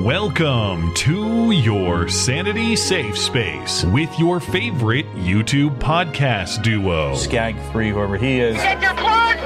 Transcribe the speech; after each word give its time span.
Welcome 0.00 0.92
to 0.92 1.52
your 1.52 2.06
Sanity 2.06 2.76
Safe 2.76 3.16
Space 3.16 3.82
with 3.86 4.10
your 4.18 4.40
favorite 4.40 5.06
YouTube 5.14 5.78
podcast 5.78 6.62
duo. 6.62 7.14
Skag3, 7.14 7.92
whoever 7.92 8.18
he 8.18 8.38
is. 8.38 8.56
Get 8.56 8.82
your 8.82 8.92
clone 8.92 9.45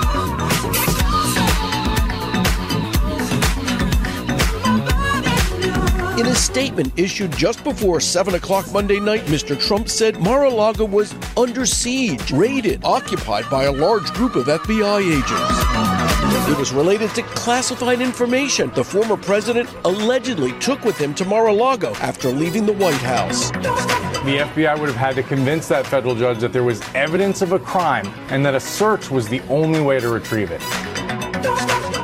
In 6.21 6.27
a 6.27 6.35
statement 6.35 6.93
issued 6.99 7.35
just 7.35 7.63
before 7.63 7.99
7 7.99 8.35
o'clock 8.35 8.71
Monday 8.71 8.99
night, 8.99 9.21
Mr. 9.21 9.59
Trump 9.59 9.89
said 9.89 10.19
Mar 10.19 10.43
a 10.43 10.51
Lago 10.51 10.85
was 10.85 11.15
under 11.35 11.65
siege, 11.65 12.31
raided, 12.31 12.85
occupied 12.85 13.49
by 13.49 13.63
a 13.63 13.71
large 13.71 14.13
group 14.13 14.35
of 14.35 14.45
FBI 14.45 14.99
agents. 15.01 16.47
It 16.47 16.59
was 16.59 16.73
related 16.73 17.09
to 17.15 17.23
classified 17.23 18.01
information 18.01 18.69
the 18.75 18.83
former 18.83 19.17
president 19.17 19.67
allegedly 19.83 20.51
took 20.59 20.85
with 20.85 20.95
him 20.95 21.15
to 21.15 21.25
Mar 21.25 21.47
a 21.47 21.53
Lago 21.53 21.95
after 21.95 22.29
leaving 22.29 22.67
the 22.67 22.73
White 22.73 23.01
House. 23.01 23.49
The 23.49 24.45
FBI 24.53 24.79
would 24.79 24.89
have 24.89 24.95
had 24.95 25.15
to 25.15 25.23
convince 25.23 25.67
that 25.69 25.87
federal 25.87 26.13
judge 26.13 26.37
that 26.41 26.53
there 26.53 26.63
was 26.63 26.83
evidence 26.93 27.41
of 27.41 27.51
a 27.53 27.57
crime 27.57 28.05
and 28.29 28.45
that 28.45 28.53
a 28.53 28.59
search 28.59 29.09
was 29.09 29.27
the 29.27 29.41
only 29.49 29.81
way 29.81 29.99
to 29.99 30.09
retrieve 30.09 30.51
it. 30.51 30.61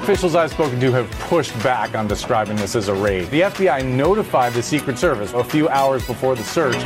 Officials 0.07 0.35
I've 0.35 0.51
spoken 0.51 0.79
to 0.79 0.91
have 0.93 1.11
pushed 1.11 1.51
back 1.61 1.93
on 1.93 2.07
describing 2.07 2.55
this 2.55 2.75
as 2.75 2.87
a 2.87 2.93
raid. 2.93 3.29
The 3.29 3.41
FBI 3.41 3.85
notified 3.85 4.53
the 4.53 4.63
Secret 4.63 4.97
Service 4.97 5.33
a 5.33 5.43
few 5.43 5.67
hours 5.67 6.05
before 6.07 6.35
the 6.35 6.45
search. 6.45 6.77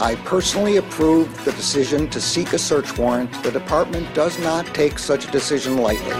I 0.00 0.16
personally 0.24 0.78
approved 0.78 1.44
the 1.44 1.52
decision 1.52 2.08
to 2.08 2.20
seek 2.20 2.54
a 2.54 2.58
search 2.58 2.96
warrant. 2.96 3.30
The 3.42 3.50
department 3.50 4.14
does 4.14 4.38
not 4.38 4.64
take 4.74 4.98
such 4.98 5.28
a 5.28 5.30
decision 5.30 5.76
lightly. 5.76 6.14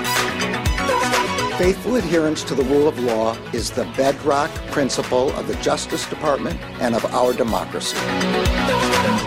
Faithful 1.56 1.97
adherence 1.97 2.44
to 2.44 2.55
the 2.55 2.64
rule 2.64 2.88
of 2.88 2.98
law 2.98 3.34
is 3.55 3.70
the 3.70 3.84
bedrock 3.97 4.50
principle 4.70 5.31
of 5.31 5.48
the 5.48 5.55
Justice 5.56 6.06
Department 6.06 6.60
and 6.81 6.94
of 6.94 7.06
our 7.14 7.33
democracy. 7.33 7.97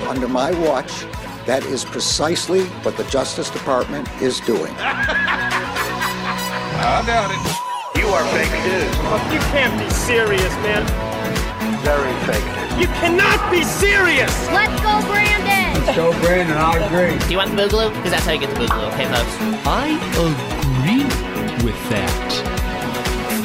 Under 0.08 0.28
my 0.28 0.52
watch, 0.68 1.06
that 1.48 1.64
is 1.66 1.84
precisely 1.84 2.66
what 2.84 2.96
the 2.96 3.06
Justice 3.06 3.50
Department 3.50 4.08
is 4.22 4.40
doing. 4.42 4.76
I 6.80 7.06
doubt 7.06 7.32
it. 7.32 8.00
You 8.00 8.08
are 8.08 8.24
fake 8.32 8.52
news. 8.64 8.96
You 9.34 9.40
can't 9.52 9.76
be 9.80 9.90
serious, 9.90 10.54
man. 10.64 10.86
Very 11.84 12.14
fake 12.26 12.46
news. 12.46 12.80
You 12.80 12.88
cannot 13.04 13.52
be 13.52 13.64
serious. 13.64 14.32
Let's 14.52 14.80
go, 14.82 15.02
Brandon! 15.12 15.84
Let's 15.84 15.96
go, 15.96 16.12
Brandon. 16.22 16.56
I 16.56 16.78
agree. 16.78 17.20
Do 17.28 17.32
you 17.32 17.38
want 17.38 17.52
the 17.52 17.64
boogaloo? 17.64 17.94
Because 17.96 18.12
that's 18.12 18.26
how 18.26 18.32
you 18.32 18.40
get 18.40 18.50
the 18.52 18.62
boogaloo, 18.62 18.88
okay, 18.94 19.06
folks? 19.12 19.36
I 19.68 20.00
agree 20.16 21.04
with 21.66 21.80
that. 21.90 22.32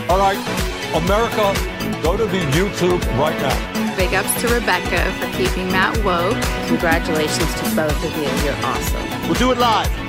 All 0.09 0.19
right, 0.19 0.39
America, 0.95 1.51
go 2.03 2.17
to 2.17 2.27
the 2.27 2.41
YouTube 2.55 3.03
right 3.19 3.37
now. 3.43 3.97
Big 3.97 4.15
ups 4.15 4.33
to 4.43 4.49
Rebecca 4.49 5.11
for 5.19 5.27
keeping 5.37 5.67
Matt 5.69 5.97
woke. 6.05 6.41
Congratulations 6.69 7.55
to 7.55 7.75
both 7.75 8.05
of 8.05 8.17
you. 8.17 8.31
You're 8.45 8.59
awesome. 8.67 9.29
We'll 9.29 9.35
do 9.35 9.51
it 9.51 9.59
live. 9.59 10.04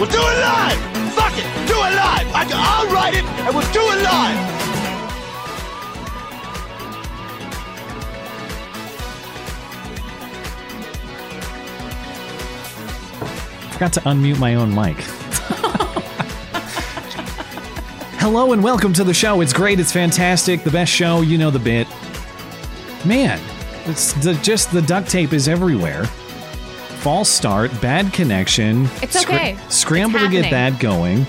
We'll 0.00 0.10
do 0.10 0.18
it 0.18 0.40
live. 0.40 0.78
Fuck 1.14 1.38
it. 1.38 1.44
Do 1.68 1.74
it 1.74 1.94
live. 1.94 2.26
I, 2.34 2.44
I'll 2.52 2.92
write 2.92 3.14
it 3.14 3.24
and 3.24 3.54
we'll 3.54 3.72
do 3.72 3.78
it 3.78 4.02
live. 4.02 4.54
Forgot 13.74 13.92
to 13.92 14.00
unmute 14.00 14.40
my 14.40 14.56
own 14.56 14.74
mic. 14.74 14.96
Hello 18.18 18.52
and 18.52 18.64
welcome 18.64 18.92
to 18.94 19.04
the 19.04 19.14
show. 19.14 19.42
It's 19.42 19.52
great. 19.52 19.78
It's 19.78 19.92
fantastic. 19.92 20.64
The 20.64 20.72
best 20.72 20.90
show. 20.90 21.20
You 21.20 21.38
know 21.38 21.52
the 21.52 21.60
bit. 21.60 21.86
Man, 23.04 23.40
it's 23.84 24.12
the, 24.14 24.34
just 24.42 24.72
the 24.72 24.82
duct 24.82 25.08
tape 25.08 25.32
is 25.32 25.46
everywhere. 25.46 26.08
False 27.04 27.28
start, 27.28 27.70
bad 27.82 28.14
connection. 28.14 28.88
It's 29.02 29.22
okay. 29.22 29.58
scramble 29.68 30.20
It's 30.20 30.26
to 30.26 30.32
get 30.32 30.50
that 30.50 30.80
going. 30.80 31.26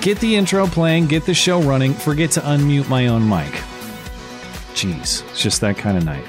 Get 0.00 0.18
the 0.18 0.34
intro 0.34 0.66
playing, 0.66 1.06
get 1.06 1.24
the 1.24 1.34
show 1.34 1.62
running. 1.62 1.94
Forget 1.94 2.32
to 2.32 2.40
unmute 2.40 2.88
my 2.88 3.06
own 3.06 3.28
mic. 3.28 3.52
Jeez, 4.74 5.22
it's 5.30 5.40
just 5.40 5.60
that 5.60 5.76
kind 5.76 5.96
of 5.96 6.04
night. 6.04 6.24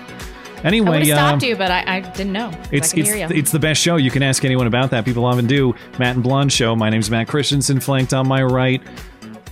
Anyway, 0.64 1.00
would 1.00 1.08
have 1.08 1.18
um, 1.18 1.40
stopped 1.40 1.44
you, 1.50 1.56
but 1.56 1.72
I, 1.72 1.96
I 1.98 2.00
didn't 2.02 2.34
know. 2.34 2.52
it's 2.72 2.94
I 2.94 3.00
it's, 3.00 3.32
it's 3.32 3.52
the 3.52 3.58
best 3.58 3.82
show. 3.82 3.96
You 3.96 4.12
can 4.12 4.22
ask 4.22 4.46
anyone 4.46 4.68
about 4.68 4.92
that. 4.92 5.04
People 5.04 5.26
often 5.26 5.48
do. 5.48 5.74
Matt 5.98 6.14
and 6.14 6.24
Blonde 6.24 6.54
show. 6.54 6.76
My 6.76 6.92
name's 6.92 7.10
Matt 7.10 7.28
Christiansen, 7.28 7.80
flanked 7.80 8.14
on 8.14 8.28
my 8.28 8.44
right, 8.44 8.84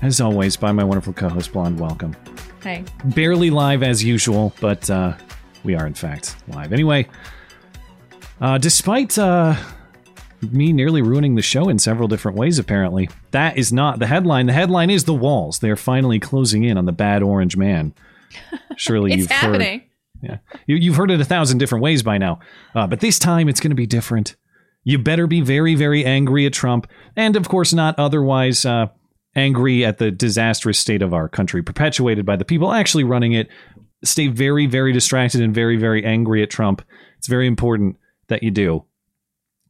as 0.03 0.21
always, 0.21 0.55
by 0.55 0.71
my 0.71 0.83
wonderful 0.83 1.13
co-host 1.13 1.53
Blonde. 1.53 1.79
Welcome. 1.79 2.15
hey, 2.61 2.85
Barely 3.03 3.49
live 3.49 3.81
as 3.81 4.03
usual, 4.03 4.53
but 4.61 4.87
uh, 4.91 5.17
we 5.63 5.73
are 5.73 5.87
in 5.87 5.95
fact 5.95 6.35
live. 6.49 6.71
Anyway, 6.71 7.07
uh, 8.41 8.57
despite 8.57 9.17
uh, 9.17 9.55
me 10.41 10.73
nearly 10.73 11.01
ruining 11.01 11.35
the 11.35 11.41
show 11.41 11.69
in 11.69 11.79
several 11.79 12.07
different 12.07 12.37
ways, 12.37 12.57
apparently 12.57 13.09
that 13.31 13.57
is 13.57 13.71
not 13.71 13.99
the 13.99 14.07
headline. 14.07 14.47
The 14.47 14.53
headline 14.53 14.89
is 14.89 15.03
the 15.03 15.13
walls. 15.13 15.59
They 15.59 15.69
are 15.69 15.75
finally 15.75 16.19
closing 16.19 16.63
in 16.63 16.77
on 16.77 16.85
the 16.85 16.91
bad 16.91 17.21
orange 17.21 17.55
man. 17.55 17.93
Surely 18.75 19.13
you've 19.17 19.31
heard. 19.31 19.81
Yeah, 20.21 20.37
you, 20.67 20.75
you've 20.75 20.95
heard 20.95 21.11
it 21.11 21.19
a 21.19 21.25
thousand 21.25 21.57
different 21.57 21.83
ways 21.83 22.03
by 22.03 22.17
now, 22.17 22.39
uh, 22.75 22.85
but 22.87 22.99
this 22.99 23.17
time 23.17 23.49
it's 23.49 23.59
going 23.59 23.71
to 23.71 23.75
be 23.75 23.87
different. 23.87 24.35
You 24.83 24.97
better 24.97 25.27
be 25.27 25.41
very, 25.41 25.75
very 25.75 26.05
angry 26.05 26.45
at 26.45 26.53
Trump, 26.53 26.87
and 27.15 27.35
of 27.35 27.47
course, 27.49 27.73
not 27.73 27.97
otherwise 27.97 28.65
uh, 28.65 28.87
angry 29.35 29.85
at 29.85 29.97
the 29.97 30.11
disastrous 30.11 30.79
state 30.79 31.01
of 31.01 31.13
our 31.13 31.29
country 31.29 31.63
perpetuated 31.63 32.25
by 32.25 32.35
the 32.35 32.45
people 32.45 32.71
actually 32.71 33.03
running 33.03 33.33
it. 33.33 33.47
Stay 34.03 34.27
very, 34.27 34.65
very 34.65 34.91
distracted 34.91 35.41
and 35.41 35.53
very, 35.53 35.77
very 35.77 36.03
angry 36.03 36.41
at 36.41 36.49
Trump. 36.49 36.81
It's 37.17 37.27
very 37.27 37.47
important 37.47 37.97
that 38.31 38.43
you 38.43 38.51
do. 38.51 38.85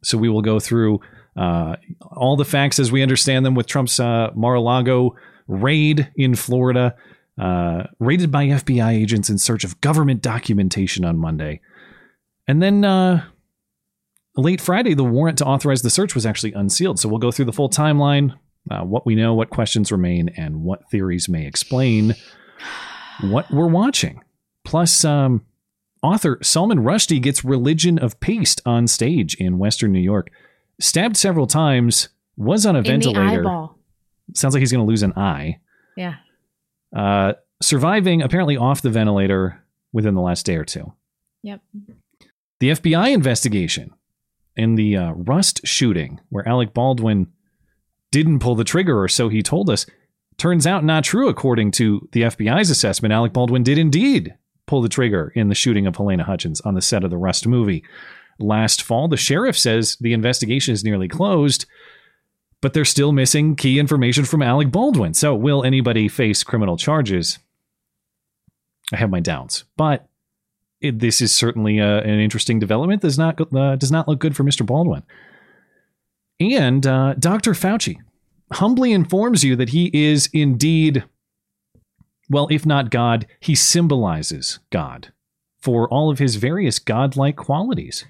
So 0.03 0.17
we 0.17 0.29
will 0.29 0.41
go 0.41 0.59
through 0.59 1.01
uh, 1.35 1.75
all 2.11 2.35
the 2.35 2.45
facts 2.45 2.79
as 2.79 2.91
we 2.91 3.01
understand 3.01 3.45
them 3.45 3.55
with 3.55 3.67
Trump's 3.67 3.99
uh, 3.99 4.31
Mar-a-Lago 4.35 5.15
raid 5.47 6.11
in 6.15 6.35
Florida, 6.35 6.95
uh, 7.39 7.83
raided 7.99 8.31
by 8.31 8.47
FBI 8.47 8.93
agents 8.93 9.29
in 9.29 9.37
search 9.37 9.63
of 9.63 9.79
government 9.81 10.21
documentation 10.21 11.05
on 11.05 11.17
Monday. 11.17 11.61
And 12.47 12.61
then 12.61 12.83
uh, 12.83 13.25
late 14.35 14.61
Friday, 14.61 14.93
the 14.93 15.03
warrant 15.03 15.37
to 15.39 15.45
authorize 15.45 15.81
the 15.81 15.89
search 15.89 16.15
was 16.15 16.25
actually 16.25 16.53
unsealed. 16.53 16.99
So 16.99 17.09
we'll 17.09 17.19
go 17.19 17.31
through 17.31 17.45
the 17.45 17.53
full 17.53 17.69
timeline, 17.69 18.33
uh, 18.69 18.81
what 18.81 19.05
we 19.05 19.15
know, 19.15 19.33
what 19.33 19.49
questions 19.49 19.91
remain, 19.91 20.29
and 20.37 20.63
what 20.63 20.89
theories 20.89 21.29
may 21.29 21.45
explain 21.45 22.15
what 23.21 23.49
we're 23.51 23.67
watching. 23.67 24.23
Plus, 24.63 25.05
um, 25.05 25.45
author 26.01 26.37
Salman 26.41 26.79
Rushdie 26.79 27.21
gets 27.21 27.43
Religion 27.43 27.99
of 27.99 28.19
Paste 28.19 28.61
on 28.65 28.87
stage 28.87 29.35
in 29.35 29.57
Western 29.57 29.91
New 29.91 29.99
York. 29.99 30.29
Stabbed 30.79 31.17
several 31.17 31.47
times, 31.47 32.09
was 32.37 32.65
on 32.65 32.75
a 32.75 32.79
In 32.79 32.85
ventilator. 32.85 33.67
Sounds 34.33 34.53
like 34.53 34.59
he's 34.61 34.71
going 34.71 34.83
to 34.83 34.89
lose 34.89 35.03
an 35.03 35.13
eye. 35.13 35.59
Yeah. 35.95 36.15
Uh, 36.95 37.33
surviving 37.61 38.21
apparently 38.21 38.57
off 38.57 38.81
the 38.81 38.89
ventilator 38.89 39.63
within 39.93 40.15
the 40.15 40.21
last 40.21 40.45
day 40.45 40.55
or 40.55 40.65
two. 40.65 40.93
Yep. 41.43 41.61
The 42.59 42.69
FBI 42.69 43.13
investigation 43.13 43.91
in 44.55 44.75
the 44.75 44.97
uh, 44.97 45.11
Rust 45.11 45.61
shooting, 45.65 46.19
where 46.29 46.47
Alec 46.47 46.73
Baldwin 46.73 47.27
didn't 48.11 48.39
pull 48.39 48.55
the 48.55 48.63
trigger, 48.63 49.01
or 49.01 49.07
so 49.07 49.29
he 49.29 49.41
told 49.41 49.69
us, 49.69 49.85
turns 50.37 50.67
out 50.67 50.83
not 50.83 51.03
true 51.03 51.29
according 51.29 51.71
to 51.71 52.07
the 52.11 52.23
FBI's 52.23 52.69
assessment. 52.69 53.13
Alec 53.13 53.33
Baldwin 53.33 53.63
did 53.63 53.77
indeed 53.77 54.35
pull 54.71 54.81
the 54.81 54.87
trigger 54.87 55.33
in 55.35 55.49
the 55.49 55.55
shooting 55.55 55.85
of 55.85 55.97
Halyna 55.97 56.21
Hutchins 56.21 56.61
on 56.61 56.75
the 56.75 56.81
set 56.81 57.03
of 57.03 57.09
the 57.09 57.17
Rust 57.17 57.45
movie 57.45 57.83
last 58.39 58.81
fall. 58.81 59.09
The 59.09 59.17
sheriff 59.17 59.57
says 59.57 59.97
the 59.99 60.13
investigation 60.13 60.73
is 60.73 60.81
nearly 60.81 61.09
closed, 61.09 61.65
but 62.61 62.73
they're 62.73 62.85
still 62.85 63.11
missing 63.11 63.57
key 63.57 63.79
information 63.79 64.23
from 64.23 64.41
Alec 64.41 64.71
Baldwin. 64.71 65.13
So, 65.13 65.35
will 65.35 65.65
anybody 65.65 66.07
face 66.07 66.41
criminal 66.41 66.77
charges? 66.77 67.37
I 68.93 68.95
have 68.95 69.09
my 69.09 69.19
doubts, 69.19 69.65
but 69.75 70.07
it, 70.79 70.99
this 70.99 71.19
is 71.19 71.33
certainly 71.33 71.81
uh 71.81 71.99
an 71.99 72.21
interesting 72.21 72.57
development. 72.57 73.01
Does 73.01 73.17
not 73.17 73.41
uh, 73.53 73.75
does 73.75 73.91
not 73.91 74.07
look 74.07 74.19
good 74.19 74.37
for 74.37 74.45
Mr. 74.45 74.65
Baldwin. 74.65 75.03
And 76.39 76.87
uh, 76.87 77.15
Dr. 77.15 77.51
Fauci 77.51 77.97
humbly 78.53 78.93
informs 78.93 79.43
you 79.43 79.57
that 79.57 79.69
he 79.69 79.91
is 79.93 80.29
indeed, 80.31 81.03
well, 82.31 82.47
if 82.49 82.65
not 82.65 82.89
God, 82.89 83.27
he 83.39 83.55
symbolizes 83.55 84.59
God 84.69 85.11
for 85.59 85.87
all 85.89 86.09
of 86.09 86.17
his 86.17 86.35
various 86.37 86.79
godlike 86.79 87.35
qualities. 87.35 88.05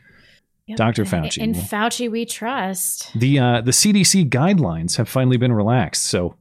Dr. 0.75 1.03
Fauci. 1.03 1.39
In 1.39 1.53
Fauci, 1.53 2.09
we 2.09 2.23
trust. 2.25 3.11
The 3.13 3.39
uh, 3.39 3.61
the 3.61 3.71
CDC 3.71 4.29
guidelines 4.29 4.95
have 4.95 5.09
finally 5.09 5.35
been 5.35 5.51
relaxed, 5.51 6.03
so 6.03 6.35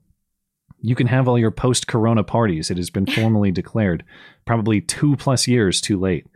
you 0.80 0.94
can 0.94 1.08
have 1.08 1.26
all 1.26 1.38
your 1.38 1.50
post 1.50 1.88
corona 1.88 2.22
parties. 2.22 2.70
It 2.70 2.76
has 2.76 2.90
been 2.90 3.06
formally 3.14 3.50
declared, 3.50 4.04
probably 4.44 4.80
two 4.80 5.16
plus 5.16 5.48
years 5.48 5.80
too 5.80 5.98
late. 5.98 6.26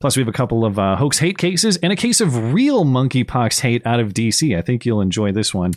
Plus, 0.00 0.16
we 0.16 0.22
have 0.22 0.28
a 0.28 0.32
couple 0.32 0.64
of 0.64 0.78
uh, 0.78 0.96
hoax 0.96 1.18
hate 1.18 1.38
cases 1.38 1.76
and 1.76 1.92
a 1.92 1.96
case 1.96 2.20
of 2.20 2.52
real 2.52 2.84
monkeypox 2.84 3.60
hate 3.60 3.86
out 3.86 4.00
of 4.00 4.14
DC. 4.14 4.56
I 4.56 4.62
think 4.62 4.86
you'll 4.86 5.00
enjoy 5.00 5.30
this 5.30 5.52
one. 5.52 5.74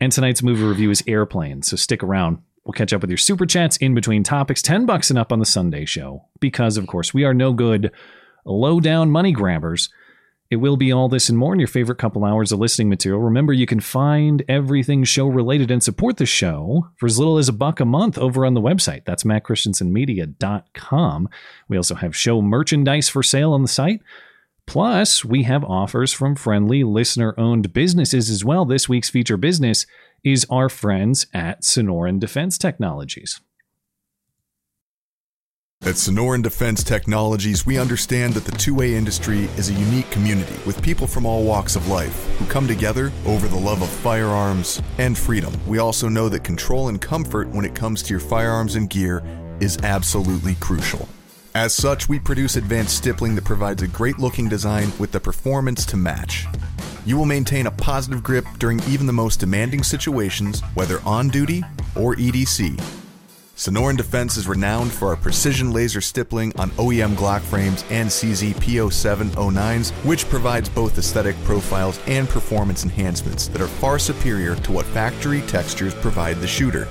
And 0.00 0.12
tonight's 0.12 0.42
movie 0.42 0.64
review 0.64 0.90
is 0.90 1.02
Airplane, 1.06 1.62
so 1.62 1.76
stick 1.76 2.02
around. 2.02 2.38
We'll 2.64 2.72
catch 2.72 2.92
up 2.92 3.02
with 3.02 3.10
your 3.10 3.18
super 3.18 3.46
chats 3.46 3.76
in 3.76 3.94
between 3.94 4.22
topics, 4.22 4.62
10 4.62 4.86
bucks 4.86 5.10
and 5.10 5.18
up 5.18 5.32
on 5.32 5.38
the 5.38 5.46
Sunday 5.46 5.84
show. 5.84 6.24
Because, 6.40 6.76
of 6.76 6.86
course, 6.86 7.12
we 7.12 7.24
are 7.24 7.34
no 7.34 7.52
good 7.52 7.92
low 8.46 8.80
down 8.80 9.10
money 9.10 9.32
grabbers. 9.32 9.90
It 10.50 10.56
will 10.56 10.76
be 10.76 10.92
all 10.92 11.08
this 11.08 11.28
and 11.28 11.38
more 11.38 11.52
in 11.52 11.58
your 11.58 11.66
favorite 11.66 11.98
couple 11.98 12.24
hours 12.24 12.52
of 12.52 12.60
listening 12.60 12.88
material. 12.88 13.20
Remember, 13.20 13.52
you 13.52 13.66
can 13.66 13.80
find 13.80 14.44
everything 14.48 15.02
show 15.04 15.26
related 15.26 15.70
and 15.70 15.82
support 15.82 16.18
the 16.18 16.26
show 16.26 16.90
for 16.96 17.06
as 17.06 17.18
little 17.18 17.38
as 17.38 17.48
a 17.48 17.52
buck 17.52 17.80
a 17.80 17.84
month 17.84 18.16
over 18.18 18.46
on 18.46 18.54
the 18.54 18.60
website. 18.60 19.04
That's 19.04 19.24
mattchristiansenmedia.com. 19.24 21.28
We 21.68 21.76
also 21.76 21.96
have 21.96 22.16
show 22.16 22.40
merchandise 22.40 23.08
for 23.08 23.22
sale 23.22 23.52
on 23.52 23.62
the 23.62 23.68
site. 23.68 24.00
Plus, 24.66 25.24
we 25.24 25.44
have 25.44 25.62
offers 25.64 26.12
from 26.12 26.34
friendly 26.34 26.82
listener 26.82 27.34
owned 27.38 27.72
businesses 27.72 28.30
as 28.30 28.44
well. 28.44 28.64
This 28.64 28.88
week's 28.88 29.10
feature 29.10 29.36
business 29.36 29.86
is 30.24 30.46
our 30.50 30.68
friends 30.68 31.26
at 31.34 31.62
Sonoran 31.62 32.18
Defense 32.18 32.56
Technologies. 32.58 33.40
At 35.82 35.96
Sonoran 35.96 36.42
Defense 36.42 36.82
Technologies, 36.82 37.66
we 37.66 37.76
understand 37.76 38.32
that 38.32 38.46
the 38.46 38.52
2A 38.52 38.92
industry 38.92 39.50
is 39.58 39.68
a 39.68 39.74
unique 39.74 40.10
community 40.10 40.56
with 40.64 40.80
people 40.80 41.06
from 41.06 41.26
all 41.26 41.44
walks 41.44 41.76
of 41.76 41.88
life 41.88 42.24
who 42.38 42.46
come 42.46 42.66
together 42.66 43.12
over 43.26 43.48
the 43.48 43.58
love 43.58 43.82
of 43.82 43.90
firearms 43.90 44.80
and 44.96 45.16
freedom. 45.16 45.52
We 45.66 45.78
also 45.78 46.08
know 46.08 46.30
that 46.30 46.42
control 46.42 46.88
and 46.88 46.98
comfort 46.98 47.48
when 47.50 47.66
it 47.66 47.74
comes 47.74 48.02
to 48.04 48.14
your 48.14 48.20
firearms 48.20 48.76
and 48.76 48.88
gear 48.88 49.22
is 49.60 49.76
absolutely 49.82 50.54
crucial. 50.54 51.06
As 51.56 51.72
such, 51.72 52.08
we 52.08 52.18
produce 52.18 52.56
advanced 52.56 52.96
stippling 52.96 53.36
that 53.36 53.44
provides 53.44 53.80
a 53.80 53.86
great 53.86 54.18
looking 54.18 54.48
design 54.48 54.90
with 54.98 55.12
the 55.12 55.20
performance 55.20 55.86
to 55.86 55.96
match. 55.96 56.46
You 57.06 57.16
will 57.16 57.26
maintain 57.26 57.68
a 57.68 57.70
positive 57.70 58.24
grip 58.24 58.44
during 58.58 58.82
even 58.88 59.06
the 59.06 59.12
most 59.12 59.38
demanding 59.38 59.84
situations, 59.84 60.62
whether 60.74 61.00
on 61.04 61.28
duty 61.28 61.62
or 61.94 62.16
EDC. 62.16 62.74
Sonoran 63.54 63.96
Defense 63.96 64.36
is 64.36 64.48
renowned 64.48 64.90
for 64.90 65.10
our 65.10 65.16
precision 65.16 65.72
laser 65.72 66.00
stippling 66.00 66.52
on 66.58 66.70
OEM 66.70 67.14
Glock 67.14 67.42
frames 67.42 67.84
and 67.88 68.08
CZ 68.08 68.54
P0709s, 68.54 69.92
which 70.04 70.28
provides 70.28 70.68
both 70.68 70.98
aesthetic 70.98 71.36
profiles 71.44 72.00
and 72.08 72.28
performance 72.28 72.82
enhancements 72.82 73.46
that 73.46 73.60
are 73.60 73.68
far 73.68 74.00
superior 74.00 74.56
to 74.56 74.72
what 74.72 74.86
factory 74.86 75.40
textures 75.42 75.94
provide 75.94 76.40
the 76.40 76.48
shooter. 76.48 76.88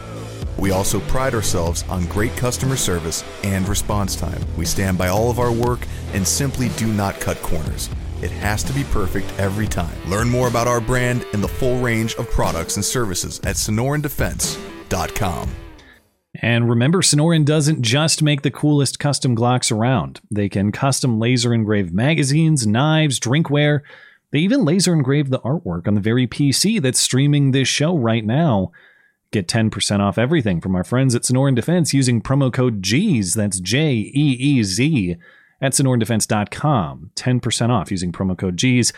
We 0.57 0.71
also 0.71 0.99
pride 1.01 1.33
ourselves 1.33 1.83
on 1.89 2.05
great 2.05 2.35
customer 2.35 2.75
service 2.75 3.23
and 3.43 3.67
response 3.67 4.15
time. 4.15 4.41
We 4.57 4.65
stand 4.65 4.97
by 4.97 5.09
all 5.09 5.29
of 5.29 5.39
our 5.39 5.51
work 5.51 5.87
and 6.13 6.27
simply 6.27 6.69
do 6.69 6.87
not 6.87 7.19
cut 7.19 7.41
corners. 7.41 7.89
It 8.21 8.31
has 8.31 8.63
to 8.63 8.73
be 8.73 8.85
perfect 8.85 9.31
every 9.37 9.67
time. 9.67 9.95
Learn 10.09 10.29
more 10.29 10.47
about 10.47 10.67
our 10.67 10.79
brand 10.79 11.25
and 11.33 11.43
the 11.43 11.47
full 11.47 11.79
range 11.81 12.15
of 12.15 12.29
products 12.29 12.77
and 12.77 12.85
services 12.85 13.39
at 13.43 13.57
sonorandefense.com. 13.57 15.49
And 16.41 16.67
remember, 16.69 17.01
Sonoran 17.01 17.45
doesn't 17.45 17.81
just 17.81 18.23
make 18.23 18.41
the 18.41 18.49
coolest 18.51 18.97
custom 18.97 19.35
Glocks 19.35 19.71
around. 19.71 20.19
They 20.31 20.49
can 20.49 20.71
custom 20.71 21.19
laser 21.19 21.53
engrave 21.53 21.93
magazines, 21.93 22.65
knives, 22.65 23.19
drinkware. 23.19 23.81
They 24.31 24.39
even 24.39 24.65
laser 24.65 24.93
engrave 24.93 25.29
the 25.29 25.41
artwork 25.41 25.87
on 25.87 25.93
the 25.93 26.01
very 26.01 26.25
PC 26.25 26.81
that's 26.81 26.99
streaming 26.99 27.51
this 27.51 27.67
show 27.67 27.95
right 27.95 28.25
now. 28.25 28.71
Get 29.33 29.47
10% 29.47 29.99
off 29.99 30.19
everything 30.19 30.61
from 30.61 30.75
our 30.75 30.83
friends 30.83 31.15
at 31.15 31.23
Sonoran 31.23 31.55
Defense 31.55 31.91
using 31.91 32.21
promo 32.21 32.53
code 32.53 32.83
JEEZ, 32.83 33.33
that's 33.33 33.59
J 33.59 33.93
E 33.93 34.37
E 34.39 34.61
Z, 34.61 35.15
at 35.59 35.71
sonorandefense.com. 35.71 37.09
10% 37.15 37.69
off 37.69 37.89
using 37.89 38.11
promo 38.11 38.37
code 38.37 38.57
JEEZ. 38.57 38.93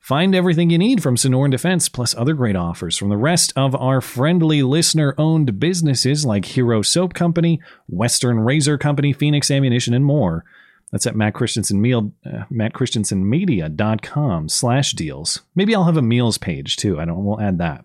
Find 0.00 0.34
everything 0.34 0.70
you 0.70 0.78
need 0.78 1.04
from 1.04 1.14
Sonoran 1.14 1.52
Defense, 1.52 1.88
plus 1.88 2.16
other 2.16 2.34
great 2.34 2.56
offers 2.56 2.96
from 2.96 3.10
the 3.10 3.16
rest 3.16 3.52
of 3.54 3.76
our 3.76 4.00
friendly 4.00 4.64
listener 4.64 5.14
owned 5.16 5.60
businesses 5.60 6.26
like 6.26 6.46
Hero 6.46 6.82
Soap 6.82 7.14
Company, 7.14 7.60
Western 7.86 8.40
Razor 8.40 8.76
Company, 8.76 9.12
Phoenix 9.12 9.52
Ammunition, 9.52 9.94
and 9.94 10.04
more. 10.04 10.44
That's 10.90 11.06
at 11.06 11.14
Matt 11.14 11.34
Christiansen 11.34 11.80
Meal, 11.80 12.12
uh, 12.26 12.42
mattchristiansenmedia.com 12.50 14.48
slash 14.48 14.94
deals. 14.94 15.42
Maybe 15.54 15.76
I'll 15.76 15.84
have 15.84 15.96
a 15.96 16.02
meals 16.02 16.38
page 16.38 16.74
too. 16.74 16.98
I 16.98 17.04
don't, 17.04 17.24
we'll 17.24 17.40
add 17.40 17.58
that. 17.58 17.84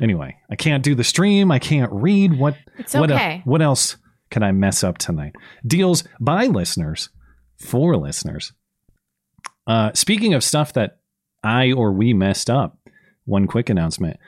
Anyway, 0.00 0.36
I 0.50 0.56
can't 0.56 0.82
do 0.82 0.94
the 0.94 1.04
stream. 1.04 1.50
I 1.50 1.58
can't 1.58 1.92
read. 1.92 2.38
What, 2.38 2.56
It's 2.78 2.94
what, 2.94 3.10
okay. 3.10 3.42
what 3.44 3.62
else 3.62 3.96
can 4.30 4.42
I 4.42 4.52
mess 4.52 4.82
up 4.82 4.98
tonight? 4.98 5.34
Deals 5.66 6.04
by 6.20 6.46
listeners 6.46 7.10
for 7.56 7.96
listeners. 7.96 8.52
Uh, 9.66 9.90
speaking 9.94 10.34
of 10.34 10.42
stuff 10.42 10.72
that 10.72 10.98
I 11.42 11.72
or 11.72 11.92
we 11.92 12.12
messed 12.12 12.48
up, 12.50 12.78
one 13.24 13.46
quick 13.46 13.68
announcement. 13.68 14.18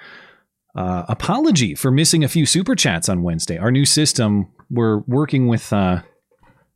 Uh, 0.75 1.05
apology 1.09 1.75
for 1.75 1.91
missing 1.91 2.25
a 2.25 2.29
few 2.29 2.47
super 2.47 2.75
chats 2.75 3.09
on 3.09 3.23
Wednesday. 3.23 3.59
Our 3.59 3.71
new 3.71 3.85
system, 3.85 4.49
we're 4.71 4.99
working 5.01 5.47
with 5.49 5.73
uh, 5.73 6.03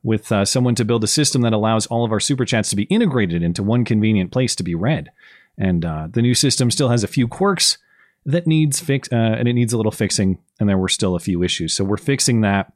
with 0.02 0.30
uh, 0.30 0.44
someone 0.44 0.74
to 0.76 0.84
build 0.84 1.02
a 1.02 1.08
system 1.08 1.42
that 1.42 1.52
allows 1.52 1.86
all 1.86 2.04
of 2.04 2.12
our 2.12 2.20
super 2.20 2.44
chats 2.44 2.70
to 2.70 2.76
be 2.76 2.84
integrated 2.84 3.42
into 3.42 3.62
one 3.62 3.84
convenient 3.84 4.30
place 4.30 4.54
to 4.56 4.62
be 4.62 4.74
read. 4.74 5.10
And 5.58 5.84
uh, 5.84 6.08
the 6.10 6.22
new 6.22 6.34
system 6.34 6.70
still 6.70 6.90
has 6.90 7.02
a 7.02 7.08
few 7.08 7.26
quirks 7.26 7.78
that 8.26 8.46
needs 8.46 8.80
fix, 8.80 9.10
uh, 9.10 9.16
and 9.16 9.48
it 9.48 9.54
needs 9.54 9.72
a 9.72 9.76
little 9.76 9.92
fixing. 9.92 10.38
And 10.60 10.68
there 10.68 10.78
were 10.78 10.88
still 10.88 11.14
a 11.14 11.20
few 11.20 11.42
issues, 11.42 11.72
so 11.74 11.84
we're 11.84 11.96
fixing 11.96 12.42
that. 12.42 12.72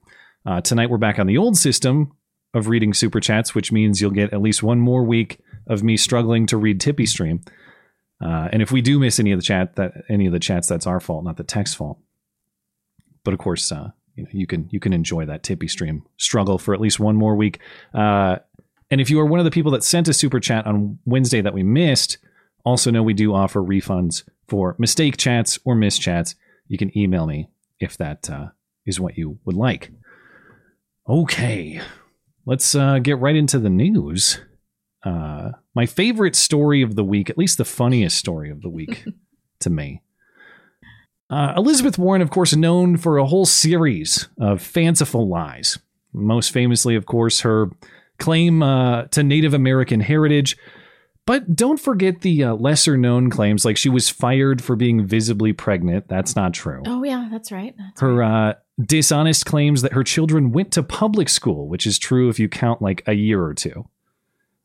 Uh, 0.46 0.60
tonight 0.60 0.88
we're 0.88 0.98
back 0.98 1.18
on 1.18 1.26
the 1.26 1.36
old 1.36 1.58
system 1.58 2.12
of 2.54 2.68
reading 2.68 2.94
super 2.94 3.20
chats, 3.20 3.54
which 3.54 3.70
means 3.70 4.00
you'll 4.00 4.10
get 4.10 4.32
at 4.32 4.40
least 4.40 4.62
one 4.62 4.80
more 4.80 5.04
week 5.04 5.40
of 5.66 5.82
me 5.82 5.96
struggling 5.96 6.46
to 6.46 6.56
read 6.56 6.80
TipeeeStream. 6.80 7.46
Uh, 8.22 8.48
and 8.52 8.62
if 8.62 8.72
we 8.72 8.80
do 8.80 8.98
miss 8.98 9.20
any 9.20 9.32
of 9.32 9.38
the 9.38 9.44
chat, 9.44 9.76
that 9.76 9.92
any 10.08 10.26
of 10.26 10.32
the 10.32 10.38
chats, 10.38 10.66
that's 10.66 10.86
our 10.86 11.00
fault, 11.00 11.24
not 11.24 11.36
the 11.36 11.44
text 11.44 11.76
fault. 11.76 11.98
But 13.24 13.34
of 13.34 13.40
course, 13.40 13.70
uh, 13.70 13.90
you 14.14 14.24
know, 14.24 14.30
you 14.32 14.46
can 14.46 14.68
you 14.70 14.80
can 14.80 14.92
enjoy 14.92 15.26
that 15.26 15.42
TipeeeStream 15.42 16.02
struggle 16.16 16.58
for 16.58 16.74
at 16.74 16.80
least 16.80 17.00
one 17.00 17.16
more 17.16 17.34
week. 17.34 17.60
Uh, 17.94 18.36
and 18.90 19.00
if 19.00 19.10
you 19.10 19.20
are 19.20 19.26
one 19.26 19.40
of 19.40 19.44
the 19.44 19.50
people 19.50 19.72
that 19.72 19.84
sent 19.84 20.08
a 20.08 20.12
super 20.12 20.40
chat 20.40 20.66
on 20.66 20.98
Wednesday 21.04 21.40
that 21.40 21.54
we 21.54 21.62
missed, 21.62 22.18
also 22.64 22.90
know 22.90 23.02
we 23.02 23.14
do 23.14 23.34
offer 23.34 23.60
refunds 23.60 24.24
for 24.50 24.74
mistake 24.78 25.16
chats 25.16 25.58
or 25.64 25.74
missed 25.74 26.02
chats. 26.02 26.34
You 26.66 26.76
can 26.76 26.96
email 26.98 27.26
me 27.26 27.48
if 27.78 27.96
that 27.98 28.28
uh, 28.28 28.48
is 28.84 29.00
what 29.00 29.16
you 29.16 29.38
would 29.44 29.56
like. 29.56 29.90
Okay, 31.08 31.80
let's 32.44 32.74
uh, 32.74 32.98
get 32.98 33.18
right 33.18 33.36
into 33.36 33.58
the 33.58 33.70
news. 33.70 34.40
Uh, 35.04 35.52
my 35.74 35.86
favorite 35.86 36.36
story 36.36 36.82
of 36.82 36.96
the 36.96 37.04
week, 37.04 37.30
at 37.30 37.38
least 37.38 37.58
the 37.58 37.64
funniest 37.64 38.18
story 38.18 38.50
of 38.50 38.60
the 38.60 38.68
week 38.68 39.04
to 39.60 39.70
me. 39.70 40.02
Uh, 41.30 41.54
Elizabeth 41.56 41.96
Warren, 41.96 42.22
of 42.22 42.30
course, 42.30 42.54
known 42.54 42.96
for 42.96 43.16
a 43.16 43.26
whole 43.26 43.46
series 43.46 44.28
of 44.40 44.60
fanciful 44.60 45.28
lies. 45.28 45.78
Most 46.12 46.50
famously, 46.50 46.96
of 46.96 47.06
course, 47.06 47.40
her 47.40 47.70
claim 48.18 48.64
uh, 48.64 49.04
to 49.04 49.22
Native 49.22 49.54
American 49.54 50.00
heritage. 50.00 50.56
But 51.30 51.54
don't 51.54 51.78
forget 51.78 52.22
the 52.22 52.42
uh, 52.42 52.54
lesser 52.54 52.96
known 52.96 53.30
claims, 53.30 53.64
like 53.64 53.76
she 53.76 53.88
was 53.88 54.08
fired 54.08 54.60
for 54.60 54.74
being 54.74 55.06
visibly 55.06 55.52
pregnant. 55.52 56.08
That's 56.08 56.34
not 56.34 56.52
true. 56.52 56.82
Oh 56.84 57.04
yeah, 57.04 57.28
that's 57.30 57.52
right. 57.52 57.72
That's 57.78 58.00
Her 58.00 58.20
uh, 58.20 58.54
dishonest 58.84 59.46
claims 59.46 59.82
that 59.82 59.92
her 59.92 60.02
children 60.02 60.50
went 60.50 60.72
to 60.72 60.82
public 60.82 61.28
school, 61.28 61.68
which 61.68 61.86
is 61.86 62.00
true 62.00 62.30
if 62.30 62.40
you 62.40 62.48
count 62.48 62.82
like 62.82 63.04
a 63.06 63.12
year 63.12 63.44
or 63.44 63.54
two. 63.54 63.88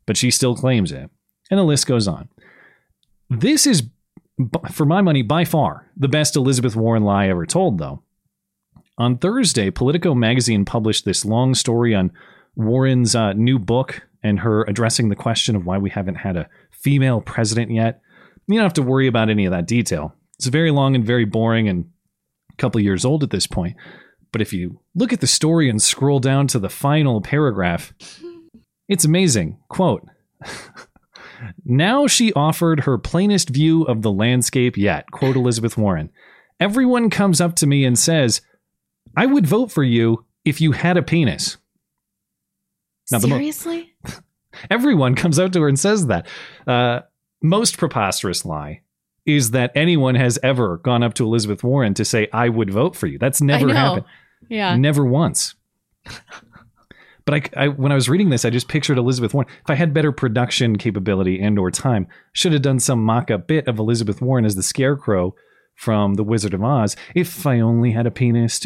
But 0.07 0.17
she 0.17 0.31
still 0.31 0.55
claims 0.55 0.91
it. 0.91 1.11
And 1.51 1.59
the 1.59 1.63
list 1.63 1.85
goes 1.85 2.07
on. 2.07 2.29
This 3.29 3.67
is, 3.67 3.83
for 4.71 4.87
my 4.87 5.03
money, 5.03 5.21
by 5.21 5.45
far 5.45 5.91
the 5.95 6.07
best 6.07 6.35
Elizabeth 6.35 6.75
Warren 6.75 7.03
lie 7.03 7.27
ever 7.27 7.45
told, 7.45 7.77
though. 7.77 8.01
On 8.97 9.19
Thursday, 9.19 9.69
Politico 9.69 10.15
magazine 10.15 10.65
published 10.65 11.05
this 11.05 11.25
long 11.25 11.53
story 11.53 11.93
on 11.93 12.11
Warren's 12.55 13.13
uh, 13.13 13.33
new 13.33 13.59
book 13.59 14.01
and 14.25 14.39
her 14.39 14.63
addressing 14.63 15.09
the 15.09 15.15
question 15.15 15.55
of 15.55 15.65
why 15.65 15.77
we 15.77 15.91
haven't 15.91 16.15
had 16.15 16.35
a 16.35 16.49
female 16.71 17.21
president 17.21 17.71
yet. 17.71 18.01
You 18.47 18.55
don't 18.55 18.63
have 18.63 18.73
to 18.73 18.81
worry 18.81 19.07
about 19.07 19.29
any 19.29 19.45
of 19.45 19.51
that 19.51 19.67
detail. 19.67 20.15
It's 20.37 20.47
very 20.47 20.71
long 20.71 20.95
and 20.95 21.05
very 21.05 21.25
boring 21.25 21.69
and 21.69 21.85
a 22.51 22.55
couple 22.57 22.81
years 22.81 23.05
old 23.05 23.23
at 23.23 23.29
this 23.29 23.45
point. 23.45 23.75
But 24.31 24.41
if 24.41 24.51
you 24.51 24.79
look 24.95 25.13
at 25.13 25.21
the 25.21 25.27
story 25.27 25.69
and 25.69 25.81
scroll 25.81 26.19
down 26.19 26.47
to 26.47 26.59
the 26.59 26.69
final 26.69 27.21
paragraph, 27.21 27.93
it's 28.89 29.05
amazing. 29.05 29.59
Quote 29.69 30.07
Now 31.65 32.07
she 32.07 32.33
offered 32.33 32.81
her 32.81 32.97
plainest 32.97 33.49
view 33.49 33.83
of 33.83 34.01
the 34.01 34.11
landscape 34.11 34.75
yet. 34.75 35.09
Quote 35.11 35.35
Elizabeth 35.35 35.77
Warren 35.77 36.09
Everyone 36.59 37.09
comes 37.09 37.39
up 37.39 37.55
to 37.57 37.67
me 37.67 37.85
and 37.85 37.97
says, 37.97 38.41
I 39.15 39.27
would 39.27 39.45
vote 39.45 39.71
for 39.71 39.83
you 39.83 40.25
if 40.43 40.61
you 40.61 40.71
had 40.71 40.97
a 40.97 41.03
penis. 41.03 41.57
Now, 43.11 43.19
the 43.19 43.27
mo- 43.27 43.35
Seriously? 43.35 43.93
Everyone 44.69 45.15
comes 45.15 45.39
out 45.39 45.53
to 45.53 45.61
her 45.61 45.67
and 45.67 45.79
says 45.79 46.07
that. 46.07 46.27
Uh, 46.67 47.01
most 47.41 47.77
preposterous 47.77 48.45
lie 48.45 48.81
is 49.25 49.51
that 49.51 49.71
anyone 49.75 50.15
has 50.15 50.37
ever 50.43 50.77
gone 50.77 51.03
up 51.03 51.13
to 51.15 51.25
Elizabeth 51.25 51.63
Warren 51.63 51.93
to 51.95 52.05
say, 52.05 52.27
I 52.31 52.49
would 52.49 52.71
vote 52.71 52.95
for 52.95 53.07
you. 53.07 53.17
That's 53.17 53.41
never 53.41 53.73
happened. 53.73 54.05
Yeah. 54.49 54.75
Never 54.75 55.05
once. 55.05 55.55
but 57.25 57.33
I, 57.33 57.63
I, 57.63 57.67
when 57.69 57.91
I 57.91 57.95
was 57.95 58.07
reading 58.07 58.29
this, 58.29 58.45
I 58.45 58.51
just 58.51 58.67
pictured 58.67 58.97
Elizabeth 58.97 59.33
Warren. 59.33 59.49
If 59.63 59.69
I 59.69 59.75
had 59.75 59.93
better 59.93 60.11
production 60.11 60.77
capability 60.77 61.41
and 61.41 61.57
or 61.57 61.71
time, 61.71 62.07
should 62.33 62.53
have 62.53 62.61
done 62.61 62.79
some 62.79 63.03
mock-up 63.03 63.47
bit 63.47 63.67
of 63.67 63.79
Elizabeth 63.79 64.21
Warren 64.21 64.45
as 64.45 64.55
the 64.55 64.63
Scarecrow 64.63 65.35
from 65.75 66.13
The 66.13 66.23
Wizard 66.23 66.53
of 66.53 66.63
Oz. 66.63 66.95
If 67.15 67.45
I 67.45 67.59
only 67.59 67.91
had 67.91 68.05
a 68.07 68.11
penis, 68.11 68.63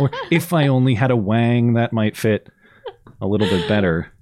or 0.00 0.10
if 0.30 0.52
I 0.52 0.68
only 0.68 0.94
had 0.94 1.10
a 1.10 1.16
wang, 1.16 1.74
that 1.74 1.92
might 1.92 2.16
fit 2.16 2.48
a 3.20 3.26
little 3.26 3.48
bit 3.48 3.68
better. 3.68 4.12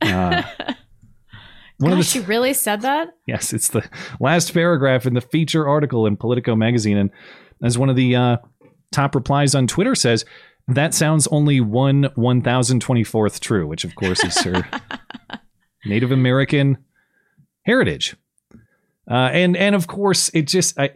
Uh, 0.00 0.42
one 1.78 1.92
of 1.92 1.98
the 1.98 2.04
she 2.04 2.20
really 2.20 2.54
said 2.54 2.82
that? 2.82 3.08
Yes, 3.26 3.52
it's 3.52 3.68
the 3.68 3.88
last 4.20 4.52
paragraph 4.52 5.06
in 5.06 5.14
the 5.14 5.20
feature 5.20 5.68
article 5.68 6.06
in 6.06 6.16
Politico 6.16 6.56
magazine. 6.56 6.96
And 6.96 7.10
as 7.62 7.78
one 7.78 7.90
of 7.90 7.96
the 7.96 8.16
uh, 8.16 8.36
top 8.92 9.14
replies 9.14 9.54
on 9.54 9.66
Twitter 9.66 9.94
says, 9.94 10.24
that 10.68 10.94
sounds 10.94 11.26
only 11.28 11.60
one 11.60 12.04
1024th 12.16 13.40
true, 13.40 13.66
which 13.66 13.84
of 13.84 13.94
course 13.96 14.22
is 14.22 14.38
her 14.42 14.66
Native 15.84 16.12
American 16.12 16.78
heritage. 17.62 18.16
Uh, 19.10 19.30
and 19.32 19.56
and 19.56 19.74
of 19.74 19.88
course, 19.88 20.30
it 20.32 20.42
just 20.42 20.78
I, 20.78 20.90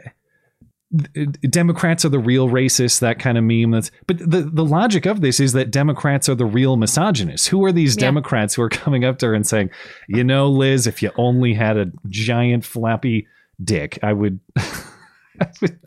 Democrats 1.50 2.04
are 2.04 2.08
the 2.08 2.18
real 2.18 2.48
racists, 2.48 3.00
that 3.00 3.18
kind 3.18 3.36
of 3.36 3.44
meme. 3.44 3.72
That's 3.72 3.90
but 4.06 4.18
the 4.18 4.42
the 4.52 4.64
logic 4.64 5.06
of 5.06 5.20
this 5.22 5.40
is 5.40 5.52
that 5.54 5.70
Democrats 5.70 6.28
are 6.28 6.34
the 6.34 6.44
real 6.46 6.76
misogynists. 6.76 7.48
Who 7.48 7.64
are 7.64 7.72
these 7.72 7.96
Yeah. 7.96 8.02
Democrats 8.02 8.54
who 8.54 8.62
are 8.62 8.68
coming 8.68 9.04
up 9.04 9.18
to 9.18 9.26
her 9.26 9.34
and 9.34 9.46
saying, 9.46 9.70
you 10.08 10.22
know, 10.22 10.48
Liz, 10.48 10.86
if 10.86 11.02
you 11.02 11.10
only 11.16 11.54
had 11.54 11.76
a 11.76 11.90
giant 12.08 12.64
flappy 12.64 13.26
dick, 13.62 13.98
I 14.02 14.12
would, 14.12 14.38
I 14.56 15.46
would, 15.60 15.80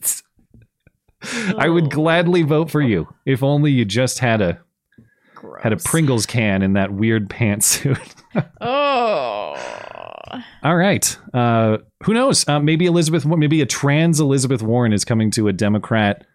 I 1.57 1.69
would 1.69 1.89
gladly 1.89 2.41
vote 2.43 2.69
for 2.69 2.81
you 2.81 3.07
if 3.25 3.43
only 3.43 3.71
you 3.71 3.85
just 3.85 4.19
had 4.19 4.41
a 4.41 4.59
had 5.61 5.71
a 5.71 5.77
Pringles 5.77 6.25
can 6.25 6.61
in 6.63 6.73
that 6.73 6.91
weird 6.91 7.29
pantsuit. 7.29 8.15
Oh. 8.61 9.55
All 10.63 10.75
right. 10.75 11.17
Uh, 11.33 11.77
who 12.03 12.13
knows? 12.13 12.47
Uh, 12.47 12.59
maybe 12.59 12.85
Elizabeth, 12.85 13.25
maybe 13.25 13.61
a 13.61 13.65
trans 13.65 14.19
Elizabeth 14.19 14.61
Warren 14.61 14.93
is 14.93 15.05
coming 15.05 15.31
to 15.31 15.47
a 15.47 15.53
Democrat 15.53 16.25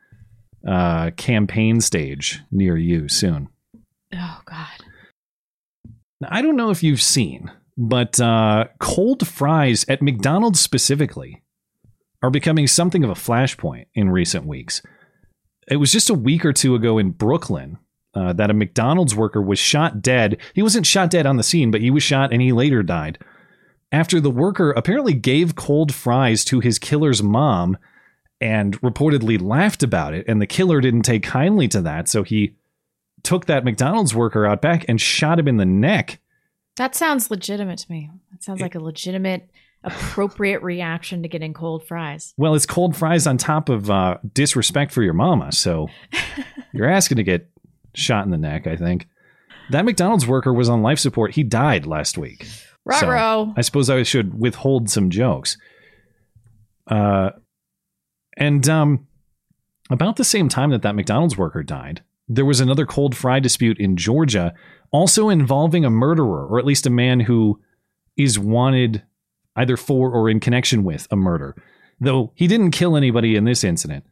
uh, 0.67 1.11
campaign 1.17 1.81
stage 1.81 2.41
near 2.51 2.77
you 2.77 3.09
soon. 3.09 3.49
Oh 4.15 4.41
God. 4.45 4.67
Now, 6.21 6.29
I 6.31 6.43
don't 6.43 6.57
know 6.57 6.71
if 6.71 6.83
you've 6.83 7.03
seen, 7.03 7.51
but 7.77 8.21
uh, 8.21 8.67
cold 8.79 9.27
fries 9.27 9.85
at 9.89 10.03
McDonald's 10.03 10.61
specifically 10.61 11.43
are 12.23 12.31
becoming 12.31 12.67
something 12.67 13.03
of 13.03 13.11
a 13.11 13.15
flashpoint 13.15 13.87
in 13.95 14.11
recent 14.11 14.47
weeks. 14.47 14.83
It 15.69 15.77
was 15.77 15.93
just 15.93 16.11
a 16.11 16.15
week 16.15 16.45
or 16.45 16.53
two 16.53 16.75
ago 16.75 16.99
in 16.99 17.11
Brooklyn 17.11 17.79
uh, 18.15 18.33
that 18.35 18.51
a 18.51 18.55
McDonald's 18.55 19.17
worker 19.17 19.41
was 19.41 19.59
shot 19.59 20.03
dead. 20.03 20.39
He 20.55 20.63
wasn't 20.63 20.87
shot 20.87 21.11
dead 21.11 21.27
on 21.27 21.37
the 21.37 21.43
scene, 21.43 21.71
but 21.71 21.81
he 21.81 21.91
was 21.91 22.03
shot 22.03 22.33
and 22.33 22.43
he 22.43 22.53
later 22.53 22.83
died 22.83 23.19
after 23.93 24.21
the 24.21 24.31
worker 24.31 24.73
apparently 24.73 25.13
gave 25.13 25.55
cold 25.55 25.95
fries 25.95 26.45
to 26.47 26.61
his 26.61 26.79
killer's 26.79 27.23
mom 27.23 27.77
and 28.41 28.81
reportedly 28.81 29.41
laughed 29.41 29.83
about 29.83 30.15
it. 30.15 30.25
And 30.27 30.43
the 30.43 30.47
killer 30.47 30.81
didn't 30.81 31.03
take 31.03 31.23
kindly 31.23 31.69
to 31.69 31.83
that. 31.83 32.09
So 32.09 32.25
he 32.25 32.57
took 33.23 33.47
that 33.47 33.65
McDonald's 33.65 34.15
worker 34.15 34.47
out 34.47 34.61
back 34.61 34.85
and 34.89 35.01
shot 35.01 35.39
him 35.39 35.47
in 35.47 35.59
the 35.59 35.67
neck. 35.67 36.19
That 36.77 36.97
sounds 36.97 37.31
legitimate 37.31 37.79
to 37.81 37.93
me. 37.93 38.11
That 38.33 38.43
sounds 38.43 38.61
like 38.61 38.75
a 38.75 38.81
legitimate, 38.81 39.51
appropriate 39.85 40.63
reaction 40.63 41.23
to 41.23 41.29
getting 41.29 41.53
cold 41.53 41.87
fries. 41.87 42.35
Well, 42.37 42.55
it's 42.55 42.67
cold 42.67 42.97
fries 42.97 43.27
on 43.27 43.37
top 43.37 43.69
of 43.69 43.91
uh, 43.91 44.19
disrespect 44.35 44.91
for 44.91 45.03
your 45.03 45.13
mama. 45.13 45.53
So 45.53 45.89
you're 46.73 46.91
asking 46.91 47.19
to 47.19 47.23
get 47.23 47.49
shot 47.95 48.25
in 48.25 48.31
the 48.31 48.39
neck, 48.39 48.67
I 48.67 48.77
think. 48.77 49.07
That 49.71 49.85
McDonald's 49.85 50.27
worker 50.27 50.53
was 50.53 50.69
on 50.69 50.83
life 50.83 50.99
support. 50.99 51.35
He 51.35 51.45
died 51.45 51.87
last 51.87 52.19
week. 52.19 52.47
So 52.91 53.07
Ruh-roh. 53.07 53.55
I 53.57 53.61
suppose 53.61 53.89
I 53.89 54.03
should 54.03 54.39
withhold 54.39 54.91
some 54.91 55.11
jokes. 55.11 55.57
Uh, 56.87 57.31
and 58.37 58.69
um, 58.69 59.07
about 59.91 60.17
the 60.17 60.25
same 60.25 60.49
time 60.49 60.71
that 60.71 60.83
that 60.83 60.95
McDonald's 60.95 61.37
worker 61.37 61.63
died, 61.63 62.03
there 62.29 62.45
was 62.45 62.61
another 62.61 62.87
cold 62.87 63.17
fry 63.17 63.41
dispute 63.41 63.79
in 63.79 63.97
Georgia, 63.97 64.55
also 64.91 65.29
involving 65.29 65.85
a 65.85 65.91
murderer, 65.91 66.47
or 66.47 66.59
at 66.59 66.65
least 66.65 66.87
a 66.87 66.91
man 66.91 67.21
who 67.21 67.61
is 68.17 68.39
wanted 68.39 69.03
either 69.57 69.77
for 69.77 70.11
or 70.11 70.29
in 70.29 70.41
connection 70.41 70.83
with 70.83 71.07
a 71.11 71.17
murder. 71.17 71.55
Though 72.01 72.33
he 72.35 72.47
didn't 72.47 72.73
kill 72.73 72.97
anybody 72.97 73.37
in 73.37 73.45
this 73.45 73.63
incident. 73.63 74.05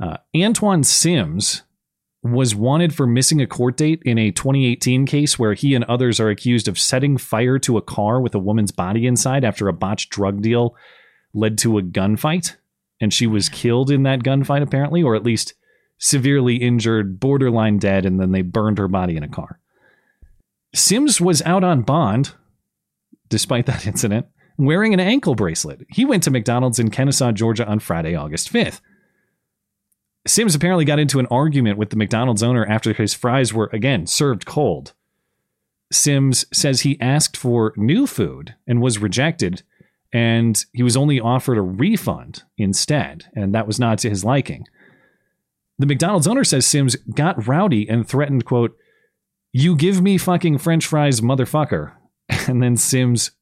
Uh, 0.00 0.18
Antoine 0.36 0.84
Sims 0.84 1.62
was 2.24 2.54
wanted 2.54 2.94
for 2.94 3.06
missing 3.06 3.42
a 3.42 3.46
court 3.46 3.76
date 3.76 4.02
in 4.04 4.16
a 4.16 4.30
2018 4.30 5.04
case 5.04 5.38
where 5.38 5.52
he 5.52 5.74
and 5.74 5.84
others 5.84 6.18
are 6.18 6.30
accused 6.30 6.66
of 6.66 6.78
setting 6.78 7.18
fire 7.18 7.58
to 7.58 7.76
a 7.76 7.82
car 7.82 8.18
with 8.18 8.34
a 8.34 8.38
woman's 8.38 8.72
body 8.72 9.06
inside 9.06 9.44
after 9.44 9.68
a 9.68 9.74
botched 9.74 10.08
drug 10.08 10.40
deal 10.40 10.74
led 11.34 11.58
to 11.58 11.76
a 11.76 11.82
gunfight. 11.82 12.56
And 12.98 13.12
she 13.12 13.26
was 13.26 13.50
killed 13.50 13.90
in 13.90 14.04
that 14.04 14.20
gunfight, 14.20 14.62
apparently, 14.62 15.02
or 15.02 15.14
at 15.14 15.22
least 15.22 15.52
severely 15.98 16.56
injured, 16.56 17.20
borderline 17.20 17.78
dead, 17.78 18.06
and 18.06 18.18
then 18.18 18.32
they 18.32 18.42
burned 18.42 18.78
her 18.78 18.88
body 18.88 19.16
in 19.16 19.22
a 19.22 19.28
car. 19.28 19.60
Sims 20.74 21.20
was 21.20 21.42
out 21.42 21.62
on 21.62 21.82
bond, 21.82 22.32
despite 23.28 23.66
that 23.66 23.86
incident, 23.86 24.26
wearing 24.56 24.94
an 24.94 25.00
ankle 25.00 25.34
bracelet. 25.34 25.84
He 25.90 26.06
went 26.06 26.22
to 26.22 26.30
McDonald's 26.30 26.78
in 26.78 26.90
Kennesaw, 26.90 27.32
Georgia 27.32 27.66
on 27.66 27.80
Friday, 27.80 28.14
August 28.14 28.50
5th. 28.50 28.80
Sims 30.26 30.54
apparently 30.54 30.84
got 30.84 30.98
into 30.98 31.18
an 31.18 31.26
argument 31.26 31.78
with 31.78 31.90
the 31.90 31.96
McDonald's 31.96 32.42
owner 32.42 32.64
after 32.66 32.92
his 32.92 33.12
fries 33.12 33.52
were, 33.52 33.68
again, 33.72 34.06
served 34.06 34.46
cold. 34.46 34.94
Sims 35.92 36.46
says 36.52 36.80
he 36.80 37.00
asked 37.00 37.36
for 37.36 37.74
new 37.76 38.06
food 38.06 38.54
and 38.66 38.80
was 38.80 38.98
rejected, 38.98 39.62
and 40.12 40.64
he 40.72 40.82
was 40.82 40.96
only 40.96 41.20
offered 41.20 41.58
a 41.58 41.62
refund 41.62 42.42
instead, 42.56 43.26
and 43.34 43.54
that 43.54 43.66
was 43.66 43.78
not 43.78 43.98
to 43.98 44.08
his 44.08 44.24
liking. 44.24 44.66
The 45.78 45.86
McDonald's 45.86 46.26
owner 46.26 46.44
says 46.44 46.66
Sims 46.66 46.96
got 46.96 47.46
rowdy 47.46 47.88
and 47.88 48.08
threatened, 48.08 48.44
quote, 48.44 48.76
You 49.52 49.76
give 49.76 50.00
me 50.00 50.18
fucking 50.18 50.58
french 50.58 50.86
fries, 50.86 51.20
motherfucker. 51.20 51.92
And 52.48 52.62
then 52.62 52.76
Sims 52.76 53.32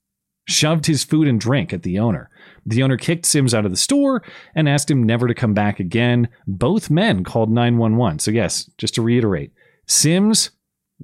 shoved 0.47 0.87
his 0.87 1.05
food 1.05 1.29
and 1.29 1.41
drink 1.41 1.73
at 1.73 1.83
the 1.83 1.99
owner. 1.99 2.31
The 2.66 2.83
owner 2.83 2.97
kicked 2.97 3.26
Sims 3.26 3.54
out 3.54 3.64
of 3.64 3.71
the 3.71 3.76
store 3.76 4.23
and 4.54 4.69
asked 4.69 4.90
him 4.90 5.02
never 5.02 5.26
to 5.26 5.35
come 5.35 5.54
back 5.54 5.81
again. 5.81 6.28
Both 6.47 6.90
men 6.90 7.25
called 7.25 7.50
911. 7.50 8.21
So, 8.21 8.31
yes, 8.31 8.71
just 8.78 8.95
to 8.95 9.02
reiterate, 9.02 9.52
Sims 9.87 10.50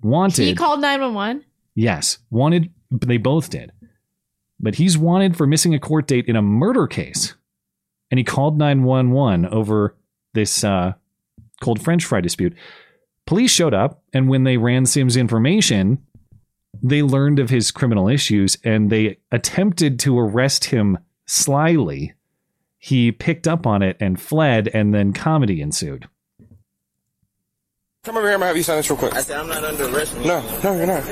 wanted. 0.00 0.44
He 0.44 0.54
called 0.54 0.80
911. 0.80 1.44
Yes, 1.74 2.18
wanted. 2.30 2.72
They 2.90 3.16
both 3.16 3.50
did. 3.50 3.72
But 4.60 4.76
he's 4.76 4.98
wanted 4.98 5.36
for 5.36 5.46
missing 5.46 5.74
a 5.74 5.78
court 5.78 6.06
date 6.06 6.26
in 6.26 6.36
a 6.36 6.42
murder 6.42 6.86
case. 6.86 7.34
And 8.10 8.18
he 8.18 8.24
called 8.24 8.58
911 8.58 9.46
over 9.46 9.96
this 10.34 10.64
uh, 10.64 10.94
cold 11.60 11.82
French 11.82 12.04
fry 12.04 12.20
dispute. 12.20 12.54
Police 13.26 13.50
showed 13.50 13.74
up, 13.74 14.02
and 14.14 14.28
when 14.28 14.44
they 14.44 14.56
ran 14.56 14.86
Sims' 14.86 15.16
information, 15.16 15.98
they 16.82 17.02
learned 17.02 17.38
of 17.38 17.50
his 17.50 17.70
criminal 17.70 18.08
issues 18.08 18.56
and 18.64 18.90
they 18.90 19.18
attempted 19.32 19.98
to 20.00 20.18
arrest 20.18 20.66
him 20.66 20.98
slyly. 21.28 22.14
He 22.78 23.12
picked 23.12 23.46
up 23.46 23.66
on 23.66 23.82
it 23.82 23.96
and 24.00 24.20
fled, 24.20 24.68
and 24.72 24.92
then 24.94 25.12
comedy 25.12 25.60
ensued. 25.60 26.08
Come 28.04 28.16
over 28.16 28.26
here, 28.26 28.34
I'm 28.34 28.40
gonna 28.40 28.46
have 28.48 28.56
you 28.56 28.62
sign 28.62 28.76
this 28.78 28.88
real 28.88 28.98
quick. 28.98 29.14
I 29.14 29.20
said 29.20 29.38
I'm 29.38 29.48
not 29.48 29.62
under 29.64 29.84
arrest. 29.94 30.16
No, 30.18 30.40
no, 30.62 30.76
you're 30.76 30.86
not. 30.86 31.04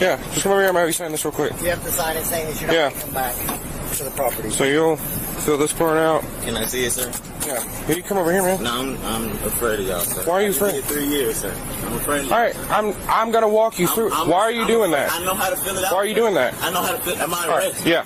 Yeah, 0.00 0.16
just 0.32 0.42
come 0.42 0.52
over 0.52 0.60
here, 0.60 0.68
I'm 0.68 0.74
gonna 0.74 0.80
have 0.80 0.88
you 0.88 0.92
sign 0.92 1.10
this 1.10 1.24
real 1.24 1.32
quick. 1.32 1.52
You 1.60 1.70
have 1.70 1.82
to 1.82 1.90
sign 1.90 2.16
it 2.16 2.24
saying 2.24 2.48
that 2.52 2.60
you're 2.60 2.68
not 2.68 2.74
Yeah. 2.76 2.88
going 2.90 2.94
to 2.94 3.04
come 3.06 3.14
back 3.14 3.96
to 3.96 4.04
the 4.04 4.10
property. 4.10 4.50
So 4.50 4.64
you'll 4.64 4.96
fill 5.44 5.58
this 5.58 5.72
part 5.72 5.98
out. 5.98 6.22
Can 6.42 6.56
I 6.56 6.64
see 6.66 6.84
it, 6.84 6.92
sir? 6.92 7.10
Yeah. 7.46 7.60
Here, 7.86 7.96
you 7.96 8.02
come 8.02 8.18
over 8.18 8.32
here, 8.32 8.42
man. 8.42 8.62
No, 8.62 8.70
I'm, 8.72 8.96
I'm 9.04 9.30
afraid 9.44 9.80
of 9.80 9.86
y'all, 9.86 10.00
sir. 10.00 10.22
Why 10.24 10.34
are 10.34 10.42
you 10.42 10.50
afraid? 10.50 10.72
here 10.74 10.82
Three 10.82 11.06
years, 11.06 11.36
sir. 11.36 11.52
I'm 11.84 11.94
afraid. 11.94 12.30
All 12.30 12.38
right, 12.40 12.56
I'm 12.70 12.94
I'm 13.08 13.30
gonna 13.32 13.48
walk 13.48 13.78
you 13.78 13.88
through. 13.88 14.12
I'm- 14.12 14.28
Why 14.28 14.40
are 14.40 14.50
you 14.52 14.62
I'm 14.62 14.66
doing 14.68 14.92
afraid- 14.92 15.08
that? 15.08 15.20
I 15.20 15.24
know 15.24 15.34
how 15.34 15.50
to 15.50 15.56
fill 15.56 15.76
it 15.76 15.84
out. 15.84 15.92
Why 15.92 15.98
are 15.98 16.06
you 16.06 16.14
doing 16.14 16.34
that? 16.34 16.54
I 16.62 16.70
know 16.70 16.82
how 16.82 16.92
to 16.92 16.98
fill. 16.98 17.14
It 17.14 17.20
am 17.20 17.34
I 17.34 17.42
All 17.44 17.48
right, 17.50 17.66
arrested? 17.68 17.86
yeah. 17.86 18.04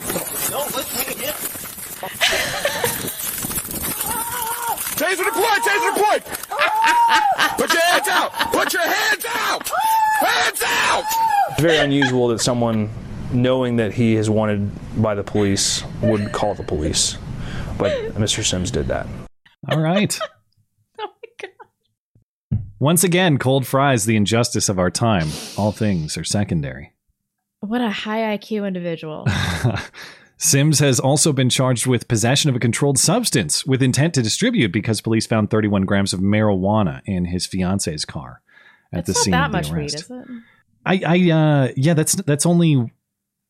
No, 0.50 0.58
let's 0.74 0.96
take 0.96 1.08
it 1.10 1.16
again. 1.18 1.34
Taser 4.96 5.24
deployed! 5.24 5.60
Taser 5.62 5.94
deployed! 5.94 6.22
Put 7.58 7.72
your 7.72 7.82
hands 7.82 8.08
out! 8.08 8.32
Put 8.52 8.72
your 8.72 8.82
hands 8.82 9.26
out! 9.28 9.68
Hands 10.20 10.62
out! 10.64 11.04
It's 11.50 11.60
very 11.60 11.76
unusual 11.78 12.28
that 12.28 12.40
someone, 12.40 12.90
knowing 13.30 13.76
that 13.76 13.92
he 13.92 14.16
is 14.16 14.30
wanted 14.30 14.70
by 15.02 15.14
the 15.14 15.22
police, 15.22 15.82
would 16.00 16.32
call 16.32 16.54
the 16.54 16.62
police. 16.62 17.18
But 17.78 17.92
Mr. 18.14 18.44
Sims 18.44 18.70
did 18.70 18.86
that. 18.88 19.06
All 19.68 19.80
right. 19.80 20.18
Oh 20.98 21.08
my 21.08 21.48
God. 22.58 22.62
Once 22.78 23.04
again, 23.04 23.36
cold 23.38 23.66
fries, 23.66 24.06
the 24.06 24.16
injustice 24.16 24.68
of 24.70 24.78
our 24.78 24.90
time. 24.90 25.28
All 25.58 25.72
things 25.72 26.16
are 26.16 26.24
secondary. 26.24 26.92
What 27.60 27.80
a 27.82 27.90
high 27.90 28.36
IQ 28.36 28.66
individual. 28.66 29.26
Sims 30.38 30.78
has 30.80 31.00
also 31.00 31.32
been 31.32 31.48
charged 31.50 31.86
with 31.86 32.08
possession 32.08 32.50
of 32.50 32.56
a 32.56 32.58
controlled 32.58 32.98
substance 32.98 33.64
with 33.66 33.82
intent 33.82 34.14
to 34.14 34.22
distribute 34.22 34.72
because 34.72 35.00
police 35.00 35.26
found 35.26 35.50
31 35.50 35.82
grams 35.86 36.12
of 36.12 36.20
marijuana 36.20 37.00
in 37.06 37.26
his 37.26 37.46
fiance's 37.46 38.04
car 38.04 38.42
at 38.92 39.04
That's 39.04 39.08
the 39.08 39.14
scene 39.14 39.30
not 39.32 39.46
of 39.46 39.52
that 39.52 39.64
the 39.64 39.68
much 39.68 39.76
weed, 39.76 39.80
arrest. 39.94 39.94
is 39.96 40.10
it? 40.10 40.26
I, 40.84 41.00
I, 41.06 41.30
uh, 41.30 41.72
yeah, 41.76 41.94
that's 41.94 42.14
that's 42.14 42.46
only 42.46 42.92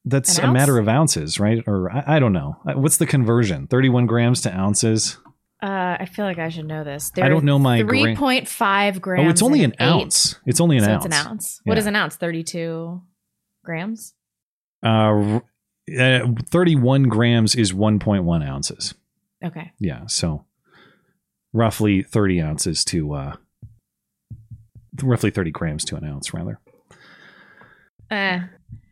that's 0.06 0.38
a 0.38 0.50
matter 0.50 0.78
of 0.78 0.88
ounces, 0.88 1.38
right? 1.38 1.62
Or 1.66 1.90
I, 1.92 2.16
I 2.16 2.18
don't 2.18 2.32
know. 2.32 2.56
Uh, 2.66 2.74
What's 2.80 2.96
the 2.96 3.06
conversion? 3.06 3.66
31 3.66 4.06
grams 4.06 4.40
to 4.42 4.56
ounces. 4.56 5.18
Uh, 5.62 5.96
I 6.00 6.06
feel 6.06 6.24
like 6.24 6.38
I 6.38 6.48
should 6.48 6.66
know 6.66 6.84
this. 6.84 7.10
There 7.10 7.24
I 7.24 7.28
don't 7.28 7.44
know 7.44 7.58
my 7.58 7.82
gra- 7.82 7.88
three 8.00 8.14
point 8.16 8.46
five 8.48 9.00
grams. 9.00 9.26
Oh, 9.26 9.30
it's 9.30 9.42
only 9.42 9.64
an 9.64 9.74
ounce. 9.80 10.36
It's 10.46 10.60
only 10.60 10.76
an 10.76 10.84
so 10.84 10.90
ounce. 10.92 11.06
It's 11.06 11.14
an 11.20 11.26
ounce. 11.26 11.60
What 11.64 11.74
Yeah. 11.74 11.78
is 11.80 11.86
an 11.86 11.96
ounce? 11.96 12.16
Thirty-two 12.16 13.02
grams. 13.64 14.14
Uh, 14.84 15.40
uh, 15.98 16.20
31 16.50 17.04
grams 17.04 17.54
is 17.54 17.72
1.1 17.72 18.46
ounces. 18.46 18.94
Okay. 19.44 19.72
Yeah, 19.80 20.02
so 20.06 20.44
roughly 21.52 22.02
30 22.02 22.42
ounces 22.42 22.84
to 22.84 23.14
uh 23.14 23.36
roughly 25.02 25.30
30 25.30 25.50
grams 25.50 25.84
to 25.86 25.96
an 25.96 26.04
ounce 26.04 26.34
rather. 26.34 26.60
Uh, 28.10 28.40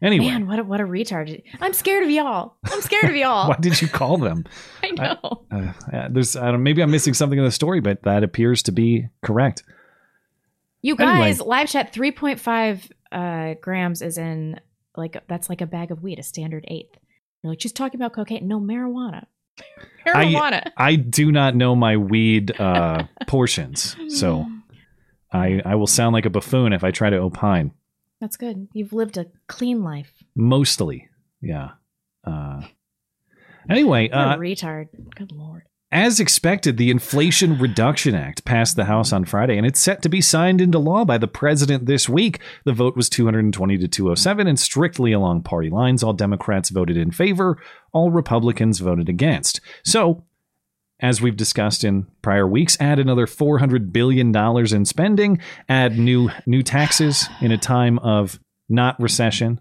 Anyway. 0.03 0.27
man, 0.27 0.47
what 0.47 0.59
a, 0.59 0.65
what 0.65 0.81
a 0.83 0.85
retard! 0.85 1.43
I'm 1.63 1.73
scared 1.73 2.05
of 2.05 2.11
y'all. 2.11 2.57
I'm 2.67 2.83
scared 2.83 3.05
of 3.09 3.17
y'all. 3.17 3.49
Why 3.51 3.57
did 3.59 3.81
you 3.81 3.89
call 3.89 4.19
them? 4.19 4.45
I 4.83 4.91
know. 4.91 5.45
Uh, 5.51 5.73
uh, 5.97 6.09
there's 6.11 6.37
I 6.37 6.51
don't 6.51 6.63
maybe 6.63 6.83
I'm 6.83 6.91
missing 6.91 7.15
something 7.15 7.39
in 7.39 7.45
the 7.45 7.51
story, 7.51 7.81
but 7.81 8.03
that 8.03 8.23
appears 8.23 8.63
to 8.65 8.73
be 8.73 9.09
correct. 9.23 9.63
You 10.83 10.95
Anyway. 10.97 11.15
guys, 11.15 11.41
live 11.41 11.69
chat. 11.69 11.95
Three 11.95 12.13
point 12.13 12.39
five 12.39 12.87
uh, 13.13 13.55
grams 13.63 14.03
is 14.03 14.19
in 14.19 14.61
like 14.95 15.23
that's 15.27 15.49
like 15.49 15.63
a 15.63 15.67
bag 15.67 15.91
of 15.91 16.03
weed, 16.03 16.19
a 16.19 16.23
standard 16.23 16.67
eighth. 16.69 16.99
You're 17.43 17.53
like, 17.53 17.63
she's 17.63 17.73
talking 17.73 17.99
about 17.99 18.13
cocaine. 18.13 18.47
No, 18.47 18.61
marijuana. 18.61 19.25
Marijuana. 20.07 20.71
I, 20.77 20.89
I 20.91 20.97
do 20.97 21.33
not 21.33 21.55
know 21.57 21.75
my 21.75 21.97
weed 21.97 22.61
uh, 22.61 23.05
portions, 23.27 23.97
so 24.09 24.47
I 25.33 25.63
I 25.65 25.77
will 25.77 25.87
sound 25.87 26.13
like 26.13 26.27
a 26.27 26.31
buffoon 26.31 26.75
if 26.75 26.85
I 26.85 26.91
try 26.91 27.09
to 27.09 27.17
opine. 27.17 27.73
That's 28.21 28.37
good. 28.37 28.69
You've 28.73 28.93
lived 28.93 29.17
a 29.19 29.27
clean 29.49 29.83
life. 29.83 30.13
Mostly, 30.35 31.09
yeah. 31.41 31.73
Uh, 32.27 32.63
anyway, 33.69 34.09
uh, 34.11 34.35
a 34.35 34.39
retard. 34.39 34.89
Good 35.15 35.33
lord. 35.33 35.65
As 35.95 36.19
expected, 36.19 36.77
the 36.77 36.91
Inflation 36.91 37.57
Reduction 37.57 38.17
Act 38.17 38.45
passed 38.45 38.75
the 38.75 38.87
House 38.87 39.13
on 39.13 39.25
Friday, 39.25 39.57
and 39.57 39.65
it's 39.65 39.79
set 39.79 40.03
to 40.03 40.09
be 40.09 40.21
signed 40.21 40.61
into 40.61 40.81
law 40.81 41.05
by 41.05 41.19
the 41.19 41.29
president 41.29 41.87
this 41.87 42.09
week. 42.09 42.41
The 42.65 42.73
vote 42.73 42.97
was 42.97 43.09
220 43.09 43.79
to 43.79 43.87
207, 43.87 44.49
and 44.49 44.59
strictly 44.59 45.13
along 45.13 45.43
party 45.43 45.71
lines, 45.71 46.03
all 46.03 46.13
Democrats 46.13 46.71
voted 46.71 46.97
in 46.97 47.13
favor, 47.13 47.63
all 47.93 48.11
Republicans 48.11 48.81
voted 48.81 49.09
against. 49.09 49.61
So, 49.85 50.25
as 51.05 51.21
we've 51.21 51.37
discussed 51.37 51.85
in 51.85 52.07
prior 52.23 52.47
weeks, 52.49 52.79
add 52.81 52.99
another 52.99 53.27
400 53.27 53.93
billion 53.93 54.33
dollars 54.33 54.73
in 54.73 54.87
spending, 54.87 55.39
add 55.69 55.99
new 55.99 56.31
new 56.47 56.63
taxes 56.63 57.29
in 57.43 57.53
a 57.53 57.59
time 57.59 57.99
of 57.99 58.41
not 58.71 58.99
recession, 58.99 59.61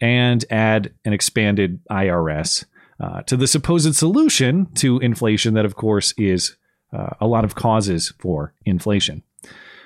and 0.00 0.44
add 0.50 0.92
an 1.04 1.12
expanded 1.12 1.78
IRS 1.88 2.64
uh, 2.98 3.22
to 3.22 3.36
the 3.36 3.46
supposed 3.46 3.94
solution 3.94 4.66
to 4.74 4.98
inflation 4.98 5.54
that, 5.54 5.64
of 5.64 5.76
course, 5.76 6.12
is 6.18 6.56
uh, 6.92 7.10
a 7.20 7.26
lot 7.28 7.44
of 7.44 7.54
causes 7.54 8.12
for 8.18 8.52
inflation. 8.66 9.22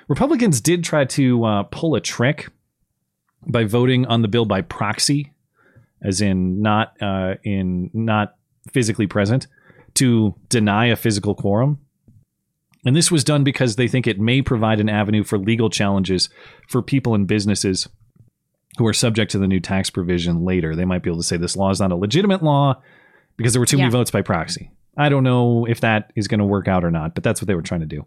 Republicans 0.07 0.59
did 0.59 0.83
try 0.83 1.05
to 1.05 1.45
uh, 1.45 1.63
pull 1.63 1.93
a 1.93 2.01
trick 2.01 2.49
by 3.45 3.63
voting 3.63 4.07
on 4.07 4.23
the 4.23 4.27
bill 4.27 4.45
by 4.45 4.61
proxy, 4.61 5.33
as 6.01 6.19
in 6.19 6.63
not 6.63 6.99
uh, 6.99 7.35
in 7.43 7.91
not 7.93 8.33
physically 8.71 9.05
present, 9.05 9.45
to 9.95 10.35
deny 10.49 10.87
a 10.87 10.95
physical 10.95 11.35
quorum. 11.35 11.79
And 12.85 12.95
this 12.95 13.09
was 13.11 13.23
done 13.23 13.43
because 13.43 13.75
they 13.75 13.87
think 13.87 14.07
it 14.07 14.19
may 14.19 14.41
provide 14.41 14.79
an 14.79 14.89
avenue 14.89 15.23
for 15.23 15.37
legal 15.37 15.69
challenges 15.69 16.29
for 16.67 16.81
people 16.81 17.15
and 17.15 17.27
businesses 17.27 17.87
who 18.77 18.85
are 18.85 18.93
subject 18.93 19.31
to 19.31 19.37
the 19.37 19.47
new 19.47 19.59
tax 19.59 19.89
provision 19.89 20.43
later. 20.43 20.75
They 20.75 20.83
might 20.85 21.03
be 21.03 21.09
able 21.09 21.19
to 21.19 21.23
say 21.23 21.37
this 21.37 21.55
law 21.55 21.69
is 21.69 21.79
not 21.79 21.91
a 21.91 21.95
legitimate 21.95 22.43
law 22.43 22.81
because 23.37 23.53
there 23.53 23.59
were 23.59 23.65
too 23.65 23.77
Yeah. 23.77 23.83
many 23.83 23.91
votes 23.91 24.11
by 24.11 24.21
proxy. 24.21 24.71
I 24.97 25.09
don't 25.09 25.23
know 25.23 25.65
if 25.65 25.79
that 25.81 26.11
is 26.15 26.27
going 26.27 26.39
to 26.39 26.45
work 26.45 26.67
out 26.67 26.83
or 26.83 26.91
not, 26.91 27.15
but 27.15 27.23
that's 27.23 27.41
what 27.41 27.47
they 27.47 27.55
were 27.55 27.61
trying 27.61 27.81
to 27.81 27.87
do. 27.87 28.05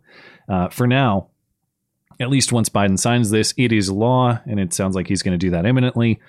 Uh, 0.48 0.68
for 0.68 0.86
now, 0.86 1.28
at 2.20 2.30
least 2.30 2.52
once 2.52 2.68
Biden 2.68 2.98
signs 2.98 3.30
this, 3.30 3.54
it 3.56 3.72
is 3.72 3.90
law, 3.90 4.38
and 4.46 4.60
it 4.60 4.72
sounds 4.72 4.94
like 4.94 5.06
he's 5.08 5.22
going 5.22 5.32
to 5.38 5.38
do 5.46 5.50
that 5.50 5.66
imminently. 5.66 6.20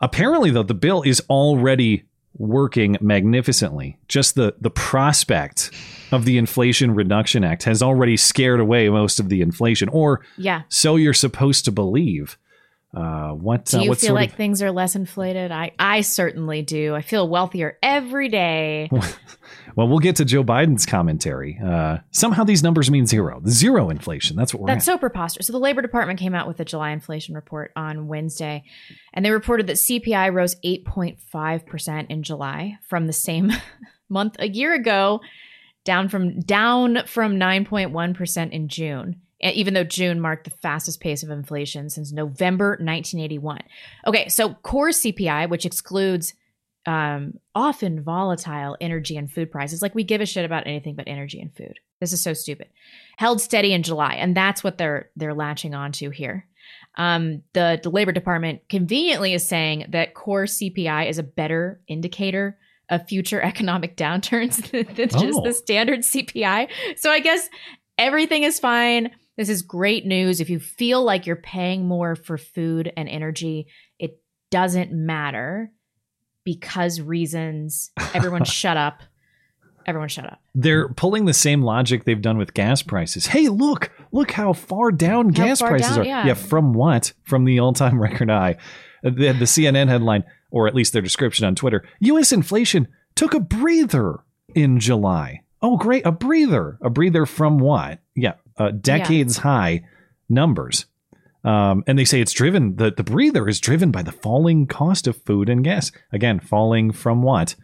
Apparently, 0.00 0.50
though, 0.50 0.62
the 0.62 0.74
bill 0.74 1.02
is 1.02 1.20
already 1.30 2.04
working 2.38 2.96
magnificently. 3.00 3.98
Just 4.08 4.34
the 4.34 4.54
the 4.60 4.70
prospect 4.70 5.70
of 6.12 6.24
the 6.24 6.38
Inflation 6.38 6.94
Reduction 6.94 7.44
Act 7.44 7.64
has 7.64 7.82
already 7.82 8.16
scared 8.16 8.60
away 8.60 8.88
most 8.88 9.18
of 9.20 9.28
the 9.28 9.40
inflation, 9.42 9.88
or 9.90 10.22
Yeah. 10.36 10.62
so 10.68 10.96
you're 10.96 11.14
supposed 11.14 11.64
to 11.66 11.72
believe. 11.72 12.38
Uh, 12.94 13.30
what 13.32 13.66
Do 13.66 13.78
uh, 13.78 13.82
you 13.82 13.88
what 13.90 13.98
feel 13.98 14.14
like 14.14 14.30
of 14.30 14.36
things 14.36 14.62
are 14.62 14.70
less 14.70 14.96
inflated? 14.96 15.52
I, 15.52 15.72
I 15.78 16.00
certainly 16.00 16.62
do. 16.62 16.94
I 16.94 17.02
feel 17.02 17.28
wealthier 17.28 17.76
every 17.82 18.28
day. 18.30 18.88
well, 19.76 19.86
we'll 19.86 19.98
get 19.98 20.16
to 20.16 20.24
Joe 20.24 20.42
Biden's 20.42 20.86
commentary. 20.86 21.60
Uh, 21.62 21.98
somehow 22.10 22.44
these 22.44 22.62
numbers 22.62 22.90
mean 22.90 23.06
zero, 23.06 23.42
zero 23.46 23.90
inflation. 23.90 24.34
That's 24.34 24.54
what 24.54 24.62
we're 24.62 24.68
That's 24.68 24.88
at. 24.88 24.92
so 24.92 24.98
preposterous. 24.98 25.46
So 25.46 25.52
the 25.52 25.58
Labor 25.58 25.82
Department 25.82 26.18
came 26.18 26.34
out 26.34 26.48
with 26.48 26.58
a 26.60 26.64
July 26.64 26.92
inflation 26.92 27.34
report 27.34 27.72
on 27.76 28.08
Wednesday, 28.08 28.64
and 29.12 29.22
they 29.22 29.30
reported 29.30 29.66
that 29.66 29.76
CPI 29.76 30.32
rose 30.32 30.56
8.5% 30.64 32.06
in 32.08 32.22
July 32.22 32.78
from 32.88 33.06
the 33.06 33.12
same 33.12 33.52
month 34.08 34.36
a 34.38 34.48
year 34.48 34.72
ago, 34.72 35.20
down 35.84 36.08
from 36.08 36.40
down 36.40 37.02
from 37.06 37.36
9.1% 37.36 38.50
in 38.50 38.68
June. 38.68 39.20
Even 39.42 39.74
though 39.74 39.84
June 39.84 40.18
marked 40.18 40.44
the 40.44 40.50
fastest 40.62 40.98
pace 41.00 41.22
of 41.22 41.28
inflation 41.28 41.90
since 41.90 42.10
November 42.10 42.70
1981. 42.80 43.60
Okay, 44.06 44.28
so 44.30 44.54
core 44.54 44.88
CPI, 44.88 45.50
which 45.50 45.66
excludes 45.66 46.32
um, 46.86 47.34
often 47.54 48.02
volatile 48.02 48.76
energy 48.80 49.16
and 49.16 49.30
food 49.30 49.50
prices, 49.50 49.82
like 49.82 49.94
we 49.94 50.04
give 50.04 50.20
a 50.20 50.26
shit 50.26 50.44
about 50.44 50.66
anything 50.66 50.94
but 50.94 51.08
energy 51.08 51.40
and 51.40 51.54
food. 51.54 51.78
This 52.00 52.12
is 52.12 52.22
so 52.22 52.32
stupid. 52.32 52.68
Held 53.16 53.40
steady 53.40 53.72
in 53.72 53.82
July, 53.82 54.14
and 54.14 54.36
that's 54.36 54.62
what 54.62 54.78
they're 54.78 55.10
they're 55.16 55.34
latching 55.34 55.74
onto 55.74 56.10
here. 56.10 56.46
Um, 56.98 57.42
the, 57.52 57.78
the 57.82 57.90
Labor 57.90 58.12
Department 58.12 58.62
conveniently 58.68 59.34
is 59.34 59.46
saying 59.48 59.86
that 59.90 60.14
core 60.14 60.44
CPI 60.44 61.08
is 61.08 61.18
a 61.18 61.22
better 61.22 61.80
indicator 61.88 62.58
of 62.88 63.06
future 63.08 63.40
economic 63.52 63.96
downturns 63.96 64.56
than 64.70 64.94
than 64.94 65.08
just 65.08 65.38
Oh. 65.38 65.42
the 65.44 65.52
standard 65.52 66.00
CPI. 66.00 66.68
So 66.96 67.10
I 67.10 67.20
guess 67.20 67.48
everything 67.98 68.44
is 68.44 68.58
fine. 68.60 69.10
This 69.36 69.48
is 69.50 69.62
great 69.62 70.06
news. 70.06 70.40
If 70.40 70.48
you 70.48 70.58
feel 70.58 71.02
like 71.04 71.26
you're 71.26 71.36
paying 71.36 71.86
more 71.86 72.14
for 72.16 72.38
food 72.38 72.90
and 72.96 73.08
energy, 73.08 73.66
it 73.98 74.18
doesn't 74.50 74.92
matter 74.92 75.70
because 76.46 77.00
reasons. 77.02 77.90
Everyone 78.14 78.44
shut 78.46 78.78
up. 78.78 79.02
Everyone 79.84 80.08
shut 80.08 80.24
up. 80.24 80.40
They're 80.54 80.88
pulling 80.88 81.26
the 81.26 81.34
same 81.34 81.62
logic 81.62 82.04
they've 82.04 82.22
done 82.22 82.38
with 82.38 82.54
gas 82.54 82.82
prices. 82.82 83.26
Hey, 83.26 83.48
look, 83.48 83.92
look 84.10 84.30
how 84.30 84.52
far 84.54 84.90
down 84.90 85.26
How 85.34 85.44
gas 85.44 85.60
far 85.60 85.68
prices 85.68 85.96
down? 85.96 86.06
are. 86.06 86.26
Yeah. 86.26 86.34
from 86.34 86.72
what? 86.72 87.12
From 87.24 87.44
the 87.44 87.58
all-time 87.60 88.00
record 88.02 88.30
high. 88.30 88.56
The, 89.02 89.10
the 89.10 89.44
CNN 89.44 89.88
headline, 89.88 90.24
or 90.50 90.66
at 90.66 90.74
least 90.74 90.92
their 90.92 91.02
description 91.02 91.44
on 91.44 91.54
Twitter: 91.54 91.84
U.S. 92.00 92.32
inflation 92.32 92.88
took 93.14 93.34
a 93.34 93.40
breather 93.40 94.20
in 94.54 94.80
July. 94.80 95.42
Oh, 95.62 95.76
great, 95.76 96.04
a 96.06 96.12
breather. 96.12 96.78
A 96.82 96.90
breather 96.90 97.26
from 97.26 97.58
what? 97.58 98.00
Yeah, 98.16 98.34
uh, 98.56 98.70
decades 98.70 99.36
high 99.38 99.84
numbers. 100.28 100.86
Um, 101.46 101.84
and 101.86 101.96
they 101.96 102.04
say 102.04 102.20
it's 102.20 102.32
driven. 102.32 102.74
The 102.76 102.90
the 102.90 103.04
breather 103.04 103.48
is 103.48 103.60
driven 103.60 103.92
by 103.92 104.02
the 104.02 104.12
falling 104.12 104.66
cost 104.66 105.06
of 105.06 105.22
food 105.22 105.48
and 105.48 105.62
gas. 105.62 105.92
Again, 106.12 106.40
falling 106.40 106.90
from 106.92 107.22
what? 107.22 107.54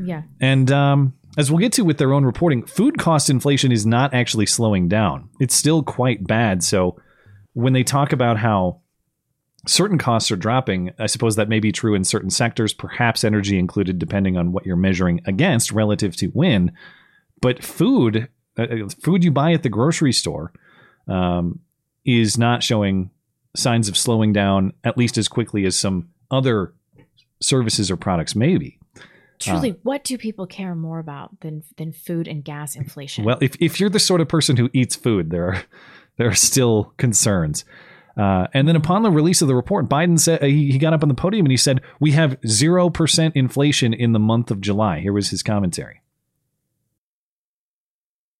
Yeah. 0.00 0.22
And 0.40 0.70
um, 0.70 1.14
as 1.38 1.50
we'll 1.50 1.58
get 1.58 1.72
to 1.74 1.84
with 1.84 1.96
their 1.96 2.12
own 2.12 2.24
reporting, 2.24 2.64
food 2.66 2.98
cost 2.98 3.30
inflation 3.30 3.72
is 3.72 3.86
not 3.86 4.12
actually 4.12 4.46
slowing 4.46 4.88
down. 4.88 5.30
It's 5.40 5.54
still 5.54 5.82
quite 5.82 6.26
bad. 6.26 6.62
So 6.62 7.00
when 7.54 7.72
they 7.72 7.82
talk 7.82 8.12
about 8.12 8.36
how 8.36 8.82
certain 9.66 9.98
costs 9.98 10.30
are 10.30 10.36
dropping, 10.36 10.90
I 10.98 11.06
suppose 11.06 11.36
that 11.36 11.48
may 11.48 11.60
be 11.60 11.72
true 11.72 11.94
in 11.94 12.04
certain 12.04 12.30
sectors, 12.30 12.74
perhaps 12.74 13.24
energy 13.24 13.58
included, 13.58 13.98
depending 13.98 14.36
on 14.36 14.52
what 14.52 14.66
you're 14.66 14.76
measuring 14.76 15.20
against 15.24 15.72
relative 15.72 16.14
to 16.16 16.26
when. 16.28 16.72
But 17.40 17.64
food, 17.64 18.28
uh, 18.58 18.66
food 19.02 19.24
you 19.24 19.30
buy 19.30 19.52
at 19.52 19.62
the 19.62 19.68
grocery 19.68 20.12
store, 20.12 20.52
um, 21.08 21.60
is 22.08 22.38
not 22.38 22.62
showing 22.62 23.10
signs 23.54 23.88
of 23.88 23.96
slowing 23.96 24.32
down 24.32 24.72
at 24.84 24.96
least 24.96 25.18
as 25.18 25.28
quickly 25.28 25.66
as 25.66 25.76
some 25.76 26.08
other 26.30 26.72
services 27.40 27.90
or 27.90 27.96
products 27.96 28.34
maybe. 28.34 28.78
Truly, 29.38 29.78
what 29.82 30.02
do 30.02 30.18
people 30.18 30.46
care 30.46 30.74
more 30.74 30.98
about 30.98 31.40
than 31.40 31.62
than 31.76 31.92
food 31.92 32.26
and 32.26 32.42
gas 32.42 32.74
inflation? 32.74 33.24
Well, 33.24 33.38
if, 33.40 33.54
if 33.60 33.78
you're 33.78 33.90
the 33.90 34.00
sort 34.00 34.20
of 34.20 34.28
person 34.28 34.56
who 34.56 34.68
eats 34.72 34.96
food, 34.96 35.30
there 35.30 35.46
are 35.46 35.62
there 36.16 36.28
are 36.28 36.34
still 36.34 36.92
concerns. 36.96 37.64
Uh, 38.16 38.48
and 38.52 38.66
then 38.66 38.74
upon 38.74 39.04
the 39.04 39.12
release 39.12 39.40
of 39.42 39.46
the 39.46 39.54
report, 39.54 39.88
Biden 39.88 40.18
said 40.18 40.42
he, 40.42 40.72
he 40.72 40.78
got 40.78 40.92
up 40.92 41.04
on 41.04 41.08
the 41.08 41.14
podium 41.14 41.46
and 41.46 41.52
he 41.52 41.56
said, 41.56 41.80
"We 42.00 42.12
have 42.12 42.36
zero 42.46 42.90
percent 42.90 43.36
inflation 43.36 43.94
in 43.94 44.12
the 44.12 44.18
month 44.18 44.50
of 44.50 44.60
July." 44.60 44.98
Here 45.00 45.12
was 45.12 45.30
his 45.30 45.44
commentary. 45.44 46.02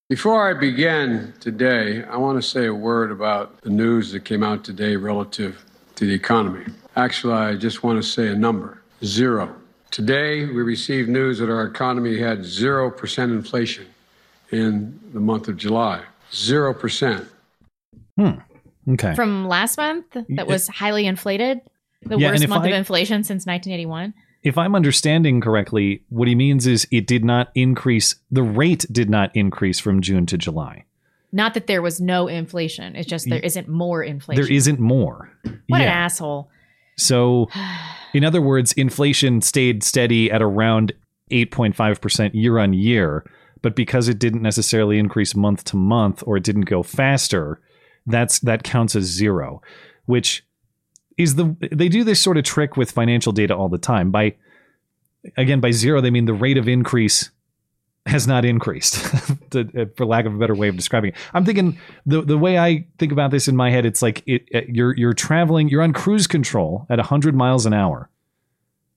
Before 0.09 0.49
I 0.49 0.55
begin 0.59 1.35
today, 1.39 2.03
I 2.05 2.17
want 2.17 2.41
to 2.41 2.49
say 2.49 2.65
a 2.67 2.73
word 2.75 3.11
about 3.11 3.61
the 3.61 3.69
news 3.69 4.11
that 4.13 4.25
came 4.25 4.43
out 4.43 4.65
today 4.65 4.97
relative 4.97 5.63
to 5.97 6.07
the 6.07 6.15
economy. 6.15 6.65
Actually, 6.97 7.35
I 7.35 7.57
just 7.57 7.83
want 7.83 8.03
to 8.03 8.09
say 8.09 8.29
a 8.29 8.35
number 8.35 8.81
zero. 9.05 9.55
Today, 9.91 10.47
we 10.47 10.63
received 10.63 11.11
news 11.11 11.39
that 11.41 11.51
our 11.51 11.65
economy 11.65 12.19
had 12.19 12.39
0% 12.41 13.25
inflation 13.25 13.85
in 14.51 14.99
the 15.13 15.21
month 15.21 15.47
of 15.47 15.59
July. 15.59 16.03
0%. 16.33 17.27
Hmm. 18.17 18.31
Okay. 18.93 19.15
From 19.15 19.47
last 19.47 19.77
month, 19.77 20.07
that 20.31 20.47
was 20.47 20.69
highly 20.69 21.05
inflated. 21.05 21.61
The 22.03 22.17
Yeah, 22.19 22.31
worst 22.31 22.49
month 22.49 22.65
I- 22.65 22.69
of 22.69 22.75
inflation 22.75 23.25
since 23.25 23.45
1981. 23.45 24.15
If 24.43 24.57
I'm 24.57 24.75
understanding 24.75 25.41
correctly, 25.41 26.03
what 26.09 26.29
he 26.29 26.35
means 26.35 26.67
is 26.67 26.87
it 26.91 27.07
did 27.07 27.25
not 27.25 27.51
increase. 27.55 28.15
The 28.31 28.43
rate 28.43 28.87
did 28.91 29.11
not 29.11 29.35
increase 29.35 29.79
from 29.79 30.01
June 30.01 30.27
to 30.27 30.39
July. 30.39 30.85
Not 31.33 31.55
that 31.55 31.67
there 31.67 31.83
was 31.83 32.01
no 32.01 32.27
inflation. 32.27 32.97
It's 32.97 33.09
just 33.09 33.29
there 33.29 33.41
isn't 33.41 33.69
more 33.69 34.03
inflation. 34.03 34.43
There 34.43 34.53
isn't 34.53 34.81
more. 34.81 35.31
What 35.69 35.83
an 35.83 35.89
asshole. 35.89 36.51
So, 36.97 37.49
in 38.15 38.25
other 38.25 38.41
words, 38.41 38.73
inflation 38.73 39.43
stayed 39.43 39.83
steady 39.83 40.31
at 40.31 40.41
around 40.41 40.93
8.5% 41.31 42.31
year 42.33 42.59
on 42.59 42.73
year, 42.73 43.25
but 43.61 43.77
because 43.77 44.09
it 44.09 44.19
didn't 44.19 44.43
necessarily 44.43 44.99
increase 44.99 45.35
month 45.35 45.65
to 45.65 45.77
month 45.77 46.23
or 46.27 46.37
it 46.39 46.45
didn't 46.45 46.63
go 46.63 46.83
faster, 46.83 47.61
that's 48.07 48.39
that 48.41 48.63
counts 48.63 48.97
as 48.97 49.05
zero, 49.05 49.61
which 50.07 50.45
is 51.19 51.35
the 51.35 51.55
they 51.73 51.89
do 51.89 52.05
this 52.05 52.21
sort 52.21 52.37
of 52.39 52.45
trick 52.45 52.77
with 52.77 52.91
financial 52.91 53.33
data 53.33 53.55
all 53.55 53.69
the 53.69 53.77
time. 53.79 54.11
By 54.11 54.35
again, 55.37 55.61
by 55.61 55.73
zero 55.73 56.01
they 56.01 56.11
mean 56.11 56.25
the 56.25 56.33
rate 56.33 56.57
of 56.57 56.69
increase 56.69 57.31
has 58.07 58.27
not 58.27 58.43
increased, 58.47 58.95
to, 59.51 59.69
uh, 59.79 59.85
for 59.97 60.07
lack 60.07 60.25
of 60.25 60.35
a 60.35 60.39
better 60.39 60.55
way 60.55 60.69
of 60.69 60.77
describing 60.77 61.11
it. 61.11 61.17
I'm 61.35 61.45
thinking 61.45 61.79
the 62.07 62.23
the 62.23 62.39
way 62.39 62.59
I 62.59 62.87
think 62.99 63.13
about 63.13 63.31
this 63.31 63.49
in 63.49 63.57
my 63.57 63.71
head, 63.71 63.85
it's 63.85 64.01
like 64.01 64.23
it, 64.27 64.45
it- 64.49 64.69
you're 64.71 64.97
you're 64.97 65.13
traveling, 65.13 65.69
you're 65.69 65.83
on 65.83 65.93
cruise 65.93 66.27
control 66.27 66.87
at 66.89 66.99
100 66.99 67.35
miles 67.35 67.67
an 67.67 67.75
hour, 67.75 68.09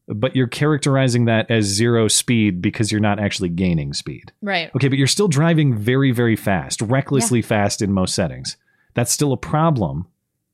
but 0.08 0.34
you're 0.36 0.48
characterizing 0.48 1.26
that 1.26 1.50
as 1.52 1.66
zero 1.66 2.08
speed 2.08 2.62
because 2.62 2.90
you're 2.92 3.02
not 3.02 3.20
actually 3.20 3.50
gaining 3.50 3.92
speed. 3.94 4.32
Right. 4.42 4.74
Okay, 4.76 4.88
but 4.88 4.98
you're 4.98 5.08
still 5.08 5.28
driving 5.28 5.76
very 5.76 6.12
very 6.12 6.36
fast, 6.38 6.82
recklessly 6.82 7.42
fast 7.42 7.82
in 7.82 7.92
most 7.92 8.16
settings. 8.16 8.56
That's 8.94 9.12
still 9.12 9.34
a 9.34 9.38
problem. 9.38 10.06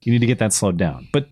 You 0.02 0.12
need 0.14 0.20
to 0.20 0.28
get 0.28 0.40
that 0.40 0.54
slowed 0.54 0.78
down, 0.78 1.10
but. 1.12 1.30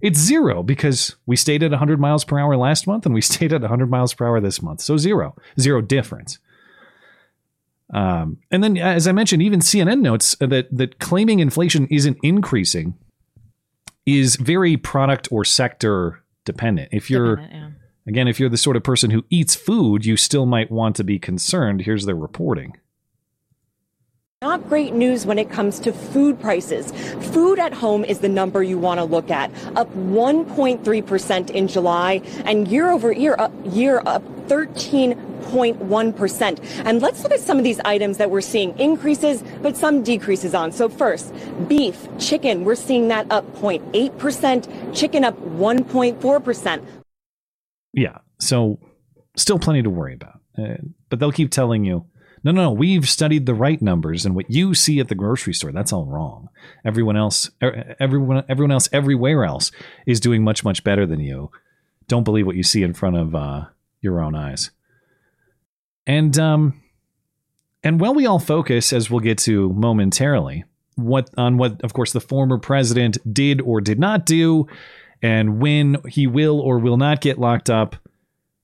It's 0.00 0.18
zero 0.18 0.62
because 0.62 1.16
we 1.24 1.36
stayed 1.36 1.62
at 1.62 1.70
100 1.70 1.98
miles 1.98 2.24
per 2.24 2.38
hour 2.38 2.56
last 2.56 2.86
month 2.86 3.06
and 3.06 3.14
we 3.14 3.20
stayed 3.22 3.52
at 3.52 3.62
100 3.62 3.90
miles 3.90 4.14
per 4.14 4.26
hour 4.26 4.40
this 4.40 4.62
month. 4.62 4.80
So 4.80 4.96
zero, 4.96 5.34
zero 5.58 5.80
difference. 5.80 6.38
Um, 7.92 8.38
and 8.50 8.64
then, 8.64 8.76
as 8.76 9.06
I 9.06 9.12
mentioned, 9.12 9.42
even 9.42 9.60
CNN 9.60 10.00
notes 10.00 10.34
that 10.40 10.66
that 10.76 10.98
claiming 10.98 11.38
inflation 11.38 11.86
isn't 11.86 12.18
increasing 12.22 12.94
is 14.04 14.36
very 14.36 14.76
product 14.76 15.28
or 15.30 15.44
sector 15.44 16.22
dependent. 16.44 16.88
If 16.92 17.10
you're 17.10 17.38
again, 18.06 18.26
if 18.28 18.40
you're 18.40 18.48
the 18.48 18.56
sort 18.56 18.76
of 18.76 18.82
person 18.82 19.10
who 19.10 19.24
eats 19.30 19.54
food, 19.54 20.04
you 20.04 20.16
still 20.16 20.46
might 20.46 20.70
want 20.70 20.96
to 20.96 21.04
be 21.04 21.18
concerned. 21.18 21.82
Here's 21.82 22.06
their 22.06 22.16
reporting. 22.16 22.76
Not 24.42 24.68
great 24.68 24.92
news 24.92 25.24
when 25.24 25.38
it 25.38 25.48
comes 25.48 25.80
to 25.80 25.94
food 25.94 26.38
prices. 26.38 26.92
Food 27.32 27.58
at 27.58 27.72
home 27.72 28.04
is 28.04 28.18
the 28.18 28.28
number 28.28 28.62
you 28.62 28.76
want 28.76 29.00
to 29.00 29.04
look 29.04 29.30
at, 29.30 29.50
up 29.74 29.90
1.3% 29.94 31.48
in 31.48 31.66
July, 31.66 32.20
and 32.44 32.68
year 32.68 32.90
over 32.90 33.10
year, 33.10 33.34
up, 33.38 33.50
year 33.64 34.02
up 34.04 34.22
13.1%. 34.46 36.82
And 36.84 37.00
let's 37.00 37.22
look 37.22 37.32
at 37.32 37.40
some 37.40 37.56
of 37.56 37.64
these 37.64 37.80
items 37.86 38.18
that 38.18 38.30
we're 38.30 38.42
seeing 38.42 38.78
increases, 38.78 39.42
but 39.62 39.74
some 39.74 40.02
decreases 40.02 40.54
on. 40.54 40.70
So 40.70 40.90
first, 40.90 41.32
beef, 41.66 42.06
chicken, 42.18 42.66
we're 42.66 42.74
seeing 42.74 43.08
that 43.08 43.32
up 43.32 43.50
0.8%, 43.56 44.94
chicken 44.94 45.24
up 45.24 45.40
1.4%. 45.40 46.84
Yeah. 47.94 48.18
So 48.38 48.80
still 49.34 49.58
plenty 49.58 49.82
to 49.82 49.88
worry 49.88 50.12
about. 50.12 50.40
Uh, 50.58 50.74
but 51.08 51.20
they'll 51.20 51.32
keep 51.32 51.50
telling 51.50 51.86
you, 51.86 52.04
no, 52.52 52.62
no, 52.62 52.70
we've 52.70 53.08
studied 53.08 53.46
the 53.46 53.54
right 53.54 53.80
numbers, 53.82 54.24
and 54.24 54.34
what 54.36 54.50
you 54.50 54.72
see 54.72 55.00
at 55.00 55.08
the 55.08 55.14
grocery 55.14 55.52
store, 55.52 55.72
that's 55.72 55.92
all 55.92 56.06
wrong. 56.06 56.48
Everyone 56.84 57.16
else, 57.16 57.50
er- 57.62 57.96
everyone, 57.98 58.44
everyone 58.48 58.70
else, 58.70 58.88
everywhere 58.92 59.44
else 59.44 59.72
is 60.06 60.20
doing 60.20 60.44
much, 60.44 60.62
much 60.62 60.84
better 60.84 61.06
than 61.06 61.20
you. 61.20 61.50
Don't 62.08 62.24
believe 62.24 62.46
what 62.46 62.56
you 62.56 62.62
see 62.62 62.82
in 62.82 62.94
front 62.94 63.16
of 63.16 63.34
uh, 63.34 63.64
your 64.00 64.20
own 64.20 64.36
eyes. 64.36 64.70
And 66.06 66.38
um, 66.38 66.80
and 67.82 68.00
while 68.00 68.14
we 68.14 68.26
all 68.26 68.38
focus, 68.38 68.92
as 68.92 69.10
we'll 69.10 69.20
get 69.20 69.38
to 69.38 69.72
momentarily, 69.72 70.64
what 70.94 71.30
on 71.36 71.58
what, 71.58 71.82
of 71.82 71.94
course, 71.94 72.12
the 72.12 72.20
former 72.20 72.58
president 72.58 73.18
did 73.32 73.60
or 73.60 73.80
did 73.80 73.98
not 73.98 74.24
do, 74.24 74.68
and 75.20 75.60
when 75.60 75.96
he 76.06 76.26
will 76.26 76.60
or 76.60 76.78
will 76.78 76.96
not 76.96 77.20
get 77.20 77.38
locked 77.38 77.70
up. 77.70 77.96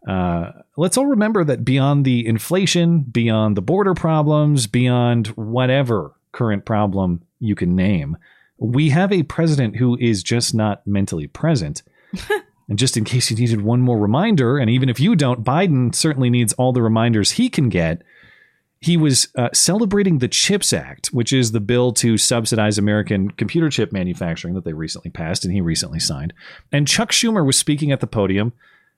Uh, 0.09 0.51
let's 0.77 0.97
all 0.97 1.07
remember 1.07 1.45
that 1.45 1.65
beyond 1.65 2.05
the 2.05 2.27
inflation, 2.27 3.01
beyond 3.01 3.57
the 3.57 3.63
border 3.63 3.95
problems, 3.95 4.67
beyond 4.67 5.29
whatever 5.29 6.13
current 6.33 6.65
problem 6.65 7.23
you 7.39 7.55
can 7.55 7.77
name, 7.77 8.17
we 8.59 8.91
have 8.91 9.13
a 9.13 9.23
president 9.25 9.77
who 9.77 9.97
is 9.99 10.23
just 10.23 10.55
not 10.55 10.87
mentally 10.87 11.27
present. 11.27 11.83
and 12.69 12.79
just 12.79 12.97
in 12.97 13.05
case 13.05 13.31
you 13.31 13.37
needed 13.37 13.63
one 13.63 13.81
more 13.81 13.99
reminder, 13.99 14.59
and 14.59 14.71
even 14.71 14.89
if 14.89 15.01
you 15.01 15.17
don't, 15.17 15.45
Biden 15.45 15.95
certainly 15.95 16.31
needs 16.31 16.53
all 16.55 16.73
the 16.73 16.83
reminders 16.83 17.33
he 17.33 17.49
can 17.49 17.69
get. 17.69 18.03
He 18.81 18.97
was 18.97 19.29
uh, 19.37 19.49
celebrating 19.53 20.19
the 20.19 20.27
CHIPS 20.27 20.73
Act, 20.73 21.09
which 21.09 21.33
is 21.33 21.53
the 21.53 21.61
bill 21.61 21.93
to 21.95 22.19
subsidize 22.19 22.79
American 22.79 23.31
computer 23.31 23.71
chip 23.71 23.93
manufacturing 23.93 24.55
that 24.55 24.65
they 24.65 24.73
recently 24.73 25.11
passed 25.11 25.45
and 25.45 25.55
he 25.55 25.61
recently 25.61 26.01
signed. 26.01 26.33
And 26.73 26.89
Chuck 26.89 27.13
Schumer 27.13 27.47
was 27.47 27.57
speaking 27.57 27.93
at 27.93 28.01
the 28.01 28.09
podium. 28.09 28.53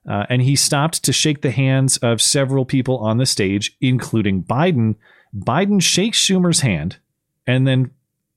Uh, 0.09 0.25
and 0.29 0.43
he 0.43 0.55
stopped 0.57 1.03
to 1.03 1.13
shake 1.13 1.41
the 1.41 1.51
hands 1.51 1.97
of 1.99 2.21
several 2.21 2.65
people 2.65 2.99
on 2.99 3.17
the 3.17 3.27
stage, 3.27 3.77
including 3.81 4.43
Biden. 4.43 4.97
Biden 5.35 5.83
shakes 5.83 6.23
Schumer's 6.23 6.61
hand, 6.61 6.99
and 7.47 7.67
then 7.67 7.91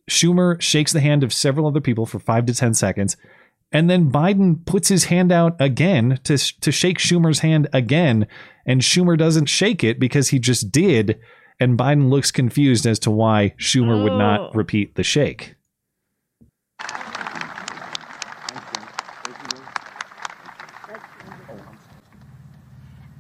Schumer 0.10 0.60
shakes 0.62 0.94
the 0.94 1.02
hand 1.02 1.24
of 1.24 1.34
several 1.34 1.68
other 1.68 1.82
people 1.82 2.06
for 2.06 2.20
five 2.20 2.46
to 2.46 2.56
10 2.56 2.74
seconds. 2.74 3.18
And 3.72 3.90
then 3.90 4.10
Biden 4.10 4.66
puts 4.66 4.88
his 4.88 5.06
hand 5.06 5.32
out 5.32 5.58
again 5.60 6.20
to, 6.24 6.38
to 6.38 6.72
shake 6.72 7.00
Schumer's 7.00 7.40
hand 7.40 7.68
again. 7.74 8.28
And 8.66 8.82
Schumer 8.82 9.18
doesn't 9.18 9.48
shake 9.48 9.84
it 9.84 10.00
because 10.00 10.30
he 10.30 10.40
just 10.40 10.72
did. 10.72 11.20
And 11.60 11.78
Biden 11.78 12.10
looks 12.10 12.32
confused 12.32 12.86
as 12.86 13.00
to 13.00 13.12
why 13.12 13.54
Schumer 13.60 14.02
would 14.02 14.18
not 14.18 14.56
repeat 14.56 14.96
the 14.96 15.04
shake. 15.04 15.56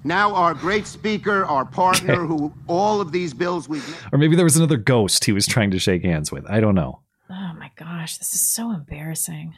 Now, 0.07 0.33
our 0.33 0.53
great 0.53 0.87
speaker, 0.87 1.43
our 1.45 1.65
partner, 1.65 2.15
who 2.25 2.53
all 2.67 3.01
of 3.01 3.11
these 3.11 3.33
bills 3.33 3.67
we've 3.67 4.07
Or 4.11 4.17
maybe 4.17 4.35
there 4.35 4.45
was 4.45 4.55
another 4.57 4.77
ghost 4.77 5.25
he 5.25 5.33
was 5.33 5.45
trying 5.45 5.71
to 5.71 5.79
shake 5.79 6.03
hands 6.03 6.31
with. 6.31 6.49
I 6.49 6.59
don't 6.61 6.75
know. 6.75 7.01
Oh 7.29 7.53
my 7.59 7.71
gosh, 7.75 8.17
this 8.17 8.33
is 8.33 8.41
so 8.41 8.71
embarrassing. 8.71 9.53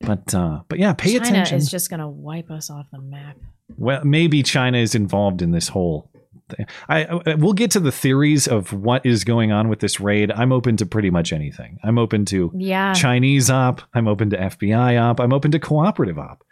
But 0.00 0.34
uh, 0.34 0.62
but 0.68 0.80
yeah, 0.80 0.92
pay 0.94 1.12
China 1.12 1.26
attention. 1.28 1.58
is 1.58 1.70
just 1.70 1.88
going 1.88 2.00
to 2.00 2.08
wipe 2.08 2.50
us 2.50 2.68
off 2.68 2.86
the 2.90 2.98
map. 3.00 3.36
Well, 3.76 4.04
maybe 4.04 4.42
China 4.42 4.78
is 4.78 4.96
involved 4.96 5.40
in 5.40 5.52
this 5.52 5.68
whole 5.68 6.10
thing. 6.48 6.66
I, 6.88 7.04
I 7.04 7.34
we'll 7.36 7.52
get 7.52 7.70
to 7.72 7.80
the 7.80 7.92
theories 7.92 8.48
of 8.48 8.72
what 8.72 9.06
is 9.06 9.22
going 9.22 9.52
on 9.52 9.68
with 9.68 9.78
this 9.78 10.00
raid. 10.00 10.32
I'm 10.32 10.50
open 10.50 10.76
to 10.78 10.86
pretty 10.86 11.10
much 11.10 11.32
anything. 11.32 11.78
I'm 11.84 11.98
open 11.98 12.24
to 12.26 12.50
Yeah. 12.56 12.92
Chinese 12.92 13.48
op. 13.50 13.82
I'm 13.94 14.08
open 14.08 14.30
to 14.30 14.36
FBI 14.36 15.00
op. 15.00 15.20
I'm 15.20 15.32
open 15.32 15.52
to 15.52 15.60
cooperative 15.60 16.18
op. 16.18 16.42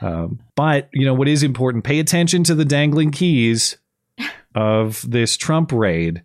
Um, 0.00 0.40
but 0.56 0.88
you 0.92 1.04
know 1.04 1.14
what 1.14 1.28
is 1.28 1.42
important? 1.42 1.84
Pay 1.84 1.98
attention 1.98 2.44
to 2.44 2.54
the 2.54 2.64
dangling 2.64 3.10
keys 3.10 3.76
of 4.54 5.08
this 5.08 5.36
Trump 5.36 5.72
raid 5.72 6.22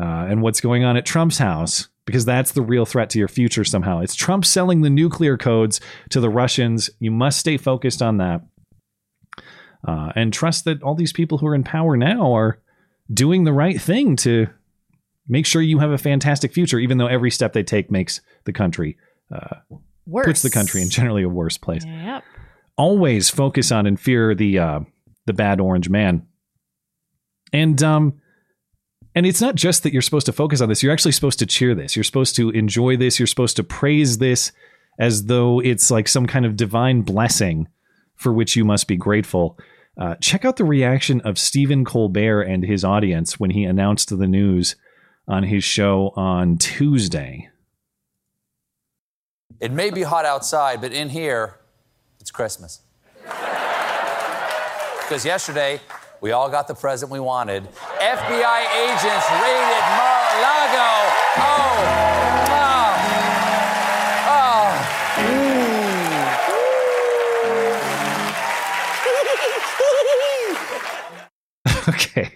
uh, 0.00 0.26
and 0.28 0.42
what's 0.42 0.60
going 0.60 0.84
on 0.84 0.96
at 0.96 1.06
Trump's 1.06 1.38
house 1.38 1.88
because 2.06 2.24
that's 2.24 2.52
the 2.52 2.62
real 2.62 2.84
threat 2.84 3.10
to 3.10 3.18
your 3.18 3.28
future 3.28 3.64
somehow. 3.64 4.00
It's 4.00 4.14
Trump 4.14 4.44
selling 4.44 4.80
the 4.80 4.90
nuclear 4.90 5.36
codes 5.36 5.80
to 6.08 6.20
the 6.20 6.30
Russians. 6.30 6.90
You 6.98 7.10
must 7.10 7.38
stay 7.38 7.56
focused 7.56 8.02
on 8.02 8.16
that. 8.16 8.42
Uh, 9.86 10.12
and 10.14 10.32
trust 10.32 10.64
that 10.64 10.82
all 10.82 10.94
these 10.94 11.12
people 11.12 11.38
who 11.38 11.46
are 11.46 11.54
in 11.54 11.62
power 11.64 11.96
now 11.96 12.34
are 12.34 12.58
doing 13.12 13.44
the 13.44 13.52
right 13.52 13.80
thing 13.80 14.16
to 14.16 14.48
make 15.28 15.46
sure 15.46 15.62
you 15.62 15.78
have 15.78 15.90
a 15.90 15.98
fantastic 15.98 16.52
future, 16.52 16.78
even 16.78 16.98
though 16.98 17.06
every 17.06 17.30
step 17.30 17.52
they 17.52 17.62
take 17.62 17.90
makes 17.90 18.20
the 18.44 18.52
country 18.52 18.98
uh, 19.32 19.56
Worse. 20.06 20.26
puts 20.26 20.42
the 20.42 20.50
country 20.50 20.82
in 20.82 20.90
generally 20.90 21.22
a 21.22 21.28
worse 21.28 21.56
place. 21.56 21.84
Yep. 21.86 22.24
Always 22.76 23.28
focus 23.28 23.70
on 23.70 23.86
and 23.86 23.98
fear 24.00 24.34
the 24.34 24.58
uh, 24.58 24.80
the 25.26 25.32
bad 25.32 25.60
orange 25.60 25.88
man. 25.88 26.26
And 27.52 27.82
um, 27.82 28.20
and 29.14 29.26
it's 29.26 29.40
not 29.40 29.54
just 29.54 29.82
that 29.82 29.92
you're 29.92 30.02
supposed 30.02 30.26
to 30.26 30.32
focus 30.32 30.60
on 30.60 30.68
this, 30.68 30.82
you're 30.82 30.92
actually 30.92 31.12
supposed 31.12 31.38
to 31.40 31.46
cheer 31.46 31.74
this. 31.74 31.96
You're 31.96 32.04
supposed 32.04 32.36
to 32.36 32.50
enjoy 32.50 32.96
this. 32.96 33.18
You're 33.18 33.26
supposed 33.26 33.56
to 33.56 33.64
praise 33.64 34.18
this 34.18 34.52
as 34.98 35.24
though 35.24 35.60
it's 35.60 35.90
like 35.90 36.08
some 36.08 36.26
kind 36.26 36.46
of 36.46 36.56
divine 36.56 37.02
blessing 37.02 37.68
for 38.16 38.32
which 38.32 38.54
you 38.54 38.64
must 38.64 38.86
be 38.86 38.96
grateful. 38.96 39.58
Uh, 39.98 40.14
check 40.16 40.44
out 40.44 40.56
the 40.56 40.64
reaction 40.64 41.20
of 41.22 41.38
Stephen 41.38 41.84
Colbert 41.84 42.42
and 42.42 42.64
his 42.64 42.84
audience 42.84 43.40
when 43.40 43.50
he 43.50 43.64
announced 43.64 44.16
the 44.16 44.26
news 44.26 44.76
on 45.26 45.42
his 45.42 45.64
show 45.64 46.12
on 46.16 46.58
Tuesday. 46.58 47.48
It 49.60 49.72
may 49.72 49.90
be 49.90 50.02
hot 50.02 50.24
outside, 50.24 50.80
but 50.80 50.92
in 50.92 51.10
here, 51.10 51.59
it's 52.20 52.30
Christmas. 52.30 52.80
Because 55.00 55.24
yesterday, 55.24 55.80
we 56.20 56.32
all 56.32 56.48
got 56.50 56.68
the 56.68 56.74
present 56.74 57.10
we 57.10 57.18
wanted. 57.20 57.64
FBI 57.64 58.60
agents 58.76 59.26
raided 59.42 59.84
Mar-a-Lago. 59.98 60.88
Oh, 61.38 61.76
Oh. 62.52 62.96
oh. 71.66 71.84
okay. 71.88 72.30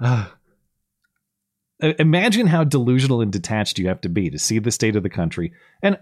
Uh, 0.00 0.26
imagine 1.98 2.46
how 2.46 2.64
delusional 2.64 3.20
and 3.20 3.32
detached 3.32 3.78
you 3.78 3.88
have 3.88 4.00
to 4.00 4.08
be 4.08 4.30
to 4.30 4.38
see 4.38 4.58
the 4.58 4.70
state 4.70 4.96
of 4.96 5.02
the 5.02 5.10
country. 5.10 5.52
And 5.82 5.98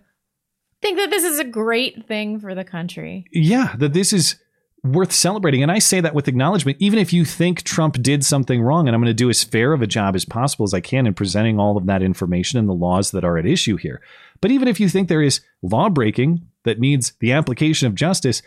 think 0.83 0.99
that 0.99 1.11
this 1.11 1.25
is 1.25 1.39
a 1.39 1.45
great 1.45 2.07
thing 2.07 2.39
for 2.39 2.55
the 2.55 2.65
country. 2.65 3.27
yeah, 3.33 3.75
that 3.79 3.95
this 3.95 4.13
is 4.13 4.37
worth 4.85 5.13
celebrating. 5.13 5.63
And 5.63 5.71
I 5.71 5.79
say 5.79 6.01
that 6.01 6.15
with 6.15 6.27
acknowledgement, 6.27 6.77
even 6.81 6.99
if 6.99 7.13
you 7.13 7.25
think 7.25 7.63
Trump 7.63 8.03
did 8.03 8.25
something 8.25 8.61
wrong, 8.61 8.89
and 8.89 8.95
I'm 8.95 9.01
going 9.01 9.11
to 9.11 9.15
do 9.15 9.31
as 9.31 9.45
fair 9.45 9.73
of 9.73 9.81
a 9.81 9.87
job 9.87 10.17
as 10.17 10.25
possible 10.25 10.65
as 10.65 10.75
I 10.75 10.81
can 10.81 11.07
in 11.07 11.15
presenting 11.15 11.61
all 11.61 11.77
of 11.77 11.87
that 11.87 12.03
information 12.03 12.59
and 12.59 12.69
the 12.69 12.75
laws 12.75 13.13
that 13.13 13.25
are 13.25 13.39
at 13.39 13.47
issue 13.47 13.77
here. 13.77 14.03
But 14.41 14.51
even 14.51 14.67
if 14.67 14.81
you 14.81 14.89
think 14.89 15.09
there 15.09 15.23
is 15.23 15.41
law 15.63 15.89
breaking 15.89 16.47
that 16.65 16.81
needs 16.81 17.13
the 17.21 17.33
application 17.33 17.87
of 17.87 17.95
justice, 17.95 18.43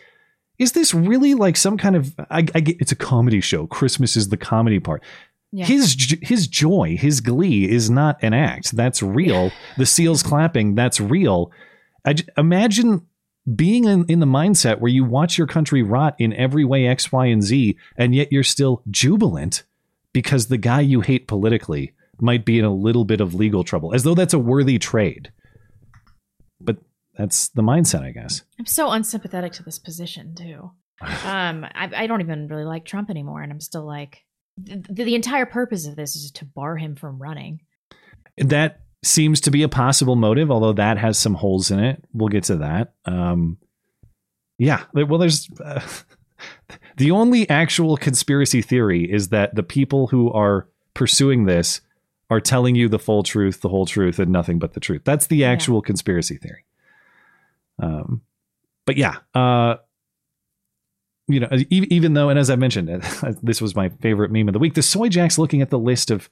is 0.60 0.74
this 0.74 0.94
really 0.94 1.34
like 1.34 1.56
some 1.56 1.78
kind 1.78 1.96
of 1.96 2.14
I, 2.30 2.40
I 2.54 2.60
get 2.60 2.82
it's 2.82 2.92
a 2.92 2.98
comedy 2.98 3.42
show. 3.42 3.66
Christmas 3.68 4.18
is 4.18 4.30
the 4.30 4.38
comedy 4.38 4.80
part. 4.80 5.04
Yeah. 5.52 5.66
His 5.66 6.18
his 6.22 6.48
joy, 6.48 6.98
his 7.00 7.22
glee 7.22 7.70
is 7.70 7.90
not 7.90 8.22
an 8.22 8.34
act. 8.34 8.76
That's 8.76 9.02
real. 9.02 9.52
the 9.78 9.86
seals 9.86 10.22
clapping, 10.22 10.76
that's 10.76 11.00
real. 11.00 11.52
I 12.06 12.14
j- 12.14 12.26
imagine 12.38 13.08
being 13.54 13.86
in, 13.86 14.06
in 14.06 14.20
the 14.20 14.26
mindset 14.26 14.80
where 14.80 14.92
you 14.92 15.04
watch 15.04 15.38
your 15.38 15.48
country 15.48 15.84
rot 15.84 16.16
in 16.18 16.34
every 16.34 16.64
way 16.64 16.88
X, 16.88 17.12
Y, 17.12 17.26
and 17.26 17.44
Z, 17.44 17.78
and 17.98 18.16
yet 18.16 18.32
you're 18.32 18.44
still 18.44 18.82
jubilant 18.90 19.64
because 20.14 20.48
the 20.48 20.58
guy 20.58 20.82
you 20.82 21.02
hate 21.02 21.28
politically 21.28 21.94
might 22.20 22.46
be 22.46 22.58
in 22.58 22.66
a 22.66 22.74
little 22.74 23.06
bit 23.06 23.22
of 23.22 23.36
legal 23.36 23.64
trouble, 23.64 23.94
as 23.94 24.04
though 24.04 24.16
that's 24.16 24.34
a 24.34 24.40
worthy 24.40 24.80
trade. 24.80 25.32
But 26.62 26.78
that's 27.18 27.50
the 27.50 27.62
mindset, 27.62 28.04
I 28.04 28.12
guess. 28.12 28.44
I'm 28.58 28.66
so 28.66 28.92
unsympathetic 28.92 29.52
to 29.54 29.64
this 29.64 29.80
position 29.80 30.36
too. 30.36 30.72
Um, 31.26 31.66
I, 31.76 31.92
I 31.94 32.08
don't 32.08 32.22
even 32.22 32.48
really 32.48 32.64
like 32.64 32.86
Trump 32.86 33.10
anymore, 33.10 33.42
and 33.42 33.52
I'm 33.52 33.60
still 33.60 33.86
like, 33.86 34.24
the, 34.58 35.04
the 35.04 35.16
entire 35.16 35.46
purpose 35.46 35.86
of 35.86 35.98
this 35.98 36.16
is 36.16 36.32
to 36.32 36.46
bar 36.46 36.78
him 36.78 36.96
from 36.96 37.22
running. 37.22 37.60
That 38.38 38.85
seems 39.06 39.42
to 39.42 39.52
be 39.52 39.64
a 39.64 39.70
possible 39.70 40.16
motive, 40.16 40.52
although 40.52 40.74
that 40.74 40.98
has 40.98 41.18
some 41.18 41.36
holes 41.36 41.72
in 41.72 41.80
it. 41.80 42.04
We'll 42.14 42.30
get 42.30 42.46
to 42.46 42.58
that. 42.58 42.94
Um, 43.06 43.58
yeah, 44.58 44.84
well, 44.94 45.20
there's 45.20 45.50
uh, 45.64 45.82
the 46.98 47.12
only 47.12 47.50
actual 47.50 47.98
conspiracy 47.98 48.62
theory 48.62 49.10
is 49.10 49.30
that 49.30 49.56
the 49.56 49.64
people 49.64 50.08
who 50.08 50.32
are 50.32 50.68
pursuing 50.94 51.46
this 51.46 51.82
are 52.30 52.42
telling 52.42 52.76
you 52.76 52.90
the 52.90 53.00
full 53.00 53.22
truth, 53.22 53.62
the 53.62 53.70
whole 53.70 53.86
truth, 53.86 54.18
and 54.18 54.32
nothing 54.32 54.58
but 54.58 54.74
the 54.74 54.80
truth. 54.80 55.02
That's 55.06 55.28
the 55.28 55.46
actual 55.46 55.82
conspiracy 55.82 56.38
theory. 56.38 56.66
Um, 57.78 58.22
but 58.86 58.98
yeah, 58.98 59.18
uh, 59.34 59.76
you 61.28 61.40
know, 61.40 61.50
even 61.70 62.14
though, 62.14 62.30
and 62.30 62.40
as 62.40 62.50
I 62.50 62.56
mentioned, 62.56 62.88
this 63.44 63.62
was 63.62 63.76
my 63.76 63.90
favorite 63.90 64.32
meme 64.32 64.48
of 64.48 64.54
the 64.54 64.60
week. 64.60 64.74
The 64.74 64.82
soy 64.82 65.10
jacks 65.10 65.38
looking 65.38 65.62
at 65.62 65.70
the 65.70 65.80
list 65.80 66.12
of 66.12 66.30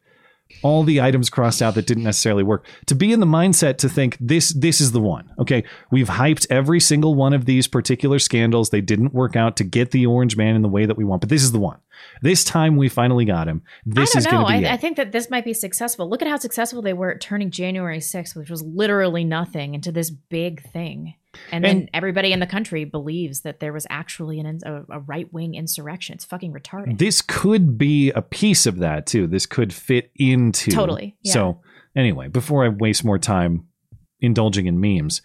all 0.62 0.84
the 0.84 1.02
items 1.02 1.30
crossed 1.30 1.62
out 1.62 1.76
that 1.76 1.88
didn't 1.88 2.04
necessarily 2.04 2.44
work. 2.44 2.66
To 2.88 2.96
be 2.96 3.12
in 3.12 3.20
the 3.20 3.26
mindset 3.26 3.78
to 3.80 3.90
think 3.90 4.18
this 4.20 4.50
this 4.54 4.80
is 4.80 4.92
the 4.92 5.00
one. 5.00 5.32
Okay, 5.40 5.64
we've 5.92 6.08
hyped 6.08 6.48
every 6.50 6.80
single 6.80 7.16
one 7.16 7.34
of 7.34 7.46
these 7.46 7.68
particular 7.68 8.20
scandals. 8.20 8.70
They 8.70 8.82
didn't 8.82 9.14
work 9.14 9.36
out 9.36 9.58
to 9.58 9.64
get 9.64 9.92
the 9.92 10.06
orange 10.06 10.38
man 10.38 10.56
in 10.56 10.62
the 10.62 10.70
way 10.70 10.86
that 10.86 10.98
we 10.98 11.04
want, 11.04 11.22
but 11.22 11.30
this 11.30 11.44
is 11.44 11.52
the 11.52 11.60
one. 11.60 11.80
This 12.22 12.44
time 12.44 12.76
we 12.76 12.90
finally 12.90 13.26
got 13.26 13.48
him. 13.48 13.62
This 13.86 14.16
I 14.16 14.20
is 14.20 14.26
don't 14.26 14.34
going 14.34 14.44
know. 14.44 14.58
to 14.58 14.62
be 14.62 14.68
I. 14.68 14.74
I 14.74 14.78
think 14.78 14.98
that 14.98 15.12
this 15.12 15.30
might 15.30 15.46
be 15.46 15.54
successful. 15.54 16.10
Look 16.10 16.22
at 16.22 16.28
how 16.28 16.38
successful 16.38 16.82
they 16.82 16.94
were 16.94 17.12
at 17.12 17.22
turning 17.22 17.52
January 17.52 18.00
6th, 18.00 18.36
which 18.36 18.50
was 18.50 18.62
literally 18.62 19.24
nothing, 19.24 19.74
into 19.74 19.92
this 19.92 20.10
big 20.10 20.64
thing. 20.72 21.16
And 21.52 21.64
then 21.64 21.90
everybody 21.94 22.32
in 22.32 22.40
the 22.40 22.48
country 22.48 22.86
believes 22.86 23.42
that 23.42 23.60
there 23.60 23.74
was 23.74 23.88
actually 23.90 24.40
an, 24.40 24.60
a, 24.66 24.84
a 24.90 25.00
right 25.00 25.32
wing 25.34 25.56
insurrection. 25.56 26.16
It's 26.16 26.26
fucking 26.26 26.54
retarded. 26.54 26.98
This 27.00 27.22
could 27.22 27.78
be 27.78 28.12
a 28.12 28.22
piece 28.22 28.66
of 28.66 28.78
that 28.80 29.06
too. 29.06 29.28
This 29.28 29.46
could 29.46 29.74
fit 29.74 30.12
into 30.16 30.72
Totally, 30.72 31.18
yeah. 31.22 31.34
So 31.34 31.62
anyway, 31.96 32.28
before 32.28 32.66
I 32.66 32.70
waste 32.70 33.04
more 33.04 33.20
time 33.20 33.68
indulging 34.20 34.68
in 34.68 34.80
memes, 34.80 35.22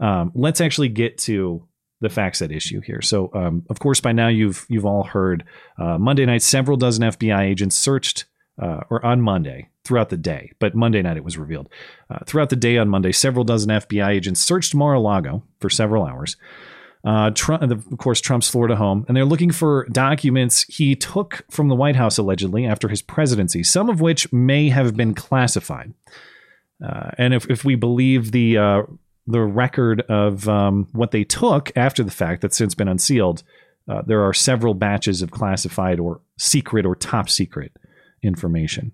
um, 0.00 0.32
let's 0.34 0.60
actually 0.60 0.88
get 0.88 1.18
to 1.18 1.66
the 2.00 2.08
facts 2.08 2.42
at 2.42 2.50
issue 2.50 2.80
here. 2.80 3.00
So, 3.00 3.30
um, 3.32 3.64
of 3.70 3.78
course, 3.78 4.00
by 4.00 4.12
now 4.12 4.28
you've 4.28 4.66
you've 4.68 4.84
all 4.84 5.04
heard 5.04 5.44
uh, 5.78 5.98
Monday 5.98 6.26
night, 6.26 6.42
several 6.42 6.76
dozen 6.76 7.04
FBI 7.04 7.42
agents 7.42 7.76
searched, 7.76 8.26
uh, 8.60 8.80
or 8.90 9.04
on 9.06 9.20
Monday 9.20 9.68
throughout 9.84 10.10
the 10.10 10.16
day, 10.16 10.52
but 10.58 10.74
Monday 10.74 11.02
night 11.02 11.16
it 11.16 11.24
was 11.24 11.36
revealed. 11.36 11.68
Uh, 12.10 12.18
throughout 12.26 12.50
the 12.50 12.56
day 12.56 12.78
on 12.78 12.88
Monday, 12.88 13.12
several 13.12 13.44
dozen 13.44 13.70
FBI 13.70 14.08
agents 14.08 14.40
searched 14.40 14.74
Mar-a-Lago 14.74 15.42
for 15.60 15.68
several 15.68 16.04
hours. 16.04 16.36
Uh, 17.04 17.30
Trump, 17.30 17.62
of 17.62 17.98
course, 17.98 18.20
Trump's 18.20 18.48
Florida 18.48 18.76
home, 18.76 19.04
and 19.08 19.16
they're 19.16 19.24
looking 19.24 19.50
for 19.50 19.86
documents 19.90 20.62
he 20.68 20.94
took 20.94 21.44
from 21.50 21.68
the 21.68 21.74
White 21.74 21.96
House 21.96 22.16
allegedly 22.16 22.64
after 22.64 22.88
his 22.88 23.02
presidency, 23.02 23.64
some 23.64 23.90
of 23.90 24.00
which 24.00 24.32
may 24.32 24.68
have 24.68 24.96
been 24.96 25.12
classified. 25.14 25.94
Uh, 26.84 27.10
and 27.18 27.34
if, 27.34 27.48
if 27.50 27.64
we 27.64 27.74
believe 27.74 28.30
the 28.30 28.56
uh, 28.56 28.82
the 29.26 29.40
record 29.40 30.02
of 30.02 30.48
um, 30.48 30.88
what 30.92 31.12
they 31.12 31.24
took 31.24 31.70
after 31.76 32.02
the 32.02 32.10
fact 32.10 32.42
that's 32.42 32.56
since 32.56 32.74
been 32.74 32.88
unsealed, 32.88 33.42
uh, 33.88 34.02
there 34.02 34.22
are 34.22 34.32
several 34.32 34.74
batches 34.74 35.22
of 35.22 35.30
classified 35.30 35.98
or 35.98 36.20
secret 36.38 36.86
or 36.86 36.94
top 36.94 37.28
secret 37.28 37.72
information. 38.22 38.92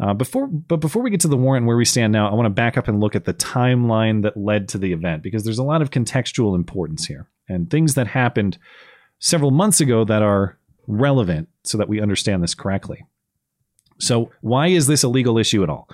Uh, 0.00 0.14
before, 0.14 0.46
but 0.46 0.78
before 0.78 1.02
we 1.02 1.10
get 1.10 1.20
to 1.20 1.28
the 1.28 1.36
warrant 1.36 1.66
where 1.66 1.76
we 1.76 1.84
stand 1.84 2.12
now, 2.12 2.30
I 2.30 2.34
want 2.34 2.46
to 2.46 2.50
back 2.50 2.78
up 2.78 2.88
and 2.88 3.00
look 3.00 3.14
at 3.14 3.26
the 3.26 3.34
timeline 3.34 4.22
that 4.22 4.36
led 4.36 4.68
to 4.70 4.78
the 4.78 4.92
event 4.92 5.22
because 5.22 5.44
there's 5.44 5.58
a 5.58 5.64
lot 5.64 5.82
of 5.82 5.90
contextual 5.90 6.54
importance 6.54 7.06
here 7.06 7.28
and 7.48 7.68
things 7.68 7.94
that 7.94 8.06
happened 8.06 8.56
several 9.18 9.50
months 9.50 9.80
ago 9.80 10.04
that 10.04 10.22
are 10.22 10.58
relevant 10.86 11.48
so 11.64 11.76
that 11.76 11.88
we 11.88 12.00
understand 12.00 12.42
this 12.42 12.54
correctly. 12.54 13.04
So, 13.98 14.30
why 14.40 14.68
is 14.68 14.86
this 14.86 15.02
a 15.02 15.08
legal 15.08 15.36
issue 15.36 15.62
at 15.62 15.68
all? 15.68 15.88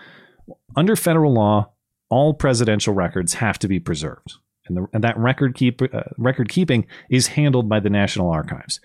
Under 0.77 0.95
federal 0.95 1.35
law, 1.35 1.73
all 2.09 2.35
presidential 2.35 2.95
records 2.95 3.35
have 3.35 3.59
to 3.59 3.66
be 3.66 3.81
preserved, 3.81 4.35
and, 4.69 4.77
the, 4.77 4.87
and 4.92 5.03
that 5.03 5.19
record 5.19 5.57
keep 5.57 5.83
uh, 5.83 6.03
record 6.16 6.49
keeping 6.49 6.87
is 7.11 7.27
handled 7.29 7.69
by 7.69 7.81
the 7.81 7.90
National 7.90 8.31
Archives. 8.31 8.81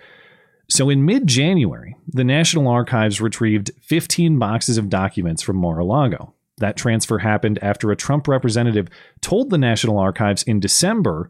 So 0.71 0.89
in 0.89 1.03
mid 1.03 1.27
January, 1.27 1.97
the 2.07 2.23
National 2.23 2.69
Archives 2.69 3.19
retrieved 3.19 3.71
15 3.81 4.39
boxes 4.39 4.77
of 4.77 4.87
documents 4.87 5.41
from 5.41 5.57
Mar 5.57 5.79
a 5.79 5.83
Lago. 5.83 6.33
That 6.59 6.77
transfer 6.77 7.19
happened 7.19 7.59
after 7.61 7.91
a 7.91 7.97
Trump 7.97 8.25
representative 8.25 8.87
told 9.19 9.49
the 9.49 9.57
National 9.57 9.97
Archives 9.99 10.43
in 10.43 10.61
December 10.61 11.29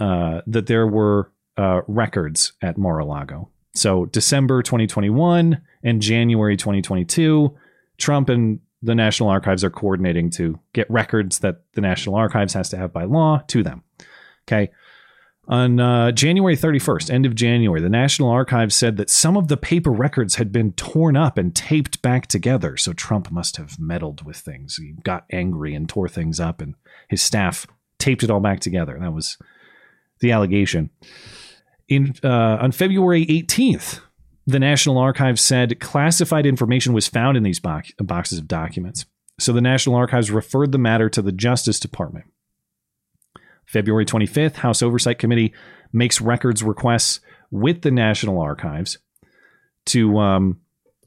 uh, 0.00 0.40
that 0.46 0.66
there 0.66 0.86
were 0.86 1.30
uh, 1.58 1.82
records 1.86 2.54
at 2.62 2.78
Mar 2.78 2.98
a 2.98 3.04
Lago. 3.04 3.50
So 3.74 4.06
December 4.06 4.62
2021 4.62 5.60
and 5.82 6.00
January 6.00 6.56
2022, 6.56 7.54
Trump 7.98 8.30
and 8.30 8.60
the 8.80 8.94
National 8.94 9.28
Archives 9.28 9.62
are 9.62 9.70
coordinating 9.70 10.30
to 10.30 10.58
get 10.72 10.90
records 10.90 11.40
that 11.40 11.64
the 11.74 11.82
National 11.82 12.14
Archives 12.14 12.54
has 12.54 12.70
to 12.70 12.78
have 12.78 12.94
by 12.94 13.04
law 13.04 13.42
to 13.48 13.62
them. 13.62 13.82
Okay. 14.46 14.70
On 15.48 15.80
uh, 15.80 16.12
January 16.12 16.56
31st, 16.56 17.10
end 17.10 17.24
of 17.24 17.34
January, 17.34 17.80
the 17.80 17.88
National 17.88 18.28
Archives 18.28 18.74
said 18.74 18.98
that 18.98 19.08
some 19.08 19.34
of 19.34 19.48
the 19.48 19.56
paper 19.56 19.90
records 19.90 20.34
had 20.34 20.52
been 20.52 20.72
torn 20.72 21.16
up 21.16 21.38
and 21.38 21.56
taped 21.56 22.02
back 22.02 22.26
together. 22.26 22.76
So 22.76 22.92
Trump 22.92 23.30
must 23.30 23.56
have 23.56 23.80
meddled 23.80 24.26
with 24.26 24.36
things. 24.36 24.76
He 24.76 24.92
got 25.02 25.24
angry 25.32 25.74
and 25.74 25.88
tore 25.88 26.08
things 26.08 26.38
up, 26.38 26.60
and 26.60 26.74
his 27.08 27.22
staff 27.22 27.66
taped 27.98 28.22
it 28.22 28.30
all 28.30 28.40
back 28.40 28.60
together. 28.60 28.98
That 29.00 29.14
was 29.14 29.38
the 30.20 30.32
allegation. 30.32 30.90
In 31.88 32.14
uh, 32.22 32.58
on 32.60 32.72
February 32.72 33.24
18th, 33.24 34.00
the 34.46 34.58
National 34.58 34.98
Archives 34.98 35.40
said 35.40 35.80
classified 35.80 36.44
information 36.44 36.92
was 36.92 37.08
found 37.08 37.38
in 37.38 37.42
these 37.42 37.60
box- 37.60 37.92
boxes 37.98 38.38
of 38.38 38.48
documents. 38.48 39.06
So 39.40 39.54
the 39.54 39.62
National 39.62 39.94
Archives 39.94 40.30
referred 40.30 40.72
the 40.72 40.78
matter 40.78 41.08
to 41.08 41.22
the 41.22 41.32
Justice 41.32 41.80
Department. 41.80 42.26
February 43.68 44.06
25th, 44.06 44.56
House 44.56 44.82
Oversight 44.82 45.18
Committee 45.18 45.52
makes 45.92 46.20
records 46.20 46.62
requests 46.62 47.20
with 47.50 47.82
the 47.82 47.90
National 47.90 48.40
Archives 48.40 48.98
to 49.86 50.18
um, 50.18 50.60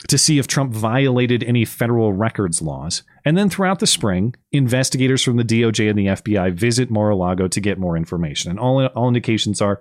to 0.08 0.18
see 0.18 0.40
if 0.40 0.48
Trump 0.48 0.74
violated 0.74 1.44
any 1.44 1.66
federal 1.66 2.14
records 2.14 2.62
laws. 2.62 3.04
And 3.24 3.38
then 3.38 3.50
throughout 3.50 3.80
the 3.80 3.88
spring, 3.88 4.36
investigators 4.52 5.24
from 5.24 5.38
the 5.38 5.44
DOJ 5.44 5.90
and 5.90 6.00
the 6.00 6.08
FBI 6.08 6.54
visit 6.54 6.90
Mar-a-Lago 6.90 7.48
to 7.48 7.62
get 7.62 7.78
more 7.78 7.96
information. 7.96 8.50
And 8.50 8.60
all, 8.60 8.84
all 8.88 9.08
indications 9.08 9.62
are 9.62 9.80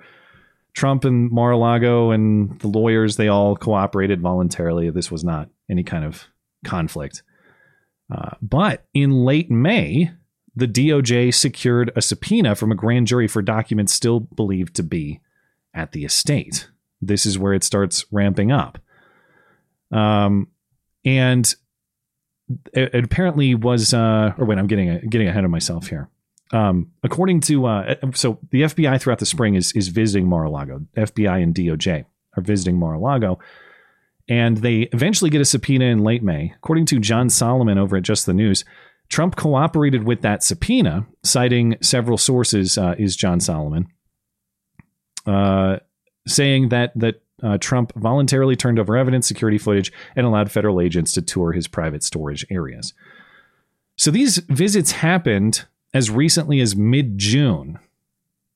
Trump 0.74 1.04
and 1.04 1.30
Mar-a-Lago 1.30 2.10
and 2.10 2.58
the 2.60 2.68
lawyers, 2.68 3.16
they 3.16 3.28
all 3.28 3.56
cooperated 3.56 4.20
voluntarily. 4.20 4.90
This 4.90 5.10
was 5.10 5.24
not 5.24 5.48
any 5.70 5.82
kind 5.82 6.04
of 6.04 6.26
conflict. 6.64 7.22
Uh, 8.12 8.34
but 8.42 8.84
in 8.92 9.24
late 9.24 9.50
May, 9.50 10.10
the 10.54 10.66
DOJ 10.66 11.32
secured 11.32 11.92
a 11.94 12.02
subpoena 12.02 12.54
from 12.54 12.72
a 12.72 12.74
grand 12.74 13.06
jury 13.06 13.28
for 13.28 13.42
documents 13.42 13.92
still 13.92 14.20
believed 14.20 14.74
to 14.76 14.82
be 14.82 15.20
at 15.74 15.92
the 15.92 16.04
estate. 16.04 16.68
This 17.00 17.24
is 17.24 17.38
where 17.38 17.52
it 17.52 17.64
starts 17.64 18.04
ramping 18.10 18.52
up. 18.52 18.78
Um, 19.92 20.48
and 21.04 21.52
it, 22.72 22.94
it 22.94 23.04
apparently 23.04 23.54
was, 23.54 23.94
uh, 23.94 24.34
or 24.38 24.44
wait, 24.44 24.58
I'm 24.58 24.66
getting 24.66 25.08
getting 25.08 25.28
ahead 25.28 25.44
of 25.44 25.50
myself 25.50 25.88
here. 25.88 26.08
Um, 26.52 26.90
according 27.04 27.40
to, 27.42 27.66
uh, 27.66 27.94
so 28.12 28.38
the 28.50 28.62
FBI 28.62 29.00
throughout 29.00 29.20
the 29.20 29.26
spring 29.26 29.54
is 29.54 29.72
is 29.72 29.88
visiting 29.88 30.28
Mar-a-Lago. 30.28 30.86
FBI 30.96 31.42
and 31.42 31.54
DOJ 31.54 32.04
are 32.36 32.42
visiting 32.42 32.76
Mar-a-Lago, 32.76 33.38
and 34.28 34.58
they 34.58 34.82
eventually 34.92 35.30
get 35.30 35.40
a 35.40 35.44
subpoena 35.44 35.86
in 35.86 36.00
late 36.00 36.22
May. 36.22 36.52
According 36.56 36.86
to 36.86 36.98
John 36.98 37.30
Solomon 37.30 37.78
over 37.78 37.96
at 37.96 38.02
Just 38.02 38.26
the 38.26 38.34
News, 38.34 38.64
Trump 39.10 39.36
cooperated 39.36 40.04
with 40.04 40.22
that 40.22 40.42
subpoena, 40.42 41.06
citing 41.22 41.76
several 41.82 42.16
sources. 42.16 42.78
Uh, 42.78 42.94
is 42.98 43.14
John 43.16 43.40
Solomon 43.40 43.86
uh, 45.26 45.78
saying 46.26 46.68
that 46.68 46.92
that 46.96 47.22
uh, 47.42 47.58
Trump 47.58 47.92
voluntarily 47.96 48.54
turned 48.54 48.78
over 48.78 48.96
evidence, 48.96 49.26
security 49.26 49.58
footage, 49.58 49.92
and 50.14 50.26
allowed 50.26 50.50
federal 50.50 50.80
agents 50.80 51.12
to 51.12 51.22
tour 51.22 51.52
his 51.52 51.66
private 51.66 52.02
storage 52.02 52.44
areas. 52.50 52.92
So 53.96 54.10
these 54.10 54.38
visits 54.38 54.92
happened 54.92 55.64
as 55.94 56.10
recently 56.10 56.60
as 56.60 56.76
mid 56.76 57.18
June. 57.18 57.78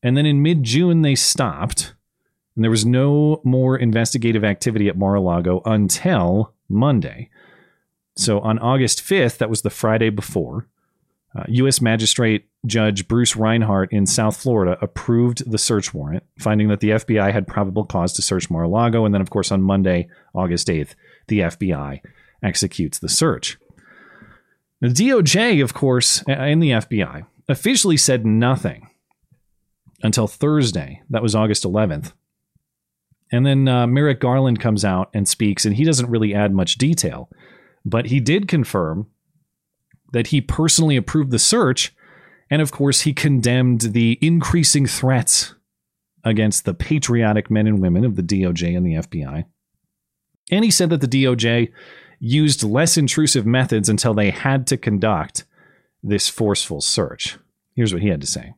And 0.02 0.16
then 0.16 0.26
in 0.26 0.42
mid 0.42 0.62
June, 0.62 1.02
they 1.02 1.14
stopped. 1.14 1.94
And 2.56 2.62
there 2.62 2.70
was 2.70 2.86
no 2.86 3.40
more 3.42 3.76
investigative 3.76 4.44
activity 4.44 4.88
at 4.88 4.98
Mar 4.98 5.14
a 5.14 5.20
Lago 5.20 5.62
until 5.64 6.52
Monday. 6.68 7.30
So 8.16 8.40
on 8.40 8.58
August 8.58 9.00
5th, 9.00 9.38
that 9.38 9.50
was 9.50 9.62
the 9.62 9.70
Friday 9.70 10.10
before, 10.10 10.68
uh, 11.36 11.42
U.S. 11.48 11.80
Magistrate 11.80 12.46
Judge 12.64 13.08
Bruce 13.08 13.34
Reinhart 13.34 13.92
in 13.92 14.06
South 14.06 14.36
Florida 14.36 14.78
approved 14.80 15.50
the 15.50 15.58
search 15.58 15.92
warrant, 15.92 16.22
finding 16.38 16.68
that 16.68 16.80
the 16.80 16.90
FBI 16.90 17.32
had 17.32 17.46
probable 17.46 17.84
cause 17.84 18.12
to 18.14 18.22
search 18.22 18.50
Mar 18.50 18.62
a 18.62 18.68
Lago. 18.68 19.04
And 19.04 19.12
then, 19.12 19.20
of 19.20 19.30
course, 19.30 19.50
on 19.50 19.60
Monday, 19.60 20.08
August 20.32 20.68
8th, 20.68 20.94
the 21.26 21.40
FBI 21.40 22.00
executes 22.42 22.98
the 22.98 23.08
search. 23.08 23.58
The 24.80 24.88
DOJ, 24.88 25.62
of 25.62 25.74
course, 25.74 26.22
and 26.28 26.62
the 26.62 26.70
FBI 26.70 27.26
officially 27.48 27.96
said 27.96 28.24
nothing 28.24 28.90
until 30.02 30.28
Thursday. 30.28 31.02
That 31.10 31.22
was 31.22 31.34
August 31.34 31.64
11th. 31.64 32.12
And 33.32 33.44
then 33.44 33.66
uh, 33.66 33.86
Merrick 33.86 34.20
Garland 34.20 34.60
comes 34.60 34.84
out 34.84 35.10
and 35.14 35.26
speaks, 35.26 35.64
and 35.64 35.74
he 35.74 35.84
doesn't 35.84 36.10
really 36.10 36.34
add 36.34 36.52
much 36.52 36.76
detail, 36.76 37.28
but 37.84 38.06
he 38.06 38.20
did 38.20 38.48
confirm 38.48 39.06
that 40.12 40.28
he 40.28 40.40
personally 40.40 40.96
approved 40.96 41.30
the 41.30 41.38
search. 41.38 41.94
And 42.50 42.62
of 42.62 42.72
course, 42.72 43.02
he 43.02 43.12
condemned 43.12 43.80
the 43.80 44.18
increasing 44.20 44.86
threats 44.86 45.54
against 46.24 46.64
the 46.64 46.74
patriotic 46.74 47.50
men 47.50 47.66
and 47.66 47.80
women 47.80 48.04
of 48.04 48.16
the 48.16 48.22
DOJ 48.22 48.76
and 48.76 48.86
the 48.86 48.94
FBI. 48.94 49.44
And 50.50 50.64
he 50.64 50.70
said 50.70 50.90
that 50.90 51.00
the 51.00 51.08
DOJ 51.08 51.70
used 52.18 52.62
less 52.62 52.96
intrusive 52.96 53.44
methods 53.44 53.88
until 53.88 54.14
they 54.14 54.30
had 54.30 54.66
to 54.68 54.76
conduct 54.76 55.44
this 56.02 56.28
forceful 56.28 56.80
search. 56.80 57.38
Here's 57.74 57.92
what 57.92 58.02
he 58.02 58.08
had 58.08 58.20
to 58.20 58.26
say. 58.26 58.54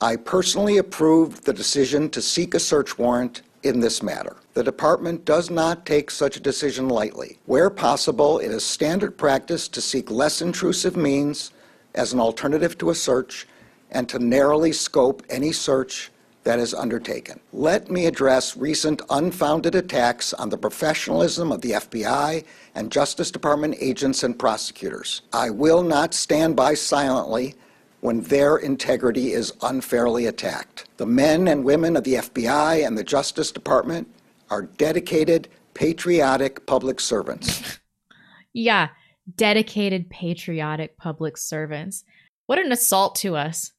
I 0.00 0.16
personally 0.16 0.76
approved 0.78 1.44
the 1.44 1.52
decision 1.52 2.08
to 2.10 2.22
seek 2.22 2.54
a 2.54 2.60
search 2.60 2.98
warrant 2.98 3.42
in 3.68 3.80
this 3.80 4.02
matter. 4.02 4.36
The 4.54 4.64
Department 4.64 5.24
does 5.24 5.50
not 5.50 5.86
take 5.86 6.10
such 6.10 6.36
a 6.36 6.40
decision 6.40 6.88
lightly. 6.88 7.38
Where 7.46 7.70
possible, 7.70 8.38
it 8.38 8.50
is 8.50 8.64
standard 8.64 9.16
practice 9.16 9.68
to 9.68 9.80
seek 9.80 10.10
less 10.10 10.42
intrusive 10.42 10.96
means 10.96 11.52
as 11.94 12.12
an 12.12 12.20
alternative 12.20 12.76
to 12.78 12.90
a 12.90 12.94
search 12.94 13.46
and 13.90 14.08
to 14.08 14.18
narrowly 14.18 14.72
scope 14.72 15.22
any 15.30 15.52
search 15.52 16.10
that 16.44 16.58
is 16.58 16.72
undertaken. 16.72 17.38
Let 17.52 17.90
me 17.90 18.06
address 18.06 18.56
recent 18.56 19.02
unfounded 19.10 19.74
attacks 19.74 20.32
on 20.32 20.48
the 20.48 20.56
professionalism 20.56 21.52
of 21.52 21.60
the 21.60 21.72
FBI 21.72 22.44
and 22.74 22.90
Justice 22.90 23.30
Department 23.30 23.76
agents 23.80 24.22
and 24.22 24.38
prosecutors. 24.38 25.22
I 25.32 25.50
will 25.50 25.82
not 25.82 26.14
stand 26.14 26.56
by 26.56 26.74
silently 26.74 27.54
when 28.00 28.20
their 28.22 28.56
integrity 28.56 29.32
is 29.32 29.52
unfairly 29.62 30.26
attacked. 30.26 30.88
The 30.98 31.06
men 31.06 31.48
and 31.48 31.64
women 31.64 31.96
of 31.96 32.04
the 32.04 32.14
FBI 32.14 32.86
and 32.86 32.96
the 32.96 33.04
Justice 33.04 33.50
Department 33.50 34.08
are 34.50 34.62
dedicated, 34.62 35.48
patriotic 35.74 36.66
public 36.66 37.00
servants. 37.00 37.80
yeah, 38.52 38.88
dedicated, 39.36 40.10
patriotic 40.10 40.96
public 40.96 41.36
servants. 41.36 42.04
What 42.46 42.58
an 42.58 42.72
assault 42.72 43.16
to 43.16 43.36
us, 43.36 43.72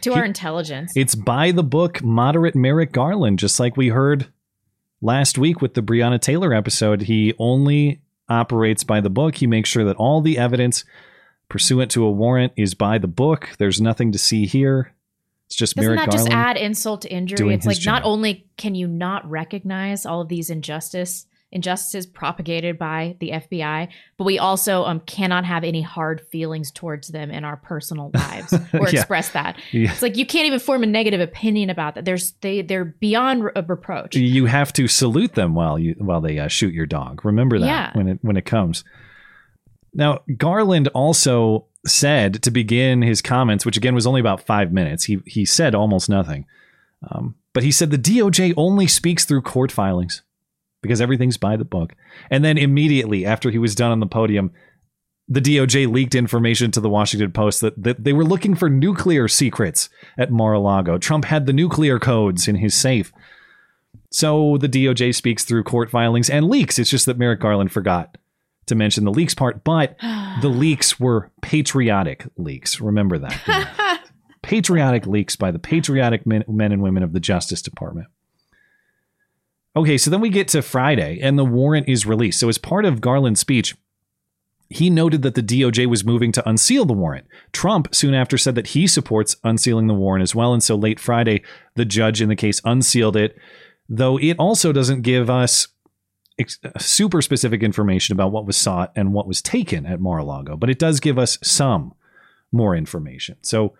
to 0.00 0.12
he, 0.12 0.18
our 0.18 0.24
intelligence. 0.24 0.92
It's 0.96 1.14
by 1.14 1.52
the 1.52 1.62
book, 1.62 2.02
moderate 2.02 2.56
Merrick 2.56 2.92
Garland, 2.92 3.38
just 3.38 3.60
like 3.60 3.76
we 3.76 3.88
heard 3.88 4.28
last 5.00 5.38
week 5.38 5.60
with 5.60 5.74
the 5.74 5.82
Breonna 5.82 6.20
Taylor 6.20 6.52
episode. 6.52 7.02
He 7.02 7.34
only 7.38 8.00
operates 8.28 8.82
by 8.82 9.00
the 9.00 9.10
book. 9.10 9.36
He 9.36 9.46
makes 9.46 9.68
sure 9.68 9.84
that 9.84 9.96
all 9.96 10.20
the 10.20 10.38
evidence 10.38 10.84
pursuant 11.48 11.90
to 11.92 12.04
a 12.04 12.10
warrant 12.10 12.52
is 12.56 12.74
by 12.74 12.98
the 12.98 13.08
book. 13.08 13.50
There's 13.58 13.80
nothing 13.80 14.12
to 14.12 14.18
see 14.18 14.46
here. 14.46 14.92
It's 15.46 15.56
just 15.56 15.76
Doesn't 15.76 15.86
Merrick 15.86 16.00
that 16.00 16.10
Garland 16.10 16.30
just 16.30 16.36
add 16.36 16.56
insult 16.58 17.02
to 17.02 17.10
injury? 17.10 17.54
It's 17.54 17.66
like 17.66 17.78
job. 17.78 17.94
not 17.94 18.04
only 18.04 18.46
can 18.58 18.74
you 18.74 18.86
not 18.86 19.28
recognize 19.28 20.04
all 20.04 20.20
of 20.20 20.28
these 20.28 20.50
injustice 20.50 21.26
injustices 21.50 22.06
propagated 22.06 22.78
by 22.78 23.16
the 23.20 23.30
FBI, 23.30 23.88
but 24.16 24.24
we 24.24 24.38
also 24.38 24.84
um, 24.84 25.00
cannot 25.00 25.44
have 25.44 25.64
any 25.64 25.80
hard 25.80 26.20
feelings 26.20 26.70
towards 26.70 27.08
them 27.08 27.30
in 27.30 27.44
our 27.44 27.56
personal 27.56 28.10
lives 28.14 28.52
or 28.74 28.88
yeah. 28.88 29.00
express 29.00 29.30
that. 29.30 29.58
Yeah. 29.72 29.90
It's 29.90 30.02
like 30.02 30.16
you 30.16 30.26
can't 30.26 30.46
even 30.46 30.58
form 30.58 30.82
a 30.82 30.86
negative 30.86 31.20
opinion 31.20 31.70
about 31.70 31.94
that. 31.94 32.04
There's 32.04 32.32
they 32.42 32.62
they're 32.62 32.84
beyond 32.84 33.44
re- 33.44 33.52
reproach. 33.66 34.16
You 34.16 34.46
have 34.46 34.72
to 34.74 34.88
salute 34.88 35.34
them 35.34 35.54
while 35.54 35.78
you 35.78 35.94
while 35.98 36.20
they 36.20 36.38
uh, 36.38 36.48
shoot 36.48 36.74
your 36.74 36.86
dog. 36.86 37.24
Remember 37.24 37.58
that 37.58 37.66
yeah. 37.66 37.90
when 37.94 38.08
it 38.08 38.18
when 38.22 38.36
it 38.36 38.44
comes. 38.44 38.84
Now, 39.98 40.20
Garland 40.36 40.86
also 40.94 41.66
said 41.84 42.44
to 42.44 42.52
begin 42.52 43.02
his 43.02 43.20
comments, 43.20 43.66
which 43.66 43.76
again 43.76 43.96
was 43.96 44.06
only 44.06 44.20
about 44.20 44.46
five 44.46 44.72
minutes, 44.72 45.04
he, 45.04 45.18
he 45.26 45.44
said 45.44 45.74
almost 45.74 46.08
nothing. 46.08 46.46
Um, 47.10 47.34
but 47.52 47.64
he 47.64 47.72
said 47.72 47.90
the 47.90 47.98
DOJ 47.98 48.54
only 48.56 48.86
speaks 48.86 49.24
through 49.24 49.42
court 49.42 49.72
filings 49.72 50.22
because 50.82 51.00
everything's 51.00 51.36
by 51.36 51.56
the 51.56 51.64
book. 51.64 51.96
And 52.30 52.44
then 52.44 52.58
immediately 52.58 53.26
after 53.26 53.50
he 53.50 53.58
was 53.58 53.74
done 53.74 53.90
on 53.90 53.98
the 53.98 54.06
podium, 54.06 54.52
the 55.26 55.40
DOJ 55.40 55.92
leaked 55.92 56.14
information 56.14 56.70
to 56.70 56.80
the 56.80 56.88
Washington 56.88 57.32
Post 57.32 57.60
that, 57.62 57.82
that 57.82 58.04
they 58.04 58.12
were 58.12 58.24
looking 58.24 58.54
for 58.54 58.70
nuclear 58.70 59.26
secrets 59.26 59.88
at 60.16 60.30
Mar 60.30 60.52
a 60.52 60.60
Lago. 60.60 60.98
Trump 60.98 61.24
had 61.24 61.46
the 61.46 61.52
nuclear 61.52 61.98
codes 61.98 62.46
in 62.46 62.54
his 62.54 62.74
safe. 62.74 63.12
So 64.12 64.58
the 64.58 64.68
DOJ 64.68 65.12
speaks 65.12 65.44
through 65.44 65.64
court 65.64 65.90
filings 65.90 66.30
and 66.30 66.48
leaks. 66.48 66.78
It's 66.78 66.88
just 66.88 67.06
that 67.06 67.18
Merrick 67.18 67.40
Garland 67.40 67.72
forgot 67.72 68.16
to 68.68 68.74
mention 68.74 69.04
the 69.04 69.10
leaks 69.10 69.34
part, 69.34 69.64
but 69.64 69.96
the 70.42 70.48
leaks 70.48 70.98
were 70.98 71.30
patriotic 71.42 72.26
leaks. 72.36 72.80
Remember 72.80 73.18
that. 73.18 74.02
patriotic 74.42 75.06
leaks 75.06 75.36
by 75.36 75.50
the 75.50 75.58
patriotic 75.58 76.26
men, 76.26 76.44
men 76.48 76.72
and 76.72 76.82
women 76.82 77.02
of 77.02 77.12
the 77.12 77.20
Justice 77.20 77.62
Department. 77.62 78.08
Okay, 79.76 79.98
so 79.98 80.10
then 80.10 80.20
we 80.20 80.30
get 80.30 80.48
to 80.48 80.62
Friday, 80.62 81.20
and 81.20 81.38
the 81.38 81.44
warrant 81.44 81.88
is 81.88 82.06
released. 82.06 82.40
So, 82.40 82.48
as 82.48 82.58
part 82.58 82.84
of 82.84 83.00
Garland's 83.00 83.40
speech, 83.40 83.76
he 84.70 84.90
noted 84.90 85.22
that 85.22 85.34
the 85.34 85.42
DOJ 85.42 85.86
was 85.86 86.04
moving 86.04 86.32
to 86.32 86.48
unseal 86.48 86.84
the 86.84 86.92
warrant. 86.92 87.26
Trump 87.52 87.94
soon 87.94 88.14
after 88.14 88.36
said 88.36 88.54
that 88.54 88.68
he 88.68 88.86
supports 88.86 89.36
unsealing 89.44 89.86
the 89.86 89.94
warrant 89.94 90.22
as 90.22 90.34
well. 90.34 90.52
And 90.52 90.62
so 90.62 90.74
late 90.74 91.00
Friday, 91.00 91.42
the 91.74 91.84
judge 91.84 92.20
in 92.20 92.28
the 92.28 92.36
case 92.36 92.60
unsealed 92.64 93.16
it, 93.16 93.36
though 93.88 94.18
it 94.18 94.36
also 94.38 94.72
doesn't 94.72 95.02
give 95.02 95.30
us 95.30 95.68
ex- 96.38 96.58
super 96.78 97.22
specific 97.22 97.62
information 97.62 98.12
about 98.12 98.32
what 98.32 98.46
was 98.46 98.56
sought 98.56 98.92
and 98.96 99.12
what 99.12 99.26
was 99.26 99.42
taken 99.42 99.86
at 99.86 100.00
Mar-a-Lago, 100.00 100.56
but 100.56 100.70
it 100.70 100.78
does 100.78 101.00
give 101.00 101.18
us 101.18 101.38
some 101.42 101.94
more 102.52 102.74
information. 102.74 103.36
So 103.42 103.74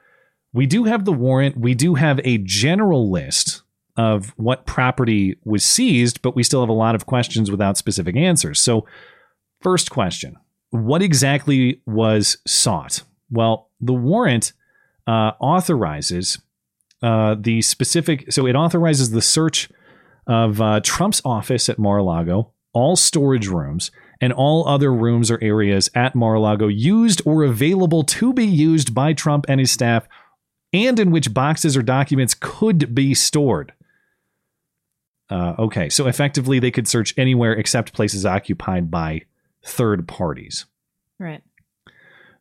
we 0.53 0.67
do 0.67 0.85
have 0.85 1.05
the 1.05 1.13
warrant. 1.13 1.57
We 1.57 1.75
do 1.75 1.95
have 1.95 2.21
a 2.25 2.39
general 2.39 3.11
list 3.11 3.63
of 3.97 4.33
what 4.37 4.65
property 4.65 5.37
was 5.45 5.65
seized, 5.65 6.23
but 6.23 6.37
we 6.37 6.43
still 6.43 6.61
have 6.61 6.69
a 6.69 6.73
lot 6.73 6.95
of 6.95 7.07
questions 7.07 7.51
without 7.51 7.77
specific 7.77 8.17
answers. 8.17 8.61
So, 8.61 8.87
first 9.61 9.91
question 9.91 10.37
What 10.71 11.03
exactly 11.03 11.83
was 11.85 12.39
sought? 12.47 13.03
Well, 13.31 13.71
the 13.81 13.93
warrant 13.93 14.53
uh, 15.07 15.33
authorizes 15.41 16.39
uh, 17.03 17.37
the 17.39 17.63
specific, 17.63 18.33
so 18.33 18.47
it 18.47 18.57
authorizes 18.57 19.11
the 19.11 19.23
search 19.23 19.69
of 20.29 20.61
uh, 20.61 20.81
Trump's 20.85 21.23
office 21.25 21.69
at 21.69 21.79
Mar 21.79 21.99
a 21.99 22.05
Lago, 22.05 22.53
all 22.73 22.95
storage 22.95 23.49
rooms, 23.49 23.91
and 24.21 24.33
all 24.33 24.69
other 24.69 24.93
rooms 24.93 25.31
or 25.31 25.43
areas 25.43 25.91
at 25.95 26.15
Mar 26.15 26.35
a 26.35 26.41
Lago 26.41 26.69
used 26.69 27.23
or 27.25 27.43
available 27.43 28.05
to 28.05 28.33
be 28.33 28.45
used 28.45 28.95
by 28.95 29.13
Trump 29.13 29.47
and 29.49 29.59
his 29.59 29.73
staff, 29.73 30.07
and 30.73 31.01
in 31.01 31.11
which 31.11 31.33
boxes 31.33 31.77
or 31.77 31.83
documents 31.83 32.35
could 32.39 32.95
be 32.95 33.15
stored. 33.15 33.73
Uh, 35.31 35.55
okay, 35.59 35.89
so 35.89 36.07
effectively, 36.07 36.59
they 36.59 36.71
could 36.71 36.89
search 36.89 37.15
anywhere 37.17 37.53
except 37.53 37.93
places 37.93 38.25
occupied 38.25 38.91
by 38.91 39.23
third 39.65 40.09
parties. 40.09 40.67
Right. 41.19 41.43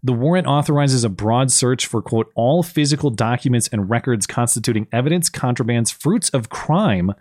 The 0.03 0.13
warrant 0.13 0.47
authorizes 0.47 1.03
a 1.03 1.09
broad 1.09 1.51
search 1.51 1.85
for, 1.85 2.01
quote, 2.01 2.31
all 2.35 2.63
physical 2.63 3.09
documents 3.09 3.67
and 3.67 3.89
records 3.89 4.25
constituting 4.25 4.87
evidence, 4.91 5.29
contrabands, 5.29 5.91
fruits 5.91 6.29
of 6.29 6.49
crime, 6.49 7.13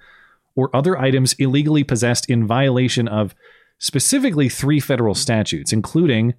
or 0.57 0.75
other 0.75 0.99
items 0.99 1.35
illegally 1.35 1.85
possessed 1.85 2.29
in 2.29 2.47
violation 2.47 3.07
of 3.07 3.35
specifically 3.79 4.49
three 4.49 4.81
federal 4.81 5.15
statutes, 5.15 5.73
including 5.73 6.35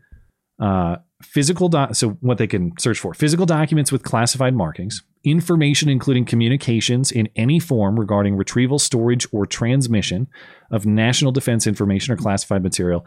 uh, 0.60 0.98
physical, 1.22 1.70
do- 1.70 1.94
so 1.94 2.10
what 2.22 2.38
they 2.38 2.48
can 2.48 2.72
search 2.80 3.00
for 3.00 3.14
physical 3.14 3.46
documents 3.46 3.92
with 3.92 4.04
classified 4.04 4.56
markings, 4.56 5.04
information 5.24 5.90
including 5.90 6.26
communications 6.26 7.12
in 7.12 7.30
any 7.36 7.60
form 7.60 8.00
regarding 8.00 8.36
retrieval, 8.36 8.80
storage, 8.80 9.28
or 9.32 9.46
transmission 9.46 10.28
of 10.72 10.86
national 10.86 11.32
defense 11.32 11.68
information 11.68 12.14
or 12.14 12.18
classified 12.18 12.64
material, 12.64 13.06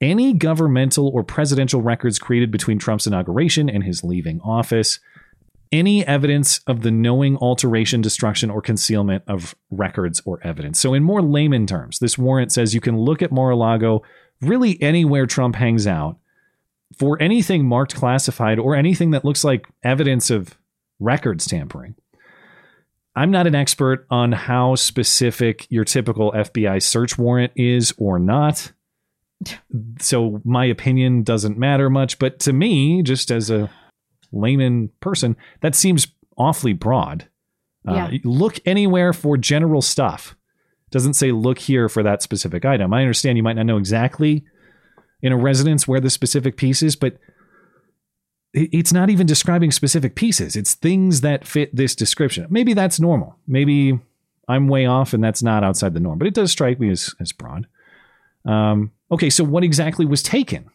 any 0.00 0.34
governmental 0.34 1.08
or 1.08 1.22
presidential 1.22 1.80
records 1.80 2.18
created 2.18 2.50
between 2.50 2.78
Trump's 2.78 3.06
inauguration 3.06 3.70
and 3.70 3.84
his 3.84 4.02
leaving 4.02 4.40
office, 4.40 4.98
any 5.72 6.06
evidence 6.06 6.60
of 6.66 6.82
the 6.82 6.90
knowing 6.90 7.36
alteration, 7.38 8.00
destruction, 8.00 8.50
or 8.50 8.60
concealment 8.60 9.24
of 9.26 9.54
records 9.70 10.20
or 10.24 10.38
evidence. 10.44 10.78
So, 10.78 10.94
in 10.94 11.02
more 11.02 11.22
layman 11.22 11.66
terms, 11.66 11.98
this 11.98 12.18
warrant 12.18 12.52
says 12.52 12.74
you 12.74 12.80
can 12.80 12.98
look 12.98 13.22
at 13.22 13.32
Mar 13.32 13.50
a 13.50 13.56
Lago 13.56 14.02
really 14.40 14.80
anywhere 14.82 15.26
Trump 15.26 15.56
hangs 15.56 15.86
out 15.86 16.18
for 16.98 17.20
anything 17.22 17.66
marked 17.66 17.94
classified 17.94 18.58
or 18.58 18.76
anything 18.76 19.12
that 19.12 19.24
looks 19.24 19.44
like 19.44 19.66
evidence 19.82 20.30
of 20.30 20.58
records 21.00 21.46
tampering. 21.46 21.94
I'm 23.14 23.30
not 23.30 23.46
an 23.46 23.54
expert 23.54 24.06
on 24.10 24.32
how 24.32 24.74
specific 24.74 25.66
your 25.68 25.84
typical 25.84 26.32
FBI 26.32 26.82
search 26.82 27.18
warrant 27.18 27.52
is 27.56 27.92
or 27.98 28.18
not. 28.18 28.72
So 30.00 30.40
my 30.44 30.64
opinion 30.66 31.22
doesn't 31.22 31.58
matter 31.58 31.90
much, 31.90 32.18
but 32.18 32.38
to 32.40 32.52
me, 32.52 33.02
just 33.02 33.30
as 33.30 33.50
a 33.50 33.70
layman 34.32 34.90
person, 35.00 35.36
that 35.60 35.74
seems 35.74 36.06
awfully 36.36 36.72
broad. 36.72 37.28
Uh, 37.86 38.12
look 38.22 38.60
anywhere 38.64 39.12
for 39.12 39.36
general 39.36 39.82
stuff. 39.82 40.36
Doesn't 40.90 41.14
say 41.14 41.32
look 41.32 41.58
here 41.58 41.88
for 41.88 42.02
that 42.02 42.22
specific 42.22 42.64
item. 42.64 42.94
I 42.94 43.00
understand 43.00 43.36
you 43.36 43.42
might 43.42 43.56
not 43.56 43.66
know 43.66 43.78
exactly 43.78 44.44
in 45.20 45.32
a 45.32 45.36
residence 45.36 45.88
where 45.88 46.00
the 46.00 46.10
specific 46.10 46.56
piece 46.56 46.82
is, 46.82 46.94
but 46.94 47.18
it's 48.54 48.92
not 48.92 49.08
even 49.08 49.26
describing 49.26 49.70
specific 49.72 50.14
pieces. 50.14 50.56
It's 50.56 50.74
things 50.74 51.22
that 51.22 51.46
fit 51.46 51.74
this 51.74 51.96
description. 51.96 52.46
Maybe 52.50 52.74
that's 52.74 53.00
normal. 53.00 53.36
Maybe 53.46 53.98
I'm 54.48 54.68
way 54.68 54.86
off 54.86 55.14
and 55.14 55.24
that's 55.24 55.42
not 55.42 55.64
outside 55.64 55.94
the 55.94 56.00
norm, 56.00 56.18
but 56.18 56.28
it 56.28 56.34
does 56.34 56.52
strike 56.52 56.78
me 56.78 56.90
as, 56.90 57.14
as 57.20 57.32
broad. 57.32 57.66
Um, 58.44 58.92
okay, 59.10 59.30
so 59.30 59.42
what 59.44 59.64
exactly 59.64 60.04
was 60.04 60.22
taken? 60.22 60.70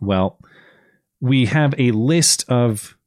Well, 0.00 0.38
we 1.22 1.46
have 1.46 1.72
a 1.78 1.92
list 1.92 2.44
of 2.50 2.98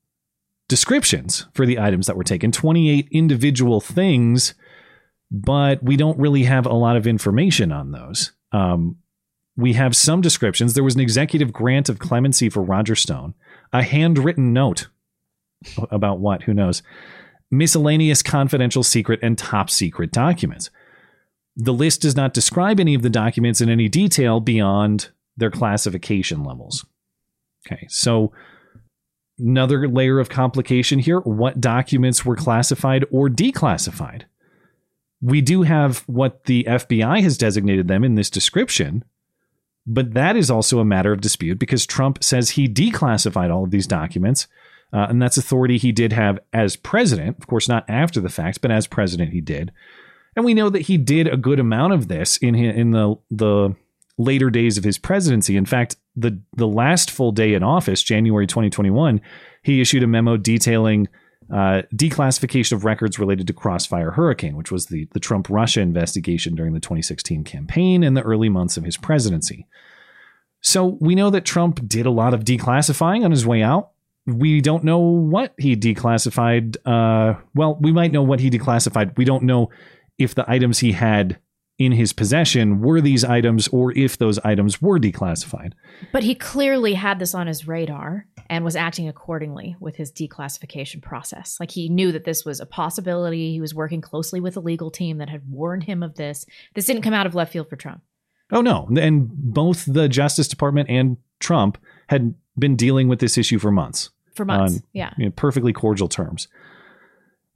descriptions 0.70 1.46
for 1.54 1.66
the 1.66 1.78
items 1.78 2.08
that 2.08 2.16
were 2.16 2.24
taken 2.24 2.50
28 2.50 3.10
individual 3.12 3.82
things, 3.82 4.56
but 5.30 5.84
we 5.84 5.98
don't 5.98 6.18
really 6.18 6.46
have 6.46 6.66
a 6.66 6.74
lot 6.74 6.96
of 6.96 7.06
information 7.06 7.74
on 7.74 7.92
those. 7.92 8.32
Um, 8.54 8.96
we 9.58 9.74
have 9.74 9.98
some 9.98 10.22
descriptions. 10.22 10.74
There 10.74 10.84
was 10.84 10.96
an 10.96 11.02
executive 11.02 11.52
grant 11.52 11.90
of 11.90 12.00
clemency 12.00 12.50
for 12.50 12.64
Roger 12.64 12.96
Stone, 12.96 13.34
a 13.74 13.84
handwritten 13.84 14.54
note 14.54 14.88
about 15.92 16.20
what, 16.20 16.44
who 16.44 16.54
knows, 16.54 16.82
miscellaneous 17.52 18.24
confidential 18.24 18.84
secret 18.84 19.20
and 19.22 19.38
top 19.38 19.70
secret 19.70 20.14
documents. 20.14 20.70
The 21.58 21.74
list 21.74 22.02
does 22.02 22.16
not 22.16 22.34
describe 22.34 22.80
any 22.80 22.96
of 22.96 23.02
the 23.02 23.10
documents 23.10 23.60
in 23.60 23.70
any 23.70 23.90
detail 23.90 24.40
beyond 24.40 25.10
their 25.36 25.52
classification 25.52 26.46
levels. 26.46 26.86
Okay, 27.66 27.88
so 27.90 28.32
another 29.40 29.88
layer 29.88 30.20
of 30.20 30.30
complication 30.30 31.00
here 31.00 31.20
what 31.20 31.60
documents 31.60 32.24
were 32.24 32.36
classified 32.36 33.06
or 33.12 33.30
declassified? 33.30 34.24
We 35.22 35.42
do 35.42 35.64
have 35.64 36.00
what 36.08 36.46
the 36.46 36.66
FBI 36.66 37.22
has 37.22 37.38
designated 37.38 37.88
them 37.88 38.04
in 38.04 38.16
this 38.16 38.30
description, 38.30 39.04
but 39.88 40.14
that 40.14 40.36
is 40.36 40.52
also 40.52 40.80
a 40.80 40.86
matter 40.86 41.12
of 41.12 41.22
dispute 41.22 41.58
because 41.58 41.86
Trump 41.86 42.24
says 42.24 42.52
he 42.52 42.68
declassified 42.68 43.52
all 43.54 43.64
of 43.64 43.72
these 43.72 43.88
documents, 43.88 44.48
uh, 44.94 45.08
and 45.10 45.22
that's 45.22 45.38
authority 45.38 45.78
he 45.78 45.92
did 45.92 46.14
have 46.14 46.40
as 46.54 46.76
president. 46.76 47.38
Of 47.40 47.48
course, 47.48 47.68
not 47.68 47.90
after 47.90 48.20
the 48.20 48.30
fact, 48.30 48.62
but 48.62 48.72
as 48.72 48.88
president, 48.88 49.32
he 49.32 49.42
did. 49.42 49.72
And 50.36 50.46
we 50.46 50.54
know 50.54 50.70
that 50.70 50.84
he 50.84 50.98
did 50.98 51.28
a 51.28 51.38
good 51.38 51.60
amount 51.60 51.94
of 51.94 52.08
this 52.08 52.38
in 52.38 52.54
hi- 52.54 52.62
in 52.66 52.92
the 52.92 53.16
the 53.32 53.76
later 54.18 54.50
days 54.50 54.78
of 54.78 54.84
his 54.84 54.98
presidency. 54.98 55.58
In 55.58 55.66
fact, 55.66 55.98
the 56.16 56.42
the 56.56 56.68
last 56.68 57.12
full 57.12 57.32
day 57.32 57.54
in 57.54 57.64
office, 57.64 58.02
January 58.02 58.48
2021, 58.48 59.22
he 59.64 59.82
issued 59.82 60.04
a 60.04 60.08
memo 60.08 60.38
detailing 60.38 61.08
uh, 61.54 61.84
declassification 61.94 62.74
of 62.74 62.86
records 62.86 63.20
related 63.20 63.46
to 63.48 63.54
Crossfire 63.54 64.12
Hurricane, 64.12 64.56
which 64.56 64.72
was 64.72 64.88
the 64.88 65.08
the 65.14 65.20
Trump 65.20 65.50
Russia 65.50 65.82
investigation 65.82 66.56
during 66.56 66.74
the 66.74 66.80
2016 66.80 67.44
campaign 67.44 68.04
and 68.04 68.16
the 68.16 68.22
early 68.22 68.50
months 68.50 68.78
of 68.78 68.84
his 68.84 68.98
presidency. 68.98 69.68
So 70.62 70.98
we 71.00 71.14
know 71.14 71.30
that 71.30 71.46
Trump 71.46 71.88
did 71.88 72.08
a 72.08 72.12
lot 72.12 72.34
of 72.34 72.44
declassifying 72.44 73.24
on 73.24 73.30
his 73.30 73.46
way 73.46 73.62
out. 73.62 73.92
We 74.26 74.62
don't 74.62 74.84
know 74.84 74.98
what 74.98 75.54
he 75.60 75.76
declassified. 75.76 76.78
Uh, 76.84 77.40
well, 77.54 77.78
we 77.80 77.92
might 77.92 78.12
know 78.12 78.24
what 78.24 78.40
he 78.40 78.50
declassified. 78.50 79.16
We 79.16 79.26
don't 79.26 79.44
know 79.44 79.70
if 80.18 80.34
the 80.34 80.50
items 80.50 80.80
he 80.80 80.94
had 80.94 81.38
in 81.78 81.92
his 81.92 82.14
possession 82.14 82.80
were 82.80 83.02
these 83.02 83.26
items 83.26 83.68
or 83.68 83.92
if 83.98 84.18
those 84.18 84.40
items 84.40 84.82
were 84.82 84.98
declassified. 84.98 85.74
But 86.14 86.24
he 86.24 86.34
clearly 86.34 86.94
had 86.94 87.20
this 87.20 87.36
on 87.36 87.48
his 87.48 87.68
radar 87.68 88.28
and 88.50 88.64
was 88.64 88.76
acting 88.76 89.10
accordingly 89.10 89.76
with 89.80 89.98
his 89.98 90.12
declassification 90.12 91.02
process. 91.02 91.58
Like 91.60 91.72
he 91.72 91.90
knew 91.90 92.12
that 92.14 92.24
this 92.24 92.46
was 92.46 92.60
a 92.60 92.66
possibility. 92.66 93.52
He 93.52 93.60
was 93.60 93.74
working 93.74 94.00
closely 94.00 94.40
with 94.40 94.56
a 94.56 94.62
legal 94.62 94.90
team 94.90 95.18
that 95.18 95.30
had 95.30 95.50
warned 95.50 95.84
him 95.84 96.02
of 96.02 96.16
this. 96.16 96.46
This 96.76 96.86
didn't 96.86 97.02
come 97.02 97.14
out 97.14 97.26
of 97.26 97.36
left 97.36 97.52
field 97.52 97.70
for 97.70 97.76
Trump. 97.76 98.02
Oh 98.52 98.62
no, 98.62 98.88
and 98.96 99.28
both 99.28 99.86
the 99.92 100.08
Justice 100.08 100.48
Department 100.48 100.90
and 100.90 101.18
Trump 101.40 101.80
had 102.08 102.36
been 102.58 102.76
dealing 102.76 103.08
with 103.08 103.20
this 103.20 103.38
issue 103.38 103.60
for 103.60 103.72
months. 103.72 104.12
For 104.36 104.46
months, 104.46 104.76
on, 104.76 104.84
yeah. 104.94 105.14
you 105.18 105.26
know, 105.26 105.32
perfectly 105.32 105.74
cordial 105.74 106.08
terms. 106.08 106.48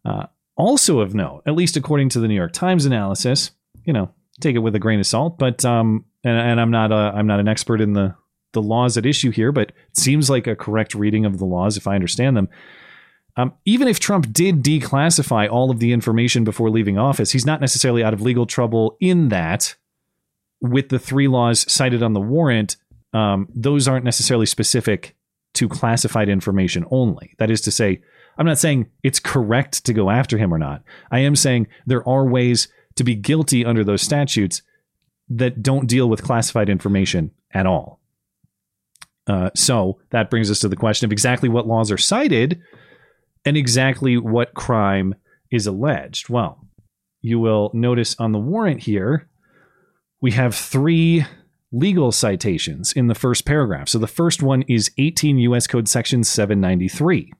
Uh, 0.04 0.26
also 0.56 1.00
of 1.00 1.14
note, 1.14 1.44
at 1.46 1.56
least 1.56 1.78
according 1.78 2.10
to 2.10 2.20
the 2.20 2.28
New 2.28 2.36
York 2.36 2.54
Times 2.54 2.86
analysis, 2.86 3.52
you 3.90 3.94
know, 3.94 4.12
take 4.40 4.56
it 4.56 4.60
with 4.60 4.76
a 4.76 4.80
grain 4.80 5.00
of 5.00 5.08
salt, 5.08 5.40
but 5.40 5.66
um, 5.66 6.06
and, 6.24 6.38
and 6.38 6.62
I'm 6.62 6.70
not 6.70 6.92
a, 6.92 7.12
I'm 7.16 7.26
not 7.26 7.40
an 7.40 7.48
expert 7.48 7.82
in 7.82 7.94
the 7.94 8.14
the 8.54 8.62
laws 8.62 8.98
at 8.98 9.06
issue 9.06 9.32
here, 9.32 9.52
but 9.52 9.70
it 9.70 9.98
seems 9.98 10.30
like 10.30 10.46
a 10.46 10.56
correct 10.56 10.94
reading 10.94 11.26
of 11.26 11.40
the 11.40 11.46
laws 11.46 11.76
if 11.76 11.88
I 11.88 11.96
understand 11.96 12.38
them. 12.38 12.50
Um, 13.36 13.54
even 13.66 13.88
if 13.88 14.00
Trump 14.00 14.32
did 14.32 14.62
declassify 14.64 15.50
all 15.50 15.72
of 15.72 15.80
the 15.80 15.92
information 15.92 16.44
before 16.44 16.70
leaving 16.70 17.00
office, 17.00 17.32
he's 17.32 17.48
not 17.48 17.62
necessarily 17.62 18.04
out 18.04 18.14
of 18.14 18.22
legal 18.22 18.46
trouble 18.46 18.96
in 19.00 19.30
that 19.30 19.76
with 20.62 20.90
the 20.90 21.00
three 21.00 21.28
laws 21.28 21.72
cited 21.72 22.04
on 22.04 22.14
the 22.14 22.22
warrant, 22.22 22.78
um, 23.14 23.48
those 23.56 23.88
aren't 23.88 24.06
necessarily 24.06 24.46
specific 24.46 25.16
to 25.56 25.68
classified 25.68 26.30
information 26.30 26.86
only. 26.92 27.34
That 27.40 27.50
is 27.50 27.62
to 27.62 27.72
say, 27.72 28.02
I'm 28.38 28.46
not 28.46 28.60
saying 28.60 28.92
it's 29.02 29.20
correct 29.20 29.84
to 29.86 29.94
go 29.94 30.12
after 30.12 30.38
him 30.38 30.54
or 30.54 30.60
not. 30.60 30.84
I 31.10 31.20
am 31.20 31.36
saying 31.36 31.68
there 31.88 32.08
are 32.08 32.28
ways 32.28 32.68
to 33.00 33.04
be 33.06 33.16
guilty 33.16 33.66
under 33.66 33.84
those 33.84 34.02
statutes 34.02 34.62
that 35.30 35.64
don't 35.64 35.88
deal 35.88 36.10
with 36.10 36.22
classified 36.22 36.70
information 36.70 37.32
at 37.54 37.66
all. 37.66 38.02
Uh, 39.26 39.50
so 39.56 40.00
that 40.10 40.30
brings 40.30 40.52
us 40.52 40.60
to 40.60 40.68
the 40.68 40.76
question 40.76 41.06
of 41.06 41.12
exactly 41.14 41.48
what 41.48 41.66
laws 41.66 41.92
are 41.92 41.98
cited 41.98 42.62
and 43.46 43.56
exactly 43.56 44.18
what 44.18 44.54
crime 44.54 45.16
is 45.50 45.66
alleged. 45.66 46.28
Well, 46.28 46.68
you 47.22 47.40
will 47.40 47.72
notice 47.74 48.18
on 48.20 48.34
the 48.34 48.40
warrant 48.40 48.82
here, 48.82 49.30
we 50.20 50.32
have 50.32 50.54
three 50.54 51.26
legal 51.72 52.12
citations 52.12 52.92
in 52.92 53.08
the 53.08 53.16
first 53.16 53.46
paragraph. 53.46 53.88
So 53.88 53.98
the 53.98 54.08
first 54.08 54.44
one 54.44 54.64
is 54.64 54.92
18 54.98 55.38
U.S. 55.38 55.68
Code 55.68 55.88
Section 55.88 56.26
793. 56.26 57.32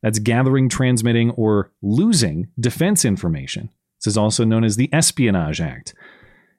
That's 0.00 0.20
gathering, 0.20 0.68
transmitting, 0.68 1.30
or 1.32 1.72
losing 1.82 2.48
defense 2.60 3.04
information. 3.04 3.70
This 4.02 4.12
is 4.14 4.18
also 4.18 4.44
known 4.44 4.64
as 4.64 4.76
the 4.76 4.92
Espionage 4.92 5.60
Act. 5.60 5.94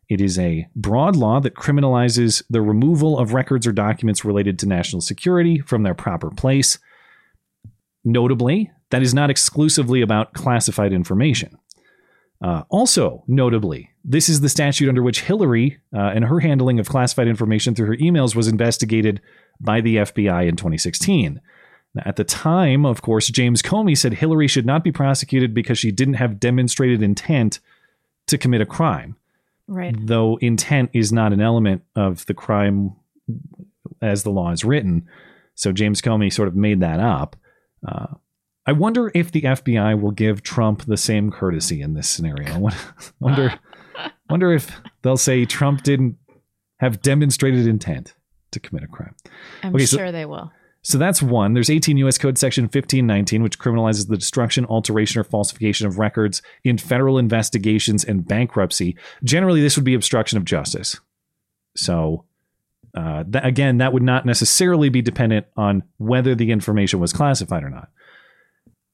It 0.09 0.21
is 0.21 0.39
a 0.39 0.67
broad 0.75 1.15
law 1.15 1.41
that 1.41 1.55
criminalizes 1.55 2.41
the 2.49 2.61
removal 2.61 3.19
of 3.19 3.33
records 3.33 3.67
or 3.67 3.73
documents 3.73 4.23
related 4.23 4.57
to 4.59 4.67
national 4.67 5.01
security 5.01 5.59
from 5.59 5.83
their 5.83 5.93
proper 5.93 6.29
place. 6.29 6.77
Notably, 8.05 8.71
that 8.91 9.01
is 9.01 9.13
not 9.13 9.29
exclusively 9.29 10.01
about 10.01 10.33
classified 10.33 10.93
information. 10.93 11.57
Uh, 12.41 12.63
also, 12.69 13.23
notably, 13.27 13.89
this 14.03 14.29
is 14.29 14.41
the 14.41 14.49
statute 14.49 14.89
under 14.89 15.01
which 15.01 15.21
Hillary 15.21 15.79
uh, 15.93 16.11
and 16.13 16.25
her 16.25 16.41
handling 16.41 16.79
of 16.79 16.89
classified 16.89 17.27
information 17.27 17.73
through 17.73 17.87
her 17.87 17.97
emails 17.97 18.35
was 18.35 18.47
investigated 18.47 19.21
by 19.59 19.81
the 19.81 19.97
FBI 19.97 20.47
in 20.47 20.55
2016. 20.55 21.41
Now, 21.95 22.03
at 22.05 22.15
the 22.15 22.23
time, 22.23 22.85
of 22.85 23.01
course, 23.01 23.27
James 23.29 23.61
Comey 23.61 23.97
said 23.97 24.13
Hillary 24.15 24.47
should 24.47 24.65
not 24.65 24.83
be 24.83 24.91
prosecuted 24.91 25.53
because 25.53 25.77
she 25.77 25.91
didn't 25.91 26.15
have 26.15 26.39
demonstrated 26.39 27.01
intent 27.03 27.59
to 28.27 28.37
commit 28.37 28.61
a 28.61 28.65
crime. 28.65 29.15
Right. 29.67 29.95
Though 29.97 30.37
intent 30.41 30.89
is 30.93 31.11
not 31.13 31.33
an 31.33 31.41
element 31.41 31.83
of 31.95 32.25
the 32.25 32.33
crime 32.33 32.95
as 34.01 34.23
the 34.23 34.31
law 34.31 34.51
is 34.51 34.65
written. 34.65 35.07
So 35.55 35.71
James 35.71 36.01
Comey 36.01 36.33
sort 36.33 36.47
of 36.47 36.55
made 36.55 36.79
that 36.81 36.99
up. 36.99 37.35
Uh, 37.87 38.07
I 38.65 38.71
wonder 38.71 39.11
if 39.13 39.31
the 39.31 39.41
FBI 39.41 39.99
will 40.01 40.11
give 40.11 40.41
Trump 40.41 40.83
the 40.85 40.97
same 40.97 41.31
courtesy 41.31 41.81
in 41.81 41.93
this 41.93 42.07
scenario. 42.09 42.57
wonder, 43.19 43.53
wonder 44.29 44.51
if 44.53 44.71
they'll 45.01 45.17
say 45.17 45.45
Trump 45.45 45.83
didn't 45.83 46.17
have 46.79 47.01
demonstrated 47.01 47.67
intent 47.67 48.15
to 48.51 48.59
commit 48.59 48.83
a 48.83 48.87
crime. 48.87 49.15
I'm 49.61 49.75
Okay, 49.75 49.85
so- 49.85 49.97
sure 49.97 50.11
they 50.11 50.25
will. 50.25 50.51
So 50.83 50.97
that's 50.97 51.21
one. 51.21 51.53
There's 51.53 51.69
18 51.69 51.97
U.S. 51.99 52.17
Code 52.17 52.37
Section 52.37 52.65
1519, 52.65 53.41
which 53.41 53.57
criminalizes 53.57 54.09
the 54.09 54.17
destruction, 54.17 54.65
alteration, 54.65 55.19
or 55.19 55.23
falsification 55.23 55.87
of 55.87 55.97
records 55.97 56.41
in 56.65 56.77
federal 56.77 57.17
investigations 57.17 58.03
and 58.03 58.27
bankruptcy. 58.27 58.97
Generally, 59.23 59.61
this 59.61 59.77
would 59.77 59.85
be 59.85 59.93
obstruction 59.93 60.37
of 60.37 60.43
justice. 60.43 60.99
So, 61.75 62.25
uh, 62.95 63.23
that, 63.27 63.45
again, 63.45 63.77
that 63.77 63.93
would 63.93 64.03
not 64.03 64.25
necessarily 64.25 64.89
be 64.89 65.01
dependent 65.01 65.47
on 65.55 65.83
whether 65.97 66.35
the 66.35 66.51
information 66.51 66.99
was 66.99 67.13
classified 67.13 67.63
or 67.63 67.69
not. 67.69 67.87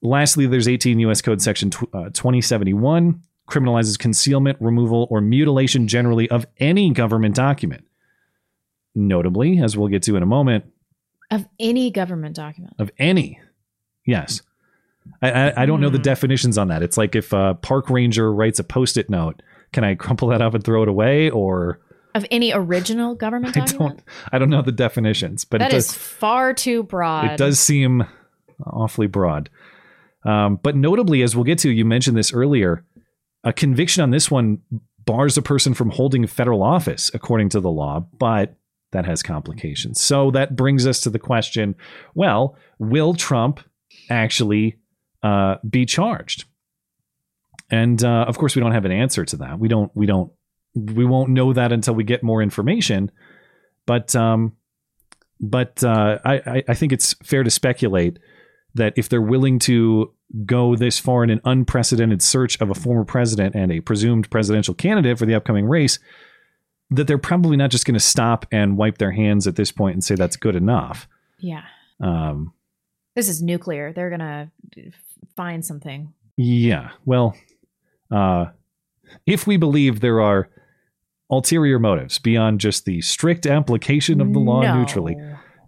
Lastly, 0.03 0.45
there's 0.45 0.67
18 0.67 0.99
U.S. 0.99 1.23
Code 1.23 1.41
Section 1.41 1.71
tw- 1.71 1.93
uh, 1.93 2.09
2071, 2.11 3.21
criminalizes 3.49 3.97
concealment, 3.97 4.57
removal, 4.61 5.07
or 5.09 5.21
mutilation 5.21 5.87
generally 5.87 6.29
of 6.29 6.45
any 6.59 6.91
government 6.91 7.35
document. 7.35 7.83
Notably, 8.93 9.59
as 9.59 9.75
we'll 9.75 9.87
get 9.87 10.03
to 10.03 10.15
in 10.15 10.23
a 10.23 10.27
moment, 10.27 10.65
Of 11.31 11.45
any 11.59 11.91
government 11.91 12.35
document. 12.35 12.73
of 12.79 12.89
any. 12.97 13.39
Yes. 14.05 14.41
I, 15.21 15.31
I, 15.31 15.63
I 15.63 15.65
don't 15.65 15.81
know 15.81 15.89
the 15.89 15.99
definitions 15.99 16.57
on 16.57 16.67
that. 16.69 16.81
It's 16.83 16.97
like 16.97 17.15
if 17.15 17.33
a 17.33 17.55
park 17.61 17.89
ranger 17.89 18.33
writes 18.33 18.59
a 18.59 18.63
post 18.63 18.97
it 18.97 19.09
note, 19.09 19.41
can 19.71 19.83
I 19.83 19.95
crumple 20.03 20.29
that 20.29 20.41
up 20.41 20.53
and 20.53 20.63
throw 20.63 20.81
it 20.83 20.89
away? 20.89 21.29
Or 21.29 21.79
Of 22.15 22.25
any 22.31 22.51
original 22.53 23.15
government 23.15 23.55
I 23.57 23.61
document? 23.61 23.97
don't 23.97 24.03
I 24.33 24.39
don't 24.39 24.49
know 24.49 24.61
the 24.61 24.71
definitions, 24.71 25.45
but 25.45 25.59
That 25.59 25.71
it 25.73 25.77
is 25.77 25.87
does 25.87 25.95
far 25.97 26.53
too 26.53 26.83
broad. 26.83 27.31
it 27.31 27.37
does 27.37 27.59
seem 27.59 28.05
awfully 28.65 29.07
broad. 29.07 29.49
Um, 30.25 30.59
but 30.61 30.75
notably, 30.75 31.21
as 31.21 31.35
we'll 31.35 31.45
get 31.45 31.59
to, 31.59 31.69
you 31.69 31.85
mentioned 31.85 32.17
this 32.17 32.33
earlier, 32.33 32.83
a 33.43 33.53
conviction 33.53 34.03
on 34.03 34.09
this 34.11 34.29
one 34.29 34.59
bars 35.05 35.37
a 35.37 35.41
person 35.41 35.73
from 35.73 35.91
holding 35.91 36.27
federal 36.27 36.61
office 36.61 37.09
according 37.13 37.49
to 37.49 37.59
the 37.61 37.69
law, 37.71 38.05
but 38.19 38.55
that 38.91 39.05
has 39.05 39.21
complications. 39.21 40.01
So 40.01 40.31
that 40.31 40.55
brings 40.55 40.87
us 40.87 41.01
to 41.01 41.09
the 41.09 41.19
question 41.19 41.75
well, 42.15 42.55
will 42.79 43.13
Trump 43.13 43.59
actually 44.09 44.77
uh, 45.23 45.55
be 45.67 45.85
charged? 45.85 46.45
And 47.69 48.03
uh, 48.03 48.25
of 48.27 48.37
course, 48.37 48.55
we 48.55 48.61
don't 48.61 48.71
have 48.71 48.85
an 48.85 48.91
answer 48.91 49.25
to 49.25 49.37
that. 49.37 49.59
We 49.59 49.67
don't. 49.67 49.91
We 49.95 50.05
don't. 50.05 50.31
We 50.75 51.05
won't 51.05 51.29
know 51.29 51.53
that 51.53 51.71
until 51.71 51.93
we 51.93 52.03
get 52.03 52.23
more 52.23 52.41
information. 52.41 53.11
But 53.85 54.15
um, 54.15 54.53
but 55.39 55.83
uh, 55.83 56.19
I, 56.25 56.33
I 56.33 56.63
I 56.69 56.73
think 56.73 56.91
it's 56.91 57.13
fair 57.23 57.43
to 57.43 57.51
speculate 57.51 58.17
that 58.75 58.93
if 58.95 59.09
they're 59.09 59.21
willing 59.21 59.59
to 59.59 60.13
go 60.45 60.75
this 60.75 60.99
far 60.99 61.23
in 61.23 61.29
an 61.29 61.41
unprecedented 61.43 62.21
search 62.21 62.59
of 62.61 62.69
a 62.69 62.75
former 62.75 63.03
president 63.03 63.55
and 63.55 63.71
a 63.71 63.79
presumed 63.79 64.29
presidential 64.29 64.73
candidate 64.73 65.17
for 65.17 65.25
the 65.25 65.33
upcoming 65.33 65.65
race, 65.65 65.99
that 66.91 67.07
they're 67.07 67.17
probably 67.17 67.55
not 67.57 67.69
just 67.71 67.85
going 67.85 67.93
to 67.93 67.99
stop 67.99 68.45
and 68.51 68.77
wipe 68.77 68.97
their 68.97 69.11
hands 69.11 69.47
at 69.47 69.55
this 69.55 69.71
point 69.71 69.93
and 69.95 70.03
say 70.03 70.15
that's 70.15 70.35
good 70.37 70.55
enough. 70.55 71.07
Yeah. 71.39 71.63
Um, 72.01 72.53
This 73.15 73.29
is 73.29 73.41
nuclear. 73.41 73.93
They're 73.93 74.09
going 74.09 74.19
to 74.19 74.49
find 75.35 75.65
something. 75.65 76.13
Yeah. 76.37 76.89
Well, 77.05 77.35
uh, 78.11 78.47
if 79.25 79.45
we 79.45 79.57
believe 79.57 79.99
there 79.99 80.21
are 80.21 80.49
ulterior 81.29 81.77
motives 81.79 82.17
beyond 82.17 82.59
just 82.59 82.85
the 82.85 83.01
strict 83.01 83.45
application 83.45 84.19
of 84.21 84.33
the 84.33 84.39
law 84.39 84.61
No. 84.61 84.79
neutrally, 84.79 85.15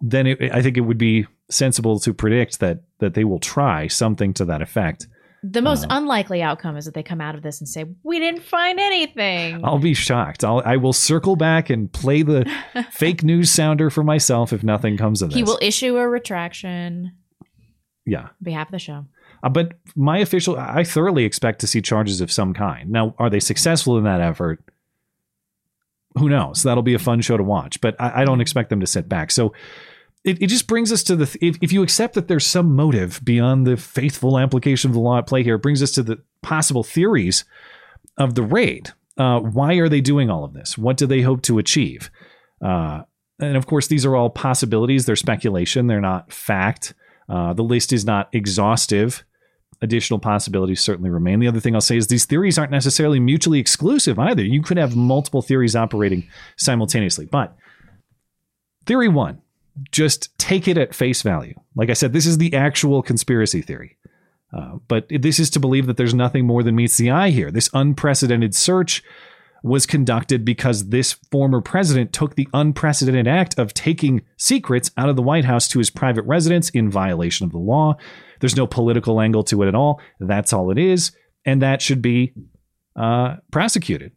then 0.00 0.26
it, 0.26 0.52
I 0.52 0.60
think 0.62 0.76
it 0.76 0.80
would 0.80 0.98
be 0.98 1.26
sensible 1.50 2.00
to 2.00 2.12
predict 2.14 2.58
that 2.60 2.80
that 2.98 3.14
they 3.14 3.24
will 3.24 3.38
try 3.38 3.86
something 3.86 4.32
to 4.34 4.44
that 4.46 4.62
effect. 4.62 5.06
The 5.44 5.60
most 5.60 5.86
unlikely 5.90 6.40
outcome 6.40 6.76
is 6.76 6.84
that 6.84 6.94
they 6.94 7.02
come 7.02 7.20
out 7.20 7.34
of 7.34 7.42
this 7.42 7.60
and 7.60 7.68
say, 7.68 7.84
We 8.04 8.20
didn't 8.20 8.42
find 8.42 8.78
anything. 8.78 9.64
I'll 9.64 9.78
be 9.78 9.94
shocked. 9.94 10.44
I'll 10.44 10.62
I 10.64 10.76
will 10.76 10.92
circle 10.92 11.34
back 11.34 11.68
and 11.68 11.92
play 11.92 12.22
the 12.22 12.48
fake 12.92 13.24
news 13.24 13.50
sounder 13.50 13.90
for 13.90 14.04
myself 14.04 14.52
if 14.52 14.62
nothing 14.62 14.96
comes 14.96 15.20
of 15.20 15.30
this. 15.30 15.36
He 15.36 15.42
will 15.42 15.58
issue 15.60 15.96
a 15.96 16.08
retraction 16.08 17.12
yeah. 18.06 18.22
on 18.22 18.30
behalf 18.40 18.68
of 18.68 18.72
the 18.72 18.78
show. 18.78 19.06
Uh, 19.42 19.48
but 19.48 19.74
my 19.96 20.18
official, 20.18 20.56
I 20.56 20.84
thoroughly 20.84 21.24
expect 21.24 21.60
to 21.60 21.66
see 21.66 21.82
charges 21.82 22.20
of 22.20 22.30
some 22.30 22.54
kind. 22.54 22.90
Now, 22.90 23.14
are 23.18 23.28
they 23.28 23.40
successful 23.40 23.98
in 23.98 24.04
that 24.04 24.20
effort? 24.20 24.62
Who 26.18 26.28
knows? 26.28 26.62
That'll 26.62 26.82
be 26.82 26.94
a 26.94 27.00
fun 27.00 27.20
show 27.20 27.36
to 27.36 27.42
watch, 27.42 27.80
but 27.80 27.96
I, 27.98 28.22
I 28.22 28.24
don't 28.24 28.40
expect 28.40 28.70
them 28.70 28.80
to 28.80 28.86
sit 28.86 29.08
back. 29.08 29.30
So 29.30 29.52
it, 30.24 30.42
it 30.42 30.46
just 30.46 30.66
brings 30.66 30.92
us 30.92 31.02
to 31.04 31.16
the, 31.16 31.38
if, 31.40 31.56
if 31.60 31.72
you 31.72 31.82
accept 31.82 32.14
that 32.14 32.28
there's 32.28 32.46
some 32.46 32.74
motive 32.76 33.20
beyond 33.24 33.66
the 33.66 33.76
faithful 33.76 34.38
application 34.38 34.90
of 34.90 34.94
the 34.94 35.00
law 35.00 35.18
at 35.18 35.26
play 35.26 35.42
here, 35.42 35.56
it 35.56 35.62
brings 35.62 35.82
us 35.82 35.90
to 35.92 36.02
the 36.02 36.22
possible 36.42 36.82
theories 36.82 37.44
of 38.16 38.34
the 38.34 38.42
raid. 38.42 38.90
Uh, 39.18 39.40
why 39.40 39.74
are 39.74 39.88
they 39.88 40.00
doing 40.00 40.30
all 40.30 40.44
of 40.44 40.52
this? 40.52 40.78
What 40.78 40.96
do 40.96 41.06
they 41.06 41.22
hope 41.22 41.42
to 41.42 41.58
achieve? 41.58 42.10
Uh, 42.64 43.02
and 43.40 43.56
of 43.56 43.66
course, 43.66 43.88
these 43.88 44.06
are 44.06 44.14
all 44.14 44.30
possibilities. 44.30 45.06
They're 45.06 45.16
speculation. 45.16 45.88
They're 45.88 46.00
not 46.00 46.32
fact. 46.32 46.94
Uh, 47.28 47.52
the 47.52 47.64
list 47.64 47.92
is 47.92 48.04
not 48.04 48.28
exhaustive. 48.32 49.24
Additional 49.80 50.20
possibilities 50.20 50.80
certainly 50.80 51.10
remain. 51.10 51.40
The 51.40 51.48
other 51.48 51.58
thing 51.58 51.74
I'll 51.74 51.80
say 51.80 51.96
is 51.96 52.06
these 52.06 52.24
theories 52.24 52.56
aren't 52.56 52.70
necessarily 52.70 53.18
mutually 53.18 53.58
exclusive 53.58 54.18
either. 54.18 54.44
You 54.44 54.62
could 54.62 54.76
have 54.76 54.94
multiple 54.94 55.42
theories 55.42 55.74
operating 55.74 56.28
simultaneously. 56.56 57.26
But 57.26 57.56
theory 58.86 59.08
one, 59.08 59.42
just 59.90 60.36
take 60.38 60.68
it 60.68 60.78
at 60.78 60.94
face 60.94 61.22
value. 61.22 61.54
Like 61.74 61.90
I 61.90 61.94
said, 61.94 62.12
this 62.12 62.26
is 62.26 62.38
the 62.38 62.54
actual 62.54 63.02
conspiracy 63.02 63.62
theory. 63.62 63.96
Uh, 64.52 64.76
but 64.86 65.06
this 65.08 65.38
is 65.38 65.48
to 65.50 65.60
believe 65.60 65.86
that 65.86 65.96
there's 65.96 66.14
nothing 66.14 66.46
more 66.46 66.62
than 66.62 66.76
meets 66.76 66.98
the 66.98 67.10
eye 67.10 67.30
here. 67.30 67.50
This 67.50 67.70
unprecedented 67.72 68.54
search 68.54 69.02
was 69.62 69.86
conducted 69.86 70.44
because 70.44 70.88
this 70.88 71.12
former 71.30 71.60
president 71.60 72.12
took 72.12 72.34
the 72.34 72.48
unprecedented 72.52 73.28
act 73.28 73.58
of 73.58 73.72
taking 73.72 74.22
secrets 74.36 74.90
out 74.96 75.08
of 75.08 75.16
the 75.16 75.22
White 75.22 75.44
House 75.44 75.68
to 75.68 75.78
his 75.78 75.88
private 75.88 76.22
residence 76.22 76.68
in 76.70 76.90
violation 76.90 77.46
of 77.46 77.52
the 77.52 77.58
law. 77.58 77.96
There's 78.40 78.56
no 78.56 78.66
political 78.66 79.20
angle 79.20 79.44
to 79.44 79.62
it 79.62 79.68
at 79.68 79.74
all. 79.74 80.00
That's 80.18 80.52
all 80.52 80.70
it 80.70 80.78
is. 80.78 81.12
And 81.46 81.62
that 81.62 81.80
should 81.80 82.02
be 82.02 82.34
uh, 82.96 83.36
prosecuted. 83.50 84.12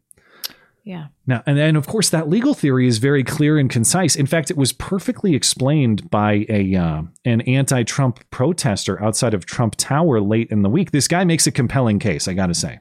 Yeah. 0.86 1.08
Now, 1.26 1.42
and 1.46 1.58
then 1.58 1.74
of 1.74 1.88
course 1.88 2.10
that 2.10 2.28
legal 2.28 2.54
theory 2.54 2.86
is 2.86 2.98
very 2.98 3.24
clear 3.24 3.58
and 3.58 3.68
concise. 3.68 4.14
In 4.14 4.24
fact, 4.26 4.52
it 4.52 4.56
was 4.56 4.72
perfectly 4.72 5.34
explained 5.34 6.08
by 6.10 6.46
a 6.48 6.76
uh, 6.76 7.02
an 7.24 7.40
anti-Trump 7.40 8.20
protester 8.30 9.02
outside 9.02 9.34
of 9.34 9.44
Trump 9.46 9.74
Tower 9.76 10.20
late 10.20 10.48
in 10.52 10.62
the 10.62 10.70
week. 10.70 10.92
This 10.92 11.08
guy 11.08 11.24
makes 11.24 11.44
a 11.48 11.50
compelling 11.50 11.98
case, 11.98 12.28
I 12.28 12.34
got 12.34 12.46
to 12.46 12.54
say. 12.54 12.78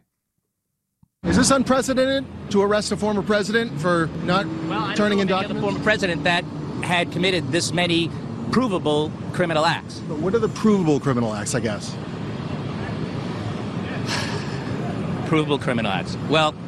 Is 1.24 1.36
this 1.36 1.50
unprecedented 1.50 2.24
to 2.52 2.62
arrest 2.62 2.92
a 2.92 2.98
former 2.98 3.24
president 3.24 3.82
for 3.82 4.08
not 4.24 4.46
turning 4.96 5.18
in 5.18 5.26
The 5.28 5.34
documents? 5.34 5.62
former 5.64 5.80
president 5.80 6.24
that 6.26 6.44
had 6.84 7.12
committed 7.12 7.52
this 7.52 7.74
many 7.74 8.12
provable 8.52 9.12
criminal 9.34 9.66
acts. 9.66 10.00
But 10.08 10.20
what 10.20 10.36
are 10.36 10.40
the 10.40 10.50
provable 10.50 11.00
criminal 11.00 11.34
acts, 11.34 11.56
I 11.56 11.60
guess? 11.60 11.96
Provable 15.26 15.58
criminal 15.58 15.92
acts. 15.92 16.16
Well, 16.30 16.54
I- 16.54 16.65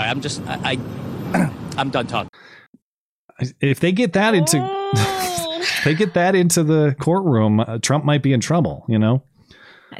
I'm 0.00 0.20
just 0.20 0.42
I, 0.46 0.78
I 1.34 1.50
I'm 1.78 1.90
done 1.90 2.06
talking. 2.06 2.30
If 3.60 3.80
they 3.80 3.92
get 3.92 4.12
that 4.12 4.34
into 4.34 4.58
they 5.84 5.94
get 5.94 6.14
that 6.14 6.34
into 6.34 6.62
the 6.62 6.94
courtroom, 7.00 7.60
uh, 7.60 7.78
Trump 7.78 8.04
might 8.04 8.22
be 8.22 8.32
in 8.32 8.40
trouble, 8.40 8.84
you 8.88 8.98
know. 8.98 9.22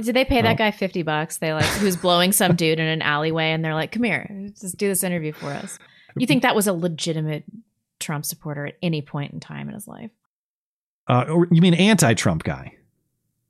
Did 0.00 0.14
they 0.16 0.24
pay 0.24 0.36
No. 0.42 0.48
that 0.48 0.58
guy 0.58 0.70
50 0.72 1.02
bucks? 1.02 1.36
They 1.38 1.52
like, 1.52 1.64
who's 1.64 1.96
blowing 1.96 2.32
some 2.32 2.56
dude 2.56 2.80
in 2.80 2.86
an 2.86 3.02
alleyway 3.02 3.50
and 3.50 3.64
they're 3.64 3.74
like, 3.74 3.92
come 3.92 4.02
here, 4.02 4.28
just 4.60 4.76
do 4.76 4.88
this 4.88 5.04
interview 5.04 5.32
for 5.32 5.46
us. 5.50 5.78
You 6.16 6.26
think 6.26 6.42
that 6.42 6.54
was 6.56 6.66
a 6.66 6.72
legitimate 6.72 7.44
Trump 8.00 8.24
supporter 8.24 8.66
at 8.66 8.76
any 8.82 9.02
point 9.02 9.32
in 9.32 9.40
time 9.40 9.68
in 9.68 9.74
his 9.74 9.86
life? 9.86 10.10
Uh, 11.08 11.24
or 11.28 11.46
you 11.50 11.60
mean 11.60 11.74
anti-Trump 11.74 12.44
guy? 12.44 12.74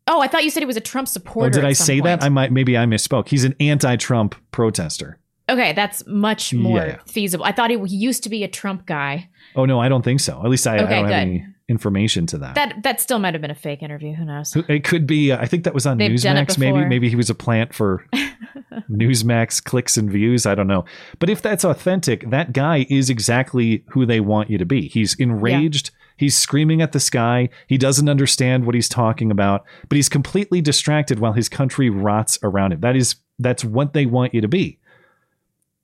Oh, 0.06 0.20
I 0.20 0.28
thought 0.28 0.44
you 0.44 0.50
said 0.50 0.60
he 0.60 0.66
was 0.66 0.76
a 0.76 0.80
Trump 0.82 1.08
supporter. 1.08 1.46
Oh, 1.46 1.50
did 1.50 1.64
at 1.64 1.68
I 1.68 1.72
some 1.72 1.86
say 1.86 2.00
that? 2.00 2.22
I 2.22 2.28
might 2.28 2.52
maybe 2.52 2.76
I 2.76 2.84
misspoke. 2.84 3.28
He's 3.28 3.44
an 3.44 3.54
anti-Trump 3.60 4.34
protester. 4.50 5.18
Okay, 5.48 5.72
that's 5.74 6.06
much 6.06 6.54
more 6.54 6.78
Yeah, 6.78 6.86
yeah. 6.86 6.98
feasible. 7.06 7.44
I 7.44 7.52
thought 7.52 7.70
he, 7.70 7.76
used 7.76 8.22
to 8.22 8.30
be 8.30 8.44
a 8.44 8.48
Trump 8.48 8.86
guy. 8.86 9.28
Oh 9.54 9.66
no, 9.66 9.78
I 9.78 9.88
don't 9.88 10.02
think 10.02 10.20
so. 10.20 10.40
At 10.42 10.48
least 10.48 10.66
I, 10.66 10.74
I 10.74 10.78
don't 10.78 10.88
have 10.88 11.10
any 11.10 11.46
information 11.68 12.26
to 12.26 12.38
that. 12.38 12.54
That 12.54 12.82
that 12.82 13.00
still 13.00 13.18
might 13.18 13.34
have 13.34 13.40
been 13.40 13.50
a 13.50 13.54
fake 13.54 13.82
interview. 13.82 14.14
Who 14.14 14.24
knows? 14.24 14.56
It 14.68 14.84
could 14.84 15.06
be. 15.06 15.32
uh, 15.32 15.38
I 15.40 15.46
think 15.46 15.64
that 15.64 15.74
was 15.74 15.86
on 15.86 15.98
They've 15.98 16.10
Newsmax. 16.10 16.58
Maybe 16.58 16.84
maybe 16.86 17.08
he 17.10 17.16
was 17.16 17.30
a 17.30 17.34
plant 17.34 17.74
for 17.74 18.06
Newsmax 18.90 19.62
clicks 19.62 19.96
and 19.96 20.10
views. 20.10 20.46
I 20.46 20.54
don't 20.54 20.66
know. 20.66 20.84
But 21.18 21.30
if 21.30 21.42
that's 21.42 21.64
authentic, 21.64 22.28
that 22.30 22.52
guy 22.52 22.86
is 22.88 23.10
exactly 23.10 23.84
who 23.88 24.06
they 24.06 24.20
want 24.20 24.50
you 24.50 24.58
to 24.58 24.66
be. 24.66 24.88
He's 24.88 25.14
enraged. 25.14 25.90
He's 26.16 26.36
screaming 26.36 26.80
at 26.80 26.92
the 26.92 27.00
sky. 27.00 27.48
He 27.66 27.76
doesn't 27.76 28.08
understand 28.08 28.66
what 28.66 28.74
he's 28.74 28.88
talking 28.88 29.30
about, 29.30 29.64
but 29.88 29.96
he's 29.96 30.08
completely 30.08 30.60
distracted 30.60 31.18
while 31.18 31.32
his 31.32 31.48
country 31.48 31.90
rots 31.90 32.38
around 32.42 32.72
him. 32.72 32.80
That 32.80 32.96
is 32.96 33.16
that's 33.38 33.64
what 33.64 33.94
they 33.94 34.06
want 34.06 34.32
you 34.32 34.40
to 34.40 34.48
be. 34.48 34.78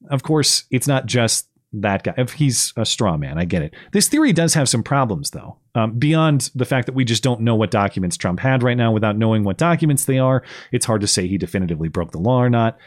Of 0.09 0.23
course, 0.23 0.65
it's 0.71 0.89
not 0.89 1.07
just 1.07 1.49
that 1.73 2.03
guy. 2.03 2.15
If 2.17 2.33
he's 2.33 2.73
a 2.77 2.85
straw 2.85 3.17
man, 3.17 3.39
I 3.39 3.45
get 3.45 3.63
it. 3.63 3.75
This 3.93 4.09
theory 4.09 4.33
does 4.33 4.55
have 4.55 4.69
some 4.69 4.83
problems, 4.83 5.31
though. 5.31 5.59
Um, 5.75 5.99
beyond 5.99 6.51
the 6.55 6.65
fact 6.65 6.87
that 6.87 6.95
we 6.95 7.05
just 7.05 7.23
don't 7.23 7.43
know 7.43 7.55
what 7.55 7.71
documents 7.71 8.17
Trump 8.17 8.41
had 8.41 8.63
right 8.63 8.77
now, 8.77 8.93
without 8.93 9.17
knowing 9.17 9.45
what 9.45 9.57
documents 9.57 10.05
they 10.05 10.19
are, 10.19 10.43
it's 10.73 10.87
hard 10.87 11.01
to 11.03 11.07
say 11.07 11.29
he 11.29 11.39
definitively 11.39 11.89
broke 11.89 12.11
the 12.11 12.19
law 12.19 12.43
or 12.43 12.51
not. 12.51 12.79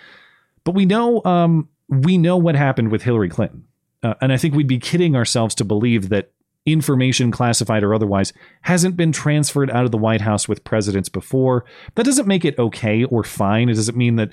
But 0.64 0.76
we 0.76 0.86
know 0.86 1.24
um, 1.24 1.70
we 1.88 2.18
know 2.18 2.38
what 2.38 2.56
happened 2.56 2.92
with 2.92 3.04
Hillary 3.04 3.30
Clinton, 3.30 3.66
uh, 4.02 4.16
and 4.22 4.34
I 4.34 4.38
think 4.38 4.54
we'd 4.54 4.68
be 4.68 4.80
kidding 4.80 5.16
ourselves 5.16 5.56
to 5.56 5.66
believe 5.66 6.10
that 6.10 6.32
information, 6.66 7.32
classified 7.32 7.84
or 7.84 7.94
otherwise, 7.94 8.32
hasn't 8.62 8.96
been 8.96 9.12
transferred 9.12 9.70
out 9.70 9.86
of 9.86 9.92
the 9.92 9.98
White 9.98 10.22
House 10.22 10.48
with 10.48 10.64
presidents 10.64 11.10
before. 11.10 11.66
That 11.96 12.06
doesn't 12.06 12.28
make 12.28 12.46
it 12.46 12.58
okay 12.58 13.04
or 13.04 13.24
fine. 13.24 13.70
It 13.70 13.76
doesn't 13.76 13.98
mean 13.98 14.16
that 14.16 14.30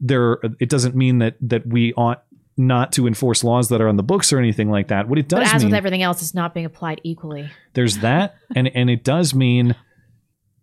there. 0.00 0.38
It 0.58 0.68
doesn't 0.68 0.94
mean 0.94 1.18
that 1.18 1.36
that 1.42 1.66
we 1.66 1.92
ought 1.94 2.24
not 2.56 2.92
to 2.92 3.06
enforce 3.06 3.42
laws 3.44 3.68
that 3.70 3.80
are 3.80 3.88
on 3.88 3.96
the 3.96 4.02
books 4.02 4.32
or 4.32 4.38
anything 4.38 4.70
like 4.70 4.88
that. 4.88 5.08
What 5.08 5.18
it 5.18 5.28
does 5.28 5.40
but 5.40 5.54
as 5.54 5.62
mean, 5.62 5.70
with 5.70 5.76
everything 5.78 6.02
else, 6.02 6.20
it's 6.22 6.34
not 6.34 6.52
being 6.52 6.66
applied 6.66 7.00
equally. 7.04 7.48
there's 7.74 7.98
that, 7.98 8.36
and 8.54 8.68
and 8.74 8.90
it 8.90 9.04
does 9.04 9.34
mean 9.34 9.74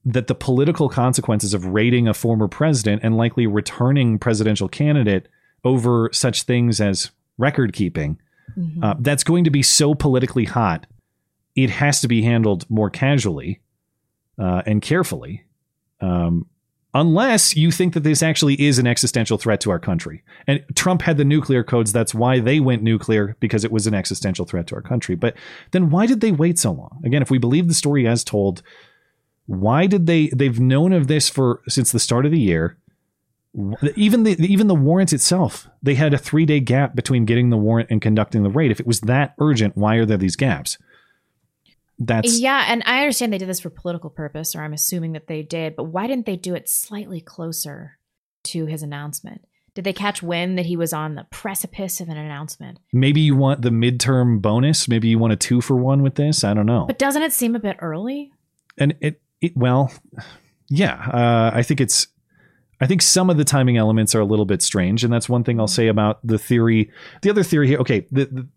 that 0.05 0.27
the 0.27 0.35
political 0.35 0.87
consequences 0.89 1.53
of 1.53 1.65
raiding 1.65 2.07
a 2.07 2.13
former 2.13 2.47
president 2.47 3.01
and 3.03 3.17
likely 3.17 3.45
returning 3.45 4.17
presidential 4.17 4.69
candidate 4.69 5.27
over 5.65 6.09
such 6.13 6.43
things 6.43 6.79
as 6.79 7.11
record 7.37 7.73
keeping, 7.73 8.19
Mm-hmm. 8.57 8.81
uh, 8.83 8.95
that's 8.99 9.23
going 9.25 9.43
to 9.43 9.49
be 9.51 9.61
so 9.61 9.93
politically 9.93 10.45
hot. 10.45 10.87
It 11.55 11.69
has 11.69 11.99
to 12.01 12.07
be 12.07 12.21
handled 12.23 12.65
more 12.69 12.89
casually 12.89 13.59
uh, 14.39 14.61
and 14.65 14.81
carefully. 14.81 15.43
Um, 15.99 16.47
unless 16.93 17.55
you 17.55 17.71
think 17.71 17.93
that 17.93 18.03
this 18.03 18.23
actually 18.23 18.59
is 18.61 18.79
an 18.79 18.87
existential 18.87 19.37
threat 19.37 19.61
to 19.61 19.71
our 19.71 19.79
country. 19.79 20.23
And 20.47 20.63
Trump 20.75 21.01
had 21.01 21.17
the 21.17 21.25
nuclear 21.25 21.63
codes. 21.63 21.91
That's 21.91 22.13
why 22.13 22.39
they 22.39 22.59
went 22.59 22.81
nuclear 22.81 23.35
because 23.39 23.63
it 23.63 23.71
was 23.71 23.87
an 23.87 23.93
existential 23.93 24.45
threat 24.45 24.67
to 24.67 24.75
our 24.75 24.81
country. 24.81 25.15
But 25.15 25.35
then 25.71 25.89
why 25.89 26.05
did 26.05 26.21
they 26.21 26.31
wait 26.31 26.57
so 26.57 26.71
long? 26.71 27.01
Again, 27.05 27.21
if 27.21 27.29
we 27.29 27.37
believe 27.37 27.67
the 27.67 27.73
story 27.73 28.07
as 28.07 28.23
told, 28.23 28.63
why 29.45 29.87
did 29.87 30.07
they 30.07 30.27
they've 30.27 30.59
known 30.59 30.93
of 30.93 31.07
this 31.07 31.29
for 31.29 31.61
since 31.67 31.91
the 31.91 31.99
start 31.99 32.25
of 32.25 32.31
the 32.31 32.39
year? 32.39 32.77
Even 33.95 34.23
the 34.23 34.35
even 34.43 34.67
the 34.67 34.75
warrant 34.75 35.13
itself, 35.13 35.67
they 35.81 35.95
had 35.95 36.13
a 36.13 36.17
three 36.17 36.45
day 36.45 36.59
gap 36.59 36.95
between 36.95 37.25
getting 37.25 37.49
the 37.49 37.57
warrant 37.57 37.89
and 37.89 38.01
conducting 38.01 38.43
the 38.43 38.49
raid. 38.49 38.71
If 38.71 38.79
it 38.79 38.87
was 38.87 39.01
that 39.01 39.35
urgent, 39.39 39.77
why 39.77 39.95
are 39.95 40.05
there 40.05 40.17
these 40.17 40.35
gaps? 40.35 40.77
That's 41.99 42.39
yeah, 42.39 42.65
and 42.67 42.83
I 42.85 42.99
understand 42.99 43.33
they 43.33 43.37
did 43.37 43.49
this 43.49 43.59
for 43.59 43.69
political 43.69 44.09
purpose, 44.09 44.55
or 44.55 44.61
I'm 44.61 44.73
assuming 44.73 45.13
that 45.13 45.27
they 45.27 45.41
did, 45.41 45.75
but 45.75 45.85
why 45.85 46.07
didn't 46.07 46.25
they 46.25 46.35
do 46.35 46.53
it 46.53 46.69
slightly 46.69 47.21
closer 47.21 47.97
to 48.45 48.67
his 48.67 48.83
announcement? 48.83 49.41
Did 49.73 49.83
they 49.83 49.93
catch 49.93 50.23
wind 50.23 50.57
that 50.57 50.65
he 50.65 50.75
was 50.75 50.93
on 50.93 51.15
the 51.15 51.27
precipice 51.29 51.99
of 51.99 52.09
an 52.09 52.17
announcement? 52.17 52.79
maybe 52.93 53.21
you 53.21 53.35
want 53.35 53.61
the 53.61 53.69
midterm 53.69 54.41
bonus. 54.41 54.87
Maybe 54.87 55.07
you 55.07 55.19
want 55.19 55.33
a 55.33 55.35
two 55.35 55.61
for 55.61 55.75
one 55.75 56.01
with 56.01 56.15
this. 56.15 56.43
I 56.43 56.53
don't 56.53 56.65
know. 56.65 56.85
But 56.85 56.99
doesn't 56.99 57.21
it 57.21 57.33
seem 57.33 57.55
a 57.55 57.59
bit 57.59 57.77
early? 57.79 58.31
and 58.77 58.95
it, 59.01 59.21
it 59.41 59.55
well 59.55 59.91
yeah 60.69 60.93
uh, 60.93 61.51
i 61.53 61.63
think 61.63 61.81
it's 61.81 62.07
i 62.79 62.87
think 62.87 63.01
some 63.01 63.29
of 63.29 63.37
the 63.37 63.43
timing 63.43 63.77
elements 63.77 64.13
are 64.15 64.19
a 64.19 64.25
little 64.25 64.45
bit 64.45 64.61
strange 64.61 65.03
and 65.03 65.11
that's 65.11 65.29
one 65.29 65.43
thing 65.43 65.59
i'll 65.59 65.67
say 65.67 65.87
about 65.87 66.25
the 66.25 66.37
theory 66.37 66.91
the 67.21 67.29
other 67.29 67.43
theory 67.43 67.67
here 67.67 67.79
okay 67.79 68.07
the, 68.11 68.25
the, 68.25 68.47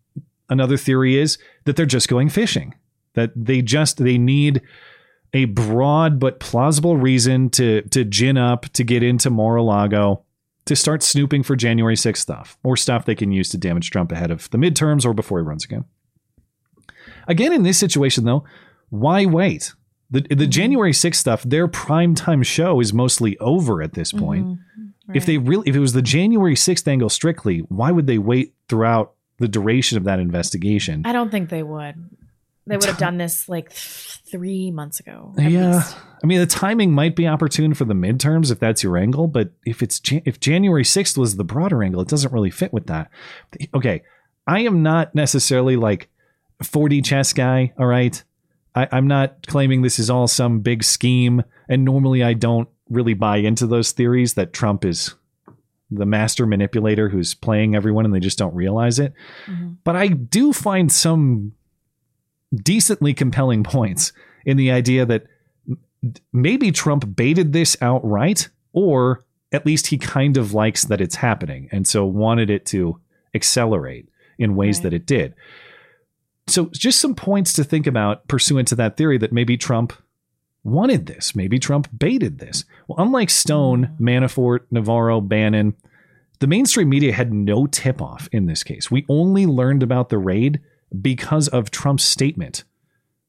another 0.49 0.77
theory 0.77 1.17
is 1.17 1.39
that 1.65 1.77
they're 1.77 1.87
just 1.87 2.09
going 2.09 2.29
fishing 2.29 2.75
that 3.15 3.33
they 3.37 3.63
just 3.63 3.99
they 3.99 4.19
need 4.19 4.63
a 5.33 5.45
broad 5.47 6.19
but 6.19 6.41
plausible 6.41 6.97
reason 6.97 7.51
to 7.51 7.83
to 7.83 8.05
gin 8.05 8.37
up 8.37 8.67
to 8.71 8.85
get 8.85 9.03
into 9.03 9.31
Mar-a-Lago 9.31 10.25
to 10.67 10.77
start 10.77 11.03
snooping 11.03 11.43
for 11.43 11.57
January 11.57 11.97
6th 11.97 12.19
stuff 12.19 12.59
or 12.63 12.77
stuff 12.77 13.05
they 13.05 13.15
can 13.15 13.33
use 13.33 13.49
to 13.51 13.59
damage 13.59 13.91
Trump 13.91 14.13
ahead 14.13 14.31
of 14.31 14.49
the 14.51 14.59
midterms 14.59 15.05
or 15.05 15.15
before 15.15 15.39
he 15.39 15.45
runs 15.45 15.65
again. 15.65 15.85
Again, 17.27 17.53
in 17.53 17.63
this 17.63 17.79
situation 17.79 18.25
though, 18.25 18.45
why 18.89 19.25
wait? 19.25 19.73
The 20.11 20.23
the 20.23 20.35
mm-hmm. 20.35 20.51
January 20.51 20.93
6th 20.93 21.15
stuff, 21.15 21.43
their 21.45 21.69
primetime 21.69 22.45
show 22.45 22.81
is 22.81 22.93
mostly 22.93 23.39
over 23.39 23.83
at 23.83 23.95
this 23.95 24.13
mm-hmm. 24.13 24.25
point. 24.25 24.59
If 25.13 25.27
they 25.27 25.39
really 25.39 25.69
if 25.69 25.75
it 25.75 25.81
was 25.81 25.93
the 25.93 26.03
January 26.03 26.55
6th 26.55 26.87
angle 26.87 27.09
strictly, 27.09 27.61
why 27.69 27.91
would 27.91 28.07
they 28.07 28.19
wait 28.19 28.55
throughout 28.69 29.15
the 29.39 29.49
duration 29.49 29.99
of 29.99 30.05
that 30.05 30.21
investigation? 30.21 31.03
I 31.05 31.13
don't 31.13 31.31
think 31.31 31.49
they 31.49 31.63
would. 31.63 31.97
They 32.67 32.77
would 32.77 32.87
have 32.87 32.99
done 32.99 33.17
this 33.17 33.49
like 33.49 33.71
th- 33.71 34.21
three 34.31 34.71
months 34.71 35.01
ago. 35.01 35.35
yeah. 35.37 35.77
least. 35.77 35.97
I 36.23 36.27
mean, 36.27 36.39
the 36.39 36.47
timing 36.47 36.93
might 36.93 37.17
be 37.17 37.27
opportune 37.27 37.75
for 37.75 37.85
the 37.85 37.95
midterms 37.95 38.53
if 38.53 38.61
that's 38.61 38.83
your 38.83 38.97
angle, 38.97 39.27
but 39.27 39.53
if 39.65 39.83
it's 39.83 40.01
if 40.05 40.39
January 40.39 40.85
6th 40.85 41.17
was 41.17 41.37
the 41.37 41.45
broader 41.45 41.83
angle, 41.83 42.03
it 42.03 42.09
doesn't 42.09 42.33
really 42.33 42.51
fit 42.51 42.73
with 42.73 42.87
that. 42.87 43.11
Okay, 43.75 44.03
I 44.47 44.61
am 44.61 44.83
not 44.83 45.15
necessarily 45.15 45.77
like 45.77 46.11
4D 46.63 47.05
chess 47.05 47.33
guy, 47.33 47.73
all 47.79 47.87
right? 47.87 48.23
I, 48.75 48.89
I'm 48.93 49.07
not 49.07 49.47
claiming 49.47 49.83
this 49.83 49.99
is 49.99 50.11
all 50.11 50.29
some 50.29 50.61
big 50.61 50.85
scheme, 50.85 51.43
and 51.69 51.85
normally 51.85 52.23
I 52.23 52.35
don't 52.35 52.69
really 52.89 53.15
buy 53.15 53.39
into 53.39 53.67
those 53.67 53.93
theories 53.93 54.35
that 54.35 54.53
Trump 54.53 54.85
is 54.85 55.15
the 55.91 56.07
master 56.07 56.47
manipulator 56.47 57.09
who's 57.09 57.35
playing 57.35 57.75
everyone 57.75 58.05
and 58.05 58.15
they 58.15 58.21
just 58.21 58.39
don't 58.39 58.55
realize 58.55 58.99
it. 58.99 59.13
Mm-hmm. 59.47 59.73
But 59.83 59.97
I 59.97 60.09
do 60.09 60.53
find 60.53 60.91
some 60.91 61.53
decently 62.55 63.15
compelling 63.15 63.63
points 63.65 64.13
in 64.45 64.57
the 64.57 64.71
idea 64.71 65.07
that 65.07 65.25
maybe 66.33 66.73
Trump 66.73 67.15
baited 67.15 67.53
this 67.53 67.77
outright, 67.81 68.49
or 68.73 69.25
at 69.53 69.67
least 69.67 69.89
he 69.89 69.99
kind 69.99 70.37
of 70.37 70.55
likes 70.55 70.85
that 70.85 71.01
it's 71.01 71.17
happening 71.17 71.69
and 71.73 71.87
so 71.87 72.05
wanted 72.05 72.51
it 72.51 72.67
to 72.67 73.01
accelerate 73.35 74.09
in 74.39 74.57
ways 74.57 74.81
that 74.81 74.95
it 74.95 75.07
did. 75.07 75.35
So, 76.47 76.67
just 76.73 77.01
some 77.01 77.15
points 77.15 77.53
to 77.55 77.65
think 77.65 77.87
about 77.87 78.27
pursuant 78.27 78.67
to 78.69 78.75
that 78.77 78.97
theory 78.97 79.19
that 79.19 79.33
maybe 79.33 79.57
Trump 79.57 79.93
wanted 80.65 81.07
this. 81.07 81.37
Maybe 81.37 81.59
Trump 81.59 81.89
baited 81.97 82.39
this. 82.39 82.65
Well, 82.89 82.99
unlike 82.99 83.31
Stone, 83.31 83.87
mm. 83.87 84.01
Manafort, 84.01 84.61
Navarro, 84.71 85.21
Bannon, 85.21 85.75
the 86.41 86.47
mainstream 86.47 86.89
media 86.89 87.13
had 87.13 87.33
no 87.33 87.67
tip 87.67 88.03
off 88.03 88.29
in 88.33 88.47
this 88.47 88.63
case. 88.63 88.91
We 88.91 89.07
only 89.09 89.47
learned 89.47 89.83
about 89.83 90.09
the 90.09 90.19
raid 90.19 90.61
because 91.01 91.49
of 91.49 91.71
Trump's 91.71 92.05
statement, 92.05 92.65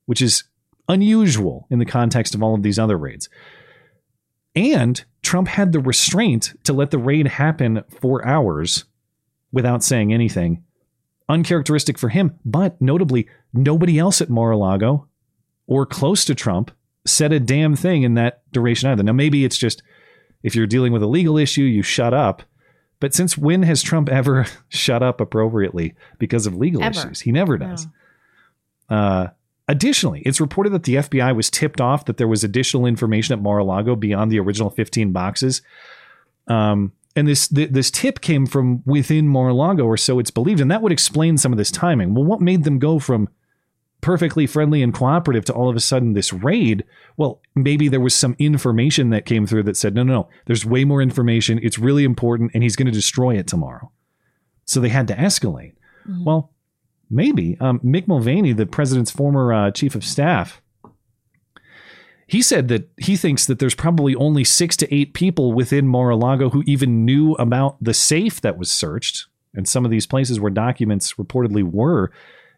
which 0.05 0.21
is 0.21 0.43
unusual 0.87 1.67
in 1.69 1.79
the 1.79 1.85
context 1.85 2.35
of 2.35 2.43
all 2.43 2.55
of 2.55 2.63
these 2.63 2.79
other 2.79 2.97
raids. 2.97 3.29
And 4.55 5.03
Trump 5.21 5.47
had 5.47 5.71
the 5.71 5.79
restraint 5.79 6.53
to 6.65 6.73
let 6.73 6.91
the 6.91 6.97
raid 6.97 7.27
happen 7.27 7.83
for 8.01 8.25
hours 8.25 8.85
without 9.51 9.83
saying 9.83 10.13
anything. 10.13 10.63
Uncharacteristic 11.29 11.97
for 11.97 12.09
him, 12.09 12.37
but 12.43 12.81
notably, 12.81 13.29
nobody 13.53 13.97
else 13.97 14.21
at 14.21 14.29
Mar 14.29 14.51
a 14.51 14.57
Lago 14.57 15.07
or 15.67 15.85
close 15.85 16.25
to 16.25 16.35
Trump 16.35 16.71
said 17.05 17.31
a 17.31 17.39
damn 17.39 17.75
thing 17.75 18.03
in 18.03 18.15
that 18.15 18.41
duration 18.51 18.89
either. 18.89 19.03
Now, 19.03 19.13
maybe 19.13 19.45
it's 19.45 19.57
just 19.57 19.81
if 20.43 20.55
you're 20.55 20.67
dealing 20.67 20.91
with 20.91 21.03
a 21.03 21.07
legal 21.07 21.37
issue, 21.37 21.63
you 21.63 21.81
shut 21.81 22.13
up. 22.13 22.43
But 23.01 23.13
since 23.13 23.37
when 23.37 23.63
has 23.63 23.81
Trump 23.81 24.07
ever 24.07 24.45
shut 24.69 25.03
up 25.03 25.19
appropriately 25.19 25.95
because 26.19 26.45
of 26.47 26.55
legal 26.55 26.81
Ever. 26.81 26.97
issues? 26.97 27.19
He 27.19 27.33
never 27.33 27.57
does. 27.57 27.87
Uh, 28.89 29.27
additionally, 29.67 30.21
it's 30.25 30.39
reported 30.39 30.71
that 30.71 30.83
the 30.83 30.95
FBI 30.95 31.35
was 31.35 31.49
tipped 31.49 31.81
off 31.81 32.05
that 32.05 32.15
there 32.15 32.27
was 32.27 32.43
additional 32.45 32.85
information 32.85 33.33
at 33.33 33.41
Mar-a-Lago 33.41 33.95
beyond 33.97 34.31
the 34.31 34.39
original 34.39 34.69
15 34.69 35.11
boxes. 35.11 35.61
Um, 36.47 36.93
and 37.15 37.27
this 37.27 37.47
th- 37.47 37.71
this 37.71 37.91
tip 37.91 38.21
came 38.21 38.45
from 38.45 38.83
within 38.85 39.27
Mar-a-Lago, 39.27 39.83
or 39.83 39.97
so 39.97 40.19
it's 40.19 40.31
believed, 40.31 40.61
and 40.61 40.71
that 40.71 40.81
would 40.81 40.91
explain 40.91 41.37
some 41.37 41.51
of 41.51 41.57
this 41.57 41.71
timing. 41.71 42.13
Well, 42.13 42.23
what 42.23 42.39
made 42.39 42.63
them 42.63 42.79
go 42.79 42.99
from 42.99 43.27
perfectly 44.01 44.47
friendly 44.47 44.81
and 44.83 44.93
cooperative 44.93 45.45
to 45.45 45.53
all 45.53 45.69
of 45.69 45.75
a 45.75 45.79
sudden 45.79 46.13
this 46.13 46.33
raid? 46.33 46.83
Well, 47.17 47.41
maybe 47.55 47.87
there 47.87 47.99
was 47.99 48.15
some 48.15 48.35
information 48.39 49.11
that 49.11 49.25
came 49.25 49.47
through 49.47 49.63
that 49.63 49.77
said, 49.77 49.95
no, 49.95 50.03
no, 50.03 50.13
no, 50.13 50.29
there's 50.45 50.65
way 50.65 50.83
more 50.83 51.01
information. 51.01 51.59
It's 51.61 51.79
really 51.79 52.03
important, 52.03 52.51
and 52.53 52.63
he's 52.63 52.75
going 52.75 52.87
to 52.87 52.91
destroy 52.91 53.37
it 53.37 53.47
tomorrow. 53.47 53.91
So 54.65 54.79
they 54.79 54.89
had 54.89 55.07
to 55.07 55.15
escalate. 55.15 55.73
Well, 56.25 56.51
maybe 57.09 57.57
um, 57.59 57.79
Mick 57.79 58.07
Mulvaney, 58.07 58.53
the 58.53 58.65
president's 58.65 59.11
former 59.11 59.53
uh, 59.53 59.71
chief 59.71 59.95
of 59.95 60.03
staff, 60.03 60.61
he 62.25 62.41
said 62.41 62.69
that 62.69 62.89
he 62.97 63.17
thinks 63.17 63.45
that 63.45 63.59
there's 63.59 63.75
probably 63.75 64.15
only 64.15 64.45
six 64.45 64.77
to 64.77 64.95
eight 64.95 65.13
people 65.13 65.51
within 65.51 65.87
Mar-a-Lago 65.87 66.49
who 66.49 66.63
even 66.65 67.03
knew 67.03 67.33
about 67.33 67.75
the 67.83 67.93
safe 67.93 68.39
that 68.41 68.57
was 68.57 68.71
searched 68.71 69.27
and 69.53 69.67
some 69.67 69.83
of 69.83 69.91
these 69.91 70.07
places 70.07 70.39
where 70.39 70.49
documents 70.49 71.15
reportedly 71.15 71.63
were. 71.63 72.09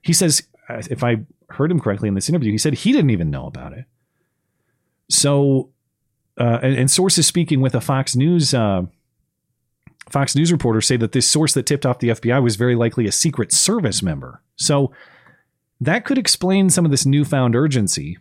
He 0.04 0.14
says, 0.14 0.48
if 0.70 1.04
I 1.04 1.18
heard 1.50 1.72
him 1.72 1.80
correctly 1.80 2.08
in 2.08 2.16
this 2.16 2.30
interview, 2.30 2.52
he 2.52 2.58
said 2.58 2.74
he 2.74 2.92
didn't 2.92 3.10
even 3.12 3.30
know 3.30 3.46
about 3.48 3.74
it. 3.74 3.86
So, 5.10 5.70
uh, 6.40 6.60
and, 6.64 6.76
and 6.76 6.92
sources 6.92 7.28
speaking 7.28 7.62
with 7.62 7.76
a 7.76 7.82
Fox 7.82 8.16
News 8.16 8.54
uh, 8.54 8.84
Fox 10.10 10.36
News 10.36 10.52
reporter 10.52 10.82
say 10.82 10.98
that 10.98 11.12
this 11.14 11.28
source 11.28 11.54
that 11.54 11.66
tipped 11.66 11.86
off 11.86 12.00
the 12.00 12.10
FBI 12.10 12.42
was 12.44 12.56
very 12.56 12.76
likely 12.76 13.08
a 13.08 13.12
Secret 13.12 13.52
Service 13.54 14.04
member. 14.04 14.42
So 14.56 14.92
that 15.80 16.06
could 16.06 16.18
explain 16.18 16.70
some 16.70 16.86
of 16.86 16.92
this 16.92 17.06
newfound 17.06 17.56
urgency. 17.56 18.18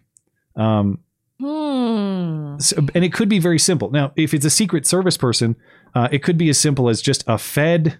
Um, 0.56 1.00
Hmm. 1.40 2.56
so- 2.58 2.76
and 2.94 3.04
it 3.04 3.12
could 3.12 3.28
be 3.28 3.40
very 3.40 3.58
simple. 3.58 3.90
Now, 3.90 4.12
if 4.14 4.32
it's 4.32 4.44
a 4.44 4.50
Secret 4.50 4.86
Service 4.86 5.16
person, 5.16 5.56
uh, 5.92 6.06
it 6.12 6.22
could 6.22 6.38
be 6.38 6.48
as 6.48 6.58
simple 6.58 6.88
as 6.88 7.02
just 7.02 7.24
a 7.26 7.36
Fed 7.36 7.98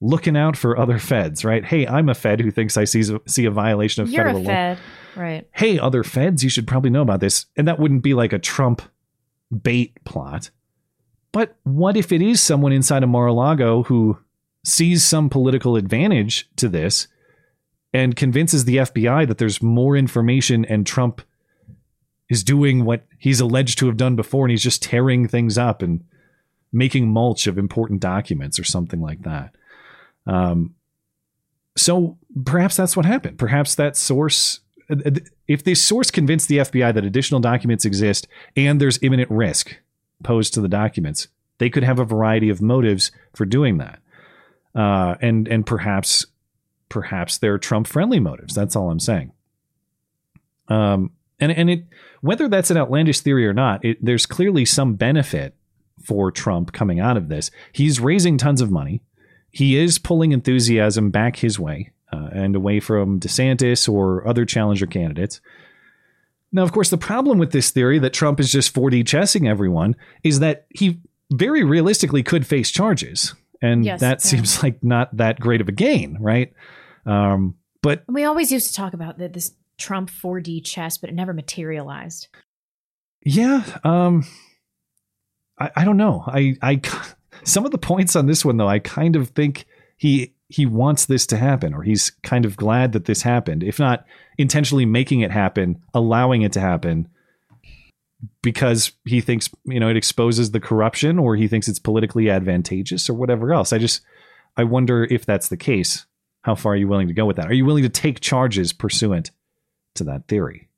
looking 0.00 0.36
out 0.36 0.56
for 0.56 0.78
other 0.78 0.98
Feds, 0.98 1.44
right? 1.44 1.64
Hey, 1.64 1.86
I'm 1.86 2.08
a 2.08 2.14
Fed 2.14 2.40
who 2.40 2.50
thinks 2.50 2.76
I 2.76 2.84
see, 2.84 3.02
see 3.26 3.44
a 3.44 3.50
violation 3.50 4.02
of 4.02 4.10
You're 4.10 4.24
federal 4.24 4.42
a 4.42 4.44
law 4.44 4.46
Fed, 4.46 4.78
right? 5.16 5.48
hey, 5.52 5.78
other 5.78 6.04
feds, 6.04 6.44
you 6.44 6.50
should 6.50 6.66
probably 6.66 6.90
know 6.90 7.02
about 7.02 7.20
this. 7.20 7.46
And 7.56 7.66
that 7.66 7.78
wouldn't 7.78 8.02
be 8.02 8.14
like 8.14 8.32
a 8.32 8.38
Trump 8.38 8.82
bait 9.62 10.04
plot. 10.04 10.50
But 11.32 11.56
what 11.64 11.96
if 11.96 12.12
it 12.12 12.22
is 12.22 12.40
someone 12.40 12.72
inside 12.72 13.02
of 13.02 13.08
Mar-a-Lago 13.08 13.84
who 13.84 14.18
sees 14.64 15.04
some 15.04 15.30
political 15.30 15.76
advantage 15.76 16.48
to 16.56 16.68
this 16.68 17.08
and 17.92 18.16
convinces 18.16 18.64
the 18.64 18.78
FBI 18.78 19.26
that 19.28 19.38
there's 19.38 19.62
more 19.62 19.96
information 19.96 20.64
and 20.64 20.86
Trump 20.86 21.22
is 22.28 22.42
doing 22.42 22.84
what 22.84 23.06
he's 23.18 23.40
alleged 23.40 23.78
to 23.78 23.86
have 23.86 23.96
done 23.96 24.16
before 24.16 24.44
and 24.44 24.50
he's 24.50 24.62
just 24.62 24.82
tearing 24.82 25.28
things 25.28 25.56
up 25.56 25.82
and 25.82 26.04
making 26.72 27.12
mulch 27.12 27.46
of 27.46 27.58
important 27.58 28.00
documents 28.00 28.58
or 28.58 28.64
something 28.64 29.00
like 29.00 29.22
that. 29.22 29.54
Um, 30.26 30.74
so 31.76 32.18
perhaps 32.44 32.76
that's 32.76 32.96
what 32.96 33.06
happened. 33.06 33.38
Perhaps 33.38 33.74
that 33.76 33.96
source, 33.96 34.60
if 35.46 35.64
this 35.64 35.82
source 35.82 36.10
convinced 36.10 36.48
the 36.48 36.58
FBI 36.58 36.94
that 36.94 37.04
additional 37.04 37.40
documents 37.40 37.84
exist 37.84 38.26
and 38.56 38.80
there's 38.80 38.98
imminent 39.02 39.30
risk 39.30 39.76
posed 40.22 40.54
to 40.54 40.60
the 40.60 40.68
documents, 40.68 41.28
they 41.58 41.70
could 41.70 41.84
have 41.84 41.98
a 41.98 42.04
variety 42.04 42.48
of 42.48 42.62
motives 42.62 43.10
for 43.34 43.44
doing 43.44 43.78
that. 43.78 44.00
Uh, 44.74 45.16
and 45.20 45.48
and 45.48 45.64
perhaps 45.64 46.26
perhaps 46.88 47.38
they're 47.38 47.58
Trump 47.58 47.86
friendly 47.86 48.20
motives. 48.20 48.54
That's 48.54 48.76
all 48.76 48.90
I'm 48.90 49.00
saying. 49.00 49.32
Um, 50.68 51.12
and 51.40 51.52
and 51.52 51.70
it 51.70 51.84
whether 52.20 52.48
that's 52.48 52.70
an 52.70 52.76
outlandish 52.76 53.20
theory 53.20 53.46
or 53.46 53.54
not, 53.54 53.84
it, 53.84 54.04
there's 54.04 54.26
clearly 54.26 54.64
some 54.64 54.94
benefit 54.94 55.54
for 56.02 56.30
Trump 56.30 56.72
coming 56.72 57.00
out 57.00 57.16
of 57.16 57.28
this. 57.28 57.50
He's 57.72 58.00
raising 58.00 58.36
tons 58.38 58.60
of 58.60 58.70
money. 58.70 59.02
He 59.56 59.78
is 59.78 59.98
pulling 59.98 60.32
enthusiasm 60.32 61.08
back 61.08 61.36
his 61.36 61.58
way 61.58 61.90
uh, 62.12 62.28
and 62.30 62.54
away 62.54 62.78
from 62.78 63.18
DeSantis 63.18 63.88
or 63.90 64.28
other 64.28 64.44
challenger 64.44 64.84
candidates. 64.86 65.40
Now, 66.52 66.62
of 66.62 66.72
course, 66.72 66.90
the 66.90 66.98
problem 66.98 67.38
with 67.38 67.52
this 67.52 67.70
theory 67.70 67.98
that 68.00 68.12
Trump 68.12 68.38
is 68.38 68.52
just 68.52 68.74
4D 68.74 69.06
chessing 69.06 69.48
everyone 69.48 69.96
is 70.22 70.40
that 70.40 70.66
he 70.74 71.00
very 71.32 71.64
realistically 71.64 72.22
could 72.22 72.46
face 72.46 72.70
charges. 72.70 73.34
And 73.62 73.82
Yes, 73.82 74.00
that 74.00 74.18
yeah. 74.22 74.28
seems 74.28 74.62
like 74.62 74.84
not 74.84 75.16
that 75.16 75.40
great 75.40 75.62
of 75.62 75.70
a 75.70 75.72
gain, 75.72 76.18
right? 76.20 76.52
Um, 77.06 77.54
but 77.80 78.04
We 78.08 78.24
always 78.24 78.52
used 78.52 78.68
to 78.68 78.74
talk 78.74 78.92
about 78.92 79.16
the, 79.16 79.30
this 79.30 79.52
Trump 79.78 80.10
4D 80.10 80.66
chess, 80.66 80.98
but 80.98 81.08
it 81.08 81.14
never 81.14 81.32
materialized. 81.32 82.28
Yeah, 83.24 83.64
um 83.84 84.26
I, 85.58 85.70
I 85.76 85.84
don't 85.86 85.96
know. 85.96 86.24
I 86.26 86.56
I 86.60 86.82
some 87.44 87.64
of 87.64 87.70
the 87.70 87.78
points 87.78 88.16
on 88.16 88.26
this 88.26 88.44
one 88.44 88.56
though, 88.56 88.68
I 88.68 88.78
kind 88.78 89.16
of 89.16 89.30
think 89.30 89.66
he 89.96 90.34
he 90.48 90.64
wants 90.64 91.06
this 91.06 91.26
to 91.26 91.36
happen 91.36 91.74
or 91.74 91.82
he's 91.82 92.10
kind 92.22 92.44
of 92.44 92.56
glad 92.56 92.92
that 92.92 93.06
this 93.06 93.22
happened. 93.22 93.64
If 93.64 93.78
not 93.78 94.04
intentionally 94.38 94.86
making 94.86 95.20
it 95.20 95.32
happen, 95.32 95.82
allowing 95.92 96.42
it 96.42 96.52
to 96.52 96.60
happen 96.60 97.08
because 98.42 98.92
he 99.04 99.20
thinks, 99.20 99.50
you 99.64 99.80
know, 99.80 99.88
it 99.88 99.96
exposes 99.96 100.52
the 100.52 100.60
corruption 100.60 101.18
or 101.18 101.34
he 101.36 101.48
thinks 101.48 101.68
it's 101.68 101.80
politically 101.80 102.30
advantageous 102.30 103.10
or 103.10 103.14
whatever 103.14 103.52
else. 103.52 103.72
I 103.72 103.78
just 103.78 104.02
I 104.56 104.64
wonder 104.64 105.04
if 105.04 105.26
that's 105.26 105.48
the 105.48 105.56
case. 105.56 106.06
How 106.42 106.54
far 106.54 106.72
are 106.72 106.76
you 106.76 106.86
willing 106.86 107.08
to 107.08 107.14
go 107.14 107.26
with 107.26 107.36
that? 107.36 107.50
Are 107.50 107.54
you 107.54 107.64
willing 107.64 107.82
to 107.82 107.88
take 107.88 108.20
charges 108.20 108.72
pursuant 108.72 109.32
to 109.94 110.04
that 110.04 110.28
theory? 110.28 110.68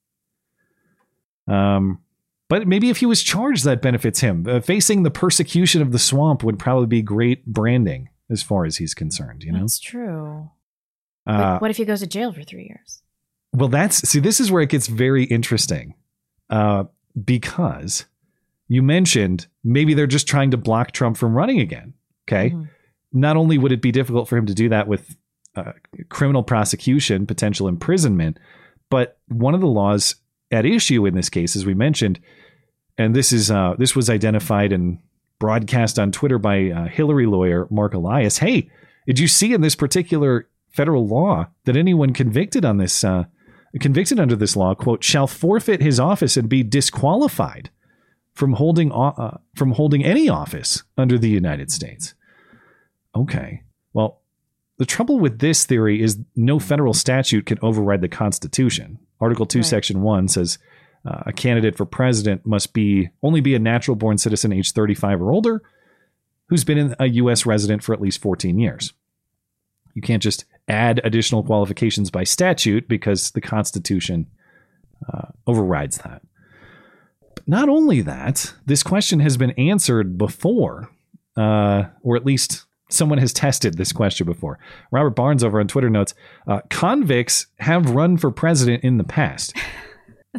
Um, 1.46 2.00
but 2.48 2.66
maybe 2.66 2.90
if 2.90 2.98
he 2.98 3.06
was 3.06 3.22
charged, 3.22 3.64
that 3.64 3.82
benefits 3.82 4.20
him. 4.20 4.46
Uh, 4.48 4.60
facing 4.60 5.02
the 5.02 5.10
persecution 5.10 5.82
of 5.82 5.92
the 5.92 5.98
swamp 5.98 6.42
would 6.42 6.58
probably 6.58 6.86
be 6.86 7.02
great 7.02 7.44
branding 7.46 8.08
as 8.30 8.42
far 8.42 8.64
as 8.64 8.76
he's 8.76 8.94
concerned. 8.94 9.42
You 9.44 9.52
know, 9.52 9.60
That's 9.60 9.78
true. 9.78 10.50
uh, 11.26 11.58
what 11.58 11.70
if 11.70 11.76
he 11.76 11.84
goes 11.84 12.00
to 12.00 12.06
jail 12.06 12.32
for 12.32 12.42
three 12.42 12.64
years? 12.64 13.02
well, 13.52 13.68
that's 13.68 14.06
see, 14.08 14.20
this 14.20 14.40
is 14.40 14.50
where 14.52 14.62
it 14.62 14.68
gets 14.68 14.86
very 14.88 15.24
interesting, 15.24 15.94
uh, 16.50 16.84
because 17.24 18.04
you 18.68 18.82
mentioned 18.82 19.46
maybe 19.64 19.94
they're 19.94 20.06
just 20.06 20.28
trying 20.28 20.50
to 20.50 20.56
block 20.58 20.92
Trump 20.92 21.16
from 21.16 21.34
running 21.34 21.58
again. 21.60 21.94
Okay, 22.28 22.54
not 23.12 23.36
only 23.38 23.56
would 23.56 23.72
it 23.72 23.80
be 23.80 23.90
difficult 23.90 24.28
for 24.28 24.36
him 24.36 24.44
to 24.46 24.54
do 24.54 24.68
that 24.68 24.86
with 24.86 25.16
uh, 25.56 25.72
criminal 26.10 26.42
prosecution, 26.42 27.26
potential 27.26 27.68
imprisonment, 27.68 28.38
but 28.90 29.18
one 29.28 29.54
of 29.54 29.62
the 29.62 29.66
laws 29.66 30.16
at 30.50 30.64
issue 30.64 31.06
in 31.06 31.14
this 31.14 31.28
case, 31.28 31.56
as 31.56 31.66
we 31.66 31.74
mentioned, 31.74 32.20
and 32.96 33.14
this 33.14 33.32
is 33.32 33.50
uh, 33.50 33.74
this 33.78 33.94
was 33.94 34.10
identified 34.10 34.72
and 34.72 34.98
broadcast 35.38 35.98
on 35.98 36.10
Twitter 36.10 36.38
by 36.38 36.70
uh, 36.70 36.88
Hillary 36.88 37.26
lawyer 37.26 37.68
Mark 37.70 37.94
Elias. 37.94 38.38
Hey, 38.38 38.70
did 39.06 39.18
you 39.18 39.28
see 39.28 39.54
in 39.54 39.60
this 39.60 39.76
particular 39.76 40.48
federal 40.68 41.06
law 41.06 41.48
that 41.64 41.76
anyone 41.76 42.12
convicted 42.12 42.64
on 42.64 42.78
this 42.78 43.04
uh, 43.04 43.24
convicted 43.80 44.18
under 44.18 44.36
this 44.36 44.56
law 44.56 44.74
quote 44.74 45.04
shall 45.04 45.26
forfeit 45.26 45.80
his 45.80 46.00
office 46.00 46.36
and 46.36 46.48
be 46.48 46.62
disqualified 46.62 47.70
from 48.34 48.54
holding 48.54 48.90
uh, 48.92 49.38
from 49.54 49.72
holding 49.72 50.04
any 50.04 50.28
office 50.28 50.82
under 50.96 51.18
the 51.18 51.30
United 51.30 51.70
States? 51.70 52.14
Okay, 53.14 53.62
well. 53.92 54.22
The 54.78 54.86
trouble 54.86 55.18
with 55.18 55.40
this 55.40 55.66
theory 55.66 56.00
is 56.00 56.20
no 56.36 56.60
federal 56.60 56.94
statute 56.94 57.46
can 57.46 57.58
override 57.62 58.00
the 58.00 58.08
Constitution. 58.08 59.00
Article 59.20 59.46
2, 59.46 59.58
Right. 59.58 59.66
Section 59.66 60.02
1 60.02 60.28
says 60.28 60.58
uh, 61.04 61.22
a 61.26 61.32
candidate 61.32 61.76
for 61.76 61.86
president 61.86 62.46
must 62.46 62.72
be 62.72 63.10
only 63.22 63.40
be 63.40 63.54
a 63.54 63.58
natural 63.58 63.96
born 63.96 64.18
citizen 64.18 64.52
age 64.52 64.72
35 64.72 65.22
or 65.22 65.32
older 65.32 65.62
who's 66.48 66.64
been 66.64 66.78
in 66.78 66.94
a 66.98 67.06
U.S. 67.06 67.46
resident 67.46 67.82
for 67.82 67.92
at 67.92 68.00
least 68.00 68.20
14 68.20 68.58
years. 68.58 68.92
You 69.94 70.02
can't 70.02 70.22
just 70.22 70.44
add 70.68 71.00
additional 71.04 71.42
qualifications 71.42 72.10
by 72.10 72.24
statute 72.24 72.88
because 72.88 73.32
the 73.32 73.40
Constitution 73.40 74.26
uh, 75.12 75.28
overrides 75.46 75.98
that. 75.98 76.22
But 77.34 77.48
not 77.48 77.68
only 77.68 78.00
that, 78.02 78.54
this 78.66 78.82
question 78.82 79.20
has 79.20 79.36
been 79.36 79.50
answered 79.52 80.16
before, 80.16 80.90
uh, 81.36 81.84
or 82.02 82.16
at 82.16 82.24
least 82.24 82.64
someone 82.90 83.18
has 83.18 83.32
tested 83.32 83.76
this 83.76 83.92
question 83.92 84.26
before. 84.26 84.58
Robert 84.90 85.10
Barnes 85.10 85.44
over 85.44 85.60
on 85.60 85.68
Twitter 85.68 85.90
notes 85.90 86.14
uh, 86.46 86.60
convicts 86.70 87.46
have 87.58 87.90
run 87.90 88.16
for 88.16 88.30
president 88.30 88.84
in 88.84 88.98
the 88.98 89.04
past. 89.04 89.56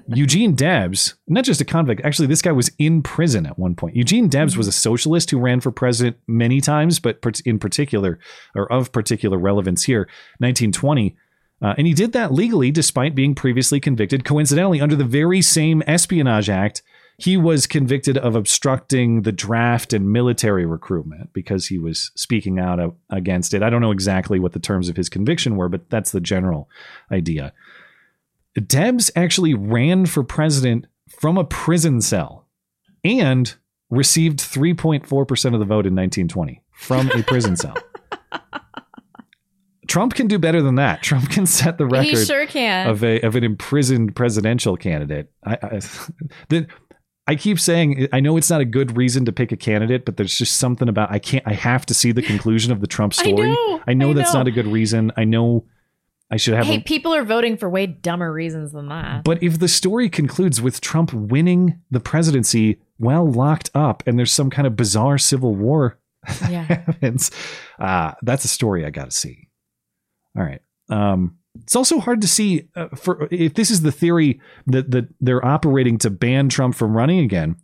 Eugene 0.07 0.55
Debs, 0.55 1.15
not 1.27 1.43
just 1.43 1.61
a 1.61 1.65
convict, 1.65 2.01
actually, 2.03 2.27
this 2.27 2.41
guy 2.41 2.51
was 2.51 2.71
in 2.77 3.01
prison 3.01 3.45
at 3.45 3.57
one 3.57 3.75
point. 3.75 3.95
Eugene 3.95 4.27
Debs 4.27 4.55
was 4.55 4.67
a 4.67 4.71
socialist 4.71 5.31
who 5.31 5.39
ran 5.39 5.59
for 5.59 5.71
president 5.71 6.17
many 6.27 6.61
times, 6.61 6.99
but 6.99 7.19
in 7.45 7.59
particular, 7.59 8.19
or 8.55 8.71
of 8.71 8.91
particular 8.91 9.37
relevance 9.37 9.83
here, 9.83 10.01
1920. 10.37 11.17
Uh, 11.61 11.73
and 11.77 11.87
he 11.87 11.93
did 11.93 12.13
that 12.13 12.31
legally 12.31 12.71
despite 12.71 13.15
being 13.15 13.35
previously 13.35 13.79
convicted. 13.79 14.23
Coincidentally, 14.23 14.79
under 14.79 14.95
the 14.95 15.03
very 15.03 15.41
same 15.41 15.83
Espionage 15.87 16.49
Act, 16.49 16.81
he 17.19 17.35
was 17.37 17.67
convicted 17.67 18.17
of 18.17 18.35
obstructing 18.35 19.23
the 19.23 19.31
draft 19.31 19.91
and 19.93 20.11
military 20.11 20.65
recruitment 20.65 21.33
because 21.33 21.67
he 21.67 21.77
was 21.77 22.11
speaking 22.15 22.59
out 22.59 22.79
a- 22.79 22.93
against 23.09 23.53
it. 23.53 23.61
I 23.61 23.69
don't 23.69 23.81
know 23.81 23.91
exactly 23.91 24.39
what 24.39 24.53
the 24.53 24.59
terms 24.59 24.87
of 24.89 24.95
his 24.95 25.09
conviction 25.09 25.55
were, 25.57 25.67
but 25.69 25.89
that's 25.89 26.11
the 26.11 26.21
general 26.21 26.69
idea. 27.11 27.53
Debs 28.65 29.11
actually 29.15 29.53
ran 29.53 30.05
for 30.05 30.23
president 30.23 30.85
from 31.19 31.37
a 31.37 31.43
prison 31.43 32.01
cell 32.01 32.47
and 33.03 33.53
received 33.89 34.39
3.4% 34.39 35.53
of 35.53 35.59
the 35.59 35.65
vote 35.65 35.85
in 35.85 35.95
1920 35.95 36.63
from 36.71 37.11
a 37.11 37.23
prison 37.23 37.55
cell. 37.55 37.75
Trump 39.87 40.13
can 40.13 40.27
do 40.27 40.37
better 40.37 40.61
than 40.61 40.75
that. 40.75 41.01
Trump 41.01 41.29
can 41.31 41.47
set 41.47 41.77
the 41.79 41.85
record 41.85 42.05
He 42.05 42.23
sure 42.25 42.45
can. 42.45 42.87
of 42.87 43.03
a 43.03 43.19
of 43.21 43.35
an 43.35 43.43
imprisoned 43.43 44.15
presidential 44.15 44.77
candidate. 44.77 45.31
I, 45.43 45.57
I, 45.61 45.79
the, 46.49 46.67
I 47.29 47.35
keep 47.35 47.59
saying 47.59 48.07
I 48.11 48.19
know 48.19 48.37
it's 48.37 48.49
not 48.49 48.59
a 48.61 48.65
good 48.65 48.97
reason 48.97 49.23
to 49.25 49.31
pick 49.31 49.51
a 49.51 49.57
candidate, 49.57 50.03
but 50.05 50.17
there's 50.17 50.37
just 50.37 50.57
something 50.57 50.89
about 50.89 51.11
I 51.11 51.19
can't. 51.19 51.45
I 51.47 51.53
have 51.53 51.85
to 51.87 51.93
see 51.93 52.11
the 52.11 52.21
conclusion 52.21 52.71
of 52.71 52.81
the 52.81 52.87
Trump 52.87 53.13
I 53.19 53.23
story. 53.23 53.49
know, 53.49 53.81
I 53.87 53.93
know 53.93 54.09
I 54.11 54.13
that's 54.13 54.33
know. 54.33 54.39
not 54.39 54.47
a 54.47 54.51
good 54.51 54.67
reason. 54.67 55.11
I 55.15 55.23
know 55.23 55.65
I 56.31 56.37
should 56.37 56.53
have. 56.53 56.65
Hey, 56.65 56.77
a, 56.77 56.81
people 56.81 57.13
are 57.13 57.23
voting 57.23 57.57
for 57.57 57.69
way 57.69 57.87
dumber 57.87 58.31
reasons 58.31 58.71
than 58.71 58.87
that. 58.89 59.23
but 59.23 59.41
if 59.41 59.59
the 59.59 59.67
story 59.67 60.09
concludes 60.09 60.61
with 60.61 60.79
Trump 60.81 61.11
winning 61.13 61.79
the 61.89 61.99
presidency 61.99 62.79
while 62.97 63.29
locked 63.31 63.71
up, 63.73 64.03
and 64.05 64.17
there's 64.19 64.31
some 64.33 64.49
kind 64.49 64.67
of 64.67 64.75
bizarre 64.75 65.17
civil 65.17 65.55
war 65.55 65.97
Yeah. 66.49 66.63
happens, 66.65 67.31
uh, 67.79 68.11
that's 68.21 68.45
a 68.45 68.49
story 68.49 68.85
I 68.85 68.89
got 68.91 69.05
to 69.05 69.11
see. 69.15 69.49
All 70.37 70.43
right. 70.43 70.61
Um, 70.89 71.38
it's 71.55 71.75
also 71.75 71.99
hard 71.99 72.21
to 72.21 72.27
see 72.27 72.67
uh, 72.75 72.87
for 72.89 73.27
if 73.31 73.53
this 73.55 73.71
is 73.71 73.81
the 73.81 73.91
theory 73.91 74.39
that 74.67 74.91
that 74.91 75.07
they're 75.19 75.45
operating 75.45 75.97
to 75.99 76.09
ban 76.09 76.49
Trump 76.49 76.75
from 76.75 76.95
running 76.95 77.19
again. 77.19 77.55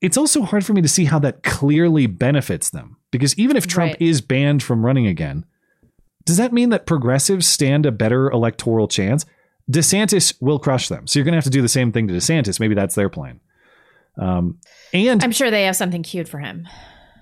it's 0.00 0.16
also 0.16 0.42
hard 0.42 0.64
for 0.64 0.72
me 0.72 0.80
to 0.82 0.88
see 0.88 1.04
how 1.04 1.18
that 1.18 1.42
clearly 1.42 2.06
benefits 2.06 2.70
them 2.70 2.96
because 3.10 3.38
even 3.38 3.56
if 3.56 3.66
Trump 3.66 3.92
Right. 3.92 4.02
is 4.02 4.20
banned 4.22 4.62
from 4.62 4.84
running 4.86 5.06
again, 5.06 5.44
does 6.24 6.38
that 6.38 6.52
mean 6.52 6.70
that 6.70 6.86
progressives 6.86 7.46
stand 7.46 7.84
a 7.86 7.92
better 7.92 8.30
electoral 8.30 8.88
chance? 8.88 9.26
DeSantis 9.70 10.34
will 10.40 10.58
crush 10.58 10.88
them. 10.88 11.06
So 11.06 11.18
you're 11.18 11.24
going 11.24 11.32
to 11.32 11.36
have 11.36 11.44
to 11.44 11.50
do 11.50 11.62
the 11.62 11.68
same 11.68 11.92
thing 11.92 12.08
to 12.08 12.14
DeSantis. 12.14 12.58
Maybe 12.58 12.74
that's 12.74 12.94
their 12.94 13.08
plan. 13.08 13.40
Um, 14.16 14.58
and 14.92 15.22
I'm 15.22 15.30
sure 15.32 15.50
they 15.50 15.64
have 15.64 15.76
something 15.76 16.02
queued 16.02 16.28
for 16.28 16.38
him. 16.38 16.66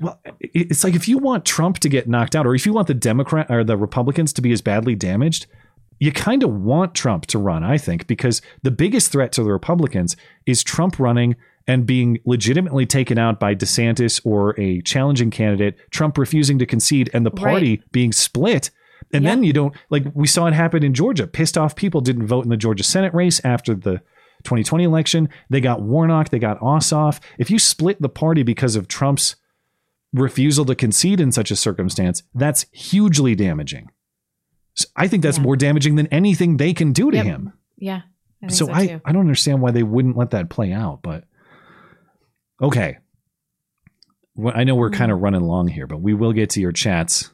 well, 0.00 0.18
it's 0.40 0.82
like 0.84 0.94
if 0.94 1.08
you 1.08 1.18
want 1.18 1.44
Trump 1.44 1.78
to 1.80 1.88
get 1.88 2.08
knocked 2.08 2.34
out, 2.34 2.46
or 2.46 2.54
if 2.54 2.64
you 2.64 2.72
want 2.72 2.86
the 2.86 2.94
Democrat 2.94 3.46
or 3.50 3.64
the 3.64 3.76
Republicans 3.76 4.32
to 4.34 4.40
be 4.42 4.52
as 4.52 4.62
badly 4.62 4.94
damaged, 4.94 5.46
you 5.98 6.12
kind 6.12 6.42
of 6.42 6.50
want 6.50 6.94
Trump 6.94 7.26
to 7.26 7.38
run, 7.38 7.64
I 7.64 7.78
think, 7.78 8.06
because 8.06 8.40
the 8.62 8.70
biggest 8.70 9.10
threat 9.12 9.32
to 9.32 9.42
the 9.42 9.52
Republicans 9.52 10.16
is 10.46 10.62
Trump 10.62 10.98
running 10.98 11.36
and 11.66 11.84
being 11.84 12.18
legitimately 12.24 12.86
taken 12.86 13.18
out 13.18 13.38
by 13.38 13.54
DeSantis 13.54 14.24
or 14.24 14.58
a 14.58 14.80
challenging 14.82 15.30
candidate, 15.30 15.76
Trump 15.90 16.16
refusing 16.16 16.58
to 16.58 16.66
concede, 16.66 17.10
and 17.12 17.26
the 17.26 17.30
party 17.30 17.82
being 17.92 18.10
split. 18.10 18.70
And 19.12 19.24
then 19.24 19.42
you 19.42 19.52
don't 19.52 19.74
like 19.90 20.04
we 20.14 20.26
saw 20.26 20.46
it 20.46 20.54
happen 20.54 20.82
in 20.82 20.92
Georgia. 20.94 21.26
Pissed 21.26 21.56
off 21.56 21.76
people 21.76 22.00
didn't 22.00 22.26
vote 22.26 22.44
in 22.44 22.50
the 22.50 22.56
Georgia 22.56 22.84
Senate 22.84 23.14
race 23.14 23.40
after 23.44 23.74
the 23.74 23.98
2020 24.44 24.84
election. 24.84 25.28
They 25.50 25.60
got 25.60 25.82
Warnock, 25.82 26.30
they 26.30 26.38
got 26.38 26.58
Ossoff. 26.60 27.20
If 27.38 27.50
you 27.50 27.58
split 27.58 28.00
the 28.00 28.08
party 28.08 28.42
because 28.42 28.76
of 28.76 28.88
Trump's 28.88 29.36
refusal 30.12 30.64
to 30.66 30.74
concede 30.74 31.20
in 31.20 31.32
such 31.32 31.50
a 31.50 31.56
circumstance, 31.56 32.22
that's 32.34 32.66
hugely 32.72 33.34
damaging. 33.34 33.90
I 34.96 35.08
think 35.08 35.22
that's 35.22 35.38
more 35.38 35.56
damaging 35.56 35.96
than 35.96 36.06
anything 36.08 36.56
they 36.56 36.72
can 36.74 36.92
do 36.92 37.10
to 37.10 37.16
Yep. 37.16 37.26
him. 37.26 37.52
Yeah. 37.76 38.02
I 38.42 38.48
So, 38.48 38.66
so, 38.66 38.72
I. 38.72 39.00
I 39.04 39.12
don't 39.12 39.22
understand 39.22 39.60
why 39.60 39.70
they 39.72 39.82
wouldn't 39.82 40.16
let 40.16 40.30
that 40.30 40.48
play 40.50 40.72
out, 40.72 41.00
but 41.02 41.24
okay. 42.62 42.98
Well, 44.34 44.52
I 44.56 44.64
know 44.64 44.76
we're 44.76 44.90
kind 44.90 45.10
Mm. 45.10 45.14
of 45.16 45.20
running 45.22 45.40
long 45.42 45.68
here, 45.68 45.86
but 45.86 46.00
we 46.00 46.14
will 46.14 46.32
get 46.32 46.50
to 46.50 46.60
your 46.60 46.72
chats 46.72 47.30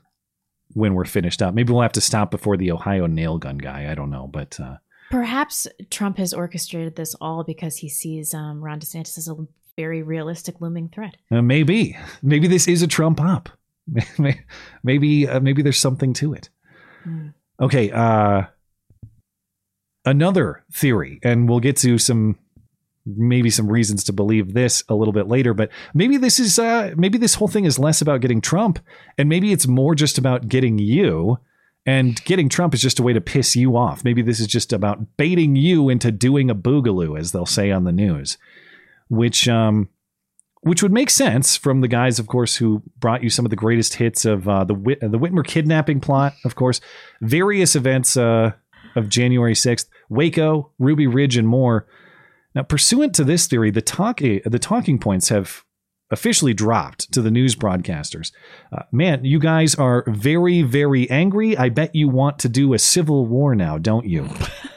when 0.73 0.95
we're 0.95 1.05
finished 1.05 1.43
up. 1.43 1.55
Maybe 1.55 1.73
we'll 1.73 1.83
have 1.83 1.93
to 1.93 2.01
stop 2.01 2.31
before 2.31 2.57
the 2.57 2.73
Ohio 2.73 3.07
nail 3.07 3.39
gun 3.39 3.59
guy. 3.59 3.91
I 3.91 3.95
don't 3.95 4.11
know, 4.11 4.27
but 4.27 4.59
uh, 4.59 4.77
Perhaps 5.11 5.69
Trump 5.91 6.17
has 6.17 6.33
orchestrated 6.33 6.97
this 6.97 7.15
all 7.21 7.45
because 7.45 7.77
he 7.77 7.89
sees 7.91 8.33
um, 8.33 8.65
Ron 8.65 8.81
DeSantis 8.81 9.19
as 9.19 9.29
a 9.29 9.37
very 9.77 10.03
realistic 10.03 10.61
looming 10.61 10.89
threat. 10.89 11.17
uh, 11.31 11.43
maybe 11.43 11.97
maybe 12.23 12.49
this 12.49 12.67
is 12.67 12.81
a 12.83 12.87
Trump 12.87 13.21
up. 13.21 13.51
maybe 14.83 15.29
uh, 15.29 15.41
maybe 15.41 15.61
there's 15.63 15.79
something 15.79 16.15
to 16.15 16.33
it. 16.33 16.49
Okay, 17.61 17.91
uh 17.91 18.45
another 20.05 20.65
theory 20.73 21.19
and 21.23 21.49
we'll 21.49 21.61
get 21.61 21.77
to 21.79 21.97
some 21.99 22.39
maybe 23.07 23.51
some 23.51 23.69
reasons 23.71 24.05
to 24.05 24.13
believe 24.13 24.55
this 24.55 24.83
a 24.89 24.95
little 24.95 25.13
bit 25.13 25.29
later, 25.29 25.55
but 25.55 25.71
maybe 25.93 26.17
this 26.17 26.41
is 26.41 26.59
uh 26.59 26.93
maybe 26.97 27.19
this 27.19 27.35
whole 27.35 27.49
thing 27.49 27.65
is 27.65 27.79
less 27.79 28.01
about 28.01 28.21
getting 28.21 28.41
Trump 28.41 28.79
and 29.19 29.29
maybe 29.29 29.53
it's 29.53 29.67
more 29.67 29.95
just 29.95 30.19
about 30.19 30.49
getting 30.49 30.79
you 30.79 31.39
and 31.87 32.23
getting 32.25 32.49
Trump 32.49 32.73
is 32.75 32.81
just 32.81 32.99
a 32.99 33.03
way 33.03 33.13
to 33.13 33.21
piss 33.21 33.55
you 33.55 33.77
off. 33.77 34.05
Maybe 34.05 34.23
this 34.23 34.41
is 34.41 34.47
just 34.47 34.73
about 34.73 35.17
baiting 35.19 35.55
you 35.55 35.91
into 35.91 36.11
doing 36.11 36.49
a 36.49 36.55
boogaloo 36.55 37.19
as 37.19 37.33
they'll 37.33 37.45
say 37.45 37.71
on 37.71 37.85
the 37.85 37.93
news, 37.93 38.39
which 39.09 39.49
um 39.49 39.89
which 40.65 40.83
would 40.83 40.93
make 40.93 41.11
sense 41.11 41.57
from 41.57 41.81
the 41.81 41.89
guys, 41.89 42.19
of 42.19 42.27
course, 42.27 42.57
who 42.57 42.83
brought 42.99 43.23
you 43.23 43.31
some 43.31 43.47
of 43.47 43.51
the 43.51 43.57
greatest 43.57 43.95
hits 43.95 44.25
of 44.25 44.49
uh, 44.49 44.65
the 44.65 44.75
Whit- 44.75 45.01
the 45.01 45.19
Whitmer 45.19 45.47
kidnapping 45.47 46.01
plot, 46.01 46.35
of 46.45 46.55
course, 46.55 46.81
various 47.21 47.77
events 47.77 48.17
uh, 48.17 48.53
of 48.97 49.09
January 49.09 49.55
sixth, 49.55 49.89
Waco, 50.09 50.73
Ruby 50.79 51.07
Ridge, 51.07 51.37
and 51.37 51.47
more. 51.47 51.87
Now, 52.55 52.63
pursuant 52.63 53.15
to 53.17 53.25
this 53.25 53.47
theory, 53.47 53.71
the 53.71 53.83
talk 53.83 54.19
the 54.19 54.59
talking 54.61 54.99
points 54.99 55.29
have 55.29 55.65
officially 56.11 56.55
dropped 56.55 57.13
to 57.13 57.21
the 57.21 57.31
news 57.31 57.57
broadcasters. 57.57 58.33
Uh, 58.73 58.83
man, 58.93 59.25
you 59.25 59.39
guys 59.39 59.75
are 59.75 60.05
very, 60.07 60.63
very 60.63 61.11
angry. 61.11 61.57
I 61.57 61.69
bet 61.69 61.95
you 61.95 62.09
want 62.09 62.39
to 62.41 62.49
do 62.49 62.75
a 62.75 62.79
civil 62.79 63.27
war 63.27 63.55
now, 63.55 63.79
don't 63.79 64.07
you? 64.07 64.29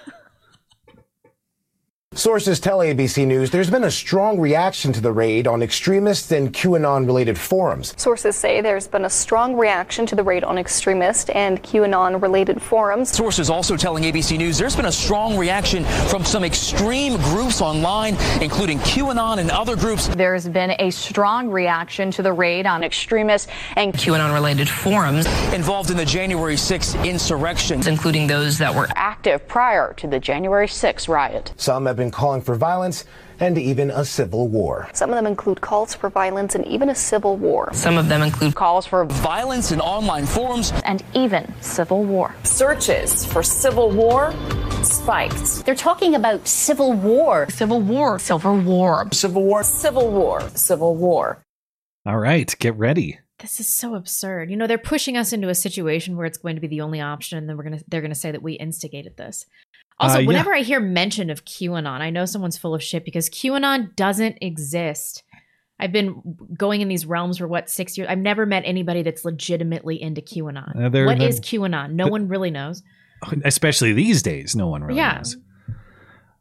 Sources 2.17 2.59
tell 2.59 2.79
ABC 2.79 3.27
News 3.27 3.51
there's 3.51 3.69
been 3.69 3.83
a 3.83 3.91
strong 3.91 4.39
reaction 4.39 4.91
to 4.91 4.99
the 4.99 5.11
raid 5.11 5.45
on 5.45 5.61
extremist 5.61 6.33
and 6.33 6.51
QAnon 6.51 7.05
related 7.05 7.37
forums. 7.37 7.93
Sources 7.95 8.35
say 8.35 8.59
there's 8.59 8.87
been 8.87 9.05
a 9.05 9.09
strong 9.09 9.55
reaction 9.55 10.07
to 10.07 10.15
the 10.15 10.23
raid 10.23 10.43
on 10.43 10.57
extremist 10.57 11.29
and 11.29 11.61
QAnon 11.61 12.19
related 12.19 12.59
forums. 12.59 13.11
Sources 13.11 13.51
also 13.51 13.77
telling 13.77 14.03
ABC 14.03 14.35
News 14.35 14.57
there's 14.57 14.75
been 14.75 14.87
a 14.87 14.91
strong 14.91 15.37
reaction 15.37 15.83
from 16.09 16.25
some 16.25 16.43
extreme 16.43 17.17
groups 17.17 17.61
online, 17.61 18.15
including 18.41 18.79
QAnon 18.79 19.37
and 19.37 19.51
other 19.51 19.75
groups. 19.75 20.07
There's 20.07 20.49
been 20.49 20.73
a 20.79 20.89
strong 20.89 21.51
reaction 21.51 22.09
to 22.09 22.23
the 22.23 22.33
raid 22.33 22.65
on 22.65 22.83
extremist 22.83 23.47
and 23.75 23.93
QAnon 23.93 24.33
related 24.33 24.67
forums 24.67 25.27
involved 25.53 25.91
in 25.91 25.97
the 25.97 26.05
January 26.05 26.55
6th 26.55 27.07
insurrection, 27.07 27.87
including 27.87 28.25
those 28.25 28.57
that 28.57 28.73
were 28.73 28.87
active 28.95 29.47
prior 29.47 29.93
to 29.97 30.07
the 30.07 30.19
January 30.19 30.67
6th 30.67 31.07
riot. 31.07 31.53
Some 31.57 31.85
have 31.85 31.95
been 31.95 32.06
calling 32.11 32.41
for 32.41 32.55
violence 32.55 33.05
and 33.39 33.57
even 33.57 33.91
a 33.91 34.03
civil 34.03 34.47
war. 34.47 34.89
Some 34.93 35.09
of 35.11 35.15
them 35.15 35.27
include 35.27 35.61
calls 35.61 35.93
for 35.93 36.09
violence 36.09 36.55
and 36.55 36.65
even 36.65 36.89
a 36.89 36.95
civil 36.95 37.37
war. 37.37 37.69
Some 37.73 37.97
of 37.97 38.09
them 38.09 38.21
include 38.21 38.55
calls 38.55 38.85
for 38.85 39.05
violence 39.05 39.71
in 39.71 39.79
online 39.81 40.25
forums 40.25 40.71
and 40.85 41.03
even 41.13 41.53
civil 41.61 42.03
war. 42.03 42.35
Searches 42.43 43.25
for 43.25 43.43
civil 43.43 43.91
war 43.91 44.33
spiked. 44.83 45.65
They're 45.65 45.75
talking 45.75 46.15
about 46.15 46.47
civil 46.47 46.93
war. 46.93 47.49
Civil 47.49 47.81
war. 47.81 48.19
Civil 48.19 48.57
war. 48.59 49.07
Civil 49.11 49.43
war. 49.43 49.63
Civil 49.63 50.11
war. 50.11 50.41
Civil 50.55 50.95
war. 50.95 51.43
All 52.05 52.17
right, 52.17 52.55
get 52.59 52.75
ready. 52.75 53.19
This 53.39 53.59
is 53.59 53.67
so 53.67 53.95
absurd. 53.95 54.49
You 54.49 54.57
know, 54.57 54.65
they're 54.65 54.77
pushing 54.77 55.15
us 55.15 55.31
into 55.31 55.49
a 55.49 55.55
situation 55.55 56.15
where 56.15 56.25
it's 56.25 56.39
going 56.39 56.55
to 56.55 56.61
be 56.61 56.67
the 56.67 56.81
only 56.81 57.01
option, 57.01 57.37
and 57.37 57.47
then 57.47 57.55
we're 57.57 57.65
gonna 57.65 57.81
they're 57.87 58.01
gonna 58.01 58.15
say 58.15 58.31
that 58.31 58.41
we 58.41 58.53
instigated 58.53 59.17
this. 59.17 59.45
Also, 59.99 60.17
Uh, 60.17 60.19
yeah. 60.21 60.27
whenever 60.27 60.53
I 60.53 60.61
hear 60.61 60.79
mention 60.79 61.29
of 61.29 61.43
QAnon, 61.45 62.01
I 62.01 62.09
know 62.11 62.25
someone's 62.25 62.57
full 62.57 62.75
of 62.75 62.83
shit 62.83 63.03
because 63.03 63.29
QAnon 63.29 63.95
doesn't 63.95 64.37
exist. 64.41 65.23
I've 65.79 65.91
been 65.91 66.21
going 66.57 66.81
in 66.81 66.87
these 66.87 67.05
realms 67.05 67.37
for 67.37 67.47
what 67.47 67.69
six 67.69 67.97
years. 67.97 68.07
I've 68.09 68.17
never 68.19 68.45
met 68.45 68.63
anybody 68.65 69.01
that's 69.03 69.23
legitimately 69.25 70.01
into 70.01 70.21
QAnon. 70.21 70.85
Uh, 70.85 70.89
they're 70.89 71.05
what 71.05 71.19
the- 71.19 71.27
is 71.27 71.39
QAnon? 71.39 71.93
No 71.93 72.05
the- 72.05 72.11
one 72.11 72.27
really 72.27 72.51
knows. 72.51 72.83
Especially 73.45 73.93
these 73.93 74.21
days, 74.21 74.55
no 74.55 74.67
one 74.67 74.83
really 74.83 74.97
Yeah. 74.99 75.15
knows. 75.17 75.35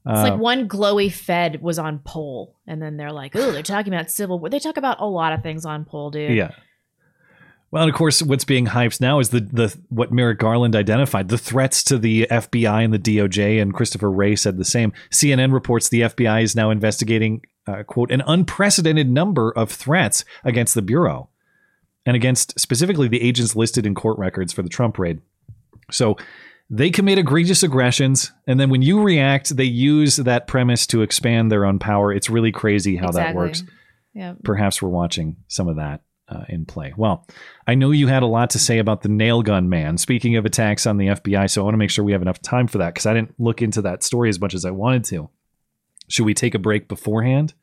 It's 0.09 0.21
Uh, 0.21 0.23
like 0.31 0.39
one 0.39 0.69
glowy 0.69 1.11
Fed 1.11 1.61
was 1.63 1.79
on 1.81 1.99
poll, 1.99 2.55
and 2.67 2.81
then 2.81 2.97
they're 2.97 3.11
like, 3.13 3.35
"Oh, 3.35 3.51
they're 3.51 3.63
talking 3.65 3.93
about 3.93 4.09
civil 4.11 4.39
war." 4.39 4.49
They 4.49 4.61
talk 4.61 4.77
about 4.77 5.01
a 5.01 5.07
lot 5.07 5.33
of 5.33 5.43
things 5.43 5.65
on 5.67 5.85
poll, 5.85 6.11
dude. 6.11 6.31
Yeah. 6.37 6.51
Well, 7.71 7.83
and 7.83 7.91
of 7.91 7.97
course, 7.97 8.23
what's 8.23 8.45
being 8.45 8.67
hyped 8.67 9.01
now 9.01 9.19
is 9.19 9.31
the 9.31 9.41
the 9.41 9.77
what 9.89 10.12
Merrick 10.12 10.39
Garland 10.39 10.77
identified: 10.77 11.29
the 11.29 11.39
threats 11.39 11.83
to 11.85 11.99
the 11.99 12.27
FBI 12.31 12.85
and 12.85 12.95
the 12.95 12.99
DOJ. 12.99 13.61
And 13.61 13.75
Christopher 13.75 14.11
Wray 14.11 14.37
said 14.37 14.57
the 14.57 14.64
same. 14.64 14.93
CNN 15.11 15.53
reports 15.53 15.89
the 15.89 16.03
FBI 16.03 16.43
is 16.43 16.55
now 16.55 16.71
investigating, 16.71 17.43
uh, 17.67 17.83
quote, 17.83 18.11
an 18.12 18.23
unprecedented 18.27 19.11
number 19.11 19.51
of 19.51 19.71
threats 19.71 20.25
against 20.45 20.75
the 20.75 20.83
bureau, 20.83 21.29
and 22.07 22.14
against 22.14 22.59
specifically 22.59 23.09
the 23.09 23.21
agents 23.23 23.57
listed 23.57 23.85
in 23.85 23.95
court 23.95 24.19
records 24.19 24.53
for 24.53 24.62
the 24.62 24.69
Trump 24.69 24.99
raid. 24.99 25.21
So 25.91 26.17
they 26.71 26.91
commit 26.91 27.19
egregious 27.19 27.62
aggressions, 27.62 28.33
and 28.47 28.59
then 28.61 28.71
when 28.71 28.83
you 28.83 29.03
react, 29.03 29.57
they 29.57 29.64
use 29.64 30.17
that 30.17 30.47
premise 30.47 30.87
to 30.89 31.03
expand 31.03 31.51
their 31.51 31.64
own 31.64 31.79
power. 31.79 32.12
It's 32.12 32.31
really 32.31 32.53
crazy 32.53 32.97
how 32.97 33.11
that 33.12 33.35
works 33.35 33.64
Yeah. 34.14 34.35
perhaps 34.45 34.81
we're 34.81 34.89
watching 34.89 35.37
some 35.49 35.69
of 35.69 35.77
that 35.77 36.01
uh, 36.29 36.45
in 36.49 36.64
play. 36.66 36.93
Well, 36.97 37.27
I 37.66 37.74
know 37.74 37.91
you 37.91 38.07
had 38.09 38.22
a 38.22 38.27
lot 38.27 38.51
to 38.51 38.59
say 38.59 38.79
about 38.79 39.03
the 39.03 39.09
nail 39.09 39.43
gun 39.43 39.68
man. 39.68 39.99
Speaking 39.99 40.37
of 40.37 40.45
attacks 40.45 40.87
on 40.87 40.97
the 40.97 41.07
FBI, 41.09 41.49
so 41.51 41.62
I 41.62 41.64
want 41.64 41.74
to 41.74 41.79
make 41.79 41.91
sure 41.91 42.05
we 42.05 42.12
have 42.12 42.22
enough 42.22 42.41
time 42.43 42.66
for 42.66 42.79
that 42.79 42.95
because 42.95 43.07
I 43.07 43.14
didn't 43.14 43.35
look 43.39 43.62
into 43.62 43.83
that 43.83 44.03
story 44.03 44.29
as 44.29 44.41
much 44.41 44.55
as 44.55 44.64
I 44.64 44.70
wanted 44.70 45.05
to. 45.07 45.29
Should 46.09 46.24
we 46.27 46.35
take 46.35 46.55
a 46.55 46.59
break 46.59 46.89
beforehand? 46.89 47.55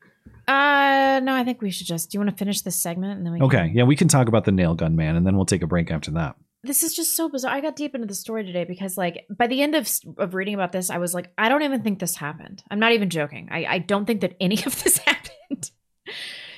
Uh, 0.46 1.20
no, 1.22 1.34
I 1.34 1.42
think 1.44 1.62
we 1.62 1.70
should 1.70 1.86
just. 1.86 2.10
Do 2.10 2.16
you 2.16 2.20
want 2.20 2.30
to 2.30 2.36
finish 2.36 2.60
this 2.60 2.76
segment 2.76 3.16
and 3.18 3.24
then 3.26 3.32
we? 3.32 3.38
can- 3.38 3.46
Okay, 3.46 3.72
yeah, 3.74 3.84
we 3.84 3.96
can 3.96 4.08
talk 4.08 4.28
about 4.28 4.44
the 4.44 4.52
nail 4.52 4.74
gun 4.74 4.94
man, 4.96 5.16
and 5.16 5.26
then 5.26 5.36
we'll 5.36 5.46
take 5.46 5.62
a 5.62 5.66
break 5.66 5.90
after 5.90 6.10
that. 6.12 6.36
This 6.62 6.82
is 6.82 6.94
just 6.94 7.14
so 7.14 7.28
bizarre. 7.28 7.54
I 7.54 7.60
got 7.60 7.76
deep 7.76 7.94
into 7.94 8.06
the 8.06 8.14
story 8.14 8.42
today 8.44 8.64
because, 8.64 8.96
like, 8.96 9.26
by 9.30 9.46
the 9.46 9.60
end 9.62 9.74
of 9.74 9.86
of 10.18 10.34
reading 10.34 10.54
about 10.54 10.72
this, 10.72 10.88
I 10.90 10.96
was 10.98 11.12
like, 11.14 11.30
I 11.38 11.48
don't 11.50 11.62
even 11.62 11.82
think 11.82 11.98
this 11.98 12.16
happened. 12.16 12.62
I'm 12.70 12.78
not 12.78 12.92
even 12.92 13.10
joking. 13.10 13.48
I 13.50 13.64
I 13.66 13.78
don't 13.78 14.04
think 14.06 14.20
that 14.22 14.34
any 14.40 14.56
of 14.66 14.82
this 14.82 14.98
happened. 14.98 15.70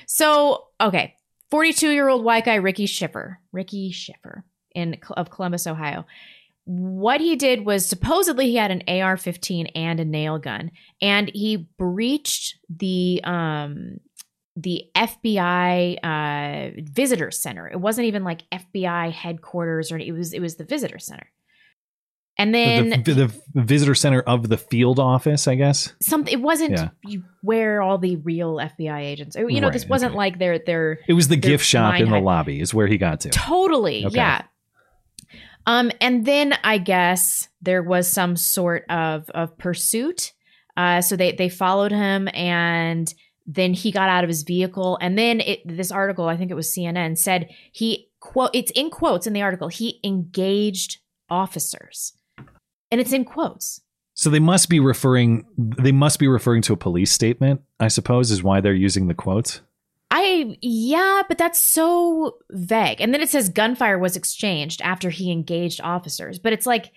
So, 0.05 0.65
okay, 0.81 1.15
42 1.51 1.89
year 1.89 2.07
old 2.09 2.23
white 2.23 2.45
guy 2.45 2.55
Ricky 2.55 2.85
Shiffer, 2.85 3.39
Ricky 3.51 3.91
Shiffer 3.91 4.43
in 4.75 4.97
of 5.11 5.29
Columbus, 5.29 5.67
Ohio. 5.67 6.05
What 6.65 7.21
he 7.21 7.37
did 7.37 7.65
was 7.65 7.85
supposedly 7.85 8.47
he 8.47 8.55
had 8.57 8.71
an 8.71 8.83
AR-15 8.87 9.71
and 9.73 9.99
a 10.01 10.05
nail 10.05 10.37
gun, 10.37 10.71
and 11.01 11.31
he 11.33 11.67
breached 11.77 12.57
the 12.69 13.21
um 13.23 13.99
the 14.57 14.85
FBI 14.95 15.97
uh, 16.03 16.81
visitor 16.91 17.29
center. 17.29 17.67
It 17.67 17.79
wasn't 17.79 18.07
even 18.07 18.23
like 18.23 18.41
FBI 18.51 19.11
headquarters, 19.11 19.91
or 19.91 19.99
it 19.99 20.11
was 20.11 20.33
it 20.33 20.41
was 20.41 20.55
the 20.55 20.65
visitor 20.65 20.99
center. 20.99 21.31
And 22.39 22.53
then 22.53 22.89
the, 23.03 23.31
the 23.53 23.61
visitor 23.63 23.95
center 23.95 24.21
of 24.21 24.47
the 24.49 24.57
field 24.57 24.99
office, 24.99 25.47
I 25.47 25.55
guess. 25.55 25.93
something 26.01 26.31
it 26.31 26.41
wasn't 26.41 26.71
Yeah. 27.03 27.17
where 27.41 27.81
all 27.81 27.97
the 27.97 28.17
real 28.17 28.55
FBI 28.57 28.99
agents. 29.01 29.35
You 29.35 29.59
know, 29.59 29.67
Right, 29.67 29.73
this 29.73 29.87
wasn't 29.87 30.13
like 30.13 30.37
they're 30.37 30.59
they're 30.59 30.99
It 31.07 31.13
was 31.13 31.29
the 31.29 31.35
gift 31.37 31.65
shop 31.65 31.99
in 31.99 32.09
the 32.11 32.19
lobby, 32.19 32.61
is 32.61 32.73
where 32.73 32.85
he 32.87 32.97
got 32.97 33.21
to. 33.21 33.29
Totally, 33.29 34.05
Okay. 34.05 34.15
yeah. 34.17 34.43
Um, 35.65 35.91
and 35.99 36.25
then 36.25 36.53
I 36.63 36.77
guess 36.77 37.49
there 37.61 37.83
was 37.83 38.09
some 38.09 38.37
sort 38.37 38.85
of 38.89 39.29
of 39.31 39.57
pursuit. 39.57 40.33
Uh, 40.77 41.01
so 41.01 41.15
they 41.15 41.31
they 41.33 41.49
followed 41.49 41.91
him, 41.91 42.29
and 42.33 43.11
then 43.47 43.73
he 43.73 43.91
got 43.91 44.09
out 44.09 44.23
of 44.23 44.27
his 44.29 44.43
vehicle, 44.43 44.97
and 45.01 45.17
then 45.17 45.39
it, 45.41 45.61
this 45.65 45.91
article, 45.91 46.27
I 46.27 46.37
think 46.37 46.51
it 46.51 46.53
was 46.55 46.69
CNN, 46.73 47.17
said 47.17 47.49
he 47.71 48.09
quote 48.19 48.51
it's 48.53 48.71
in 48.71 48.89
quotes 48.91 49.25
in 49.27 49.33
the 49.33 49.41
article 49.41 49.67
he 49.69 49.99
engaged 50.03 50.99
officers, 51.29 52.13
and 52.91 53.01
it's 53.01 53.13
in 53.13 53.25
quotes. 53.25 53.81
So 54.13 54.29
they 54.29 54.39
must 54.39 54.69
be 54.69 54.79
referring. 54.79 55.45
They 55.57 55.91
must 55.91 56.17
be 56.17 56.27
referring 56.27 56.63
to 56.63 56.73
a 56.73 56.77
police 56.77 57.11
statement. 57.11 57.61
I 57.79 57.87
suppose 57.87 58.31
is 58.31 58.41
why 58.41 58.61
they're 58.61 58.73
using 58.73 59.07
the 59.07 59.13
quotes. 59.13 59.61
I 60.09 60.57
yeah, 60.61 61.23
but 61.27 61.37
that's 61.37 61.61
so 61.61 62.37
vague. 62.49 62.99
And 63.01 63.13
then 63.13 63.21
it 63.21 63.29
says 63.29 63.49
gunfire 63.49 63.99
was 63.99 64.15
exchanged 64.15 64.81
after 64.81 65.09
he 65.09 65.31
engaged 65.31 65.81
officers. 65.81 66.39
But 66.39 66.53
it's 66.53 66.65
like 66.65 66.91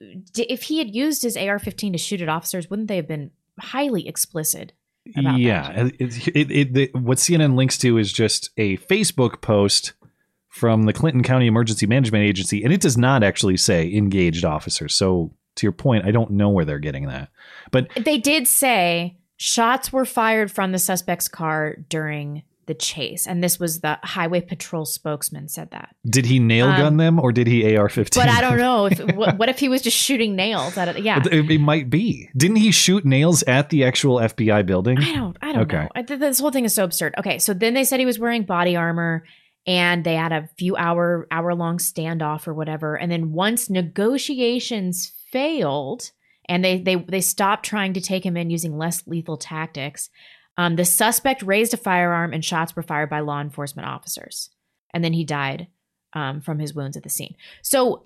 if 0.00 0.62
he 0.64 0.78
had 0.78 0.94
used 0.94 1.22
his 1.22 1.36
AR-15 1.36 1.92
to 1.92 1.98
shoot 1.98 2.20
at 2.20 2.28
officers, 2.28 2.68
wouldn't 2.68 2.88
they 2.88 2.96
have 2.96 3.08
been 3.08 3.30
highly 3.60 4.08
explicit? 4.08 4.72
About 5.16 5.38
yeah, 5.38 5.88
it, 5.98 6.26
it, 6.34 6.76
it, 6.76 6.96
what 6.96 7.18
CNN 7.18 7.56
links 7.56 7.76
to 7.78 7.98
is 7.98 8.10
just 8.10 8.50
a 8.56 8.78
Facebook 8.78 9.42
post 9.42 9.92
from 10.54 10.84
the 10.84 10.92
Clinton 10.92 11.24
County 11.24 11.46
Emergency 11.48 11.84
Management 11.86 12.24
Agency, 12.24 12.62
and 12.62 12.72
it 12.72 12.80
does 12.80 12.96
not 12.96 13.24
actually 13.24 13.56
say 13.56 13.92
engaged 13.92 14.44
officers. 14.44 14.94
So 14.94 15.32
to 15.56 15.66
your 15.66 15.72
point, 15.72 16.04
I 16.06 16.12
don't 16.12 16.30
know 16.30 16.48
where 16.50 16.64
they're 16.64 16.78
getting 16.78 17.08
that. 17.08 17.28
But 17.72 17.88
They 17.96 18.18
did 18.18 18.46
say 18.46 19.16
shots 19.36 19.92
were 19.92 20.04
fired 20.04 20.52
from 20.52 20.70
the 20.70 20.78
suspect's 20.78 21.26
car 21.26 21.76
during 21.88 22.44
the 22.66 22.74
chase, 22.74 23.26
and 23.26 23.42
this 23.44 23.58
was 23.60 23.80
the 23.80 23.98
highway 24.04 24.40
patrol 24.40 24.86
spokesman 24.86 25.48
said 25.48 25.70
that. 25.72 25.94
did 26.08 26.24
he 26.24 26.38
nail 26.38 26.68
gun 26.68 26.86
Um, 26.86 26.96
them 26.98 27.20
or 27.20 27.30
did 27.32 27.46
he 27.46 27.76
AR-15? 27.76 28.14
But 28.14 28.28
I 28.30 28.40
don't 28.40 28.56
know 28.56 28.86
if 28.86 28.98
what, 29.16 29.36
what 29.36 29.48
if 29.50 29.58
he 29.58 29.68
was 29.68 29.82
just 29.82 29.98
shooting 29.98 30.34
nails 30.34 30.78
at 30.78 30.88
it? 30.88 31.02
Yeah, 31.02 31.20
It, 31.30 31.50
it 31.50 31.58
might 31.58 31.90
be. 31.90 32.30
Didn't 32.36 32.56
he 32.56 32.70
shoot 32.70 33.04
nails 33.04 33.42
at 33.42 33.68
the 33.70 33.84
actual 33.84 34.16
FBI 34.16 34.64
building? 34.64 34.98
I 34.98 35.14
don't. 35.14 35.36
I 35.42 35.52
don't 35.52 35.62
okay. 35.62 35.76
know. 35.82 35.88
I, 35.94 36.02
th- 36.02 36.20
this 36.20 36.38
whole 36.38 36.52
thing 36.52 36.64
is 36.64 36.74
so 36.74 36.84
absurd. 36.84 37.14
Okay, 37.18 37.38
so 37.38 37.52
then 37.52 37.74
they 37.74 37.84
said 37.84 38.00
he 38.00 38.06
was 38.06 38.18
wearing 38.18 38.44
body 38.44 38.76
armor, 38.76 39.24
and 39.66 40.04
they 40.04 40.14
had 40.14 40.32
a 40.32 40.48
few 40.58 40.76
hour 40.76 41.26
hour 41.30 41.54
long 41.54 41.78
standoff 41.78 42.46
or 42.46 42.54
whatever. 42.54 42.96
And 42.96 43.10
then 43.10 43.32
once 43.32 43.70
negotiations 43.70 45.12
failed, 45.30 46.10
and 46.48 46.64
they 46.64 46.78
they 46.78 46.96
they 46.96 47.20
stopped 47.20 47.64
trying 47.64 47.94
to 47.94 48.00
take 48.00 48.24
him 48.24 48.36
in 48.36 48.50
using 48.50 48.76
less 48.76 49.06
lethal 49.06 49.36
tactics, 49.36 50.10
um, 50.56 50.76
the 50.76 50.84
suspect 50.84 51.42
raised 51.42 51.74
a 51.74 51.78
firearm 51.78 52.32
and 52.32 52.44
shots 52.44 52.76
were 52.76 52.82
fired 52.82 53.10
by 53.10 53.20
law 53.20 53.40
enforcement 53.40 53.88
officers, 53.88 54.50
and 54.92 55.02
then 55.02 55.12
he 55.12 55.24
died 55.24 55.68
um, 56.12 56.40
from 56.40 56.58
his 56.58 56.74
wounds 56.74 56.96
at 56.96 57.02
the 57.02 57.08
scene. 57.08 57.34
So 57.62 58.04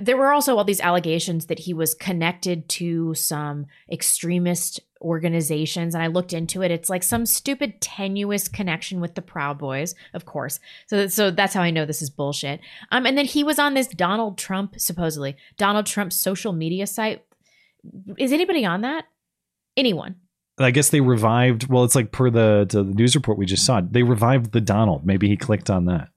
there 0.00 0.16
were 0.16 0.32
also 0.32 0.56
all 0.56 0.64
these 0.64 0.80
allegations 0.80 1.46
that 1.46 1.60
he 1.60 1.74
was 1.74 1.94
connected 1.94 2.68
to 2.68 3.14
some 3.14 3.66
extremist 3.90 4.80
organizations 5.00 5.94
and 5.94 6.04
i 6.04 6.06
looked 6.06 6.34
into 6.34 6.62
it 6.62 6.70
it's 6.70 6.90
like 6.90 7.02
some 7.02 7.24
stupid 7.24 7.80
tenuous 7.80 8.48
connection 8.48 9.00
with 9.00 9.14
the 9.14 9.22
proud 9.22 9.58
boys 9.58 9.94
of 10.12 10.26
course 10.26 10.60
so 10.86 11.06
so 11.06 11.30
that's 11.30 11.54
how 11.54 11.62
i 11.62 11.70
know 11.70 11.86
this 11.86 12.02
is 12.02 12.10
bullshit 12.10 12.60
um 12.92 13.06
and 13.06 13.16
then 13.16 13.24
he 13.24 13.42
was 13.42 13.58
on 13.58 13.72
this 13.72 13.86
donald 13.88 14.36
trump 14.36 14.78
supposedly 14.78 15.36
donald 15.56 15.86
trump's 15.86 16.16
social 16.16 16.52
media 16.52 16.86
site 16.86 17.24
is 18.18 18.32
anybody 18.32 18.64
on 18.64 18.82
that 18.82 19.04
anyone 19.76 20.16
I 20.58 20.72
guess 20.72 20.90
they 20.90 21.00
revived. 21.00 21.68
Well, 21.68 21.84
it's 21.84 21.94
like 21.94 22.12
per 22.12 22.28
the, 22.28 22.66
the 22.68 22.84
news 22.84 23.14
report 23.14 23.38
we 23.38 23.46
just 23.46 23.64
saw. 23.64 23.80
They 23.80 24.02
revived 24.02 24.52
the 24.52 24.60
Donald. 24.60 25.06
Maybe 25.06 25.26
he 25.26 25.38
clicked 25.38 25.70
on 25.70 25.86
that. 25.86 26.10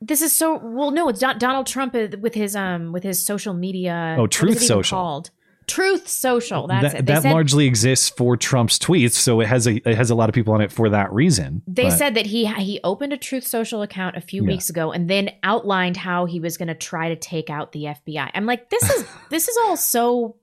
This 0.00 0.22
is 0.22 0.34
so 0.34 0.58
well 0.62 0.90
no 0.90 1.08
it's 1.08 1.20
Don, 1.20 1.38
donald 1.38 1.66
trump 1.66 1.94
with 1.94 2.34
his 2.34 2.56
um 2.56 2.92
with 2.92 3.02
his 3.02 3.24
social 3.24 3.54
media 3.54 4.16
Oh, 4.18 4.26
Truth 4.26 4.62
Social. 4.62 4.96
called 4.98 5.30
truth 5.66 6.08
social 6.08 6.66
that's 6.66 6.92
that 6.92 6.98
it 7.00 7.06
they 7.06 7.12
that 7.14 7.22
said, 7.22 7.32
largely 7.32 7.66
exists 7.66 8.08
for 8.08 8.36
Trump's 8.36 8.76
tweets, 8.76 9.12
so 9.12 9.40
it 9.40 9.46
has 9.46 9.68
a 9.68 9.76
it 9.88 9.94
has 9.96 10.10
a 10.10 10.16
lot 10.16 10.28
of 10.28 10.34
people 10.34 10.52
on 10.52 10.60
it 10.60 10.72
for 10.72 10.88
that 10.88 11.12
reason. 11.12 11.62
They 11.68 11.84
But- 11.84 11.90
said 11.98 12.14
that 12.16 12.26
he 12.26 12.46
he 12.46 12.80
opened 12.82 13.12
a 13.12 13.16
Truth 13.16 13.46
Social 13.46 13.80
account 13.82 14.16
a 14.16 14.20
few 14.20 14.42
Yeah. 14.42 14.48
weeks 14.48 14.68
ago 14.68 14.90
and 14.90 15.08
then 15.08 15.30
outlined 15.44 15.96
how 15.96 16.24
he 16.24 16.40
was 16.40 16.56
going 16.56 16.66
to 16.68 16.74
try 16.74 17.08
to 17.10 17.14
take 17.14 17.50
out 17.50 17.70
the 17.70 17.84
FBI. 17.84 18.30
I'm 18.34 18.46
like, 18.46 18.68
this 18.70 18.82
is 18.82 19.06
this 19.30 19.46
is 19.46 19.56
all 19.64 19.76
so 19.76 20.34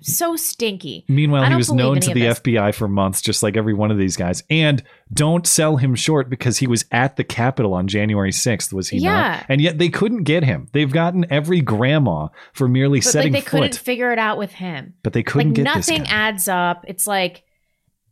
so 0.00 0.34
stinky. 0.36 1.04
Meanwhile, 1.08 1.44
he 1.50 1.56
was 1.56 1.72
known 1.72 2.00
to 2.00 2.14
the. 2.14 2.22
FBI 2.22 2.74
for 2.74 2.88
months, 2.88 3.20
just 3.20 3.42
like 3.42 3.56
every 3.56 3.74
one 3.74 3.90
of 3.90 3.98
these 3.98 4.16
guys. 4.16 4.42
And 4.48 4.82
don't 5.12 5.46
sell 5.46 5.76
him 5.76 5.94
short 5.94 6.30
because 6.30 6.58
he 6.58 6.66
was 6.66 6.84
at 6.90 7.16
the 7.16 7.24
Capitol 7.24 7.74
on 7.74 7.86
January 7.86 8.30
6th, 8.32 8.72
was 8.72 8.88
he 8.88 8.98
Yeah. 8.98 9.12
not? 9.12 9.46
And 9.48 9.60
yet 9.60 9.78
they 9.78 9.88
couldn't 9.90 10.24
get 10.24 10.42
him. 10.42 10.68
They've 10.72 10.90
gotten 10.90 11.26
every 11.30 11.60
grandma 11.60 12.28
for 12.54 12.66
merely 12.68 13.00
But 13.00 13.06
like 13.06 13.12
setting 13.12 13.32
they 13.32 13.40
couldn't 13.42 13.76
figure 13.76 14.12
it 14.12 14.18
out 14.18 14.38
with 14.38 14.52
him. 14.52 14.94
But 15.02 15.12
they 15.12 15.22
couldn't 15.22 15.50
like 15.50 15.56
get 15.56 15.64
nothing 15.64 16.06
adds 16.08 16.48
up. 16.48 16.84
It's 16.88 17.06
like 17.06 17.44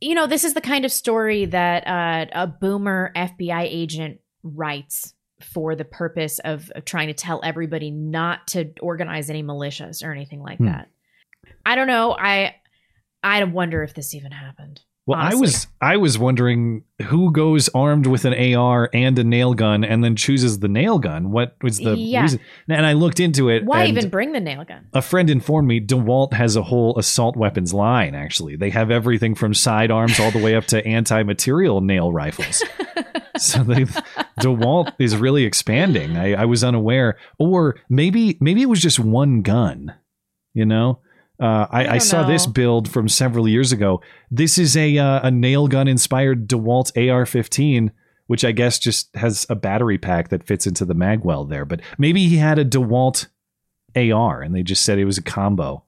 you 0.00 0.16
know, 0.16 0.26
this 0.26 0.42
is 0.42 0.52
the 0.54 0.60
kind 0.60 0.84
of 0.84 0.90
story 0.90 1.44
that 1.44 1.86
uh, 1.86 2.26
a 2.32 2.46
boomer 2.48 3.12
FBI 3.14 3.62
agent 3.70 4.18
writes 4.42 5.14
for 5.40 5.76
the 5.76 5.84
purpose 5.84 6.40
of, 6.40 6.70
of 6.74 6.84
trying 6.84 7.06
to 7.06 7.14
tell 7.14 7.40
everybody 7.44 7.92
not 7.92 8.48
to 8.48 8.72
organize 8.80 9.30
any 9.30 9.44
militias 9.44 10.04
or 10.04 10.10
anything 10.12 10.42
like 10.42 10.58
Hmm. 10.58 10.66
that. 10.66 10.88
I 11.66 11.74
don't 11.74 11.86
know. 11.86 12.12
I 12.18 12.54
I 13.22 13.42
wonder 13.44 13.82
if 13.82 13.94
this 13.94 14.14
even 14.14 14.32
happened. 14.32 14.80
Well, 15.04 15.18
I 15.18 15.34
was 15.34 15.66
I 15.80 15.96
was 15.96 16.16
wondering 16.16 16.84
who 17.02 17.32
goes 17.32 17.68
armed 17.70 18.06
with 18.06 18.24
an 18.24 18.54
AR 18.54 18.88
and 18.94 19.18
a 19.18 19.24
nail 19.24 19.52
gun 19.52 19.82
and 19.82 20.02
then 20.04 20.14
chooses 20.14 20.60
the 20.60 20.68
nail 20.68 21.00
gun. 21.00 21.32
What 21.32 21.56
was 21.60 21.78
the 21.78 21.96
Yeah. 21.96 22.22
reason? 22.22 22.38
And 22.68 22.86
I 22.86 22.92
looked 22.92 23.18
into 23.18 23.48
it. 23.48 23.64
Why 23.64 23.86
even 23.86 24.10
bring 24.10 24.30
the 24.30 24.38
nail 24.38 24.64
gun? 24.64 24.86
A 24.92 25.02
friend 25.02 25.28
informed 25.28 25.66
me 25.66 25.80
DeWalt 25.80 26.34
has 26.34 26.54
a 26.54 26.62
whole 26.62 26.96
assault 27.00 27.36
weapons 27.36 27.74
line. 27.74 28.14
Actually, 28.14 28.54
they 28.54 28.70
have 28.70 28.92
everything 28.92 29.34
from 29.34 29.54
sidearms 29.54 30.20
all 30.20 30.30
the 30.30 30.38
way 30.42 30.54
up 30.54 30.66
to 30.66 30.86
anti-material 30.86 31.80
nail 31.80 32.12
rifles. 32.12 32.62
so 33.36 33.64
they, 33.64 33.86
DeWalt 34.40 34.92
is 35.00 35.16
really 35.16 35.42
expanding. 35.44 36.16
I, 36.16 36.34
I 36.34 36.44
was 36.44 36.62
unaware, 36.62 37.18
or 37.40 37.76
maybe 37.88 38.38
maybe 38.40 38.62
it 38.62 38.68
was 38.68 38.80
just 38.80 39.00
one 39.00 39.42
gun. 39.42 39.94
You 40.54 40.64
know, 40.66 41.00
uh, 41.42 41.66
I, 41.70 41.80
I, 41.80 41.84
don't 41.84 42.00
saw 42.00 42.22
this 42.24 42.46
build 42.46 42.88
from 42.88 43.08
several 43.08 43.48
years 43.48 43.72
ago. 43.72 44.00
This 44.30 44.58
is 44.58 44.76
a 44.76 44.96
uh, 44.96 45.26
a 45.26 45.30
nail 45.32 45.66
gun 45.66 45.88
inspired 45.88 46.46
DeWalt 46.46 46.96
AR-15, 46.96 47.90
which 48.28 48.44
I 48.44 48.52
guess 48.52 48.78
just 48.78 49.14
has 49.16 49.44
a 49.50 49.56
battery 49.56 49.98
pack 49.98 50.28
that 50.28 50.46
fits 50.46 50.68
into 50.68 50.84
the 50.84 50.94
magwell 50.94 51.48
there. 51.48 51.64
But 51.64 51.80
maybe 51.98 52.28
he 52.28 52.36
had 52.36 52.60
a 52.60 52.64
DeWalt 52.64 53.26
AR, 53.96 54.40
and 54.40 54.54
they 54.54 54.62
just 54.62 54.84
said 54.84 55.00
it 55.00 55.04
was 55.04 55.18
a 55.18 55.22
combo. 55.22 55.82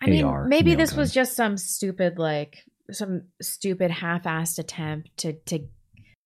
I 0.00 0.06
mean, 0.06 0.24
AR 0.24 0.46
maybe 0.46 0.76
this 0.76 0.90
gun. 0.90 1.00
was 1.00 1.12
just 1.12 1.34
some 1.34 1.56
stupid, 1.56 2.20
like 2.20 2.64
some 2.92 3.22
stupid 3.40 3.90
half-assed 3.90 4.60
attempt 4.60 5.16
to 5.18 5.32
to 5.32 5.66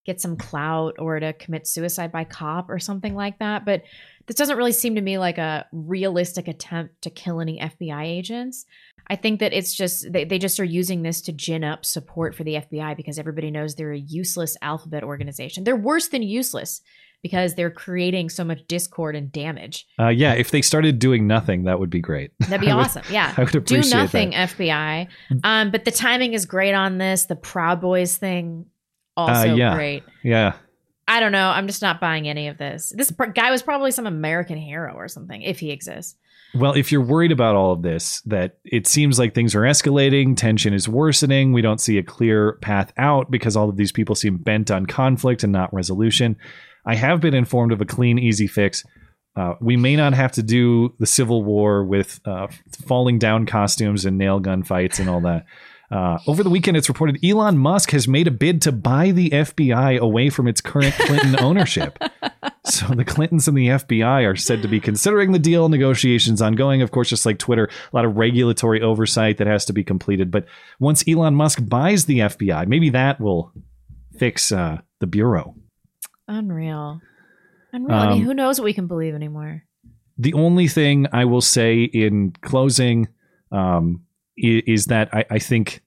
get 0.05 0.21
some 0.21 0.37
clout 0.37 0.97
or 0.99 1.19
to 1.19 1.33
commit 1.33 1.67
suicide 1.67 2.13
by 2.13 2.25
cop 2.25 2.69
or 2.69 2.79
something 2.79 3.15
like 3.15 3.39
that. 3.39 3.65
But 3.65 3.83
this 4.27 4.37
doesn't 4.37 4.57
really 4.57 4.73
seem 4.73 4.95
to 4.97 5.01
me 5.01 5.19
like 5.19 5.39
a 5.39 5.67
realistic 5.73 6.49
attempt 6.49 7.03
to 7.03 7.11
kill 7.11 7.41
any 7.41 7.59
FBI 7.61 8.05
agents. 8.05 8.65
I 9.09 9.15
think 9.17 9.39
that 9.41 9.53
it's 9.53 9.73
just 9.75 10.13
they, 10.13 10.25
they 10.25 10.39
just 10.39 10.59
are 10.59 10.65
using 10.65 11.03
this 11.03 11.21
to 11.23 11.33
gin 11.33 11.63
up 11.63 11.85
support 11.85 12.35
for 12.35 12.43
the 12.45 12.55
FBI 12.55 12.97
because 12.97 13.19
everybody 13.19 13.51
knows 13.51 13.75
they're 13.75 13.93
a 13.93 13.99
useless 13.99 14.57
alphabet 14.63 15.05
organization. 15.05 15.63
They're 15.65 15.77
worse 15.77 16.09
than 16.09 16.23
useless 16.23 16.81
because 17.23 17.55
they're 17.55 17.71
creating 17.71 18.29
so 18.29 18.45
much 18.45 18.61
discord 18.69 19.17
and 19.17 19.31
damage. 19.33 19.87
Uh, 19.99 20.09
yeah, 20.09 20.35
if 20.35 20.51
they 20.51 20.61
started 20.61 20.99
doing 20.99 21.27
nothing, 21.27 21.65
that 21.65 21.79
would 21.79 21.91
be 21.91 22.01
great. 22.01 22.33
That'd 22.41 22.61
be 22.61 22.71
I 22.71 22.75
would- 22.75 22.83
awesome. 22.87 23.05
Yeah. 23.11 23.33
I 23.37 23.43
would 23.45 23.55
appreciate 23.55 23.91
Do 23.93 23.97
nothing, 23.97 24.31
that. 24.31 24.51
FBI. 24.51 25.09
Um, 25.45 25.71
but 25.71 25.85
the 25.85 25.91
timing 25.93 26.35
is 26.35 26.45
great 26.47 26.75
on 26.75 26.99
this. 26.99 27.25
The 27.27 27.37
Proud 27.37 27.81
Boys 27.81 28.17
thing, 28.17 28.67
Uh, 29.17 29.21
also 29.21 29.55
yeah, 29.55 29.75
great. 29.75 30.03
Yeah, 30.23 30.55
I 31.09 31.21
don't 31.21 31.33
know. 31.33 31.49
I'm 31.49 31.67
just 31.67 31.83
not 31.83 32.01
buying 32.01 32.29
any 32.29 32.49
of 32.49 32.59
this. 32.59 32.93
This 32.97 33.11
pr- 33.11 33.27
guy 33.27 33.51
was 33.51 33.63
probably 33.63 33.91
some 33.91 34.07
American 34.07 34.57
hero 34.57 34.95
or 34.95 35.09
something, 35.09 35.43
if 35.43 35.61
he 35.61 35.71
exists. 35.71 36.17
Well, 36.55 36.73
if 36.73 36.91
you're 36.91 37.03
worried 37.03 37.33
about 37.33 37.55
all 37.55 37.73
of 37.73 37.83
this, 37.83 38.23
that 38.23 38.59
it 38.65 38.87
seems 38.87 39.19
like 39.19 39.35
things 39.35 39.55
are 39.55 39.61
escalating, 39.61 40.37
tension 40.37 40.73
is 40.73 40.89
worsening, 40.89 41.53
we 41.53 41.61
don't 41.61 41.81
see 41.81 41.99
a 41.99 42.03
clear 42.03 42.55
path 42.63 42.93
out 42.97 43.31
because 43.31 43.57
all 43.57 43.69
of 43.69 43.77
these 43.77 43.93
people 43.93 44.15
seem 44.15 44.39
bent 44.39 44.71
on 44.71 44.87
conflict 44.87 45.43
and 45.45 45.53
not 45.53 45.73
resolution. 45.75 46.37
I 46.85 46.95
have 46.95 47.21
been 47.21 47.35
informed 47.35 47.73
of 47.73 47.81
a 47.81 47.85
clean, 47.85 48.19
easy 48.19 48.47
fix. 48.47 48.85
Uh, 49.35 49.55
we 49.61 49.77
may 49.77 49.97
not 49.97 50.15
have 50.15 50.33
to 50.33 50.43
do 50.43 50.95
the 50.99 51.07
Civil 51.07 51.45
War 51.45 51.85
with 51.85 52.21
uh, 52.25 52.47
falling 52.87 53.19
down 53.19 53.45
costumes 53.45 54.07
and 54.07 54.17
nail 54.17 54.41
gun 54.41 54.63
fights 54.63 54.99
and 54.99 55.11
all 55.11 55.21
that. 55.21 55.45
Uh, 55.91 56.19
over 56.27 56.43
the 56.43 56.51
weekend, 56.51 56.77
it's 56.77 56.89
reported 56.89 57.19
Elon 57.25 57.59
Musk 57.59 57.91
has 57.93 58.09
made 58.09 58.27
a 58.27 58.31
bid 58.33 58.61
to 58.63 58.73
buy 58.73 59.13
the 59.13 59.31
FBI 59.31 59.99
away 59.99 60.31
from 60.31 60.49
its 60.49 60.61
current 60.61 60.95
Clinton 60.95 61.39
ownership. 61.41 61.99
So 62.65 62.87
the 62.89 63.05
Clintons 63.05 63.47
and 63.47 63.57
the 63.57 63.69
FBI 63.69 64.29
are 64.29 64.35
said 64.35 64.63
to 64.63 64.69
be 64.69 64.81
considering 64.81 65.31
the 65.31 65.39
deal, 65.39 65.69
negotiations 65.69 66.43
ongoing. 66.43 66.83
Of 66.83 66.91
course, 66.91 67.09
just 67.09 67.25
like 67.25 67.39
Twitter, 67.39 67.67
a 67.93 67.97
lot 67.97 68.05
of 68.05 68.17
regulatory 68.17 68.83
oversight 68.83 69.39
that 69.39 69.47
has 69.47 69.65
to 69.67 69.73
be 69.73 69.85
completed. 69.85 70.33
But 70.33 70.47
once 70.81 71.07
Elon 71.07 71.37
Musk 71.37 71.61
buys 71.69 72.07
the 72.07 72.19
FBI, 72.21 72.67
maybe 72.67 72.91
that 72.91 73.21
will 73.21 73.53
fix 74.19 74.51
uh, 74.51 74.79
the 74.99 75.07
bureau. 75.07 75.55
Unreal. 76.27 77.01
Unreal. 77.73 77.97
I 77.97 78.09
mean, 78.09 78.19
Um, 78.19 78.25
who 78.25 78.35
knows 78.35 78.59
what 78.59 78.65
we 78.65 78.73
can 78.73 78.89
believe 78.89 79.15
anymore? 79.15 79.63
The 80.19 80.35
only 80.35 80.67
thing 80.67 81.07
I 81.13 81.27
will 81.27 81.41
say 81.43 81.83
in 81.85 82.33
closing 82.41 83.07
um, 83.53 84.01
is 84.37 84.87
that 84.87 85.13
I, 85.13 85.25
I 85.31 85.39
think 85.39 85.83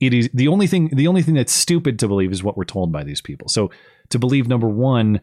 it 0.00 0.12
is 0.12 0.28
the 0.34 0.48
only 0.48 0.66
thing. 0.66 0.90
The 0.92 1.06
only 1.08 1.22
thing 1.22 1.34
that's 1.34 1.52
stupid 1.52 1.98
to 2.00 2.08
believe 2.08 2.32
is 2.32 2.42
what 2.42 2.56
we're 2.56 2.64
told 2.64 2.92
by 2.92 3.04
these 3.04 3.20
people. 3.20 3.48
So 3.48 3.70
to 4.10 4.18
believe 4.18 4.48
number 4.48 4.68
one 4.68 5.20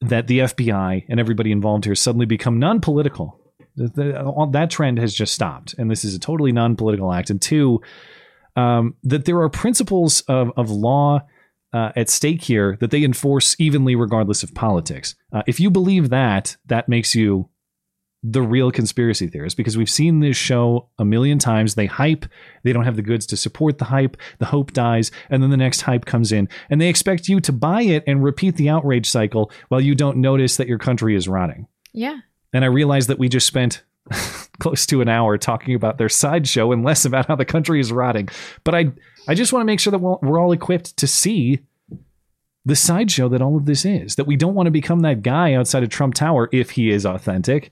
that 0.00 0.26
the 0.26 0.40
FBI 0.40 1.04
and 1.08 1.18
everybody 1.18 1.50
involved 1.50 1.84
here 1.84 1.94
suddenly 1.94 2.26
become 2.26 2.58
non-political. 2.58 3.40
th- 3.78 3.92
th- 3.94 4.14
That 4.50 4.70
trend 4.70 4.98
has 4.98 5.14
just 5.14 5.32
stopped, 5.32 5.74
and 5.78 5.90
this 5.90 6.04
is 6.04 6.14
a 6.14 6.18
totally 6.18 6.52
non-political 6.52 7.12
act. 7.12 7.30
And 7.30 7.40
two, 7.40 7.80
um, 8.56 8.94
that 9.02 9.24
there 9.24 9.40
are 9.40 9.48
principles 9.48 10.20
of, 10.22 10.52
of 10.56 10.70
law 10.70 11.20
uh, 11.72 11.92
at 11.96 12.08
stake 12.08 12.42
here 12.42 12.76
that 12.80 12.90
they 12.90 13.02
enforce 13.02 13.56
evenly 13.58 13.96
regardless 13.96 14.42
of 14.42 14.54
politics. 14.54 15.14
Uh, 15.32 15.42
if 15.46 15.58
you 15.58 15.70
believe 15.70 16.10
that, 16.10 16.56
that 16.66 16.88
makes 16.88 17.14
you 17.14 17.48
the 18.26 18.40
real 18.40 18.70
conspiracy 18.70 19.26
theorist 19.26 19.54
because 19.54 19.76
we've 19.76 19.90
seen 19.90 20.20
this 20.20 20.36
show 20.36 20.88
a 20.98 21.04
million 21.04 21.38
times. 21.38 21.74
They 21.74 21.84
hype, 21.84 22.24
they 22.62 22.72
don't 22.72 22.84
have 22.84 22.96
the 22.96 23.02
goods 23.02 23.26
to 23.26 23.36
support 23.36 23.76
the 23.76 23.84
hype, 23.84 24.16
the 24.38 24.46
hope 24.46 24.72
dies, 24.72 25.10
and 25.28 25.42
then 25.42 25.50
the 25.50 25.58
next 25.58 25.82
hype 25.82 26.06
comes 26.06 26.32
in, 26.32 26.48
and 26.70 26.80
they 26.80 26.88
expect 26.88 27.28
you 27.28 27.38
to 27.40 27.52
buy 27.52 27.82
it 27.82 28.02
and 28.06 28.24
repeat 28.24 28.56
the 28.56 28.70
outrage 28.70 29.08
cycle 29.08 29.52
while 29.68 29.80
you 29.80 29.94
don't 29.94 30.16
notice 30.16 30.56
that 30.56 30.68
your 30.68 30.78
country 30.78 31.14
is 31.14 31.28
rotting. 31.28 31.68
Yeah. 31.92 32.20
And 32.54 32.64
I 32.64 32.68
realized 32.68 33.10
that 33.10 33.18
we 33.18 33.28
just 33.28 33.46
spent 33.46 33.82
close 34.58 34.86
to 34.86 35.02
an 35.02 35.08
hour 35.08 35.36
talking 35.36 35.74
about 35.74 35.98
their 35.98 36.08
sideshow 36.08 36.72
and 36.72 36.82
less 36.82 37.04
about 37.04 37.26
how 37.26 37.36
the 37.36 37.44
country 37.44 37.78
is 37.78 37.92
rotting. 37.92 38.30
But 38.64 38.74
I, 38.74 38.92
I 39.28 39.34
just 39.34 39.52
want 39.52 39.62
to 39.62 39.66
make 39.66 39.80
sure 39.80 39.90
that 39.90 39.98
we're 39.98 40.40
all 40.40 40.52
equipped 40.52 40.96
to 40.96 41.06
see 41.06 41.60
the 42.64 42.76
sideshow 42.76 43.28
that 43.28 43.42
all 43.42 43.56
of 43.56 43.66
this 43.66 43.84
is. 43.84 44.16
That 44.16 44.26
we 44.26 44.36
don't 44.36 44.54
want 44.54 44.66
to 44.66 44.70
become 44.70 45.00
that 45.00 45.22
guy 45.22 45.52
outside 45.52 45.82
of 45.82 45.90
Trump 45.90 46.14
Tower 46.14 46.48
if 46.52 46.70
he 46.70 46.90
is 46.90 47.04
authentic, 47.04 47.70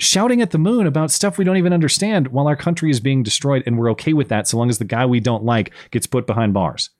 shouting 0.00 0.40
at 0.40 0.50
the 0.50 0.58
moon 0.58 0.86
about 0.86 1.10
stuff 1.10 1.38
we 1.38 1.44
don't 1.44 1.58
even 1.58 1.72
understand 1.72 2.28
while 2.28 2.48
our 2.48 2.56
country 2.56 2.90
is 2.90 3.00
being 3.00 3.22
destroyed, 3.22 3.62
and 3.66 3.78
we're 3.78 3.90
okay 3.92 4.12
with 4.12 4.28
that 4.28 4.48
so 4.48 4.56
long 4.56 4.70
as 4.70 4.78
the 4.78 4.84
guy 4.84 5.06
we 5.06 5.20
don't 5.20 5.44
like 5.44 5.70
gets 5.90 6.06
put 6.06 6.26
behind 6.26 6.54
bars. 6.54 6.90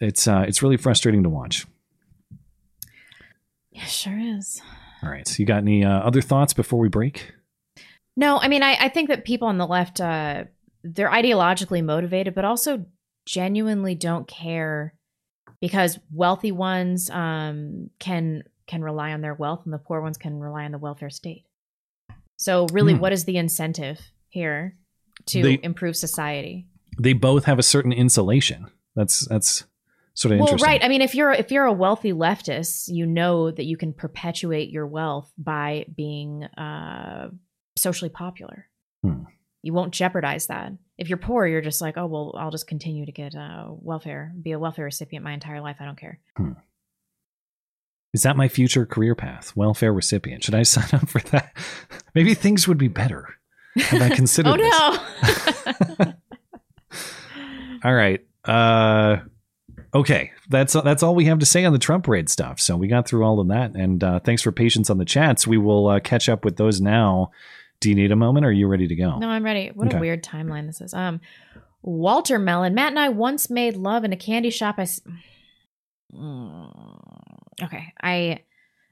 It's 0.00 0.26
uh, 0.26 0.44
it's 0.48 0.62
really 0.62 0.76
frustrating 0.76 1.22
to 1.22 1.28
watch. 1.28 1.66
Yeah, 3.70 3.84
sure 3.84 4.18
is. 4.18 4.60
All 5.02 5.10
right, 5.10 5.26
so 5.28 5.36
you 5.38 5.46
got 5.46 5.58
any 5.58 5.84
uh, 5.84 6.00
other 6.00 6.22
thoughts 6.22 6.54
before 6.54 6.78
we 6.78 6.88
break? 6.88 7.32
No, 8.16 8.38
I 8.38 8.48
mean, 8.48 8.62
I, 8.62 8.76
I 8.80 8.88
think 8.88 9.08
that 9.08 9.24
people 9.24 9.48
on 9.48 9.58
the 9.58 9.66
left, 9.66 10.00
uh, 10.00 10.44
they're 10.82 11.10
ideologically 11.10 11.84
motivated, 11.84 12.34
but 12.34 12.44
also 12.44 12.86
genuinely 13.26 13.94
don't 13.94 14.28
care 14.28 14.94
because 15.60 15.98
wealthy 16.12 16.52
ones 16.52 17.10
um, 17.10 17.90
can 17.98 18.44
can 18.66 18.82
rely 18.82 19.12
on 19.12 19.20
their 19.20 19.34
wealth, 19.34 19.62
and 19.64 19.74
the 19.74 19.78
poor 19.78 20.00
ones 20.00 20.16
can 20.16 20.40
rely 20.40 20.64
on 20.64 20.72
the 20.72 20.78
welfare 20.78 21.10
state. 21.10 21.44
So, 22.36 22.66
really, 22.72 22.94
Hmm. 22.94 23.00
what 23.00 23.12
is 23.12 23.24
the 23.24 23.36
incentive 23.36 24.00
here 24.28 24.76
to 25.26 25.42
They- 25.42 25.60
improve 25.62 25.96
society? 25.96 26.68
They 27.00 27.12
both 27.12 27.44
have 27.46 27.58
a 27.58 27.62
certain 27.62 27.92
insulation. 27.92 28.66
That's 28.94 29.26
that's 29.28 29.64
sort 30.14 30.34
of 30.34 30.40
Well, 30.40 30.56
right. 30.58 30.82
I 30.84 30.88
mean, 30.88 31.02
if 31.02 31.14
you're 31.14 31.32
if 31.32 31.50
you're 31.50 31.64
a 31.64 31.72
wealthy 31.72 32.12
leftist, 32.12 32.84
you 32.88 33.04
know 33.06 33.50
that 33.50 33.64
you 33.64 33.76
can 33.76 33.92
perpetuate 33.92 34.70
your 34.70 34.86
wealth 34.86 35.32
by 35.36 35.86
being 35.96 36.44
uh, 36.44 37.30
socially 37.76 38.10
popular. 38.10 38.66
Hmm. 39.02 39.24
You 39.62 39.72
won't 39.72 39.92
jeopardize 39.94 40.46
that. 40.46 40.72
If 40.98 41.08
you're 41.08 41.18
poor, 41.18 41.46
you're 41.46 41.60
just 41.62 41.80
like, 41.80 41.96
oh 41.96 42.06
well, 42.06 42.34
I'll 42.38 42.50
just 42.52 42.68
continue 42.68 43.06
to 43.06 43.12
get 43.12 43.34
uh, 43.34 43.66
welfare, 43.70 44.32
be 44.40 44.52
a 44.52 44.58
welfare 44.58 44.84
recipient 44.84 45.24
my 45.24 45.32
entire 45.32 45.60
life. 45.60 45.78
I 45.80 45.84
don't 45.86 45.98
care. 45.98 46.20
Is 48.14 48.22
that 48.22 48.36
my 48.36 48.48
future 48.48 48.86
career 48.86 49.14
path? 49.14 49.54
Welfare 49.54 49.92
recipient. 49.92 50.44
Should 50.44 50.54
I 50.54 50.62
sign 50.74 50.88
up 50.92 51.08
for 51.08 51.20
that? 51.32 51.54
Maybe 52.14 52.32
things 52.32 52.66
would 52.66 52.78
be 52.78 52.88
better. 52.88 53.28
Have 53.76 54.00
I 54.02 54.08
considered 54.14 54.60
oh 54.60 55.98
no! 55.98 56.12
All 57.84 57.94
right. 57.94 58.24
Uh 58.44 59.16
okay. 59.94 60.30
That's 60.48 60.72
that's 60.74 61.02
all 61.02 61.14
we 61.14 61.24
have 61.26 61.38
to 61.40 61.46
say 61.46 61.64
on 61.64 61.72
the 61.72 61.78
Trump 61.78 62.06
raid 62.08 62.28
stuff. 62.28 62.60
So 62.60 62.76
we 62.76 62.88
got 62.88 63.06
through 63.08 63.24
all 63.24 63.40
of 63.40 63.48
that 63.48 63.74
and 63.74 64.02
uh 64.02 64.20
thanks 64.20 64.42
for 64.42 64.52
patience 64.52 64.90
on 64.90 64.98
the 64.98 65.04
chats. 65.04 65.46
We 65.46 65.58
will 65.58 65.88
uh, 65.88 66.00
catch 66.00 66.28
up 66.28 66.44
with 66.44 66.56
those 66.56 66.80
now. 66.80 67.30
Do 67.80 67.88
you 67.90 67.94
need 67.94 68.12
a 68.12 68.16
moment 68.16 68.46
or 68.46 68.50
are 68.50 68.52
you 68.52 68.68
ready 68.68 68.86
to 68.88 68.94
go? 68.94 69.18
No, 69.18 69.28
I'm 69.28 69.44
ready. 69.44 69.70
What 69.74 69.88
Okay. 69.88 69.96
a 69.98 70.00
weird 70.00 70.22
timeline 70.22 70.66
this 70.66 70.80
is. 70.80 70.94
Um, 70.94 71.20
Walter 71.82 72.38
Mellon. 72.38 72.74
Matt 72.74 72.90
and 72.92 72.98
I 72.98 73.10
once 73.10 73.50
made 73.50 73.76
love 73.76 74.04
in 74.04 74.12
a 74.12 74.16
candy 74.16 74.50
shop. 74.50 74.76
I. 74.78 74.82
s- 74.82 75.00
Mm, 76.14 76.70
Okay, 77.62 77.92
I 78.00 78.40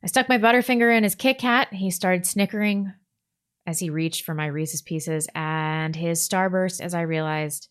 I 0.02 0.06
stuck 0.06 0.28
my 0.28 0.38
Butterfinger 0.38 0.96
in 0.96 1.04
his 1.04 1.14
Kit 1.14 1.38
Kat. 1.38 1.72
He 1.72 1.90
started 1.90 2.26
snickering 2.26 2.92
as 3.66 3.78
he 3.78 3.90
reached 3.90 4.24
for 4.24 4.34
my 4.34 4.46
Reese's 4.46 4.82
Pieces, 4.82 5.28
and 5.34 5.94
his 5.94 6.26
starburst 6.26 6.80
as 6.80 6.94
I 6.94 7.02
realized 7.02 7.68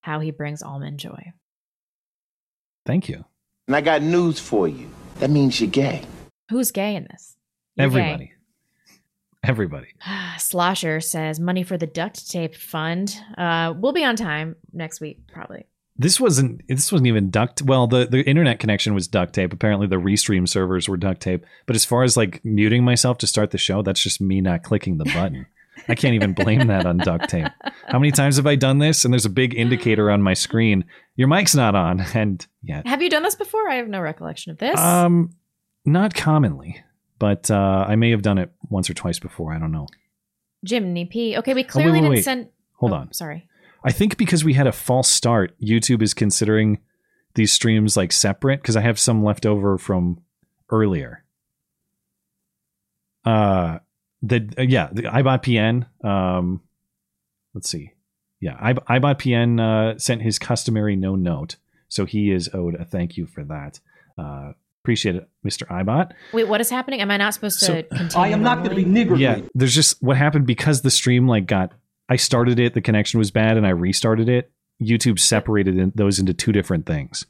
how 0.00 0.20
he 0.20 0.30
brings 0.30 0.62
almond 0.62 0.98
joy. 0.98 1.32
Thank 2.86 3.08
you. 3.08 3.24
And 3.66 3.76
I 3.76 3.82
got 3.82 4.02
news 4.02 4.38
for 4.40 4.66
you. 4.66 4.90
That 5.18 5.30
means 5.30 5.60
you're 5.60 5.70
gay. 5.70 6.02
Who's 6.50 6.70
gay 6.70 6.96
in 6.96 7.06
this? 7.10 7.36
You're 7.76 7.90
gay. 7.90 8.00
Everybody. 8.00 8.32
Everybody. 9.44 9.88
Slosher 10.38 11.00
says 11.00 11.38
money 11.38 11.62
for 11.62 11.76
the 11.76 11.86
duct 11.86 12.30
tape 12.30 12.54
fund. 12.54 13.14
Uh, 13.36 13.74
we'll 13.76 13.92
be 13.92 14.04
on 14.04 14.16
time 14.16 14.56
next 14.72 15.00
week, 15.00 15.26
probably. 15.32 15.66
This 16.00 16.18
wasn't 16.18 16.66
this 16.66 16.90
wasn't 16.90 17.08
even 17.08 17.28
duct 17.28 17.60
well, 17.60 17.86
the, 17.86 18.06
the 18.06 18.22
internet 18.22 18.58
connection 18.58 18.94
was 18.94 19.06
duct 19.06 19.34
tape. 19.34 19.52
Apparently 19.52 19.86
the 19.86 19.96
restream 19.96 20.48
servers 20.48 20.88
were 20.88 20.96
duct 20.96 21.20
tape. 21.20 21.44
But 21.66 21.76
as 21.76 21.84
far 21.84 22.04
as 22.04 22.16
like 22.16 22.42
muting 22.42 22.84
myself 22.84 23.18
to 23.18 23.26
start 23.26 23.50
the 23.50 23.58
show, 23.58 23.82
that's 23.82 24.02
just 24.02 24.18
me 24.18 24.40
not 24.40 24.62
clicking 24.62 24.96
the 24.96 25.04
button. 25.04 25.44
I 25.88 25.94
can't 25.94 26.14
even 26.14 26.32
blame 26.32 26.68
that 26.68 26.86
on 26.86 26.96
duct 26.96 27.28
tape. 27.28 27.48
How 27.86 27.98
many 27.98 28.12
times 28.12 28.36
have 28.36 28.46
I 28.46 28.54
done 28.54 28.78
this? 28.78 29.04
And 29.04 29.12
there's 29.12 29.26
a 29.26 29.30
big 29.30 29.54
indicator 29.54 30.10
on 30.10 30.22
my 30.22 30.32
screen. 30.32 30.86
Your 31.16 31.28
mic's 31.28 31.54
not 31.54 31.74
on. 31.74 32.00
And 32.14 32.46
yeah. 32.62 32.80
Have 32.86 33.02
you 33.02 33.10
done 33.10 33.22
this 33.22 33.34
before? 33.34 33.68
I 33.68 33.74
have 33.74 33.88
no 33.88 34.00
recollection 34.00 34.52
of 34.52 34.58
this. 34.58 34.80
Um 34.80 35.34
not 35.84 36.14
commonly. 36.14 36.82
But 37.18 37.50
uh, 37.50 37.84
I 37.86 37.96
may 37.96 38.10
have 38.12 38.22
done 38.22 38.38
it 38.38 38.50
once 38.70 38.88
or 38.88 38.94
twice 38.94 39.18
before. 39.18 39.52
I 39.52 39.58
don't 39.58 39.72
know. 39.72 39.86
Jimmy 40.64 41.04
P. 41.04 41.36
Okay, 41.36 41.52
we 41.52 41.64
Oh, 41.64 41.68
clearly 41.68 41.92
wait, 41.92 41.96
wait, 41.96 42.00
didn't 42.00 42.10
wait. 42.12 42.24
send. 42.24 42.48
Hold 42.76 42.92
oh, 42.92 42.96
on. 42.96 43.12
Sorry. 43.12 43.46
I 43.82 43.92
think 43.92 44.16
because 44.16 44.44
we 44.44 44.54
had 44.54 44.66
a 44.66 44.72
false 44.72 45.08
start, 45.08 45.54
YouTube 45.60 46.02
is 46.02 46.12
considering 46.14 46.78
these 47.34 47.52
streams 47.52 47.96
like 47.96 48.12
separate 48.12 48.60
because 48.60 48.76
I 48.76 48.80
have 48.82 48.98
some 48.98 49.24
left 49.24 49.46
over 49.46 49.78
from 49.78 50.20
earlier. 50.70 51.24
Uh, 53.24 53.78
the 54.22 54.52
uh, 54.58 54.62
yeah, 54.62 54.88
the 54.92 55.02
iBot 55.02 55.42
PN. 55.42 56.06
Um, 56.06 56.60
let's 57.54 57.70
see. 57.70 57.92
Yeah, 58.40 58.56
I, 58.58 58.72
iBot 58.72 59.16
PN 59.20 59.60
uh, 59.60 59.98
sent 59.98 60.22
his 60.22 60.38
customary 60.38 60.96
no 60.96 61.14
note, 61.14 61.56
so 61.88 62.06
he 62.06 62.30
is 62.30 62.48
owed 62.54 62.74
a 62.74 62.84
thank 62.84 63.16
you 63.16 63.26
for 63.26 63.44
that. 63.44 63.80
Uh, 64.18 64.52
appreciate 64.82 65.16
it, 65.16 65.28
Mr. 65.46 65.66
iBot. 65.68 66.12
Wait, 66.32 66.48
what 66.48 66.60
is 66.60 66.70
happening? 66.70 67.00
Am 67.02 67.10
I 67.10 67.18
not 67.18 67.34
supposed 67.34 67.60
to 67.60 67.66
So- 67.66 67.82
continue? 67.82 68.36
normally? 68.36 69.22
Yeah, 69.22 69.40
there's 69.54 69.74
just 69.74 70.02
what 70.02 70.16
happened 70.16 70.46
because 70.46 70.80
the 70.82 70.90
stream 70.90 71.28
like 71.28 71.46
got. 71.46 71.72
I 72.10 72.16
started 72.16 72.58
it, 72.58 72.74
the 72.74 72.82
connection 72.82 73.18
was 73.18 73.30
bad, 73.30 73.56
and 73.56 73.66
I 73.66 73.70
restarted 73.70 74.28
it. 74.28 74.50
YouTube 74.82 75.18
separated 75.18 75.78
in, 75.78 75.92
those 75.94 76.18
into 76.18 76.34
two 76.34 76.52
different 76.52 76.84
things. 76.84 77.24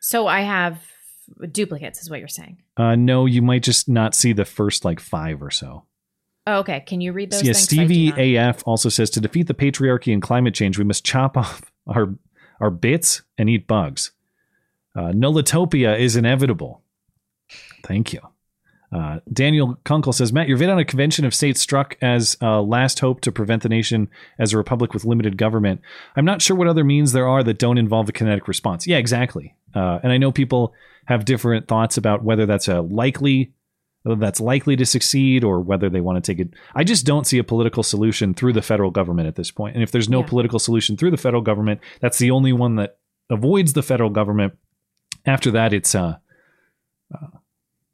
So 0.00 0.28
I 0.28 0.42
have 0.42 0.80
duplicates, 1.50 2.00
is 2.00 2.08
what 2.08 2.20
you're 2.20 2.28
saying. 2.28 2.62
Uh, 2.76 2.94
no, 2.94 3.26
you 3.26 3.42
might 3.42 3.64
just 3.64 3.88
not 3.88 4.14
see 4.14 4.32
the 4.32 4.44
first 4.44 4.84
like 4.84 5.00
five 5.00 5.42
or 5.42 5.50
so. 5.50 5.84
Oh, 6.46 6.58
okay. 6.58 6.80
Can 6.86 7.00
you 7.00 7.12
read 7.12 7.32
those? 7.32 7.42
yeah, 7.42 7.52
Stevie. 7.52 8.36
AF 8.36 8.62
also 8.66 8.88
says 8.88 9.10
to 9.10 9.20
defeat 9.20 9.48
the 9.48 9.54
patriarchy 9.54 10.12
and 10.12 10.22
climate 10.22 10.54
change, 10.54 10.78
we 10.78 10.84
must 10.84 11.04
chop 11.04 11.36
off 11.36 11.72
our 11.88 12.14
our 12.60 12.70
bits 12.70 13.22
and 13.36 13.50
eat 13.50 13.66
bugs. 13.66 14.12
Uh, 14.94 15.12
Nulitopia 15.12 15.98
is 15.98 16.16
inevitable. 16.16 16.82
Thank 17.82 18.12
you. 18.12 18.20
Uh, 18.92 19.18
Daniel 19.32 19.78
Kunkel 19.84 20.12
says, 20.12 20.32
Matt, 20.32 20.48
your 20.48 20.56
vid 20.56 20.70
on 20.70 20.78
a 20.78 20.84
convention 20.84 21.24
of 21.24 21.34
states 21.34 21.60
struck 21.60 21.96
as 22.00 22.36
uh, 22.40 22.62
last 22.62 23.00
hope 23.00 23.20
to 23.22 23.32
prevent 23.32 23.62
the 23.62 23.68
nation 23.68 24.08
as 24.38 24.52
a 24.52 24.56
republic 24.56 24.94
with 24.94 25.04
limited 25.04 25.36
government. 25.36 25.80
I'm 26.14 26.24
not 26.24 26.40
sure 26.40 26.56
what 26.56 26.68
other 26.68 26.84
means 26.84 27.12
there 27.12 27.28
are 27.28 27.42
that 27.42 27.58
don't 27.58 27.78
involve 27.78 28.08
a 28.08 28.12
kinetic 28.12 28.48
response. 28.48 28.86
Yeah, 28.86 28.98
exactly. 28.98 29.54
Uh, 29.74 29.98
and 30.02 30.12
I 30.12 30.18
know 30.18 30.32
people 30.32 30.72
have 31.06 31.24
different 31.24 31.68
thoughts 31.68 31.96
about 31.96 32.22
whether 32.22 32.46
that's 32.46 32.68
a 32.68 32.80
likely 32.80 33.52
whether 34.02 34.20
that's 34.20 34.40
likely 34.40 34.76
to 34.76 34.86
succeed 34.86 35.42
or 35.42 35.60
whether 35.60 35.90
they 35.90 36.00
want 36.00 36.22
to 36.22 36.32
take 36.32 36.38
it. 36.38 36.54
I 36.76 36.84
just 36.84 37.04
don't 37.04 37.26
see 37.26 37.38
a 37.38 37.44
political 37.44 37.82
solution 37.82 38.34
through 38.34 38.52
the 38.52 38.62
federal 38.62 38.92
government 38.92 39.26
at 39.26 39.34
this 39.34 39.50
point. 39.50 39.74
And 39.74 39.82
if 39.82 39.90
there's 39.90 40.08
no 40.08 40.22
political 40.22 40.60
solution 40.60 40.96
through 40.96 41.10
the 41.10 41.16
federal 41.16 41.42
government, 41.42 41.80
that's 42.00 42.18
the 42.18 42.30
only 42.30 42.52
one 42.52 42.76
that 42.76 42.98
avoids 43.30 43.72
the 43.72 43.82
federal 43.82 44.10
government. 44.10 44.56
After 45.26 45.50
that, 45.50 45.72
it's 45.72 45.96
uh, 45.96 46.18
uh 47.12 47.26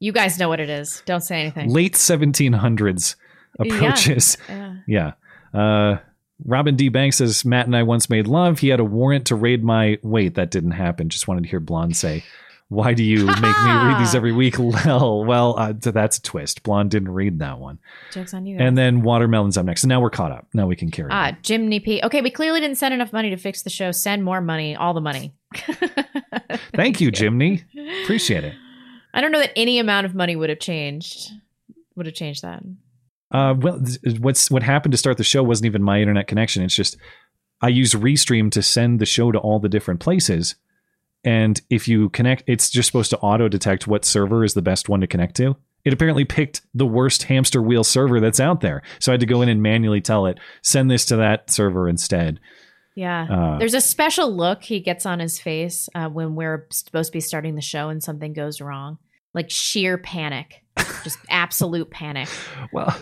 You 0.03 0.11
guys 0.11 0.37
know 0.37 0.49
what 0.49 0.59
it 0.59 0.69
is. 0.69 1.01
Don't 1.07 1.21
say 1.21 1.41
anything. 1.43 1.71
Late 1.71 1.95
1700s 1.95 3.15
approaches. 3.61 4.37
Yeah. 4.49 4.75
Yeah. 4.89 5.13
Uh, 5.55 5.99
Robin 6.45 6.75
D. 6.75 6.89
Banks 6.89 7.19
says 7.19 7.45
Matt 7.45 7.67
and 7.67 7.77
I 7.77 7.85
once 7.85 8.11
made 8.11 8.27
love. 8.27 8.59
He 8.59 8.69
had 8.69 8.81
a 8.81 8.85
warrant 8.85 9.29
to 9.29 9.37
raid 9.37 9.63
my. 9.63 9.99
Wait, 10.03 10.35
that 10.35 10.51
didn't 10.51 10.73
happen. 10.73 11.09
Just 11.09 11.29
wanted 11.29 11.45
to 11.45 11.49
hear 11.49 11.61
Blonde 11.61 11.97
say, 11.97 12.25
"Why 12.69 12.95
do 12.95 13.05
you 13.05 13.27
make 13.27 13.37
me 13.37 13.73
read 13.73 14.01
these 14.01 14.17
every 14.17 14.33
week?" 14.33 14.57
Well, 14.59 15.25
well, 15.25 15.55
uh, 15.57 15.73
that's 15.79 16.19
a 16.19 16.23
twist. 16.23 16.65
Blonde 16.65 16.91
didn't 16.91 17.11
read 17.13 17.39
that 17.39 17.61
one. 17.61 17.79
Joke's 18.11 18.35
on 18.35 18.45
you 18.45 18.59
guys. 18.59 18.67
And 18.67 18.77
then 18.77 19.03
Watermelon's 19.03 19.57
up 19.57 19.67
next. 19.67 19.83
So 19.83 19.89
now 19.89 20.01
we're 20.01 20.11
caught 20.11 20.33
up. 20.33 20.49
Now 20.53 20.67
we 20.67 20.75
can 20.75 20.91
carry. 20.91 21.13
on. 21.13 21.17
Ah, 21.17 21.39
Jimmy 21.43 21.79
P. 21.79 22.01
Okay, 22.03 22.23
we 22.23 22.31
clearly 22.33 22.59
didn't 22.59 22.79
send 22.79 22.93
enough 22.93 23.13
money 23.13 23.31
to 23.31 23.37
fix 23.37 23.63
the 23.63 23.71
show. 23.71 23.93
Send 23.93 24.25
more 24.25 24.41
money, 24.41 24.75
all 24.75 24.95
the 24.95 25.01
money. 25.01 25.33
Thank 26.75 27.01
you, 27.01 27.13
Jimmy. 27.13 27.63
Appreciate 28.03 28.43
it. 28.43 28.55
I 29.15 29.21
don't 29.21 29.33
know 29.33 29.41
that 29.41 29.53
any 29.57 29.79
amount 29.79 30.07
of 30.07 30.15
money 30.15 30.37
would 30.37 30.51
have 30.51 30.61
changed. 30.61 31.31
Would 31.97 32.07
have 32.07 32.15
changed 32.15 32.43
that. 32.43 32.63
Uh, 33.31 33.55
well, 33.59 33.83
what's 34.21 34.51
what 34.51 34.63
happened 34.63 34.93
to 34.93 34.99
start 34.99 35.17
the 35.17 35.25
show 35.25 35.43
wasn't 35.43 35.67
even 35.67 35.83
my 35.83 36.01
internet 36.01 36.27
connection. 36.27 36.63
It's 36.63 36.75
just 36.75 36.97
I 37.61 37.69
use 37.69 37.95
Restream 37.95 38.51
to 38.53 38.63
send 38.63 39.01
the 39.01 39.07
show 39.07 39.33
to 39.33 39.39
all 39.39 39.59
the 39.59 39.69
different 39.69 40.01
places, 40.01 40.55
and 41.25 41.61
if 41.71 41.89
you 41.89 42.11
connect, 42.11 42.45
it's 42.47 42.69
just 42.69 42.87
supposed 42.87 43.11
to 43.11 43.19
auto 43.19 43.49
detect 43.49 43.87
what 43.87 44.05
server 44.05 44.45
is 44.45 44.55
the 44.55 44.63
best 44.63 44.89
one 44.89 45.01
to 45.01 45.07
connect 45.07 45.37
to. 45.37 45.57
It 45.85 45.93
apparently 45.93 46.25
picked 46.25 46.61
the 46.75 46.87
worst 46.87 47.25
hamster 47.25 47.63
wheel 47.63 47.85
server 47.85 48.21
that's 48.21 48.41
out 48.41 48.61
there, 48.61 48.83
so 48.99 49.13
I 49.13 49.15
had 49.15 49.21
to 49.21 49.27
go 49.27 49.43
in 49.43 49.49
and 49.49 49.63
manually 49.63 50.01
tell 50.01 50.27
it 50.27 50.39
send 50.61 50.91
this 50.91 51.07
to 51.07 51.17
that 51.17 51.51
server 51.51 51.89
instead. 51.89 52.39
Yeah. 52.95 53.27
Uh, 53.31 53.59
There's 53.59 53.75
a 53.75 53.81
special 53.81 54.35
look 54.35 54.63
he 54.63 54.81
gets 54.81 55.07
on 55.07 55.19
his 55.19 55.39
face 55.39 55.89
uh, 55.95 56.09
when 56.09 56.35
we're 56.35 56.67
supposed 56.71 57.09
to 57.09 57.13
be 57.13 57.21
starting 57.21 57.55
the 57.55 57.63
show 57.63 57.89
and 57.89 58.03
something 58.03 58.33
goes 58.33 58.61
wrong. 58.61 58.99
Like 59.35 59.51
sheer 59.51 59.97
panic. 59.97 60.63
Just 61.05 61.19
absolute 61.31 61.91
panic. 61.91 62.29
Well, 62.73 62.95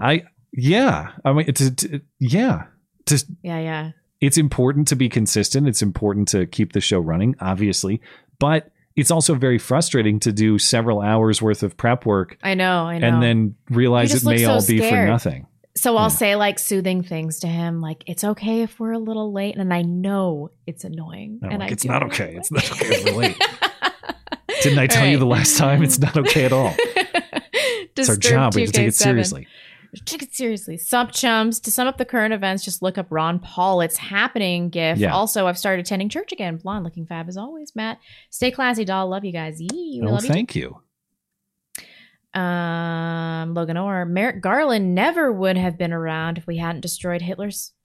I 0.00 0.24
yeah, 0.52 1.12
I 1.24 1.32
mean, 1.32 1.46
it's 1.48 1.60
it, 1.60 2.02
yeah, 2.20 2.64
just 3.06 3.26
Yeah, 3.42 3.58
yeah. 3.58 3.90
it's 4.20 4.38
important 4.38 4.88
to 4.88 4.96
be 4.96 5.08
consistent. 5.08 5.68
It's 5.68 5.82
important 5.82 6.28
to 6.28 6.46
keep 6.46 6.72
the 6.72 6.80
show 6.80 7.00
running, 7.00 7.34
obviously, 7.40 8.00
but 8.38 8.70
it's 8.96 9.10
also 9.10 9.34
very 9.34 9.58
frustrating 9.58 10.20
to 10.20 10.32
do 10.32 10.58
several 10.58 11.00
hours 11.00 11.42
worth 11.42 11.62
of 11.62 11.76
prep 11.76 12.06
work 12.06 12.38
I 12.42 12.54
know, 12.54 12.84
I 12.84 12.98
know. 12.98 13.08
and 13.08 13.22
then 13.22 13.56
realize 13.68 14.14
it 14.14 14.24
may 14.28 14.38
so 14.38 14.52
all 14.52 14.66
be 14.66 14.78
for 14.78 15.06
nothing. 15.06 15.46
So 15.76 15.96
I'll 15.96 16.10
say 16.10 16.36
like 16.36 16.58
soothing 16.60 17.02
things 17.02 17.40
to 17.40 17.48
him, 17.48 17.80
like 17.80 18.04
it's 18.06 18.22
okay 18.22 18.62
if 18.62 18.78
we're 18.78 18.92
a 18.92 18.98
little 18.98 19.32
late, 19.32 19.56
and 19.56 19.74
I 19.74 19.82
know 19.82 20.52
it's 20.66 20.84
annoying. 20.84 21.40
And 21.42 21.58
like, 21.58 21.72
it's 21.72 21.84
not 21.84 22.02
okay. 22.04 22.36
It's 22.36 22.52
not 22.52 22.70
okay 22.72 22.86
if 22.94 23.04
we're 23.06 23.12
late. 23.20 23.36
Didn't 24.62 24.78
I 24.78 24.86
tell 24.86 25.06
you 25.06 25.18
the 25.18 25.26
last 25.26 25.56
time? 25.58 25.82
It's 25.82 25.98
not 25.98 26.16
okay 26.16 26.44
at 26.44 26.52
all. 26.52 26.74
It's 27.96 28.08
our 28.08 28.16
job. 28.16 28.56
We 28.56 28.62
have 28.62 28.72
to 28.72 28.76
take 28.76 28.88
it 28.88 28.94
seriously. 28.94 29.46
Take 30.04 30.24
it 30.24 30.34
seriously. 30.34 30.76
Sup 30.78 31.12
chums. 31.12 31.60
To 31.60 31.70
sum 31.70 31.86
up 31.86 31.96
the 31.96 32.04
current 32.04 32.34
events, 32.34 32.64
just 32.64 32.82
look 32.82 32.98
up 32.98 33.06
Ron 33.10 33.38
Paul. 33.38 33.80
It's 33.82 33.96
happening. 33.96 34.68
GIF. 34.68 34.98
Yeah. 34.98 35.14
Also, 35.14 35.46
I've 35.46 35.56
started 35.56 35.86
attending 35.86 36.08
church 36.08 36.32
again. 36.32 36.56
Blonde 36.56 36.82
looking 36.82 37.06
fab 37.06 37.28
as 37.28 37.36
always. 37.36 37.70
Matt, 37.76 38.00
stay 38.30 38.50
classy, 38.50 38.84
doll. 38.84 39.08
Love 39.08 39.24
you 39.24 39.30
guys. 39.30 39.60
Yee, 39.60 40.00
Oh, 40.02 40.06
love 40.10 40.24
you. 40.24 40.28
thank 40.28 40.56
you. 40.56 40.80
Um, 42.34 42.42
Logan 43.54 43.76
Orr, 43.76 44.04
Merrick 44.04 44.40
Garland 44.40 44.94
never 44.94 45.32
would 45.32 45.56
have 45.56 45.78
been 45.78 45.92
around 45.92 46.38
if 46.38 46.46
we 46.46 46.56
hadn't 46.58 46.80
destroyed 46.80 47.22
Hitler's. 47.22 47.72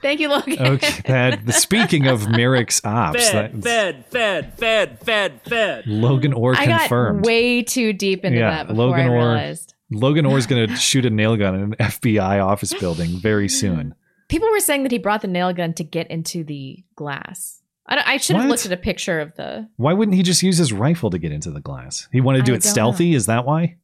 Thank 0.00 0.20
you, 0.20 0.28
Logan. 0.30 0.58
Okay, 0.58 1.02
that 1.06 1.52
speaking 1.54 2.06
of 2.06 2.28
Merrick's 2.28 2.80
ops, 2.84 3.28
Fed, 3.30 3.62
fed, 3.62 4.06
fed, 4.06 4.58
fed, 4.58 5.00
fed, 5.00 5.42
fed. 5.42 5.86
Logan 5.86 6.32
Orr 6.32 6.54
I 6.56 6.66
got 6.66 6.80
confirmed. 6.80 7.26
way 7.26 7.62
too 7.62 7.92
deep 7.92 8.24
into 8.24 8.38
that 8.38 8.68
before 8.68 8.86
Logan 8.86 9.06
I 9.06 9.08
Orr. 9.08 9.14
realized. 9.16 9.74
Logan 9.90 10.24
Orr's 10.24 10.46
going 10.46 10.66
to 10.66 10.76
shoot 10.76 11.04
a 11.04 11.10
nail 11.10 11.36
gun 11.36 11.54
in 11.54 11.60
an 11.62 11.74
FBI 11.78 12.42
office 12.44 12.72
building 12.74 13.18
very 13.20 13.48
soon. 13.48 13.94
People 14.28 14.50
were 14.50 14.60
saying 14.60 14.82
that 14.84 14.92
he 14.92 14.98
brought 14.98 15.20
the 15.20 15.28
nail 15.28 15.52
gun 15.52 15.74
to 15.74 15.84
get 15.84 16.10
into 16.10 16.42
the 16.42 16.82
glass. 16.96 17.60
I, 17.86 17.94
don't- 17.96 18.08
I 18.08 18.16
should 18.16 18.36
have 18.36 18.48
looked 18.48 18.66
at 18.66 18.72
a 18.72 18.76
picture 18.76 19.20
of 19.20 19.34
the. 19.36 19.68
Why 19.76 19.92
wouldn't 19.92 20.16
he 20.16 20.22
just 20.22 20.42
use 20.42 20.56
his 20.58 20.72
rifle 20.72 21.10
to 21.10 21.18
get 21.18 21.32
into 21.32 21.50
the 21.50 21.60
glass? 21.60 22.08
He 22.12 22.20
wanted 22.20 22.38
to 22.38 22.44
do 22.44 22.52
I 22.52 22.56
it 22.56 22.62
don't 22.62 22.70
stealthy. 22.70 23.14
Is 23.14 23.26
that 23.26 23.44
why? 23.44 23.76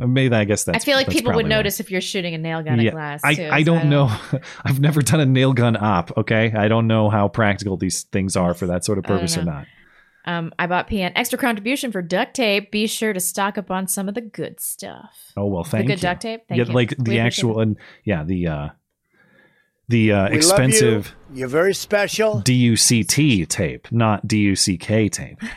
Uh, 0.00 0.06
Maybe 0.06 0.34
I 0.34 0.44
guess 0.44 0.64
that's. 0.64 0.76
I 0.76 0.80
feel 0.84 0.96
like 0.96 1.06
that's 1.06 1.16
people 1.16 1.30
would 1.30 1.32
probably 1.34 1.44
why. 1.44 1.56
notice 1.56 1.80
if 1.80 1.90
you're 1.90 2.00
shooting 2.00 2.34
a 2.34 2.38
nail 2.38 2.62
gun 2.62 2.78
at 2.78 2.92
glass. 2.92 3.20
I, 3.24 3.34
too, 3.34 3.48
I 3.50 3.60
so 3.62 3.64
don't 3.64 3.88
know. 3.90 4.16
I've 4.64 4.78
never 4.80 5.02
done 5.02 5.20
a 5.20 5.26
nail 5.26 5.52
gun 5.52 5.76
op. 5.76 6.16
Okay, 6.18 6.52
I 6.56 6.68
don't 6.68 6.86
know 6.86 7.10
how 7.10 7.26
practical 7.28 7.76
these 7.76 8.04
things 8.04 8.36
are 8.36 8.54
for 8.54 8.66
that 8.68 8.84
sort 8.84 8.98
of 8.98 9.04
I 9.06 9.08
don't 9.08 9.18
purpose 9.18 9.36
or 9.36 9.44
know. 9.44 9.52
not. 9.52 9.66
Um, 10.24 10.52
iBot 10.56 10.88
PN 10.88 11.10
extra 11.16 11.36
contribution 11.36 11.90
for 11.90 12.00
duct 12.00 12.34
tape. 12.34 12.70
Be 12.70 12.86
sure 12.86 13.12
to 13.12 13.18
stock 13.18 13.58
up 13.58 13.72
on 13.72 13.88
some 13.88 14.08
of 14.08 14.14
the 14.14 14.20
good 14.20 14.60
stuff. 14.60 15.32
Oh 15.36 15.46
well, 15.46 15.64
thank 15.64 15.86
the 15.86 15.94
you. 15.94 15.96
good 15.96 16.02
duct 16.02 16.22
tape. 16.22 16.42
Thank 16.48 16.58
yeah, 16.60 16.66
you. 16.66 16.72
like 16.72 16.90
We 16.90 16.94
the 16.96 17.00
appreciate 17.02 17.20
actual 17.26 17.60
and 17.60 17.76
yeah, 18.04 18.22
the 18.22 18.46
uh 18.46 18.68
the 19.88 20.12
uh 20.12 20.26
expensive 20.26 21.06
Love 21.06 21.14
you. 21.32 21.38
You're 21.40 21.48
very 21.48 21.74
special. 21.74 22.42
DUCT 22.42 23.48
tape, 23.48 23.90
not 23.90 24.26
DUCK 24.26 25.10
tape. 25.10 25.40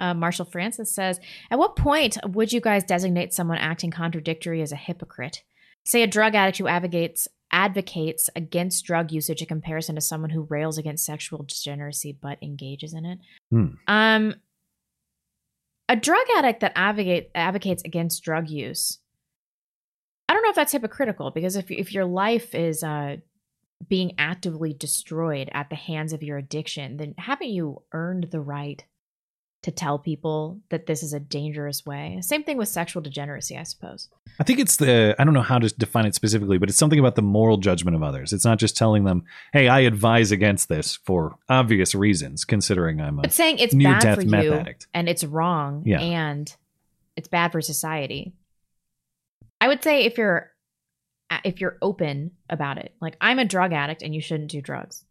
Uh, 0.00 0.14
Marshall 0.14 0.46
Francis 0.46 0.92
says, 0.94 1.20
At 1.50 1.58
what 1.58 1.76
point 1.76 2.16
would 2.26 2.54
you 2.54 2.60
guys 2.62 2.84
designate 2.84 3.34
someone 3.34 3.58
acting 3.58 3.90
contradictory 3.90 4.62
as 4.62 4.72
a 4.72 4.76
hypocrite? 4.76 5.42
Say 5.84 6.02
a 6.02 6.06
drug 6.06 6.34
addict 6.34 6.56
who 6.56 6.66
advocates 6.66 7.28
advocates 7.52 8.30
against 8.34 8.84
drug 8.84 9.12
usage 9.12 9.42
in 9.42 9.48
comparison 9.48 9.96
to 9.96 10.00
someone 10.00 10.30
who 10.30 10.46
rails 10.48 10.78
against 10.78 11.04
sexual 11.04 11.42
degeneracy 11.42 12.16
but 12.18 12.38
engages 12.42 12.94
in 12.94 13.04
it. 13.04 13.18
Hmm. 13.50 13.66
Um, 13.88 14.34
a 15.88 15.96
drug 15.96 16.24
addict 16.36 16.60
that 16.60 16.72
advocate 16.76 17.30
advocates 17.34 17.82
against 17.84 18.22
drug 18.22 18.48
use. 18.48 18.98
I 20.30 20.32
don't 20.32 20.44
know 20.44 20.50
if 20.50 20.54
that's 20.54 20.70
hypocritical 20.70 21.32
because 21.32 21.56
if 21.56 21.72
if 21.72 21.92
your 21.92 22.04
life 22.04 22.54
is 22.54 22.84
uh, 22.84 23.16
being 23.88 24.12
actively 24.16 24.72
destroyed 24.72 25.50
at 25.52 25.70
the 25.70 25.74
hands 25.76 26.12
of 26.12 26.22
your 26.22 26.38
addiction, 26.38 26.98
then 26.98 27.14
haven't 27.18 27.48
you 27.50 27.82
earned 27.92 28.28
the 28.30 28.40
right 28.40 28.84
to 29.62 29.72
tell 29.72 29.98
people 29.98 30.60
that 30.70 30.86
this 30.86 31.02
is 31.02 31.12
a 31.12 31.18
dangerous 31.18 31.84
way? 31.84 32.16
Same 32.22 32.44
thing 32.44 32.56
with 32.58 32.68
sexual 32.68 33.02
degeneracy, 33.02 33.56
I 33.58 33.64
suppose. 33.64 34.08
I 34.38 34.44
think 34.44 34.60
it's 34.60 34.76
the 34.76 35.16
I 35.18 35.24
don't 35.24 35.34
know 35.34 35.42
how 35.42 35.58
to 35.58 35.68
define 35.68 36.06
it 36.06 36.14
specifically, 36.14 36.58
but 36.58 36.68
it's 36.68 36.78
something 36.78 37.00
about 37.00 37.16
the 37.16 37.22
moral 37.22 37.56
judgment 37.56 37.96
of 37.96 38.02
others. 38.04 38.32
It's 38.32 38.44
not 38.44 38.58
just 38.60 38.76
telling 38.76 39.02
them, 39.02 39.24
"Hey, 39.52 39.66
I 39.66 39.80
advise 39.80 40.30
against 40.30 40.68
this 40.68 40.94
for 40.94 41.38
obvious 41.48 41.92
reasons," 41.92 42.44
considering 42.44 43.00
I'm 43.00 43.18
a 43.18 43.22
But 43.22 43.32
saying 43.32 43.58
it's 43.58 43.74
near 43.74 43.94
bad 43.94 44.02
death 44.02 44.20
for 44.22 44.26
meth 44.28 44.44
you 44.44 44.52
addict. 44.52 44.86
and 44.94 45.08
it's 45.08 45.24
wrong 45.24 45.82
Yeah. 45.84 46.00
and 46.00 46.54
it's 47.16 47.26
bad 47.26 47.50
for 47.50 47.60
society. 47.60 48.32
I 49.60 49.68
would 49.68 49.82
say 49.82 50.04
if 50.04 50.16
you're 50.18 50.50
if 51.44 51.60
you're 51.60 51.76
open 51.82 52.32
about 52.48 52.78
it, 52.78 52.94
like 53.00 53.16
I'm 53.20 53.38
a 53.38 53.44
drug 53.44 53.72
addict 53.72 54.02
and 54.02 54.14
you 54.14 54.20
shouldn't 54.20 54.50
do 54.50 54.60
drugs. 54.60 55.04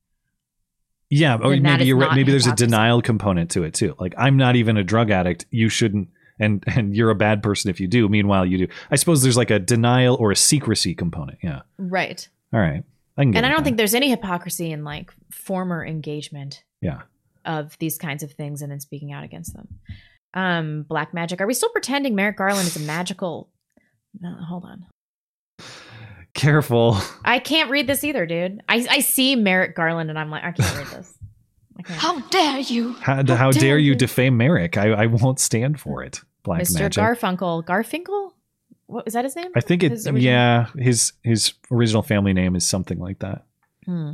Yeah, 1.10 1.36
or 1.42 1.52
then 1.52 1.64
maybe 1.64 1.86
you're 1.86 1.98
right. 1.98 2.16
Maybe 2.16 2.32
there's 2.32 2.46
a 2.48 2.56
denial 2.56 3.02
component 3.02 3.52
to 3.52 3.64
it 3.64 3.74
too. 3.74 3.96
Like 4.00 4.14
I'm 4.18 4.38
not 4.38 4.56
even 4.56 4.78
a 4.78 4.84
drug 4.84 5.10
addict. 5.10 5.46
You 5.50 5.68
shouldn't, 5.70 6.10
and 6.40 6.64
and 6.68 6.96
you're 6.96 7.10
a 7.10 7.16
bad 7.16 7.42
person 7.42 7.70
if 7.70 7.80
you 7.80 7.88
do. 7.88 8.08
Meanwhile, 8.10 8.46
you 8.46 8.68
do. 8.68 8.68
I 8.92 8.96
suppose 8.96 9.24
there's 9.24 9.38
like 9.38 9.50
a 9.50 9.58
denial 9.60 10.16
or 10.20 10.32
a 10.32 10.36
secrecy 10.36 10.94
component. 10.94 11.40
Yeah. 11.42 11.62
Right. 11.78 12.28
All 12.54 12.60
right. 12.60 12.84
I 13.18 13.24
can 13.24 13.36
And 13.36 13.46
I 13.46 13.50
don't 13.50 13.58
that. 13.60 13.64
think 13.64 13.78
there's 13.78 13.96
any 13.96 14.10
hypocrisy 14.10 14.72
in 14.72 14.84
like 14.84 15.12
former 15.32 15.84
engagement 15.86 16.64
Yeah. 16.82 17.02
of 17.44 17.78
these 17.80 17.98
kinds 17.98 18.22
of 18.24 18.32
things 18.34 18.62
and 18.62 18.72
then 18.72 18.80
speaking 18.80 19.12
out 19.12 19.24
against 19.24 19.54
them. 19.54 19.68
Um, 20.36 20.84
black 20.84 21.14
magic. 21.14 21.42
Are 21.42 21.48
we 21.48 21.54
still 21.56 21.70
pretending 21.70 22.16
Merrick 22.16 22.38
Garland 22.38 22.68
is 22.68 22.78
a 22.78 22.80
magical? 22.82 23.50
No, 24.20 24.36
hold 24.48 24.66
on. 24.66 24.86
Careful. 26.34 26.98
I 27.26 27.40
can't 27.40 27.70
read 27.70 27.88
this 27.88 28.04
either, 28.04 28.26
dude. 28.26 28.62
I 28.70 28.86
I 28.90 29.00
see 29.00 29.36
Merrick 29.36 29.76
Garland 29.76 30.10
and 30.10 30.18
I'm 30.18 30.30
like, 30.30 30.44
I 30.44 30.52
can't 30.52 30.78
read 30.78 30.88
this. 30.98 31.14
How 31.86 32.20
dare 32.20 32.60
you? 32.60 32.94
How, 32.94 33.24
how 33.26 33.52
dare 33.52 33.78
you 33.78 33.96
defame 33.96 34.38
Merrick? 34.38 34.78
I, 34.78 34.90
I 34.90 35.06
won't 35.06 35.40
stand 35.40 35.80
for 35.80 36.04
it. 36.04 36.22
Black 36.44 36.62
Mr. 36.62 36.80
magic. 36.80 37.02
Garfunkel. 37.02 37.64
Garfinkel? 37.66 38.32
What 38.88 39.08
is 39.08 39.14
that 39.14 39.24
his 39.24 39.36
name? 39.36 39.52
I 39.56 39.62
think 39.62 39.84
it. 39.84 39.92
His 39.92 40.08
Yeah, 40.08 40.68
his 40.78 41.14
his 41.24 41.54
original 41.72 42.02
family 42.02 42.34
name 42.34 42.56
is 42.56 42.66
something 42.66 43.00
like 43.00 43.20
that. 43.20 43.46
Hmm. 43.86 44.14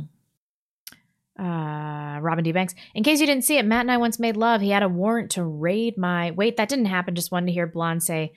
Uh, 1.38 2.18
Robin 2.20 2.44
D. 2.44 2.52
Banks. 2.52 2.74
In 2.94 3.02
case 3.02 3.20
you 3.20 3.26
didn't 3.26 3.44
see 3.44 3.58
it, 3.58 3.66
Matt 3.66 3.82
and 3.82 3.92
I 3.92 3.96
once 3.98 4.18
made 4.18 4.36
love. 4.36 4.60
He 4.60 4.70
had 4.70 4.82
a 4.82 4.88
warrant 4.88 5.30
to 5.32 5.44
raid 5.44 5.98
my. 5.98 6.30
Wait, 6.30 6.56
that 6.56 6.68
didn't 6.68 6.86
happen. 6.86 7.14
Just 7.14 7.32
wanted 7.32 7.46
to 7.46 7.52
hear 7.52 7.66
Blonde 7.66 8.02
say, 8.02 8.32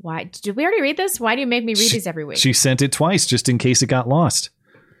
"Why 0.00 0.24
did 0.24 0.56
we 0.56 0.62
already 0.62 0.82
read 0.82 0.96
this? 0.96 1.20
Why 1.20 1.34
do 1.34 1.40
you 1.40 1.46
make 1.46 1.64
me 1.64 1.74
read 1.74 1.88
She- 1.88 1.96
these 1.96 2.06
every 2.06 2.24
week?" 2.24 2.38
She 2.38 2.52
sent 2.52 2.82
it 2.82 2.92
twice 2.92 3.26
just 3.26 3.48
in 3.48 3.58
case 3.58 3.82
it 3.82 3.86
got 3.86 4.08
lost. 4.08 4.50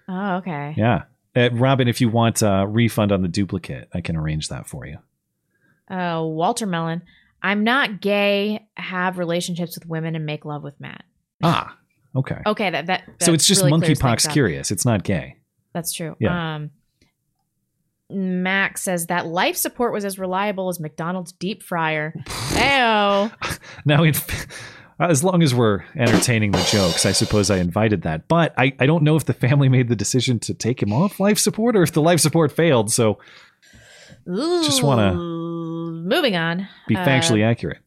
oh, 0.08 0.36
okay. 0.36 0.74
Yeah. 0.76 1.02
Uh, 1.36 1.48
Robin, 1.52 1.86
if 1.86 2.00
you 2.00 2.08
want 2.08 2.42
a 2.42 2.66
refund 2.68 3.12
on 3.12 3.22
the 3.22 3.28
duplicate, 3.28 3.88
I 3.94 4.00
can 4.00 4.16
arrange 4.16 4.48
that 4.48 4.66
for 4.66 4.84
you. 4.86 4.98
Uh, 5.88 6.22
Walter 6.24 6.66
Mellon. 6.66 7.02
I'm 7.42 7.64
not 7.64 8.00
gay. 8.00 8.66
Have 8.76 9.18
relationships 9.18 9.76
with 9.78 9.86
women 9.86 10.14
and 10.16 10.26
make 10.26 10.44
love 10.44 10.62
with 10.62 10.78
Matt. 10.80 11.04
Ah, 11.42 11.76
okay. 12.14 12.38
Okay, 12.44 12.70
that 12.70 12.86
that. 12.86 13.04
so 13.20 13.32
it's 13.32 13.46
just 13.46 13.64
really 13.64 13.80
monkeypox 13.80 14.30
curious. 14.30 14.70
It's 14.70 14.84
not 14.84 15.04
gay. 15.04 15.36
That's 15.72 15.92
true. 15.92 16.16
Yeah. 16.18 16.56
Um, 16.56 16.70
Max 18.10 18.82
says 18.82 19.06
that 19.06 19.26
life 19.26 19.56
support 19.56 19.92
was 19.92 20.04
as 20.04 20.18
reliable 20.18 20.68
as 20.68 20.80
McDonald's 20.80 21.32
deep 21.32 21.62
fryer. 21.62 22.12
Ew. 22.52 23.30
Now, 23.84 24.02
in, 24.02 24.14
as 25.00 25.24
long 25.24 25.42
as 25.42 25.54
we're 25.54 25.82
entertaining 25.96 26.50
the 26.52 26.62
jokes, 26.70 27.06
I 27.06 27.12
suppose 27.12 27.50
I 27.50 27.56
invited 27.58 28.02
that. 28.02 28.28
But 28.28 28.52
I, 28.58 28.72
I 28.78 28.86
don't 28.86 29.02
know 29.02 29.16
if 29.16 29.24
the 29.24 29.32
family 29.32 29.68
made 29.68 29.88
the 29.88 29.96
decision 29.96 30.38
to 30.40 30.54
take 30.54 30.82
him 30.82 30.92
off 30.92 31.18
life 31.20 31.38
support 31.38 31.76
or 31.76 31.82
if 31.82 31.92
the 31.92 32.02
life 32.02 32.20
support 32.20 32.52
failed. 32.52 32.92
So 32.92 33.18
Just 34.26 34.82
wanna 34.82 35.14
moving 35.14 36.36
on. 36.36 36.68
be 36.88 36.96
Uh, 36.96 37.06
factually 37.06 37.44
accurate. 37.44 37.78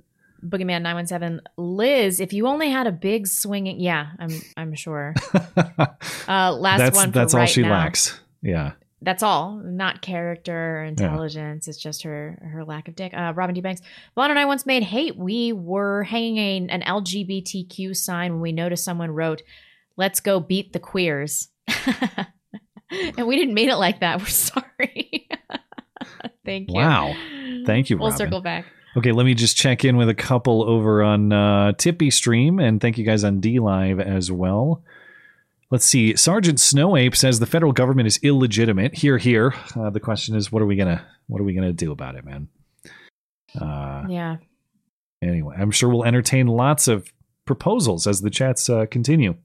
Boogeyman 0.45 0.81
nine 0.81 0.95
one 0.95 1.07
seven. 1.07 1.41
Liz, 1.57 2.19
if 2.19 2.34
you 2.34 2.48
only 2.48 2.69
had 2.69 2.85
a 2.85 2.91
big 2.91 3.27
swinging, 3.27 3.80
yeah, 3.80 4.07
I'm 4.19 4.31
I'm 4.57 4.76
sure. 4.76 5.14
uh, 5.57 6.52
last 6.52 6.80
that's 6.80 6.95
one. 6.98 7.07
For 7.07 7.11
that's 7.19 7.34
all 7.34 7.45
she 7.45 7.61
now. 7.61 7.72
lacks. 7.72 8.19
Yeah. 8.41 8.73
That's 9.03 9.21
all. 9.21 9.61
Not 9.63 10.01
character 10.01 10.80
or 10.80 10.84
intelligence. 10.85 11.67
It's 11.67 11.77
just 11.77 12.03
her 12.03 12.38
her 12.53 12.63
lack 12.63 12.88
of 12.88 12.95
dick. 12.95 13.13
Uh, 13.13 13.34
Robin 13.35 13.53
D 13.53 13.61
Banks. 13.61 13.81
Vaughn 14.15 14.30
and 14.30 14.39
I 14.39 14.45
once 14.45 14.65
made 14.65 14.84
hate. 14.84 15.17
We 15.17 15.51
were 15.53 16.03
hanging 16.03 16.69
an 16.69 16.81
LGBTQ 16.81 17.95
sign 17.95 18.34
when 18.34 18.41
we 18.41 18.51
noticed 18.51 18.84
someone 18.85 19.11
wrote, 19.11 19.41
"Let's 19.97 20.19
go 20.19 20.39
beat 20.39 20.73
the 20.73 20.80
queers," 20.80 21.49
and 22.89 23.27
we 23.27 23.35
didn't 23.35 23.53
mean 23.53 23.69
it 23.69 23.75
like 23.77 23.99
that. 23.99 24.19
We're 24.19 24.25
sorry. 24.27 25.27
Thank 26.45 26.69
you. 26.69 26.75
Wow. 26.75 27.13
Thank 27.65 27.89
you, 27.89 27.97
We'll 27.97 28.09
Robin. 28.11 28.17
circle 28.17 28.41
back. 28.41 28.65
Okay, 28.95 29.11
let 29.11 29.25
me 29.25 29.34
just 29.34 29.57
check 29.57 29.84
in 29.85 29.97
with 29.97 30.09
a 30.09 30.13
couple 30.13 30.63
over 30.69 31.01
on 31.01 31.34
uh, 31.34 31.71
TipeeeStream, 31.75 32.61
and 32.61 32.80
thank 32.80 32.97
you 32.97 33.03
guys 33.05 33.23
on 33.23 33.41
DLive 33.41 33.99
as 33.99 34.31
well. 34.31 34.84
Let's 35.72 35.85
see. 35.85 36.15
Sergeant 36.15 36.60
Snow 36.60 36.95
Ape 36.95 37.15
says 37.15 37.40
the 37.40 37.45
federal 37.45 37.72
government 37.72 38.07
is 38.07 38.19
illegitimate. 38.22 38.95
Here, 38.95 39.18
here. 39.18 39.53
Uh, 39.76 39.90
the 39.90 39.99
question 39.99 40.35
is, 40.35 40.52
what 40.52 40.61
are 40.61 40.65
we 40.68 40.76
gonna, 40.76 41.03
what 41.27 41.41
are 41.41 41.44
we 41.45 41.53
gonna 41.53 41.73
do 41.73 41.91
about 41.91 42.15
it, 42.15 42.26
man? 42.26 42.48
Uh, 43.60 44.03
Yeah. 44.10 44.38
anyway, 45.22 45.56
I'm 45.57 45.72
sure 45.72 45.90
we'll 45.90 46.03
entertain 46.06 46.48
lots 46.48 46.88
of 46.88 47.11
proposals 47.45 48.06
as 48.07 48.22
the 48.22 48.30
chats 48.30 48.69
uh, 48.69 48.85
continue. 48.85 49.35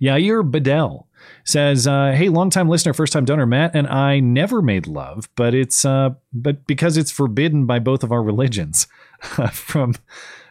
Yair 0.00 0.48
Bedell 0.48 1.08
says, 1.44 1.86
uh, 1.86 2.12
"Hey, 2.12 2.28
longtime 2.28 2.68
listener, 2.68 2.92
first 2.94 3.12
time 3.12 3.24
donor 3.24 3.46
Matt 3.46 3.74
and 3.74 3.86
I 3.88 4.20
never 4.20 4.62
made 4.62 4.86
love, 4.86 5.28
but 5.34 5.54
it's 5.54 5.84
uh, 5.84 6.10
but 6.32 6.66
because 6.66 6.96
it's 6.96 7.10
forbidden 7.10 7.66
by 7.66 7.78
both 7.78 8.02
of 8.04 8.12
our 8.12 8.22
religions." 8.22 8.86
from 9.52 9.94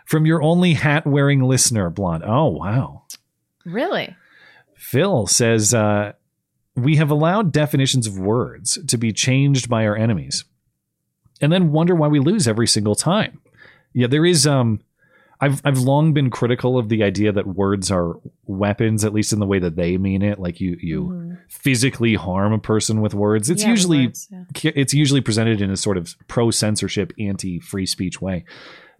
from 0.06 0.26
your 0.26 0.41
only 0.44 0.73
hat 0.73 1.06
wearing 1.07 1.41
listener, 1.41 1.90
blonde. 1.90 2.23
Oh 2.26 2.48
wow. 2.48 3.03
Really? 3.64 4.15
Phil 4.85 5.25
says, 5.25 5.73
uh, 5.73 6.13
We 6.75 6.97
have 6.97 7.09
allowed 7.09 7.51
definitions 7.51 8.05
of 8.05 8.19
words 8.19 8.77
to 8.87 8.97
be 8.97 9.11
changed 9.11 9.67
by 9.67 9.85
our 9.87 9.95
enemies 9.95 10.45
and 11.41 11.51
then 11.51 11.71
wonder 11.71 11.95
why 11.95 12.07
we 12.07 12.19
lose 12.19 12.47
every 12.47 12.67
single 12.67 12.95
time. 12.95 13.41
Yeah, 13.93 14.07
there 14.07 14.25
is. 14.25 14.45
Um, 14.45 14.81
I've, 15.41 15.59
I've 15.65 15.79
long 15.79 16.13
been 16.13 16.29
critical 16.29 16.77
of 16.77 16.87
the 16.89 17.03
idea 17.03 17.31
that 17.31 17.45
words 17.47 17.91
are 17.91 18.13
weapons, 18.45 19.03
at 19.03 19.13
least 19.13 19.33
in 19.33 19.39
the 19.39 19.45
way 19.45 19.59
that 19.59 19.75
they 19.75 19.97
mean 19.97 20.21
it. 20.21 20.39
Like 20.39 20.61
you, 20.61 20.77
you 20.79 21.03
Mhm. 21.03 21.37
physically 21.49 22.13
harm 22.15 22.53
a 22.53 22.59
person 22.59 23.01
with 23.01 23.13
words. 23.13 23.49
It's 23.49 23.63
Yeah, 23.63 23.69
usually 23.71 24.05
words, 24.07 24.29
yeah. 24.31 24.71
it's 24.75 24.93
usually 24.93 25.21
presented 25.21 25.61
in 25.61 25.71
a 25.71 25.77
sort 25.77 25.97
of 25.97 26.15
pro 26.27 26.51
censorship, 26.51 27.11
anti 27.19 27.59
free 27.59 27.85
speech 27.85 28.21
way. 28.21 28.45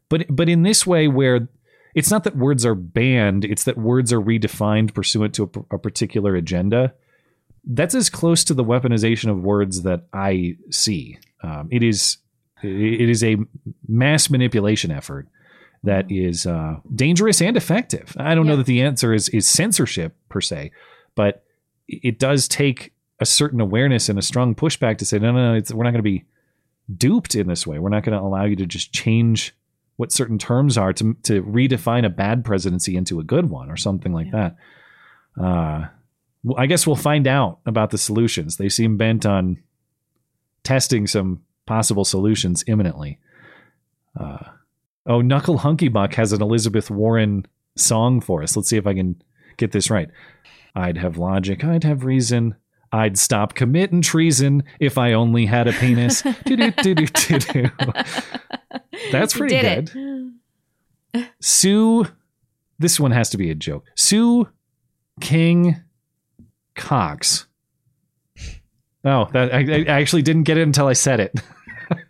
But 0.10 0.26
but 0.30 0.50
in 0.50 0.64
this 0.64 0.86
way, 0.86 1.08
where 1.08 1.48
it's 1.96 2.12
not 2.12 2.26
that 2.26 2.36
words 2.36 2.66
are 2.66 2.76
banned, 2.76 3.46
it's 3.46 3.64
that 3.64 3.78
words 3.78 4.12
are 4.14 4.22
redefined 4.22 4.94
pursuant 4.94 5.34
to 5.36 5.50
a, 5.72 5.76
a 5.76 5.80
particular 5.80 6.36
agenda. 6.36 6.94
That's 7.64 7.96
as 7.96 8.10
close 8.10 8.44
to 8.44 8.54
the 8.54 8.66
weaponization 8.66 9.32
of 9.32 9.42
words 9.42 9.82
that 9.84 10.04
I 10.14 10.58
see. 10.70 11.18
Um, 11.42 11.70
it 11.72 11.82
is 11.82 12.18
it 12.62 13.10
is 13.10 13.24
a 13.24 13.38
mass 13.88 14.30
manipulation 14.30 14.92
effort 14.92 15.28
that 15.84 16.12
is 16.12 16.46
uh, 16.46 16.78
dangerous 16.94 17.42
and 17.42 17.56
effective. 17.56 18.16
I 18.20 18.36
don't 18.36 18.48
know 18.48 18.58
that 18.58 18.66
the 18.66 18.82
answer 18.82 19.14
is 19.14 19.30
is 19.30 19.48
censorship 19.48 20.16
per 20.30 20.42
se, 20.42 20.72
but 21.16 21.44
it 21.88 22.20
does 22.20 22.48
take 22.48 22.94
a 23.20 23.26
certain 23.26 23.62
awareness 23.62 24.10
and 24.10 24.20
a 24.20 24.22
strong 24.22 24.54
pushback 24.54 24.98
to 24.98 25.06
say 25.06 25.18
no, 25.18 25.32
no, 25.32 25.52
no 25.52 25.58
it's, 25.58 25.74
we're 25.74 25.86
not 25.86 25.92
going 25.92 26.00
to 26.00 26.04
be 26.04 26.26
duped 26.98 27.36
in 27.36 27.48
this 27.48 27.66
way. 27.66 27.80
We're 27.80 27.90
not 27.90 28.04
going 28.04 28.18
to 28.18 28.24
allow 28.24 28.44
you 28.44 28.58
to 28.58 28.66
just 28.66 28.92
change 28.92 29.56
what 29.98 30.12
certain 30.12 30.38
terms 30.38 30.78
are 30.78 30.94
to 30.94 31.16
to 31.24 31.42
redefine 31.44 32.06
a 32.06 32.10
bad 32.10 32.44
presidency 32.44 32.96
into 32.96 33.20
a 33.20 33.24
good 33.24 33.50
one 33.50 33.70
or 33.70 33.78
something 33.78 34.14
like 34.14 34.32
that. 34.32 34.56
Uh, 35.40 35.86
well, 36.44 36.58
I 36.58 36.66
guess 36.66 36.86
we'll 36.86 36.96
find 36.96 37.28
out 37.28 37.60
about 37.66 37.92
the 37.92 37.98
solutions. 37.98 38.58
They 38.58 38.70
seem 38.70 38.98
bent 38.98 39.26
on 39.26 39.58
testing 40.64 41.08
some 41.08 41.42
possible 41.66 42.06
solutions 42.06 42.64
imminently. 42.68 43.20
Uh, 44.20 44.44
oh, 45.06 45.22
Knuckle 45.22 45.60
Hunky 45.60 45.88
Buck 45.88 46.14
has 46.16 46.32
an 46.34 46.42
Elizabeth 46.42 46.92
Warren 46.92 47.46
song 47.76 48.22
for 48.22 48.44
us. 48.44 48.56
Let's 48.56 48.70
see 48.70 48.78
if 48.78 48.88
I 48.88 48.94
can 48.94 49.22
get 49.58 49.72
this 49.72 49.90
right. 49.90 50.10
I'd 50.76 50.98
have 50.98 51.18
logic. 51.18 51.64
I'd 51.64 51.84
have 51.84 52.04
reason. 52.04 52.56
I'd 52.92 53.18
stop 53.18 53.56
committing 53.56 54.02
treason 54.02 54.64
if 54.80 54.98
I 54.98 55.14
only 55.14 55.46
had 55.46 55.68
a 55.68 55.74
penis. 55.74 56.22
Do-do-do-do-do-do. 56.46 57.70
That's 59.12 59.34
pretty 59.34 59.60
good. 59.60 59.92
it. 61.14 61.30
Sue, 61.40 62.08
this 62.80 63.00
one 63.00 63.12
has 63.12 63.30
to 63.32 63.38
be 63.38 63.50
a 63.50 63.56
joke. 63.56 63.86
Sue 63.96 64.50
King 65.22 65.82
Cox. 66.76 67.48
Oh, 69.04 69.30
that 69.34 69.54
I, 69.54 69.84
I 69.84 70.02
actually 70.02 70.24
didn't 70.24 70.44
get 70.44 70.58
it 70.58 70.64
until 70.64 70.88
I 70.88 70.94
said 70.94 71.20
it. 71.20 71.40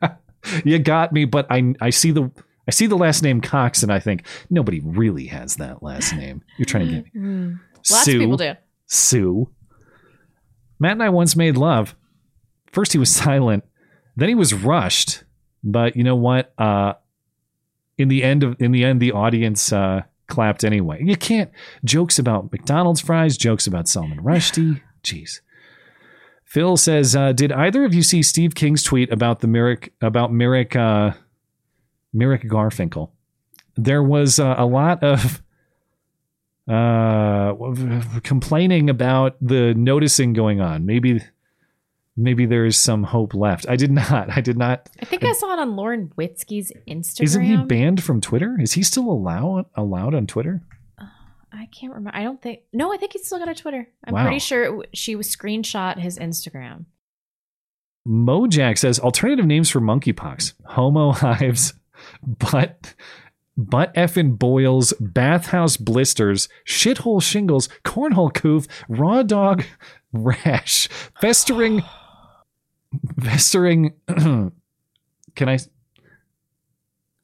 you 0.64 0.80
got 0.80 1.12
me, 1.12 1.26
but 1.26 1.46
I 1.50 1.74
I 1.82 1.90
see 1.90 2.12
the 2.12 2.32
I 2.68 2.72
see 2.72 2.88
the 2.88 2.96
last 2.96 3.22
name 3.22 3.42
Cox 3.42 3.84
and 3.84 3.92
I 3.92 4.00
think 4.00 4.26
nobody 4.50 4.80
really 4.80 5.28
has 5.28 5.58
that 5.58 5.84
last 5.84 6.16
name. 6.16 6.42
You're 6.58 6.66
trying 6.66 6.88
to 6.88 6.94
get 6.94 7.16
me. 7.16 7.22
Mm. 7.22 7.60
Lots 7.76 8.04
Sue. 8.06 8.16
of 8.16 8.20
people 8.22 8.38
do. 8.38 8.54
Sue. 8.88 9.50
Matt 10.80 10.94
and 10.94 11.04
I 11.04 11.10
once 11.10 11.36
made 11.36 11.58
love. 11.58 11.96
First 12.72 12.94
he 12.94 12.98
was 12.98 13.10
silent, 13.16 13.66
then 14.16 14.30
he 14.30 14.36
was 14.36 14.54
rushed. 14.54 15.24
But 15.66 15.98
you 15.98 16.04
know 16.04 16.16
what? 16.16 16.54
Uh 16.58 16.94
in 17.98 18.08
the 18.08 18.24
end 18.24 18.44
of 18.44 18.56
in 18.62 18.72
the 18.72 18.86
end 18.86 19.02
the 19.02 19.12
audience 19.12 19.74
uh 19.74 20.04
clapped 20.28 20.64
anyway. 20.64 21.02
You 21.04 21.18
can't 21.18 21.52
jokes 21.84 22.20
about 22.20 22.52
McDonald's 22.52 23.02
fries, 23.02 23.38
jokes 23.38 23.68
about 23.68 23.88
Salman 23.88 24.20
Rushdie. 24.24 24.82
Jeez. 25.04 25.42
Phil 26.44 26.78
says, 26.78 27.16
uh, 27.16 27.34
did 27.34 27.52
either 27.52 27.84
of 27.84 27.94
you 27.94 28.02
see 28.02 28.24
Steve 28.24 28.56
King's 28.56 28.84
tweet 28.84 29.12
about 29.12 29.40
the 29.42 29.48
Merrick 29.48 29.94
about 30.02 30.32
Merrick 30.32 30.76
uh 30.76 31.12
Merrick 32.14 32.44
Garfinkel? 32.44 33.10
There 33.76 34.04
was 34.04 34.40
uh, 34.40 34.56
a 34.58 34.66
lot 34.66 35.04
of 35.04 35.42
uh 36.68 37.54
complaining 38.24 38.90
about 38.90 39.36
the 39.42 39.74
noticing 39.76 40.34
going 40.34 40.62
on. 40.62 40.86
Maybe 40.86 41.22
maybe 42.18 42.46
there's 42.46 42.78
some 42.78 43.04
hope 43.04 43.34
left. 43.34 43.66
I 43.68 43.76
did 43.76 43.92
not. 43.92 44.36
I 44.36 44.42
did 44.42 44.58
not. 44.58 44.90
I 45.02 45.06
think 45.06 45.24
I 45.24 45.34
saw 45.34 45.54
it 45.54 45.60
on 45.60 45.76
Lauren 45.76 46.12
Witzke's 46.18 46.72
Instagram. 46.88 47.24
Isn't 47.24 47.44
he 47.44 47.58
banned 47.58 48.04
from 48.04 48.22
Twitter? 48.22 48.58
Is 48.60 48.74
he 48.74 48.84
still 48.84 49.10
allowed 49.10 49.66
allowed 49.76 50.14
on 50.16 50.28
Twitter? 50.28 50.62
Uh, 51.00 51.06
I 51.54 51.68
can't 51.78 51.94
remember. 51.94 52.18
I 52.18 52.24
don't 52.24 52.42
think. 52.42 52.62
No, 52.74 52.94
I 52.94 52.98
think 52.98 53.14
he's 53.14 53.26
still 53.26 53.40
got 53.40 53.50
a 53.50 53.56
Twitter. 53.56 53.88
I'm 54.06 54.14
Wow. 54.14 54.24
pretty 54.24 54.40
sure 54.40 54.66
w- 54.66 54.84
she 54.94 55.16
was 55.16 55.28
screenshot 55.34 56.00
his 56.00 56.18
Instagram. 56.20 56.86
Mojack 58.08 58.78
says 58.78 59.00
alternative 59.00 59.46
names 59.46 59.70
for 59.70 59.82
monkeypox: 59.82 60.54
homo 60.66 61.12
hives, 61.12 61.74
butt, 62.26 62.94
butt 63.58 63.94
effing 63.96 64.38
boils, 64.38 64.94
bathhouse 65.00 65.76
blisters, 65.78 66.48
shithole 66.68 67.22
shingles, 67.22 67.68
cornhole 67.84 68.32
coof, 68.34 68.68
raw 68.88 69.24
dog 69.24 69.64
rash, 70.14 70.88
festering, 71.20 71.82
festering. 73.22 73.94
can 74.08 74.52
I? 75.50 75.58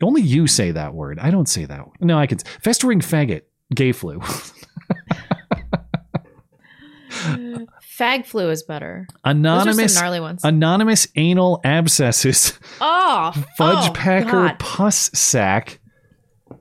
Only 0.02 0.22
you 0.22 0.48
say 0.48 0.72
that 0.72 0.94
word. 0.94 1.20
I 1.20 1.30
don't 1.30 1.48
say 1.48 1.66
that. 1.66 1.80
Word. 1.88 1.98
No, 2.02 2.18
I 2.18 2.28
can. 2.28 2.40
Festering 2.64 3.02
faggot, 3.02 3.42
gay 3.74 3.92
flu. 3.92 4.22
Fag 7.98 8.26
flu 8.26 8.50
is 8.50 8.64
better. 8.64 9.06
Anonymous, 9.24 9.76
Those 9.76 9.86
are 9.86 9.88
some 9.90 10.04
gnarly 10.04 10.20
ones. 10.20 10.44
anonymous 10.44 11.08
anal 11.16 11.62
abscesses. 11.64 12.58
oh, 12.82 13.32
fudge 13.58 13.90
oh, 13.90 13.94
packer 13.94 14.32
God. 14.32 14.60
pus 14.60 15.12
sack. 15.14 15.81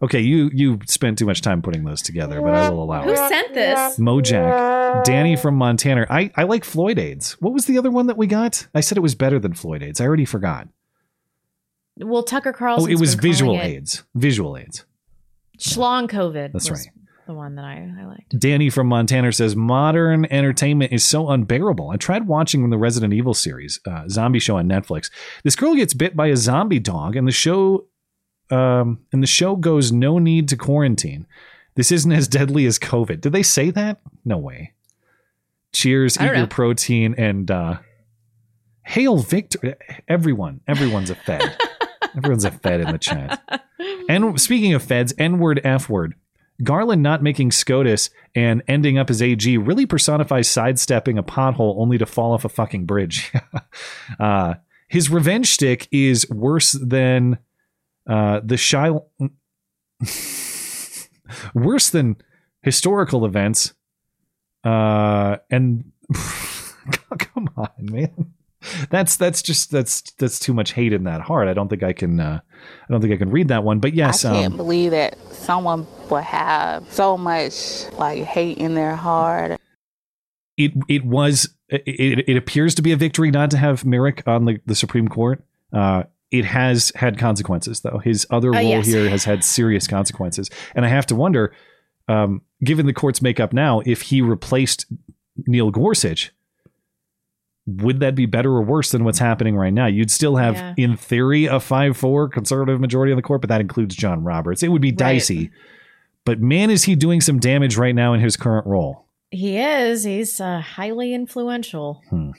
Okay, 0.02 0.20
you 0.20 0.50
you 0.54 0.78
spent 0.86 1.18
too 1.18 1.26
much 1.26 1.42
time 1.42 1.60
putting 1.60 1.84
those 1.84 2.00
together, 2.00 2.40
but 2.40 2.54
I 2.54 2.70
will 2.70 2.82
allow 2.82 3.02
Who 3.02 3.10
it. 3.10 3.18
Who 3.18 3.28
sent 3.28 3.54
this? 3.54 3.98
Mojack, 3.98 5.04
Danny 5.04 5.36
from 5.36 5.56
Montana. 5.56 6.06
I 6.08 6.30
I 6.36 6.44
like 6.44 6.64
Floyd 6.64 6.98
AIDS. 6.98 7.32
What 7.40 7.52
was 7.52 7.66
the 7.66 7.76
other 7.76 7.90
one 7.90 8.06
that 8.06 8.16
we 8.16 8.26
got? 8.26 8.66
I 8.74 8.80
said 8.80 8.96
it 8.96 9.02
was 9.02 9.14
better 9.14 9.38
than 9.38 9.52
Floyd 9.52 9.82
AIDS. 9.82 10.00
I 10.00 10.06
already 10.06 10.24
forgot. 10.24 10.68
Well, 11.98 12.22
Tucker 12.22 12.52
Carlson. 12.52 12.88
Oh, 12.88 12.92
it 12.92 12.98
was 12.98 13.14
visual 13.14 13.60
AIDS. 13.60 14.04
Visual 14.14 14.56
AIDS. 14.56 14.86
Schlong 15.58 16.08
COVID. 16.08 16.52
That's 16.52 16.70
right. 16.70 16.88
the 17.26 17.34
one 17.34 17.56
that 17.56 17.64
I, 17.66 17.86
I 18.00 18.06
liked. 18.06 18.38
Danny 18.38 18.70
from 18.70 18.86
Montana 18.86 19.30
says 19.32 19.54
modern 19.54 20.24
entertainment 20.30 20.92
is 20.92 21.04
so 21.04 21.28
unbearable. 21.28 21.90
I 21.90 21.96
tried 21.96 22.26
watching 22.26 22.70
the 22.70 22.78
Resident 22.78 23.12
Evil 23.12 23.34
series, 23.34 23.80
uh, 23.86 24.08
zombie 24.08 24.38
show 24.38 24.56
on 24.56 24.66
Netflix. 24.66 25.10
This 25.44 25.56
girl 25.56 25.74
gets 25.74 25.92
bit 25.92 26.16
by 26.16 26.28
a 26.28 26.36
zombie 26.36 26.78
dog, 26.78 27.16
and 27.16 27.28
the 27.28 27.32
show, 27.32 27.86
um, 28.50 29.00
and 29.12 29.22
the 29.22 29.26
show 29.26 29.56
goes 29.56 29.92
no 29.92 30.18
need 30.18 30.48
to 30.48 30.56
quarantine. 30.56 31.26
This 31.74 31.92
isn't 31.92 32.12
as 32.12 32.28
deadly 32.28 32.66
as 32.66 32.78
COVID. 32.78 33.20
Did 33.20 33.32
they 33.32 33.42
say 33.42 33.70
that? 33.70 34.00
No 34.24 34.38
way. 34.38 34.74
Cheers, 35.72 36.20
eat 36.20 36.36
your 36.36 36.46
protein, 36.46 37.14
and 37.16 37.50
uh, 37.50 37.78
hail 38.82 39.18
Victor. 39.18 39.76
Everyone, 40.08 40.60
everyone's 40.66 41.10
a 41.10 41.14
fed. 41.14 41.56
everyone's 42.16 42.44
a 42.44 42.50
fed 42.50 42.80
in 42.80 42.90
the 42.90 42.98
chat. 42.98 43.42
And 44.08 44.40
speaking 44.40 44.74
of 44.74 44.82
feds, 44.82 45.14
N 45.16 45.38
word, 45.38 45.60
F 45.62 45.88
word. 45.88 46.14
Garland 46.62 47.02
not 47.02 47.22
making 47.22 47.52
SCOTUS 47.52 48.10
and 48.34 48.62
ending 48.68 48.98
up 48.98 49.08
as 49.08 49.22
AG 49.22 49.56
really 49.56 49.86
personifies 49.86 50.48
sidestepping 50.48 51.16
a 51.16 51.22
pothole 51.22 51.78
only 51.78 51.96
to 51.98 52.06
fall 52.06 52.32
off 52.32 52.44
a 52.44 52.48
fucking 52.48 52.84
bridge. 52.84 53.32
uh, 54.20 54.54
his 54.88 55.08
revenge 55.08 55.50
stick 55.50 55.88
is 55.90 56.28
worse 56.28 56.72
than 56.72 57.38
uh, 58.10 58.40
the 58.44 58.56
shy. 58.56 58.90
worse 61.54 61.90
than 61.90 62.16
historical 62.62 63.24
events. 63.24 63.74
Uh, 64.64 65.36
and 65.50 65.92
come 67.18 67.48
on, 67.56 67.70
man. 67.80 68.32
That's 68.90 69.16
that's 69.16 69.40
just 69.40 69.70
that's 69.70 70.02
that's 70.18 70.38
too 70.38 70.52
much 70.52 70.72
hate 70.72 70.92
in 70.92 71.04
that 71.04 71.22
heart. 71.22 71.48
I 71.48 71.54
don't 71.54 71.68
think 71.68 71.82
I 71.82 71.94
can 71.94 72.20
uh, 72.20 72.40
I 72.42 72.92
don't 72.92 73.00
think 73.00 73.14
I 73.14 73.16
can 73.16 73.30
read 73.30 73.48
that 73.48 73.64
one. 73.64 73.78
But 73.78 73.94
yes, 73.94 74.24
I 74.24 74.34
can't 74.34 74.52
um, 74.52 74.56
believe 74.58 74.90
that 74.90 75.16
someone 75.32 75.86
would 76.10 76.24
have 76.24 76.92
so 76.92 77.16
much 77.16 77.90
like 77.92 78.22
hate 78.24 78.58
in 78.58 78.74
their 78.74 78.96
heart. 78.96 79.58
it 80.58 80.72
it 80.88 81.06
was 81.06 81.48
it, 81.70 82.28
it 82.28 82.36
appears 82.36 82.74
to 82.74 82.82
be 82.82 82.92
a 82.92 82.96
victory 82.96 83.30
not 83.30 83.50
to 83.52 83.56
have 83.56 83.86
Merrick 83.86 84.22
on 84.26 84.44
the, 84.44 84.60
the 84.66 84.74
Supreme 84.74 85.08
Court. 85.08 85.42
Uh, 85.72 86.02
it 86.30 86.44
has 86.44 86.92
had 86.94 87.18
consequences 87.18 87.80
though. 87.80 87.98
His 87.98 88.26
other 88.30 88.50
Uh, 88.50 88.58
role 88.58 88.64
yes. 88.68 88.86
here 88.86 89.08
has 89.08 89.24
had 89.24 89.42
serious 89.44 89.86
consequences, 89.86 90.48
and 90.74 90.84
I 90.84 90.88
have 90.88 91.06
to 91.06 91.14
wonder, 91.16 91.52
um, 92.08 92.42
given 92.64 92.86
the 92.86 92.92
court's 92.92 93.20
makeup 93.22 93.52
now, 93.52 93.80
if 93.86 94.02
he 94.02 94.20
replaced 94.22 94.86
Neil 95.46 95.70
Gorsuch, 95.70 96.32
would 97.66 98.00
that 98.00 98.14
be 98.14 98.26
better 98.26 98.50
or 98.50 98.62
worse 98.62 98.90
than 98.90 99.04
what's 99.04 99.18
happening 99.18 99.54
right 99.56 99.72
now? 99.72 99.86
You'd 99.86 100.10
still 100.10 100.36
have, 100.36 100.54
Yeah. 100.56 100.74
in 100.76 100.96
theory, 100.96 101.44
a 101.46 101.60
five-four 101.60 102.28
conservative 102.28 102.80
majority 102.80 103.12
on 103.12 103.16
the 103.16 103.22
court, 103.22 103.40
but 103.42 103.48
that 103.48 103.60
includes 103.60 103.94
John 103.94 104.24
Roberts. 104.24 104.62
It 104.62 104.68
would 104.68 104.82
be 104.82 104.90
dicey. 104.92 105.50
But 106.24 106.40
man, 106.40 106.70
is 106.70 106.84
he 106.84 106.96
doing 106.96 107.20
some 107.20 107.38
damage 107.38 107.76
right 107.76 107.94
now 107.94 108.12
in 108.12 108.20
his 108.20 108.36
current 108.36 108.66
role. 108.66 109.06
He 109.30 109.56
is. 109.58 110.04
He's 110.04 110.40
uh, 110.40 110.60
highly 110.60 111.14
influential. 111.14 112.02
Hmm. 112.10 112.30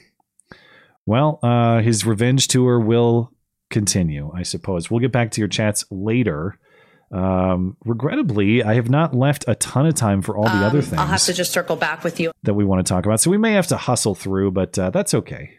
Well, 1.06 1.38
uh, 1.42 1.80
his 1.80 2.04
revenge 2.06 2.46
tour 2.48 2.78
will 2.78 3.31
continue, 3.72 4.30
I 4.34 4.44
suppose. 4.44 4.90
We'll 4.90 5.00
get 5.00 5.10
back 5.10 5.32
to 5.32 5.40
your 5.40 5.48
chats 5.48 5.84
later. 5.90 6.58
Um, 7.10 7.76
regrettably, 7.84 8.62
I 8.62 8.74
have 8.74 8.88
not 8.88 9.14
left 9.14 9.44
a 9.48 9.54
ton 9.56 9.86
of 9.86 9.94
time 9.94 10.22
for 10.22 10.36
all 10.36 10.44
the 10.44 10.64
other 10.64 10.80
things 10.80 10.94
Um, 10.94 11.00
I'll 11.00 11.06
have 11.08 11.22
to 11.24 11.32
just 11.34 11.52
circle 11.52 11.76
back 11.76 12.04
with 12.04 12.18
you. 12.20 12.32
that 12.44 12.54
we 12.54 12.64
want 12.64 12.86
to 12.86 12.88
talk 12.90 13.04
about. 13.04 13.20
So 13.20 13.30
we 13.30 13.36
may 13.36 13.52
have 13.52 13.66
to 13.66 13.76
hustle 13.76 14.14
through, 14.14 14.52
but 14.52 14.78
uh, 14.78 14.90
that's 14.90 15.12
okay. 15.14 15.50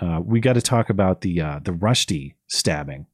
Uh, 0.00 0.20
we 0.24 0.40
got 0.40 0.54
to 0.54 0.62
talk 0.62 0.88
about 0.90 1.20
the 1.20 1.40
uh, 1.40 1.60
the 1.62 1.72
Rushdie 1.72 2.34
stabbing. 2.48 3.06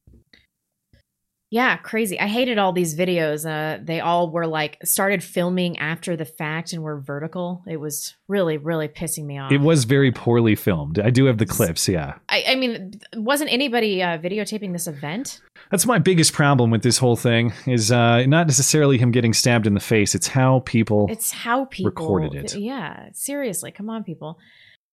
Yeah, 1.51 1.79
crazy. 1.79 2.21
I 2.21 2.27
hated 2.27 2.59
all 2.59 2.73
these 2.73 2.95
videos. 2.95 3.49
Uh, 3.49 3.81
they 3.83 4.01
all 4.01 4.31
were 4.31 4.47
like 4.47 4.77
started 4.85 5.23
filming 5.23 5.79
after 5.79 6.15
the 6.15 6.27
fact 6.27 6.75
and 6.75 6.83
were 6.83 7.01
vertical. 7.01 7.63
It 7.67 7.79
was 7.79 8.15
really, 8.29 8.59
really 8.59 8.89
pissing 8.89 9.25
me 9.25 9.39
off. 9.39 9.51
It 9.51 9.63
was 9.63 9.85
very 9.85 10.13
poorly 10.13 10.55
filmed. 10.55 10.99
I 10.99 11.09
do 11.09 11.25
have 11.25 11.39
the 11.39 11.47
clips. 11.47 11.89
Yeah, 11.89 12.17
I, 12.29 12.45
I 12.49 12.55
mean, 12.55 13.01
wasn't 13.15 13.51
anybody 13.51 14.03
uh, 14.03 14.19
videotaping 14.19 14.73
this 14.73 14.87
event? 14.87 15.41
that's 15.71 15.87
my 15.87 15.99
biggest 15.99 16.33
problem 16.33 16.71
with 16.71 16.83
this 16.83 16.99
whole 16.99 17.17
thing. 17.17 17.53
Is 17.67 17.91
uh, 17.93 18.25
not 18.27 18.47
necessarily 18.47 18.99
him 18.99 19.11
getting 19.11 19.33
stabbed 19.33 19.67
in 19.67 19.75
the 19.75 19.81
face. 19.81 20.15
It's 20.15 20.29
how 20.29 20.61
people. 20.61 21.07
It's 21.11 21.31
how 21.31 21.67
people 21.67 21.91
recorded 21.91 22.35
it. 22.35 22.57
Yeah, 22.57 23.09
seriously, 23.13 23.71
come 23.71 23.91
on, 23.91 24.05
people. 24.05 24.39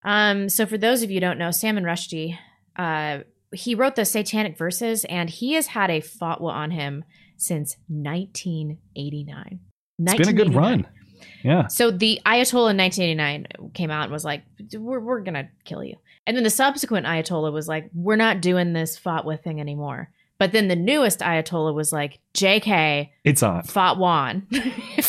Um, 0.03 0.49
so 0.49 0.65
for 0.65 0.77
those 0.77 1.01
of 1.01 1.09
you 1.09 1.15
who 1.15 1.21
don't 1.21 1.39
know, 1.39 1.51
Salman 1.51 1.83
Rushdie, 1.83 2.37
uh, 2.75 3.19
he 3.55 3.75
wrote 3.75 3.95
the 3.95 4.05
Satanic 4.05 4.57
Verses, 4.57 5.05
and 5.05 5.29
he 5.29 5.53
has 5.53 5.67
had 5.67 5.89
a 5.89 6.01
fatwa 6.01 6.51
on 6.51 6.71
him 6.71 7.03
since 7.37 7.75
1989. 7.89 9.59
It's 9.99 10.17
been 10.17 10.27
a 10.29 10.33
good 10.33 10.53
run. 10.53 10.87
Yeah. 11.43 11.67
So 11.67 11.91
the 11.91 12.19
Ayatollah 12.25 12.71
in 12.71 12.77
1989 12.77 13.47
came 13.73 13.91
out 13.91 14.03
and 14.03 14.11
was 14.11 14.25
like, 14.25 14.43
"We're 14.73 14.99
we're 14.99 15.21
gonna 15.21 15.49
kill 15.63 15.83
you," 15.83 15.95
and 16.27 16.35
then 16.35 16.43
the 16.43 16.49
subsequent 16.49 17.05
Ayatollah 17.05 17.53
was 17.53 17.67
like, 17.67 17.89
"We're 17.93 18.15
not 18.15 18.41
doing 18.41 18.73
this 18.73 18.99
fatwa 18.99 19.41
thing 19.41 19.59
anymore." 19.59 20.09
But 20.37 20.51
then 20.51 20.67
the 20.67 20.75
newest 20.75 21.19
Ayatollah 21.19 21.73
was 21.73 21.93
like, 21.93 22.19
"JK, 22.33 23.09
It's 23.23 23.41
on. 23.43 23.63
fought 23.63 23.97
Juan." 23.97 24.47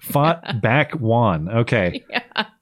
Fought 0.00 0.60
back 0.62 0.92
one." 0.98 1.48
Okay. 1.48 2.04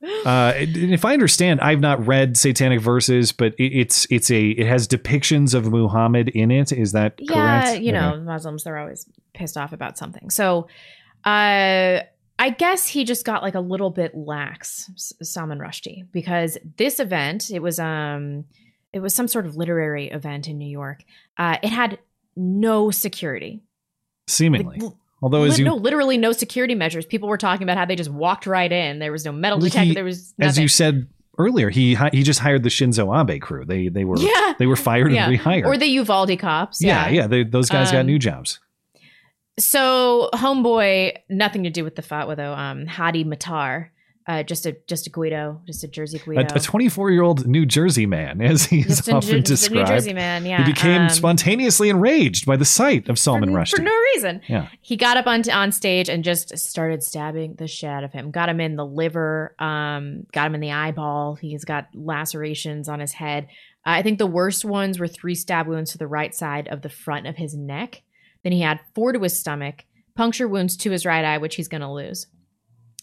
Uh, 0.00 0.52
if 0.56 1.04
I 1.04 1.12
understand, 1.12 1.60
I've 1.60 1.80
not 1.80 2.06
read 2.06 2.36
Satanic 2.36 2.80
Verses, 2.80 3.32
but 3.32 3.54
it, 3.58 3.72
it's 3.72 4.06
it's 4.10 4.30
a 4.30 4.50
it 4.50 4.66
has 4.66 4.86
depictions 4.86 5.54
of 5.54 5.72
Muhammad 5.72 6.28
in 6.28 6.50
it. 6.50 6.70
Is 6.70 6.92
that 6.92 7.16
correct? 7.16 7.30
yeah, 7.30 7.64
correct? 7.64 7.82
you 7.82 7.92
know, 7.92 8.14
Okay. 8.14 8.22
Muslims 8.22 8.64
they're 8.64 8.78
always 8.78 9.06
pissed 9.34 9.56
off 9.56 9.72
about 9.72 9.98
something. 9.98 10.30
So, 10.30 10.68
uh, 11.24 12.00
I 12.40 12.50
guess 12.50 12.86
he 12.86 13.04
just 13.04 13.24
got 13.24 13.42
like 13.42 13.56
a 13.56 13.60
little 13.60 13.90
bit 13.90 14.16
lax, 14.16 14.88
Salman 15.22 15.58
Rushdie, 15.58 16.06
because 16.12 16.56
this 16.76 17.00
event 17.00 17.50
it 17.50 17.60
was 17.60 17.80
um 17.80 18.44
it 18.92 19.00
was 19.00 19.12
some 19.14 19.26
sort 19.26 19.46
of 19.46 19.56
literary 19.56 20.08
event 20.10 20.46
in 20.46 20.58
New 20.58 20.70
York. 20.70 21.02
Uh, 21.36 21.56
it 21.62 21.70
had 21.70 21.98
no 22.36 22.90
security. 22.92 23.62
Seemingly. 24.28 24.78
Although, 25.22 25.40
Li- 25.42 25.48
as 25.48 25.58
you 25.58 25.64
no, 25.64 25.74
literally 25.74 26.16
no 26.18 26.32
security 26.32 26.74
measures. 26.74 27.04
People 27.06 27.28
were 27.28 27.36
talking 27.38 27.64
about 27.64 27.76
how 27.76 27.84
they 27.84 27.96
just 27.96 28.10
walked 28.10 28.46
right 28.46 28.70
in. 28.70 28.98
There 29.00 29.10
was 29.12 29.24
no 29.24 29.32
metal 29.32 29.58
detector. 29.58 29.84
he- 29.84 29.94
there 29.94 30.04
was 30.04 30.32
as 30.38 30.58
you 30.58 30.68
said 30.68 31.08
earlier, 31.38 31.70
he 31.70 31.96
he 32.12 32.22
just 32.22 32.40
hired 32.40 32.62
the 32.62 32.68
Shinzo 32.68 33.12
Abe 33.30 33.40
crew. 33.40 33.64
They 33.64 33.88
they 33.88 34.04
were 34.04 34.16
Yeah. 34.18 34.54
they 34.58 34.66
were 34.66 34.76
fired 34.76 35.12
yeah. 35.12 35.28
and 35.28 35.38
rehired. 35.38 35.66
or 35.66 35.76
the 35.76 35.86
Uvalde 35.86 36.38
cops. 36.38 36.82
yeah, 36.82 37.08
yeah. 37.08 37.26
they, 37.26 37.42
those 37.44 37.68
guys 37.68 37.90
got 37.90 38.00
Um, 38.00 38.06
new 38.06 38.18
jobs. 38.18 38.60
So 39.58 40.30
homeboy, 40.34 41.14
nothing 41.28 41.64
to 41.64 41.70
do 41.70 41.82
with 41.82 41.96
the 41.96 42.02
fatwa 42.02 42.36
though. 42.36 42.52
Um, 42.54 42.86
Hadi 42.86 43.24
Matar, 43.24 43.88
uh, 44.28 44.42
just 44.42 44.66
a 44.66 44.76
just 44.86 45.06
a 45.06 45.10
Guido, 45.10 45.60
just 45.66 45.82
a 45.82 45.88
Jersey 45.88 46.18
Guido. 46.18 46.46
A 46.54 46.60
24 46.60 47.10
year 47.10 47.22
old 47.22 47.46
New 47.46 47.64
Jersey 47.64 48.04
man, 48.04 48.40
as 48.42 48.66
he's 48.66 48.86
Just 48.98 49.08
often 49.08 49.42
just 49.42 49.68
a 49.68 49.70
New 49.70 49.78
described. 49.80 49.88
Jersey 49.88 50.12
man, 50.12 50.44
yeah, 50.44 50.64
He 50.64 50.70
became 50.72 51.02
um, 51.02 51.08
spontaneously 51.08 51.88
enraged 51.88 52.44
by 52.44 52.56
the 52.56 52.66
sight 52.66 53.08
of 53.08 53.18
Salman 53.18 53.50
Rushdie. 53.50 53.76
for 53.76 53.82
no 53.82 53.96
reason. 54.14 54.42
Yeah. 54.46 54.68
He 54.82 54.96
got 54.96 55.16
up 55.16 55.26
on 55.26 55.48
on 55.50 55.72
stage 55.72 56.10
and 56.10 56.22
just 56.22 56.56
started 56.58 57.02
stabbing 57.02 57.54
the 57.54 57.66
shit 57.66 57.88
out 57.88 58.04
of 58.04 58.12
him. 58.12 58.30
Got 58.30 58.50
him 58.50 58.60
in 58.60 58.76
the 58.76 58.84
liver, 58.84 59.54
um, 59.58 60.26
got 60.32 60.46
him 60.46 60.54
in 60.54 60.60
the 60.60 60.72
eyeball. 60.72 61.34
He's 61.36 61.64
got 61.64 61.88
lacerations 61.94 62.88
on 62.88 63.00
his 63.00 63.12
head. 63.12 63.44
Uh, 63.86 63.92
I 63.96 64.02
think 64.02 64.18
the 64.18 64.26
worst 64.26 64.62
ones 64.62 64.98
were 64.98 65.08
three 65.08 65.34
stab 65.34 65.66
wounds 65.66 65.92
to 65.92 65.98
the 65.98 66.06
right 66.06 66.34
side 66.34 66.68
of 66.68 66.82
the 66.82 66.90
front 66.90 67.26
of 67.26 67.36
his 67.36 67.56
neck. 67.56 68.02
Then 68.42 68.52
he 68.52 68.60
had 68.60 68.80
four 68.94 69.12
to 69.14 69.20
his 69.20 69.38
stomach, 69.38 69.84
puncture 70.14 70.46
wounds 70.48 70.76
to 70.78 70.90
his 70.90 71.06
right 71.06 71.24
eye, 71.24 71.38
which 71.38 71.56
he's 71.56 71.68
going 71.68 71.80
to 71.80 71.90
lose. 71.90 72.26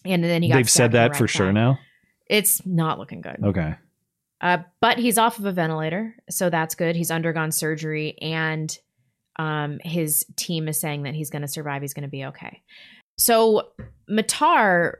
And 0.06 0.22
then 0.24 0.42
he 0.42 0.48
got 0.48 0.56
They've 0.56 0.70
said 0.70 0.90
stabbed 0.90 0.94
in 0.94 1.02
the 1.02 1.08
that 1.10 1.16
for 1.18 1.28
sure 1.28 1.52
now. 1.52 1.78
It's 2.28 2.64
not 2.66 2.98
looking 2.98 3.20
good. 3.20 3.36
Okay. 3.44 3.74
Uh, 4.40 4.58
but 4.80 4.98
he's 4.98 5.16
off 5.18 5.38
of 5.38 5.44
a 5.46 5.52
ventilator, 5.52 6.14
so 6.28 6.50
that's 6.50 6.74
good. 6.74 6.94
He's 6.94 7.10
undergone 7.10 7.52
surgery, 7.52 8.18
and 8.20 8.76
um, 9.38 9.78
his 9.82 10.26
team 10.36 10.68
is 10.68 10.78
saying 10.80 11.04
that 11.04 11.14
he's 11.14 11.30
going 11.30 11.42
to 11.42 11.48
survive. 11.48 11.80
He's 11.82 11.94
going 11.94 12.02
to 12.02 12.08
be 12.08 12.24
okay. 12.26 12.62
So 13.16 13.68
Matar 14.10 14.94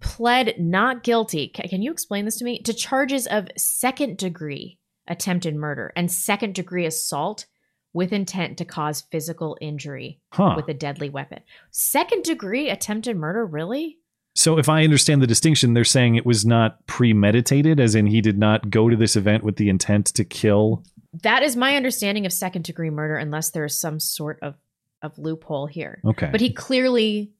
pled 0.00 0.54
not 0.58 1.02
guilty. 1.02 1.52
Ca- 1.54 1.68
Can 1.68 1.82
you 1.82 1.90
explain 1.92 2.24
this 2.24 2.38
to 2.38 2.44
me? 2.44 2.60
To 2.62 2.72
charges 2.72 3.26
of 3.26 3.48
second 3.56 4.16
degree 4.16 4.78
attempted 5.08 5.54
murder 5.56 5.92
and 5.96 6.10
second 6.10 6.54
degree 6.54 6.86
assault 6.86 7.46
with 7.92 8.12
intent 8.12 8.56
to 8.58 8.64
cause 8.64 9.02
physical 9.10 9.58
injury 9.60 10.20
Huh. 10.32 10.54
with 10.56 10.68
a 10.68 10.74
deadly 10.74 11.10
weapon. 11.10 11.40
Second 11.70 12.22
degree 12.24 12.70
attempted 12.70 13.16
murder, 13.16 13.44
really? 13.44 13.98
So, 14.36 14.58
if 14.58 14.68
I 14.68 14.84
understand 14.84 15.20
the 15.22 15.26
distinction, 15.26 15.74
they're 15.74 15.84
saying 15.84 16.14
it 16.14 16.24
was 16.24 16.46
not 16.46 16.86
premeditated, 16.86 17.80
as 17.80 17.94
in 17.94 18.06
he 18.06 18.20
did 18.20 18.38
not 18.38 18.70
go 18.70 18.88
to 18.88 18.96
this 18.96 19.16
event 19.16 19.42
with 19.44 19.56
the 19.56 19.68
intent 19.68 20.06
to 20.14 20.24
kill. 20.24 20.84
That 21.22 21.42
is 21.42 21.56
my 21.56 21.74
understanding 21.76 22.26
of 22.26 22.32
second 22.32 22.62
degree 22.64 22.90
murder, 22.90 23.16
unless 23.16 23.50
there 23.50 23.64
is 23.64 23.78
some 23.78 23.98
sort 23.98 24.38
of, 24.42 24.54
of 25.02 25.18
loophole 25.18 25.66
here. 25.66 26.00
Okay. 26.06 26.28
But 26.30 26.40
he 26.40 26.52
clearly 26.52 27.32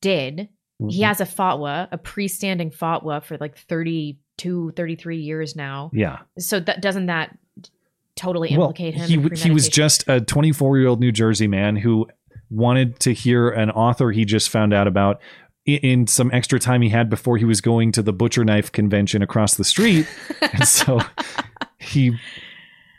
did. 0.00 0.48
He 0.88 1.00
Mhm. 1.02 1.06
has 1.06 1.20
a 1.20 1.24
fatwa, 1.24 1.88
a 1.90 1.98
pre-standing 1.98 2.70
fatwa 2.70 3.22
for 3.24 3.36
like 3.38 3.56
32, 3.58 4.70
33 4.76 5.20
years 5.20 5.56
now. 5.56 5.90
Yeah. 5.92 6.18
So 6.38 6.60
that 6.60 6.80
doesn't 6.80 7.06
that 7.06 7.36
totally 8.14 8.50
Well, 8.56 8.68
implicate 8.68 8.94
him? 8.94 9.08
he 9.32 9.36
he 9.36 9.50
was 9.50 9.68
just 9.68 10.04
a 10.08 10.20
24 10.20 10.78
year 10.78 10.86
old 10.86 11.00
New 11.00 11.10
Jersey 11.10 11.48
man 11.48 11.74
who 11.76 12.06
wanted 12.50 13.00
to 13.00 13.12
hear 13.12 13.50
an 13.50 13.70
author 13.70 14.12
he 14.12 14.24
just 14.24 14.48
found 14.50 14.72
out 14.72 14.86
about 14.86 15.20
in 15.76 16.06
some 16.06 16.30
extra 16.32 16.58
time 16.58 16.82
he 16.82 16.88
had 16.88 17.08
before 17.08 17.36
he 17.36 17.44
was 17.44 17.60
going 17.60 17.92
to 17.92 18.02
the 18.02 18.12
butcher 18.12 18.44
knife 18.44 18.72
convention 18.72 19.22
across 19.22 19.54
the 19.54 19.64
street. 19.64 20.06
and 20.52 20.66
so 20.66 21.00
he, 21.78 22.18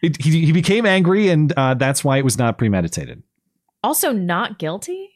it, 0.02 0.22
he 0.22 0.46
he 0.46 0.52
became 0.52 0.86
angry, 0.86 1.30
and 1.30 1.52
uh, 1.58 1.74
that's 1.74 2.04
why 2.04 2.18
it 2.18 2.24
was 2.24 2.38
not 2.38 2.58
premeditated. 2.58 3.24
Also, 3.84 4.12
not 4.12 4.60
guilty. 4.60 5.10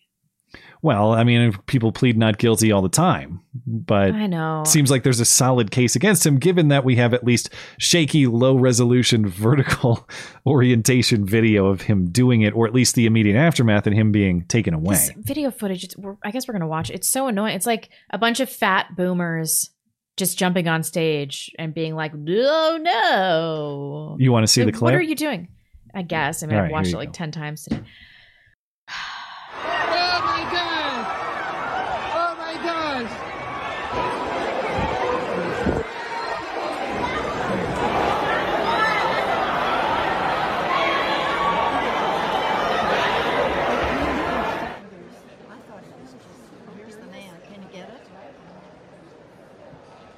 Well, 0.84 1.14
I 1.14 1.24
mean, 1.24 1.54
people 1.66 1.94
plead 1.94 2.18
not 2.18 2.38
guilty 2.38 2.74
all 2.74 2.82
the 2.82 2.90
time, 2.90 3.40
but 3.66 4.12
I 4.12 4.28
know. 4.28 4.64
it 4.64 4.68
seems 4.68 4.92
like 4.92 5.04
there's 5.04 5.22
a 5.22 5.26
solid 5.26 5.72
case 5.72 5.96
against 5.96 6.26
him, 6.26 6.38
given 6.38 6.68
that 6.68 6.84
we 6.84 6.98
have 6.98 7.14
at 7.14 7.24
least 7.24 7.50
shaky, 7.80 8.28
low 8.28 8.58
resolution, 8.58 9.26
vertical 9.30 10.06
orientation 10.46 11.26
video 11.26 11.68
of 11.68 11.84
him 11.84 12.10
doing 12.12 12.42
it, 12.42 12.54
or 12.54 12.68
at 12.68 12.74
least 12.74 12.96
the 12.96 13.06
immediate 13.06 13.38
aftermath 13.38 13.88
and 13.88 13.96
him 13.96 14.12
being 14.12 14.44
taken 14.48 14.74
away. 14.74 14.96
This 14.96 15.12
video 15.16 15.52
footage. 15.52 15.86
It's, 15.86 15.98
we're, 15.98 16.18
I 16.22 16.32
guess 16.32 16.50
we're 16.50 16.54
gonna 16.54 16.68
watch. 16.68 16.90
it. 16.90 16.96
It's 16.96 17.10
so 17.10 17.28
annoying. 17.28 17.56
It's 17.56 17.66
like 17.66 17.90
a 18.10 18.18
bunch 18.18 18.42
of 18.42 18.50
fat 18.50 18.88
boomers 18.98 19.70
just 20.18 20.38
jumping 20.38 20.68
on 20.68 20.84
stage 20.84 21.50
and 21.58 21.74
being 21.74 21.96
like, 21.96 22.14
"No, 22.14 22.78
no." 22.78 24.18
You 24.20 24.34
want 24.34 24.44
to 24.46 24.52
see 24.52 24.64
the 24.66 24.74
clip? 24.74 24.82
What 24.92 24.96
are 24.96 25.02
you 25.02 25.16
doing? 25.16 25.48
I 25.96 26.02
guess. 26.02 26.44
I 26.44 26.48
mean, 26.48 26.58
All 26.60 26.66
I've 26.66 26.72
watched 26.72 26.90
it 26.90 26.98
like 26.98 27.14
ten 27.14 27.32
times 27.32 27.64
today. 27.64 27.84
Oh 29.66 30.22
my 30.26 30.52
god! 30.52 31.06
Oh 32.16 32.36
my 32.38 32.54
gosh! 32.64 34.24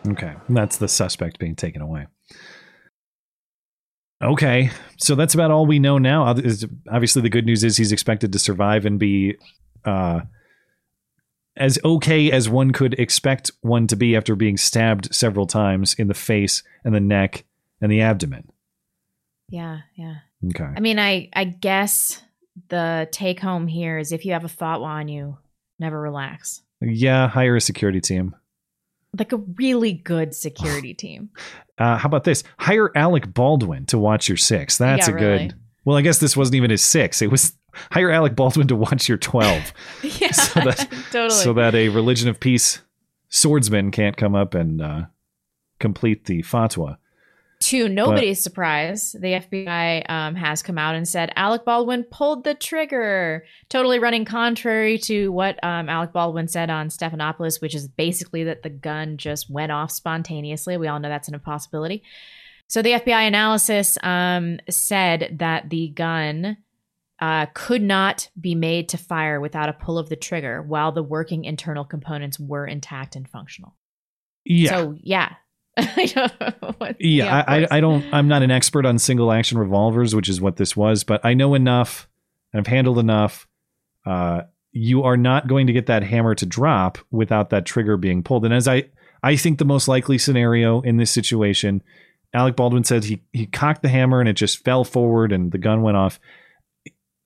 Okay, 0.07 0.33
that's 0.49 0.77
the 0.77 0.87
suspect 0.87 1.39
being 1.39 1.55
taken 1.55 1.81
away. 1.81 2.07
Okay, 4.23 4.71
so 4.97 5.15
that's 5.15 5.33
about 5.33 5.51
all 5.51 5.65
we 5.65 5.79
know 5.79 5.97
now. 5.97 6.23
Obviously, 6.23 7.21
the 7.21 7.29
good 7.29 7.45
news 7.45 7.63
is 7.63 7.77
he's 7.77 7.91
expected 7.91 8.31
to 8.33 8.39
survive 8.39 8.85
and 8.85 8.97
be 8.97 9.35
uh, 9.83 10.21
as 11.57 11.79
okay 11.83 12.31
as 12.31 12.49
one 12.49 12.71
could 12.71 12.93
expect 12.99 13.51
one 13.61 13.87
to 13.87 13.95
be 13.95 14.15
after 14.15 14.35
being 14.35 14.57
stabbed 14.57 15.13
several 15.13 15.45
times 15.45 15.93
in 15.95 16.07
the 16.07 16.13
face 16.13 16.63
and 16.83 16.95
the 16.95 16.99
neck 16.99 17.45
and 17.81 17.91
the 17.91 18.01
abdomen. 18.01 18.49
Yeah, 19.49 19.79
yeah. 19.95 20.15
Okay. 20.47 20.69
I 20.75 20.79
mean, 20.79 20.97
I 20.97 21.29
I 21.33 21.43
guess 21.43 22.21
the 22.69 23.07
take 23.11 23.39
home 23.39 23.67
here 23.67 23.97
is 23.97 24.11
if 24.11 24.25
you 24.25 24.33
have 24.33 24.45
a 24.45 24.49
fatwa 24.49 24.85
on 24.85 25.07
you, 25.07 25.37
never 25.79 25.99
relax. 25.99 26.61
Yeah, 26.81 27.27
hire 27.27 27.55
a 27.55 27.61
security 27.61 28.01
team. 28.01 28.35
Like 29.17 29.31
a 29.31 29.37
really 29.37 29.93
good 29.93 30.35
security 30.35 30.93
team. 30.93 31.29
Uh, 31.77 31.97
how 31.97 32.07
about 32.07 32.23
this? 32.23 32.41
Hire 32.57 32.89
Alec 32.95 33.33
Baldwin 33.33 33.85
to 33.87 33.97
watch 33.99 34.29
your 34.29 34.37
six. 34.37 34.77
That's 34.77 35.09
Yeah, 35.09 35.13
a 35.13 35.17
good. 35.19 35.41
really. 35.41 35.51
Well, 35.83 35.97
I 35.97 36.01
guess 36.03 36.19
this 36.19 36.37
wasn't 36.37 36.55
even 36.55 36.69
his 36.71 36.81
six. 36.81 37.21
It 37.21 37.29
was 37.29 37.51
hire 37.91 38.11
Alec 38.11 38.33
Baldwin 38.33 38.69
to 38.69 38.77
watch 38.77 39.09
your 39.09 39.17
twelve. 39.17 39.73
yeah, 40.01 40.31
so 40.31 40.61
that 40.61 40.87
totally. 41.11 41.29
so 41.43 41.51
that 41.51 41.75
a 41.75 41.89
religion 41.89 42.29
of 42.29 42.39
peace 42.39 42.79
swordsman 43.27 43.91
can't 43.91 44.15
come 44.15 44.35
up 44.35 44.53
and 44.55 44.81
uh, 44.81 45.01
complete 45.79 46.27
the 46.27 46.43
fatwa. 46.43 46.95
To 47.65 47.89
nobody's 47.89 48.43
surprise, 48.43 49.13
the 49.13 49.41
FBI 49.41 50.07
um, 50.07 50.35
has 50.35 50.61
come 50.61 50.77
out 50.77 50.93
and 50.93 51.07
said 51.07 51.33
Alec 51.35 51.65
Baldwin 51.65 52.03
pulled 52.03 52.43
the 52.43 52.53
trigger, 52.53 53.43
totally 53.69 53.97
running 53.97 54.23
contrary 54.23 54.99
to 54.99 55.31
what 55.31 55.57
um, 55.63 55.89
Alec 55.89 56.13
Baldwin 56.13 56.47
said 56.47 56.69
on 56.69 56.89
Stephanopoulos, 56.89 57.63
which 57.63 57.73
is 57.73 57.87
basically 57.87 58.43
that 58.43 58.61
the 58.61 58.69
gun 58.69 59.17
just 59.17 59.49
went 59.49 59.71
off 59.71 59.89
spontaneously. 59.89 60.77
We 60.77 60.87
all 60.87 60.99
know 60.99 61.09
that's 61.09 61.27
an 61.27 61.33
impossibility. 61.33 62.03
So 62.67 62.83
the 62.83 62.91
FBI 62.91 63.27
analysis 63.27 63.97
um, 64.03 64.59
said 64.69 65.37
that 65.39 65.71
the 65.71 65.89
gun 65.89 66.57
uh, 67.19 67.47
could 67.55 67.81
not 67.81 68.29
be 68.39 68.53
made 68.53 68.89
to 68.89 68.97
fire 68.99 69.41
without 69.41 69.69
a 69.69 69.73
pull 69.73 69.97
of 69.97 70.09
the 70.09 70.15
trigger 70.15 70.61
while 70.61 70.91
the 70.91 71.01
working 71.01 71.45
internal 71.45 71.83
components 71.83 72.39
were 72.39 72.67
intact 72.67 73.15
and 73.15 73.27
functional. 73.27 73.75
Yeah. 74.43 74.69
So 74.69 74.95
yeah. 75.01 75.33
I 75.97 76.05
don't 76.05 76.41
know 76.61 76.75
what- 76.77 76.95
yeah, 76.99 77.39
of 77.41 77.45
I. 77.47 77.63
I, 77.63 77.67
I 77.77 77.79
don't. 77.81 78.05
I'm 78.13 78.27
not 78.27 78.43
an 78.43 78.51
expert 78.51 78.85
on 78.85 78.97
single 78.99 79.31
action 79.31 79.57
revolvers, 79.57 80.15
which 80.15 80.29
is 80.29 80.39
what 80.39 80.57
this 80.57 80.75
was, 80.75 81.03
but 81.03 81.23
I 81.25 81.33
know 81.33 81.53
enough, 81.53 82.07
and 82.53 82.59
I've 82.59 82.67
handled 82.67 82.99
enough. 82.99 83.47
Uh, 84.05 84.43
you 84.71 85.03
are 85.03 85.17
not 85.17 85.47
going 85.47 85.67
to 85.67 85.73
get 85.73 85.85
that 85.87 86.03
hammer 86.03 86.35
to 86.35 86.45
drop 86.45 86.97
without 87.09 87.49
that 87.49 87.65
trigger 87.65 87.97
being 87.97 88.21
pulled. 88.23 88.43
And 88.45 88.53
as 88.53 88.67
I, 88.67 88.83
I 89.23 89.35
think 89.37 89.57
the 89.57 89.65
most 89.65 89.87
likely 89.87 90.17
scenario 90.17 90.81
in 90.81 90.97
this 90.97 91.11
situation, 91.11 91.81
Alec 92.33 92.55
Baldwin 92.57 92.83
said 92.83 93.05
he 93.05 93.23
he 93.31 93.45
cocked 93.45 93.81
the 93.81 93.89
hammer 93.89 94.19
and 94.19 94.27
it 94.27 94.33
just 94.33 94.63
fell 94.65 94.83
forward 94.83 95.31
and 95.31 95.51
the 95.51 95.57
gun 95.57 95.81
went 95.81 95.97
off. 95.97 96.19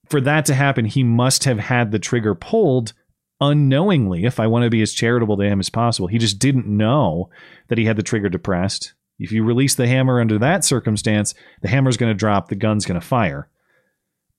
For 0.08 0.20
that 0.20 0.46
to 0.46 0.54
happen, 0.54 0.86
he 0.86 1.02
must 1.04 1.44
have 1.44 1.58
had 1.58 1.90
the 1.90 1.98
trigger 1.98 2.34
pulled 2.34 2.92
unknowingly. 3.40 4.24
If 4.24 4.38
I 4.40 4.46
want 4.46 4.64
to 4.64 4.70
be 4.70 4.82
as 4.82 4.92
charitable 4.92 5.36
to 5.38 5.44
him 5.44 5.60
as 5.60 5.70
possible, 5.70 6.08
he 6.08 6.18
just 6.18 6.38
didn't 6.38 6.66
know 6.66 7.30
that 7.68 7.78
he 7.78 7.84
had 7.84 7.96
the 7.96 8.02
trigger 8.02 8.28
depressed. 8.28 8.92
If 9.18 9.32
you 9.32 9.44
release 9.44 9.74
the 9.74 9.86
hammer 9.86 10.20
under 10.20 10.38
that 10.38 10.64
circumstance, 10.64 11.34
the 11.62 11.68
hammer's 11.68 11.96
going 11.96 12.10
to 12.10 12.16
drop, 12.18 12.48
the 12.48 12.54
gun's 12.54 12.86
going 12.86 13.00
to 13.00 13.06
fire. 13.06 13.48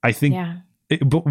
I 0.04 0.12
think, 0.12 0.36
Yeah. 0.36 0.58
it- 0.90 1.08
but 1.08 1.24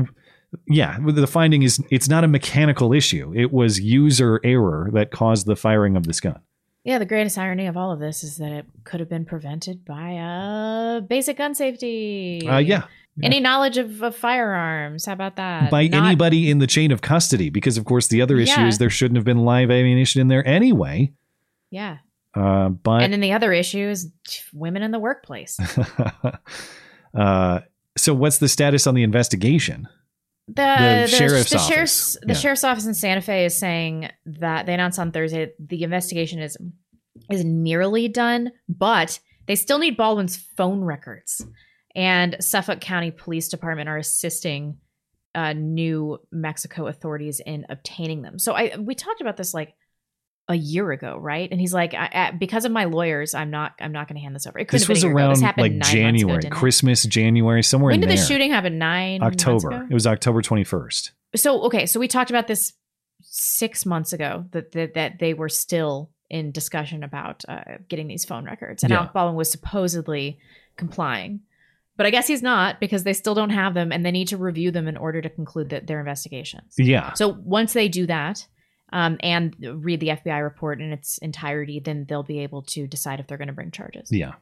yeah, 0.67 0.99
the 1.01 1.27
finding 1.27 1.63
is 1.63 1.83
it's 1.91 2.09
not 2.09 2.25
a 2.25 2.29
mechanical 2.29 2.93
issue. 2.93 3.33
It 3.35 3.53
was 3.53 3.81
user 3.81 4.41
error 4.45 4.89
that 4.93 5.11
caused 5.11 5.47
the 5.47 5.57
firing 5.57 5.97
of 5.97 6.05
this 6.07 6.21
gun. 6.21 6.39
Yeah, 6.85 6.99
the 6.99 7.05
greatest 7.07 7.37
irony 7.37 7.67
of 7.67 7.77
all 7.77 7.93
of 7.93 7.99
this 8.01 8.25
is 8.25 8.39
that 8.39 8.53
it 8.53 8.67
could 8.85 9.01
have 9.01 9.09
been 9.09 9.25
prevented 9.27 9.85
by 9.85 10.17
uh, 10.17 11.01
basic 11.01 11.37
gun 11.37 11.55
safety. 11.55 12.47
Uh, 12.49 12.59
yeah. 12.59 12.85
Any 13.23 13.41
knowledge 13.41 13.79
of, 13.79 14.03
of 14.03 14.17
firearms? 14.17 15.07
How 15.07 15.13
about 15.13 15.37
that? 15.37 15.71
By 15.71 15.87
Not- 15.89 16.07
anybody 16.07 16.51
in 16.51 16.59
the 16.59 16.67
chain 16.67 16.93
of 16.93 17.01
custody, 17.03 17.51
because 17.51 17.77
of 17.79 17.85
course 17.85 18.09
the 18.09 18.23
other 18.23 18.39
issue 18.39 18.61
Yeah. 18.61 18.69
is 18.69 18.79
there 18.79 18.91
shouldn't 18.91 19.17
have 19.17 19.25
been 19.25 19.45
live 19.45 19.71
ammunition 19.71 20.21
in 20.21 20.29
there 20.29 20.47
anyway. 20.47 21.13
Yeah. 21.71 21.99
Uh, 22.35 22.69
but 22.69 23.03
and 23.03 23.13
then 23.13 23.21
the 23.21 23.33
other 23.33 23.53
issue 23.53 23.89
is 23.89 24.11
women 24.53 24.83
in 24.83 24.91
the 24.93 24.99
workplace. 25.01 25.59
uh, 27.15 27.61
so 27.97 28.15
what's 28.15 28.39
the 28.39 28.49
status 28.49 28.87
on 28.87 28.95
the 28.95 29.03
investigation? 29.03 29.89
The, 30.49 30.53
The 30.55 31.07
sheriff's 31.09 31.51
the 31.51 31.57
office. 31.57 31.69
sheriff's 31.69 32.19
the 32.23 32.35
sheriff's 32.35 32.65
office 32.65 32.87
in 32.87 32.95
Santa 32.95 33.21
Fe 33.21 33.45
is 33.45 33.57
saying 33.59 34.11
that 34.27 34.67
they 34.67 34.75
announced 34.75 34.99
on 34.99 35.13
Thursday 35.13 35.53
the 35.61 35.83
investigation 35.85 36.41
is 36.41 36.57
is 37.31 37.45
nearly 37.45 38.09
done, 38.09 38.51
but 38.69 39.21
they 39.47 39.55
still 39.55 39.79
need 39.79 39.97
Baldwin's 39.97 40.37
phone 40.57 40.81
records. 40.83 41.45
And 41.95 42.37
Suffolk 42.41 42.81
County 42.81 43.11
Police 43.11 43.49
Department 43.49 43.89
are 43.89 43.97
assisting 43.97 44.79
uh, 45.35 45.53
New 45.53 46.19
Mexico 46.33 46.87
authorities 46.87 47.41
in 47.45 47.67
obtaining 47.69 48.23
them. 48.23 48.39
So 48.39 48.53
I 48.55 48.77
we 48.79 48.95
talked 48.95 49.21
about 49.21 49.37
this 49.37 49.55
like 49.55 49.75
a 50.49 50.55
year 50.57 50.91
ago, 50.91 51.17
right? 51.17 51.49
And 51.49 51.61
he's 51.61 51.73
like, 51.73 51.95
I, 51.95 52.09
I, 52.13 52.31
because 52.33 52.65
of 52.65 52.73
my 52.73 52.85
lawyers, 52.85 53.35
I'm 53.35 53.51
not 53.51 53.73
I'm 53.81 53.93
not 53.93 54.09
going 54.09 54.17
to 54.17 54.23
hand 54.23 54.35
this 54.35 54.47
over. 54.47 54.59
It 54.59 54.69
This 54.69 54.89
was 54.89 55.05
a 55.05 55.07
year 55.07 55.17
ago. 55.17 55.19
around 55.19 55.35
This 55.35 55.43
like 55.43 55.73
months 55.73 55.91
ago, 55.93 55.99
January. 56.01 56.43
Christmas, 56.51 57.05
January, 57.05 57.63
somewhere 57.63 57.93
When 57.93 58.01
did 58.01 58.09
there. 58.11 58.17
the 58.17 58.23
shooting 58.23 58.51
happen? 58.51 58.79
Nine 58.79 59.23
October. 59.23 59.69
ago? 59.71 59.87
It 59.89 59.95
was 59.95 60.07
October 60.09 60.43
21st. 60.43 61.11
so 61.37 61.61
okay 61.63 61.87
so 61.87 62.01
we 62.01 62.09
talked 62.09 62.31
about 62.31 62.49
this 62.49 62.73
six 63.23 63.87
months 63.87 64.13
ago 64.13 64.45
that 64.51 64.73
that, 64.73 64.95
that 64.95 65.19
they 65.21 65.35
were 65.35 65.49
still 65.49 66.11
in 66.29 66.51
discussion 66.51 67.05
about 67.05 67.45
uh, 67.49 67.61
getting 67.89 68.09
these 68.09 68.25
phone 68.25 68.45
records 68.45 68.83
and 68.83 68.91
Yeah. 68.91 68.99
alec 69.01 69.13
baldwin 69.13 69.37
was 69.37 69.51
supposedly 69.53 70.39
complying 70.77 71.41
but 72.01 72.07
i 72.07 72.11
guess 72.11 72.27
he's 72.27 72.43
not 72.43 72.81
because 72.81 73.05
they 73.05 73.13
still 73.13 73.35
don't 73.35 73.51
have 73.51 73.75
them 73.75 73.93
and 73.93 74.05
they 74.07 74.11
need 74.11 74.29
to 74.29 74.39
review 74.39 74.71
them 74.71 74.89
in 74.89 74.97
order 74.97 75.21
to 75.21 75.29
conclude 75.29 75.69
that 75.69 75.87
their 75.87 76.01
investigations 76.01 76.73
Yeah. 76.79 77.13
so 77.13 77.29
once 77.45 77.75
they 77.75 77.89
do 77.89 78.07
that 78.07 78.47
um, 78.93 79.19
and 79.21 79.55
read 79.85 80.01
the 80.01 80.09
fbi 80.09 80.43
report 80.43 80.81
in 80.81 80.93
its 80.93 81.19
entirety 81.19 81.79
then 81.79 82.07
they'll 82.09 82.23
be 82.23 82.39
able 82.41 82.63
to 82.63 82.87
decide 82.87 83.21
if 83.21 83.27
they're 83.27 83.39
going 83.39 83.49
to 83.49 83.55
bring 83.55 83.71
charges 83.71 84.09
Yeah. 84.11 84.33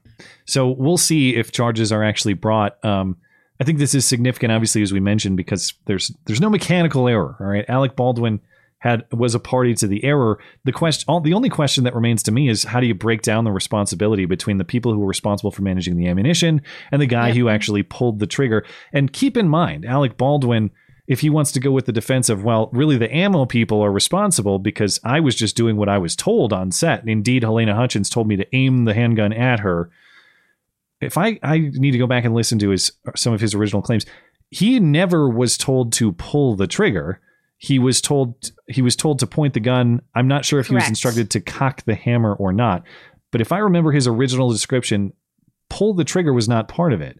So 0.46 0.68
we'll 0.70 0.96
see 1.10 1.34
if 1.36 1.50
charges 1.52 1.92
are 1.92 2.02
actually 2.04 2.34
brought. 2.34 2.82
Um, 2.84 3.16
I 3.60 3.64
think 3.64 3.78
this 3.78 3.94
is 3.94 4.04
significant, 4.06 4.52
obviously, 4.52 4.82
as 4.82 4.92
we 4.92 5.00
mentioned, 5.00 5.36
because 5.36 5.74
there's 5.86 6.12
there's 6.26 6.40
no 6.40 6.48
mechanical 6.48 7.08
error. 7.08 7.36
All 7.40 7.46
right, 7.46 7.64
Alec 7.68 7.96
Baldwin 7.96 8.40
had 8.78 9.04
was 9.12 9.34
a 9.34 9.40
party 9.40 9.74
to 9.74 9.86
the 9.86 10.04
error. 10.04 10.38
The 10.64 10.72
question, 10.72 11.04
all, 11.08 11.20
the 11.20 11.34
only 11.34 11.48
question 11.48 11.84
that 11.84 11.94
remains 11.94 12.22
to 12.24 12.32
me 12.32 12.48
is 12.48 12.64
how 12.64 12.80
do 12.80 12.86
you 12.86 12.94
break 12.94 13.22
down 13.22 13.44
the 13.44 13.52
responsibility 13.52 14.24
between 14.24 14.58
the 14.58 14.64
people 14.64 14.92
who 14.92 15.00
were 15.00 15.06
responsible 15.06 15.50
for 15.50 15.62
managing 15.62 15.96
the 15.96 16.06
ammunition 16.06 16.62
and 16.92 17.02
the 17.02 17.06
guy 17.06 17.32
who 17.32 17.48
actually 17.48 17.82
pulled 17.82 18.18
the 18.18 18.26
trigger? 18.26 18.64
And 18.92 19.12
keep 19.12 19.36
in 19.36 19.48
mind, 19.48 19.84
Alec 19.84 20.16
Baldwin. 20.16 20.70
If 21.06 21.20
he 21.20 21.30
wants 21.30 21.52
to 21.52 21.60
go 21.60 21.70
with 21.70 21.86
the 21.86 21.92
defense 21.92 22.28
of, 22.28 22.44
well, 22.44 22.68
really 22.70 22.98
the 22.98 23.10
ammo 23.10 23.46
people 23.46 23.80
are 23.80 23.90
responsible 23.90 24.58
because 24.58 25.00
I 25.04 25.20
was 25.20 25.34
just 25.34 25.56
doing 25.56 25.78
what 25.78 25.88
I 25.88 25.96
was 25.96 26.14
told 26.14 26.52
on 26.52 26.70
set. 26.70 27.00
And 27.00 27.08
indeed, 27.08 27.44
Halyna 27.44 27.74
Hutchins 27.74 28.10
told 28.10 28.28
me 28.28 28.36
to 28.36 28.46
aim 28.54 28.84
the 28.84 28.92
handgun 28.92 29.32
at 29.32 29.60
her 29.60 29.90
if 31.00 31.16
I, 31.16 31.38
I 31.42 31.58
need 31.58 31.92
to 31.92 31.98
go 31.98 32.06
back 32.06 32.24
and 32.24 32.34
listen 32.34 32.58
to 32.60 32.70
his 32.70 32.92
some 33.16 33.32
of 33.32 33.40
his 33.40 33.54
original 33.54 33.82
claims, 33.82 34.06
he 34.50 34.80
never 34.80 35.28
was 35.28 35.56
told 35.56 35.92
to 35.94 36.12
pull 36.12 36.56
the 36.56 36.66
trigger. 36.66 37.20
He 37.58 37.78
was 37.80 38.00
told 38.00 38.52
he 38.68 38.82
was 38.82 38.94
told 38.94 39.18
to 39.18 39.26
point 39.26 39.54
the 39.54 39.60
gun. 39.60 40.00
I'm 40.14 40.28
not 40.28 40.44
sure 40.44 40.60
if 40.60 40.68
he 40.68 40.74
was 40.74 40.88
instructed 40.88 41.30
to 41.32 41.40
cock 41.40 41.82
the 41.84 41.96
hammer 41.96 42.32
or 42.34 42.52
not. 42.52 42.84
But 43.32 43.40
if 43.40 43.52
I 43.52 43.58
remember 43.58 43.92
his 43.92 44.06
original 44.06 44.50
description, 44.50 45.12
pull 45.68 45.94
the 45.94 46.04
trigger 46.04 46.32
was 46.32 46.48
not 46.48 46.68
part 46.68 46.92
of 46.92 47.00
it, 47.00 47.18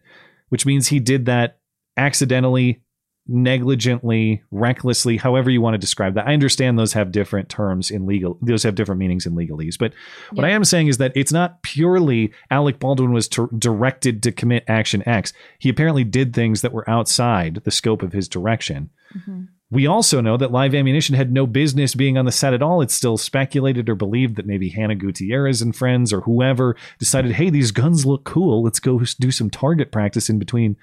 which 0.49 0.65
means 0.65 0.87
he 0.89 1.01
did 1.01 1.27
that 1.27 1.59
accidentally, 1.97 2.81
negligently, 3.27 4.43
recklessly, 4.51 5.17
however 5.17 5.51
you 5.51 5.61
want 5.61 5.75
to 5.75 5.79
describe 5.79 6.15
that. 6.15 6.27
I 6.27 6.33
understand 6.33 6.79
those 6.79 6.95
have 6.95 7.13
different 7.13 7.49
terms 7.49 7.91
in 7.91 8.07
legal, 8.07 8.39
those 8.41 8.63
have 8.63 8.75
different 8.75 9.01
meanings 9.01 9.27
in 9.27 9.35
legalese. 9.35 9.77
But 9.77 9.93
what 10.33 10.47
I 10.47 10.51
am 10.51 10.65
saying 10.65 10.87
is 10.87 10.99
that 10.99 11.13
it's 11.15 11.33
not 11.33 11.63
purely 11.63 12.33
Alec 12.51 12.79
Baldwin 12.79 13.13
was 13.13 13.29
ter- 13.29 13.49
directed 13.59 14.23
to 14.23 14.33
commit 14.33 14.65
action 14.69 15.07
X. 15.07 15.33
He 15.59 15.69
apparently 15.69 16.05
did 16.05 16.33
things 16.33 16.63
that 16.63 16.73
were 16.73 16.89
outside 16.89 17.57
the 17.65 17.71
scope 17.71 18.03
of 18.03 18.13
his 18.13 18.29
direction. 18.29 18.91
Mm-hmm. 19.15 19.43
We 19.71 19.87
also 19.87 20.23
know 20.23 20.39
that 20.39 20.51
live 20.51 20.75
ammunition 20.75 21.15
had 21.15 21.31
no 21.31 21.47
business 21.47 21.95
being 21.95 22.17
on 22.17 22.25
the 22.25 22.33
set 22.33 22.55
at 22.55 22.63
all. 22.63 22.81
It's 22.81 22.95
still 22.95 23.19
speculated 23.19 23.89
or 23.91 23.95
believed 23.95 24.37
that 24.37 24.47
maybe 24.47 24.71
Hannah 24.71 24.95
Gutierrez 24.95 25.61
and 25.61 25.77
friends 25.77 26.11
or 26.11 26.23
whoever 26.23 26.75
decided, 26.99 27.33
hey, 27.33 27.51
these 27.51 27.71
guns 27.71 28.07
look 28.07 28.25
cool. 28.25 28.63
Let's 28.63 28.81
go 28.81 29.03
do 29.21 29.31
some 29.31 29.51
target 29.51 29.93
practice 29.93 30.31
in 30.31 30.39
between, 30.39 30.77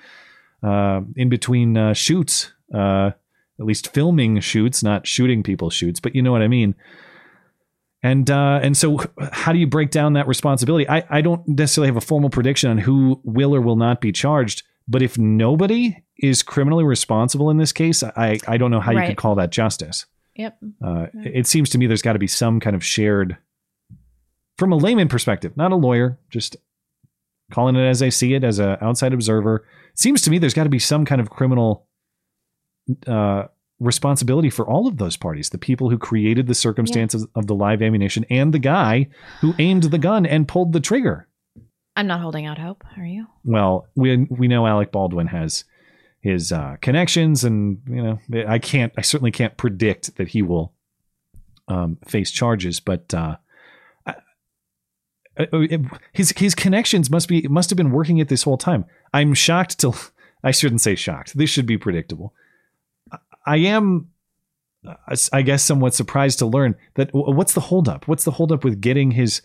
uh, 0.61 1.01
in 1.15 1.29
between 1.29 1.75
uh, 1.75 1.93
shoots. 1.93 2.51
Uh, 2.73 3.11
at 3.59 3.65
least 3.65 3.93
filming 3.93 4.39
shoots, 4.39 4.83
not 4.83 5.07
shooting 5.07 5.43
people 5.43 5.69
shoots, 5.69 5.99
but 5.99 6.15
you 6.15 6.21
know 6.21 6.31
what 6.31 6.41
I 6.41 6.47
mean. 6.47 6.75
And 8.03 8.29
uh, 8.29 8.59
and 8.61 8.77
so, 8.77 8.99
how 9.31 9.51
do 9.51 9.57
you 9.57 9.65
break 9.65 9.89
down 9.89 10.13
that 10.13 10.27
responsibility? 10.27 10.87
I, 10.87 11.03
I 11.09 11.21
don't 11.21 11.47
necessarily 11.47 11.87
have 11.87 11.97
a 11.97 12.01
formal 12.01 12.29
prediction 12.29 12.69
on 12.69 12.77
who 12.77 13.19
will 13.23 13.55
or 13.55 13.61
will 13.61 13.77
not 13.77 14.01
be 14.01 14.11
charged, 14.11 14.63
but 14.87 15.01
if 15.01 15.17
nobody 15.17 16.03
is 16.17 16.43
criminally 16.43 16.83
responsible 16.83 17.49
in 17.49 17.57
this 17.57 17.71
case, 17.71 18.03
I, 18.03 18.39
I 18.47 18.57
don't 18.57 18.71
know 18.71 18.79
how 18.79 18.91
you 18.91 19.05
could 19.07 19.17
call 19.17 19.35
that 19.35 19.51
justice. 19.51 20.05
Yep. 20.35 20.57
Uh, 20.85 21.07
it 21.13 21.47
seems 21.47 21.69
to 21.71 21.77
me 21.77 21.87
there's 21.87 22.01
got 22.01 22.13
to 22.13 22.19
be 22.19 22.27
some 22.27 22.59
kind 22.59 22.75
of 22.75 22.83
shared, 22.83 23.37
from 24.57 24.71
a 24.71 24.77
layman 24.77 25.07
perspective, 25.07 25.55
not 25.55 25.71
a 25.71 25.75
lawyer, 25.75 26.19
just 26.29 26.57
calling 27.51 27.75
it 27.75 27.85
as 27.85 28.01
I 28.01 28.09
see 28.09 28.33
it 28.33 28.43
as 28.43 28.59
an 28.59 28.77
outside 28.81 29.13
observer. 29.13 29.65
It 29.93 29.99
seems 29.99 30.21
to 30.23 30.29
me 30.29 30.37
there's 30.37 30.53
got 30.53 30.63
to 30.63 30.69
be 30.69 30.79
some 30.79 31.05
kind 31.05 31.21
of 31.21 31.29
criminal 31.29 31.87
uh, 33.07 33.45
responsibility 33.79 34.49
for 34.49 34.67
all 34.67 34.87
of 34.87 34.97
those 34.97 35.17
parties 35.17 35.49
the 35.49 35.57
people 35.57 35.89
who 35.89 35.97
created 35.97 36.47
the 36.47 36.55
circumstances 36.55 37.27
of 37.35 37.47
the 37.47 37.55
live 37.55 37.81
ammunition 37.81 38.25
and 38.29 38.53
the 38.53 38.59
guy 38.59 39.07
who 39.41 39.53
aimed 39.59 39.83
the 39.83 39.97
gun 39.97 40.25
and 40.25 40.47
pulled 40.47 40.71
the 40.71 40.79
trigger. 40.79 41.27
I'm 41.95 42.07
not 42.07 42.21
holding 42.21 42.45
out 42.45 42.57
hope. 42.57 42.83
Are 42.97 43.05
you? 43.05 43.25
Well, 43.43 43.87
we 43.95 44.27
we 44.29 44.47
know 44.47 44.67
Alec 44.67 44.91
Baldwin 44.91 45.27
has 45.27 45.63
his 46.25 46.51
uh, 46.51 46.75
connections, 46.81 47.43
and 47.43 47.79
you 47.87 48.01
know 48.01 48.19
I 48.47 48.57
can't, 48.57 48.91
I 48.97 49.01
certainly 49.01 49.29
can't 49.31 49.55
predict 49.57 50.17
that 50.17 50.29
he 50.29 50.41
will 50.41 50.73
um, 51.67 51.97
face 52.07 52.31
charges, 52.31 52.79
but 52.79 53.13
uh, 53.13 53.35
I- 54.07 55.79
his 56.13 56.31
his 56.37 56.55
connections 56.55 57.09
must 57.11 57.27
be 57.27 57.47
must 57.47 57.69
have 57.69 57.77
been 57.77 57.91
working 57.91 58.17
it 58.17 58.27
this 58.29 58.43
whole 58.43 58.57
time. 58.57 58.85
I'm 59.13 59.33
shocked 59.33 59.79
to, 59.81 59.93
I 60.43 60.51
shouldn't 60.51 60.81
say 60.81 60.95
shocked. 60.95 61.37
This 61.37 61.49
should 61.49 61.65
be 61.65 61.77
predictable. 61.77 62.33
I- 63.11 63.17
I 63.45 63.57
am, 63.57 64.09
uh, 64.87 64.95
I 65.31 65.43
guess, 65.43 65.61
somewhat 65.61 65.93
surprised 65.93 66.39
to 66.39 66.47
learn 66.47 66.75
that 66.95 67.09
what's 67.13 67.53
the 67.53 67.61
holdup? 67.69 68.07
What's 68.07 68.23
the 68.23 68.31
holdup 68.31 68.63
with 68.63 68.81
getting 68.81 69.11
his 69.11 69.41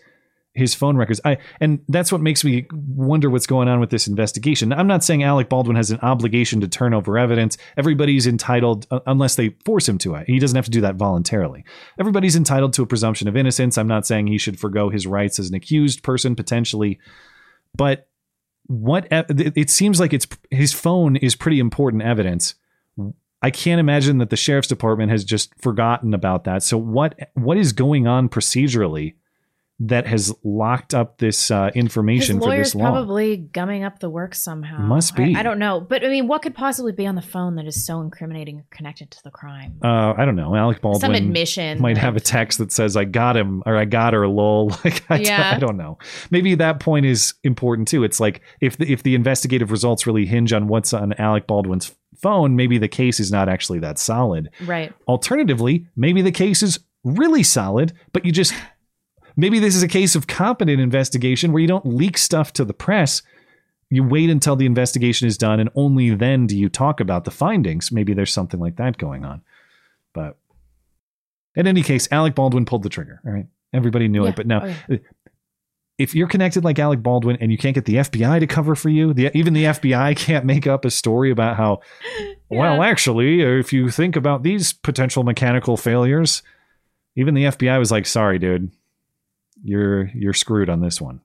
his 0.53 0.75
phone 0.75 0.97
records. 0.97 1.21
I 1.23 1.37
and 1.61 1.79
that's 1.87 2.11
what 2.11 2.21
makes 2.21 2.43
me 2.43 2.67
wonder 2.71 3.29
what's 3.29 3.47
going 3.47 3.67
on 3.67 3.79
with 3.79 3.89
this 3.89 4.07
investigation. 4.07 4.73
I'm 4.73 4.87
not 4.87 5.03
saying 5.03 5.23
Alec 5.23 5.49
Baldwin 5.49 5.77
has 5.77 5.91
an 5.91 5.99
obligation 6.01 6.59
to 6.61 6.67
turn 6.67 6.93
over 6.93 7.17
evidence. 7.17 7.57
Everybody's 7.77 8.27
entitled 8.27 8.85
uh, 8.91 8.99
unless 9.05 9.35
they 9.35 9.55
force 9.65 9.87
him 9.87 9.97
to. 9.99 10.15
It. 10.15 10.25
He 10.27 10.39
doesn't 10.39 10.55
have 10.55 10.65
to 10.65 10.71
do 10.71 10.81
that 10.81 10.95
voluntarily. 10.95 11.63
Everybody's 11.99 12.35
entitled 12.35 12.73
to 12.73 12.83
a 12.83 12.87
presumption 12.87 13.27
of 13.27 13.37
innocence. 13.37 13.77
I'm 13.77 13.87
not 13.87 14.05
saying 14.05 14.27
he 14.27 14.37
should 14.37 14.59
forego 14.59 14.89
his 14.89 15.07
rights 15.07 15.39
as 15.39 15.49
an 15.49 15.55
accused 15.55 16.03
person 16.03 16.35
potentially, 16.35 16.99
but 17.75 18.09
what 18.67 19.07
it 19.09 19.69
seems 19.69 19.99
like 19.99 20.13
it's 20.13 20.27
his 20.49 20.73
phone 20.73 21.15
is 21.15 21.35
pretty 21.35 21.59
important 21.59 22.03
evidence. 22.03 22.55
I 23.41 23.49
can't 23.49 23.79
imagine 23.79 24.19
that 24.19 24.29
the 24.29 24.37
sheriff's 24.37 24.67
department 24.67 25.11
has 25.11 25.23
just 25.23 25.53
forgotten 25.59 26.13
about 26.13 26.43
that. 26.43 26.61
So 26.63 26.77
what 26.77 27.17
what 27.33 27.57
is 27.57 27.73
going 27.73 28.05
on 28.07 28.29
procedurally 28.29 29.15
that 29.83 30.05
has 30.05 30.33
locked 30.43 30.93
up 30.93 31.17
this 31.17 31.49
uh, 31.49 31.71
information 31.73 32.37
His 32.37 32.45
for 32.45 32.55
this 32.55 32.75
long? 32.75 32.91
probably 32.91 33.37
gumming 33.37 33.83
up 33.83 33.99
the 33.99 34.09
work 34.09 34.35
somehow. 34.35 34.77
Must 34.79 35.15
be. 35.15 35.35
I, 35.35 35.43
don't 35.43 35.57
know, 35.59 35.81
but 35.81 36.05
I 36.05 36.07
mean, 36.09 36.27
what 36.27 36.43
could 36.43 36.53
possibly 36.53 36.91
be 36.91 37.07
on 37.07 37.15
the 37.15 37.21
phone 37.21 37.55
that 37.55 37.65
is 37.65 37.83
so 37.85 38.01
incriminating 38.01 38.59
or 38.59 38.65
connected 38.69 39.09
to 39.11 39.23
the 39.23 39.31
crime? 39.31 39.79
Uh, 39.83 40.13
I 40.15 40.25
don't 40.25 40.35
know. 40.35 40.55
Alec 40.55 40.81
Baldwin 40.81 41.01
some 41.01 41.13
admission, 41.15 41.81
might 41.81 41.95
like- 41.95 41.97
have 42.03 42.15
a 42.15 42.19
text 42.19 42.59
that 42.59 42.71
says 42.71 42.95
"I 42.95 43.05
got 43.05 43.35
him" 43.35 43.63
or 43.65 43.75
"I 43.75 43.85
got 43.85 44.13
her." 44.13 44.27
Lol. 44.27 44.71
Like 44.85 45.03
I, 45.09 45.17
Yeah. 45.17 45.53
I 45.55 45.59
don't 45.59 45.77
know. 45.77 45.97
Maybe 46.31 46.55
that 46.55 46.79
point 46.79 47.05
is 47.05 47.33
important 47.43 47.87
too. 47.87 48.03
It's 48.03 48.19
like 48.19 48.41
if 48.61 48.77
the, 48.77 48.91
if 48.91 49.03
the 49.03 49.15
investigative 49.15 49.71
results 49.71 50.07
really 50.07 50.25
hinge 50.25 50.53
on 50.53 50.67
what's 50.67 50.93
on 50.93 51.13
Alec 51.13 51.45
Baldwin's 51.47 51.93
phone, 52.21 52.55
maybe 52.55 52.77
the 52.77 52.87
case 52.87 53.19
is 53.19 53.31
not 53.31 53.49
actually 53.49 53.79
that 53.79 53.99
solid. 53.99 54.49
Right. 54.65 54.93
Alternatively, 55.07 55.87
maybe 55.95 56.21
the 56.21 56.31
case 56.31 56.61
is 56.63 56.79
really 57.03 57.43
solid, 57.43 57.93
but 58.13 58.25
you 58.25 58.31
just 58.31 58.53
maybe 59.35 59.59
this 59.59 59.75
is 59.75 59.83
a 59.83 59.87
case 59.87 60.15
of 60.15 60.27
competent 60.27 60.79
investigation 60.81 61.51
where 61.51 61.61
you 61.61 61.67
don't 61.67 61.85
leak 61.85 62.17
stuff 62.17 62.53
to 62.53 62.65
the 62.65 62.73
press. 62.73 63.21
You 63.89 64.03
wait 64.03 64.29
until 64.29 64.55
the 64.55 64.65
investigation 64.65 65.27
is 65.27 65.37
done, 65.37 65.59
and 65.59 65.69
only 65.75 66.11
then 66.15 66.47
do 66.47 66.57
you 66.57 66.69
talk 66.69 66.99
about 66.99 67.25
the 67.25 67.31
findings. 67.31 67.91
Maybe 67.91 68.13
there's 68.13 68.31
something 68.31 68.59
like 68.59 68.77
that 68.77 68.97
going 68.97 69.25
on. 69.25 69.41
But 70.13 70.37
in 71.55 71.67
any 71.67 71.83
case, 71.83 72.07
Alec 72.11 72.33
Baldwin 72.35 72.65
pulled 72.65 72.83
the 72.83 72.89
trigger. 72.89 73.19
All 73.25 73.31
right. 73.33 73.47
Everybody 73.73 74.07
knew 74.07 74.23
Yeah. 74.23 74.29
it. 74.29 74.35
But 74.37 74.47
now, 74.47 74.61
Oh, 74.63 74.73
yeah. 74.89 74.97
if 75.97 76.15
you're 76.15 76.27
connected 76.27 76.63
like 76.63 76.79
Alec 76.79 77.03
Baldwin 77.03 77.37
and 77.41 77.51
you 77.51 77.57
can't 77.57 77.75
get 77.75 77.83
the 77.85 77.95
FBI 77.95 78.39
to 78.39 78.47
cover 78.47 78.75
for 78.75 78.87
you, 78.89 79.13
the, 79.13 79.35
even 79.37 79.53
the 79.53 79.65
FBI 79.65 80.15
can't 80.15 80.45
make 80.45 80.65
up 80.67 80.85
a 80.85 80.89
story 80.89 81.29
about 81.29 81.57
how, 81.57 81.81
well, 82.49 82.81
actually, 82.81 83.41
if 83.41 83.73
you 83.73 83.89
think 83.89 84.15
about 84.15 84.43
these 84.43 84.71
potential 84.73 85.23
mechanical 85.23 85.75
failures, 85.77 86.41
even 87.17 87.33
the 87.33 87.43
FBI 87.45 87.77
was 87.77 87.91
like, 87.91 88.05
sorry, 88.05 88.39
dude, 88.39 88.71
you're 89.63 90.07
you're 90.15 90.33
screwed 90.33 90.69
on 90.69 90.81
this 90.81 90.99
one. 91.01 91.21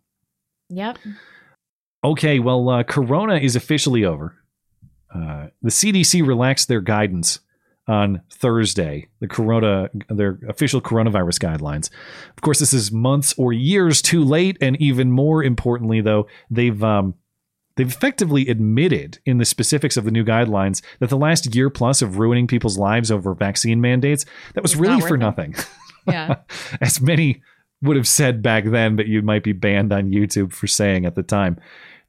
Yep. 0.70 0.98
Okay, 2.04 2.38
well, 2.38 2.68
uh, 2.68 2.82
Corona 2.82 3.36
is 3.36 3.56
officially 3.56 4.04
over. 4.04 4.36
Uh, 5.14 5.46
the 5.62 5.70
CDC 5.70 6.26
relaxed 6.26 6.68
their 6.68 6.80
guidance 6.80 7.40
on 7.88 8.20
Thursday, 8.32 9.08
the 9.20 9.28
Corona, 9.28 9.88
their 10.08 10.38
official 10.48 10.80
coronavirus 10.80 11.38
guidelines. 11.40 11.88
Of 12.36 12.42
course, 12.42 12.58
this 12.58 12.72
is 12.72 12.90
months 12.92 13.32
or 13.38 13.52
years 13.52 14.02
too 14.02 14.24
late, 14.24 14.58
and 14.60 14.76
even 14.80 15.10
more 15.12 15.42
importantly, 15.42 16.00
though, 16.00 16.26
they've 16.50 16.82
um, 16.82 17.14
they've 17.76 17.88
effectively 17.88 18.48
admitted 18.48 19.18
in 19.24 19.38
the 19.38 19.44
specifics 19.44 19.96
of 19.96 20.04
the 20.04 20.10
new 20.10 20.24
guidelines 20.24 20.82
that 20.98 21.10
the 21.10 21.16
last 21.16 21.54
year 21.54 21.70
plus 21.70 22.02
of 22.02 22.18
ruining 22.18 22.46
people's 22.46 22.76
lives 22.78 23.10
over 23.10 23.34
vaccine 23.34 23.80
mandates 23.80 24.24
that 24.54 24.62
was 24.62 24.72
It's 24.72 24.80
really 24.80 24.98
not 24.98 25.08
for 25.08 25.14
it. 25.14 25.18
nothing. 25.18 25.54
Yeah. 26.08 26.36
as 26.80 27.00
many 27.00 27.42
would 27.82 27.96
have 27.96 28.08
said 28.08 28.42
back 28.42 28.64
then, 28.64 28.96
but 28.96 29.06
you 29.06 29.22
might 29.22 29.44
be 29.44 29.52
banned 29.52 29.92
on 29.92 30.10
YouTube 30.10 30.52
for 30.52 30.66
saying 30.66 31.04
at 31.04 31.14
the 31.14 31.22
time. 31.22 31.58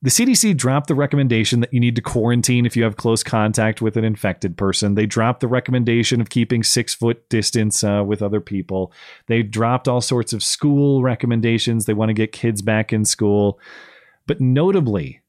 The 0.04 0.12
CDC 0.12 0.56
dropped 0.56 0.88
the 0.88 0.96
recommendation 0.96 1.60
that 1.62 1.74
you 1.74 1.80
need 1.80 1.96
to 1.96 2.04
quarantine 2.04 2.68
if 2.68 2.78
you 2.78 2.84
have 2.84 2.98
close 2.98 3.24
contact 3.24 3.82
with 3.82 3.98
an 3.98 4.04
infected 4.04 4.56
person. 4.56 4.94
They 4.94 5.08
dropped 5.08 5.40
the 5.40 5.48
recommendation 5.48 6.22
of 6.22 6.30
keeping 6.30 6.62
six 6.62 6.94
foot 6.94 7.28
distance 7.30 7.84
uh, 7.84 8.04
with 8.06 8.22
other 8.22 8.40
people. 8.40 8.92
They 9.26 9.42
dropped 9.42 9.88
all 9.88 10.02
sorts 10.02 10.34
of 10.34 10.44
school 10.44 11.02
recommendations. 11.02 11.86
They 11.86 11.96
want 11.96 12.10
to 12.10 12.14
get 12.14 12.32
kids 12.32 12.62
back 12.62 12.94
in 12.94 13.06
school. 13.06 13.60
But 14.28 14.40
notably, 14.40 15.22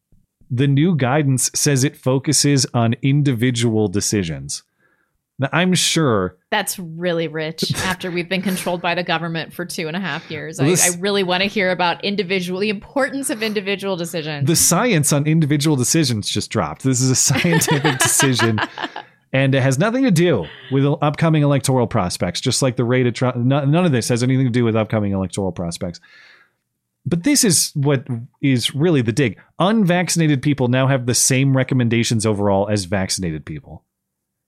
the 0.50 0.66
new 0.66 0.94
guidance 0.94 1.50
says 1.54 1.82
it 1.82 1.96
focuses 1.96 2.66
on 2.74 2.94
individual 3.00 3.88
decisions. 3.88 4.64
Now, 5.40 5.48
I'm 5.52 5.74
sure 5.74 6.36
That's 6.50 6.78
really 6.80 7.28
rich 7.28 7.72
after 7.84 8.10
we've 8.10 8.28
been 8.28 8.42
controlled 8.42 8.82
by 8.82 8.94
the 8.96 9.04
government 9.04 9.52
for 9.52 9.64
two 9.64 9.86
and 9.86 9.96
a 9.96 10.00
half 10.00 10.28
years. 10.30 10.58
I, 10.58 10.64
This- 10.64 10.92
I 10.96 10.98
really 10.98 11.22
want 11.22 11.42
to 11.44 11.48
hear 11.48 11.70
about 11.70 12.04
individual, 12.04 12.58
the 12.60 12.70
importance 12.70 13.30
of 13.30 13.42
individual 13.42 13.96
decisions. 13.96 14.46
the 14.48 14.56
science 14.56 15.12
on 15.12 15.26
individual 15.26 15.76
decisions 15.76 16.28
just 16.28 16.50
dropped. 16.50 16.82
This 16.82 17.00
is 17.00 17.10
a 17.10 17.14
scientific 17.14 17.98
decision, 18.00 18.58
and 19.32 19.54
it 19.54 19.62
has 19.62 19.78
nothing 19.78 20.02
to 20.04 20.10
do 20.10 20.46
with 20.72 20.84
upcoming 21.02 21.42
electoral 21.44 21.86
prospects. 21.86 22.40
Just 22.40 22.60
like 22.62 22.74
the 22.76 22.84
rate 22.84 23.06
of 23.06 23.14
Trump, 23.14 23.36
none 23.36 23.70
none 23.70 23.84
of 23.84 23.92
this 23.92 24.08
has 24.08 24.22
anything 24.24 24.46
to 24.46 24.50
do 24.52 24.64
with 24.64 24.74
upcoming 24.74 25.12
electoral 25.12 25.52
prospects. 25.52 26.00
But 27.06 27.22
this 27.22 27.44
is 27.44 27.70
what 27.74 28.06
is 28.42 28.74
really 28.74 29.02
the 29.02 29.12
dig. 29.12 29.38
Unvaccinated 29.58 30.42
people 30.42 30.68
now 30.68 30.88
have 30.88 31.06
the 31.06 31.14
same 31.14 31.56
recommendations 31.56 32.26
overall 32.26 32.68
as 32.68 32.84
vaccinated 32.86 33.46
people. 33.46 33.84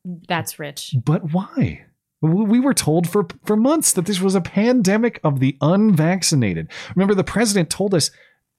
That's 0.05 0.59
rich. 0.59 0.95
But 1.05 1.33
why? 1.33 1.85
We 2.23 2.45
we 2.45 2.61
were 2.61 2.75
told 2.75 3.09
for 3.09 3.27
for 3.45 3.57
months 3.57 3.93
that 3.93 4.07
this 4.07 4.21
was 4.21 4.35
a 4.35 4.41
pandemic 4.41 5.21
of 5.25 5.41
the 5.41 5.57
unvaccinated. 5.61 6.71
Remember, 6.95 7.15
the 7.15 7.25
president 7.25 7.71
told 7.71 7.95
us 7.95 8.11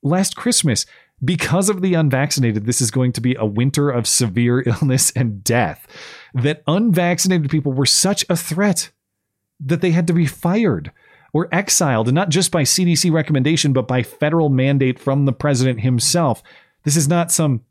last 0.01 0.35
Christmas 0.35 0.85
because 1.23 1.69
of 1.69 1.81
the 1.81 1.93
unvaccinated, 1.93 2.65
this 2.65 2.81
is 2.81 2.89
going 2.89 3.11
to 3.13 3.21
be 3.21 3.35
a 3.35 3.45
winter 3.45 3.89
of 3.89 4.07
severe 4.07 4.61
illness 4.65 5.11
and 5.11 5.43
death. 5.43 5.87
That 6.33 6.63
unvaccinated 6.67 7.49
people 7.49 7.73
were 7.73 7.85
such 7.85 8.25
a 8.29 8.35
threat 8.35 8.89
that 9.59 9.81
they 9.81 9.91
had 9.91 10.07
to 10.07 10.13
be 10.13 10.25
fired 10.25 10.91
or 11.33 11.47
exiled, 11.53 12.07
and 12.07 12.15
not 12.15 12.29
just 12.29 12.51
by 12.51 12.63
CDC 12.63 13.11
recommendation, 13.11 13.71
but 13.71 13.87
by 13.87 14.03
federal 14.03 14.49
mandate 14.49 14.99
from 14.99 15.25
the 15.25 15.31
president 15.31 15.79
himself. 15.79 16.43
This 16.83 16.97
is 16.97 17.07
not 17.07 17.31
some 17.31 17.61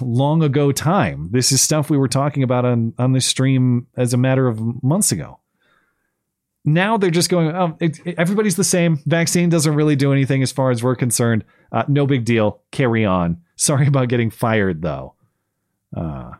long 0.00 0.42
ago 0.42 0.72
time. 0.72 1.28
This 1.32 1.52
is 1.52 1.60
stuff 1.62 1.90
we 1.90 1.96
were 1.98 2.08
talking 2.08 2.42
about 2.42 2.64
on, 2.64 2.94
on 2.98 3.12
this 3.12 3.26
stream 3.26 3.86
as 3.96 4.12
a 4.12 4.16
matter 4.16 4.46
of 4.48 4.60
months 4.82 5.12
ago. 5.12 5.40
Now 6.64 6.96
they're 6.98 7.10
just 7.10 7.30
going, 7.30 7.54
oh, 7.54 7.76
it, 7.80 7.98
it- 8.06 8.14
everybody's 8.18 8.56
the 8.56 8.64
same. 8.64 8.98
Vaccine 9.06 9.48
doesn't 9.48 9.74
really 9.74 9.96
do 9.96 10.12
anything 10.12 10.42
as 10.42 10.52
far 10.52 10.70
as 10.70 10.82
we're 10.82 10.96
concerned. 10.96 11.44
Uh, 11.72 11.84
no 11.88 12.06
big 12.06 12.24
deal. 12.24 12.62
Carry 12.72 13.04
on. 13.04 13.38
Sorry 13.56 13.86
about 13.86 14.08
getting 14.08 14.30
fired, 14.30 14.82
though. 14.82 15.14
Uh, 15.96 16.32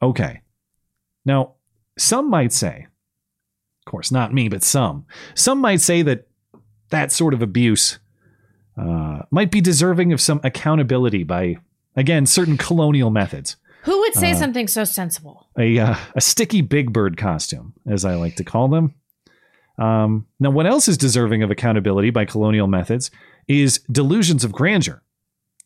okay. 0.00 0.40
Now, 1.24 1.54
some 1.98 2.30
might 2.30 2.52
say, 2.52 2.86
of 3.86 3.90
course, 3.90 4.10
not 4.10 4.32
me, 4.32 4.48
but 4.48 4.62
some, 4.62 5.06
some 5.34 5.60
might 5.60 5.80
say 5.80 6.02
that 6.02 6.26
that 6.90 7.12
sort 7.12 7.34
of 7.34 7.42
abuse 7.42 7.98
uh, 8.76 9.20
might 9.30 9.50
be 9.50 9.60
deserving 9.60 10.12
of 10.12 10.20
some 10.20 10.40
accountability 10.42 11.22
by, 11.24 11.56
again, 11.96 12.26
certain 12.26 12.56
colonial 12.56 13.10
methods. 13.10 13.56
Who 13.84 13.98
would 14.00 14.14
say 14.14 14.32
Uh, 14.32 14.36
something 14.36 14.66
so 14.68 14.84
sensible? 14.84 15.48
A, 15.58 15.78
uh, 15.78 15.96
a 16.14 16.20
sticky 16.20 16.62
big 16.62 16.92
bird 16.92 17.16
costume, 17.16 17.74
as 17.86 18.04
I 18.04 18.14
like 18.14 18.36
to 18.36 18.44
call 18.44 18.68
them. 18.68 18.94
Um, 19.78 20.26
now, 20.40 20.50
what 20.50 20.66
else 20.66 20.88
is 20.88 20.96
deserving 20.96 21.42
of 21.42 21.50
accountability 21.50 22.10
by 22.10 22.24
colonial 22.24 22.66
methods 22.66 23.10
is 23.48 23.80
delusions 23.90 24.44
of 24.44 24.52
grandeur. 24.52 25.02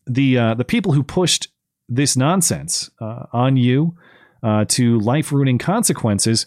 The 0.06 0.38
uh, 0.38 0.54
the 0.54 0.64
people 0.64 0.92
who 0.92 1.02
pushed 1.02 1.48
this 1.88 2.16
nonsense 2.16 2.90
uh, 3.00 3.26
on 3.32 3.56
you 3.56 3.96
uh, 4.42 4.64
to 4.68 4.98
life 5.00 5.30
ruining 5.30 5.58
consequences, 5.58 6.46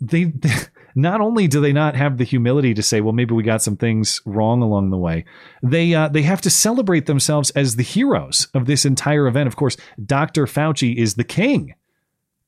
they 0.00 0.32
not 0.94 1.20
only 1.20 1.46
do 1.46 1.60
they 1.60 1.72
not 1.72 1.94
have 1.96 2.18
the 2.18 2.24
humility 2.24 2.74
to 2.74 2.82
say, 2.82 3.00
well, 3.00 3.12
maybe 3.12 3.34
we 3.34 3.42
got 3.42 3.62
some 3.62 3.76
things 3.76 4.20
wrong 4.24 4.62
along 4.62 4.90
the 4.90 4.98
way, 4.98 5.24
they 5.62 5.94
uh, 5.94 6.08
they 6.08 6.22
have 6.22 6.40
to 6.42 6.50
celebrate 6.50 7.06
themselves 7.06 7.50
as 7.50 7.76
the 7.76 7.82
heroes 7.82 8.48
of 8.54 8.66
this 8.66 8.84
entire 8.84 9.26
event. 9.26 9.46
Of 9.46 9.56
course, 9.56 9.76
Dr. 10.04 10.46
Fauci 10.46 10.96
is 10.96 11.14
the 11.14 11.24
king 11.24 11.74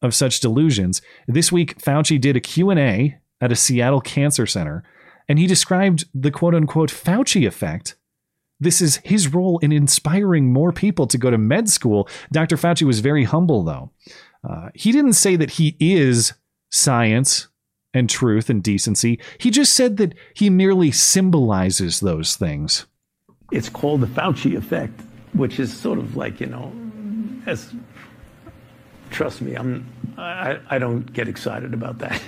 of 0.01 0.15
such 0.15 0.41
delusions. 0.41 1.01
This 1.29 1.53
week, 1.53 1.79
Fauci 1.79 2.21
did 2.21 2.37
a 2.37 2.41
Q&A 2.41 3.19
at 3.41 3.53
a 3.53 3.57
Seattle 3.57 4.01
cancer 4.01 4.47
center, 4.47 4.83
and 5.29 5.39
he 5.39 5.47
described 5.47 6.05
the 6.15 6.31
quote 6.31 6.55
unquote 6.55 6.91
Fauci 6.91 7.47
effect. 7.47 7.97
This 8.59 8.81
is 8.81 8.99
his 8.99 9.33
role 9.33 9.59
in 9.59 9.73
inspiring 9.73 10.53
more 10.53 10.73
people 10.73 11.07
to 11.09 11.19
go 11.19 11.31
to 11.31 11.39
med 11.39 11.69
school. 11.69 12.09
Dr. 12.31 12.57
Fauci 12.57 12.83
was 12.85 13.01
very 13.01 13.25
humble, 13.25 13.65
though. 13.65 13.91
Uh, 14.49 14.71
he 14.75 14.93
didn't 14.93 15.15
say 15.15 15.35
that 15.37 15.53
he 15.53 15.77
is 15.81 16.35
science 16.71 17.49
and 17.95 18.09
truth 18.09 18.49
and 18.51 18.63
decency. 18.63 19.19
He 19.39 19.51
just 19.51 19.75
said 19.75 19.97
that 19.99 20.15
he 20.35 20.51
merely 20.51 20.91
symbolizes 20.91 22.01
those 22.01 22.37
things. 22.37 22.87
It's 23.51 23.69
called 23.69 24.01
the 24.01 24.07
Fauci 24.07 24.57
effect, 24.57 25.01
which 25.35 25.61
is 25.61 25.73
sort 25.77 25.99
of 25.99 26.17
like, 26.17 26.41
you 26.41 26.47
know, 26.47 26.73
as 27.47 27.73
trust 29.11 29.43
me, 29.43 29.55
I'm 29.55 29.87
I, 30.17 30.59
I 30.69 30.79
don't 30.79 31.11
get 31.13 31.29
excited 31.29 31.75
about 31.75 31.99
that. 31.99 32.21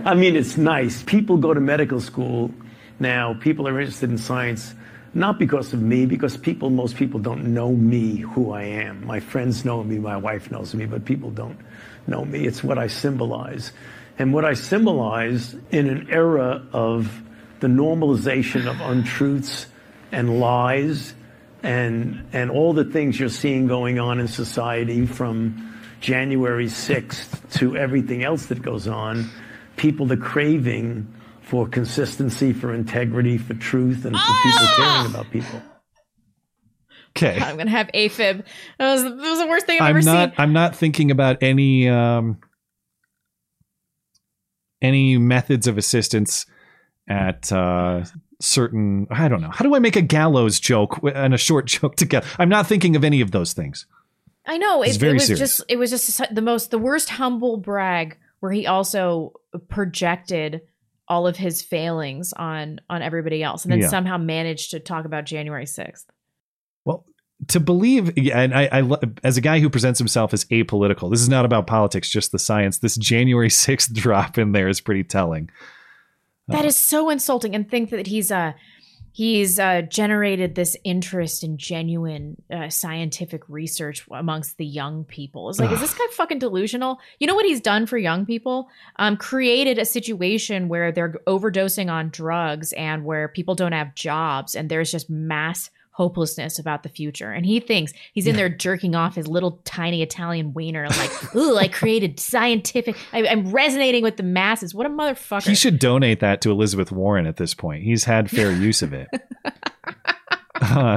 I 0.04 0.14
mean, 0.14 0.36
it's 0.36 0.56
nice. 0.56 1.02
People 1.02 1.36
go 1.36 1.54
to 1.54 1.60
medical 1.60 2.00
school 2.00 2.52
now. 2.98 3.34
People 3.34 3.66
are 3.66 3.78
interested 3.80 4.10
in 4.10 4.18
science, 4.18 4.74
not 5.14 5.38
because 5.38 5.72
of 5.72 5.82
me, 5.82 6.06
because 6.06 6.36
people, 6.36 6.70
most 6.70 6.96
people 6.96 7.18
don't 7.18 7.52
know 7.52 7.72
me, 7.72 8.18
who 8.18 8.52
I 8.52 8.62
am. 8.62 9.06
My 9.06 9.20
friends 9.20 9.64
know 9.64 9.82
me, 9.82 9.98
my 9.98 10.16
wife 10.16 10.50
knows 10.50 10.74
me, 10.74 10.86
but 10.86 11.04
people 11.04 11.30
don't 11.30 11.58
know 12.06 12.24
me. 12.24 12.46
It's 12.46 12.62
what 12.62 12.78
I 12.78 12.86
symbolize. 12.86 13.72
And 14.20 14.34
what 14.34 14.44
I 14.44 14.52
symbolize 14.52 15.54
in 15.70 15.88
an 15.88 16.08
era 16.10 16.62
of 16.74 17.22
the 17.60 17.68
normalization 17.68 18.66
of 18.66 18.78
untruths 18.82 19.66
and 20.12 20.38
lies 20.38 21.14
and 21.62 22.26
and 22.30 22.50
all 22.50 22.74
the 22.74 22.84
things 22.84 23.18
you're 23.18 23.30
seeing 23.30 23.66
going 23.66 23.98
on 23.98 24.20
in 24.20 24.28
society 24.28 25.06
from 25.06 25.74
January 26.02 26.66
6th 26.66 27.50
to 27.54 27.78
everything 27.78 28.22
else 28.22 28.44
that 28.46 28.60
goes 28.60 28.86
on, 28.86 29.30
people 29.76 30.04
the 30.04 30.18
craving 30.18 31.14
for 31.40 31.66
consistency, 31.66 32.52
for 32.52 32.74
integrity, 32.74 33.38
for 33.38 33.54
truth, 33.54 34.04
and 34.04 34.14
for 34.14 34.32
people 34.42 34.66
caring 34.76 35.06
about 35.06 35.30
people. 35.30 35.62
Okay. 37.16 37.40
I'm 37.40 37.56
gonna 37.56 37.70
have 37.70 37.88
AFib. 37.94 38.44
That 38.76 38.92
was, 38.92 39.02
that 39.02 39.16
was 39.16 39.38
the 39.38 39.46
worst 39.46 39.64
thing 39.64 39.80
I've 39.80 39.88
I'm 39.88 39.96
ever 39.96 40.04
not 40.04 40.28
seen. 40.32 40.34
I'm 40.36 40.52
not 40.52 40.76
thinking 40.76 41.10
about 41.10 41.42
any 41.42 41.88
um 41.88 42.36
any 44.82 45.18
methods 45.18 45.66
of 45.66 45.76
assistance 45.78 46.46
at 47.08 47.50
uh 47.52 48.04
certain 48.40 49.06
I 49.10 49.28
don't 49.28 49.40
know. 49.42 49.50
How 49.50 49.64
do 49.64 49.74
I 49.74 49.78
make 49.80 49.96
a 49.96 50.02
gallows 50.02 50.58
joke 50.60 51.00
and 51.14 51.34
a 51.34 51.38
short 51.38 51.66
joke 51.74 51.96
together? 51.96 52.26
I'm 52.38 52.48
not 52.48 52.66
thinking 52.66 52.96
of 52.96 53.04
any 53.04 53.20
of 53.20 53.30
those 53.32 53.52
things. 53.52 53.86
I 54.46 54.56
know 54.56 54.82
It's 54.82 54.96
it, 54.96 55.00
very 55.00 55.12
it 55.12 55.14
was 55.14 55.26
serious. 55.26 55.38
just 55.56 55.62
it 55.68 55.76
was 55.76 55.90
just 55.90 56.34
the 56.34 56.42
most 56.42 56.70
the 56.70 56.78
worst 56.78 57.10
humble 57.10 57.56
brag 57.58 58.16
where 58.40 58.52
he 58.52 58.66
also 58.66 59.32
projected 59.68 60.62
all 61.08 61.26
of 61.26 61.36
his 61.36 61.60
failings 61.62 62.32
on 62.32 62.80
on 62.88 63.02
everybody 63.02 63.42
else 63.42 63.64
and 63.64 63.72
then 63.72 63.80
Yeah. 63.80 63.88
somehow 63.88 64.16
managed 64.16 64.70
to 64.70 64.80
talk 64.80 65.04
about 65.04 65.26
January 65.26 65.66
6th. 65.66 66.06
Well, 66.84 67.04
to 67.48 67.60
believe, 67.60 68.16
and 68.32 68.54
I, 68.54 68.68
I, 68.70 68.98
as 69.24 69.36
a 69.36 69.40
guy 69.40 69.60
who 69.60 69.70
presents 69.70 69.98
himself 69.98 70.34
as 70.34 70.44
apolitical, 70.46 71.10
this 71.10 71.20
is 71.20 71.28
not 71.28 71.44
about 71.44 71.66
politics, 71.66 72.10
just 72.10 72.32
the 72.32 72.38
science. 72.38 72.78
This 72.78 72.96
January 72.96 73.48
6th 73.50 73.92
drop 73.94 74.38
in 74.38 74.52
there 74.52 74.68
is 74.68 74.80
pretty 74.80 75.04
telling. 75.04 75.50
That 76.48 76.64
is 76.64 76.76
so 76.76 77.10
insulting 77.10 77.54
and 77.54 77.68
think 77.70 77.90
that 77.90 78.08
he's 78.08 78.32
uh 78.32 78.52
he's 79.12 79.58
uh 79.60 79.82
generated 79.82 80.54
this 80.54 80.76
interest 80.82 81.44
in 81.44 81.56
genuine 81.56 82.42
uh, 82.52 82.68
scientific 82.68 83.48
research 83.48 84.04
amongst 84.10 84.56
the 84.56 84.66
young 84.66 85.04
people. 85.04 85.48
It's 85.48 85.60
like 85.60 85.70
is 85.70 85.80
this 85.80 85.94
guy 85.94 86.04
fucking 86.10 86.40
delusional? 86.40 86.98
You 87.20 87.28
know 87.28 87.36
what 87.36 87.46
he's 87.46 87.60
done 87.60 87.86
for 87.86 87.98
young 87.98 88.26
people? 88.26 88.68
Um 88.96 89.16
created 89.16 89.78
a 89.78 89.84
situation 89.84 90.68
where 90.68 90.90
they're 90.90 91.14
overdosing 91.28 91.88
on 91.88 92.10
drugs 92.10 92.72
and 92.72 93.04
where 93.04 93.28
people 93.28 93.54
don't 93.54 93.72
have 93.72 93.94
jobs 93.94 94.56
and 94.56 94.68
there's 94.68 94.90
just 94.90 95.08
mass 95.08 95.70
hopelessness 96.00 96.58
about 96.58 96.82
the 96.82 96.88
future. 96.88 97.30
And 97.30 97.44
he 97.44 97.60
thinks 97.60 97.92
he's 98.14 98.26
in 98.26 98.34
there 98.34 98.48
jerking 98.48 98.94
off 98.94 99.16
his 99.16 99.28
little 99.28 99.60
tiny 99.64 100.00
Italian 100.00 100.54
wiener 100.54 100.88
like, 100.88 101.34
"Ooh, 101.36 101.58
I 101.58 101.68
created 101.68 102.18
scientific 102.18 102.96
I, 103.12 103.28
I'm 103.28 103.50
resonating 103.50 104.02
with 104.02 104.16
the 104.16 104.22
masses. 104.22 104.74
What 104.74 104.86
a 104.86 104.88
motherfucker." 104.88 105.46
He 105.46 105.54
should 105.54 105.78
donate 105.78 106.20
that 106.20 106.40
to 106.40 106.50
Elizabeth 106.50 106.90
Warren 106.90 107.26
at 107.26 107.36
this 107.36 107.52
point. 107.52 107.84
He's 107.84 108.04
had 108.04 108.30
fair 108.30 108.50
use 108.68 108.80
of 108.80 108.94
it. 108.94 109.08
Uh, 110.58 110.96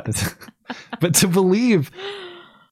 but 1.01 1.13
to 1.15 1.27
believe, 1.27 1.91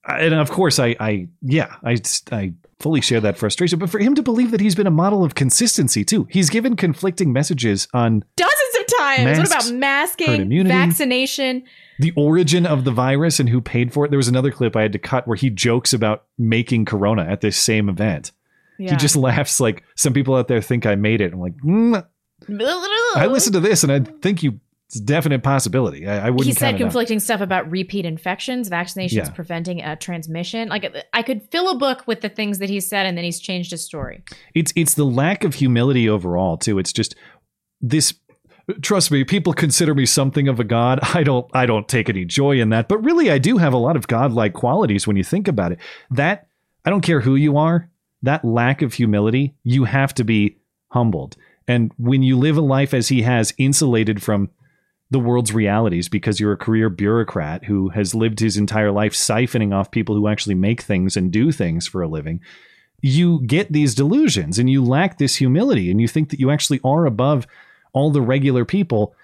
and 0.08 0.32
of 0.32 0.50
course, 0.50 0.78
I, 0.78 0.96
I, 0.98 1.28
yeah, 1.42 1.76
I, 1.84 1.98
I 2.30 2.54
fully 2.80 3.02
share 3.02 3.20
that 3.20 3.36
frustration. 3.36 3.78
But 3.78 3.90
for 3.90 3.98
him 3.98 4.14
to 4.14 4.22
believe 4.22 4.52
that 4.52 4.60
he's 4.60 4.74
been 4.74 4.86
a 4.86 4.90
model 4.90 5.22
of 5.22 5.34
consistency 5.34 6.02
too, 6.02 6.26
he's 6.30 6.48
given 6.48 6.76
conflicting 6.76 7.30
messages 7.30 7.88
on 7.92 8.24
dozens 8.36 8.76
of 8.80 8.98
times. 8.98 9.24
Masks, 9.24 9.54
what 9.54 9.64
about 9.64 9.74
masking, 9.78 10.66
vaccination? 10.66 11.64
The 11.98 12.12
origin 12.16 12.66
of 12.66 12.84
the 12.84 12.90
virus 12.90 13.38
and 13.40 13.48
who 13.48 13.60
paid 13.60 13.92
for 13.92 14.04
it. 14.04 14.10
There 14.10 14.16
was 14.16 14.28
another 14.28 14.50
clip 14.50 14.76
I 14.76 14.82
had 14.82 14.92
to 14.92 14.98
cut 14.98 15.26
where 15.26 15.36
he 15.36 15.50
jokes 15.50 15.92
about 15.92 16.24
making 16.38 16.84
Corona 16.86 17.22
at 17.24 17.40
this 17.40 17.56
same 17.56 17.88
event. 17.88 18.32
Yeah. 18.78 18.90
He 18.90 18.96
just 18.96 19.16
laughs 19.16 19.60
like 19.60 19.84
some 19.96 20.12
people 20.12 20.34
out 20.34 20.48
there 20.48 20.60
think 20.60 20.86
I 20.86 20.94
made 20.94 21.20
it. 21.20 21.32
I'm 21.32 21.40
like, 21.40 21.56
mm, 21.58 22.04
I 23.16 23.26
listened 23.26 23.54
to 23.54 23.60
this 23.60 23.82
and 23.84 23.92
I 23.92 24.00
think 24.00 24.42
you 24.42 24.60
it's 24.88 25.00
a 25.00 25.04
definite 25.04 25.42
possibility. 25.42 26.06
I, 26.06 26.26
I 26.26 26.30
wouldn't. 26.30 26.48
He 26.48 26.52
said 26.52 26.70
it 26.70 26.74
out. 26.74 26.78
conflicting 26.80 27.18
stuff 27.18 27.40
about 27.40 27.70
repeat 27.70 28.04
infections, 28.04 28.68
vaccinations 28.68 29.12
Yeah. 29.12 29.30
preventing 29.30 29.80
uh, 29.82 29.96
transmission. 29.96 30.68
Like 30.68 30.94
I 31.14 31.22
could 31.22 31.48
fill 31.50 31.70
a 31.70 31.78
book 31.78 32.02
with 32.06 32.20
the 32.20 32.28
things 32.28 32.58
that 32.58 32.68
he 32.68 32.78
said, 32.78 33.06
and 33.06 33.16
then 33.16 33.24
he's 33.24 33.40
changed 33.40 33.70
his 33.70 33.82
story. 33.82 34.22
It's 34.54 34.70
it's 34.76 34.92
the 34.92 35.06
lack 35.06 35.44
of 35.44 35.54
humility 35.54 36.10
overall 36.10 36.58
too. 36.58 36.78
It's 36.78 36.92
just 36.92 37.14
this. 37.80 38.12
Trust 38.80 39.10
me, 39.10 39.24
people 39.24 39.52
consider 39.52 39.94
me 39.94 40.06
something 40.06 40.48
of 40.48 40.60
a 40.60 40.64
god. 40.64 41.00
I 41.14 41.22
don't. 41.22 41.48
I 41.54 41.66
don't 41.66 41.88
take 41.88 42.08
any 42.08 42.24
joy 42.24 42.60
in 42.60 42.70
that. 42.70 42.88
But 42.88 42.98
really, 42.98 43.30
I 43.30 43.38
do 43.38 43.58
have 43.58 43.72
a 43.72 43.78
lot 43.78 43.96
of 43.96 44.08
godlike 44.08 44.54
qualities 44.54 45.06
when 45.06 45.16
you 45.16 45.24
think 45.24 45.48
about 45.48 45.72
it. 45.72 45.78
That 46.10 46.46
I 46.84 46.90
don't 46.90 47.00
care 47.00 47.20
who 47.20 47.34
you 47.34 47.56
are. 47.56 47.88
That 48.22 48.44
lack 48.44 48.82
of 48.82 48.94
humility, 48.94 49.54
you 49.64 49.84
have 49.84 50.14
to 50.14 50.24
be 50.24 50.58
humbled. 50.88 51.36
And 51.66 51.92
when 51.96 52.22
you 52.22 52.38
live 52.38 52.56
a 52.56 52.60
life 52.60 52.94
as 52.94 53.08
he 53.08 53.22
has, 53.22 53.52
insulated 53.58 54.22
from 54.22 54.50
the 55.10 55.20
world's 55.20 55.52
realities 55.52 56.08
because 56.08 56.40
you're 56.40 56.52
a 56.52 56.56
career 56.56 56.88
bureaucrat 56.88 57.64
who 57.64 57.90
has 57.90 58.14
lived 58.14 58.40
his 58.40 58.56
entire 58.56 58.90
life 58.90 59.12
siphoning 59.12 59.74
off 59.74 59.90
people 59.90 60.14
who 60.14 60.26
actually 60.26 60.54
make 60.54 60.80
things 60.80 61.16
and 61.16 61.30
do 61.30 61.52
things 61.52 61.86
for 61.86 62.00
a 62.02 62.08
living, 62.08 62.40
you 63.02 63.42
get 63.46 63.72
these 63.72 63.94
delusions 63.94 64.58
and 64.58 64.70
you 64.70 64.82
lack 64.82 65.18
this 65.18 65.36
humility 65.36 65.90
and 65.90 66.00
you 66.00 66.08
think 66.08 66.30
that 66.30 66.40
you 66.40 66.50
actually 66.50 66.80
are 66.82 67.04
above 67.04 67.46
all 67.92 68.10
the 68.10 68.22
regular 68.22 68.64
people. 68.64 69.14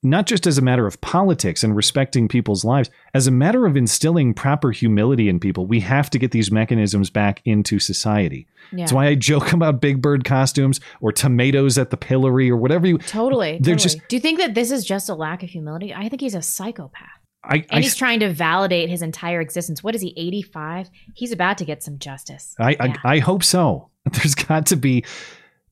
not 0.00 0.26
just 0.26 0.46
as 0.46 0.58
a 0.58 0.62
matter 0.62 0.86
of 0.86 1.00
politics 1.00 1.64
and 1.64 1.74
respecting 1.74 2.28
people's 2.28 2.64
lives, 2.64 2.88
as 3.14 3.26
a 3.26 3.32
matter 3.32 3.66
of 3.66 3.76
instilling 3.76 4.32
proper 4.32 4.70
humility 4.70 5.28
in 5.28 5.40
people, 5.40 5.66
we 5.66 5.80
have 5.80 6.08
to 6.08 6.20
get 6.20 6.30
these 6.30 6.52
mechanisms 6.52 7.10
back 7.10 7.42
into 7.44 7.80
society. 7.80 8.46
Yeah. 8.70 8.78
That's 8.78 8.92
why 8.92 9.08
I 9.08 9.16
joke 9.16 9.52
about 9.52 9.80
Big 9.80 10.00
Bird 10.00 10.24
costumes 10.24 10.78
or 11.00 11.10
tomatoes 11.10 11.78
at 11.78 11.90
the 11.90 11.96
pillory 11.96 12.48
or 12.48 12.56
whatever 12.56 12.86
you. 12.86 12.98
Totally. 12.98 13.58
They're 13.60 13.74
totally. 13.74 13.96
just. 13.96 14.08
Do 14.08 14.14
you 14.14 14.20
think 14.20 14.38
that 14.38 14.54
this 14.54 14.70
is 14.70 14.84
just 14.84 15.08
a 15.08 15.14
lack 15.14 15.42
of 15.42 15.50
humility? 15.50 15.92
I 15.92 16.08
think 16.08 16.20
he's 16.20 16.36
a 16.36 16.42
psychopath. 16.42 17.08
I, 17.42 17.56
And 17.56 17.66
I, 17.70 17.80
he's 17.80 17.96
trying 17.96 18.20
to 18.20 18.32
validate 18.32 18.88
his 18.88 19.02
entire 19.02 19.40
existence. 19.40 19.82
What 19.82 19.94
is 19.94 20.00
he, 20.02 20.12
85? 20.16 20.90
He's 21.14 21.32
about 21.32 21.58
to 21.58 21.64
get 21.64 21.82
some 21.82 21.98
justice. 21.98 22.54
I, 22.58 22.76
I, 22.78 22.96
I 23.04 23.18
hope 23.18 23.42
so. 23.42 23.90
There's 24.12 24.34
got 24.34 24.66
to 24.66 24.76
be. 24.76 25.04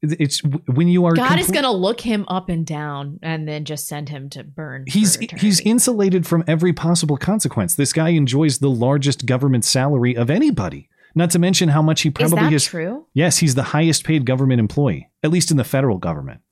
It's 0.02 0.42
when 0.42 0.88
you 0.88 1.04
are. 1.06 1.14
God 1.14 1.38
is 1.38 1.50
going 1.50 1.64
to 1.64 1.70
look 1.70 2.00
him 2.00 2.24
up 2.28 2.48
and 2.48 2.66
down 2.66 3.18
and 3.22 3.48
then 3.48 3.64
just 3.64 3.88
send 3.88 4.08
him 4.08 4.28
to 4.30 4.44
burn. 4.44 4.84
He's 4.86 5.16
he's 5.16 5.60
insulated 5.60 6.26
from 6.26 6.44
every 6.46 6.72
possible 6.72 7.16
consequence. 7.16 7.74
This 7.74 7.92
guy 7.92 8.10
enjoys 8.10 8.58
the 8.58 8.70
largest 8.70 9.26
government 9.26 9.64
salary 9.64 10.16
of 10.16 10.30
anybody. 10.30 10.88
Not 11.14 11.30
to 11.30 11.38
mention 11.38 11.70
how 11.70 11.80
much 11.80 12.02
he 12.02 12.10
probably 12.10 12.40
that 12.40 12.52
has. 12.52 12.64
true? 12.64 13.06
Yes, 13.14 13.38
he's 13.38 13.54
the 13.54 13.62
highest 13.62 14.04
paid 14.04 14.26
government 14.26 14.60
employee, 14.60 15.08
at 15.22 15.30
least 15.30 15.50
in 15.50 15.56
the 15.56 15.64
federal 15.64 15.96
government. 15.96 16.42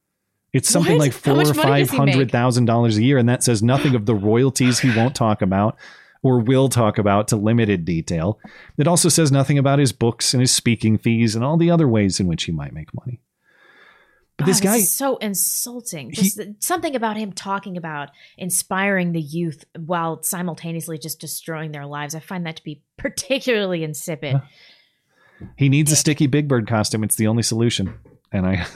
It's 0.55 0.71
something 0.71 0.97
What? 0.97 1.07
like 1.07 1.13
four 1.13 1.43
or 1.43 1.53
five 1.53 1.89
does 1.89 1.91
he 1.91 1.99
make? 1.99 2.11
hundred 2.15 2.31
thousand 2.31 2.65
dollars 2.65 2.97
a 2.97 3.03
year, 3.03 3.19
and 3.19 3.29
that 3.29 3.43
says 3.43 3.63
nothing 3.63 3.95
of 3.95 4.07
the 4.07 4.15
royalties 4.15 4.79
he 4.79 4.97
won't 4.97 5.15
talk 5.15 5.43
about 5.43 5.77
or 6.23 6.39
will 6.39 6.71
talk 6.71 6.97
about 6.97 7.29
to 7.29 7.37
limited 7.37 7.85
detail. 7.85 8.39
It 8.79 8.89
also 8.89 9.11
says 9.11 9.31
nothing 9.31 9.59
about 9.59 9.79
his 9.79 9.93
books 9.93 10.33
and 10.33 10.41
his 10.41 10.51
speaking 10.53 10.97
fees 10.97 11.35
and 11.35 11.45
all 11.45 11.59
the 11.59 11.71
other 11.71 11.87
ways 11.87 12.19
in 12.19 12.27
which 12.27 12.45
he 12.45 12.53
might 12.53 12.73
make 12.73 12.89
money. 12.95 13.21
But 14.37 14.47
this 14.47 14.61
God, 14.61 14.71
guy, 14.71 14.77
is 14.77 14.93
so 14.93 15.17
insulting. 15.19 16.11
Just 16.11 16.41
something 16.59 16.97
about 16.97 17.17
him 17.17 17.33
talking 17.33 17.77
about 17.77 18.11
inspiring 18.37 19.13
the 19.13 19.21
youth 19.21 19.65
while 19.77 20.23
simultaneously 20.23 20.99
just 20.99 21.21
destroying 21.21 21.71
their 21.71 21.87
lives. 21.87 22.17
I 22.17 22.21
find 22.21 22.45
that 22.47 22.57
to 22.57 22.65
be 22.65 22.83
particularly 22.99 23.85
insipid. 23.85 24.41
He 25.57 25.69
needs 25.69 25.93
a 25.93 25.97
sticky 25.97 26.27
Big 26.27 26.49
Bird 26.49 26.67
costume. 26.67 27.05
It's 27.05 27.17
the 27.17 27.29
only 27.29 27.43
solution. 27.43 27.95
And 28.33 28.47
I 28.47 28.67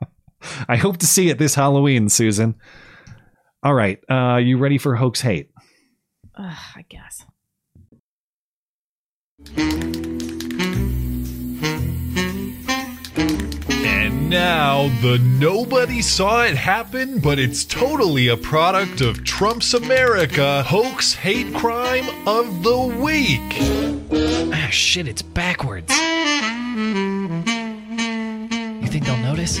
I 0.68 0.76
hope 0.76 0.98
to 0.98 1.06
see 1.06 1.30
it 1.30 1.38
this 1.38 1.54
Halloween, 1.54 2.08
Susan. 2.08 2.56
All 3.62 3.74
right. 3.74 3.98
Uh 4.10 4.36
you 4.36 4.58
ready 4.58 4.76
for 4.78 4.96
hoax 4.96 5.22
hate? 5.22 5.50
Ugh, 6.36 6.56
I 6.76 6.84
guess. 6.88 7.24
Now 14.32 14.88
the 15.02 15.18
nobody 15.38 16.00
saw 16.00 16.42
it 16.42 16.56
happen, 16.56 17.18
but 17.18 17.38
it's 17.38 17.66
totally 17.66 18.28
a 18.28 18.36
product 18.36 19.02
of 19.02 19.22
Trump's 19.24 19.74
America 19.74 20.62
hoax 20.62 21.12
hate 21.12 21.52
crime 21.54 22.08
of 22.26 22.62
the 22.62 22.78
week. 22.78 23.40
Ah, 24.54 24.68
shit, 24.70 25.06
it's 25.06 25.20
backwards. 25.20 25.94
You 25.94 25.98
think 28.88 29.04
they'll 29.04 29.18
notice? 29.18 29.60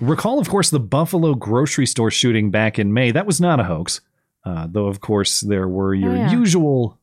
Recall, 0.00 0.38
of 0.38 0.48
course, 0.48 0.70
the 0.70 0.80
Buffalo 0.80 1.34
grocery 1.34 1.86
store 1.86 2.10
shooting 2.10 2.50
back 2.50 2.78
in 2.78 2.94
May. 2.94 3.10
That 3.10 3.26
was 3.26 3.38
not 3.38 3.60
a 3.60 3.64
hoax, 3.64 4.00
uh, 4.46 4.66
though, 4.70 4.86
of 4.86 5.02
course, 5.02 5.40
there 5.40 5.68
were 5.68 5.94
your 5.94 6.16
yeah. 6.16 6.32
usual 6.32 6.98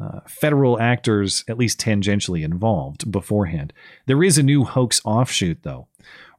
uh, 0.00 0.20
federal 0.26 0.80
actors, 0.80 1.44
at 1.48 1.58
least 1.58 1.80
tangentially 1.80 2.42
involved 2.42 3.10
beforehand. 3.10 3.72
There 4.06 4.22
is 4.22 4.38
a 4.38 4.42
new 4.42 4.64
hoax 4.64 5.00
offshoot, 5.04 5.62
though. 5.62 5.88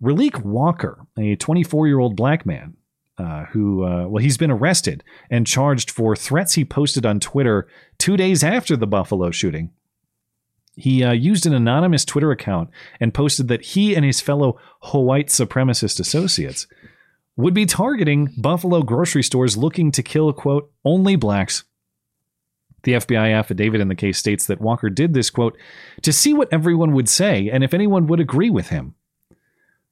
Raleek 0.02 0.44
Walker, 0.44 1.06
a 1.18 1.36
24 1.36 1.88
year 1.88 2.00
old 2.00 2.16
black 2.16 2.46
man, 2.46 2.76
uh, 3.18 3.46
who, 3.46 3.86
uh, 3.86 4.08
well, 4.08 4.24
he's 4.24 4.38
been 4.38 4.52
arrested 4.52 5.04
and 5.30 5.46
charged 5.46 5.92
for 5.92 6.16
threats 6.16 6.54
he 6.54 6.66
posted 6.66 7.06
on 7.06 7.20
Twitter 7.20 7.68
two 7.98 8.18
days 8.18 8.44
after 8.44 8.76
the 8.76 8.88
Buffalo 8.88 9.32
shooting. 9.32 9.72
He 10.76 11.04
uh, 11.04 11.12
used 11.12 11.46
an 11.46 11.54
anonymous 11.54 12.06
Twitter 12.06 12.32
account 12.32 12.70
and 13.00 13.14
posted 13.14 13.48
that 13.50 13.62
he 13.62 13.96
and 13.96 14.06
his 14.06 14.22
fellow 14.22 14.58
white 14.92 15.28
supremacist 15.28 16.00
associates 16.00 16.66
would 17.36 17.54
be 17.54 17.66
targeting 17.66 18.34
Buffalo 18.38 18.82
grocery 18.82 19.24
stores 19.24 19.58
looking 19.58 19.92
to 19.92 20.04
kill, 20.04 20.32
quote, 20.34 20.72
only 20.84 21.16
blacks. 21.16 21.64
The 22.84 22.94
FBI 22.94 23.38
affidavit 23.38 23.82
in 23.82 23.88
the 23.90 23.96
case 23.96 24.18
states 24.18 24.48
that 24.48 24.62
Walker 24.62 24.90
did 24.90 25.14
this, 25.14 25.30
quote, 25.30 25.58
to 26.02 26.12
see 26.12 26.34
what 26.34 26.52
everyone 26.52 26.94
would 26.94 27.10
say 27.10 27.50
and 27.50 27.64
if 27.64 27.74
anyone 27.74 28.08
would 28.08 28.20
agree 28.20 28.50
with 28.50 28.70
him. 28.70 28.96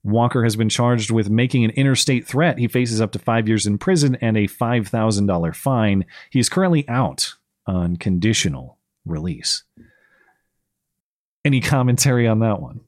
Walker 0.03 0.43
has 0.43 0.55
been 0.55 0.69
charged 0.69 1.11
with 1.11 1.29
making 1.29 1.65
an 1.65 1.71
interstate 1.71 2.25
threat. 2.25 2.57
He 2.57 2.67
faces 2.67 3.01
up 3.01 3.11
to 3.11 3.19
five 3.19 3.47
years 3.47 3.67
in 3.67 3.77
prison 3.77 4.15
and 4.21 4.37
a 4.37 4.47
$5,000 4.47 5.55
fine. 5.55 6.05
He 6.29 6.39
is 6.39 6.49
currently 6.49 6.87
out 6.87 7.35
on 7.67 7.97
conditional 7.97 8.77
release. 9.05 9.63
Any 11.43 11.61
commentary 11.61 12.27
on 12.27 12.39
that 12.39 12.61
one? 12.61 12.81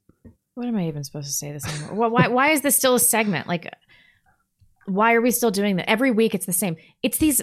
What 0.54 0.66
am 0.66 0.76
I 0.76 0.88
even 0.88 1.04
supposed 1.04 1.28
to 1.28 1.32
say 1.32 1.52
this? 1.52 1.64
Why, 1.90 2.08
why, 2.08 2.28
why 2.28 2.50
is 2.50 2.62
this 2.62 2.76
still 2.76 2.94
a 2.94 3.00
segment? 3.00 3.46
Like, 3.46 3.72
why 4.86 5.14
are 5.14 5.20
we 5.20 5.30
still 5.30 5.50
doing 5.50 5.76
that? 5.76 5.88
Every 5.88 6.10
week 6.10 6.34
it's 6.34 6.46
the 6.46 6.52
same. 6.52 6.76
It's 7.02 7.18
these, 7.18 7.42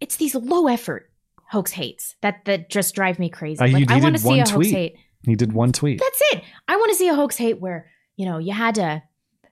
it's 0.00 0.16
these 0.16 0.34
low 0.34 0.66
effort 0.66 1.09
hoax 1.50 1.72
hates 1.72 2.14
that 2.22 2.44
that 2.46 2.70
just 2.70 2.94
drive 2.94 3.18
me 3.18 3.28
crazy. 3.28 3.60
Uh, 3.60 3.68
like, 3.68 3.90
I 3.90 3.98
want 4.00 4.16
to 4.16 4.22
see 4.22 4.38
a 4.40 4.48
hoax 4.48 4.70
hate. 4.70 4.96
He 5.24 5.34
did 5.34 5.52
one 5.52 5.72
tweet. 5.72 5.98
That's 6.00 6.22
it. 6.32 6.42
I 6.68 6.76
want 6.76 6.90
to 6.90 6.96
see 6.96 7.08
a 7.08 7.14
hoax 7.14 7.36
hate 7.36 7.60
where 7.60 7.90
you 8.16 8.24
know 8.26 8.38
you 8.38 8.52
had 8.52 8.76
to 8.76 9.02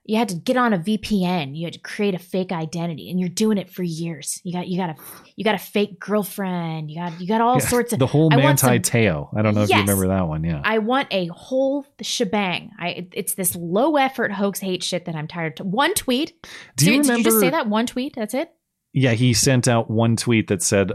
you 0.05 0.17
had 0.17 0.29
to 0.29 0.35
get 0.35 0.57
on 0.57 0.73
a 0.73 0.79
VPN, 0.79 1.55
you 1.55 1.65
had 1.65 1.73
to 1.73 1.79
create 1.79 2.15
a 2.15 2.19
fake 2.19 2.51
identity, 2.51 3.11
and 3.11 3.19
you're 3.19 3.29
doing 3.29 3.59
it 3.59 3.69
for 3.69 3.83
years. 3.83 4.41
You 4.43 4.53
got 4.53 4.67
you 4.67 4.75
got 4.77 4.89
a 4.89 4.95
you 5.35 5.43
got 5.43 5.53
a 5.53 5.59
fake 5.59 5.99
girlfriend. 5.99 6.89
You 6.89 6.97
got 6.99 7.21
you 7.21 7.27
got 7.27 7.41
all 7.41 7.59
Yeah, 7.59 7.67
sorts 7.67 7.93
of 7.93 7.99
the 7.99 8.07
whole 8.07 8.33
I 8.33 8.37
Manti 8.37 8.79
Te'o. 8.79 9.29
I 9.37 9.43
don't 9.43 9.53
know 9.53 9.61
if 9.63 9.69
you 9.69 9.77
remember 9.77 10.07
that 10.07 10.27
one. 10.27 10.43
Yeah. 10.43 10.61
I 10.63 10.79
want 10.79 11.09
a 11.11 11.27
whole 11.27 11.85
shebang. 12.01 12.71
I 12.79 13.07
it's 13.13 13.35
this 13.35 13.55
low 13.55 13.97
effort 13.97 14.31
hoax 14.31 14.59
hate 14.59 14.81
shit 14.83 15.05
that 15.05 15.15
I'm 15.15 15.27
tired 15.27 15.59
of. 15.59 15.67
One 15.67 15.93
tweet. 15.93 16.33
Do 16.75 16.85
you 16.91 17.03
Did- 17.03 17.07
Did 17.07 17.17
you 17.19 17.23
just 17.25 17.39
say 17.39 17.49
that 17.51 17.67
one 17.67 17.85
tweet? 17.85 18.15
That's 18.15 18.33
it. 18.33 18.51
Yeah, 18.93 19.11
he 19.11 19.33
sent 19.35 19.67
out 19.67 19.91
one 19.91 20.15
tweet 20.15 20.47
that 20.47 20.63
said, 20.63 20.91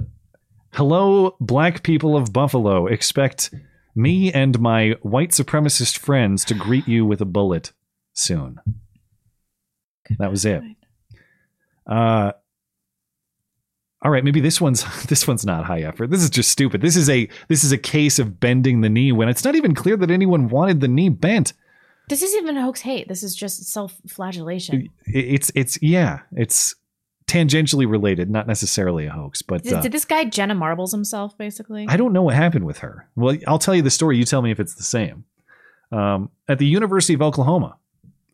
Hello, 0.74 1.36
black 1.40 1.82
people 1.82 2.16
of 2.16 2.32
Buffalo. 2.32 2.86
Expect 2.86 3.54
me 3.94 4.32
and 4.32 4.58
my 4.58 4.96
white 5.02 5.30
supremacist 5.30 5.98
friends 5.98 6.44
to 6.46 6.54
greet 6.54 6.88
you 6.88 7.06
with 7.06 7.20
a 7.20 7.24
bullet 7.24 7.72
soon. 8.12 8.58
That 10.18 10.30
was 10.30 10.44
it. 10.44 10.62
Uh 11.86 12.32
all 14.02 14.10
right, 14.10 14.24
maybe 14.24 14.40
this 14.40 14.60
one's 14.60 14.84
this 15.06 15.26
one's 15.28 15.46
not 15.46 15.64
high 15.64 15.82
effort. 15.82 16.10
This 16.10 16.22
is 16.22 16.30
just 16.30 16.50
stupid. 16.50 16.80
This 16.80 16.96
is 16.96 17.08
a 17.08 17.28
this 17.48 17.62
is 17.64 17.72
a 17.72 17.78
case 17.78 18.18
of 18.18 18.40
bending 18.40 18.80
the 18.80 18.90
knee 18.90 19.12
when 19.12 19.28
it's 19.28 19.44
not 19.44 19.54
even 19.54 19.74
clear 19.74 19.96
that 19.96 20.10
anyone 20.10 20.48
wanted 20.48 20.80
the 20.80 20.88
knee 20.88 21.08
bent. 21.08 21.52
This 22.08 22.20
isn't 22.22 22.42
even 22.42 22.56
hoax 22.56 22.80
hate. 22.80 23.08
This 23.08 23.22
is 23.22 23.34
just 23.34 23.64
self 23.64 23.96
flagellation. 24.08 24.90
It- 25.06 25.24
It's 25.34 25.52
it's 25.54 25.78
yeah, 25.80 26.20
it's 26.32 26.74
tangentially 27.34 27.88
related, 27.88 28.30
not 28.30 28.46
necessarily 28.46 29.06
a 29.06 29.10
hoax, 29.10 29.42
but 29.42 29.62
Did, 29.62 29.74
uh, 29.74 29.80
did 29.80 29.92
this 29.92 30.04
guy 30.04 30.24
Jenna 30.24 30.54
Marbles 30.54 30.92
himself, 30.92 31.36
basically? 31.36 31.86
I 31.88 31.96
don't 31.96 32.12
know 32.12 32.22
what 32.22 32.34
happened 32.34 32.64
with 32.64 32.78
her. 32.78 33.08
Well, 33.16 33.36
I'll 33.46 33.58
tell 33.58 33.74
you 33.74 33.82
the 33.82 33.90
story. 33.90 34.16
You 34.16 34.24
tell 34.24 34.42
me 34.42 34.50
if 34.50 34.60
it's 34.60 34.74
the 34.74 34.82
same. 34.82 35.24
Um, 35.90 36.30
at 36.48 36.58
the 36.58 36.66
University 36.66 37.14
of 37.14 37.22
Oklahoma, 37.22 37.76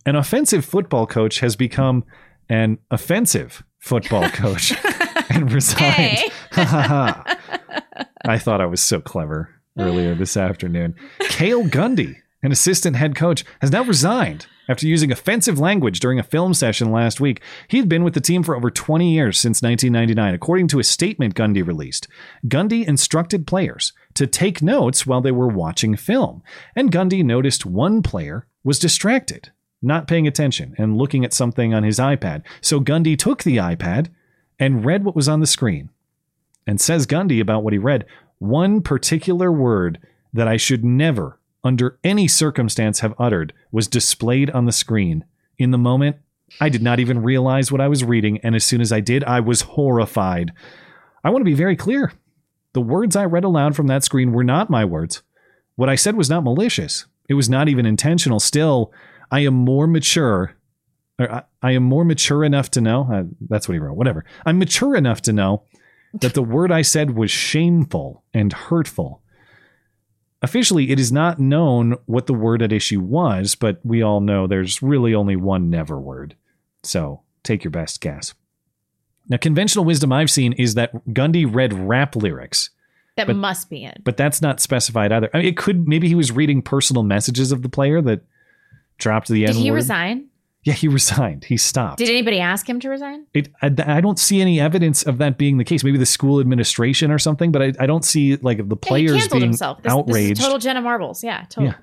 an 0.07 0.17
offensive 0.17 0.65
football 0.65 1.07
coach 1.07 1.41
has 1.41 1.57
become 1.57 2.05
an 2.49 2.79
offensive 2.91 3.63
football 3.79 4.29
coach 4.31 4.75
and 5.31 5.51
resigned. 5.53 6.19
I 6.53 8.39
thought 8.39 8.61
I 8.61 8.67
was 8.67 8.83
so 8.83 9.01
clever 9.01 9.55
earlier 9.79 10.15
this 10.15 10.37
afternoon. 10.37 10.95
Cale 11.21 11.65
Gundy, 11.65 12.17
an 12.43 12.53
assistant 12.53 12.97
head 12.97 13.15
coach, 13.15 13.45
has 13.61 13.71
now 13.71 13.85
resigned 13.85 14.47
after 14.69 14.87
using 14.87 15.11
offensive 15.11 15.59
language 15.59 16.01
during 16.01 16.19
a 16.19 16.23
film 16.23 16.55
session 16.55 16.93
last 16.93 17.21
week. 17.21 17.41
He 17.69 17.79
had 17.79 17.89
been 17.89 18.05
with 18.05 18.15
the 18.15 18.21
team 18.21 18.43
for 18.43 18.55
over 18.57 18.71
20 18.71 19.13
years 19.13 19.39
since 19.39 19.63
1999, 19.63 20.35
according 20.35 20.69
to 20.69 20.79
a 20.79 20.85
statement 20.85 21.35
Gundy 21.35 21.67
released. 21.67 22.07
Gundy 22.47 22.87
instructed 22.87 23.47
players 23.47 23.93
to 24.15 24.27
take 24.27 24.63
notes 24.63 25.07
while 25.07 25.21
they 25.21 25.33
were 25.33 25.49
watching 25.49 25.97
film, 25.97 26.43
and 26.77 26.93
Gundy 26.93 27.25
noticed 27.25 27.67
one 27.67 28.03
player 28.03 28.47
was 28.63 28.79
distracted, 28.79 29.51
not 29.83 30.07
paying 30.07 30.27
attention, 30.27 30.75
and 30.79 30.97
looking 30.97 31.25
at 31.25 31.33
something 31.33 31.75
on 31.75 31.83
his 31.83 31.99
iPad. 31.99 32.45
So 32.61 32.81
Gundy 32.81 33.19
took 33.19 33.43
the 33.43 33.57
iPad 33.57 34.09
and 34.59 34.85
read 34.85 35.05
what 35.05 35.17
was 35.17 35.29
on 35.29 35.41
the 35.41 35.47
screen 35.47 35.91
and 36.67 36.81
says 36.81 37.07
Gundy 37.07 37.41
about 37.41 37.65
what 37.65 37.73
he 37.73 37.79
read 37.79 38.07
one 38.39 38.81
particular 38.81 39.51
word 39.51 39.99
that 40.33 40.47
I 40.47 40.57
should 40.57 40.85
never, 40.85 41.40
under 41.63 41.99
any 42.03 42.27
circumstance, 42.29 43.01
have 43.01 43.15
uttered 43.19 43.53
was 43.71 43.89
displayed 43.89 44.51
on 44.51 44.67
the 44.67 44.73
screen. 44.73 45.25
In 45.59 45.71
the 45.71 45.79
moment, 45.79 46.17
I 46.61 46.69
did 46.69 46.83
not 46.83 47.01
even 47.01 47.23
realize 47.23 47.71
what 47.71 47.81
I 47.81 47.89
was 47.89 48.05
reading, 48.05 48.39
and 48.39 48.55
as 48.55 48.65
soon 48.65 48.81
as 48.81 48.93
I 48.93 49.01
did, 49.01 49.23
I 49.25 49.41
was 49.41 49.63
horrified. 49.63 50.53
I 51.23 51.31
want 51.31 51.41
to 51.41 51.51
be 51.51 51.55
very 51.55 51.77
clear. 51.77 52.13
The 52.73 52.81
words 52.81 53.17
I 53.17 53.25
read 53.25 53.45
aloud 53.45 53.77
from 53.77 53.89
that 53.89 54.05
screen 54.05 54.33
were 54.33 54.45
not 54.45 54.71
my 54.71 54.85
words. 54.85 55.23
What 55.77 55.89
I 55.89 55.95
said 55.95 56.17
was 56.17 56.31
not 56.31 56.45
malicious. 56.45 57.07
It 57.29 57.35
was 57.35 57.49
not 57.49 57.69
even 57.69 57.87
intentional. 57.87 58.41
Still, 58.41 58.93
I 59.31 59.41
am 59.41 59.55
more 59.55 59.87
mature 59.87 60.57
I, 61.21 61.43
I 61.63 61.73
am 61.73 61.83
more 61.83 62.05
mature 62.05 62.45
enough 62.45 62.71
to 62.73 62.81
know. 62.81 63.09
Uh, 63.13 63.25
that's 63.49 63.69
what 63.69 63.75
he 63.75 63.79
wrote. 63.79 63.97
Whatever. 63.97 64.25
I'm 64.47 64.59
mature 64.59 64.97
enough 64.97 65.21
to 65.23 65.33
know 65.33 65.65
that 66.21 66.35
the 66.35 66.43
word 66.43 66.73
I 66.73 66.83
said 66.83 67.17
was 67.17 67.31
shameful 67.31 68.25
and 68.33 68.53
hurtful. 68.53 69.20
Officially, 70.43 70.91
it 70.91 70.99
is 70.99 71.13
not 71.13 71.39
known 71.39 71.97
what 72.07 72.27
the 72.27 72.33
word 72.35 72.63
at 72.63 72.73
issue 72.73 73.01
was, 73.01 73.55
but 73.55 73.79
we 73.85 74.03
all 74.03 74.21
know 74.21 74.47
there's 74.47 74.83
really 74.83 75.15
only 75.15 75.37
one 75.37 75.69
never 75.69 76.01
word. 76.01 76.35
So 76.83 77.21
take 77.43 77.63
your 77.63 77.71
best 77.71 78.01
guess. 78.01 78.33
Now, 79.29 79.37
conventional 79.37 79.85
wisdom 79.85 80.13
I've 80.13 80.31
seen 80.31 80.55
is 80.55 80.75
that 80.75 80.93
Gundy 81.09 81.47
read 81.53 81.73
rap 81.75 82.17
lyrics, 82.17 82.71
That 83.17 83.27
But- 83.27 83.37
must 83.37 83.69
be 83.69 83.85
it. 83.85 84.01
but 84.03 84.17
that's 84.17 84.41
not 84.41 84.61
specified 84.61 85.13
either. 85.13 85.29
I 85.35 85.39
mean, 85.39 85.47
it 85.47 85.57
could 85.59 85.87
maybe 85.87 86.09
he 86.09 86.15
was 86.15 86.33
reading 86.33 86.63
personal 86.63 87.03
messages 87.03 87.53
of 87.53 87.61
the 87.63 87.69
player 87.69 88.01
that 88.01 88.23
dropped 88.97 89.29
the 89.29 89.45
N 89.45 89.53
Did 89.53 89.57
he 89.61 89.71
resign? 89.71 90.27
Yeah, 90.63 90.75
he 90.75 90.89
resigned. 90.89 91.45
He 91.45 91.57
stopped. 91.57 91.99
Did 91.99 92.11
anybody 92.11 92.39
ask 92.39 92.69
him 92.69 92.81
to 92.81 92.91
resign? 92.91 93.27
It, 93.33 93.49
I, 93.63 93.73
I 93.87 94.01
don't 94.01 94.19
see 94.19 94.41
any 94.41 94.61
evidence 94.61 95.03
of 95.03 95.19
that 95.19 95.39
being 95.39 95.57
the 95.57 95.65
case. 95.65 95.83
Maybe 95.83 95.97
the 95.97 96.05
school 96.07 96.39
administration 96.39 97.11
or 97.11 97.19
something, 97.19 97.51
but 97.51 97.63
I, 97.63 97.73
I 97.81 97.87
don't 97.87 98.05
see 98.05 98.37
like 98.37 98.69
the 98.69 98.77
players 98.77 99.27
being 99.29 99.43
himself. 99.43 99.83
This, 99.83 99.93
outraged. 99.93 100.33
This 100.33 100.39
is 100.41 100.45
total 100.45 100.59
Jenna 100.59 100.83
Marbles. 100.83 101.25
Yeah, 101.25 101.45
total. 101.49 101.71
Yeah. 101.71 101.77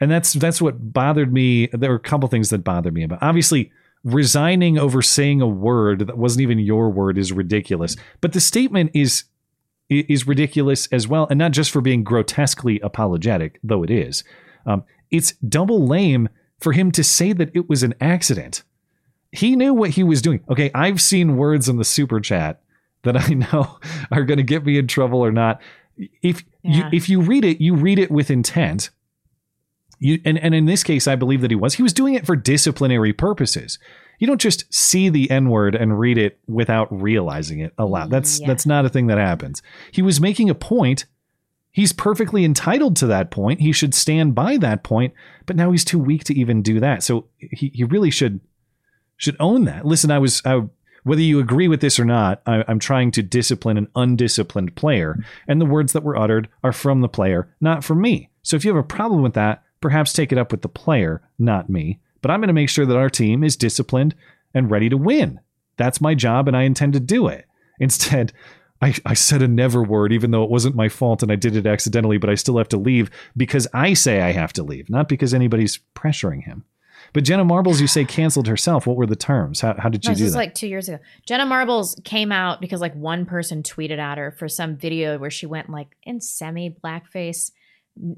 and 0.00 0.10
that's 0.10 0.32
that's 0.32 0.60
what 0.60 0.92
bothered 0.92 1.32
me. 1.32 1.68
There 1.68 1.90
were 1.90 1.96
a 1.96 2.00
couple 2.00 2.28
things 2.28 2.50
that 2.50 2.64
bothered 2.64 2.94
me 2.94 3.04
about. 3.04 3.20
Obviously, 3.22 3.70
resigning 4.02 4.76
over 4.76 5.00
saying 5.00 5.40
a 5.40 5.46
word 5.46 6.00
that 6.06 6.18
wasn't 6.18 6.42
even 6.42 6.58
your 6.58 6.90
word 6.90 7.16
is 7.16 7.32
ridiculous. 7.32 7.96
But 8.20 8.32
the 8.32 8.40
statement 8.40 8.90
is 8.92 9.24
is 9.88 10.26
ridiculous 10.26 10.88
as 10.88 11.06
well, 11.06 11.28
and 11.30 11.38
not 11.38 11.52
just 11.52 11.70
for 11.70 11.80
being 11.80 12.02
grotesquely 12.02 12.80
apologetic, 12.80 13.60
though 13.62 13.84
it 13.84 13.90
is. 13.90 14.24
Um, 14.66 14.82
it's 15.10 15.32
double 15.48 15.86
lame 15.86 16.28
for 16.64 16.72
him 16.72 16.90
to 16.92 17.04
say 17.04 17.32
that 17.32 17.54
it 17.54 17.68
was 17.68 17.84
an 17.84 17.94
accident. 18.00 18.64
He 19.30 19.54
knew 19.54 19.72
what 19.74 19.90
he 19.90 20.02
was 20.02 20.20
doing. 20.22 20.42
Okay, 20.48 20.70
I've 20.74 21.00
seen 21.00 21.36
words 21.36 21.68
in 21.68 21.76
the 21.76 21.84
super 21.84 22.18
chat 22.20 22.60
that 23.04 23.16
I 23.16 23.28
know 23.34 23.78
are 24.10 24.24
going 24.24 24.38
to 24.38 24.42
get 24.42 24.64
me 24.64 24.78
in 24.78 24.88
trouble 24.88 25.20
or 25.24 25.30
not. 25.30 25.60
If 26.22 26.42
Yeah. 26.62 26.76
you 26.76 26.84
if 26.92 27.08
you 27.08 27.20
read 27.20 27.44
it, 27.44 27.60
you 27.60 27.74
read 27.76 27.98
it 28.00 28.10
with 28.10 28.30
intent. 28.30 28.90
You 30.00 30.20
and, 30.24 30.38
and 30.38 30.54
in 30.54 30.64
this 30.66 30.82
case, 30.82 31.06
I 31.06 31.14
believe 31.14 31.40
that 31.42 31.50
he 31.50 31.56
was. 31.56 31.74
He 31.74 31.82
was 31.82 31.92
doing 31.92 32.14
it 32.14 32.26
for 32.26 32.34
disciplinary 32.34 33.12
purposes. 33.12 33.78
You 34.18 34.26
don't 34.26 34.40
just 34.40 34.72
see 34.72 35.08
the 35.08 35.30
N 35.30 35.50
word 35.50 35.74
and 35.74 35.98
read 35.98 36.18
it 36.18 36.38
without 36.48 36.88
realizing 36.90 37.60
it 37.60 37.72
aloud. 37.78 38.08
Mm, 38.08 38.10
that's 38.10 38.40
Yeah. 38.40 38.46
that's 38.48 38.66
not 38.66 38.84
a 38.84 38.88
thing 38.88 39.06
that 39.08 39.18
happens. 39.18 39.62
He 39.92 40.02
was 40.02 40.20
making 40.20 40.50
a 40.50 40.54
point. 40.54 41.06
He's 41.74 41.92
perfectly 41.92 42.44
entitled 42.44 42.94
to 42.96 43.06
that 43.08 43.32
point. 43.32 43.60
He 43.60 43.72
should 43.72 43.94
stand 43.94 44.32
by 44.32 44.58
that 44.58 44.84
point, 44.84 45.12
but 45.44 45.56
now 45.56 45.72
he's 45.72 45.84
too 45.84 45.98
weak 45.98 46.22
to 46.24 46.38
even 46.38 46.62
do 46.62 46.78
that. 46.78 47.02
So 47.02 47.26
he, 47.36 47.72
he 47.74 47.82
really 47.82 48.12
should 48.12 48.40
should 49.16 49.36
own 49.40 49.64
that. 49.64 49.84
Listen, 49.84 50.12
I 50.12 50.20
was 50.20 50.40
I, 50.44 50.62
whether 51.02 51.20
you 51.20 51.40
agree 51.40 51.66
with 51.66 51.80
this 51.80 51.98
or 51.98 52.04
not, 52.04 52.42
I, 52.46 52.64
I'm 52.68 52.78
trying 52.78 53.10
to 53.10 53.24
discipline 53.24 53.76
an 53.76 53.88
undisciplined 53.96 54.76
player, 54.76 55.18
and 55.48 55.60
the 55.60 55.66
words 55.66 55.92
that 55.94 56.04
were 56.04 56.16
uttered 56.16 56.48
are 56.62 56.72
from 56.72 57.00
the 57.00 57.08
player, 57.08 57.52
not 57.60 57.82
from 57.82 58.00
me. 58.00 58.30
So 58.44 58.54
if 58.54 58.64
you 58.64 58.72
have 58.72 58.82
a 58.82 58.86
problem 58.86 59.22
with 59.22 59.34
that, 59.34 59.64
perhaps 59.80 60.12
take 60.12 60.30
it 60.30 60.38
up 60.38 60.52
with 60.52 60.62
the 60.62 60.68
player, 60.68 61.22
not 61.40 61.68
me. 61.68 61.98
But 62.22 62.30
I'm 62.30 62.38
going 62.38 62.48
to 62.48 62.54
make 62.54 62.70
sure 62.70 62.86
that 62.86 62.96
our 62.96 63.10
team 63.10 63.42
is 63.42 63.56
disciplined 63.56 64.14
and 64.54 64.70
ready 64.70 64.88
to 64.90 64.96
win. 64.96 65.40
That's 65.76 66.00
my 66.00 66.14
job, 66.14 66.46
and 66.46 66.56
I 66.56 66.62
intend 66.62 66.92
to 66.92 67.00
do 67.00 67.26
it. 67.26 67.46
Instead, 67.80 68.32
I, 68.82 68.94
I 69.06 69.14
said 69.14 69.40
a 69.40 69.48
never 69.48 69.82
word, 69.82 70.12
even 70.12 70.30
though 70.30 70.42
it 70.44 70.50
wasn't 70.50 70.74
my 70.74 70.88
fault 70.88 71.22
and 71.22 71.32
I 71.32 71.36
did 71.36 71.56
it 71.56 71.66
accidentally, 71.66 72.18
but 72.18 72.28
I 72.28 72.34
still 72.34 72.58
have 72.58 72.68
to 72.70 72.76
leave 72.76 73.10
because 73.36 73.66
I 73.72 73.94
say 73.94 74.20
I 74.20 74.32
have 74.32 74.52
to 74.54 74.62
leave, 74.62 74.90
not 74.90 75.08
because 75.08 75.32
anybody's 75.32 75.78
pressuring 75.94 76.42
him. 76.44 76.64
But 77.12 77.24
Jenna 77.24 77.44
Marbles, 77.44 77.80
you 77.80 77.86
say 77.86 78.04
canceled 78.04 78.48
herself. 78.48 78.86
What 78.86 78.96
were 78.96 79.06
the 79.06 79.16
terms? 79.16 79.60
How, 79.60 79.74
how 79.78 79.88
did 79.88 80.04
No, 80.04 80.10
you 80.10 80.14
this 80.14 80.18
do 80.18 80.24
was 80.24 80.32
that? 80.32 80.38
like 80.38 80.54
two 80.54 80.66
years 80.66 80.88
ago. 80.88 80.98
Jenna 81.26 81.46
Marbles 81.46 81.98
came 82.04 82.32
out 82.32 82.60
because 82.60 82.80
like 82.80 82.94
one 82.94 83.24
person 83.26 83.62
tweeted 83.62 83.98
at 83.98 84.18
her 84.18 84.32
for 84.32 84.48
some 84.48 84.76
video 84.76 85.18
where 85.18 85.30
she 85.30 85.46
went 85.46 85.70
like 85.70 85.96
in 86.02 86.20
semi 86.20 86.70
blackface 86.84 87.52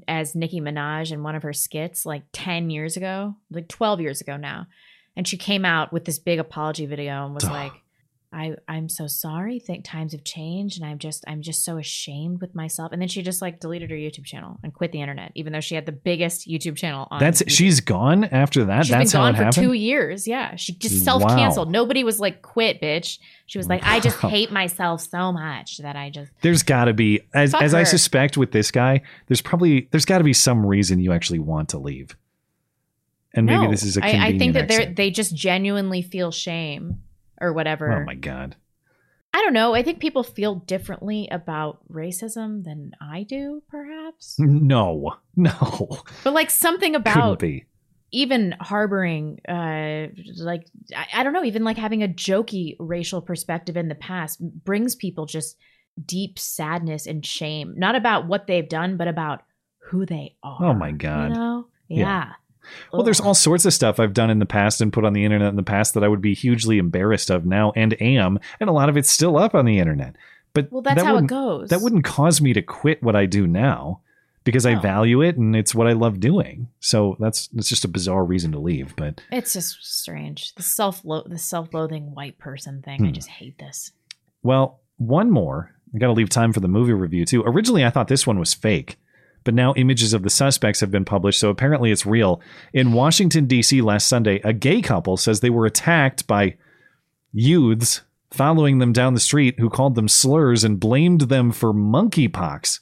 as 0.07 0.33
Nicki 0.35 0.59
Minaj 0.59 1.11
in 1.11 1.21
one 1.21 1.35
of 1.35 1.43
her 1.43 1.53
skits 1.53 2.05
like 2.05 2.23
10 2.33 2.71
years 2.71 2.97
ago, 2.97 3.35
like 3.51 3.67
12 3.67 4.01
years 4.01 4.21
ago 4.21 4.35
now. 4.35 4.65
And 5.15 5.27
she 5.27 5.37
came 5.37 5.65
out 5.65 5.93
with 5.93 6.05
this 6.05 6.17
big 6.19 6.39
apology 6.39 6.85
video 6.87 7.25
and 7.25 7.33
was 7.35 7.43
like, 7.43 7.71
I, 8.31 8.55
I'm 8.67 8.89
so 8.89 9.07
sorry. 9.07 9.57
Think 9.57 9.85
times 9.85 10.11
have 10.11 10.25
changed, 10.25 10.81
and 10.81 10.89
I'm 10.89 10.99
just 10.99 11.23
I'm 11.27 11.41
just 11.41 11.63
so 11.63 11.77
ashamed 11.77 12.41
with 12.41 12.53
myself. 12.55 12.91
And 12.91 13.01
then 13.01 13.07
she 13.07 13.21
just 13.21 13.41
like 13.41 13.61
deleted 13.61 13.89
her 13.89 13.95
YouTube 13.95 14.25
channel 14.25 14.59
and 14.63 14.73
quit 14.73 14.91
the 14.91 14.99
internet, 14.99 15.31
even 15.33 15.53
though 15.53 15.61
she 15.61 15.75
had 15.75 15.85
the 15.85 15.93
biggest 15.93 16.45
YouTube 16.45 16.75
channel 16.75 17.07
on. 17.09 17.21
That's 17.21 17.41
YouTube. 17.41 17.49
she's 17.51 17.79
gone 17.79 18.25
after 18.25 18.65
that. 18.65 18.85
She's 18.85 18.91
That's 18.91 19.13
been 19.13 19.21
how 19.21 19.27
gone 19.27 19.35
it 19.35 19.37
for 19.37 19.43
happened. 19.45 19.67
two 19.67 19.73
years. 19.73 20.27
Yeah, 20.27 20.55
she 20.57 20.73
just 20.73 21.05
self 21.05 21.23
canceled. 21.23 21.71
Nobody 21.71 22.03
was 22.03 22.19
like, 22.19 22.41
"Quit, 22.41 22.81
bitch." 22.81 23.19
She 23.45 23.57
was 23.57 23.69
like, 23.69 23.81
"I 23.85 24.01
just 24.01 24.19
hate 24.19 24.51
myself 24.51 25.01
so 25.01 25.31
much 25.31 25.77
that 25.77 25.95
I 25.95 26.09
just." 26.09 26.29
There's 26.41 26.63
got 26.63 26.85
to 26.85 26.93
be, 26.93 27.21
as 27.33 27.55
as 27.55 27.73
I 27.73 27.83
suspect 27.83 28.35
with 28.35 28.51
this 28.51 28.71
guy, 28.71 29.03
there's 29.27 29.41
probably 29.41 29.87
there's 29.91 30.05
got 30.05 30.17
to 30.17 30.25
be 30.25 30.33
some 30.33 30.65
reason 30.65 30.99
you 30.99 31.13
actually 31.13 31.39
want 31.39 31.69
to 31.69 31.77
leave, 31.77 32.17
and 33.33 33.45
maybe 33.45 33.67
this 33.67 33.83
is 33.83 33.95
a 33.95 34.03
I, 34.03 34.37
think 34.37 34.53
that 34.55 34.67
they 34.67 34.91
they 34.91 35.11
just 35.11 35.33
genuinely 35.33 36.01
feel 36.01 36.31
shame 36.31 37.03
or 37.39 37.53
whatever. 37.53 38.01
Oh 38.01 38.05
my 38.05 38.15
god! 38.15 38.55
I 39.33 39.41
don't 39.41 39.53
know. 39.53 39.75
I 39.75 39.83
think 39.83 39.99
people 39.99 40.23
feel 40.23 40.55
differently 40.55 41.27
about 41.31 41.79
racism 41.91 42.63
than 42.63 42.91
I 43.01 43.23
do, 43.23 43.61
perhaps. 43.69 44.35
No, 44.39 45.15
no, 45.35 45.99
But 46.23 46.33
like 46.33 46.49
something 46.49 46.95
about 46.95 47.41
even 48.11 48.55
harboring 48.61 49.37
uh 49.49 50.07
like 50.37 50.65
I, 50.95 51.07
I 51.15 51.23
don't 51.23 51.33
know 51.33 51.43
even 51.43 51.65
like 51.65 51.77
having 51.77 52.03
a 52.03 52.07
jokey 52.07 52.75
racial 52.79 53.21
perspective 53.21 53.75
in 53.75 53.89
the 53.89 53.95
past 53.95 54.39
brings 54.63 54.95
people 54.95 55.25
just 55.25 55.57
deep 56.05 56.39
sadness 56.39 57.05
and 57.05 57.25
shame 57.25 57.73
not 57.75 57.95
about 57.95 58.25
what 58.25 58.47
they've 58.47 58.69
done 58.69 58.95
but 58.95 59.09
about 59.09 59.43
who 59.89 60.05
they 60.05 60.37
are 60.41 60.63
Oh 60.67 60.73
my 60.73 60.91
god! 60.91 61.31
you 61.31 61.35
know 61.35 61.67
Yeah. 61.89 61.97
yeah, 61.99 62.31
Well, 62.91 63.03
there's 63.03 63.19
all 63.19 63.33
sorts 63.33 63.65
of 63.65 63.73
stuff 63.73 63.99
I've 63.99 64.13
done 64.13 64.29
in 64.29 64.39
the 64.39 64.45
past 64.45 64.81
and 64.81 64.91
put 64.93 65.05
on 65.05 65.13
the 65.13 65.23
internet 65.25 65.49
in 65.49 65.55
the 65.55 65.63
past 65.63 65.93
that 65.93 66.03
I 66.03 66.07
would 66.07 66.21
be 66.21 66.33
hugely 66.33 66.77
embarrassed 66.77 67.29
of 67.29 67.45
now 67.45 67.71
and 67.75 67.99
am, 68.01 68.39
and 68.59 68.69
a 68.69 68.73
lot 68.73 68.89
of 68.89 68.97
it's 68.97 69.09
still 69.09 69.37
up 69.37 69.53
on 69.55 69.65
the 69.65 69.79
internet. 69.79 70.15
But 70.53 70.71
Well, 70.71 70.81
that's 70.81 70.95
that 70.97 71.05
how 71.05 71.11
it 71.11 71.15
wouldn't- 71.15 71.29
goes. 71.29 71.69
That 71.69 71.81
wouldn't 71.81 72.03
cause 72.03 72.41
me 72.41 72.53
to 72.53 72.61
quit 72.61 73.03
what 73.03 73.15
I 73.15 73.25
do 73.27 73.45
now 73.45 74.01
because 74.43 74.65
I 74.65 74.75
value 74.75 75.21
it 75.21 75.35
and 75.37 75.55
it's 75.55 75.75
what 75.75 75.87
I 75.87 75.91
love 75.93 76.19
doing. 76.19 76.69
So 76.79 77.17
that's 77.19 77.47
that's 77.49 77.67
just 77.69 77.83
a 77.85 77.89
bizarre 77.89 78.23
reason 78.23 78.53
to 78.53 78.59
leave. 78.59 78.95
But 78.95 79.21
it's 79.31 79.53
just 79.53 79.77
strange 79.85 80.55
the 80.55 80.63
self 80.63 81.03
the 81.03 81.37
self-loathing 81.37 82.15
white 82.15 82.37
person 82.37 82.81
thing 82.81 83.03
i 83.03 83.07
Hmm. 83.07 83.13
just 83.13 83.27
hate 83.29 83.57
this 83.59 83.91
well, 84.43 84.79
one 84.97 85.29
more. 85.29 85.73
I 85.93 85.97
got 85.97 86.07
to 86.07 86.13
leave 86.13 86.29
time 86.29 86.53
for 86.53 86.59
the 86.61 86.67
movie 86.67 86.93
review 86.93 87.25
too. 87.25 87.43
Originally, 87.45 87.83
I 87.85 87.89
thought 87.89 88.07
this 88.07 88.25
one 88.25 88.39
was 88.39 88.53
fake. 88.53 88.97
But 89.47 89.53
now 89.53 89.73
images 89.77 90.13
of 90.13 90.23
the 90.23 90.29
suspects 90.29 90.81
have 90.81 90.91
been 90.91 91.05
published, 91.05 91.39
so 91.39 91.49
apparently 91.49 91.89
it's 91.89 92.05
real. 92.05 92.41
In 92.73 92.91
Washington, 92.91 93.45
D.C. 93.45 93.81
last 93.81 94.05
Sunday, 94.05 94.41
a 94.43 94.51
gay 94.51 94.81
couple 94.81 95.15
says 95.15 95.39
they 95.39 95.49
were 95.49 95.65
attacked 95.65 96.27
by 96.27 96.57
youths 97.31 98.01
following 98.29 98.79
them 98.79 98.91
down 98.91 99.13
the 99.13 99.21
street 99.21 99.57
who 99.57 99.69
called 99.69 99.95
them 99.95 100.09
slurs 100.09 100.65
and 100.65 100.81
blamed 100.81 101.21
them 101.21 101.53
for 101.53 101.73
monkeypox. 101.73 102.81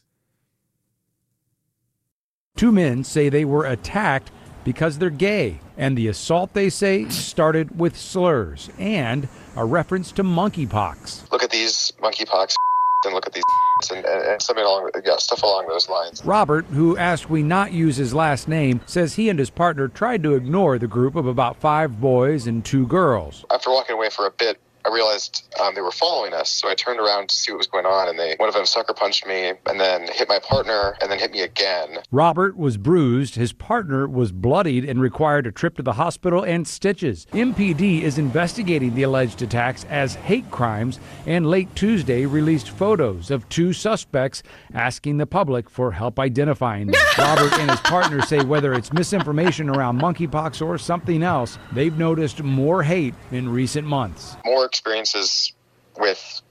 Two 2.56 2.72
men 2.72 3.04
say 3.04 3.30
they 3.30 3.46
were 3.46 3.68
attacked 3.68 4.32
because 4.64 4.98
they're 4.98 5.12
gay, 5.12 5.60
and 5.78 5.96
the 5.96 6.08
assault, 6.08 6.56
they 6.56 6.72
say, 6.72 7.08
started 7.10 7.80
with 7.80 7.96
slurs 7.96 8.72
and 8.80 9.30
a 9.56 9.64
reference 9.64 10.12
to 10.14 10.24
monkeypox. 10.24 11.32
look 11.32 11.44
at 11.44 11.52
these 11.52 11.94
monkeypox 12.02 12.56
and 13.03 13.13
look 13.13 13.27
at 13.27 13.34
these 13.34 13.43
and, 13.91 14.05
and, 14.05 14.23
and 14.23 14.41
something 14.41 14.63
along 14.63 14.89
yeah 15.03 15.17
stuff 15.17 15.43
along 15.43 15.67
those 15.67 15.89
lines. 15.89 16.23
Robert, 16.23 16.65
who 16.65 16.97
asked 16.97 17.30
we 17.30 17.43
not 17.43 17.73
use 17.73 17.97
his 17.97 18.13
last 18.13 18.47
name, 18.47 18.81
says 18.85 19.15
he 19.15 19.30
and 19.30 19.38
his 19.38 19.49
partner 19.49 19.88
tried 19.88 20.23
to 20.23 20.34
ignore 20.35 20.80
the 20.80 20.88
group 20.88 21.15
of 21.15 21.27
about 21.27 21.57
five 21.57 21.99
boys 21.99 22.47
and 22.47 22.63
two 22.63 22.88
girls. 22.88 23.45
After 23.51 23.69
walking 23.69 23.95
away 23.95 24.09
for 24.09 24.26
a 24.26 24.31
bit, 24.31 24.59
I 24.86 24.94
realized 24.94 25.45
um, 25.60 25.74
they 25.74 25.82
were 25.82 25.91
following 25.91 26.34
us, 26.34 26.49
so 26.49 26.70
I 26.70 26.76
turned 26.76 26.99
around 26.99 27.30
to 27.30 27.36
see 27.36 27.52
what 27.52 27.57
was 27.57 27.68
going 27.68 27.86
on, 27.86 28.07
and 28.07 28.20
they 28.20 28.36
one 28.38 28.49
of 28.49 28.56
them 28.56 28.66
sucker 28.66 28.94
punched 28.94 29.26
me, 29.26 29.53
and 29.66 29.80
then 29.80 30.07
hit 30.12 30.30
my 30.30 30.40
partner, 30.40 30.95
and 31.02 31.10
then 31.10 31.18
hit 31.18 31.32
me 31.32 31.41
again. 31.41 31.99
Robert 32.12 32.56
was 32.56 32.78
bruised, 32.78 33.36
his 33.36 33.52
partner 33.52 34.07
was 34.07 34.32
bloodied 34.32 34.86
and 34.86 35.02
required 35.02 35.48
a 35.48 35.52
trip 35.52 35.76
to 35.78 35.84
the 35.84 35.94
hospital 35.94 36.44
and 36.44 36.68
stitches. 36.68 37.26
MPD 37.32 38.02
is 38.02 38.20
investigating 38.20 38.94
the 38.94 39.03
alleged 39.03 39.41
attacks 39.41 39.86
as 39.86 40.16
hate 40.16 40.49
crimes 40.52 40.99
and 41.26 41.49
late 41.49 41.74
Tuesday 41.76 42.26
released 42.26 42.70
photos 42.70 43.32
of 43.32 43.48
two 43.49 43.74
suspects 43.74 44.44
asking 44.74 45.18
the 45.18 45.26
public 45.26 45.70
for 45.70 45.91
help 45.91 46.20
identifying 46.20 46.88
them. 46.88 47.02
Robert 47.18 47.53
and 47.60 47.72
his 47.72 47.80
partner 47.82 48.22
say 48.22 48.44
whether 48.44 48.74
it's 48.74 48.94
misinformation 48.94 49.70
around 49.70 49.99
monkeypox 49.99 50.66
or 50.66 50.78
something 50.78 51.24
else, 51.24 51.57
they've 51.72 51.98
noticed 51.98 52.44
more 52.44 52.84
hate 52.84 53.16
in 53.32 53.49
recent 53.49 53.88
months. 53.88 54.36
More 54.45 54.66
experiences 54.76 55.53
with 55.97 56.41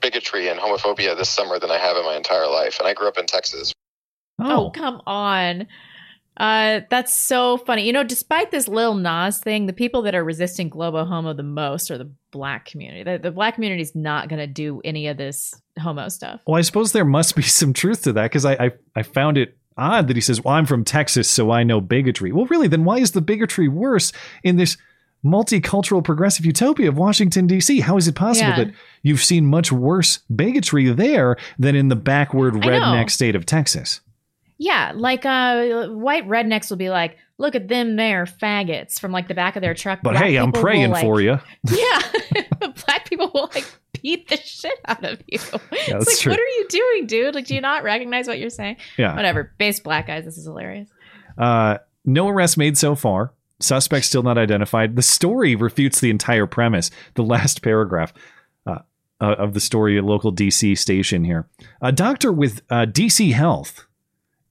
bigotry 0.00 0.48
and 0.48 0.60
homophobia 0.60 1.16
this 1.16 1.28
summer 1.28 1.58
than 1.58 1.70
I 1.70 1.78
have 1.78 1.96
in 1.96 2.04
my 2.04 2.16
entire 2.16 2.46
life, 2.46 2.78
and 2.78 2.86
I 2.86 2.94
grew 2.94 3.08
up 3.08 3.18
in 3.18 3.26
Texas. 3.26 3.72
oh, 4.40 4.70
come 4.70 5.02
on 5.06 5.66
Uh, 6.38 6.80
that's 6.88 7.12
so 7.14 7.58
funny. 7.58 7.84
You 7.84 7.92
know, 7.92 8.04
despite 8.04 8.50
this 8.50 8.66
Lil 8.66 8.94
Nas 8.94 9.38
thing, 9.38 9.66
the 9.66 9.72
people 9.74 10.00
that 10.02 10.14
are 10.14 10.24
resisting 10.24 10.70
Globo 10.70 11.04
Homo 11.04 11.34
the 11.34 11.42
most 11.42 11.90
are 11.90 11.98
the 11.98 12.10
black 12.30 12.64
community. 12.64 13.02
The, 13.02 13.18
the 13.18 13.30
black 13.30 13.54
community 13.54 13.82
is 13.82 13.94
not 13.94 14.28
going 14.30 14.38
to 14.38 14.46
do 14.46 14.80
any 14.82 15.08
of 15.08 15.18
this 15.18 15.52
homo 15.78 16.08
stuff. 16.08 16.40
Well, 16.46 16.56
I 16.56 16.62
suppose 16.62 16.92
there 16.92 17.04
must 17.04 17.36
be 17.36 17.42
some 17.60 17.72
truth 17.74 18.02
to 18.04 18.12
that 18.14 18.30
because 18.30 18.44
I, 18.44 18.54
I 18.54 18.70
I 18.96 19.02
found 19.02 19.36
it 19.36 19.58
odd 19.76 20.08
that 20.08 20.16
he 20.16 20.22
says, 20.22 20.42
"Well, 20.42 20.54
I'm 20.54 20.66
from 20.66 20.84
Texas, 20.84 21.28
so 21.28 21.50
I 21.50 21.64
know 21.64 21.80
bigotry." 21.80 22.32
Well, 22.32 22.46
really, 22.46 22.68
then 22.68 22.84
why 22.84 22.98
is 22.98 23.10
the 23.10 23.20
bigotry 23.20 23.68
worse 23.68 24.12
in 24.42 24.56
this 24.56 24.78
multicultural 25.24 26.02
progressive 26.02 26.44
utopia 26.44 26.88
of 26.88 26.96
Washington 26.96 27.46
D.C.? 27.46 27.80
How 27.80 27.96
is 27.96 28.08
it 28.08 28.14
possible 28.14 28.50
Yeah. 28.50 28.64
that 28.64 28.74
you've 29.02 29.22
seen 29.22 29.46
much 29.46 29.70
worse 29.72 30.18
bigotry 30.34 30.90
there 30.92 31.36
than 31.58 31.74
in 31.76 31.88
the 31.88 31.96
backward 31.96 32.54
redneck 32.54 33.10
state 33.10 33.34
of 33.36 33.46
Texas? 33.46 34.00
Yeah, 34.58 34.92
like 34.94 35.24
uh, 35.26 35.88
white 35.88 36.28
rednecks 36.28 36.70
will 36.70 36.76
be 36.76 36.88
like, 36.90 37.16
"Look 37.38 37.56
at 37.56 37.66
them, 37.66 37.96
there, 37.96 38.26
faggots," 38.26 39.00
from 39.00 39.10
like 39.10 39.26
the 39.26 39.34
back 39.34 39.56
of 39.56 39.62
their 39.62 39.74
truck. 39.74 40.00
But 40.04 40.12
Black 40.12 40.24
hey, 40.24 40.36
I'm 40.36 40.52
people 40.52 40.60
will, 40.60 40.62
praying 40.62 40.90
like- 40.92 41.02
for 41.02 41.20
you. 41.20 41.38
Yeah, 41.70 42.00
black 42.86 43.08
people 43.08 43.30
will 43.34 43.50
like 43.54 43.66
beat 44.00 44.28
the 44.28 44.36
shit 44.36 44.78
out 44.86 45.04
of 45.04 45.20
you. 45.26 45.38
Yeah, 45.88 45.96
it's 45.96 46.06
like, 46.06 46.18
true. 46.18 46.30
what 46.32 46.38
are 46.38 46.42
you 46.44 46.66
doing, 46.68 47.06
dude? 47.06 47.34
Like, 47.34 47.46
do 47.46 47.54
you 47.56 47.60
not 47.60 47.82
recognize 47.82 48.28
what 48.28 48.38
you're 48.38 48.50
saying? 48.50 48.76
Yeah. 48.96 49.16
Whatever. 49.16 49.52
Base 49.58 49.80
black 49.80 50.06
guys. 50.06 50.24
This 50.24 50.38
is 50.38 50.44
hilarious. 50.44 50.88
Uh, 51.36 51.78
no 52.04 52.28
arrests 52.28 52.56
made 52.56 52.78
so 52.78 52.94
far. 52.94 53.32
Suspect 53.62 54.04
still 54.04 54.22
not 54.22 54.38
identified. 54.38 54.96
The 54.96 55.02
story 55.02 55.54
refutes 55.54 56.00
the 56.00 56.10
entire 56.10 56.46
premise. 56.46 56.90
The 57.14 57.22
last 57.22 57.62
paragraph 57.62 58.12
uh, 58.66 58.78
uh, 59.20 59.34
of 59.38 59.54
the 59.54 59.60
story, 59.60 59.96
a 59.98 60.02
local 60.02 60.32
DC 60.32 60.76
station 60.78 61.24
here. 61.24 61.48
A 61.80 61.92
doctor 61.92 62.32
with 62.32 62.62
uh, 62.70 62.86
DC 62.86 63.32
Health 63.32 63.86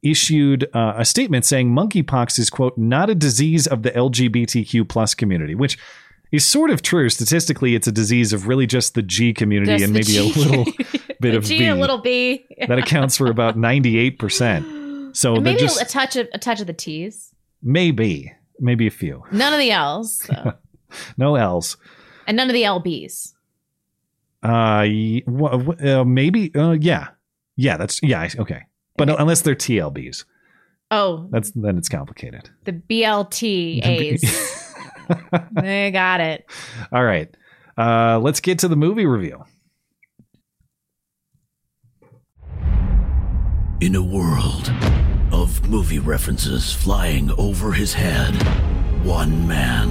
issued 0.03 0.67
uh, 0.73 0.93
a 0.97 1.05
statement 1.05 1.45
saying 1.45 1.69
monkeypox 1.69 2.39
is 2.39 2.49
quote 2.49 2.77
not 2.77 3.09
a 3.09 3.15
disease 3.15 3.67
of 3.67 3.83
the 3.83 3.91
LGBTQ 3.91 4.87
plus 4.89 5.13
community, 5.13 5.55
which 5.55 5.77
is 6.31 6.47
sort 6.47 6.71
of 6.71 6.81
true. 6.81 7.09
Statistically, 7.09 7.75
it's 7.75 7.87
a 7.87 7.91
disease 7.91 8.33
of 8.33 8.47
really 8.47 8.65
just 8.65 8.95
the 8.95 9.01
G 9.01 9.33
community 9.33 9.73
Just 9.73 9.83
and 9.83 9.93
maybe 9.93 10.05
G 10.05 10.17
a 10.19 10.23
little 10.23 10.65
bit 11.21 11.35
of 11.35 11.43
G, 11.43 11.59
B. 11.59 11.67
a 11.67 11.75
little 11.75 11.99
B. 11.99 12.45
that 12.67 12.79
accounts 12.79 13.17
for 13.17 13.27
about 13.27 13.57
ninety 13.57 13.97
eight 13.97 14.19
percent. 14.19 14.65
So 15.13 15.35
And 15.35 15.43
maybe 15.43 15.59
just 15.59 15.81
a 15.81 15.83
touch 15.83 16.15
of 16.15 16.29
a 16.33 16.39
touch 16.39 16.61
of 16.61 16.67
the 16.67 16.73
T's. 16.73 17.35
maybe 17.61 18.31
maybe 18.61 18.87
a 18.87 18.91
few. 18.91 19.23
None 19.31 19.51
of 19.53 19.59
the 19.59 19.71
L's, 19.71 20.23
so. 20.23 20.53
No 21.17 21.35
L's. 21.35 21.77
and 22.27 22.35
none 22.37 22.49
of 22.49 22.53
the 22.53 22.63
LBs. 22.63 23.31
Uh, 24.43 24.83
y- 24.87 25.23
wha- 25.27 25.55
wha- 25.57 25.75
uh 25.99 26.03
maybe. 26.03 26.53
Uh, 26.55 26.71
yeah, 26.71 27.09
yeah. 27.55 27.77
That's 27.77 28.01
yeah. 28.03 28.21
I- 28.21 28.29
Okay, 28.39 28.61
but 28.97 29.07
no, 29.07 29.15
unless 29.15 29.41
they're 29.41 29.55
TLBs, 29.55 30.25
Oh, 30.89 31.27
that's 31.31 31.51
then 31.51 31.77
it's 31.77 31.87
complicated. 31.89 32.49
the 32.65 32.73
BLTAs. 32.73 34.21
they 35.61 35.91
got 35.91 36.19
it. 36.21 36.45
All 36.91 37.03
right, 37.03 37.29
uh, 37.77 38.19
let's 38.19 38.39
get 38.41 38.59
to 38.59 38.67
the 38.67 38.75
movie 38.75 39.05
review. 39.05 39.43
In 43.79 43.95
a 43.95 44.03
world 44.03 44.69
of 44.69 45.00
movie 45.71 45.99
references 45.99 46.73
flying 46.73 47.31
over 47.37 47.71
his 47.71 47.93
head, 47.93 48.33
one 49.05 49.47
man 49.47 49.89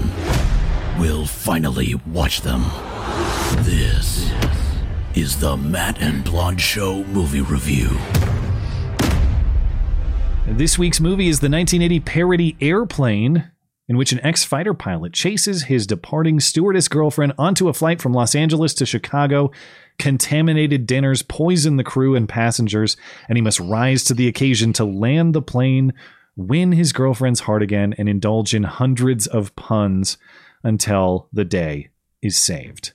will 1.01 1.25
finally 1.25 1.95
watch 2.07 2.43
them. 2.43 2.63
This 3.65 4.31
is 5.15 5.41
the 5.41 5.57
Matt 5.57 5.99
and 5.99 6.23
Blonde 6.23 6.61
Show 6.61 7.03
movie 7.05 7.41
review. 7.41 7.89
This 10.47 10.79
week's 10.79 11.01
movie 11.01 11.29
is 11.29 11.41
the 11.41 11.49
1980 11.49 12.01
parody 12.01 12.59
Airplane, 12.61 13.51
in 13.89 13.97
which 13.97 14.13
an 14.13 14.21
ex 14.23 14.45
fighter 14.45 14.75
pilot 14.75 15.15
chases 15.15 15.63
his 15.63 15.87
departing 15.87 16.41
stewardess 16.41 16.89
girlfriend 16.89 17.33
onto 17.39 17.71
a 17.71 17.73
flight 17.73 18.03
from 18.03 18.13
Los 18.13 18.35
Angeles 18.35 18.75
to 18.75 18.85
Chicago. 18.85 19.51
Contaminated 20.01 20.87
dinners 20.87 21.21
poison 21.21 21.77
the 21.77 21.85
crew 21.85 22.17
and 22.17 22.27
passengers, 22.27 22.97
and 23.29 23.37
he 23.37 23.43
must 23.43 23.61
rise 23.61 24.03
to 24.05 24.15
the 24.15 24.29
occasion 24.29 24.73
to 24.73 24.85
land 24.87 25.35
the 25.35 25.43
plane, 25.43 25.93
win 26.37 26.73
his 26.73 26.95
girlfriend's 26.95 27.41
heart 27.41 27.63
again, 27.63 27.95
and 27.99 28.09
indulge 28.09 28.55
in 28.55 28.63
hundreds 28.63 29.27
of 29.27 29.55
puns 29.57 30.17
until 30.65 31.29
the 31.35 31.45
day 31.45 31.91
is 32.23 32.39
saved. 32.39 32.95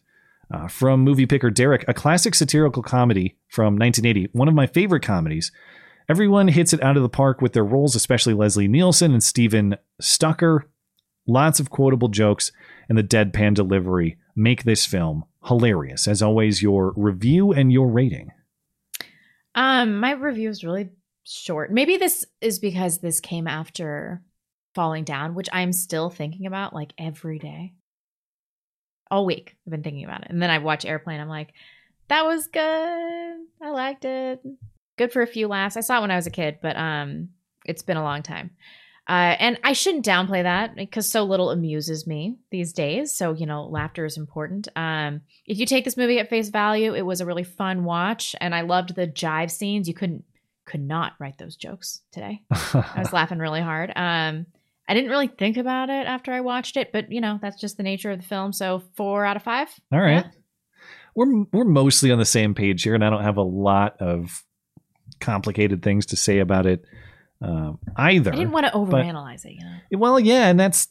Uh, 0.51 0.67
from 0.67 1.01
movie 1.01 1.27
picker 1.27 1.51
Derek, 1.51 1.85
a 1.87 1.93
classic 1.93 2.33
satirical 2.33 2.81
comedy 2.81 3.37
from 3.49 3.77
1980, 3.77 4.29
one 4.31 4.47
of 4.47 4.55
my 4.55 4.65
favorite 4.65 5.03
comedies. 5.03 5.51
Everyone 6.09 6.47
hits 6.47 6.73
it 6.73 6.81
out 6.81 6.97
of 6.97 7.03
the 7.03 7.09
park 7.09 7.39
with 7.39 7.53
their 7.53 7.63
roles, 7.63 7.93
especially 7.95 8.33
Leslie 8.33 8.67
Nielsen 8.67 9.13
and 9.13 9.23
Stephen 9.23 9.77
Stucker. 10.01 10.67
Lots 11.27 11.59
of 11.59 11.69
quotable 11.69 12.07
jokes, 12.07 12.51
and 12.89 12.97
the 12.97 13.03
deadpan 13.03 13.53
delivery 13.53 14.17
make 14.35 14.63
this 14.63 14.87
film 14.87 15.25
hilarious. 15.45 16.07
As 16.07 16.21
always, 16.21 16.61
your 16.61 16.93
review 16.95 17.51
and 17.51 17.71
your 17.71 17.87
rating. 17.87 18.31
Um, 19.53 19.99
my 19.99 20.11
review 20.11 20.49
is 20.49 20.63
really 20.63 20.89
short. 21.23 21.71
Maybe 21.71 21.97
this 21.97 22.25
is 22.41 22.59
because 22.59 22.99
this 22.99 23.19
came 23.19 23.47
after 23.47 24.21
Falling 24.73 25.05
Down, 25.05 25.35
which 25.35 25.49
I'm 25.53 25.71
still 25.71 26.09
thinking 26.09 26.45
about 26.45 26.73
like 26.73 26.93
every 26.97 27.39
day. 27.39 27.73
All 29.09 29.25
week 29.25 29.55
I've 29.65 29.71
been 29.71 29.83
thinking 29.83 30.03
about 30.03 30.23
it. 30.23 30.29
And 30.29 30.41
then 30.41 30.49
I 30.49 30.57
watch 30.57 30.85
Airplane. 30.85 31.21
I'm 31.21 31.29
like, 31.29 31.53
that 32.09 32.25
was 32.25 32.47
good. 32.47 33.37
I 33.61 33.69
liked 33.69 34.05
it. 34.05 34.41
Good 34.97 35.11
for 35.11 35.21
a 35.21 35.27
few 35.27 35.47
laughs. 35.47 35.77
I 35.77 35.81
saw 35.81 35.97
it 35.97 36.01
when 36.01 36.11
I 36.11 36.15
was 36.15 36.27
a 36.27 36.31
kid, 36.31 36.59
but 36.61 36.75
um 36.75 37.29
it's 37.65 37.81
been 37.81 37.97
a 37.97 38.03
long 38.03 38.21
time. 38.21 38.51
Uh, 39.07 39.35
and 39.39 39.59
I 39.63 39.73
shouldn't 39.73 40.05
downplay 40.05 40.43
that 40.43 40.75
because 40.75 41.09
so 41.09 41.23
little 41.23 41.51
amuses 41.51 42.07
me 42.07 42.37
these 42.49 42.73
days. 42.73 43.15
So, 43.15 43.33
you 43.33 43.45
know, 43.45 43.65
laughter 43.65 44.03
is 44.03 44.17
important. 44.17 44.67
Um, 44.75 45.21
if 45.45 45.59
you 45.59 45.67
take 45.67 45.85
this 45.85 45.97
movie 45.97 46.17
at 46.19 46.29
face 46.29 46.49
value, 46.49 46.95
it 46.95 47.05
was 47.05 47.21
a 47.21 47.25
really 47.25 47.43
fun 47.43 47.83
watch, 47.83 48.35
and 48.41 48.55
I 48.55 48.61
loved 48.61 48.95
the 48.95 49.07
jive 49.07 49.51
scenes. 49.51 49.87
You 49.87 49.93
couldn't 49.93 50.23
could 50.65 50.81
not 50.81 51.13
write 51.19 51.37
those 51.37 51.55
jokes 51.55 52.01
today. 52.11 52.41
I 52.51 52.95
was 52.97 53.13
laughing 53.13 53.37
really 53.37 53.61
hard. 53.61 53.91
Um, 53.95 54.47
I 54.89 54.95
didn't 54.95 55.11
really 55.11 55.27
think 55.27 55.57
about 55.57 55.91
it 55.91 56.07
after 56.07 56.33
I 56.33 56.41
watched 56.41 56.75
it, 56.75 56.91
but 56.91 57.11
you 57.11 57.21
know, 57.21 57.37
that's 57.39 57.61
just 57.61 57.77
the 57.77 57.83
nature 57.83 58.09
of 58.09 58.19
the 58.19 58.25
film. 58.27 58.53
So 58.53 58.81
four 58.95 59.23
out 59.23 59.35
of 59.35 59.43
five. 59.43 59.69
All 59.91 60.01
right. 60.01 60.25
We're 61.15 61.43
we're 61.53 61.63
mostly 61.63 62.11
on 62.11 62.17
the 62.17 62.25
same 62.25 62.55
page 62.55 62.81
here, 62.81 62.95
and 62.95 63.05
I 63.05 63.11
don't 63.11 63.23
have 63.23 63.37
a 63.37 63.43
lot 63.43 64.01
of 64.01 64.43
complicated 65.19 65.83
things 65.83 66.07
to 66.07 66.15
say 66.15 66.39
about 66.39 66.65
it 66.65 66.83
um, 67.41 67.79
either. 67.95 68.33
I 68.33 68.35
didn't 68.35 68.51
want 68.51 68.65
to 68.65 68.71
but- 68.71 68.89
overanalyze 68.89 69.45
it, 69.45 69.53
you 69.53 69.61
know. 69.61 69.99
Well, 69.99 70.19
yeah, 70.19 70.47
and 70.47 70.59
that's 70.59 70.87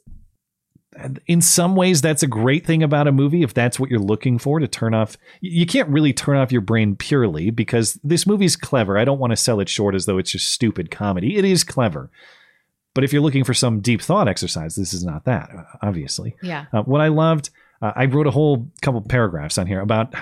in 1.27 1.41
some 1.41 1.75
ways 1.75 2.01
that's 2.01 2.23
a 2.23 2.27
great 2.27 2.65
thing 2.65 2.83
about 2.83 3.09
a 3.09 3.13
movie 3.13 3.43
if 3.43 3.53
that's 3.53 3.81
what 3.81 3.91
you're 3.91 3.99
looking 3.99 4.39
for 4.39 4.61
to 4.61 4.69
turn 4.69 4.95
off. 4.95 5.17
You 5.41 5.67
can't 5.67 5.89
really 5.89 6.13
turn 6.13 6.37
off 6.37 6.53
your 6.53 6.61
brain 6.61 6.95
purely 6.97 7.51
because 7.51 7.99
this 8.05 8.27
movie's 8.27 8.57
clever. 8.57 8.97
I 8.97 9.05
don't 9.05 9.19
want 9.19 9.33
to 9.33 9.37
sell 9.37 9.61
it 9.61 9.69
short 9.69 9.95
as 9.95 10.07
though 10.07 10.19
it's 10.19 10.31
just 10.31 10.53
stupid 10.53 10.91
comedy. 10.91 11.37
It 11.37 11.45
is 11.45 11.65
clever. 11.65 12.11
But 12.95 13.03
if 13.03 13.13
you're 13.13 13.23
looking 13.23 13.43
for 13.43 13.55
some 13.55 13.81
deep 13.81 14.01
thought 14.01 14.29
exercise, 14.29 14.77
this 14.77 14.95
is 14.95 15.05
not 15.05 15.25
that, 15.25 15.51
obviously. 15.83 16.37
Yeah. 16.43 16.67
Uh, 16.73 16.83
what 16.83 17.01
I 17.01 17.09
loved, 17.09 17.51
uh, 17.83 17.91
I 17.97 18.05
wrote 18.05 18.29
a 18.29 18.31
whole 18.31 18.71
couple 18.83 19.01
paragraphs 19.01 19.59
on 19.59 19.67
here 19.67 19.81
about. 19.81 20.15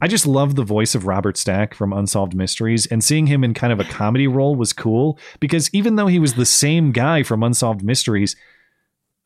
I 0.00 0.08
just 0.08 0.26
love 0.26 0.54
the 0.54 0.64
voice 0.64 0.94
of 0.94 1.06
Robert 1.06 1.36
Stack 1.36 1.74
from 1.74 1.92
Unsolved 1.92 2.34
Mysteries, 2.34 2.86
and 2.86 3.02
seeing 3.02 3.26
him 3.26 3.44
in 3.44 3.54
kind 3.54 3.72
of 3.72 3.80
a 3.80 3.84
comedy 3.84 4.26
role 4.26 4.56
was 4.56 4.72
cool 4.72 5.18
because 5.40 5.70
even 5.72 5.96
though 5.96 6.08
he 6.08 6.18
was 6.18 6.34
the 6.34 6.46
same 6.46 6.92
guy 6.92 7.22
from 7.22 7.42
Unsolved 7.42 7.82
Mysteries, 7.82 8.36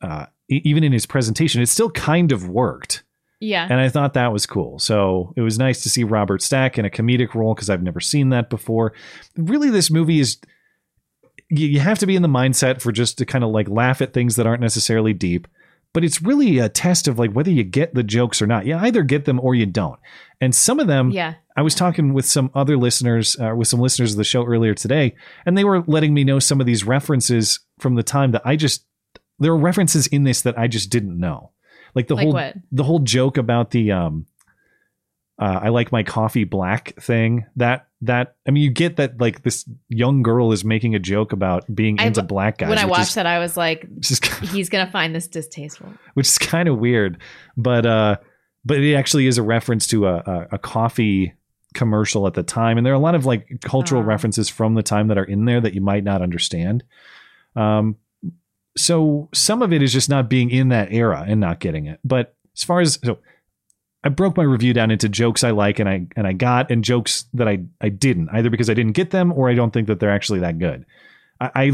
uh, 0.01 0.27
even 0.47 0.83
in 0.83 0.91
his 0.91 1.05
presentation, 1.05 1.61
it 1.61 1.67
still 1.67 1.91
kind 1.91 2.31
of 2.31 2.47
worked. 2.47 3.03
Yeah. 3.39 3.67
And 3.69 3.79
I 3.79 3.89
thought 3.89 4.13
that 4.15 4.33
was 4.33 4.45
cool. 4.45 4.79
So 4.79 5.33
it 5.37 5.41
was 5.41 5.57
nice 5.57 5.81
to 5.83 5.89
see 5.89 6.03
Robert 6.03 6.41
Stack 6.41 6.77
in 6.77 6.85
a 6.85 6.89
comedic 6.89 7.33
role 7.33 7.55
because 7.55 7.69
I've 7.69 7.83
never 7.83 8.01
seen 8.01 8.29
that 8.29 8.49
before. 8.49 8.93
Really, 9.37 9.69
this 9.69 9.89
movie 9.89 10.19
is 10.19 10.39
you 11.49 11.79
have 11.79 11.99
to 11.99 12.05
be 12.05 12.15
in 12.15 12.21
the 12.21 12.27
mindset 12.27 12.81
for 12.81 12.91
just 12.91 13.17
to 13.17 13.25
kind 13.25 13.43
of 13.43 13.51
like 13.51 13.67
laugh 13.69 14.01
at 14.01 14.13
things 14.13 14.35
that 14.35 14.45
aren't 14.45 14.61
necessarily 14.61 15.13
deep. 15.13 15.47
But 15.93 16.03
it's 16.03 16.21
really 16.21 16.59
a 16.59 16.69
test 16.69 17.07
of 17.07 17.17
like 17.17 17.31
whether 17.31 17.49
you 17.49 17.63
get 17.63 17.95
the 17.95 18.03
jokes 18.03 18.41
or 18.41 18.47
not. 18.47 18.65
You 18.65 18.75
either 18.75 19.01
get 19.03 19.25
them 19.25 19.39
or 19.39 19.55
you 19.55 19.65
don't. 19.65 19.99
And 20.39 20.53
some 20.53 20.79
of 20.79 20.87
them, 20.87 21.09
Yeah. 21.11 21.35
I 21.57 21.61
was 21.61 21.75
talking 21.75 22.13
with 22.13 22.25
some 22.25 22.51
other 22.55 22.77
listeners, 22.77 23.35
uh, 23.39 23.53
with 23.55 23.67
some 23.67 23.79
listeners 23.81 24.11
of 24.11 24.17
the 24.17 24.23
show 24.23 24.45
earlier 24.45 24.73
today, 24.73 25.15
and 25.45 25.57
they 25.57 25.63
were 25.65 25.83
letting 25.87 26.13
me 26.13 26.23
know 26.23 26.39
some 26.39 26.61
of 26.61 26.67
these 26.67 26.85
references 26.85 27.59
from 27.79 27.95
the 27.95 28.03
time 28.03 28.31
that 28.31 28.43
I 28.45 28.55
just 28.55 28.85
there 29.39 29.51
are 29.51 29.57
references 29.57 30.05
in 30.07 30.23
this 30.25 30.41
that 30.43 30.57
I 30.59 30.67
just 30.67 30.89
didn't 30.89 31.17
know. 31.19 31.51
Like 31.95 32.07
the 32.07 32.15
Like 32.15 32.25
whole 32.25 32.33
what? 32.33 32.55
the 32.71 32.83
whole 32.83 32.99
joke 32.99 33.37
about 33.37 33.71
the 33.71 33.91
um 33.91 34.25
uh, 35.39 35.59
I 35.63 35.69
like 35.69 35.91
my 35.91 36.03
coffee 36.03 36.43
black 36.43 36.99
thing. 37.01 37.45
That 37.55 37.87
that 38.01 38.35
I 38.47 38.51
mean, 38.51 38.63
you 38.63 38.69
get 38.69 38.97
that 38.97 39.19
like 39.21 39.43
this 39.43 39.67
young 39.87 40.21
girl 40.21 40.51
is 40.51 40.65
making 40.65 40.95
a 40.95 40.99
joke 40.99 41.31
about 41.31 41.63
being 41.73 41.99
I- 41.99 42.07
into 42.07 42.21
black 42.23 42.57
guys. 42.57 42.69
when 42.69 42.77
I 42.77 42.85
watched 42.85 43.09
is- 43.09 43.15
that, 43.15 43.25
I 43.25 43.39
was 43.39 43.55
like, 43.55 43.87
is 44.01 44.19
he's 44.51 44.69
gonna 44.69 44.91
find 44.91 45.15
this 45.15 45.27
distasteful. 45.27 45.93
which 46.13 46.27
is 46.27 46.37
kind 46.37 46.67
of 46.67 46.77
weird, 46.77 47.17
but 47.55 47.85
uh, 47.85 48.17
but 48.65 48.77
it 48.79 48.95
actually 48.95 49.27
is 49.27 49.37
a 49.37 49.43
reference 49.43 49.87
to 49.87 50.07
a, 50.07 50.15
a, 50.17 50.47
a 50.53 50.57
coffee 50.57 51.33
commercial 51.73 52.27
at 52.27 52.33
the 52.33 52.43
time, 52.43 52.77
and 52.77 52.85
there 52.85 52.91
are 52.93 52.97
a 52.97 52.99
lot 52.99 53.15
of 53.15 53.25
like 53.25 53.47
cultural 53.61 54.03
references 54.03 54.49
from 54.49 54.73
the 54.73 54.83
time 54.83 55.07
that 55.07 55.17
are 55.17 55.23
in 55.23 55.45
there 55.45 55.61
that 55.61 55.73
you 55.73 55.81
might 55.81 56.03
not 56.03 56.21
understand. 56.21 56.83
Um, 57.55 57.95
so 58.77 59.29
some 59.33 59.61
of 59.61 59.73
it 59.73 59.81
is 59.81 59.91
just 59.93 60.09
not 60.09 60.29
being 60.29 60.49
in 60.49 60.69
that 60.69 60.91
era 60.91 61.25
and 61.27 61.39
not 61.39 61.59
getting 61.59 61.85
it. 61.85 61.99
But 62.03 62.35
as 62.55 62.63
far 62.63 62.81
as 62.81 62.99
so 63.03 63.19
I 64.03 64.09
broke 64.09 64.37
my 64.37 64.43
review 64.43 64.73
down 64.73 64.91
into 64.91 65.09
jokes 65.09 65.43
I 65.43 65.51
like 65.51 65.79
and 65.79 65.89
I 65.89 66.07
and 66.15 66.25
I 66.25 66.33
got 66.33 66.71
and 66.71 66.83
jokes 66.83 67.25
that 67.33 67.47
I 67.47 67.59
I 67.81 67.89
didn't 67.89 68.29
either 68.31 68.49
because 68.49 68.69
I 68.69 68.73
didn't 68.73 68.93
get 68.93 69.11
them 69.11 69.33
or 69.33 69.49
I 69.49 69.53
don't 69.55 69.71
think 69.71 69.87
that 69.87 69.99
they're 69.99 70.11
actually 70.11 70.39
that 70.39 70.57
good. 70.59 70.85
I, 71.41 71.51
I 71.55 71.71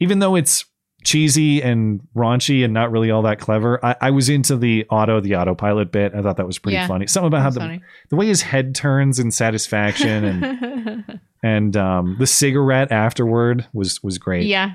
even 0.00 0.18
though 0.18 0.34
it's 0.34 0.64
cheesy 1.04 1.60
and 1.62 2.00
raunchy 2.16 2.64
and 2.64 2.72
not 2.72 2.92
really 2.92 3.10
all 3.10 3.22
that 3.22 3.40
clever, 3.40 3.84
I, 3.84 3.96
I 4.00 4.10
was 4.10 4.28
into 4.28 4.56
the 4.56 4.86
auto 4.90 5.20
the 5.20 5.36
autopilot 5.36 5.92
bit. 5.92 6.14
I 6.14 6.22
thought 6.22 6.36
that 6.36 6.46
was 6.46 6.58
pretty 6.58 6.74
Yeah, 6.74 6.86
funny. 6.88 7.06
Something 7.06 7.28
about 7.28 7.42
how 7.42 7.50
the, 7.50 7.60
funny. 7.60 7.82
the 8.10 8.16
way 8.16 8.26
his 8.26 8.42
head 8.42 8.74
turns 8.74 9.18
in 9.18 9.30
satisfaction 9.30 10.24
and 10.24 11.20
and 11.42 11.76
um, 11.76 12.16
the 12.18 12.26
cigarette 12.26 12.90
afterward 12.92 13.66
was 13.72 14.02
was 14.02 14.18
great 14.18 14.46
yeah. 14.46 14.74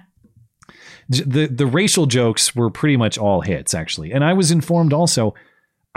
the 1.09 1.47
the 1.47 1.65
racial 1.65 2.05
jokes 2.05 2.55
were 2.55 2.69
pretty 2.69 2.97
much 2.97 3.17
all 3.17 3.39
hits 3.41 3.73
actually 3.73 4.11
and 4.11 4.23
i 4.25 4.33
was 4.33 4.51
informed 4.51 4.91
also 4.91 5.33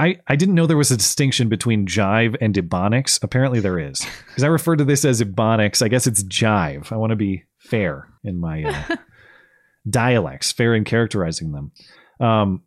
i 0.01 0.16
i 0.27 0.36
didn't 0.36 0.55
know 0.55 0.66
there 0.66 0.77
was 0.77 0.90
a 0.90 0.97
distinction 0.97 1.48
between 1.48 1.86
jive 1.86 2.36
and 2.40 2.55
ebonics 2.55 3.22
apparently 3.22 3.60
there 3.60 3.78
is 3.78 4.05
because 4.28 4.43
i 4.43 4.48
refer 4.48 4.77
to 4.77 4.85
this 4.85 5.05
as 5.05 5.22
ebonics 5.22 5.82
i 5.82 5.89
guess 5.89 6.06
it's 6.06 6.22
jive 6.24 6.90
i 6.93 6.97
want 6.97 7.10
to 7.10 7.16
be 7.16 7.44
fair 7.59 8.09
in 8.24 8.40
my 8.40 8.64
uh, 8.64 8.97
dialects 9.90 10.52
fair 10.52 10.74
in 10.74 10.85
characterizing 10.85 11.52
them 11.52 11.72
um 12.20 12.62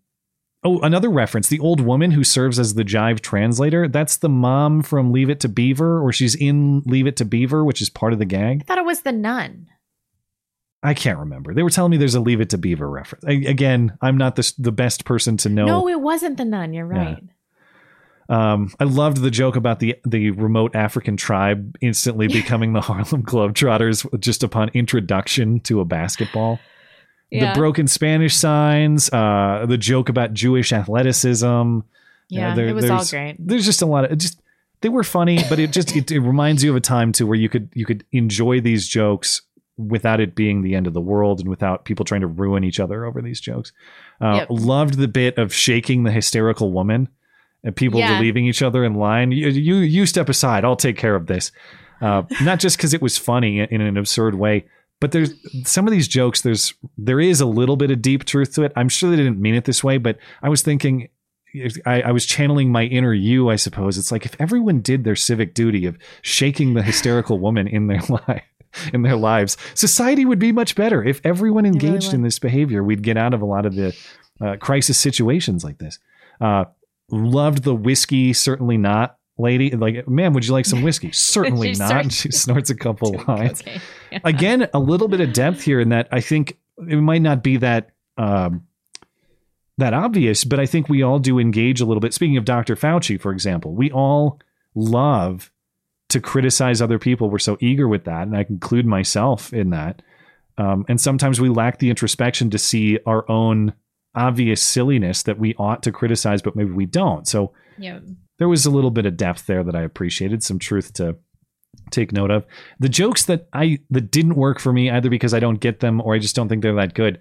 Oh, 0.66 0.80
another 0.80 1.10
reference. 1.10 1.50
The 1.50 1.60
old 1.60 1.82
woman 1.82 2.12
who 2.12 2.24
serves 2.24 2.58
as 2.58 2.74
the 2.74 2.86
jive 2.86 3.20
translator. 3.20 3.90
That's 3.90 4.18
the 4.18 4.30
mom 4.30 4.82
from 4.82 5.12
Leave 5.12 5.30
It 5.30 5.42
to 5.42 5.50
Beaver, 5.50 6.02
or 6.02 6.14
she's 6.14 6.36
in 6.36 6.82
Leave 6.86 7.06
It 7.06 7.18
to 7.18 7.26
Beaver, 7.26 7.66
which 7.66 7.82
is 7.82 7.90
part 7.90 8.14
of 8.14 8.20
the 8.20 8.26
gag. 8.26 8.62
I 8.62 8.64
thought 8.64 8.78
it 8.78 8.86
was 8.86 9.02
the 9.02 9.12
nun. 9.12 9.68
I 10.84 10.94
can't 10.94 11.18
remember. 11.20 11.54
They 11.54 11.64
were 11.64 11.70
telling 11.70 11.92
me 11.92 11.98
there's 11.98 12.16
a 12.16 12.20
Leave 12.20 12.42
It 12.42 12.50
to 12.52 12.58
Beaver 12.58 12.90
reference. 12.90 13.24
I, 13.26 13.32
again, 13.32 13.98
I'm 14.02 14.18
not 14.18 14.36
the 14.36 14.54
the 14.58 14.72
best 14.72 15.06
person 15.06 15.38
to 15.38 15.50
know. 15.50 15.66
No, 15.66 15.88
it 15.88 16.02
wasn't 16.02 16.38
the 16.38 16.46
nun. 16.46 16.74
You're 16.74 16.92
Yeah. 16.94 17.04
right. 17.06 17.24
Um, 18.30 18.72
I 18.80 18.86
loved 18.86 19.18
the 19.18 19.30
joke 19.32 19.56
about 19.56 19.80
the 19.80 19.96
the 20.06 20.32
remote 20.32 20.76
African 20.76 21.18
tribe 21.18 21.76
instantly 21.82 22.28
becoming 22.28 22.74
the 22.74 22.82
Harlem 22.82 23.24
Globetrotters 23.24 24.20
just 24.20 24.44
upon 24.44 24.70
introduction 24.74 25.60
to 25.62 25.82
a 25.82 25.86
basketball. 25.86 26.60
Yeah. 27.30 27.54
The 27.54 27.58
broken 27.60 27.88
Spanish 27.88 28.36
signs, 28.36 29.12
uh, 29.12 29.66
the 29.68 29.78
joke 29.78 30.08
about 30.10 30.34
Jewish 30.34 30.72
athleticism. 30.72 31.46
Uh, 31.46 31.82
Yeah, 32.30 32.56
there- 32.56 32.68
it 32.68 32.74
was 32.76 32.86
all 32.86 32.98
there's- 32.98 33.12
great. 33.12 33.36
There's 33.40 33.66
just 33.66 33.82
a 33.82 33.86
lot 33.86 34.06
of 34.06 34.12
it 34.12 34.16
just 34.18 34.40
they 34.82 34.90
were 34.90 35.04
funny, 35.04 35.40
but 35.50 35.60
it 35.60 35.72
just 35.72 35.96
it, 35.96 36.10
it 36.12 36.20
reminds 36.20 36.64
you 36.64 36.70
of 36.72 36.76
a 36.76 36.82
time 36.82 37.12
too 37.12 37.28
where 37.28 37.38
you 37.38 37.50
could 37.50 37.70
you 37.74 37.86
could 37.86 38.06
enjoy 38.12 38.62
these 38.62 38.88
jokes 38.88 39.42
without 39.78 40.20
it 40.20 40.36
being 40.36 40.62
the 40.62 40.76
end 40.76 40.86
of 40.88 40.94
the 40.94 41.02
world 41.02 41.40
and 41.40 41.50
without 41.50 41.86
people 41.86 42.06
trying 42.06 42.22
to 42.22 42.28
ruin 42.28 42.64
each 42.64 42.80
other 42.80 43.06
over 43.06 43.22
these 43.22 43.40
jokes. 43.42 43.72
Uh, 44.22 44.36
Yep. 44.42 44.48
Loved 44.52 44.94
the 44.98 45.08
bit 45.08 45.38
of 45.38 45.54
shaking 45.54 46.04
the 46.04 46.12
hysterical 46.12 46.72
woman 46.72 47.08
and 47.64 47.76
people 47.76 48.00
Yeah. 48.00 48.16
relieving 48.18 48.46
each 48.46 48.62
other 48.62 48.84
in 48.84 48.94
line. 48.96 49.32
You, 49.32 49.48
you 49.50 49.76
you 49.78 50.06
step 50.06 50.30
aside. 50.30 50.64
I'll 50.64 50.76
take 50.76 50.98
care 50.98 51.16
of 51.16 51.26
this. 51.28 51.52
Uh, 52.02 52.24
not 52.44 52.60
just 52.60 52.78
because 52.78 52.94
it 52.94 53.02
was 53.02 53.18
funny 53.18 53.60
in 53.62 53.82
an 53.82 53.98
absurd 53.98 54.36
way, 54.36 54.66
but 55.00 55.12
there's 55.12 55.34
some 55.66 55.88
of 55.88 55.92
these 55.92 56.08
jokes. 56.08 56.42
There's 56.42 56.74
there 56.98 57.20
is 57.20 57.42
a 57.42 57.46
little 57.46 57.76
bit 57.76 57.90
of 57.92 58.02
deep 58.02 58.26
truth 58.26 58.54
to 58.56 58.64
it. 58.64 58.72
I'm 58.76 58.90
sure 58.90 59.10
they 59.10 59.16
didn't 59.18 59.42
mean 59.42 59.56
it 59.56 59.66
this 59.66 59.84
way, 59.84 59.98
but 59.98 60.18
I 60.44 60.50
was 60.50 60.62
thinking. 60.62 61.10
I, 61.86 62.02
I 62.02 62.12
was 62.12 62.26
channeling 62.26 62.72
my 62.72 62.86
inner 62.86 63.14
you, 63.14 63.48
I 63.52 63.58
suppose. 63.58 64.00
It's 64.00 64.12
like 64.12 64.26
if 64.26 64.36
everyone 64.42 64.80
did 64.82 65.04
their 65.04 65.16
civic 65.16 65.54
duty 65.54 65.86
of 65.86 66.00
shaking 66.24 66.74
the 66.74 66.82
hysterical 66.82 67.38
woman 67.38 67.68
in 67.68 67.86
their 67.86 68.02
life, 68.28 68.42
in 68.94 69.02
their 69.02 69.16
lives, 69.16 69.58
society 69.74 70.26
would 70.26 70.40
be 70.40 70.52
much 70.52 70.76
better. 70.76 71.04
If 71.04 71.22
everyone 71.24 71.66
engaged 71.66 72.14
in 72.14 72.22
this 72.22 72.40
behavior, 72.40 72.84
we'd 72.84 73.04
get 73.04 73.18
out 73.18 73.34
of 73.34 73.42
a 73.42 73.46
lot 73.46 73.66
of 73.66 73.76
the 73.76 73.96
uh, 74.42 74.56
crisis 74.58 74.98
situations 74.98 75.64
like 75.64 75.78
this. 75.78 76.00
Uh, 76.42 76.66
loved 77.10 77.64
the 77.64 77.76
whiskey, 77.76 78.34
certainly 78.34 78.78
not 78.78 79.18
lady. 79.38 79.72
Like, 79.72 80.08
man, 80.08 80.34
would 80.34 80.46
you 80.46 80.54
like 80.54 80.66
some 80.66 80.82
whiskey? 80.82 81.12
Certainly 81.14 81.74
not. 81.74 82.12
she 82.12 82.32
snorts 82.32 82.70
a 82.70 82.76
couple 82.76 83.24
lines. 83.28 83.64
Okay. 84.14 84.22
Again, 84.26 84.70
a 84.76 84.80
little 84.80 85.08
bit 85.08 85.22
of 85.22 85.34
depth 85.34 85.64
here 85.64 85.80
in 85.80 85.90
that 85.90 86.08
I 86.12 86.22
think 86.22 86.56
it 86.78 86.98
might 86.98 87.24
not 87.24 87.42
be 87.42 87.58
that 87.58 87.90
um, 88.16 88.68
that 89.80 89.96
obvious, 89.96 90.44
but 90.44 90.60
I 90.60 90.68
think 90.68 90.88
we 90.88 91.02
all 91.02 91.18
do 91.18 91.40
engage 91.40 91.82
a 91.82 91.86
little 91.86 92.00
bit. 92.00 92.14
Speaking 92.14 92.38
of 92.38 92.46
Dr. 92.46 92.76
Fauci, 92.76 93.20
for 93.20 93.32
example, 93.32 93.74
we 93.74 93.90
all 93.90 94.40
love 94.76 95.52
to 96.14 96.22
criticize 96.22 96.82
other 96.82 96.98
people. 96.98 97.30
We're 97.30 97.40
so 97.40 97.58
eager 97.60 97.88
with 97.88 98.06
that, 98.06 98.24
and 98.28 98.36
I 98.36 98.46
include 98.50 98.86
myself 98.86 99.54
in 99.54 99.70
that. 99.72 100.02
Um, 100.58 100.86
and 100.88 101.00
sometimes 101.02 101.42
we 101.42 101.50
lack 101.50 101.80
the 101.80 101.90
introspection 101.90 102.50
to 102.52 102.58
see 102.58 103.00
our 103.06 103.30
own 103.30 103.74
obvious 104.16 104.62
silliness 104.62 105.24
that 105.24 105.40
we 105.40 105.56
ought 105.56 105.84
to 105.84 105.92
criticize, 105.92 106.42
but 106.42 106.56
maybe 106.56 106.72
we 106.72 106.86
don't. 106.86 107.28
So 107.28 107.52
Yeah. 107.78 108.00
there 108.38 108.48
was 108.48 108.66
a 108.66 108.70
little 108.72 108.92
bit 108.92 109.06
of 109.08 109.18
depth 109.18 109.48
there 109.48 109.64
that 109.64 109.76
I 109.76 109.82
appreciated, 109.82 110.44
some 110.44 110.60
truth 110.60 110.94
to 110.94 111.16
take 111.90 112.12
note 112.14 112.30
of. 112.30 112.46
The 112.80 112.90
jokes 112.90 113.26
that 113.26 113.48
I 113.54 113.80
that 113.90 114.12
didn't 114.12 114.36
work 114.36 114.60
for 114.60 114.72
me 114.72 114.92
either 114.92 115.10
because 115.10 115.34
I 115.34 115.40
don't 115.40 115.60
get 115.60 115.80
them 115.80 116.00
or 116.02 116.14
I 116.14 116.20
just 116.20 116.36
don't 116.36 116.48
think 116.48 116.62
they're 116.62 116.76
that 116.76 116.94
good. 116.94 117.20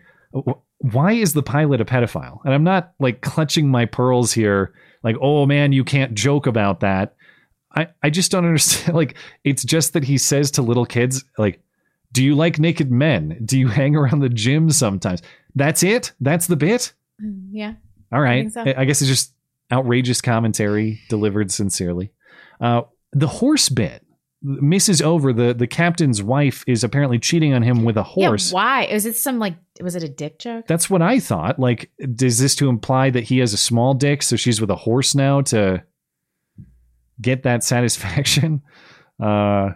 Why 0.78 1.12
is 1.12 1.32
the 1.32 1.42
pilot 1.42 1.80
a 1.80 1.84
pedophile? 1.86 2.40
And 2.44 2.52
I'm 2.52 2.64
not 2.64 2.92
like 3.00 3.22
clutching 3.22 3.70
my 3.70 3.86
pearls 3.86 4.32
here, 4.34 4.74
like, 5.02 5.16
oh 5.22 5.46
man, 5.46 5.72
you 5.72 5.84
can't 5.84 6.12
joke 6.14 6.46
about 6.46 6.80
that. 6.80 7.14
I, 7.74 7.88
I 8.02 8.10
just 8.10 8.30
don't 8.30 8.44
understand. 8.44 8.94
Like, 8.96 9.16
it's 9.44 9.64
just 9.64 9.92
that 9.94 10.04
he 10.04 10.18
says 10.18 10.50
to 10.52 10.62
little 10.62 10.86
kids, 10.86 11.24
like, 11.38 11.60
do 12.12 12.22
you 12.22 12.34
like 12.34 12.58
naked 12.58 12.90
men? 12.90 13.40
Do 13.44 13.58
you 13.58 13.68
hang 13.68 13.96
around 13.96 14.20
the 14.20 14.28
gym 14.28 14.70
sometimes? 14.70 15.22
That's 15.54 15.82
it? 15.82 16.12
That's 16.20 16.46
the 16.46 16.56
bit? 16.56 16.92
Mm, 17.22 17.46
Yeah. 17.50 17.74
All 18.12 18.20
right. 18.20 18.42
think 18.52 18.52
so. 18.52 18.60
I, 18.62 18.82
I 18.82 18.84
guess 18.84 19.00
it's 19.00 19.08
just 19.08 19.32
outrageous 19.72 20.20
commentary 20.20 21.00
delivered 21.08 21.50
sincerely. 21.50 22.12
Uh, 22.60 22.82
the 23.12 23.28
horse 23.28 23.68
bit. 23.70 24.04
Mrs. 24.44 25.00
Oveur, 25.02 25.32
the, 25.32 25.54
the 25.54 25.68
captain's 25.68 26.20
wife, 26.22 26.64
is 26.66 26.82
apparently 26.82 27.18
cheating 27.20 27.54
on 27.54 27.62
him 27.62 27.84
with 27.84 27.96
a 27.96 28.02
horse. 28.02 28.50
Yeah. 28.50 28.54
Why? 28.56 28.84
Is 28.86 29.06
it 29.06 29.16
some 29.16 29.38
like? 29.38 29.54
Was 29.80 29.94
it 29.94 30.02
a 30.02 30.08
dick 30.08 30.38
joke? 30.40 30.66
That's 30.66 30.90
what 30.90 31.00
I 31.00 31.20
thought. 31.20 31.60
Like, 31.60 31.90
is 31.98 32.38
this 32.40 32.56
to 32.56 32.68
imply 32.68 33.08
that 33.10 33.22
he 33.24 33.38
has 33.38 33.52
a 33.52 33.56
small 33.56 33.94
dick, 33.94 34.20
so 34.22 34.34
she's 34.36 34.60
with 34.60 34.70
a 34.70 34.74
horse 34.76 35.14
now 35.14 35.42
to 35.42 35.82
get 37.20 37.42
that 37.44 37.64
satisfaction? 37.72 38.62
Uh, 39.20 39.70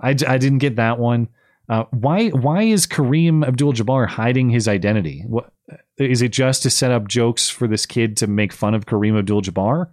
I, 0.00 0.10
I 0.10 0.38
didn't 0.38 0.58
get 0.58 0.76
that 0.76 0.98
one. 0.98 1.28
Uh, 1.68 1.84
why 1.92 2.30
why 2.30 2.62
is 2.62 2.84
Kareem 2.84 3.46
Abdul-Jabbar 3.46 4.08
hiding 4.08 4.50
his 4.50 4.66
identity? 4.66 5.22
What 5.28 5.52
is 5.98 6.20
it 6.20 6.32
just 6.32 6.64
to 6.64 6.70
set 6.70 6.90
up 6.90 7.06
jokes 7.06 7.48
for 7.48 7.68
this 7.68 7.86
kid 7.86 8.16
to 8.16 8.26
make 8.26 8.52
fun 8.52 8.74
of 8.74 8.86
Kareem 8.86 9.16
Abdul-Jabbar? 9.16 9.88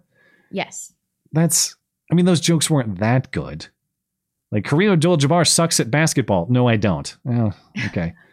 Yes. 0.49 0.93
That's 1.33 1.75
I 2.11 2.15
mean 2.15 2.25
those 2.25 2.39
jokes 2.39 2.67
weren't 2.67 2.99
that 2.99 3.31
good. 3.31 3.67
Like 4.51 4.63
Kareem 4.63 4.93
Abdul-Jabbar 4.93 5.47
sucks 5.47 5.79
at 5.79 5.91
basketball. 5.91 6.47
No, 6.49 6.67
I 6.67 6.77
don't. 6.77 7.15
Oh, 7.29 7.51
okay. 7.87 8.13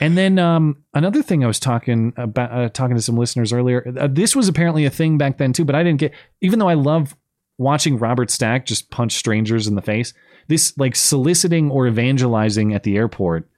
And 0.00 0.18
then 0.18 0.40
um, 0.40 0.82
another 0.92 1.22
thing 1.22 1.44
I 1.44 1.46
was 1.46 1.60
talking 1.60 2.12
about, 2.16 2.50
uh, 2.50 2.68
talking 2.68 2.96
to 2.96 3.02
some 3.02 3.16
listeners 3.16 3.52
earlier. 3.52 3.94
Uh, 3.96 4.08
this 4.10 4.34
was 4.34 4.48
apparently 4.48 4.84
a 4.84 4.90
thing 4.90 5.18
back 5.18 5.38
then 5.38 5.52
too, 5.52 5.64
but 5.64 5.76
I 5.76 5.84
didn't 5.84 6.00
get. 6.00 6.12
Even 6.40 6.58
though 6.58 6.68
I 6.68 6.74
love 6.74 7.14
watching 7.58 7.98
Robert 7.98 8.30
Stack 8.30 8.66
just 8.66 8.90
punch 8.90 9.12
strangers 9.12 9.66
in 9.66 9.74
the 9.74 9.82
face, 9.82 10.12
this 10.48 10.76
like 10.78 10.96
soliciting 10.96 11.70
or 11.70 11.86
evangelizing 11.86 12.74
at 12.74 12.82
the 12.82 12.96
airport, 12.96 13.48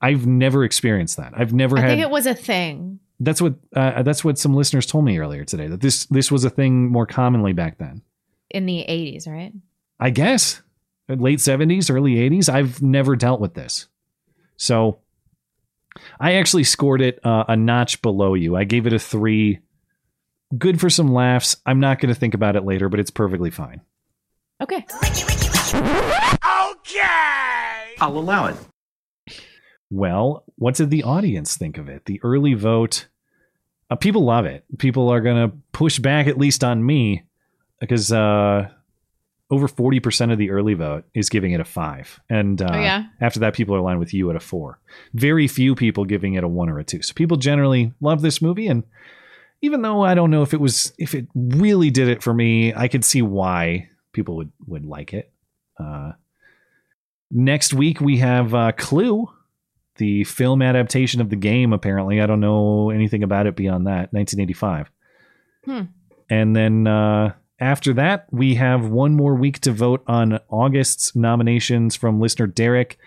I've 0.00 0.26
never 0.26 0.64
experienced 0.64 1.16
that. 1.16 1.32
I've 1.36 1.52
never 1.52 1.78
I 1.78 1.82
had. 1.82 1.88
think 1.88 2.02
it 2.02 2.10
was 2.10 2.26
a 2.26 2.34
thing. 2.34 3.00
that's 3.20 3.42
what 3.42 3.54
uh, 3.74 4.02
that's 4.02 4.24
what 4.24 4.38
some 4.38 4.54
listeners 4.54 4.86
told 4.86 5.04
me 5.04 5.18
earlier 5.18 5.44
today. 5.44 5.66
That 5.66 5.80
this 5.80 6.06
this 6.06 6.30
was 6.30 6.44
a 6.44 6.50
thing 6.50 6.88
more 6.90 7.06
commonly 7.06 7.52
back 7.52 7.78
then. 7.78 8.02
in 8.50 8.66
the 8.66 8.84
80s, 8.88 9.26
right? 9.26 9.52
I 10.00 10.10
guess 10.10 10.62
late 11.08 11.38
70s, 11.40 11.90
early 11.92 12.14
80s. 12.16 12.48
I've 12.48 12.80
never 12.82 13.16
dealt 13.16 13.40
with 13.40 13.54
this. 13.54 13.88
So 14.56 14.98
I 16.20 16.34
actually 16.34 16.64
scored 16.64 17.00
it 17.00 17.18
uh, 17.24 17.44
a 17.48 17.56
notch 17.56 18.00
below 18.02 18.34
you. 18.34 18.54
I 18.56 18.64
gave 18.64 18.86
it 18.86 18.92
a 18.92 18.98
three. 18.98 19.58
Good 20.56 20.80
for 20.80 20.88
some 20.88 21.12
laughs. 21.12 21.56
I'm 21.66 21.80
not 21.80 22.00
going 22.00 22.12
to 22.12 22.18
think 22.18 22.34
about 22.34 22.56
it 22.56 22.64
later, 22.64 22.88
but 22.88 23.00
it's 23.00 23.10
perfectly 23.10 23.50
fine. 23.50 23.82
Okay. 24.62 24.86
Okay. 26.70 27.94
I'll 28.00 28.16
allow 28.18 28.46
it. 28.46 28.56
Well, 29.90 30.44
what 30.56 30.74
did 30.74 30.90
the 30.90 31.02
audience 31.02 31.56
think 31.56 31.78
of 31.78 31.88
it? 31.88 32.04
The 32.06 32.20
early 32.22 32.54
vote. 32.54 33.06
Uh, 33.90 33.96
people 33.96 34.24
love 34.24 34.44
it. 34.46 34.64
People 34.78 35.08
are 35.08 35.20
going 35.20 35.50
to 35.50 35.56
push 35.72 35.98
back, 35.98 36.26
at 36.26 36.38
least 36.38 36.62
on 36.62 36.84
me, 36.84 37.24
because 37.80 38.12
uh, 38.12 38.68
over 39.50 39.66
40% 39.68 40.30
of 40.32 40.38
the 40.38 40.50
early 40.50 40.74
vote 40.74 41.04
is 41.14 41.30
giving 41.30 41.52
it 41.52 41.60
a 41.60 41.64
five. 41.64 42.20
And 42.28 42.60
uh, 42.60 42.68
Oh, 42.70 42.78
yeah? 42.78 43.04
after 43.20 43.40
that, 43.40 43.54
people 43.54 43.74
are 43.74 43.78
aligned 43.78 43.98
with 44.00 44.12
you 44.12 44.28
at 44.30 44.36
a 44.36 44.40
four. 44.40 44.78
Very 45.14 45.48
few 45.48 45.74
people 45.74 46.04
giving 46.04 46.34
it 46.34 46.44
a 46.44 46.48
one 46.48 46.68
or 46.68 46.78
a 46.78 46.84
two. 46.84 47.00
So 47.02 47.14
people 47.14 47.38
generally 47.38 47.92
love 48.00 48.20
this 48.20 48.42
movie. 48.42 48.66
And 48.66 48.84
even 49.60 49.82
though 49.82 50.02
I 50.02 50.14
don't 50.14 50.30
know 50.30 50.42
if 50.42 50.54
it 50.54 50.60
was, 50.60 50.92
if 50.98 51.14
it 51.14 51.26
really 51.34 51.90
did 51.90 52.08
it 52.08 52.22
for 52.22 52.32
me, 52.32 52.72
I 52.74 52.88
could 52.88 53.04
see 53.04 53.22
why 53.22 53.88
people 54.12 54.36
would, 54.36 54.52
would 54.66 54.84
like 54.84 55.12
it. 55.12 55.32
Uh, 55.78 56.12
next 57.30 57.74
week, 57.74 58.00
we 58.00 58.18
have 58.18 58.54
uh, 58.54 58.72
Clue 58.72 59.28
the 59.96 60.24
film 60.24 60.62
adaptation 60.62 61.20
of 61.20 61.28
the 61.28 61.36
game. 61.36 61.72
Apparently, 61.72 62.20
I 62.20 62.26
don't 62.26 62.40
know 62.40 62.90
anything 62.90 63.22
about 63.22 63.46
it 63.46 63.56
beyond 63.56 63.86
that. 63.86 64.12
1985. 64.12 64.90
Hmm. 65.64 65.80
And 66.30 66.56
then 66.56 66.86
uh, 66.86 67.34
after 67.60 67.92
that, 67.94 68.26
we 68.30 68.54
have 68.54 68.88
one 68.88 69.14
more 69.14 69.34
week 69.34 69.60
to 69.60 69.72
vote 69.72 70.02
on 70.06 70.38
August's 70.48 71.14
nominations 71.14 71.96
from 71.96 72.20
listener 72.20 72.46
Derek. 72.46 72.98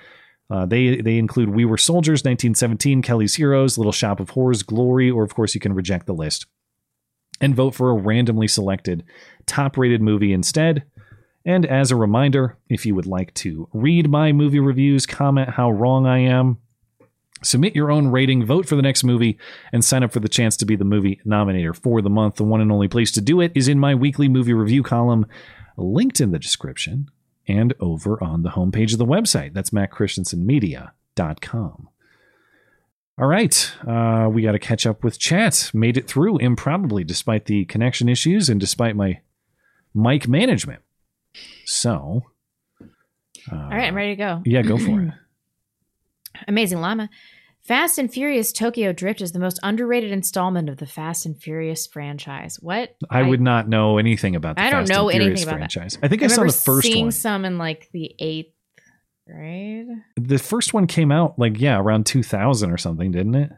Uh, 0.52 0.66
they 0.66 0.98
they 0.98 1.18
include 1.18 1.50
We 1.50 1.64
Were 1.64 1.78
Soldiers, 1.78 2.20
1917, 2.26 3.02
Kelly's 3.02 3.36
Heroes, 3.36 3.78
Little 3.78 3.94
Shop 3.94 4.20
of 4.20 4.32
Horrors, 4.32 4.64
Glory, 4.64 5.10
or 5.10 5.24
of 5.24 5.34
course 5.34 5.56
you 5.56 5.62
can 5.62 5.74
reject 5.74 6.08
the 6.08 6.14
list 6.14 6.46
and 7.40 7.56
vote 7.56 7.74
for 7.74 7.90
a 7.90 7.96
randomly 7.96 8.48
selected 8.48 9.04
top 9.46 9.78
rated 9.78 10.02
movie 10.02 10.34
instead. 10.34 10.84
And 11.46 11.66
as 11.66 11.90
a 11.90 11.96
reminder, 11.96 12.58
if 12.70 12.86
you 12.86 12.94
would 12.96 13.08
like 13.08 13.34
to 13.36 13.70
read 13.74 14.10
my 14.10 14.34
movie 14.34 14.60
reviews, 14.60 15.06
comment 15.06 15.52
how 15.52 15.72
wrong 15.72 16.06
I 16.06 16.20
am, 16.20 16.58
submit 17.42 17.74
your 17.74 17.90
own 17.90 18.10
rating, 18.10 18.46
vote 18.46 18.68
for 18.68 18.76
the 18.76 18.84
next 18.84 19.06
movie, 19.06 19.40
and 19.72 19.84
sign 19.84 20.04
up 20.04 20.12
for 20.12 20.20
the 20.20 20.30
chance 20.30 20.58
to 20.58 20.66
be 20.66 20.76
the 20.76 20.86
movie 20.86 21.22
nominator 21.26 21.76
for 21.76 22.02
the 22.02 22.10
month. 22.10 22.36
The 22.36 22.44
one 22.44 22.60
and 22.60 22.74
only 22.74 22.90
place 22.90 23.12
to 23.14 23.22
do 23.22 23.40
it 23.40 23.54
is 23.56 23.70
in 23.70 23.80
my 23.80 23.96
weekly 23.96 24.28
movie 24.28 24.54
review 24.54 24.84
column, 24.84 25.26
linked 25.78 26.20
in 26.20 26.32
the 26.32 26.40
description 26.40 27.10
and 27.52 27.74
over 27.80 28.24
on 28.24 28.44
the 28.44 28.50
homepage 28.52 28.94
of 28.94 29.00
the 29.00 29.06
website. 29.06 29.54
That's 29.54 29.72
mattchristiansenmedia.com. 29.72 31.90
All 33.20 33.28
right, 33.28 33.72
uh, 33.88 34.30
we 34.32 34.42
got 34.42 34.54
to 34.54 34.60
catch 34.60 34.86
up 34.88 35.04
with 35.04 35.20
chat. 35.20 35.70
Made 35.74 35.98
it 35.98 36.08
through 36.08 36.38
improbably, 36.38 37.04
despite 37.04 37.46
the 37.46 37.66
connection 37.66 38.08
issues 38.10 38.50
and 38.50 38.60
despite 38.60 38.96
my 38.96 39.20
mic 39.94 40.28
management. 40.28 40.82
So, 41.66 42.24
uh, 42.82 42.86
All 43.56 43.70
right, 43.70 43.88
I'm 43.88 43.96
ready 43.96 44.14
to 44.14 44.16
go. 44.16 44.42
yeah, 44.46 44.62
go 44.64 44.78
for 44.78 45.02
it. 45.02 45.14
Amazing 46.48 46.80
Llama. 46.82 47.10
Fast 47.72 47.98
and 47.98 48.12
Furious 48.12 48.52
Tokyo 48.52 48.92
Drift 48.92 49.22
is 49.22 49.32
the 49.32 49.40
most 49.40 49.58
underrated 49.64 50.12
installment 50.12 50.68
of 50.68 50.76
the 50.76 50.86
Fast 50.86 51.26
and 51.26 51.42
Furious 51.42 51.88
franchise. 51.88 52.58
What? 52.60 52.98
I, 53.10 53.22
would 53.22 53.40
not 53.40 53.70
know 53.70 53.98
anything 53.98 54.36
about 54.36 54.58
the 54.58 54.62
I 54.62 54.70
don't 54.70 54.82
Fast 54.82 54.92
know 54.92 55.08
and 55.08 55.22
Furious 55.22 55.40
anything 55.40 55.48
about 55.48 55.58
franchise. 55.58 55.94
that. 55.94 56.06
I 56.06 56.10
think 56.10 56.22
I, 56.22 56.28
saw 56.28 56.44
the 56.44 56.52
first 56.52 56.86
seeing 56.86 57.06
one. 57.06 57.12
some 57.14 57.46
in 57.46 57.58
like 57.58 57.88
the 57.94 58.14
eighth 58.20 58.54
grade. 59.26 59.88
The 60.18 60.38
first 60.38 60.74
one 60.74 60.86
came 60.86 61.14
out 61.14 61.40
like 61.40 61.62
yeah, 61.62 61.80
around 61.80 62.08
2000 62.08 62.70
or 62.70 62.78
something, 62.78 63.10
didn't 63.10 63.36
it? 63.36 63.52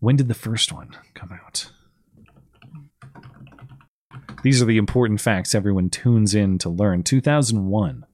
When 0.00 0.16
did 0.16 0.28
the 0.28 0.34
first 0.34 0.70
one 0.70 0.90
come 1.14 1.32
out? 1.32 1.70
These 4.42 4.60
are 4.60 4.66
the 4.66 4.76
important 4.76 5.22
facts 5.22 5.54
everyone 5.54 5.88
tunes 5.88 6.34
in 6.34 6.58
to 6.58 6.68
learn. 6.68 7.04
2001. 7.04 8.04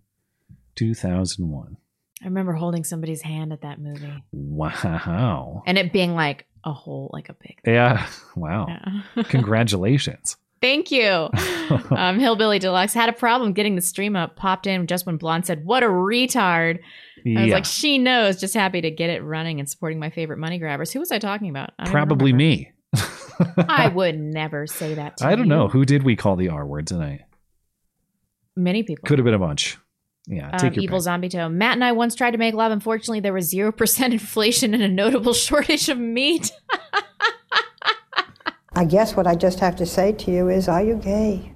2001. 0.76 1.76
I 2.22 2.24
remember 2.26 2.52
holding 2.52 2.84
somebody's 2.84 3.22
hand 3.22 3.52
at 3.52 3.60
that 3.62 3.78
movie 3.80 4.12
Wow. 4.32 5.62
and 5.66 5.78
it 5.78 5.92
being 5.92 6.14
like 6.14 6.46
a 6.64 6.72
whole, 6.72 7.10
like 7.12 7.28
a 7.28 7.34
big. 7.34 7.58
Yeah. 7.66 8.06
Wow. 8.34 8.66
Yeah. 8.68 9.22
Congratulations. 9.28 10.36
Thank 10.60 10.90
you. 10.90 11.28
um, 11.90 12.18
Hillbilly 12.18 12.58
Deluxe 12.58 12.92
had 12.92 13.08
a 13.08 13.12
problem 13.12 13.52
getting 13.52 13.76
the 13.76 13.80
stream 13.80 14.16
up. 14.16 14.34
Popped 14.34 14.66
in 14.66 14.88
just 14.88 15.06
when 15.06 15.16
Blonde 15.16 15.46
said, 15.46 15.64
"What 15.64 15.84
a 15.84 15.86
retard." 15.86 16.78
I 17.24 17.40
was 17.40 17.48
Yeah. 17.48 17.54
like, 17.54 17.64
she 17.64 17.98
knows. 17.98 18.40
Just 18.40 18.54
happy 18.54 18.80
to 18.80 18.90
get 18.90 19.08
it 19.10 19.22
running 19.22 19.60
and 19.60 19.70
supporting 19.70 20.00
my 20.00 20.10
favorite 20.10 20.38
money 20.38 20.58
grabbers. 20.58 20.90
Who 20.92 20.98
was 20.98 21.12
I 21.12 21.20
talking 21.20 21.48
about? 21.50 21.70
I 21.78 21.88
Probably 21.88 22.32
me. 22.32 22.72
I 23.56 23.86
would 23.94 24.18
never 24.18 24.66
say 24.66 24.94
that. 24.94 25.18
to 25.18 25.26
I 25.26 25.30
don't 25.36 25.44
you. 25.46 25.50
know. 25.54 25.68
Who 25.68 25.84
did 25.84 26.02
we 26.02 26.16
call 26.16 26.34
the 26.34 26.48
R 26.48 26.66
word 26.66 26.88
tonight? 26.88 27.20
Many 28.56 28.82
people. 28.82 29.06
Could 29.06 29.18
have 29.20 29.24
been 29.24 29.34
a 29.34 29.38
bunch. 29.38 29.78
Yeah. 30.28 30.50
Um, 30.50 30.58
Take 30.58 30.76
your 30.76 30.84
evil 30.84 30.98
pick. 30.98 31.04
zombie 31.04 31.28
toe. 31.30 31.48
Matt 31.48 31.74
and 31.74 31.84
I 31.84 31.92
once 31.92 32.14
tried 32.14 32.32
to 32.32 32.38
make 32.38 32.54
love. 32.54 32.70
Unfortunately, 32.70 33.20
there 33.20 33.32
was 33.32 33.48
zero 33.48 33.72
percent 33.72 34.12
inflation 34.12 34.74
and 34.74 34.82
a 34.82 34.88
notable 34.88 35.32
shortage 35.34 35.88
of 35.88 35.98
meat. 35.98 36.52
I 38.74 38.84
guess 38.84 39.16
what 39.16 39.26
I 39.26 39.34
just 39.34 39.58
have 39.60 39.74
to 39.76 39.86
say 39.86 40.12
to 40.12 40.30
you 40.30 40.48
is, 40.48 40.68
are 40.68 40.82
you 40.82 40.96
gay? 40.96 41.54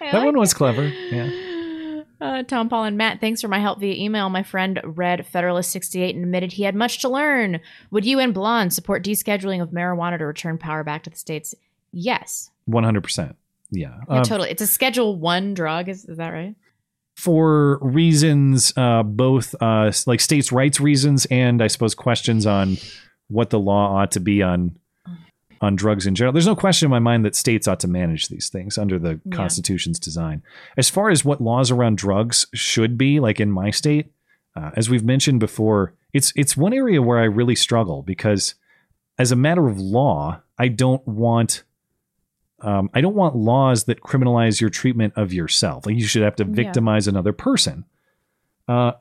That 0.00 0.24
one 0.24 0.38
was 0.38 0.54
clever. 0.54 0.86
Yeah. 0.86 1.30
Uh, 2.20 2.44
Tom, 2.44 2.68
Paul, 2.68 2.84
and 2.84 2.96
Matt, 2.96 3.20
thanks 3.20 3.40
for 3.40 3.48
my 3.48 3.58
help 3.58 3.80
via 3.80 3.94
email. 4.00 4.28
My 4.28 4.44
friend 4.44 4.80
read 4.84 5.26
Federalist 5.26 5.72
68 5.72 6.14
and 6.14 6.24
admitted 6.24 6.52
he 6.52 6.62
had 6.62 6.76
much 6.76 7.00
to 7.00 7.08
learn. 7.08 7.58
Would 7.90 8.04
you 8.04 8.20
and 8.20 8.32
Blonde 8.32 8.72
support 8.72 9.02
descheduling 9.02 9.60
of 9.60 9.70
marijuana 9.70 10.18
to 10.18 10.26
return 10.26 10.56
power 10.56 10.84
back 10.84 11.02
to 11.02 11.10
the 11.10 11.16
states? 11.16 11.52
Yes. 11.90 12.52
100%. 12.70 13.34
Yeah. 13.72 13.94
Yeah, 14.08 14.16
Uh, 14.20 14.22
totally. 14.24 14.50
It's 14.50 14.62
a 14.62 14.66
Schedule 14.66 15.16
One 15.18 15.54
drug. 15.54 15.88
Is, 15.88 16.04
is 16.04 16.18
that 16.18 16.28
right? 16.30 16.54
for 17.16 17.78
reasons 17.82 18.72
uh, 18.76 19.02
both 19.02 19.54
uh, 19.60 19.92
like 20.06 20.18
states' 20.20 20.50
rights 20.50 20.80
reasons 20.80 21.26
and 21.26 21.62
I 21.62 21.66
suppose 21.66 21.94
questions 21.94 22.46
on 22.46 22.78
what 23.28 23.50
the 23.50 23.58
law 23.58 23.98
ought 24.00 24.12
to 24.12 24.20
be 24.20 24.42
on 24.42 24.76
on 25.60 25.76
drugs 25.76 26.06
in 26.06 26.14
general. 26.14 26.32
There's 26.32 26.46
no 26.46 26.56
question 26.56 26.86
in 26.86 26.90
my 26.90 26.98
mind 26.98 27.24
that 27.24 27.36
states 27.36 27.68
ought 27.68 27.80
to 27.80 27.86
manage 27.88 28.28
these 28.28 28.48
things 28.48 28.78
under 28.78 28.98
the 28.98 29.20
Yeah. 29.26 29.36
Constitution's 29.36 29.98
design. 30.00 30.42
As 30.76 30.88
far 30.90 31.10
as 31.10 31.24
what 31.24 31.40
laws 31.40 31.70
around 31.70 31.98
drugs 31.98 32.46
should 32.54 32.96
be, 32.98 33.20
like 33.20 33.38
in 33.40 33.50
my 33.52 33.70
state, 33.70 34.10
uh, 34.56 34.70
as 34.74 34.90
we've 34.90 35.04
mentioned 35.04 35.38
before, 35.38 35.94
it's 36.14 36.32
it's 36.34 36.56
one 36.56 36.72
area 36.72 37.00
where 37.02 37.18
I 37.18 37.24
really 37.24 37.54
struggle 37.54 38.02
because 38.02 38.54
as 39.18 39.30
a 39.30 39.36
matter 39.36 39.68
of 39.68 39.78
law, 39.78 40.40
I 40.58 40.68
don't 40.68 41.06
want 41.06 41.62
um, 42.62 42.90
I 42.94 43.00
don't 43.00 43.14
want 43.14 43.36
laws 43.36 43.84
that 43.84 44.00
criminalize 44.00 44.60
your 44.60 44.70
treatment 44.70 45.12
of 45.16 45.32
yourself. 45.32 45.86
Like 45.86 45.96
you 45.96 46.04
should 46.06 46.22
have 46.22 46.36
to 46.36 46.44
Yeah. 46.44 46.50
victimize 46.54 47.06
another 47.08 47.32
person. 47.32 47.84
Uh, 48.68 48.92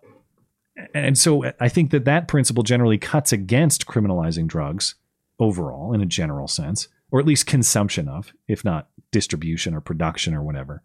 and 0.94 1.18
so 1.18 1.46
I 1.60 1.70
think 1.70 1.92
that 1.92 2.06
that 2.06 2.28
principle 2.28 2.64
generally 2.64 2.98
cuts 2.98 3.32
against 3.32 3.86
criminalizing 3.86 4.48
drugs 4.48 4.96
overall 5.40 5.94
in 5.94 6.02
a 6.02 6.06
general 6.06 6.48
sense, 6.48 6.88
or 7.12 7.20
at 7.20 7.26
least 7.26 7.46
consumption 7.46 8.08
of, 8.08 8.34
if 8.48 8.64
not 8.66 8.88
distribution 9.12 9.74
or 9.74 9.82
production 9.82 10.34
or 10.34 10.42
whatever. 10.42 10.82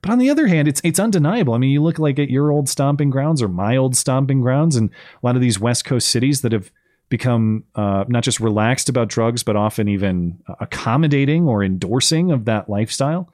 But 0.00 0.10
on 0.10 0.18
the 0.18 0.30
other 0.30 0.46
hand, 0.46 0.68
it's 0.68 0.80
it's 0.84 0.98
undeniable. 1.00 1.54
I 1.54 1.58
mean, 1.58 1.70
you 1.70 1.82
look 1.82 1.98
like 1.98 2.18
at 2.18 2.30
your 2.30 2.50
old 2.50 2.68
stomping 2.68 3.10
grounds 3.10 3.42
or 3.42 3.48
my 3.48 3.76
old 3.76 3.96
stomping 3.96 4.40
grounds, 4.40 4.76
and 4.76 4.90
a 4.90 5.26
lot 5.26 5.34
of 5.34 5.42
these 5.42 5.58
West 5.58 5.84
Coast 5.84 6.08
cities 6.08 6.42
that 6.42 6.52
have 6.52 6.70
become 7.16 7.62
uh, 7.76 8.04
not 8.08 8.24
just 8.24 8.40
relaxed 8.40 8.88
about 8.88 9.06
drugs, 9.08 9.44
but 9.44 9.54
often 9.54 9.86
even 9.88 10.38
accommodating 10.60 11.46
or 11.46 11.62
endorsing 11.62 12.32
of 12.32 12.44
that 12.46 12.68
lifestyle. 12.68 13.32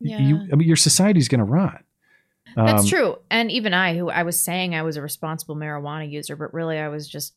Yeah. 0.00 0.18
You, 0.20 0.34
I 0.52 0.56
mean, 0.56 0.68
your 0.68 0.76
society's 0.76 1.28
going 1.28 1.38
to 1.38 1.44
rot. 1.44 1.82
That's 2.54 2.82
Um, 2.82 2.88
true. 2.88 3.16
And 3.30 3.50
even 3.50 3.72
I, 3.72 3.96
who 3.96 4.10
I 4.10 4.24
was 4.24 4.38
saying 4.38 4.74
I 4.74 4.82
was 4.82 4.96
a 4.98 5.02
responsible 5.02 5.56
marijuana 5.56 6.10
user, 6.10 6.36
but 6.36 6.52
really 6.52 6.78
I 6.78 6.88
was 6.88 7.08
just 7.08 7.34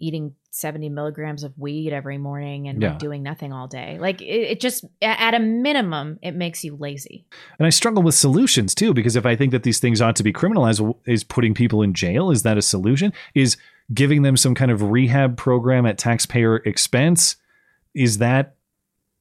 eating 0.00 0.34
70 0.50 0.88
milligrams 0.88 1.44
of 1.44 1.56
weed 1.58 1.92
every 1.92 2.18
morning 2.18 2.68
and 2.68 2.82
like, 2.82 2.98
doing 2.98 3.22
nothing 3.22 3.52
all 3.52 3.68
day. 3.68 3.98
Like 4.00 4.20
it, 4.20 4.24
it 4.24 4.60
just, 4.60 4.84
at 5.00 5.34
a 5.34 5.38
minimum, 5.38 6.18
it 6.22 6.34
makes 6.34 6.64
you 6.64 6.76
lazy. 6.76 7.24
And 7.58 7.66
I 7.66 7.70
struggle 7.70 8.02
with 8.02 8.14
solutions 8.14 8.74
too, 8.74 8.92
because 8.92 9.16
if 9.16 9.26
I 9.26 9.36
think 9.36 9.52
that 9.52 9.62
these 9.62 9.78
things 9.78 10.00
ought 10.00 10.16
to 10.16 10.22
be 10.22 10.32
criminalized, 10.32 10.94
is 11.06 11.22
putting 11.22 11.54
people 11.54 11.82
in 11.82 11.94
jail? 11.94 12.30
Is 12.30 12.42
that 12.42 12.58
a 12.58 12.62
solution? 12.62 13.12
Is 13.34 13.56
giving 13.94 14.22
them 14.22 14.36
some 14.36 14.54
kind 14.54 14.70
of 14.70 14.82
rehab 14.90 15.36
program 15.36 15.86
at 15.86 15.98
taxpayer 15.98 16.56
expense? 16.56 17.36
Is 17.94 18.18
that 18.18 18.56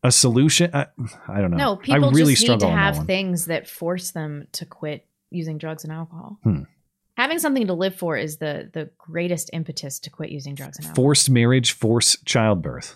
a 0.03 0.11
solution? 0.11 0.72
I, 0.73 0.88
I 1.27 1.41
don't 1.41 1.51
know. 1.51 1.57
No, 1.57 1.76
people 1.76 2.06
I 2.06 2.10
really 2.10 2.34
just 2.34 2.47
need 2.47 2.60
to 2.61 2.69
have 2.69 3.06
things 3.06 3.45
that 3.45 3.68
force 3.68 4.11
them 4.11 4.47
to 4.53 4.65
quit 4.65 5.06
using 5.30 5.57
drugs 5.57 5.84
and 5.84 5.93
alcohol. 5.93 6.39
Hmm. 6.43 6.64
Having 7.20 7.40
something 7.40 7.68
to 7.68 7.74
live 7.74 7.96
for 7.96 8.16
is 8.16 8.38
the 8.38 8.70
the 8.72 8.90
greatest 8.98 9.50
impetus 9.52 10.00
to 10.00 10.10
quit 10.10 10.30
using 10.30 10.56
drugs 10.56 10.78
and 10.78 10.86
alcohol. 10.86 11.04
Forced 11.04 11.30
marriage, 11.30 11.74
forced 11.74 12.26
childbirth. 12.26 12.96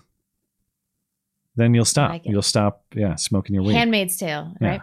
Then 1.57 1.73
you'll 1.73 1.83
stop. 1.83 2.09
like 2.09 2.25
you'll 2.25 2.41
stop, 2.41 2.85
yeah, 2.95 3.15
smoking 3.15 3.53
your 3.53 3.65
weed. 3.65 3.73
Handmaid's 3.75 4.15
Tale, 4.15 4.53
Yeah. 4.61 4.67
right? 4.67 4.81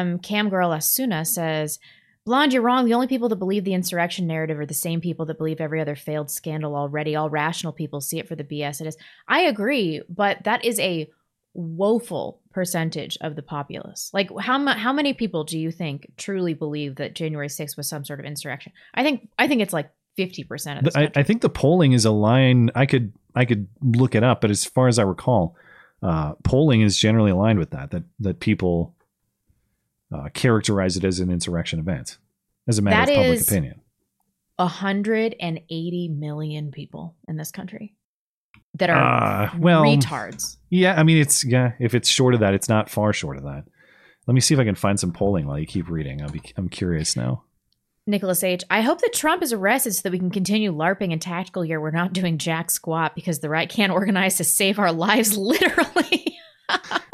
Um, 0.00 0.18
Cam 0.18 0.50
Girl 0.50 0.68
Asuna 0.68 1.26
says, 1.26 1.78
Blonde, 2.26 2.52
you're 2.52 2.62
wrong. 2.62 2.84
The 2.84 2.92
only 2.92 3.06
people 3.06 3.30
that 3.30 3.36
believe 3.36 3.64
the 3.64 3.72
insurrection 3.72 4.26
narrative 4.26 4.60
are 4.60 4.66
the 4.66 4.74
same 4.74 5.00
people 5.00 5.24
that 5.26 5.38
believe 5.38 5.58
every 5.58 5.80
other 5.80 5.96
failed 5.96 6.30
scandal 6.30 6.76
already. 6.76 7.16
All 7.16 7.30
rational 7.30 7.72
people 7.72 8.02
see 8.02 8.18
it 8.18 8.28
for 8.28 8.36
the 8.36 8.44
BS 8.44 8.82
it 8.82 8.86
is. 8.86 8.98
I 9.26 9.40
agree, 9.40 10.02
but 10.10 10.44
that 10.44 10.62
is 10.62 10.78
a 10.78 11.08
woeful 11.54 12.41
percentage 12.52 13.18
of 13.20 13.36
the 13.36 13.42
populace. 13.42 14.10
Like 14.12 14.30
how 14.38 14.58
mu- 14.58 14.72
how 14.72 14.92
many 14.92 15.14
people 15.14 15.44
do 15.44 15.58
you 15.58 15.70
think 15.70 16.12
truly 16.16 16.54
believe 16.54 16.96
that 16.96 17.14
January 17.14 17.48
6th 17.48 17.76
was 17.76 17.88
some 17.88 18.04
sort 18.04 18.20
of 18.20 18.26
insurrection? 18.26 18.72
I 18.94 19.02
think 19.02 19.28
I 19.38 19.48
think 19.48 19.62
it's 19.62 19.72
like 19.72 19.90
50% 20.18 20.78
of 20.78 20.84
the 20.84 20.98
I, 20.98 21.10
I 21.20 21.22
think 21.22 21.42
the 21.42 21.48
polling 21.48 21.92
is 21.92 22.04
a 22.04 22.10
line. 22.10 22.70
I 22.74 22.86
could 22.86 23.12
I 23.34 23.44
could 23.44 23.68
look 23.82 24.14
it 24.14 24.22
up, 24.22 24.40
but 24.40 24.50
as 24.50 24.64
far 24.64 24.88
as 24.88 24.98
I 24.98 25.02
recall, 25.02 25.56
uh, 26.02 26.34
polling 26.44 26.82
is 26.82 26.98
generally 26.98 27.30
aligned 27.30 27.58
with 27.58 27.70
that. 27.70 27.90
That 27.90 28.04
that 28.20 28.40
people 28.40 28.94
uh, 30.12 30.28
characterize 30.34 30.96
it 30.96 31.04
as 31.04 31.20
an 31.20 31.30
insurrection 31.30 31.78
event, 31.78 32.18
as 32.68 32.78
a 32.78 32.82
matter 32.82 33.06
That 33.06 33.12
of 33.12 33.16
public 33.16 33.40
opinion. 33.42 33.80
180 34.56 36.08
million 36.08 36.70
people 36.70 37.16
in 37.26 37.36
this 37.36 37.50
country 37.50 37.96
that 38.74 38.90
are 38.90 39.44
Uh, 39.44 39.50
well, 39.58 39.82
retards. 39.82 40.56
Yeah, 40.70 40.94
I 40.98 41.02
mean 41.02 41.18
it's 41.18 41.44
yeah. 41.44 41.72
If 41.78 41.94
it's 41.94 42.08
short 42.08 42.34
of 42.34 42.40
that, 42.40 42.54
it's 42.54 42.68
not 42.68 42.88
far 42.90 43.12
short 43.12 43.36
of 43.36 43.44
that. 43.44 43.64
Let 44.26 44.34
me 44.34 44.40
see 44.40 44.54
if 44.54 44.60
I 44.60 44.64
can 44.64 44.74
find 44.74 44.98
some 44.98 45.12
polling 45.12 45.46
while 45.46 45.58
you 45.58 45.66
keep 45.66 45.88
reading. 45.88 46.22
I'll 46.22 46.30
be 46.30 46.40
I'm 46.56 46.68
curious 46.68 47.16
now. 47.16 47.44
Nicholas 48.06 48.42
H. 48.42 48.64
I 48.68 48.80
hope 48.80 49.00
that 49.00 49.12
Trump 49.12 49.42
is 49.44 49.52
arrested 49.52 49.94
so 49.94 50.02
that 50.02 50.12
we 50.12 50.18
can 50.18 50.30
continue 50.30 50.72
LARPing 50.74 51.12
in 51.12 51.20
tactical 51.20 51.64
year. 51.64 51.80
We're 51.80 51.92
not 51.92 52.12
doing 52.12 52.36
jack 52.36 52.70
squat 52.70 53.14
because 53.14 53.38
the 53.38 53.48
right 53.48 53.68
can't 53.68 53.92
organize 53.92 54.36
to 54.38 54.44
save 54.44 54.78
our 54.80 54.90
lives, 54.92 55.36
literally. 55.36 56.36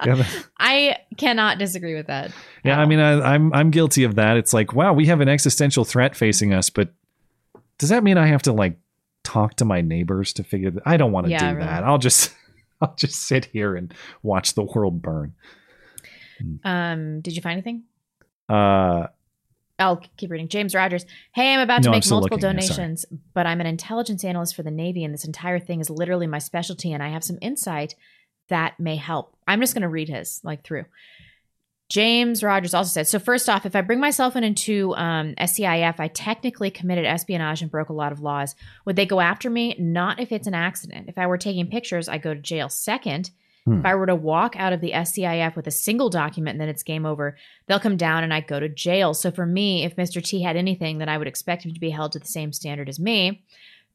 Yeah, 0.06 0.24
I 0.59 0.97
cannot 1.16 1.59
disagree 1.59 1.94
with 1.94 2.06
that. 2.06 2.30
yeah 2.64 2.78
I 2.80 2.86
mean, 2.86 3.01
I, 3.01 3.35
I'm 3.35 3.52
I'm 3.52 3.70
guilty 3.70 4.05
of 4.05 4.14
that. 4.14 4.36
It's 4.36 4.55
like, 4.55 4.72
wow, 4.72 4.93
we 4.93 5.06
have 5.06 5.20
an 5.20 5.28
existential 5.28 5.85
threat 5.85 6.14
facing 6.16 6.55
us, 6.55 6.70
but 6.70 6.90
does 7.78 7.89
that 7.89 8.02
mean 8.05 8.16
I 8.16 8.28
have 8.28 8.43
to 8.43 8.52
like 8.52 8.78
talk 9.28 9.55
to 9.56 9.64
my 9.64 9.80
neighbors 9.80 10.32
to 10.34 10.44
figure 10.44 10.70
that? 10.70 10.82
I 10.86 10.96
don't 10.96 11.12
want 11.12 11.26
to 11.26 11.30
Yeah, 11.32 11.50
do 11.50 11.56
really. 11.56 11.66
that. 11.68 11.84
I'll 11.84 11.98
just 11.98 12.32
I'll 12.80 12.94
just 12.96 13.22
sit 13.22 13.46
here 13.46 13.74
and 13.76 13.92
watch 14.22 14.55
the 14.55 14.62
world 14.62 15.02
burn. 15.02 15.34
Um, 16.64 17.20
did 17.20 17.34
you 17.34 17.42
find 17.42 17.55
anything? 17.55 17.82
Uh, 18.48 19.09
I'll 19.80 19.96
keep 20.16 20.30
reading. 20.30 20.48
James 20.48 20.74
Rogers. 20.74 21.05
Hey, 21.34 21.52
I'm 21.55 21.60
about 21.60 21.82
to 21.82 21.88
No, 21.88 21.92
make 21.92 22.09
multiple 22.09 22.36
looking. 22.36 22.48
Yeah, 22.48 22.52
donations, 22.62 23.05
but 23.34 23.46
I'm 23.46 23.60
an 23.60 23.66
intelligence 23.66 24.24
analyst 24.24 24.56
for 24.56 24.62
the 24.62 24.70
Navy, 24.70 25.05
and 25.05 25.12
this 25.14 25.24
entire 25.24 25.59
thing 25.60 25.80
is 25.80 25.90
literally 25.90 26.26
my 26.26 26.38
specialty, 26.38 26.92
and 26.92 27.02
I 27.02 27.09
have 27.09 27.22
some 27.24 27.38
insight 27.40 27.94
that 28.48 28.78
may 28.80 28.96
help. 28.96 29.36
I'm 29.46 29.60
just 29.60 29.74
going 29.74 29.82
to 29.82 29.88
read 29.88 30.09
his 30.09 30.40
like 30.42 30.64
through. 30.64 30.86
James 31.89 32.43
Rogers 32.43 32.74
also 32.74 32.90
said, 32.90 33.09
so 33.09 33.19
first 33.19 33.48
off, 33.48 33.65
if 33.65 33.74
I 33.74 33.81
bring 33.81 33.98
myself 33.98 34.36
in 34.36 34.44
into 34.44 34.94
um, 34.97 35.35
SCIF, 35.36 35.98
I 35.98 36.09
technically 36.09 36.70
committed 36.70 37.06
espionage 37.06 37.62
and 37.62 37.70
broke 37.70 37.89
a 37.89 37.94
lot 37.94 38.12
of 38.12 38.20
laws. 38.20 38.55
Would 38.85 38.97
they 38.97 39.06
go 39.06 39.20
after 39.20 39.48
me? 39.48 39.74
Not 39.78 40.20
if 40.20 40.31
it's 40.31 40.47
an 40.47 40.55
accident. 40.55 41.09
If 41.09 41.16
I 41.16 41.27
were 41.27 41.39
taking 41.39 41.66
pictures, 41.69 42.09
I 42.09 42.19
go 42.19 42.35
to 42.35 42.40
jail. 42.40 42.69
Second, 42.69 43.31
Hmm. 43.65 43.81
if 43.81 43.86
I 43.86 43.94
were 43.97 44.06
to 44.06 44.15
walk 44.15 44.55
out 44.56 44.73
of 44.73 44.81
the 44.81 44.93
SCIF 44.93 45.56
with 45.56 45.66
a 45.66 45.70
single 45.73 46.09
document 46.09 46.55
and 46.55 46.60
then 46.60 46.69
it's 46.69 46.82
game 46.82 47.05
over, 47.05 47.36
they'll 47.66 47.81
come 47.81 47.97
down 47.97 48.23
and 48.24 48.32
I 48.32 48.40
go 48.40 48.60
to 48.60 48.69
jail. 48.69 49.15
So 49.15 49.31
for 49.31 49.44
me, 49.44 49.85
if 49.85 49.97
Mr. 49.97 50.23
T 50.23 50.43
had 50.43 50.56
anything, 50.56 50.98
then 50.98 51.09
I 51.09 51.19
would 51.19 51.27
expect 51.27 51.65
him 51.65 51.74
to 51.74 51.81
be 51.81 51.90
held 51.90 52.12
to 52.12 52.19
the 52.19 52.27
same 52.27 52.52
standard 52.52 52.89
as 52.89 52.98
me. 53.01 53.43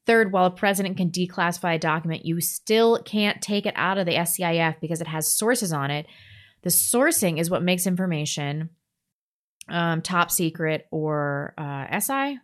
Third, 0.05 0.31
while 0.33 0.45
a 0.45 0.51
president 0.51 0.97
can 0.97 1.09
declassify 1.11 1.75
a 1.75 1.79
document, 1.79 2.25
you 2.25 2.41
still 2.41 3.01
can't 3.03 3.41
take 3.41 3.65
it 3.65 3.73
out 3.77 3.97
of 3.97 4.05
the 4.05 4.13
SCIF 4.15 4.79
because 4.81 4.99
it 4.99 5.07
has 5.07 5.31
sources 5.31 5.71
on 5.71 5.89
it. 5.91 6.05
The 6.63 6.69
sourcing 6.69 7.39
is 7.39 7.49
what 7.49 7.63
makes 7.63 7.85
information 7.85 8.69
um, 9.69 10.01
top 10.01 10.31
secret 10.31 10.87
or 10.91 11.53
uh, 11.57 11.99
SI. 11.99 12.39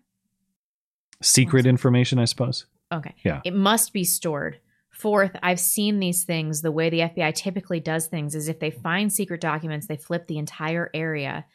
secret 1.22 1.66
information, 1.66 2.20
I 2.20 2.26
suppose. 2.26 2.66
Okay. 2.92 3.16
Yeah. 3.24 3.42
It 3.44 3.54
must 3.54 3.94
be 3.94 4.04
stored. 4.04 4.60
Fourth, 4.90 5.36
I've 5.42 5.60
seen 5.60 6.00
these 6.00 6.24
things. 6.24 6.62
The 6.62 6.72
way 6.72 6.90
the 6.90 7.00
FBI 7.00 7.34
typically 7.36 7.80
does 7.80 8.08
things 8.08 8.36
is 8.36 8.50
if 8.50 8.60
they 8.60 8.72
find 8.72 9.12
secret 9.12 9.40
documents, 9.40 9.88
they 9.88 9.98
flip 9.98 10.28
the 10.28 10.38
entire 10.38 10.90
area 10.94 11.46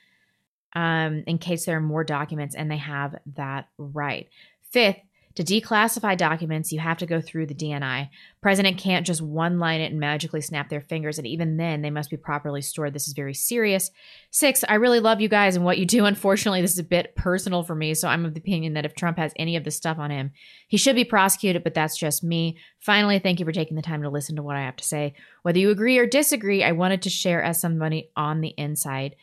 um, 0.75 1.25
in 1.27 1.39
case 1.39 1.67
there 1.67 1.77
are 1.77 1.81
more 1.81 2.05
documents, 2.05 2.55
and 2.55 2.71
they 2.71 2.79
have 2.79 3.17
that 3.37 3.69
right. 3.79 4.29
Fifth, 4.71 4.99
to 5.35 5.43
declassify 5.43 6.17
documents, 6.17 6.73
you 6.73 6.79
have 6.79 6.99
to 6.99 7.07
go 7.07 7.21
through 7.21 7.47
the 7.47 7.55
DNI. 7.55 8.09
President 8.41 8.79
can't 8.79 9.07
just 9.07 9.21
one 9.21 9.59
line 9.59 9.81
it 9.81 9.91
and 9.91 9.99
magically 9.99 10.41
snap 10.41 10.69
their 10.69 10.81
fingers, 10.81 11.19
and 11.19 11.27
even 11.27 11.57
then, 11.57 11.83
they 11.83 11.91
must 11.91 12.11
be 12.11 12.17
properly 12.17 12.63
stored. 12.63 12.93
This 12.93 13.09
is 13.09 13.15
very 13.15 13.35
serious. 13.35 13.91
Six, 14.31 14.65
I 14.69 14.75
really 14.75 15.01
love 15.01 15.21
you 15.21 15.29
guys 15.29 15.57
and 15.57 15.65
what 15.65 15.79
you 15.79 15.87
do. 15.87 16.05
Unfortunately, 16.15 16.61
this 16.61 16.73
is 16.73 16.79
a 16.79 16.85
bit 16.85 17.17
personal 17.17 17.65
for 17.65 17.75
me, 17.75 17.95
so 17.95 18.09
I'm 18.09 18.25
of 18.25 18.35
the 18.35 18.41
opinion 18.41 18.75
that 18.75 18.85
if 18.85 18.95
Trump 18.95 19.19
has 19.19 19.33
any 19.37 19.57
of 19.57 19.65
this 19.65 19.77
stuff 19.77 19.99
on 19.99 20.11
him, 20.11 20.31
he 20.69 20.77
should 20.77 20.97
be 20.97 21.05
prosecuted, 21.05 21.65
but 21.65 21.75
that's 21.75 21.97
just 21.97 22.23
me. 22.23 22.59
Finally, 22.79 23.19
thank 23.19 23.41
you 23.41 23.47
for 23.47 23.53
taking 23.53 23.77
the 23.77 23.83
time 23.83 24.03
to 24.03 24.11
listen 24.11 24.37
to 24.37 24.43
what 24.43 24.57
I 24.57 24.63
have 24.63 24.77
to 24.77 24.85
say. 24.85 25.15
Whether 25.43 25.59
you 25.59 25.71
agree 25.71 25.99
or 25.99 26.07
disagree, 26.07 26.63
I 26.63 26.73
wanted 26.73 27.03
to 27.03 27.11
share 27.11 27.43
as 27.43 27.61
somebody 27.61 28.11
on 28.17 28.41
the 28.41 28.55
inside. 28.57 29.17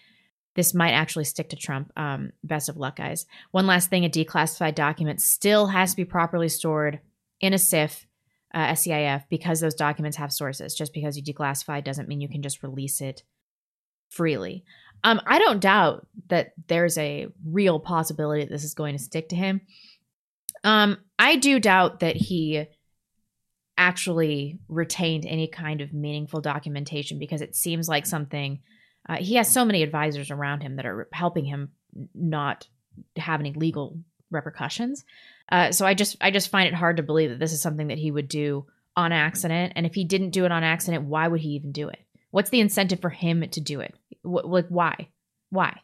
This 0.56 0.74
might 0.74 0.92
actually 0.92 1.24
stick 1.24 1.50
to 1.50 1.56
Trump. 1.56 1.92
Um, 1.96 2.32
best 2.44 2.68
of 2.68 2.78
luck, 2.78 2.98
guys. 2.98 3.26
One 3.52 3.68
last 3.68 3.90
thing 3.90 4.04
a 4.04 4.10
declassified 4.10 4.76
document 4.76 5.22
still 5.22 5.68
has 5.68 5.92
to 5.92 5.98
be 5.98 6.06
properly 6.06 6.50
stored 6.50 7.00
in 7.40 7.54
a 7.54 7.58
SIF, 7.58 8.06
uh, 8.54 8.68
SCIF, 8.68 9.24
because 9.30 9.62
those 9.62 9.76
documents 9.76 10.18
have 10.18 10.34
sources. 10.34 10.76
Just 10.76 10.94
because 10.94 11.16
you 11.16 11.24
declassify 11.24 11.84
doesn't 11.84 12.10
mean 12.10 12.22
you 12.22 12.30
can 12.30 12.42
just 12.42 12.64
release 12.64 13.00
it 13.00 13.24
freely. 14.10 14.66
Um, 15.04 15.22
I 15.26 15.40
don't 15.40 15.62
doubt 15.62 16.08
that 16.28 16.54
there's 16.68 16.98
a 16.98 17.28
real 17.46 17.80
possibility 17.80 18.44
that 18.44 18.52
this 18.52 18.64
is 18.64 18.74
going 18.74 18.96
to 18.96 19.04
stick 19.04 19.30
to 19.30 19.36
him. 19.36 19.62
Um, 20.64 20.98
I 21.18 21.38
do 21.38 21.60
doubt 21.60 22.02
that 22.02 22.16
he 22.16 22.68
actually 23.78 24.60
retained 24.68 25.26
any 25.26 25.48
kind 25.48 25.82
of 25.82 25.94
meaningful 25.94 26.42
documentation 26.42 27.18
because 27.18 27.42
it 27.42 27.56
seems 27.56 27.90
like 27.90 28.06
something 28.06 28.60
uh, 29.08 29.18
he 29.18 29.36
has 29.36 29.52
so 29.52 29.66
many 29.66 29.84
advisors 29.84 30.32
around 30.32 30.62
him 30.62 30.76
that 30.76 30.86
are 30.86 31.08
helping 31.12 31.46
him 31.46 31.72
not 32.14 32.68
have 33.18 33.40
any 33.40 33.54
legal 33.54 34.00
repercussions. 34.30 35.04
Uh, 35.52 35.72
so 35.72 35.86
I 35.86 35.94
just 35.94 36.16
I 36.22 36.32
just 36.32 36.50
find 36.50 36.68
it 36.68 36.74
hard 36.74 36.98
to 36.98 37.04
believe 37.04 37.30
that 37.30 37.40
this 37.40 37.54
is 37.54 37.62
something 37.62 37.88
that 37.88 37.98
he 37.98 38.12
would 38.12 38.28
do 38.28 38.66
on 38.96 39.12
accident. 39.12 39.74
And 39.76 39.86
if 39.86 39.94
he 39.94 40.04
didn't 40.04 40.32
do 40.32 40.46
it 40.46 40.52
on 40.52 40.64
accident, 40.64 41.06
why 41.06 41.28
would 41.28 41.42
he 41.42 41.50
even 41.50 41.72
do 41.72 41.90
it? 41.90 42.00
What's 42.32 42.50
the 42.50 42.62
incentive 42.62 43.02
for 43.02 43.10
him 43.10 43.48
to 43.50 43.60
do 43.62 43.82
it? 43.82 43.94
Wh- 44.24 44.46
like 44.46 44.68
why? 44.70 45.10
Why? 45.50 45.80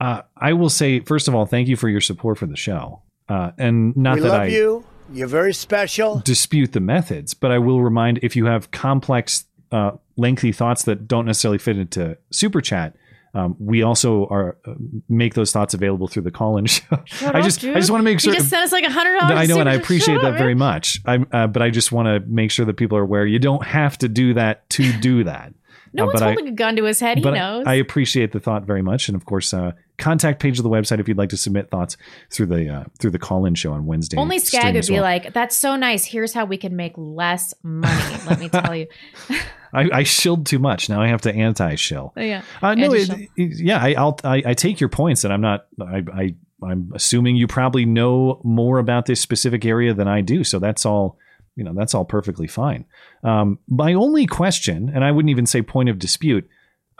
Uh, 0.00 0.22
I 0.36 0.52
will 0.52 0.70
say, 0.70 1.00
first 1.00 1.26
of 1.26 1.34
all, 1.34 1.46
thank 1.46 1.66
you 1.66 1.76
for 1.76 1.88
your 1.88 2.00
support 2.00 2.38
for 2.38 2.46
the 2.46 2.56
show. 2.56 3.02
Uh, 3.28 3.50
and 3.58 3.96
not 3.96 4.16
we 4.16 4.20
that 4.22 4.28
love 4.28 4.40
I 4.42 4.46
you. 4.46 4.84
You're 5.12 5.26
very 5.26 5.54
special. 5.54 6.20
dispute 6.20 6.72
the 6.72 6.80
methods, 6.80 7.34
but 7.34 7.50
I 7.50 7.58
will 7.58 7.82
remind 7.82 8.18
if 8.22 8.36
you 8.36 8.46
have 8.46 8.70
complex, 8.70 9.46
uh, 9.72 9.92
lengthy 10.18 10.52
thoughts 10.52 10.82
that 10.82 11.08
don't 11.08 11.24
necessarily 11.24 11.56
fit 11.58 11.78
into 11.78 12.18
super 12.30 12.60
chat, 12.60 12.94
um, 13.34 13.56
we 13.58 13.82
also 13.82 14.26
are 14.26 14.56
uh, 14.66 14.74
make 15.08 15.34
those 15.34 15.52
thoughts 15.52 15.72
available 15.74 16.08
through 16.08 16.22
the 16.22 16.30
call-in 16.30 16.66
show. 16.74 16.98
Shut 17.06 17.34
I 17.34 17.40
just. 17.40 17.64
I 17.64 17.74
just 17.74 17.90
want 17.90 18.00
to 18.00 18.04
make 18.04 18.20
sure. 18.20 18.32
You 18.32 18.38
just 18.38 18.50
sent 18.50 18.64
us 18.64 18.72
like 18.72 18.84
a 18.84 18.90
hundred 18.90 19.18
dollars. 19.18 19.38
I 19.38 19.46
know, 19.46 19.60
and 19.60 19.68
I 19.68 19.74
appreciate 19.74 20.20
that 20.22 20.32
up, 20.32 20.38
very 20.38 20.54
man. 20.54 20.70
much. 20.74 21.00
I, 21.06 21.16
uh, 21.32 21.46
but 21.46 21.62
I 21.62 21.70
just 21.70 21.92
want 21.92 22.06
to 22.06 22.20
make 22.28 22.50
sure 22.50 22.66
that 22.66 22.76
people 22.76 22.98
are 22.98 23.02
aware. 23.02 23.24
You 23.26 23.38
don't 23.38 23.64
have 23.64 23.96
to 23.98 24.08
do 24.08 24.34
that 24.34 24.68
to 24.70 24.92
do 25.00 25.24
that. 25.24 25.54
No 25.94 26.02
Uh, 26.02 26.06
one's 26.08 26.20
but 26.20 26.22
I- 26.22 26.26
holding 26.34 26.48
a 26.48 26.52
gun 26.52 26.76
to 26.76 26.84
his 26.84 27.00
head. 27.00 27.16
He 27.16 27.24
knows. 27.24 27.64
I 27.66 27.72
appreciate 27.76 28.32
the 28.32 28.40
thought 28.40 28.64
very 28.64 28.82
much, 28.82 29.08
and 29.08 29.16
of 29.16 29.24
course, 29.24 29.54
uh, 29.54 29.72
contact 29.96 30.38
page 30.38 30.58
of 30.58 30.62
the 30.62 30.68
website 30.68 31.00
if 31.00 31.08
you'd 31.08 31.16
like 31.16 31.30
to 31.30 31.38
submit 31.38 31.70
thoughts 31.70 31.96
through 32.30 32.44
the 32.44 32.68
uh, 32.68 32.84
through 32.98 33.12
the 33.12 33.18
call-in 33.18 33.54
show 33.54 33.72
on 33.72 33.86
Wednesday. 33.86 34.18
Only 34.18 34.38
Skag 34.38 34.74
would 34.74 34.86
be 34.86 34.92
well. 34.92 35.02
like, 35.02 35.32
"That's 35.32 35.56
so 35.56 35.76
nice. 35.76 36.04
Here's 36.04 36.34
how 36.34 36.44
we 36.44 36.58
can 36.58 36.76
make 36.76 36.92
less 36.98 37.54
money." 37.62 38.16
Let 38.28 38.38
me 38.38 38.50
tell 38.50 38.74
you. 38.76 38.86
I, 39.72 39.88
I 39.92 40.02
shilled 40.02 40.46
too 40.46 40.58
much. 40.58 40.88
Now 40.88 41.00
I 41.02 41.08
have 41.08 41.20
to 41.22 41.34
anti-shill. 41.34 42.12
Oh, 42.16 42.20
yeah. 42.20 42.42
Uh, 42.62 42.74
no, 42.74 42.92
it, 42.94 43.08
it- 43.36 43.58
yeah, 43.60 43.78
I, 43.82 43.94
I'll 43.94 44.18
I, 44.24 44.42
I 44.46 44.54
take 44.54 44.80
your 44.80 44.88
points, 44.88 45.24
and 45.24 45.32
I'm 45.32 45.40
not. 45.40 45.66
I, 45.80 46.02
I 46.12 46.34
I'm 46.62 46.90
assuming 46.94 47.36
you 47.36 47.46
probably 47.46 47.84
know 47.84 48.40
more 48.44 48.78
about 48.78 49.06
this 49.06 49.20
specific 49.20 49.64
area 49.64 49.94
than 49.94 50.08
I 50.08 50.20
do, 50.22 50.44
so 50.44 50.58
that's 50.58 50.84
all. 50.86 51.18
You 51.56 51.64
know, 51.64 51.74
that's 51.74 51.92
all 51.94 52.04
perfectly 52.04 52.46
fine. 52.46 52.84
Um, 53.24 53.58
my 53.66 53.94
only 53.94 54.26
question, 54.26 54.92
and 54.94 55.02
I 55.04 55.10
wouldn't 55.10 55.30
even 55.30 55.44
say 55.44 55.60
point 55.60 55.88
of 55.88 55.98
dispute, 55.98 56.48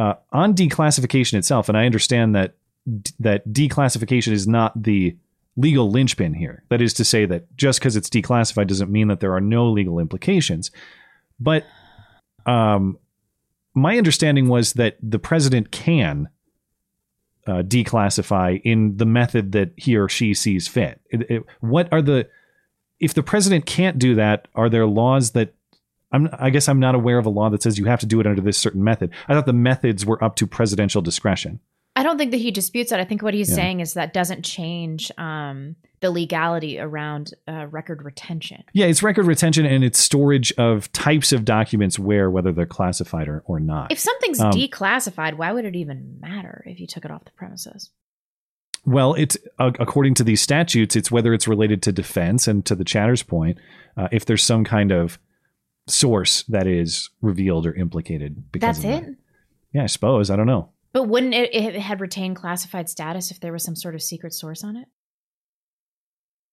uh, 0.00 0.14
on 0.32 0.52
declassification 0.54 1.34
itself, 1.34 1.68
and 1.68 1.78
I 1.78 1.86
understand 1.86 2.34
that 2.34 2.54
that 3.20 3.46
declassification 3.48 4.32
is 4.32 4.48
not 4.48 4.80
the 4.82 5.16
legal 5.56 5.90
linchpin 5.90 6.34
here. 6.34 6.64
That 6.70 6.80
is 6.82 6.92
to 6.94 7.04
say 7.04 7.24
that 7.26 7.56
just 7.56 7.78
because 7.78 7.94
it's 7.96 8.08
declassified 8.10 8.66
doesn't 8.68 8.90
mean 8.90 9.08
that 9.08 9.20
there 9.20 9.34
are 9.34 9.40
no 9.40 9.70
legal 9.70 9.98
implications. 10.00 10.70
But 11.40 11.64
um, 12.48 12.98
my 13.74 13.96
understanding 13.98 14.48
was 14.48 14.72
that 14.74 14.96
the 15.02 15.18
president 15.18 15.70
can 15.70 16.28
uh, 17.46 17.62
declassify 17.62 18.60
in 18.64 18.96
the 18.96 19.06
method 19.06 19.52
that 19.52 19.70
he 19.76 19.96
or 19.96 20.08
she 20.08 20.34
sees 20.34 20.66
fit. 20.68 21.00
It- 21.10 21.30
it- 21.30 21.44
what 21.60 21.88
are 21.92 22.02
the 22.02 22.28
if 23.00 23.14
the 23.14 23.22
president 23.22 23.64
can't 23.64 23.98
do 23.98 24.16
that? 24.16 24.48
Are 24.56 24.68
there 24.68 24.84
laws 24.86 25.30
that 25.32 25.54
I'm, 26.10 26.28
I 26.32 26.50
guess 26.50 26.68
I'm 26.68 26.80
not 26.80 26.94
aware 26.96 27.18
of 27.18 27.26
a 27.26 27.30
law 27.30 27.48
that 27.50 27.62
says 27.62 27.78
you 27.78 27.84
have 27.84 28.00
to 28.00 28.06
do 28.06 28.18
it 28.18 28.26
under 28.26 28.40
this 28.40 28.58
certain 28.58 28.82
method. 28.82 29.10
I 29.28 29.34
thought 29.34 29.46
the 29.46 29.52
methods 29.52 30.04
were 30.06 30.22
up 30.24 30.36
to 30.36 30.46
presidential 30.46 31.02
discretion. 31.02 31.60
I 31.98 32.02
don't 32.04 32.16
think 32.16 32.30
that 32.30 32.36
he 32.38 32.50
disputes 32.50 32.90
that. 32.90 33.00
I 33.00 33.04
think 33.04 33.22
what 33.22 33.34
he's 33.34 33.48
Yeah. 33.50 33.56
saying 33.56 33.80
is 33.80 33.94
that 33.94 34.12
doesn't 34.12 34.44
change 34.44 35.10
um, 35.18 35.74
the 36.00 36.10
legality 36.10 36.78
around 36.78 37.34
uh, 37.48 37.66
record 37.66 38.04
retention. 38.04 38.62
Yeah, 38.72 38.86
it's 38.86 39.02
record 39.02 39.26
retention 39.26 39.66
and 39.66 39.82
it's 39.82 39.98
storage 39.98 40.52
of 40.52 40.90
types 40.92 41.32
of 41.32 41.44
documents 41.44 41.98
where 41.98 42.30
whether 42.30 42.52
they're 42.52 42.66
classified 42.66 43.26
or, 43.26 43.42
or 43.46 43.58
not. 43.58 43.90
If 43.90 43.98
something's 43.98 44.38
Um, 44.40 44.52
declassified, 44.52 45.34
why 45.34 45.52
would 45.52 45.64
it 45.64 45.74
even 45.74 46.18
matter 46.20 46.62
if 46.66 46.78
you 46.78 46.86
took 46.86 47.04
it 47.04 47.10
off 47.10 47.24
the 47.24 47.32
premises? 47.32 47.90
Well, 48.84 49.14
it's 49.14 49.36
uh, 49.58 49.72
according 49.80 50.14
to 50.14 50.24
these 50.24 50.40
statutes, 50.40 50.94
it's 50.94 51.10
whether 51.10 51.34
it's 51.34 51.48
related 51.48 51.82
to 51.82 51.92
defense 51.92 52.46
and 52.46 52.64
to 52.66 52.74
the 52.76 52.84
chatter's 52.84 53.24
point, 53.24 53.58
uh, 53.96 54.06
if 54.12 54.24
there's 54.24 54.44
some 54.44 54.62
kind 54.64 54.92
of 54.92 55.18
source 55.88 56.44
that 56.44 56.66
is 56.68 57.10
revealed 57.20 57.66
or 57.66 57.74
implicated. 57.74 58.52
Because 58.52 58.80
That's 58.82 59.00
it. 59.00 59.06
that. 59.06 59.16
Yeah, 59.72 59.82
I 59.82 59.86
suppose. 59.86 60.30
I 60.30 60.36
don't 60.36 60.46
know. 60.46 60.70
But 60.92 61.04
wouldn't 61.04 61.34
it, 61.34 61.54
it 61.54 61.74
had 61.76 62.00
retained 62.00 62.36
classified 62.36 62.88
status 62.88 63.30
if 63.30 63.40
there 63.40 63.52
was 63.52 63.62
some 63.62 63.76
sort 63.76 63.94
of 63.94 64.02
secret 64.02 64.32
source 64.32 64.64
on 64.64 64.76
it? 64.76 64.88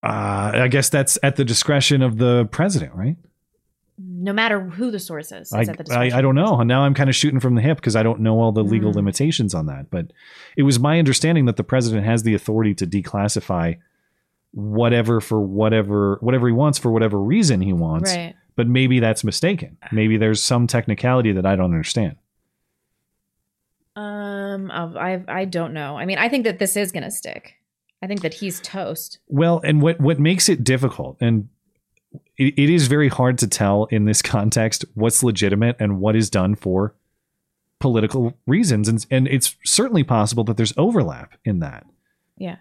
Uh, 0.03 0.51
I 0.55 0.67
guess 0.67 0.89
that's 0.89 1.17
at 1.23 1.35
the 1.35 1.43
discretion 1.45 2.01
of 2.01 2.17
the 2.17 2.45
president, 2.51 2.93
right? 2.93 3.17
no 3.97 4.33
matter 4.33 4.59
who 4.59 4.91
the 4.91 4.99
source 4.99 5.31
is. 5.31 5.53
I, 5.53 5.65
I, 5.89 6.17
I 6.17 6.21
don't 6.21 6.35
know. 6.35 6.61
Now 6.63 6.81
I'm 6.81 6.93
kind 6.93 7.09
of 7.09 7.15
shooting 7.15 7.39
from 7.39 7.55
the 7.55 7.61
hip 7.61 7.77
because 7.77 7.95
I 7.95 8.03
don't 8.03 8.19
know 8.19 8.41
all 8.41 8.51
the 8.51 8.61
legal 8.61 8.91
Mm. 8.91 8.95
limitations 8.95 9.53
on 9.53 9.67
that. 9.67 9.89
But 9.89 10.11
it 10.57 10.63
was 10.63 10.81
my 10.81 10.99
understanding 10.99 11.45
that 11.45 11.55
the 11.55 11.63
president 11.63 12.05
has 12.05 12.23
the 12.23 12.33
authority 12.33 12.73
to 12.75 12.85
declassify 12.85 13.77
whatever 14.51 15.21
for 15.21 15.39
whatever 15.39 16.17
whatever 16.19 16.47
he 16.47 16.51
wants 16.53 16.77
for 16.77 16.91
whatever 16.91 17.17
reason 17.17 17.61
he 17.61 17.71
wants. 17.71 18.13
Right. 18.13 18.35
But 18.57 18.67
maybe 18.67 18.99
that's 18.99 19.23
mistaken. 19.23 19.77
Maybe 19.93 20.17
there's 20.17 20.43
some 20.43 20.67
technicality 20.67 21.31
that 21.31 21.45
I 21.45 21.55
don't 21.55 21.71
understand. 21.71 22.17
Um, 23.95 24.71
I 24.71 25.21
I 25.27 25.45
don't 25.45 25.73
know. 25.73 25.97
I 25.97 26.05
mean, 26.05 26.17
I 26.17 26.27
think 26.29 26.43
that 26.43 26.59
this 26.59 26.75
is 26.75 26.91
gonna 26.91 27.11
stick. 27.11 27.55
I 28.01 28.07
think 28.07 28.21
that 28.21 28.33
he's 28.33 28.59
toast. 28.61 29.19
Well, 29.27 29.61
and 29.63 29.81
what 29.81 29.99
what 29.99 30.19
makes 30.19 30.49
it 30.49 30.63
difficult, 30.63 31.17
and 31.21 31.49
it, 32.37 32.53
it 32.57 32.69
is 32.69 32.87
very 32.87 33.07
hard 33.07 33.37
to 33.39 33.47
tell 33.47 33.85
in 33.85 34.05
this 34.05 34.21
context 34.21 34.85
what's 34.93 35.23
legitimate 35.23 35.77
and 35.79 35.99
what 35.99 36.15
is 36.15 36.29
done 36.29 36.55
for 36.55 36.93
political 37.79 38.37
reasons, 38.45 38.87
and 38.87 39.05
and 39.09 39.27
it's 39.27 39.55
certainly 39.63 40.03
possible 40.03 40.43
that 40.43 40.57
there's 40.57 40.73
overlap 40.77 41.33
in 41.45 41.59
that. 41.59 41.85
Yeah. 42.37 42.57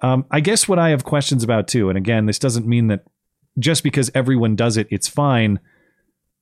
Um, 0.00 0.26
I 0.30 0.40
guess 0.40 0.68
what 0.68 0.78
I 0.78 0.90
have 0.90 1.04
questions 1.04 1.44
about 1.44 1.68
too, 1.68 1.88
and 1.88 1.96
again, 1.96 2.26
this 2.26 2.38
doesn't 2.38 2.66
mean 2.66 2.88
that 2.88 3.04
just 3.58 3.82
because 3.84 4.10
everyone 4.14 4.56
does 4.56 4.76
it, 4.76 4.88
it's 4.90 5.08
fine. 5.08 5.60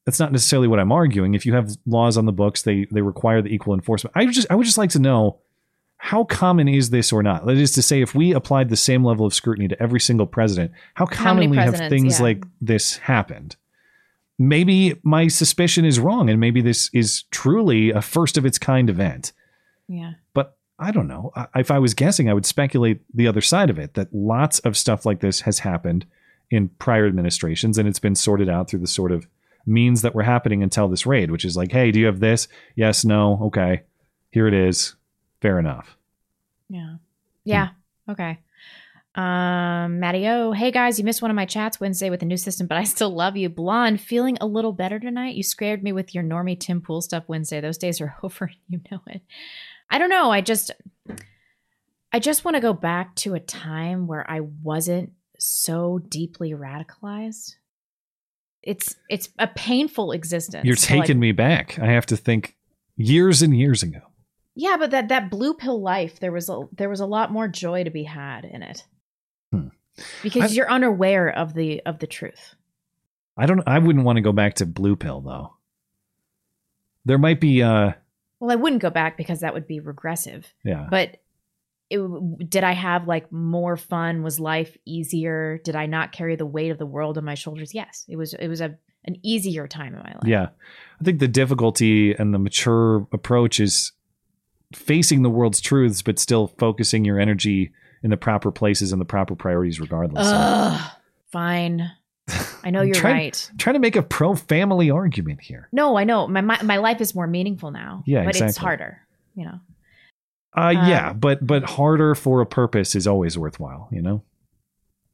That's 0.04 0.18
not 0.18 0.32
necessarily 0.32 0.68
what 0.68 0.80
I'm 0.80 0.92
arguing. 0.92 1.34
If 1.34 1.46
you 1.46 1.54
have 1.54 1.70
laws 1.86 2.16
on 2.16 2.26
the 2.26 2.32
books, 2.32 2.62
they 2.62 2.86
they 2.90 3.02
require 3.02 3.40
the 3.42 3.54
equal 3.54 3.74
enforcement. 3.74 4.12
I 4.16 4.24
would 4.24 4.34
just 4.34 4.50
I 4.50 4.54
would 4.54 4.66
just 4.66 4.78
like 4.78 4.90
to 4.90 4.98
know 4.98 5.38
how 5.98 6.24
common 6.24 6.66
is 6.66 6.90
this 6.90 7.12
or 7.12 7.22
not? 7.22 7.46
That 7.46 7.56
is 7.56 7.70
to 7.74 7.82
say, 7.82 8.02
if 8.02 8.12
we 8.12 8.32
applied 8.32 8.70
the 8.70 8.76
same 8.76 9.04
level 9.04 9.24
of 9.24 9.32
scrutiny 9.32 9.68
to 9.68 9.80
every 9.80 10.00
single 10.00 10.26
president, 10.26 10.72
how 10.94 11.06
How 11.06 11.14
commonly 11.14 11.56
have 11.56 11.76
things 11.76 12.18
yeah. 12.18 12.24
like 12.24 12.44
this 12.60 12.96
happened? 12.96 13.54
Maybe 14.36 14.96
my 15.04 15.28
suspicion 15.28 15.84
is 15.84 16.00
wrong, 16.00 16.28
and 16.28 16.40
maybe 16.40 16.60
this 16.60 16.90
is 16.92 17.22
truly 17.30 17.90
a 17.90 18.02
first 18.02 18.36
of 18.36 18.44
its 18.44 18.58
kind 18.58 18.90
event. 18.90 19.32
Yeah. 19.86 20.14
But 20.34 20.56
I 20.76 20.90
don't 20.90 21.06
know. 21.06 21.30
If 21.54 21.70
I 21.70 21.78
was 21.78 21.94
guessing, 21.94 22.28
I 22.28 22.34
would 22.34 22.46
speculate 22.46 23.02
the 23.14 23.28
other 23.28 23.40
side 23.40 23.70
of 23.70 23.78
it 23.78 23.94
that 23.94 24.12
lots 24.12 24.58
of 24.60 24.76
stuff 24.76 25.06
like 25.06 25.20
this 25.20 25.42
has 25.42 25.60
happened 25.60 26.06
in 26.50 26.68
prior 26.68 27.06
administrations 27.06 27.78
and 27.78 27.88
it's 27.88 28.00
been 28.00 28.16
sorted 28.16 28.48
out 28.48 28.68
through 28.68 28.80
the 28.80 28.86
sort 28.86 29.12
of 29.12 29.28
means 29.66 30.02
that 30.02 30.14
were 30.14 30.22
happening 30.22 30.62
until 30.62 30.88
this 30.88 31.06
raid, 31.06 31.30
which 31.30 31.44
is 31.44 31.56
like, 31.56 31.72
hey, 31.72 31.90
do 31.90 32.00
you 32.00 32.06
have 32.06 32.20
this? 32.20 32.48
Yes, 32.76 33.04
no, 33.04 33.38
okay. 33.44 33.82
Here 34.30 34.46
it 34.46 34.54
is. 34.54 34.94
Fair 35.40 35.58
enough. 35.58 35.96
Yeah. 36.68 36.96
Yeah. 37.44 37.68
Okay. 38.08 38.38
Um, 39.14 40.00
Matty 40.00 40.26
O, 40.26 40.52
hey 40.52 40.70
guys, 40.70 40.98
you 40.98 41.04
missed 41.04 41.20
one 41.20 41.30
of 41.30 41.34
my 41.34 41.44
chats 41.44 41.78
Wednesday 41.78 42.08
with 42.08 42.20
the 42.20 42.26
new 42.26 42.38
system, 42.38 42.66
but 42.66 42.78
I 42.78 42.84
still 42.84 43.10
love 43.10 43.36
you. 43.36 43.50
Blonde, 43.50 44.00
feeling 44.00 44.38
a 44.40 44.46
little 44.46 44.72
better 44.72 44.98
tonight. 44.98 45.34
You 45.34 45.42
scared 45.42 45.82
me 45.82 45.92
with 45.92 46.14
your 46.14 46.24
normie 46.24 46.58
Tim 46.58 46.80
Pool 46.80 47.02
stuff 47.02 47.24
Wednesday. 47.26 47.60
Those 47.60 47.76
days 47.76 48.00
are 48.00 48.16
over, 48.22 48.50
you 48.68 48.80
know 48.90 49.02
it. 49.06 49.20
I 49.90 49.98
don't 49.98 50.08
know. 50.08 50.30
I 50.30 50.40
just, 50.40 50.70
I 52.10 52.18
just 52.20 52.44
want 52.44 52.54
to 52.54 52.62
go 52.62 52.72
back 52.72 53.14
to 53.16 53.34
a 53.34 53.40
time 53.40 54.06
where 54.06 54.28
I 54.30 54.40
wasn't 54.40 55.12
so 55.38 55.98
deeply 55.98 56.52
radicalized. 56.52 57.56
It's 58.62 58.96
it's 59.08 59.28
a 59.38 59.46
painful 59.48 60.12
existence. 60.12 60.64
You're 60.64 60.76
to, 60.76 60.94
like, 60.96 61.06
taking 61.06 61.20
me 61.20 61.32
back. 61.32 61.78
I 61.80 61.86
have 61.86 62.06
to 62.06 62.16
think 62.16 62.56
years 62.96 63.42
and 63.42 63.56
years 63.58 63.82
ago. 63.82 64.00
Yeah, 64.54 64.76
but 64.78 64.90
that 64.90 65.08
that 65.08 65.30
blue 65.30 65.54
pill 65.54 65.80
life, 65.80 66.20
there 66.20 66.32
was 66.32 66.48
a 66.48 66.62
there 66.76 66.88
was 66.88 67.00
a 67.00 67.06
lot 67.06 67.32
more 67.32 67.48
joy 67.48 67.84
to 67.84 67.90
be 67.90 68.04
had 68.04 68.44
in 68.44 68.62
it. 68.62 68.84
Because 70.22 70.52
I- 70.52 70.54
you're 70.54 70.70
unaware 70.70 71.28
of 71.28 71.54
the 71.54 71.80
of 71.84 71.98
the 71.98 72.06
truth. 72.06 72.54
I 73.36 73.46
don't 73.46 73.62
I 73.66 73.78
wouldn't 73.78 74.04
want 74.04 74.16
to 74.16 74.22
go 74.22 74.32
back 74.32 74.54
to 74.54 74.66
blue 74.66 74.96
pill 74.96 75.20
though. 75.20 75.54
There 77.04 77.18
might 77.18 77.40
be 77.40 77.62
uh 77.62 77.92
Well, 78.40 78.50
I 78.50 78.54
wouldn't 78.56 78.82
go 78.82 78.90
back 78.90 79.16
because 79.16 79.40
that 79.40 79.54
would 79.54 79.66
be 79.66 79.80
regressive. 79.80 80.52
Yeah. 80.64 80.86
But 80.90 81.16
it, 81.92 82.50
did 82.50 82.64
I 82.64 82.72
have 82.72 83.06
like 83.06 83.30
more 83.30 83.76
fun? 83.76 84.22
Was 84.22 84.40
life 84.40 84.76
easier? 84.84 85.60
Did 85.64 85.76
I 85.76 85.86
not 85.86 86.12
carry 86.12 86.36
the 86.36 86.46
weight 86.46 86.70
of 86.70 86.78
the 86.78 86.86
world 86.86 87.18
on 87.18 87.24
my 87.24 87.34
shoulders? 87.34 87.74
Yes, 87.74 88.04
it 88.08 88.16
was. 88.16 88.34
It 88.34 88.48
was 88.48 88.60
a 88.60 88.76
an 89.04 89.16
easier 89.22 89.66
time 89.66 89.94
in 89.94 90.00
my 90.00 90.12
life. 90.12 90.24
Yeah. 90.24 90.48
I 91.00 91.04
think 91.04 91.18
the 91.18 91.28
difficulty 91.28 92.14
and 92.14 92.32
the 92.32 92.38
mature 92.38 93.06
approach 93.12 93.58
is 93.58 93.92
facing 94.74 95.22
the 95.22 95.30
world's 95.30 95.60
truths, 95.60 96.02
but 96.02 96.18
still 96.18 96.48
focusing 96.58 97.04
your 97.04 97.18
energy 97.18 97.72
in 98.02 98.10
the 98.10 98.16
proper 98.16 98.52
places 98.52 98.92
and 98.92 99.00
the 99.00 99.04
proper 99.04 99.34
priorities 99.34 99.80
regardless. 99.80 100.26
Ugh. 100.28 100.90
Fine. 101.30 101.90
I 102.62 102.70
know 102.70 102.82
you're 102.82 102.94
trying, 102.94 103.16
right. 103.16 103.50
trying 103.58 103.74
to 103.74 103.80
make 103.80 103.96
a 103.96 104.02
pro 104.02 104.34
family 104.34 104.90
argument 104.90 105.40
here. 105.40 105.68
No, 105.72 105.96
I 105.96 106.04
know. 106.04 106.28
My, 106.28 106.40
my 106.40 106.62
my 106.62 106.76
life 106.76 107.00
is 107.00 107.14
more 107.14 107.26
meaningful 107.26 107.70
now. 107.70 108.04
Yeah, 108.06 108.24
but 108.24 108.40
it's 108.40 108.56
harder. 108.56 109.00
You 109.34 109.46
know. 109.46 109.60
Uh, 110.56 110.74
Um, 110.76 110.88
yeah, 110.88 111.12
but 111.12 111.46
but 111.46 111.64
harder 111.64 112.14
for 112.14 112.40
a 112.40 112.46
purpose 112.46 112.94
is 112.94 113.06
always 113.06 113.38
worthwhile, 113.38 113.88
you 113.90 114.02
know. 114.02 114.22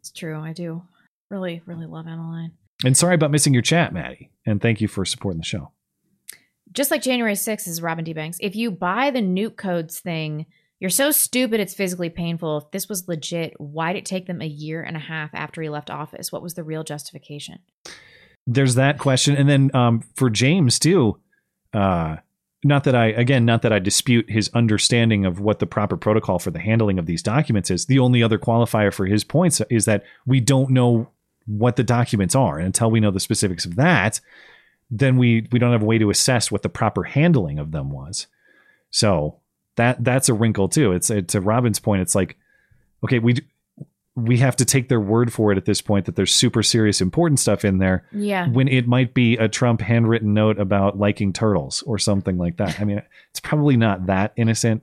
It's 0.00 0.10
true. 0.10 0.38
I 0.40 0.52
do 0.52 0.82
really 1.30 1.62
really 1.66 1.86
love 1.86 2.06
Emmeline. 2.06 2.52
And 2.84 2.96
sorry 2.96 3.14
about 3.14 3.30
missing 3.30 3.52
your 3.52 3.62
chat, 3.62 3.92
Maddie. 3.92 4.30
And 4.46 4.60
thank 4.60 4.80
you 4.80 4.88
for 4.88 5.04
supporting 5.04 5.40
the 5.40 5.44
show. 5.44 5.72
Just 6.70 6.90
like 6.90 7.02
January 7.02 7.34
6th 7.34 7.66
is 7.66 7.82
Robin 7.82 8.04
D. 8.04 8.12
Banks. 8.12 8.38
If 8.40 8.54
you 8.54 8.70
buy 8.70 9.10
the 9.10 9.20
nuke 9.20 9.56
codes 9.56 9.98
thing, 9.98 10.46
you're 10.78 10.90
so 10.90 11.10
stupid 11.10 11.58
it's 11.58 11.74
physically 11.74 12.08
painful. 12.10 12.58
If 12.58 12.70
this 12.70 12.88
was 12.88 13.08
legit, 13.08 13.54
why'd 13.58 13.96
it 13.96 14.04
take 14.04 14.26
them 14.26 14.40
a 14.40 14.46
year 14.46 14.80
and 14.80 14.96
a 14.96 15.00
half 15.00 15.30
after 15.34 15.60
he 15.60 15.68
left 15.68 15.90
office? 15.90 16.30
What 16.30 16.42
was 16.42 16.54
the 16.54 16.62
real 16.62 16.84
justification? 16.84 17.58
there's 18.48 18.76
that 18.76 18.98
question 18.98 19.36
and 19.36 19.48
then 19.48 19.70
um, 19.74 20.02
for 20.16 20.30
james 20.30 20.78
too 20.78 21.20
uh, 21.74 22.16
not 22.64 22.84
that 22.84 22.94
i 22.94 23.06
again 23.06 23.44
not 23.44 23.62
that 23.62 23.72
i 23.72 23.78
dispute 23.78 24.28
his 24.28 24.50
understanding 24.54 25.24
of 25.24 25.40
what 25.40 25.58
the 25.60 25.66
proper 25.66 25.96
protocol 25.96 26.38
for 26.38 26.50
the 26.50 26.58
handling 26.58 26.98
of 26.98 27.06
these 27.06 27.22
documents 27.22 27.70
is. 27.70 27.86
The 27.86 27.98
only 28.00 28.22
other 28.22 28.38
qualifier 28.38 28.92
for 28.92 29.06
his 29.06 29.24
points 29.24 29.60
is 29.70 29.84
that 29.84 30.04
we 30.26 30.40
don't 30.40 30.70
know 30.70 31.08
what 31.46 31.76
the 31.76 31.84
documents 31.84 32.34
are. 32.34 32.58
And 32.58 32.66
until 32.66 32.90
we 32.90 33.00
know 33.00 33.10
the 33.10 33.20
specifics 33.20 33.64
of 33.64 33.76
that 33.76 34.20
then 34.90 35.16
we 35.16 35.46
we 35.52 35.58
don't 35.58 35.72
have 35.72 35.82
a 35.82 35.86
way 35.86 35.98
to 35.98 36.10
assess 36.10 36.50
what 36.50 36.62
the 36.62 36.68
proper 36.68 37.04
handling 37.04 37.58
of 37.58 37.72
them 37.72 37.90
was. 37.90 38.26
So 38.90 39.38
that 39.76 40.02
that's 40.02 40.28
a 40.28 40.34
wrinkle 40.34 40.68
too. 40.68 40.92
It's, 40.92 41.10
it's 41.10 41.32
to 41.32 41.40
robin's 41.40 41.78
point. 41.78 42.02
It's 42.02 42.14
like 42.14 42.36
okay 43.04 43.18
we 43.18 43.36
we 44.24 44.38
have 44.38 44.56
to 44.56 44.64
take 44.64 44.88
their 44.88 45.00
word 45.00 45.32
for 45.32 45.52
it 45.52 45.58
at 45.58 45.64
this 45.64 45.80
point 45.80 46.06
that 46.06 46.16
there's 46.16 46.34
super 46.34 46.62
serious 46.62 47.00
important 47.00 47.38
stuff 47.40 47.64
in 47.64 47.78
there 47.78 48.04
Yeah. 48.12 48.48
when 48.48 48.68
it 48.68 48.86
might 48.86 49.14
be 49.14 49.36
a 49.36 49.48
trump 49.48 49.80
handwritten 49.80 50.34
note 50.34 50.58
about 50.58 50.98
liking 50.98 51.32
turtles 51.32 51.82
or 51.86 51.98
something 51.98 52.36
like 52.38 52.56
that 52.56 52.80
i 52.80 52.84
mean 52.84 53.02
it's 53.30 53.40
probably 53.40 53.76
not 53.76 54.06
that 54.06 54.32
innocent 54.36 54.82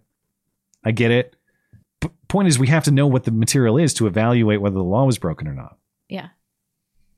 i 0.84 0.92
get 0.92 1.12
it 1.12 1.36
P- 2.02 2.10
point 2.28 2.48
is 2.48 2.58
we 2.60 2.68
have 2.68 2.84
to 2.86 2.92
know 2.92 3.08
what 3.08 3.24
the 3.26 3.32
material 3.32 3.78
is 3.78 3.94
to 3.96 4.08
evaluate 4.08 4.62
whether 4.62 4.76
the 4.76 4.84
law 4.84 5.06
was 5.06 5.18
broken 5.18 5.48
or 5.48 5.54
not 5.54 5.78
Yeah. 6.10 6.30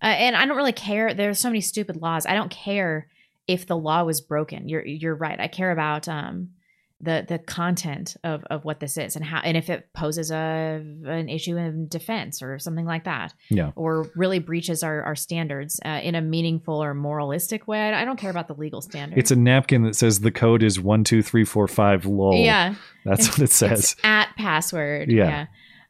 Uh, 0.02 0.06
and 0.06 0.36
I 0.36 0.46
don't 0.46 0.56
really 0.58 0.74
care. 0.74 1.16
There's 1.16 1.40
so 1.40 1.50
many 1.50 1.60
stupid 1.62 1.96
laws. 2.02 2.28
I 2.28 2.36
don't 2.36 2.52
care 2.52 3.08
if 3.48 3.66
the 3.66 3.76
law 3.76 4.04
was 4.04 4.22
broken. 4.22 4.70
You're 4.70 4.86
you're 4.86 5.16
right. 5.16 5.40
I 5.40 5.48
care 5.48 5.72
about 5.72 6.08
um 6.08 6.50
the 7.00 7.24
the 7.28 7.38
content 7.38 8.18
of 8.24 8.44
of 8.46 8.66
what 8.66 8.80
this 8.80 8.98
is 8.98 9.16
and 9.16 9.24
how 9.24 9.40
and 9.44 9.56
if 9.56 9.70
it 9.70 9.88
poses 9.94 10.32
a 10.32 10.82
an 11.06 11.30
issue 11.30 11.56
in 11.56 11.88
defense 11.88 12.42
or 12.42 12.58
something 12.58 12.86
like 12.88 13.04
that. 13.04 13.36
Yeah. 13.50 13.72
Or 13.76 14.10
really 14.16 14.40
breaches 14.40 14.82
our 14.82 15.04
our 15.04 15.16
standards 15.16 15.80
uh, 15.86 16.00
in 16.04 16.16
a 16.16 16.22
meaningful 16.22 16.84
or 16.84 16.96
moralistic 16.96 17.68
way. 17.68 17.94
I 17.94 18.04
don't 18.04 18.18
care 18.20 18.32
about 18.32 18.48
the 18.48 18.56
legal 18.56 18.82
standards. 18.82 19.20
it's 19.20 19.30
a 19.32 19.36
napkin 19.36 19.84
that 19.84 19.96
says 19.96 20.22
the 20.22 20.32
code 20.32 20.64
is 20.64 20.80
one 20.80 21.04
two 21.04 21.22
three 21.22 21.46
four 21.46 21.68
five 21.68 22.06
lol 22.08 22.34
Yeah. 22.34 22.74
that's 23.06 23.28
what 23.30 23.40
it 23.42 23.52
says 23.52 23.80
It's 23.94 23.96
at 24.04 24.30
password. 24.36 25.12
Yeah. 25.12 25.46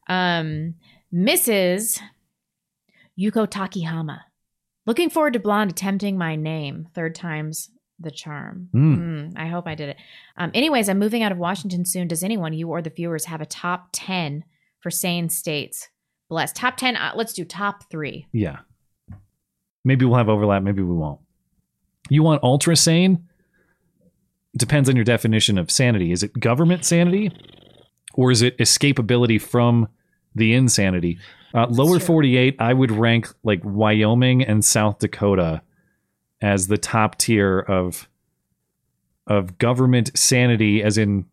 Yeah. 0.10 0.40
Um, 0.40 0.76
Mrs. 1.14 2.02
Yuko 3.20 3.48
Takihama. 3.48 4.20
Looking 4.86 5.10
forward 5.10 5.34
to 5.34 5.40
Blonde 5.40 5.72
attempting 5.72 6.18
my 6.18 6.36
name. 6.36 6.88
Third 6.94 7.16
time's 7.16 7.70
the 8.00 8.12
charm. 8.12 8.70
Mm. 8.74 8.98
Mm, 8.98 9.34
I 9.36 9.48
hope 9.48 9.68
I 9.68 9.76
did 9.76 9.90
it. 9.90 9.98
Um, 10.38 10.52
anyways, 10.54 10.90
I'm 10.90 11.00
moving 11.00 11.24
out 11.24 11.32
of 11.32 11.38
Washington 11.38 11.86
soon. 11.86 12.08
Does 12.08 12.24
anyone, 12.24 12.54
you 12.54 12.70
or 12.70 12.82
the 12.82 12.90
viewers, 12.90 13.26
have 13.26 13.42
a 13.42 13.46
top 13.46 13.90
10 13.94 14.44
for 14.80 14.92
sane 14.92 15.30
states? 15.30 15.90
Bless. 16.30 16.52
Top 16.52 16.78
10. 16.78 16.96
Uh, 16.96 17.14
let's 17.16 17.34
do 17.34 17.46
top 17.46 17.90
three. 17.90 18.28
Yeah. 18.32 18.60
Maybe 19.84 20.06
we'll 20.06 20.18
have 20.18 20.30
overlap, 20.30 20.64
maybe 20.64 20.82
we 20.82 20.94
won't. 20.94 21.22
You 22.10 22.24
want 22.24 22.44
ultra 22.44 22.76
sane? 22.76 23.28
Depends 24.58 24.90
on 24.90 24.96
your 24.96 25.06
definition 25.06 25.58
of 25.58 25.72
sanity. 25.72 26.12
Is 26.12 26.24
it 26.24 26.38
government 26.40 26.84
sanity 26.84 27.32
or 28.14 28.32
is 28.32 28.42
it 28.42 28.58
escapability 28.58 29.42
from 29.42 29.88
the 30.36 30.54
insanity? 30.54 31.20
Uh, 31.54 31.68
lower 31.70 32.00
48, 32.00 32.58
I 32.60 32.74
would 32.74 32.92
rank 32.92 33.28
like 33.44 33.62
Wyoming 33.64 34.44
and 34.44 34.64
South 34.64 35.00
Dakota 35.00 35.62
as 36.42 36.68
the 36.68 36.78
top 36.78 37.18
tier 37.18 37.60
of 37.60 38.08
of 39.26 39.58
government 39.58 40.10
sanity 40.18 40.82
as 40.82 40.98
in 40.98 41.26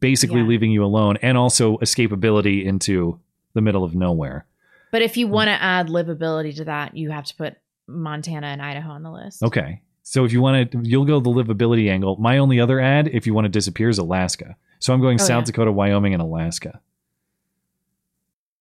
basically 0.00 0.40
Yeah. 0.42 0.46
leaving 0.46 0.70
you 0.70 0.84
alone 0.84 1.16
and 1.22 1.36
also 1.36 1.76
escapability 1.78 2.64
into 2.64 3.18
the 3.54 3.60
middle 3.60 3.82
of 3.82 3.94
nowhere. 3.96 4.46
But 4.92 5.02
if 5.02 5.16
you 5.16 5.26
want 5.26 5.48
to 5.48 5.60
add 5.60 5.88
livability 5.88 6.54
to 6.56 6.64
that, 6.66 6.96
you 6.96 7.10
have 7.10 7.24
to 7.24 7.34
put 7.34 7.56
Montana 7.88 8.46
and 8.46 8.62
Idaho 8.62 8.90
on 8.92 9.02
the 9.02 9.10
list. 9.10 9.42
Okay. 9.42 9.80
So 10.04 10.24
if 10.24 10.32
you 10.32 10.40
want 10.40 10.70
to, 10.70 10.80
you'll 10.84 11.04
go 11.04 11.18
the 11.18 11.30
livability 11.30 11.90
angle. 11.90 12.16
My 12.16 12.38
only 12.38 12.60
other 12.60 12.78
ad, 12.78 13.08
if 13.12 13.26
you 13.26 13.34
want 13.34 13.46
to 13.46 13.48
disappear, 13.48 13.88
is 13.88 13.98
Alaska. 13.98 14.54
So 14.78 14.94
I'm 14.94 15.00
going 15.00 15.18
Oh, 15.20 15.24
South 15.24 15.42
yeah. 15.42 15.46
Dakota, 15.46 15.72
Wyoming, 15.72 16.12
and 16.14 16.22
Alaska. 16.22 16.80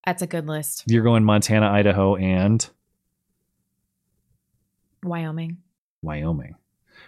That's 0.08 0.24
a 0.24 0.28
good 0.28 0.48
list. 0.48 0.86
You're 0.88 1.04
going 1.04 1.24
Montana, 1.24 1.68
Idaho, 1.70 2.16
and 2.16 2.68
Wyoming. 5.04 5.58
Wyoming. 6.06 6.56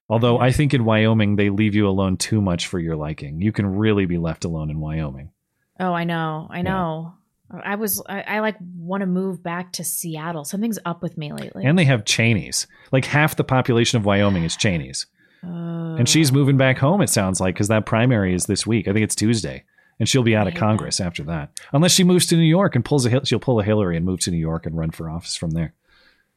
Although 0.10 0.40
I 0.40 0.52
think 0.52 0.74
in 0.74 0.86
Wyoming 0.86 1.36
they 1.36 1.50
leave 1.50 1.76
you 1.76 1.88
alone 1.88 2.18
too 2.18 2.42
much 2.42 2.68
for 2.68 2.80
your 2.80 2.96
liking. 2.96 3.42
You 3.42 3.52
can 3.52 3.66
really 3.76 4.06
be 4.06 4.18
left 4.18 4.46
alone 4.46 4.70
in 4.70 4.80
Wyoming. 4.80 5.32
Oh, 5.80 5.94
I 5.94 6.04
know. 6.04 6.48
I 6.50 6.62
know. 6.62 7.14
I 7.50 7.76
was 7.76 8.02
I, 8.08 8.22
I 8.22 8.40
like 8.40 8.58
want 8.78 9.02
to 9.02 9.08
move 9.08 9.42
back 9.42 9.74
to 9.74 9.84
Seattle. 9.84 10.44
Something's 10.44 10.80
up 10.86 11.02
with 11.02 11.18
me 11.18 11.32
lately. 11.32 11.64
And 11.66 11.80
they 11.80 11.86
have 11.86 12.04
Cheneys. 12.06 12.68
Like 12.92 13.06
half 13.06 13.36
the 13.36 13.44
population 13.44 13.98
of 13.98 14.06
Wyoming 14.06 14.44
is 14.44 14.58
Cheneys. 14.58 15.06
and 15.44 16.10
she's 16.10 16.32
moving 16.32 16.58
back 16.58 16.78
home, 16.78 17.02
it 17.02 17.10
sounds 17.10 17.40
like, 17.40 17.56
because 17.56 17.70
that 17.70 17.86
primary 17.86 18.34
is 18.34 18.48
this 18.48 18.68
week. 18.68 18.88
I 18.88 18.94
think 18.94 19.04
it's 19.04 19.16
Tuesday. 19.16 19.64
And 20.00 20.08
she'll 20.10 20.24
be 20.24 20.36
out 20.36 20.48
of 20.48 20.56
Congress 20.56 21.00
after 21.00 21.24
that. 21.24 21.52
Unless 21.72 21.94
she 21.94 22.04
moves 22.04 22.28
to 22.28 22.36
New 22.36 22.44
York 22.44 22.76
and 22.76 22.86
pulls 22.86 23.06
a 23.06 23.26
she'll 23.26 23.40
pull 23.40 23.60
a 23.60 23.64
Hillary 23.64 23.98
and 23.98 24.06
move 24.06 24.20
to 24.22 24.32
New 24.32 24.38
York 24.38 24.66
and 24.66 24.78
run 24.78 24.92
for 24.92 25.10
office 25.10 25.36
from 25.36 25.52
there. 25.52 25.74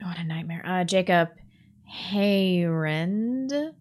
What 0.01 0.19
a 0.19 0.25
nightmare. 0.25 0.63
Uh, 0.65 0.85
Jacob 0.85 1.29
Hayrand. 1.93 3.75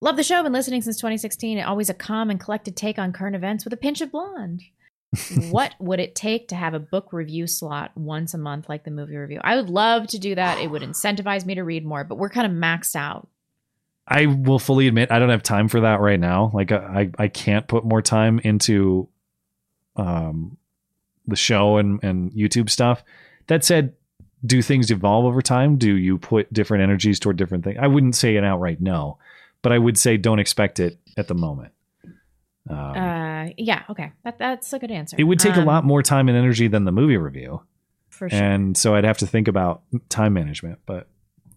Love 0.00 0.16
the 0.16 0.22
show. 0.22 0.42
Been 0.42 0.52
listening 0.52 0.82
since 0.82 0.96
2016. 0.96 1.60
Always 1.60 1.90
a 1.90 1.94
calm 1.94 2.30
and 2.30 2.38
collected 2.38 2.76
take 2.76 2.98
on 2.98 3.12
current 3.12 3.34
events 3.34 3.64
with 3.64 3.72
a 3.72 3.76
pinch 3.76 4.00
of 4.00 4.12
blonde. 4.12 4.62
what 5.50 5.74
would 5.80 6.00
it 6.00 6.14
take 6.14 6.48
to 6.48 6.54
have 6.54 6.74
a 6.74 6.78
book 6.78 7.12
review 7.12 7.46
slot 7.46 7.92
once 7.96 8.34
a 8.34 8.38
month 8.38 8.68
like 8.68 8.84
the 8.84 8.90
movie 8.90 9.16
review? 9.16 9.40
I 9.42 9.56
would 9.56 9.70
love 9.70 10.06
to 10.08 10.18
do 10.18 10.34
that. 10.34 10.58
It 10.58 10.70
would 10.70 10.82
incentivize 10.82 11.46
me 11.46 11.54
to 11.56 11.64
read 11.64 11.84
more, 11.84 12.04
but 12.04 12.18
we're 12.18 12.28
kind 12.28 12.46
of 12.46 12.52
maxed 12.52 12.94
out. 12.94 13.28
I 14.06 14.26
will 14.26 14.58
fully 14.58 14.88
admit 14.88 15.10
I 15.10 15.18
don't 15.18 15.28
have 15.28 15.42
time 15.42 15.68
for 15.68 15.80
that 15.80 16.00
right 16.00 16.18
now. 16.18 16.50
Like 16.54 16.72
I 16.72 17.10
I 17.18 17.28
can't 17.28 17.68
put 17.68 17.84
more 17.84 18.00
time 18.00 18.38
into 18.38 19.08
um 19.96 20.56
the 21.26 21.36
show 21.36 21.76
and 21.76 22.02
and 22.02 22.32
YouTube 22.32 22.70
stuff. 22.70 23.04
That 23.48 23.64
said, 23.64 23.94
do 24.44 24.62
things 24.62 24.90
evolve 24.90 25.24
over 25.24 25.42
time? 25.42 25.76
Do 25.78 25.96
you 25.96 26.18
put 26.18 26.52
different 26.52 26.82
energies 26.82 27.18
toward 27.18 27.36
different 27.36 27.64
things? 27.64 27.78
I 27.80 27.86
wouldn't 27.86 28.14
say 28.14 28.36
an 28.36 28.44
outright 28.44 28.80
no, 28.80 29.18
but 29.62 29.72
I 29.72 29.78
would 29.78 29.98
say 29.98 30.16
don't 30.16 30.38
expect 30.38 30.78
it 30.80 30.98
at 31.16 31.28
the 31.28 31.34
moment. 31.34 31.72
Um, 32.70 32.76
Uh, 32.76 33.48
yeah, 33.56 33.82
okay. 33.90 34.12
That, 34.24 34.38
that's 34.38 34.72
a 34.72 34.78
good 34.78 34.90
answer. 34.90 35.16
it 35.18 35.24
would 35.24 35.38
take 35.40 35.56
a 35.56 35.60
Um, 35.60 35.66
lot 35.66 35.84
more 35.84 36.02
time 36.02 36.28
and 36.28 36.36
energy 36.36 36.68
than 36.68 36.84
the 36.84 36.92
movie 36.92 37.16
review. 37.16 37.62
For 38.10 38.28
sure. 38.28 38.38
And 38.42 38.76
so 38.76 38.94
I'd 38.94 39.04
have 39.04 39.18
to 39.18 39.26
think 39.26 39.48
about 39.48 39.82
time 40.08 40.32
management. 40.34 40.80
But 40.86 41.08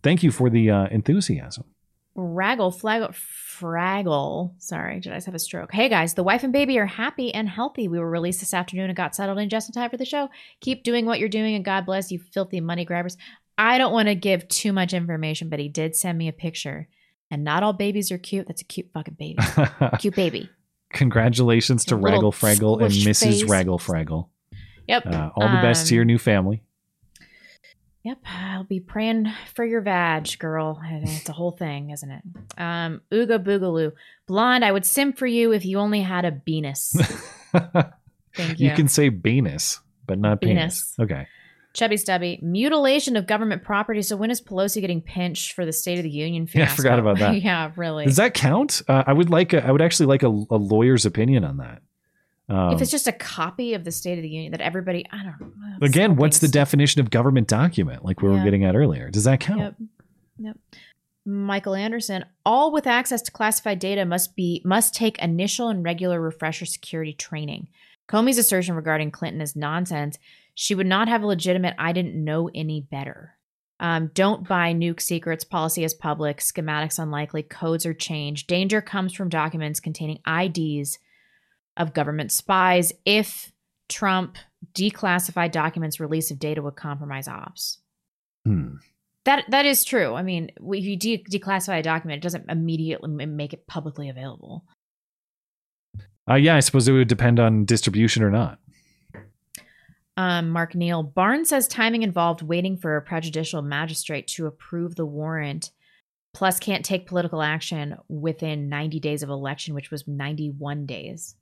thank 0.03 0.24
you 0.24 0.32
for 0.32 0.49
the 0.49 0.70
uh, 0.70 0.86
enthusiasm. 0.88 1.66
Raggle, 2.17 2.71
Flaggle, 2.77 3.13
Fraggle. 3.13 4.53
Sorry, 4.57 4.99
did 4.99 5.13
I 5.13 5.15
just 5.15 5.27
have 5.27 5.35
a 5.35 5.39
stroke? 5.39 5.71
Hey 5.71 5.88
guys, 5.88 6.13
the 6.13 6.23
wife 6.23 6.43
and 6.43 6.51
baby 6.51 6.77
are 6.77 6.85
happy 6.85 7.33
and 7.33 7.47
healthy. 7.47 7.88
We 7.88 7.99
were 7.99 8.09
released 8.09 8.41
this 8.41 8.53
afternoon 8.53 8.89
and 8.89 8.95
got 8.97 9.15
settled 9.15 9.38
in 9.39 9.49
just 9.49 9.69
in 9.69 9.73
time 9.73 9.89
for 9.89 9.97
the 9.97 10.05
show. 10.05 10.29
Keep 10.59 10.83
doing 10.83 11.05
what 11.05 11.19
you're 11.19 11.29
doing 11.29 11.55
and 11.55 11.63
God 11.63 11.85
bless 11.85 12.11
you, 12.11 12.19
filthy 12.19 12.59
money 12.59 12.83
grabbers. 12.83 13.17
I 13.57 13.77
don't 13.77 13.93
want 13.93 14.07
to 14.07 14.15
give 14.15 14.47
too 14.47 14.73
much 14.73 14.93
information, 14.93 15.47
but 15.49 15.59
he 15.59 15.69
did 15.69 15.95
send 15.95 16.17
me 16.17 16.27
a 16.27 16.33
picture. 16.33 16.88
And 17.29 17.43
not 17.45 17.63
all 17.63 17.73
babies 17.73 18.11
are 18.11 18.17
cute. 18.17 18.47
That's 18.47 18.61
a 18.61 18.65
cute 18.65 18.89
fucking 18.93 19.15
baby. 19.17 19.38
cute 19.99 20.15
baby. 20.15 20.49
Congratulations 20.91 21.85
to 21.85 21.95
Raggle 21.95 22.33
Fraggle 22.33 22.81
and 22.81 22.91
Mrs. 22.91 23.23
face. 23.23 23.43
Raggle 23.43 23.79
Fraggle. 23.79 24.27
Yep. 24.88 25.05
Uh, 25.05 25.29
all 25.35 25.47
the 25.47 25.61
best 25.61 25.88
to 25.88 25.93
Um, 25.93 25.95
your 25.95 26.05
new 26.05 26.17
family. 26.17 26.61
Yep, 28.03 28.18
I'll 28.26 28.64
be 28.64 28.80
praying 28.80 29.32
for 29.53 29.64
your 29.64 29.82
vag, 29.82 30.40
girl. 30.40 30.82
It's 30.84 31.30
a 31.30 31.34
whole 31.34 31.52
thing, 31.52 31.91
isn't 31.91 32.10
it? 32.10 32.23
Um, 32.57 33.02
Ooga 33.11 33.44
Boogaloo. 33.44 33.91
Blonde, 34.26 34.65
I 34.65 34.72
would 34.72 34.86
sim 34.86 35.14
for 35.14 35.28
you 35.28 35.52
if 35.52 35.65
you 35.65 35.78
only 35.78 36.02
had 36.02 36.26
a 36.26 36.32
penis. 36.32 36.95
Thank 37.52 38.60
you. 38.60 38.69
You 38.69 38.76
can 38.76 38.88
say 38.88 39.11
penis, 39.11 39.80
but 40.07 40.18
not 40.18 40.41
penis. 40.41 40.95
Penis. 40.95 40.95
Okay. 40.99 41.28
Chubby 41.73 41.98
Stubby. 41.98 42.40
Mutilation 42.41 43.15
of 43.15 43.28
government 43.28 43.64
property. 43.64 44.02
So 44.02 44.18
when 44.18 44.32
is 44.32 44.41
Pelosi 44.41 44.82
getting 44.82 45.02
pinched 45.02 45.53
for 45.53 45.65
the 45.65 45.72
State 45.72 45.99
of 45.99 46.03
the 46.03 46.10
Union 46.10 46.48
Yeah, 46.53 46.64
I 46.64 46.68
forgot 46.68 46.99
about 46.99 47.19
that. 47.19 47.41
yeah, 47.44 47.72
really. 47.76 48.06
Does 48.06 48.18
that 48.18 48.34
count? 48.34 48.82
Uh, 48.88 49.03
I 49.06 49.14
would 49.14 49.30
like. 49.30 49.53
A, 49.53 49.65
I 49.65 49.72
would 49.72 49.82
actually 49.82 50.07
like 50.07 50.23
a, 50.23 50.28
a 50.28 50.57
lawyer's 50.57 51.06
opinion 51.06 51.44
on 51.44 51.57
that. 51.57 51.82
Um, 52.52 52.73
if 52.73 52.82
it's 52.82 52.91
just 52.91 53.07
a 53.07 53.14
copy 53.14 53.73
of 53.76 53.86
the 53.86 53.91
State 53.91 54.18
of 54.18 54.23
the 54.23 54.30
Union 54.30 54.52
that 54.52 54.60
everybody, 54.60 55.06
I 55.10 55.23
don't 55.23 55.40
know. 55.40 55.86
again, 55.86 56.18
what's 56.18 56.40
the 56.40 56.49
definition 56.49 56.99
of 56.99 57.10
government 57.10 57.48
document? 57.48 58.03
Like 58.03 58.22
we 58.22 58.30
were 58.30 58.44
getting 58.44 58.65
at 58.65 58.76
earlier. 58.76 59.10
Does 59.10 59.23
that 59.23 59.40
count? 59.40 59.60
Yep. 59.60 59.76
Yep. 60.40 60.57
Michael 61.26 61.76
Anderson. 61.76 62.26
All 62.45 62.73
with 62.73 62.88
access 62.88 63.22
to 63.22 63.32
classified 63.32 63.80
data 63.80 64.06
must 64.06 64.36
be 64.36 64.61
must 64.65 64.94
take 64.94 65.18
initial 65.19 65.69
and 65.69 65.84
regular 65.84 66.19
refresher 66.19 66.65
security 66.65 67.14
training. 67.14 67.69
Comey's 68.10 68.38
assertion 68.38 68.76
regarding 68.76 69.11
Clinton 69.11 69.41
is 69.41 69.56
nonsense. 69.56 70.18
She 70.53 70.76
would 70.76 70.88
not 70.88 71.07
have 71.07 71.23
a 71.23 71.28
legitimate 71.28 71.76
I 71.78 71.94
didn't 71.94 72.22
know 72.22 72.49
any 72.53 72.82
better. 72.82 73.38
Um, 73.80 74.11
don't 74.14 74.48
buy 74.48 74.74
nuke 74.74 75.01
secrets. 75.01 75.45
Policy 75.45 75.85
is 75.85 75.93
public. 75.93 76.38
Schematics 76.40 77.00
unlikely. 77.00 77.43
Codes 77.43 77.85
are 77.85 77.93
changed. 77.93 78.48
Danger 78.48 78.82
comes 78.82 79.14
from 79.14 79.30
documents 79.30 79.80
containing 79.80 80.19
IDs 80.27 81.00
of 81.77 81.93
government 81.93 82.32
spies. 82.32 82.93
If 83.06 83.51
Trump 83.90 84.38
declassified 84.74 85.51
documents, 85.51 86.00
release 86.00 86.32
of 86.32 86.40
data 86.40 86.61
would 86.61 86.75
compromise 86.75 87.27
ops. 87.27 87.80
Hmm. 88.45 88.75
That 89.25 89.45
that 89.50 89.66
is 89.66 89.83
true. 89.83 90.16
I 90.16 90.24
mean, 90.24 90.50
if 90.58 90.83
you 90.83 90.98
de- 90.98 91.24
declassify 91.24 91.80
a 91.80 91.83
document, 91.83 92.17
it 92.17 92.24
doesn't 92.24 92.50
immediately 92.50 93.09
make 93.25 93.53
it 93.53 93.67
publicly 93.67 94.09
available. 94.09 94.66
Uh, 96.30 96.35
yeah, 96.35 96.56
I 96.56 96.59
suppose 96.59 96.88
it 96.88 96.93
would 96.93 97.08
depend 97.08 97.40
on 97.40 97.66
distribution 97.66 98.24
or 98.24 98.32
not. 98.32 98.59
Um, 100.17 100.50
Mark 100.50 100.75
Neal 100.75 101.03
Barnes 101.03 101.50
says 101.50 101.67
timing 101.67 102.03
involved 102.03 102.41
waiting 102.41 102.77
for 102.77 102.95
a 102.95 103.01
prejudicial 103.01 103.61
magistrate 103.61 104.27
to 104.30 104.45
approve 104.45 104.95
the 104.95 105.06
warrant, 105.06 105.72
plus 106.33 106.59
can't 106.59 106.85
take 106.85 107.08
political 107.08 107.41
action 107.41 107.95
within 108.08 108.69
90 108.69 109.00
days 109.00 109.24
of 109.24 109.30
election, 109.30 109.74
which 109.74 109.91
was 109.91 110.08
91 110.08 110.85
days 110.85 111.35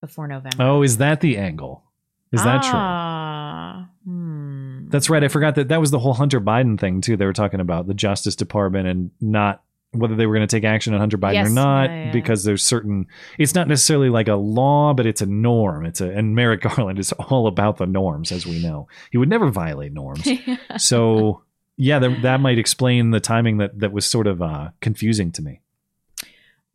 before 0.00 0.26
November. 0.26 0.56
Oh, 0.60 0.82
is 0.82 0.98
that 0.98 1.20
the 1.20 1.38
angle? 1.38 1.84
Is 2.32 2.42
that 2.42 2.62
true? 2.62 2.72
Ah, 2.74 3.88
hmm. 4.04 4.88
That's 4.88 5.08
right. 5.08 5.22
I 5.22 5.28
forgot 5.28 5.54
that 5.54 5.68
that 5.68 5.80
was 5.80 5.90
the 5.90 5.98
whole 5.98 6.14
Hunter 6.14 6.40
Biden 6.40 6.78
thing 6.78 7.00
too. 7.00 7.16
They 7.16 7.24
were 7.24 7.32
talking 7.32 7.60
about 7.60 7.86
the 7.86 7.94
Justice 7.94 8.36
Department 8.36 8.88
and 8.88 9.10
not 9.20 9.62
whether 9.92 10.14
they 10.14 10.26
were 10.26 10.34
going 10.34 10.46
to 10.46 10.56
take 10.56 10.64
action 10.64 10.92
on 10.92 11.00
Hunter 11.00 11.18
Biden 11.18 11.34
Yes, 11.34 11.48
or 11.48 11.50
not 11.50 11.90
yeah, 11.90 12.04
yeah. 12.06 12.12
because 12.12 12.44
there's 12.44 12.62
certain 12.62 13.06
it's 13.38 13.54
not 13.54 13.68
necessarily 13.68 14.10
like 14.10 14.28
a 14.28 14.34
law 14.34 14.92
but 14.92 15.06
it's 15.06 15.22
a 15.22 15.26
norm. 15.26 15.86
It's 15.86 16.00
a 16.00 16.10
and 16.10 16.34
Merrick 16.34 16.60
Garland 16.76 16.98
is 16.98 17.12
all 17.12 17.46
about 17.46 17.78
the 17.78 17.86
norms 17.86 18.32
as 18.32 18.46
we 18.46 18.62
know. 18.62 18.88
He 19.10 19.18
would 19.18 19.28
never 19.28 19.50
violate 19.50 19.92
norms. 19.92 20.28
so, 20.78 21.42
yeah, 21.76 21.98
that, 21.98 22.22
that 22.22 22.40
might 22.40 22.58
explain 22.58 23.10
the 23.10 23.20
timing 23.20 23.58
that 23.58 23.78
that 23.80 23.92
was 23.92 24.04
sort 24.06 24.26
of 24.26 24.42
uh, 24.42 24.70
confusing 24.80 25.32
to 25.32 25.42
me. 25.42 25.60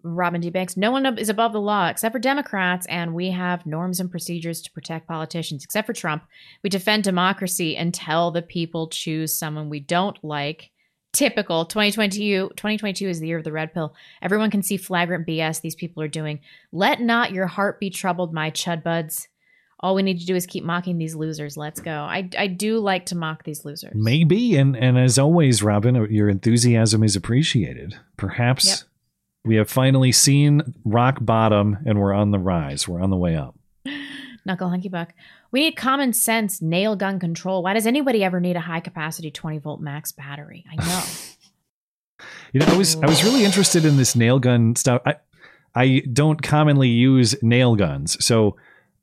Robin 0.03 0.41
D. 0.41 0.49
Banks, 0.49 0.77
no 0.77 0.91
one 0.91 1.05
is 1.17 1.30
above 1.30 1.53
the 1.53 1.61
law 1.61 1.88
except 1.88 2.13
for 2.13 2.19
Democrats, 2.19 2.85
and 2.88 3.13
we 3.13 3.31
have 3.31 3.65
norms 3.65 3.99
and 3.99 4.09
procedures 4.09 4.61
to 4.61 4.71
protect 4.71 5.07
politicians, 5.07 5.63
except 5.63 5.88
for 5.88 5.93
Trump. 5.93 6.23
We 6.63 6.69
defend 6.69 7.03
democracy 7.03 7.75
until 7.75 8.31
the 8.31 8.41
people 8.41 8.88
choose 8.88 9.38
someone 9.38 9.69
we 9.69 9.80
don't 9.80 10.21
like. 10.23 10.71
Typical 11.13 11.65
2022, 11.65 12.51
2022 12.55 13.09
is 13.09 13.19
the 13.19 13.27
year 13.27 13.38
of 13.38 13.43
the 13.43 13.51
red 13.51 13.73
pill. 13.73 13.93
Everyone 14.21 14.49
can 14.49 14.63
see 14.63 14.77
flagrant 14.77 15.27
BS 15.27 15.59
these 15.59 15.75
people 15.75 16.01
are 16.01 16.07
doing. 16.07 16.39
Let 16.71 17.01
not 17.01 17.33
your 17.33 17.47
heart 17.47 17.81
be 17.81 17.89
troubled, 17.89 18.33
my 18.33 18.49
chud 18.49 18.81
buds. 18.81 19.27
All 19.81 19.95
we 19.95 20.03
need 20.03 20.19
to 20.19 20.25
do 20.25 20.35
is 20.35 20.45
keep 20.45 20.63
mocking 20.63 20.99
these 20.99 21.15
losers. 21.15 21.57
Let's 21.57 21.81
go. 21.81 21.91
I, 21.91 22.30
I 22.38 22.47
do 22.47 22.77
like 22.77 23.07
to 23.07 23.17
mock 23.17 23.43
these 23.43 23.65
losers. 23.65 23.93
Maybe 23.95 24.55
and 24.55 24.75
and 24.77 24.97
as 24.97 25.17
always, 25.17 25.63
Robin, 25.63 25.97
uh, 25.97 26.03
your 26.03 26.30
enthusiasm 26.30 27.03
is 27.03 27.15
appreciated. 27.15 27.95
Perhaps 28.15 28.67
Yep. 28.67 28.77
We 29.43 29.55
have 29.55 29.69
finally 29.69 30.11
seen 30.11 30.61
rock 30.85 31.17
bottom 31.21 31.77
and 31.85 31.99
we're 31.99 32.13
on 32.13 32.31
the 32.31 32.39
rise. 32.39 32.87
We're 32.87 33.01
on 33.01 33.09
the 33.09 33.17
way 33.17 33.35
up. 33.35 33.55
Knuckle 34.45 34.69
Hunky 34.69 34.89
Buck. 34.89 35.13
We 35.51 35.61
need 35.61 35.75
common 35.75 36.13
sense 36.13 36.61
nail 36.61 36.95
gun 36.95 37.19
control. 37.19 37.63
Why 37.63 37.73
does 37.73 37.85
anybody 37.85 38.23
ever 38.23 38.39
need 38.39 38.55
a 38.55 38.61
high 38.61 38.79
capacity 38.79 39.31
20 39.31 39.59
volt 39.59 39.81
max 39.81 40.11
battery? 40.11 40.65
I 40.71 40.75
know. 40.75 41.03
You 42.53 42.59
know, 42.59 42.67
I 42.67 42.77
was 42.77 42.97
I 42.97 43.07
was 43.07 43.23
really 43.23 43.43
interested 43.43 43.83
in 43.83 43.97
this 43.97 44.15
nail 44.15 44.37
gun 44.37 44.75
stuff. 44.75 45.01
I 45.07 45.15
I 45.73 46.03
don't 46.13 46.39
commonly 46.39 46.89
use 46.89 47.41
nail 47.41 47.75
guns, 47.75 48.23
so 48.23 48.57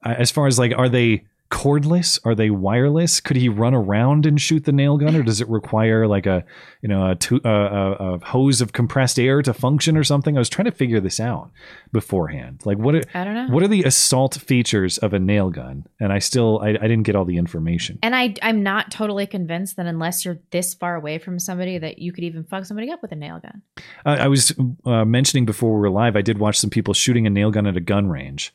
as 0.05 0.31
far 0.31 0.47
as 0.47 0.58
like, 0.58 0.73
are 0.76 0.89
they 0.89 1.25
cordless? 1.51 2.18
Are 2.25 2.35
they 2.35 2.51
wireless? 2.51 3.20
Could 3.20 3.36
he 3.36 3.49
run 3.49 3.75
around 3.75 4.27
and 4.27 4.41
shoot 4.41 4.65
the 4.65 4.73
nail 4.73 4.97
gun, 4.99 5.17
or 5.17 5.23
does 5.23 5.41
it 5.41 5.49
require 5.49 6.07
like 6.07 6.27
a 6.27 6.44
you 6.83 6.89
know 6.89 7.10
a, 7.10 7.15
tu- 7.15 7.41
a, 7.44 7.49
a, 7.49 7.93
a 7.93 8.18
hose 8.27 8.60
of 8.60 8.73
compressed 8.73 9.18
air 9.18 9.43
to 9.43 9.55
function 9.55 9.97
or 9.97 10.05
something? 10.05 10.36
I 10.36 10.41
was 10.41 10.49
trying 10.49 10.67
to 10.67 10.73
figure 10.73 11.01
this 11.01 11.20
out 11.20 11.51
beforehand. 11.93 12.62
Like 12.65 12.78
what? 12.78 12.94
Are, 12.94 13.02
I 13.15 13.25
don't 13.25 13.35
know. 13.35 13.47
What 13.49 13.62
are 13.62 13.68
the 13.68 13.85
assault 13.85 14.35
features 14.35 14.99
of 14.99 15.15
a 15.15 15.18
nail 15.18 15.51
gun? 15.51 15.86
And 16.01 16.12
I 16.12 16.18
still 16.18 16.60
I, 16.62 16.70
I 16.70 16.89
didn't 16.89 17.02
get 17.02 17.17
all 17.17 17.25
the 17.25 17.39
information. 17.39 17.99
And 18.02 18.15
I, 18.15 18.35
I'm 18.43 18.62
not 18.62 18.91
totally 18.91 19.27
convinced 19.27 19.77
that 19.77 19.86
unless 19.86 20.25
you're 20.25 20.39
this 20.51 20.75
far 20.75 20.97
away 20.97 21.18
from 21.18 21.39
somebody, 21.39 21.78
that 21.78 21.99
you 21.99 22.12
could 22.12 22.25
even 22.25 22.44
fuck 22.44 22.65
somebody 22.65 22.91
up 22.91 23.02
with 23.02 23.12
a 23.12 23.17
nail 23.17 23.41
gun. 23.41 23.62
Uh, 24.05 24.17
I 24.20 24.28
was 24.28 24.55
uh, 24.85 25.05
mentioning 25.05 25.44
before 25.44 25.73
we 25.75 25.81
were 25.81 25.91
live. 25.91 26.17
I 26.17 26.23
did 26.23 26.39
watch 26.39 26.59
some 26.59 26.70
people 26.70 26.94
shooting 26.94 27.27
a 27.27 27.31
nail 27.31 27.51
gun 27.51 27.67
at 27.67 27.77
a 27.77 27.81
gun 27.81 28.09
range, 28.09 28.55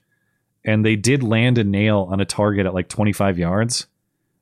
and 0.65 0.85
they 0.85 0.95
did 0.95 1.23
land 1.23 1.57
a 1.57 1.63
nail 1.63 2.07
on 2.09 2.19
a 2.19 2.25
target 2.25 2.65
at 2.65 2.73
like 2.73 2.87
25 2.89 3.37
yards. 3.37 3.87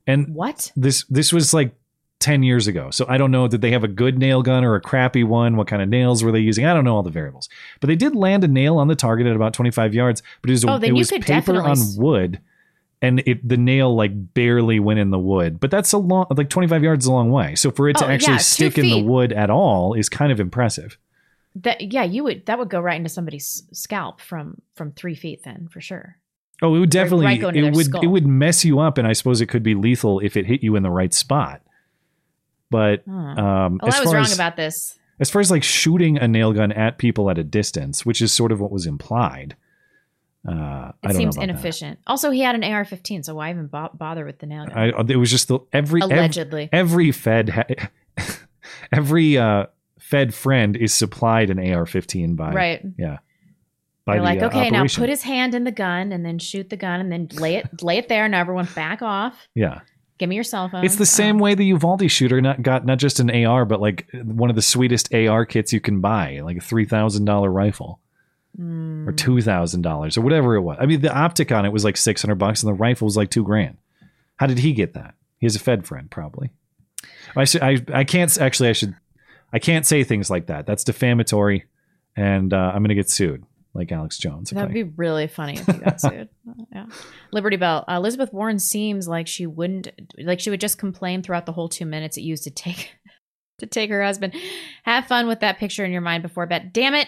And 0.07 0.33
what? 0.33 0.71
This 0.75 1.03
this 1.05 1.31
was 1.31 1.53
like 1.53 1.73
10 2.19 2.43
years 2.43 2.67
ago. 2.67 2.91
So 2.91 3.05
I 3.07 3.17
don't 3.17 3.31
know 3.31 3.47
did 3.47 3.61
they 3.61 3.71
have 3.71 3.83
a 3.83 3.87
good 3.87 4.17
nail 4.17 4.41
gun 4.41 4.63
or 4.63 4.75
a 4.75 4.81
crappy 4.81 5.23
one? 5.23 5.55
What 5.57 5.67
kind 5.67 5.81
of 5.81 5.89
nails 5.89 6.23
were 6.23 6.31
they 6.31 6.39
using? 6.39 6.65
I 6.65 6.73
don't 6.73 6.83
know 6.83 6.95
all 6.95 7.03
the 7.03 7.09
variables. 7.09 7.49
But 7.79 7.87
they 7.87 7.95
did 7.95 8.15
land 8.15 8.43
a 8.43 8.47
nail 8.47 8.77
on 8.77 8.87
the 8.87 8.95
target 8.95 9.27
at 9.27 9.35
about 9.35 9.53
25 9.53 9.93
yards, 9.93 10.21
but 10.41 10.49
it 10.49 10.53
was, 10.53 10.65
Oh, 10.65 10.77
then 10.77 10.83
it 10.83 10.87
you 10.89 10.93
was 10.95 11.11
paper 11.11 11.25
definitely 11.25 11.71
on 11.71 11.77
wood 11.97 12.41
and 13.01 13.23
it 13.25 13.47
the 13.47 13.57
nail 13.57 13.95
like 13.95 14.33
barely 14.33 14.79
went 14.79 14.99
in 14.99 15.09
the 15.09 15.19
wood. 15.19 15.59
But 15.59 15.71
that's 15.71 15.91
a 15.91 15.97
long 15.97 16.27
like 16.29 16.49
25 16.49 16.83
yards 16.83 17.05
is 17.05 17.09
a 17.09 17.11
long 17.11 17.31
way. 17.31 17.55
So 17.55 17.71
for 17.71 17.89
it 17.89 17.97
to 17.97 18.05
Oh, 18.05 18.09
actually 18.09 18.33
yeah, 18.33 18.39
stick 18.39 18.77
in 18.77 18.89
the 18.89 19.01
wood 19.01 19.33
at 19.33 19.49
all 19.49 19.93
is 19.93 20.07
kind 20.09 20.31
of 20.31 20.39
impressive. 20.39 20.97
That 21.55 21.91
yeah, 21.93 22.03
you 22.03 22.23
would 22.23 22.45
that 22.45 22.57
would 22.59 22.69
go 22.69 22.79
right 22.79 22.95
into 22.95 23.09
somebody's 23.09 23.63
scalp 23.73 24.21
from 24.21 24.61
from 24.75 24.91
three 24.93 25.15
feet 25.15 25.43
then 25.43 25.67
for 25.69 25.81
sure. 25.81 26.17
Oh, 26.61 26.75
it 26.75 26.79
would 26.79 26.89
definitely 26.91 27.25
right 27.25 27.55
it 27.55 27.73
would 27.73 27.85
skull. 27.87 28.01
it 28.03 28.07
would 28.07 28.25
mess 28.27 28.63
you 28.63 28.79
up, 28.79 28.97
and 28.97 29.07
I 29.07 29.13
suppose 29.13 29.41
it 29.41 29.47
could 29.47 29.63
be 29.63 29.73
lethal 29.75 30.19
if 30.19 30.37
it 30.37 30.45
hit 30.45 30.63
you 30.63 30.75
in 30.75 30.83
the 30.83 30.91
right 30.91 31.13
spot. 31.13 31.61
But 32.69 33.03
Huh. 33.09 33.13
um, 33.13 33.79
Well, 33.81 33.89
as 33.89 33.95
I 33.95 33.99
was 34.01 34.13
wrong 34.13 34.23
as, 34.23 34.33
about 34.33 34.55
this. 34.55 34.97
as 35.19 35.29
far 35.29 35.39
as 35.41 35.51
like 35.51 35.63
shooting 35.63 36.17
a 36.17 36.27
nail 36.27 36.53
gun 36.53 36.71
at 36.71 36.97
people 36.97 37.29
at 37.29 37.37
a 37.37 37.43
distance, 37.43 38.05
which 38.05 38.21
is 38.21 38.31
sort 38.31 38.51
of 38.51 38.61
what 38.61 38.71
was 38.71 38.85
implied. 38.85 39.55
Uh, 40.47 40.51
I 40.53 40.89
It 41.03 41.07
don't 41.09 41.15
seems 41.15 41.37
inefficient. 41.37 41.99
Also, 42.07 42.31
he 42.31 42.39
had 42.41 42.55
an 42.55 42.63
AR-15, 42.63 43.25
so 43.25 43.35
why 43.35 43.49
even 43.51 43.67
bo- 43.67 43.91
bother 43.93 44.23
with 44.25 44.39
the 44.39 44.45
nail 44.47 44.65
gun? 44.65 44.77
I, 44.77 44.87
it 45.09 45.17
was 45.17 45.29
just 45.29 45.47
the 45.49 45.59
every 45.73 46.01
ev- 46.01 46.09
Allegedly. 46.11 46.69
every, 46.71 47.11
Fed 47.11 47.49
ha- 47.49 47.65
every 48.91 49.37
uh, 49.37 49.65
Fed 50.11 50.33
friend 50.33 50.75
is 50.77 50.93
supplied 50.93 51.49
an 51.49 51.57
AR-15 51.57 52.35
by 52.35 52.51
Right. 52.51 52.81
Yeah. 52.97 53.17
By 54.05 54.15
They're 54.15 54.21
the, 54.21 54.25
like, 54.25 54.41
uh, 54.41 54.45
okay, 54.47 54.69
now 54.69 54.85
put 54.87 55.09
his 55.09 55.23
hand 55.23 55.55
in 55.55 55.63
the 55.63 55.71
gun 55.71 56.11
and 56.11 56.25
then 56.25 56.37
shoot 56.37 56.69
the 56.69 56.75
gun 56.77 56.99
and 56.99 57.11
then 57.11 57.29
lay 57.39 57.55
it 57.55 57.81
lay 57.81 57.97
it 57.97 58.09
there. 58.09 58.27
Now 58.27 58.41
everyone 58.41 58.67
back 58.75 59.01
off. 59.01 59.47
yeah. 59.55 59.79
Give 60.17 60.29
me 60.29 60.35
your 60.35 60.43
cell 60.43 60.69
phone. 60.69 60.85
It's 60.85 60.97
the 60.97 61.05
same 61.07 61.39
way 61.39 61.55
the 61.55 61.65
Uvalde 61.65 62.11
shooter 62.11 62.41
not 62.41 62.61
got 62.61 62.85
not 62.85 62.99
just 62.99 63.19
an 63.19 63.31
AR, 63.45 63.65
but 63.65 63.81
like 63.81 64.07
one 64.13 64.51
of 64.51 64.55
the 64.55 64.61
sweetest 64.61 65.11
AR 65.15 65.45
kits 65.47 65.73
you 65.73 65.79
can 65.81 65.99
buy, 65.99 66.41
like 66.43 66.57
a 66.57 66.61
three 66.61 66.85
thousand 66.85 67.25
dollar 67.25 67.49
rifle 67.49 67.99
Mm. 68.59 69.07
or 69.07 69.13
two 69.13 69.41
thousand 69.41 69.81
dollars 69.81 70.17
or 70.17 70.21
whatever 70.21 70.55
it 70.55 70.61
was. 70.61 70.77
I 70.79 70.85
mean, 70.85 70.99
the 71.01 71.11
optic 71.15 71.53
on 71.53 71.65
it 71.65 71.71
was 71.71 71.85
like 71.85 71.95
six 71.95 72.21
hundred 72.21 72.35
bucks, 72.35 72.61
and 72.61 72.69
the 72.69 72.77
rifle 72.77 73.05
was 73.05 73.15
like 73.15 73.29
two 73.29 73.43
grand. 73.45 73.77
How 74.35 74.45
did 74.45 74.59
he 74.59 74.73
get 74.73 74.93
that? 74.93 75.15
He 75.39 75.45
has 75.45 75.55
a 75.55 75.59
Fed 75.59 75.87
friend, 75.87 76.11
probably. 76.11 76.51
I 77.35 77.45
should. 77.45 77.61
I. 77.63 77.77
I 77.93 78.03
can't 78.03 78.37
actually. 78.39 78.69
I 78.69 78.73
should. 78.73 78.93
I 79.53 79.59
can't 79.59 79.85
say 79.85 80.03
things 80.03 80.29
like 80.29 80.47
that. 80.47 80.65
That's 80.65 80.83
defamatory, 80.83 81.65
and 82.15 82.53
uh, 82.53 82.71
I'm 82.73 82.79
going 82.81 82.89
to 82.89 82.95
get 82.95 83.09
sued, 83.09 83.43
like 83.73 83.91
Alex 83.91 84.17
Jones. 84.17 84.49
That'd 84.51 84.73
be 84.73 84.83
really 84.83 85.27
funny 85.27 85.53
if 85.57 85.67
you 85.67 85.73
got 85.73 85.99
sued. 86.01 86.29
Yeah. 86.71 86.85
Liberty 87.31 87.57
Bell. 87.57 87.83
Uh, 87.87 87.95
Elizabeth 87.95 88.31
Warren 88.33 88.59
seems 88.59 89.07
like 89.07 89.27
she 89.27 89.45
wouldn't 89.47 89.89
like 90.17 90.39
she 90.39 90.49
would 90.49 90.61
just 90.61 90.77
complain 90.77 91.21
throughout 91.23 91.45
the 91.45 91.51
whole 91.51 91.69
two 91.69 91.85
minutes 91.85 92.17
it 92.17 92.21
used 92.21 92.43
to 92.45 92.51
take 92.51 92.91
to 93.59 93.65
take 93.65 93.89
her 93.89 94.03
husband. 94.03 94.33
Have 94.83 95.07
fun 95.07 95.27
with 95.27 95.39
that 95.41 95.57
picture 95.57 95.83
in 95.85 95.91
your 95.91 96.01
mind 96.01 96.23
before 96.23 96.45
bed. 96.45 96.71
Damn 96.73 96.95
it. 96.95 97.07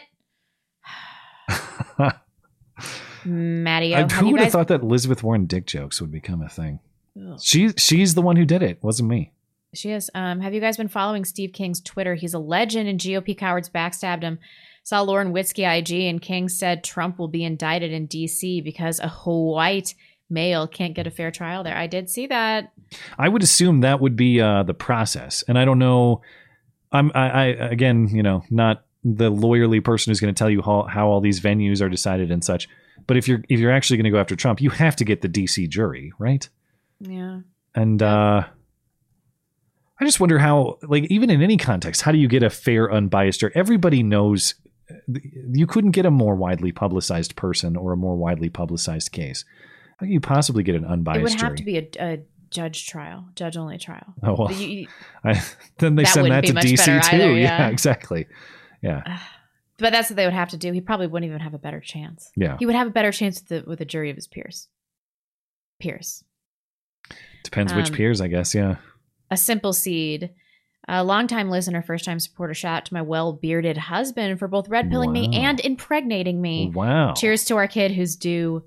Mattio, 3.25 3.95
I- 4.11 4.13
who 4.13 4.31
would 4.31 4.41
have 4.41 4.51
thought 4.51 4.67
that 4.69 4.81
Elizabeth 4.81 5.23
Warren 5.23 5.45
dick 5.45 5.65
jokes 5.65 6.01
would 6.01 6.11
become 6.11 6.41
a 6.41 6.49
thing? 6.49 6.80
Ugh. 7.17 7.39
She's 7.41 7.73
she's 7.77 8.15
the 8.15 8.22
one 8.22 8.35
who 8.38 8.45
did 8.45 8.63
it. 8.63 8.80
Wasn't 8.81 9.07
me. 9.09 9.32
She 9.74 9.92
is. 9.92 10.10
Um, 10.14 10.40
have 10.40 10.53
you 10.53 10.61
guys 10.61 10.77
been 10.77 10.88
following 10.88 11.26
Steve 11.26 11.53
King's 11.53 11.82
Twitter? 11.82 12.16
He's 12.16 12.34
a 12.34 12.40
legend, 12.40 12.88
and 12.88 13.00
GOP 13.00 13.38
cowards 13.38 13.69
backstabbed 13.69 14.24
him. 14.24 14.40
Saw 14.84 15.02
Lauren 15.02 15.34
Witzke 15.34 15.80
IG, 15.80 16.10
and 16.10 16.22
King 16.22 16.50
said 16.50 16.84
Trump 16.84 17.18
will 17.18 17.30
be 17.30 17.43
indicted 17.43 17.92
in 17.92 18.06
D.C. 18.06 18.61
because 18.61 19.00
a 19.00 19.08
white 19.10 19.95
male 20.30 20.68
can't 20.68 20.93
get 20.93 21.08
a 21.08 21.11
fair 21.11 21.32
trial 21.32 21.64
there. 21.64 21.77
I 21.77 21.88
did 21.88 22.10
see 22.10 22.27
that. 22.27 22.74
I 23.18 23.30
would 23.30 23.43
assume 23.43 23.82
that 23.82 24.02
would 24.02 24.16
be 24.16 24.42
uh, 24.42 24.64
the 24.64 24.74
process, 24.74 25.43
and 25.48 25.58
I 25.58 25.66
don't 25.66 25.80
know. 25.80 26.22
I'm 26.92 27.11
I, 27.16 27.30
I 27.30 27.43
again, 27.45 28.10
you 28.10 28.24
know, 28.24 28.43
not 28.50 28.85
the 29.03 29.32
lawyerly 29.32 29.84
person 29.84 30.11
who's 30.11 30.19
going 30.19 30.34
to 30.34 30.38
tell 30.38 30.50
you 30.50 30.61
how, 30.61 30.84
how 30.84 31.08
all 31.08 31.19
these 31.19 31.42
venues 31.42 31.82
are 31.82 31.90
decided 31.90 32.32
and 32.32 32.43
such. 32.43 32.69
But 33.08 33.18
if 33.18 33.27
you're 33.27 33.43
if 33.50 33.60
you're 33.60 33.72
actually 33.72 33.98
going 33.98 34.06
to 34.06 34.11
go 34.11 34.19
after 34.19 34.35
Trump, 34.35 34.61
you 34.61 34.69
have 34.69 34.95
to 34.98 35.06
get 35.06 35.22
the 35.22 35.27
D.C. 35.27 35.68
jury, 35.68 36.14
right? 36.19 36.48
Yeah. 37.00 37.40
And 37.76 38.02
uh, 38.02 38.45
I 39.99 40.05
just 40.05 40.19
wonder 40.19 40.39
how, 40.39 40.80
like, 40.83 41.05
even 41.05 41.30
in 41.30 41.41
any 41.41 41.57
context, 41.57 42.01
how 42.01 42.11
do 42.11 42.17
you 42.17 42.27
get 42.27 42.43
a 42.43 42.49
fair, 42.49 42.91
unbiased 42.91 43.39
jury? 43.41 43.51
Everybody 43.55 44.01
knows 44.03 44.55
you 45.07 45.65
couldn't 45.67 45.91
get 45.91 46.05
a 46.05 46.11
more 46.11 46.35
widely 46.35 46.72
publicized 46.72 47.35
person 47.35 47.75
or 47.77 47.93
a 47.93 47.97
more 47.97 48.15
widely 48.15 48.49
publicized 48.49 49.11
case. 49.11 49.45
How 49.97 50.05
can 50.05 50.11
you 50.11 50.19
possibly 50.19 50.63
get 50.63 50.75
an 50.75 50.83
unbiased 50.85 51.19
it 51.19 51.23
would 51.23 51.31
have 51.33 51.39
jury? 51.39 51.57
to 51.57 51.63
be 51.63 51.77
a, 51.77 52.13
a 52.13 52.19
judge 52.49 52.88
trial, 52.88 53.25
judge 53.35 53.55
only 53.55 53.77
trial. 53.77 54.13
Oh 54.23 54.35
well, 54.38 54.51
you- 54.51 54.88
I, 55.23 55.41
then 55.77 55.95
they 55.95 56.03
That 56.03 56.13
send 56.13 56.31
that 56.31 56.45
to 56.45 56.53
DC 56.53 56.85
too. 57.09 57.15
either, 57.15 57.31
yeah. 57.33 57.59
yeah. 57.59 57.67
exactly. 57.69 58.27
Yeah, 58.81 59.19
but 59.77 59.91
that's 59.93 60.09
what 60.09 60.17
they 60.17 60.25
would 60.25 60.33
have 60.33 60.49
to 60.49 60.57
do. 60.57 60.72
He 60.73 60.81
probably 60.81 61.07
wouldn't 61.07 61.30
even 61.30 61.39
have 61.39 61.53
a 61.53 61.59
better 61.59 61.80
chance. 61.80 62.30
Yeah. 62.35 62.57
He 62.59 62.65
would 62.65 62.75
have 62.75 62.88
a 62.88 62.91
better 62.91 63.11
chance 63.13 63.39
with 63.39 63.47
the 63.63 63.69
with 63.69 63.80
a 63.80 63.85
jury 63.85 64.09
of 64.09 64.15
his 64.17 64.27
peers. 64.27 64.67
Peers. 65.80 66.23
depends 67.43 67.73
which 67.73 67.89
Um, 67.89 67.95
peers, 67.95 68.19
I 68.22 68.27
guess. 68.27 68.53
Yeah, 68.53 68.75
a 69.32 69.38
simple 69.38 69.74
seed. 69.74 70.32
A 70.88 71.03
longtime 71.03 71.50
listener, 71.50 71.82
first 71.82 72.03
time 72.03 72.19
supporter. 72.19 72.53
Shout 72.53 72.77
out 72.77 72.85
to 72.85 72.93
my 72.93 73.02
well 73.02 73.32
bearded 73.32 73.77
husband 73.77 74.38
for 74.38 74.50
both 74.50 74.68
red 74.68 74.90
pilling 74.92 75.14
me 75.14 75.30
and 75.34 75.60
impregnating 75.61 76.42
me. 76.42 76.72
Wow. 76.74 77.14
Cheers 77.14 77.45
to 77.45 77.56
our 77.56 77.68
kid 77.68 77.92
who's 77.92 78.18
due 78.18 78.64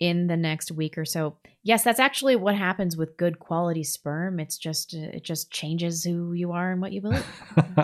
in 0.00 0.28
the 0.28 0.36
next 0.36 0.72
week 0.72 0.96
or 0.96 1.04
so. 1.04 1.36
Yes, 1.62 1.84
that's 1.84 2.00
actually 2.00 2.36
what 2.36 2.56
happens 2.56 2.96
with 2.96 3.16
good 3.16 3.38
quality 3.38 3.84
sperm. 3.84 4.40
It's 4.40 4.56
just 4.56 4.94
uh, 4.94 5.16
it 5.16 5.24
just 5.24 5.50
changes 5.50 6.02
who 6.02 6.32
you 6.32 6.52
are 6.52 6.72
and 6.72 6.80
what 6.80 6.92
you 6.92 7.02
believe. 7.02 7.26
well, 7.56 7.64
That's 7.74 7.76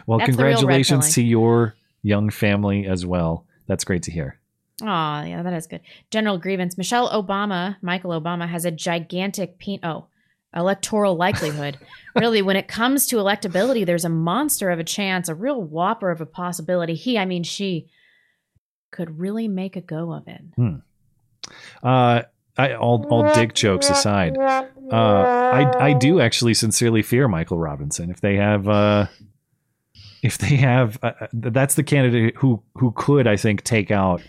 the 0.00 0.06
real 0.08 0.18
red 0.18 0.26
congratulations 0.26 1.12
to 1.14 1.22
your 1.22 1.74
young 2.02 2.30
family 2.30 2.86
as 2.86 3.04
well. 3.04 3.44
That's 3.66 3.84
great 3.84 4.04
to 4.04 4.12
hear. 4.12 4.38
Oh, 4.80 5.22
yeah, 5.22 5.42
that 5.42 5.52
is 5.52 5.66
good. 5.66 5.80
General 6.10 6.38
grievance. 6.38 6.78
Michelle 6.78 7.10
Obama, 7.10 7.76
Michael 7.82 8.18
Obama, 8.18 8.48
has 8.48 8.64
a 8.64 8.70
gigantic 8.70 9.58
pen- 9.58 9.80
oh, 9.82 10.06
electoral 10.54 11.16
likelihood. 11.16 11.78
really, 12.14 12.42
when 12.42 12.56
it 12.56 12.68
comes 12.68 13.06
to 13.06 13.16
electability, 13.16 13.84
there's 13.84 14.04
a 14.04 14.10
monster 14.10 14.70
of 14.70 14.78
a 14.78 14.84
chance, 14.84 15.28
a 15.28 15.34
real 15.34 15.62
whopper 15.62 16.10
of 16.10 16.20
a 16.20 16.26
possibility. 16.26 16.94
He, 16.94 17.18
I 17.18 17.24
mean, 17.24 17.42
she 17.42 17.88
could 18.90 19.18
really 19.18 19.48
make 19.48 19.76
a 19.76 19.80
go 19.80 20.12
of 20.12 20.26
it. 20.26 20.42
Hmm. 20.56 20.76
Uh, 21.82 22.22
I 22.56 22.74
all 22.74 23.06
all 23.08 23.32
dick 23.34 23.54
jokes 23.54 23.88
aside, 23.88 24.36
uh, 24.36 24.66
I 24.92 25.90
I 25.90 25.92
do 25.92 26.20
actually 26.20 26.54
sincerely 26.54 27.02
fear 27.02 27.28
Michael 27.28 27.58
Robinson. 27.58 28.10
If 28.10 28.20
they 28.20 28.34
have, 28.36 28.68
uh, 28.68 29.06
if 30.22 30.38
they 30.38 30.56
have, 30.56 30.98
uh, 31.02 31.12
uh, 31.20 31.26
that's 31.32 31.76
the 31.76 31.84
candidate 31.84 32.34
who 32.36 32.62
who 32.74 32.92
could 32.96 33.28
I 33.28 33.36
think 33.36 33.62
take 33.62 33.92
out 33.92 34.22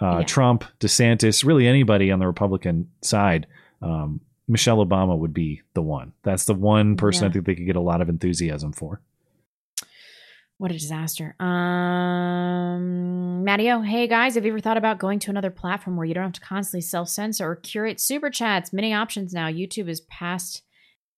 uh, 0.00 0.18
Yeah. 0.18 0.24
Trump, 0.24 0.64
DeSantis, 0.80 1.44
really 1.44 1.68
anybody 1.68 2.10
on 2.10 2.18
the 2.18 2.26
Republican 2.26 2.90
side. 3.00 3.46
Um, 3.80 4.20
Michelle 4.48 4.84
Obama 4.84 5.16
would 5.16 5.34
be 5.34 5.62
the 5.74 5.82
one. 5.82 6.12
That's 6.22 6.44
the 6.44 6.54
one 6.54 6.96
person 6.96 7.26
I 7.26 7.30
think 7.30 7.46
they 7.46 7.54
could 7.54 7.66
get 7.66 7.76
a 7.76 7.80
lot 7.80 8.00
of 8.00 8.08
enthusiasm 8.08 8.72
for. 8.72 9.00
What 10.58 10.70
a 10.70 10.74
disaster. 10.74 11.34
Um, 11.40 13.42
Mattio, 13.44 13.84
hey 13.84 14.06
guys, 14.06 14.36
have 14.36 14.44
you 14.44 14.52
ever 14.52 14.60
thought 14.60 14.76
about 14.76 15.00
going 15.00 15.18
to 15.20 15.30
another 15.30 15.50
platform 15.50 15.96
where 15.96 16.06
you 16.06 16.14
don't 16.14 16.22
have 16.22 16.32
to 16.34 16.40
constantly 16.40 16.82
self 16.82 17.08
censor 17.08 17.50
or 17.50 17.56
curate 17.56 18.00
super 18.00 18.30
chats? 18.30 18.72
Many 18.72 18.94
options 18.94 19.32
now. 19.32 19.48
YouTube 19.48 19.88
is 19.88 20.02
past 20.02 20.62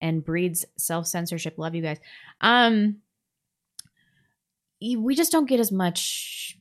and 0.00 0.24
breeds 0.24 0.64
self 0.78 1.06
censorship. 1.06 1.58
Love 1.58 1.74
you 1.74 1.82
guys. 1.82 1.98
Um, 2.40 3.00
we 4.80 5.14
just 5.14 5.32
don't 5.32 5.48
get 5.48 5.60
as 5.60 5.72
much 5.72 6.58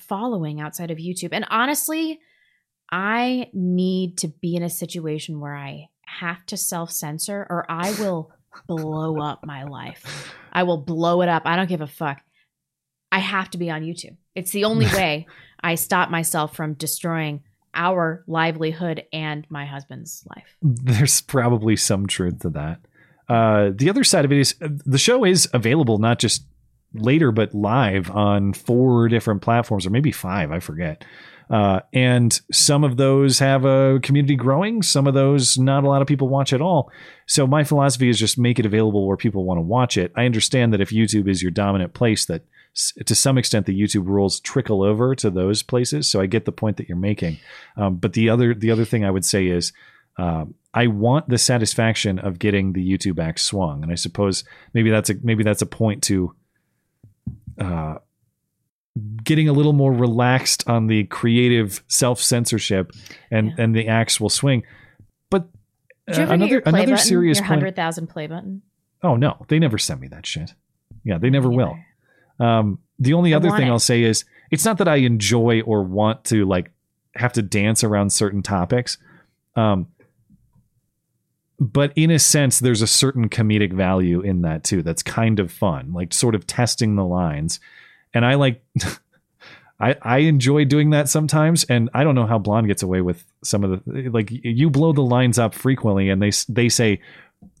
following 0.00 0.60
outside 0.60 0.90
of 0.90 0.98
YouTube. 0.98 1.30
And 1.32 1.46
honestly, 1.50 2.20
I 2.92 3.48
need 3.54 4.18
to 4.18 4.28
be 4.28 4.54
in 4.54 4.62
a 4.62 4.68
situation 4.68 5.40
where 5.40 5.56
I 5.56 5.88
have 6.06 6.44
to 6.46 6.58
self 6.58 6.90
censor 6.92 7.46
or 7.48 7.64
I 7.68 7.90
will 7.92 8.30
blow 8.66 9.18
up 9.18 9.44
my 9.44 9.64
life. 9.64 10.34
I 10.52 10.64
will 10.64 10.76
blow 10.76 11.22
it 11.22 11.28
up. 11.28 11.42
I 11.46 11.56
don't 11.56 11.68
give 11.68 11.80
a 11.80 11.86
fuck. 11.86 12.20
I 13.10 13.18
have 13.18 13.50
to 13.50 13.58
be 13.58 13.70
on 13.70 13.82
YouTube. 13.82 14.16
It's 14.34 14.52
the 14.52 14.64
only 14.64 14.86
way 14.94 15.26
I 15.60 15.74
stop 15.76 16.10
myself 16.10 16.54
from 16.54 16.74
destroying 16.74 17.42
our 17.74 18.22
livelihood 18.26 19.04
and 19.12 19.46
my 19.48 19.64
husband's 19.64 20.26
life. 20.36 20.56
There's 20.60 21.22
probably 21.22 21.76
some 21.76 22.06
truth 22.06 22.40
to 22.40 22.50
that. 22.50 22.80
Uh, 23.28 23.70
the 23.74 23.88
other 23.88 24.04
side 24.04 24.26
of 24.26 24.32
it 24.32 24.38
is 24.38 24.54
uh, 24.60 24.68
the 24.84 24.98
show 24.98 25.24
is 25.24 25.48
available 25.54 25.96
not 25.96 26.18
just 26.18 26.44
later, 26.92 27.32
but 27.32 27.54
live 27.54 28.10
on 28.10 28.52
four 28.52 29.08
different 29.08 29.40
platforms, 29.40 29.86
or 29.86 29.90
maybe 29.90 30.12
five, 30.12 30.52
I 30.52 30.60
forget. 30.60 31.04
Uh, 31.50 31.80
and 31.92 32.40
some 32.50 32.84
of 32.84 32.96
those 32.96 33.38
have 33.38 33.64
a 33.64 34.00
community 34.02 34.36
growing, 34.36 34.82
some 34.82 35.06
of 35.06 35.14
those 35.14 35.58
not 35.58 35.84
a 35.84 35.88
lot 35.88 36.02
of 36.02 36.08
people 36.08 36.28
watch 36.28 36.52
at 36.52 36.60
all. 36.60 36.90
So 37.26 37.46
my 37.46 37.64
philosophy 37.64 38.08
is 38.08 38.18
just 38.18 38.38
make 38.38 38.58
it 38.58 38.66
available 38.66 39.06
where 39.06 39.16
people 39.16 39.44
want 39.44 39.58
to 39.58 39.62
watch 39.62 39.96
it. 39.96 40.12
I 40.16 40.24
understand 40.24 40.72
that 40.72 40.80
if 40.80 40.90
YouTube 40.90 41.28
is 41.28 41.42
your 41.42 41.50
dominant 41.50 41.94
place, 41.94 42.26
that 42.26 42.42
to 43.04 43.14
some 43.14 43.36
extent 43.36 43.66
the 43.66 43.78
YouTube 43.78 44.06
rules 44.06 44.40
trickle 44.40 44.82
over 44.82 45.14
to 45.16 45.30
those 45.30 45.62
places. 45.62 46.08
So 46.08 46.20
I 46.20 46.26
get 46.26 46.46
the 46.46 46.52
point 46.52 46.78
that 46.78 46.88
you're 46.88 46.96
making. 46.96 47.38
Um, 47.76 47.96
but 47.96 48.14
the 48.14 48.30
other 48.30 48.54
the 48.54 48.70
other 48.70 48.84
thing 48.84 49.04
I 49.04 49.10
would 49.10 49.24
say 49.24 49.46
is. 49.46 49.72
Um, 50.18 50.54
I 50.74 50.88
want 50.88 51.28
the 51.28 51.38
satisfaction 51.38 52.18
of 52.18 52.38
getting 52.38 52.74
the 52.74 52.86
YouTube 52.86 53.18
axe 53.18 53.42
swung, 53.42 53.82
and 53.82 53.90
I 53.90 53.94
suppose 53.94 54.44
maybe 54.74 54.90
that's 54.90 55.08
a 55.08 55.14
maybe 55.22 55.42
that's 55.42 55.62
a 55.62 55.66
point 55.66 56.02
to 56.04 56.34
uh, 57.58 57.94
getting 59.24 59.48
a 59.48 59.52
little 59.52 59.72
more 59.72 59.92
relaxed 59.92 60.68
on 60.68 60.86
the 60.86 61.04
creative 61.04 61.82
self 61.88 62.20
censorship, 62.20 62.92
and 63.30 63.52
and 63.58 63.74
the 63.74 63.88
axe 63.88 64.20
will 64.20 64.28
swing. 64.28 64.64
But 65.30 65.48
uh, 66.10 66.20
another 66.28 66.58
another 66.60 66.92
button, 66.92 66.98
serious 66.98 67.38
your 67.38 67.46
hundred 67.46 67.76
thousand 67.76 68.08
play 68.08 68.26
button? 68.26 68.62
Oh 69.02 69.16
no, 69.16 69.44
they 69.48 69.58
never 69.58 69.78
sent 69.78 70.00
me 70.00 70.08
that 70.08 70.26
shit. 70.26 70.52
Yeah, 71.04 71.18
they 71.18 71.30
never 71.30 71.50
will. 71.50 71.76
Um, 72.38 72.78
the 72.98 73.14
only 73.14 73.34
other 73.34 73.50
thing 73.50 73.68
it. 73.68 73.70
I'll 73.70 73.78
say 73.78 74.02
is 74.02 74.24
it's 74.50 74.64
not 74.64 74.78
that 74.78 74.88
I 74.88 74.96
enjoy 74.96 75.62
or 75.62 75.82
want 75.82 76.24
to 76.24 76.44
like 76.44 76.70
have 77.14 77.32
to 77.34 77.42
dance 77.42 77.82
around 77.84 78.10
certain 78.10 78.42
topics. 78.42 78.98
Um, 79.56 79.88
but 81.58 81.92
in 81.94 82.10
a 82.10 82.18
sense, 82.18 82.58
there's 82.58 82.82
a 82.82 82.86
certain 82.86 83.28
comedic 83.28 83.72
value 83.72 84.20
in 84.20 84.42
that 84.42 84.64
too. 84.64 84.82
That's 84.82 85.02
kind 85.02 85.38
of 85.38 85.52
fun, 85.52 85.92
like 85.92 86.12
sort 86.12 86.34
of 86.34 86.46
testing 86.46 86.96
the 86.96 87.04
lines. 87.04 87.60
And 88.14 88.24
I 88.24 88.34
like, 88.34 88.62
I 89.80 89.96
I 90.02 90.18
enjoy 90.18 90.64
doing 90.64 90.90
that 90.90 91.08
sometimes. 91.08 91.64
And 91.64 91.90
I 91.94 92.04
don't 92.04 92.14
know 92.14 92.26
how 92.26 92.38
Blonde 92.38 92.66
gets 92.68 92.82
away 92.82 93.00
with 93.00 93.24
some 93.42 93.64
of 93.64 93.82
the 93.84 94.08
like 94.10 94.28
you 94.30 94.70
blow 94.70 94.92
the 94.92 95.02
lines 95.02 95.38
up 95.38 95.54
frequently, 95.54 96.08
and 96.08 96.22
they 96.22 96.30
they 96.48 96.68
say, 96.68 97.00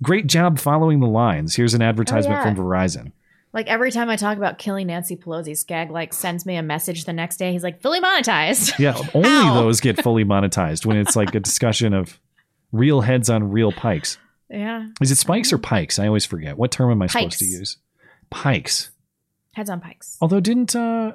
"Great 0.02 0.26
job 0.26 0.58
following 0.58 1.00
the 1.00 1.06
lines." 1.08 1.56
Here's 1.56 1.74
an 1.74 1.82
advertisement 1.82 2.36
Oh, 2.40 2.44
yeah. 2.44 2.54
from 2.54 2.64
Verizon. 2.64 3.12
Like 3.54 3.66
every 3.66 3.90
time 3.90 4.08
I 4.08 4.16
talk 4.16 4.38
about 4.38 4.56
killing 4.58 4.86
Nancy 4.86 5.14
Pelosi, 5.16 5.54
Skag 5.56 5.90
like 5.90 6.14
sends 6.14 6.46
me 6.46 6.56
a 6.56 6.62
message 6.62 7.04
the 7.04 7.12
next 7.12 7.36
day. 7.36 7.52
He's 7.52 7.62
like, 7.62 7.82
fully 7.82 8.00
monetized. 8.00 8.78
Yeah, 8.78 8.96
only 9.14 9.28
those 9.60 9.80
get 9.80 10.00
fully 10.02 10.24
monetized 10.24 10.86
when 10.86 10.96
it's 10.96 11.16
like 11.16 11.34
a 11.34 11.40
discussion 11.40 11.92
of 11.92 12.18
real 12.70 13.02
heads 13.02 13.28
on 13.28 13.50
real 13.50 13.70
pikes. 13.72 14.16
yeah. 14.48 14.86
Is 15.02 15.10
it 15.10 15.16
spikes 15.18 15.52
or 15.52 15.58
pikes? 15.58 15.98
I 15.98 16.06
always 16.06 16.24
forget. 16.24 16.56
What 16.56 16.70
term 16.70 16.90
am 16.92 17.02
I 17.02 17.08
supposed 17.08 17.40
to 17.40 17.44
use? 17.44 17.76
Pikes. 18.30 18.90
Heads 19.54 19.70
on 19.70 19.80
pikes. 19.80 20.16
Although 20.20 20.40
didn't 20.40 20.74
uh 20.76 21.12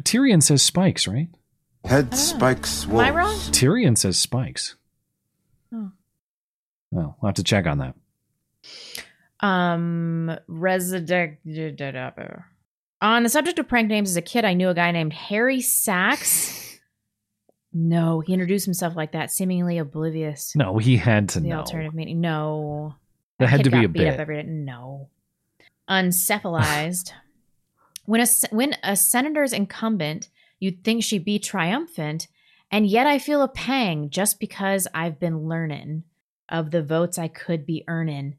Tyrion 0.00 0.42
says 0.42 0.62
spikes, 0.62 1.06
right? 1.08 1.28
Head 1.84 2.14
spikes 2.14 2.84
Am 2.84 2.96
I 2.96 3.10
wrong? 3.10 3.34
Tyrion 3.34 3.96
says 3.96 4.18
spikes. 4.18 4.76
Oh. 5.72 5.90
Well, 6.90 7.16
I'll 7.22 7.28
have 7.28 7.34
to 7.36 7.42
check 7.44 7.66
on 7.66 7.78
that. 7.78 7.94
Um, 9.40 10.36
resident. 10.48 11.38
On 13.02 13.22
the 13.22 13.28
subject 13.28 13.58
of 13.58 13.68
prank 13.68 13.88
names, 13.88 14.10
as 14.10 14.16
a 14.16 14.22
kid, 14.22 14.44
I 14.44 14.54
knew 14.54 14.68
a 14.70 14.74
guy 14.74 14.90
named 14.90 15.12
Harry 15.12 15.60
Sachs. 15.60 16.78
No, 17.72 18.20
he 18.20 18.32
introduced 18.32 18.64
himself 18.64 18.96
like 18.96 19.12
that, 19.12 19.30
seemingly 19.30 19.76
oblivious. 19.78 20.56
No, 20.56 20.78
he 20.78 20.96
had 20.96 21.28
to 21.30 21.40
the 21.40 21.48
know. 21.48 21.58
alternative 21.58 21.94
meaning. 21.94 22.20
No, 22.22 22.94
That 23.38 23.48
had 23.50 23.64
to 23.64 23.70
be 23.70 23.76
got 23.76 23.84
a 23.84 23.88
beat 23.88 24.06
up 24.06 24.12
bit. 24.14 24.20
every 24.20 24.42
day. 24.42 24.48
No, 24.48 25.10
uncephalized. 25.88 27.12
When 28.06 28.20
a 28.20 28.26
when 28.50 28.74
a 28.82 28.96
senator's 28.96 29.52
incumbent, 29.52 30.28
you'd 30.58 30.82
think 30.84 31.04
she'd 31.04 31.24
be 31.24 31.38
triumphant, 31.38 32.28
and 32.70 32.86
yet 32.86 33.06
I 33.06 33.18
feel 33.18 33.42
a 33.42 33.48
pang 33.48 34.10
just 34.10 34.40
because 34.40 34.88
I've 34.94 35.20
been 35.20 35.48
learning 35.48 36.04
of 36.48 36.70
the 36.70 36.82
votes 36.82 37.18
I 37.18 37.28
could 37.28 37.66
be 37.66 37.84
earning 37.88 38.36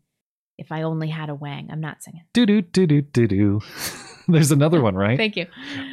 if 0.58 0.72
I 0.72 0.82
only 0.82 1.10
had 1.10 1.30
a 1.30 1.36
wang. 1.36 1.70
I'm 1.72 1.82
not 1.82 2.02
singing. 2.04 2.24
Do 2.34 2.46
do 2.46 2.62
do 2.62 2.88
do 2.88 3.02
do 3.02 3.28
do. 3.28 3.62
There's 4.28 4.52
another 4.52 4.82
one, 4.82 4.96
right? 4.96 5.18
Thank 5.18 5.38
you. 5.38 5.46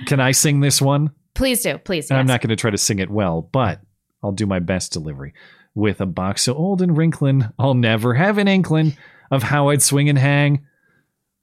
Can 0.07 0.21
I 0.21 0.33
sing 0.33 0.61
this 0.61 0.83
one? 0.83 1.11
Please 1.35 1.63
do, 1.63 1.79
please. 1.79 2.11
I'm 2.11 2.19
yes. 2.19 2.29
not 2.29 2.41
going 2.41 2.51
to 2.51 2.57
try 2.57 2.71
to 2.71 2.79
sing 2.79 2.99
it 2.99 3.11
well, 3.11 3.43
but 3.43 3.81
I'll 4.23 4.33
do 4.33 4.47
my 4.47 4.59
best 4.59 4.93
delivery. 4.93 5.35
With 5.75 6.01
a 6.01 6.07
box 6.07 6.43
so 6.43 6.55
old 6.55 6.81
and 6.81 6.97
wrinkling, 6.97 7.45
I'll 7.59 7.75
never 7.75 8.15
have 8.15 8.39
an 8.39 8.49
inkling 8.49 8.97
of 9.31 9.43
how 9.43 9.69
I'd 9.69 9.83
swing 9.83 10.09
and 10.09 10.19
hang. 10.19 10.65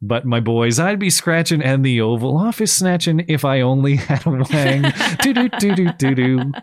But 0.02 0.26
my 0.26 0.40
boys, 0.40 0.80
I'd 0.80 0.98
be 1.00 1.10
scratching 1.12 1.62
and 1.62 1.86
the 1.86 2.02
Oval 2.02 2.36
Office 2.36 2.72
snatching 2.74 3.24
if 3.28 3.46
I 3.46 3.62
only 3.62 3.96
had 3.98 4.26
a 4.26 4.30
wang. 4.32 4.92
do 5.22 5.34
do 5.34 5.50
do 5.50 5.76
do 5.76 5.92
do 5.98 6.16
do. 6.16 6.52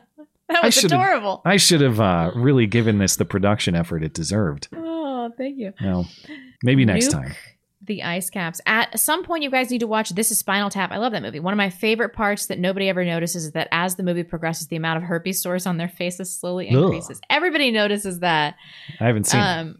That 0.50 0.64
was 0.64 0.72
should've- 0.74 0.86
adorable. 0.94 1.42
I 1.44 1.58
should 1.58 1.82
have 1.82 2.00
uh, 2.00 2.30
really 2.34 2.66
given 2.66 2.96
this 2.96 3.16
the 3.16 3.26
production 3.26 3.74
effort 3.76 4.02
it 4.02 4.14
deserved. 4.14 4.68
Oh, 4.74 5.30
thank 5.36 5.58
you. 5.58 5.74
Well, 5.84 6.08
maybe 6.62 6.86
next 6.86 7.08
Nuke 7.08 7.12
time. 7.12 7.34
The 7.84 8.02
ice 8.02 8.30
caps. 8.30 8.58
At 8.64 8.98
some 8.98 9.24
point, 9.24 9.42
you 9.42 9.50
guys 9.50 9.70
need 9.70 9.80
to 9.80 9.86
watch 9.86 10.08
This 10.08 10.30
is 10.30 10.38
Spinal 10.38 10.70
Tap. 10.70 10.90
I 10.90 10.96
love 10.96 11.12
that 11.12 11.20
movie. 11.20 11.38
One 11.38 11.52
of 11.52 11.58
my 11.58 11.68
favorite 11.68 12.14
parts 12.14 12.46
that 12.46 12.58
nobody 12.58 12.88
ever 12.88 13.04
notices 13.04 13.44
is 13.44 13.52
that 13.52 13.68
as 13.72 13.96
the 13.96 14.02
movie 14.02 14.22
progresses, 14.22 14.68
the 14.68 14.76
amount 14.76 14.96
of 14.96 15.02
herpes 15.02 15.42
sores 15.42 15.66
on 15.66 15.76
their 15.76 15.88
faces 15.88 16.34
slowly 16.34 16.70
Ugh. 16.70 16.76
increases. 16.82 17.20
Everybody 17.28 17.70
notices 17.70 18.20
that. 18.20 18.54
I 19.00 19.04
haven't 19.04 19.24
seen 19.24 19.40
it. 19.40 19.76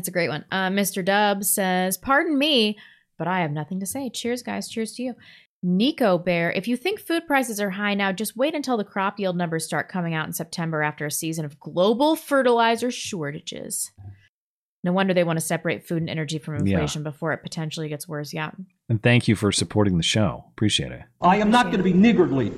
It's 0.00 0.08
a 0.08 0.12
great 0.12 0.30
one. 0.30 0.46
Uh, 0.50 0.70
Mr. 0.70 1.04
Dub 1.04 1.44
says, 1.44 1.98
Pardon 1.98 2.38
me, 2.38 2.78
but 3.18 3.28
I 3.28 3.40
have 3.40 3.50
nothing 3.52 3.80
to 3.80 3.86
say. 3.86 4.08
Cheers, 4.08 4.42
guys. 4.42 4.66
Cheers 4.66 4.92
to 4.94 5.02
you. 5.02 5.14
Nico 5.62 6.16
Bear, 6.16 6.50
if 6.52 6.66
you 6.66 6.74
think 6.78 6.98
food 7.00 7.26
prices 7.26 7.60
are 7.60 7.68
high 7.68 7.92
now, 7.92 8.12
just 8.12 8.34
wait 8.34 8.54
until 8.54 8.78
the 8.78 8.84
crop 8.84 9.20
yield 9.20 9.36
numbers 9.36 9.66
start 9.66 9.90
coming 9.90 10.14
out 10.14 10.26
in 10.26 10.32
September 10.32 10.82
after 10.82 11.04
a 11.04 11.10
season 11.10 11.44
of 11.44 11.60
global 11.60 12.16
fertilizer 12.16 12.90
shortages. 12.90 13.92
No 14.82 14.94
wonder 14.94 15.12
they 15.12 15.22
want 15.22 15.38
to 15.38 15.44
separate 15.44 15.86
food 15.86 15.98
and 16.00 16.08
energy 16.08 16.38
from 16.38 16.66
Yeah. 16.66 16.76
inflation 16.78 17.02
before 17.02 17.34
it 17.34 17.42
potentially 17.42 17.90
gets 17.90 18.08
worse. 18.08 18.32
Yeah. 18.32 18.52
And 18.88 19.02
thank 19.02 19.28
you 19.28 19.36
for 19.36 19.52
supporting 19.52 19.98
the 19.98 20.02
show. 20.02 20.46
Appreciate 20.52 20.92
it. 20.92 21.02
I 21.20 21.36
am 21.36 21.50
not 21.50 21.66
going 21.66 21.76
to 21.76 21.82
be 21.84 21.92
niggardly. 21.92 22.54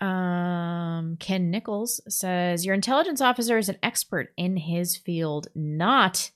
Um, 0.00 1.16
Ken 1.18 1.50
Nichols 1.50 2.00
says 2.08 2.64
your 2.64 2.74
intelligence 2.74 3.20
officer 3.20 3.58
is 3.58 3.68
an 3.68 3.78
expert 3.82 4.32
in 4.36 4.56
his 4.56 4.96
field, 4.96 5.48
not 5.54 6.30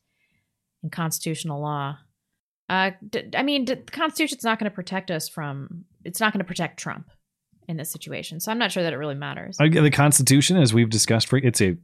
in 0.82 0.90
constitutional 0.90 1.60
law. 1.60 1.98
Uh, 2.68 2.90
d- 3.08 3.30
I 3.36 3.42
mean, 3.42 3.64
d- 3.64 3.74
the 3.74 3.92
Constitution's 3.92 4.44
not 4.44 4.58
going 4.58 4.70
to 4.70 4.74
protect 4.74 5.10
us 5.10 5.28
from. 5.28 5.84
It's 6.04 6.20
not 6.20 6.32
going 6.32 6.40
to 6.40 6.44
protect 6.44 6.78
Trump 6.80 7.10
in 7.68 7.76
this 7.76 7.90
situation. 7.90 8.40
So 8.40 8.50
I'm 8.50 8.58
not 8.58 8.72
sure 8.72 8.82
that 8.82 8.92
it 8.92 8.96
really 8.96 9.14
matters. 9.14 9.56
The 9.58 9.90
Constitution, 9.92 10.56
as 10.56 10.74
we've 10.74 10.90
discussed, 10.90 11.32
it's 11.32 11.60
a 11.60 11.76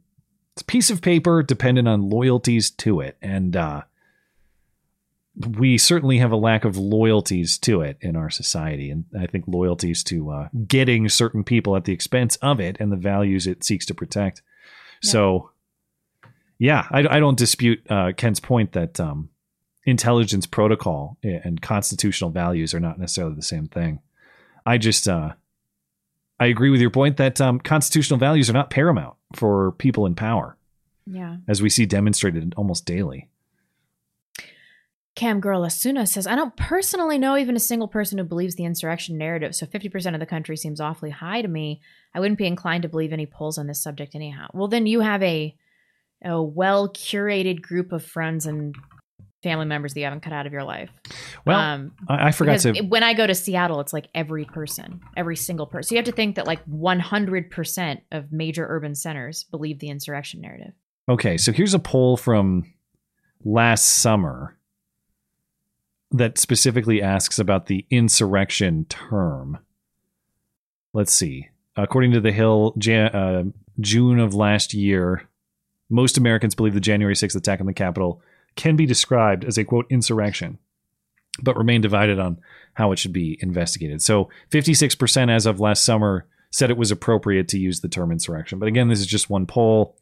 it's 0.53 0.61
a 0.61 0.65
piece 0.65 0.89
of 0.89 1.01
paper 1.01 1.43
dependent 1.43 1.87
on 1.87 2.09
loyalties 2.09 2.69
to 2.71 2.99
it, 3.01 3.17
and 3.21 3.55
uh, 3.55 3.83
we 5.35 5.77
certainly 5.77 6.17
have 6.17 6.31
a 6.31 6.35
lack 6.37 6.65
of 6.65 6.77
loyalties 6.77 7.57
to 7.59 7.81
it 7.81 7.97
in 8.01 8.15
our 8.15 8.29
society, 8.29 8.89
and 8.91 9.05
I 9.17 9.27
think 9.27 9.45
loyalties 9.47 10.03
to 10.05 10.29
uh, 10.31 10.49
getting 10.67 11.07
certain 11.09 11.43
people 11.43 11.75
at 11.75 11.85
the 11.85 11.93
expense 11.93 12.35
of 12.37 12.59
it 12.59 12.77
and 12.79 12.91
the 12.91 12.97
values 12.97 13.47
it 13.47 13.63
seeks 13.63 13.85
to 13.87 13.93
protect. 13.93 14.41
So, 15.01 15.51
yeah, 16.57 16.87
I, 16.91 17.07
I 17.07 17.19
don't 17.19 17.37
dispute 17.37 17.79
uh, 17.89 18.11
Ken's 18.17 18.41
point 18.41 18.73
that 18.73 18.99
um, 18.99 19.29
intelligence 19.85 20.45
protocol 20.45 21.17
and 21.23 21.61
constitutional 21.61 22.31
values 22.31 22.73
are 22.73 22.81
not 22.81 22.99
necessarily 22.99 23.35
the 23.35 23.41
same 23.41 23.67
thing. 23.67 24.01
I 24.65 24.77
just 24.77 25.07
uh, 25.07 25.33
I 26.39 26.47
agree 26.47 26.69
with 26.69 26.81
your 26.81 26.89
point 26.89 27.17
that 27.17 27.39
um, 27.39 27.59
constitutional 27.59 28.19
values 28.19 28.49
are 28.49 28.53
not 28.53 28.69
paramount 28.69 29.15
for 29.35 29.71
people 29.73 30.05
in 30.05 30.15
power, 30.15 30.57
Yeah. 31.07 31.37
as 31.47 31.61
we 31.61 31.69
see 31.69 31.85
demonstrated 31.85 32.53
almost 32.57 32.85
daily. 32.85 33.29
Cam 35.19 35.41
Girl 35.41 35.63
Asuna 35.63 36.07
says, 36.07 36.25
I 36.25 36.35
don't 36.37 36.55
personally 36.55 37.17
know 37.17 37.35
even 37.35 37.57
a 37.57 37.59
single 37.59 37.89
person 37.89 38.17
who 38.17 38.23
believes 38.23 38.55
the 38.55 38.63
insurrection 38.63 39.17
narrative, 39.17 39.53
so 39.53 39.65
50% 39.65 40.13
of 40.13 40.21
the 40.21 40.25
country 40.25 40.55
seems 40.55 40.79
awfully 40.79 41.09
high 41.09 41.41
to 41.41 41.47
me. 41.49 41.81
I 42.15 42.21
wouldn't 42.21 42.37
be 42.37 42.47
inclined 42.47 42.83
to 42.83 42.87
believe 42.87 43.11
any 43.11 43.25
polls 43.25 43.57
on 43.57 43.67
this 43.67 43.83
subject 43.83 44.15
anyhow. 44.15 44.47
Well, 44.53 44.69
then 44.69 44.85
you 44.85 45.01
have 45.01 45.21
a, 45.21 45.53
a 46.23 46.41
well 46.41 46.87
curated 46.87 47.61
group 47.61 47.91
of 47.91 48.05
friends 48.05 48.45
and 48.45 48.73
family 49.43 49.65
members 49.65 49.93
that 49.93 49.99
you 49.99 50.05
haven't 50.05 50.21
cut 50.21 50.31
out 50.31 50.47
of 50.47 50.53
your 50.53 50.63
life. 50.63 50.89
Well, 51.45 51.59
Um, 51.59 51.91
I, 52.07 52.27
I 52.27 52.31
forgot 52.31 52.59
to. 52.61 52.81
When 52.83 53.03
I 53.03 53.13
go 53.13 53.27
to 53.27 53.35
Seattle, 53.35 53.81
it's 53.81 53.91
like 53.91 54.07
every 54.15 54.45
person, 54.45 55.01
every 55.17 55.35
single 55.35 55.65
person. 55.65 55.89
So 55.89 55.95
you 55.95 55.97
have 55.97 56.05
to 56.05 56.13
think 56.13 56.37
that 56.37 56.47
like 56.47 56.65
100% 56.65 58.01
of 58.13 58.31
major 58.31 58.65
urban 58.69 58.95
centers 58.95 59.43
believe 59.43 59.79
the 59.79 59.89
insurrection 59.89 60.39
narrative. 60.39 60.71
Okay, 61.09 61.35
so 61.35 61.51
here's 61.51 61.73
a 61.73 61.79
poll 61.79 62.15
from 62.15 62.73
last 63.43 63.83
summer 63.83 64.55
that 66.11 66.37
specifically 66.37 67.01
asks 67.01 67.39
about 67.39 67.67
the 67.67 67.85
insurrection 67.89 68.85
term. 68.85 69.59
Let's 70.93 71.13
see. 71.13 71.49
according 71.75 72.11
to 72.11 72.19
the 72.19 72.31
Hill, 72.31 72.73
Jan, 72.77 73.15
uh, 73.15 73.43
June 73.79 74.19
of 74.19 74.33
last 74.33 74.73
year, 74.73 75.29
most 75.89 76.17
Americans 76.17 76.55
believe 76.55 76.73
the 76.73 76.79
January 76.79 77.15
6th 77.15 77.35
attack 77.35 77.61
on 77.61 77.67
the 77.67 77.73
Capitol 77.73 78.21
can 78.55 78.75
be 78.75 78.85
described 78.85 79.45
as 79.45 79.57
a 79.57 79.63
quote 79.63 79.85
insurrection, 79.89 80.57
but 81.41 81.55
remain 81.55 81.79
divided 81.79 82.19
on 82.19 82.39
how 82.73 82.91
it 82.91 82.99
should 82.99 83.13
be 83.13 83.37
investigated. 83.41 84.01
So 84.01 84.29
56% 84.51 85.29
as 85.29 85.45
of 85.45 85.59
last 85.59 85.85
summer 85.85 86.25
said 86.51 86.69
it 86.69 86.77
was 86.77 86.91
appropriate 86.91 87.47
to 87.49 87.59
use 87.59 87.79
the 87.79 87.87
term 87.87 88.11
insurrection. 88.11 88.59
But 88.59 88.67
again, 88.67 88.89
this 88.89 88.99
is 88.99 89.07
just 89.07 89.29
one 89.29 89.45
poll. 89.45 89.95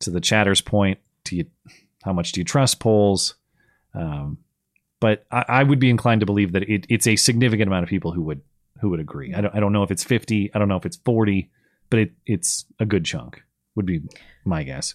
To 0.00 0.10
the 0.10 0.20
chatter's 0.20 0.60
point, 0.60 0.98
you, 1.30 1.46
how 2.02 2.12
much 2.12 2.32
do 2.32 2.40
you 2.40 2.44
trust 2.44 2.80
polls? 2.80 3.34
Um, 3.94 4.38
but 5.02 5.26
I, 5.32 5.44
I, 5.48 5.62
would 5.64 5.80
be 5.80 5.90
inclined 5.90 6.20
to 6.20 6.26
believe 6.26 6.52
that 6.52 6.62
it, 6.62 6.86
it's 6.88 7.08
a 7.08 7.16
significant 7.16 7.66
amount 7.66 7.82
of 7.82 7.88
people 7.88 8.12
who 8.12 8.22
would 8.22 8.40
who 8.80 8.90
would 8.90 9.00
agree. 9.00 9.34
I 9.34 9.40
don't, 9.40 9.54
I 9.54 9.58
don't 9.58 9.72
know 9.72 9.82
if 9.82 9.90
it's 9.90 10.04
50, 10.04 10.52
I 10.54 10.58
don't 10.60 10.68
know 10.68 10.76
if 10.76 10.86
it's 10.86 10.96
40, 10.98 11.50
but 11.90 11.98
it, 11.98 12.12
it's 12.24 12.64
a 12.78 12.86
good 12.86 13.04
chunk, 13.04 13.42
would 13.74 13.84
be 13.84 14.02
my 14.44 14.62
guess. 14.62 14.94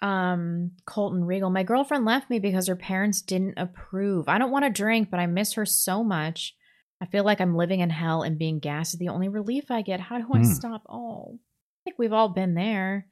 Um, 0.00 0.72
Colton 0.86 1.24
Regal, 1.24 1.50
my 1.50 1.62
girlfriend 1.62 2.06
left 2.06 2.30
me 2.30 2.38
because 2.38 2.68
her 2.68 2.76
parents 2.76 3.20
didn't 3.20 3.58
approve. 3.58 4.28
I 4.28 4.38
don't 4.38 4.50
want 4.50 4.64
to 4.64 4.70
drink, 4.70 5.10
but 5.10 5.20
I 5.20 5.26
miss 5.26 5.52
her 5.54 5.66
so 5.66 6.02
much. 6.02 6.56
I 7.00 7.06
feel 7.06 7.24
like 7.24 7.40
I'm 7.40 7.54
living 7.54 7.80
in 7.80 7.90
hell 7.90 8.22
and 8.22 8.38
being 8.38 8.60
gassed 8.60 8.94
is 8.94 8.98
the 8.98 9.10
only 9.10 9.28
relief 9.28 9.70
I 9.70 9.82
get. 9.82 10.00
How 10.00 10.18
do 10.18 10.26
I 10.32 10.38
mm. 10.38 10.54
stop? 10.54 10.82
Oh, 10.88 11.38
I 11.38 11.80
think 11.84 11.98
we've 11.98 12.12
all 12.14 12.30
been 12.30 12.54
there. 12.54 13.06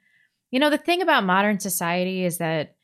You 0.51 0.61
know, 0.61 0.71
the 0.71 0.79
thing 0.79 1.03
about 1.03 1.25
modern 1.25 1.61
society 1.61 2.25
is 2.25 2.39
that 2.39 2.77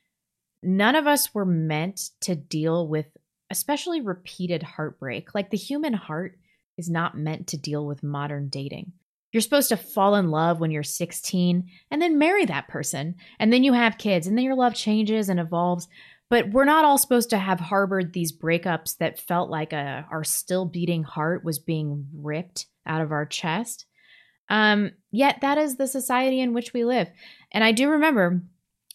none 0.63 0.95
of 0.95 1.07
us 1.07 1.35
were 1.35 1.45
meant 1.45 2.11
to 2.23 2.35
deal 2.35 2.89
with 2.89 3.07
especially 3.51 4.01
repeated 4.01 4.63
heartbreak. 4.63 5.35
Like 5.35 5.51
the 5.51 5.57
human 5.57 5.93
heart 5.93 6.39
is 6.77 6.91
not 6.91 7.17
meant 7.17 7.49
to 7.49 7.57
deal 7.57 7.87
with 7.87 8.03
modern 8.03 8.49
dating. 8.49 8.93
You're 9.33 9.41
supposed 9.41 9.69
to 9.71 9.77
fall 9.77 10.15
in 10.15 10.31
love 10.31 10.61
when 10.61 10.71
you're 10.71 10.83
16 10.83 11.69
and 11.91 12.03
then 12.03 12.19
marry 12.19 12.45
that 12.47 12.69
person. 12.69 13.17
And 13.39 13.53
then 13.53 13.65
you 13.65 13.73
have 13.73 13.99
kids 13.99 14.27
and 14.27 14.37
then 14.37 14.45
your 14.45 14.55
love 14.55 14.75
changes 14.75 15.29
and 15.29 15.39
evolves. 15.39 15.89
But 16.29 16.51
we're 16.51 16.65
not 16.65 16.85
all 16.85 16.99
supposed 16.99 17.31
to 17.31 17.39
have 17.39 17.61
harbored 17.61 18.13
these 18.13 18.37
breakups 18.37 18.97
that 18.99 19.21
felt 19.21 19.49
like 19.51 19.73
a, 19.73 20.07
our 20.11 20.25
still 20.25 20.65
beating 20.65 21.05
heart 21.05 21.45
was 21.45 21.59
being 21.59 22.07
ripped 22.15 22.67
out 22.85 23.01
of 23.01 23.13
our 23.13 23.27
chest. 23.27 23.87
Um, 24.49 24.93
yet 25.11 25.41
that 25.43 25.59
is 25.59 25.77
the 25.77 25.87
society 25.87 26.41
in 26.41 26.53
which 26.53 26.73
we 26.73 26.85
live. 26.85 27.09
And 27.53 27.63
I 27.63 27.73
do 27.73 27.91
remember 27.91 28.43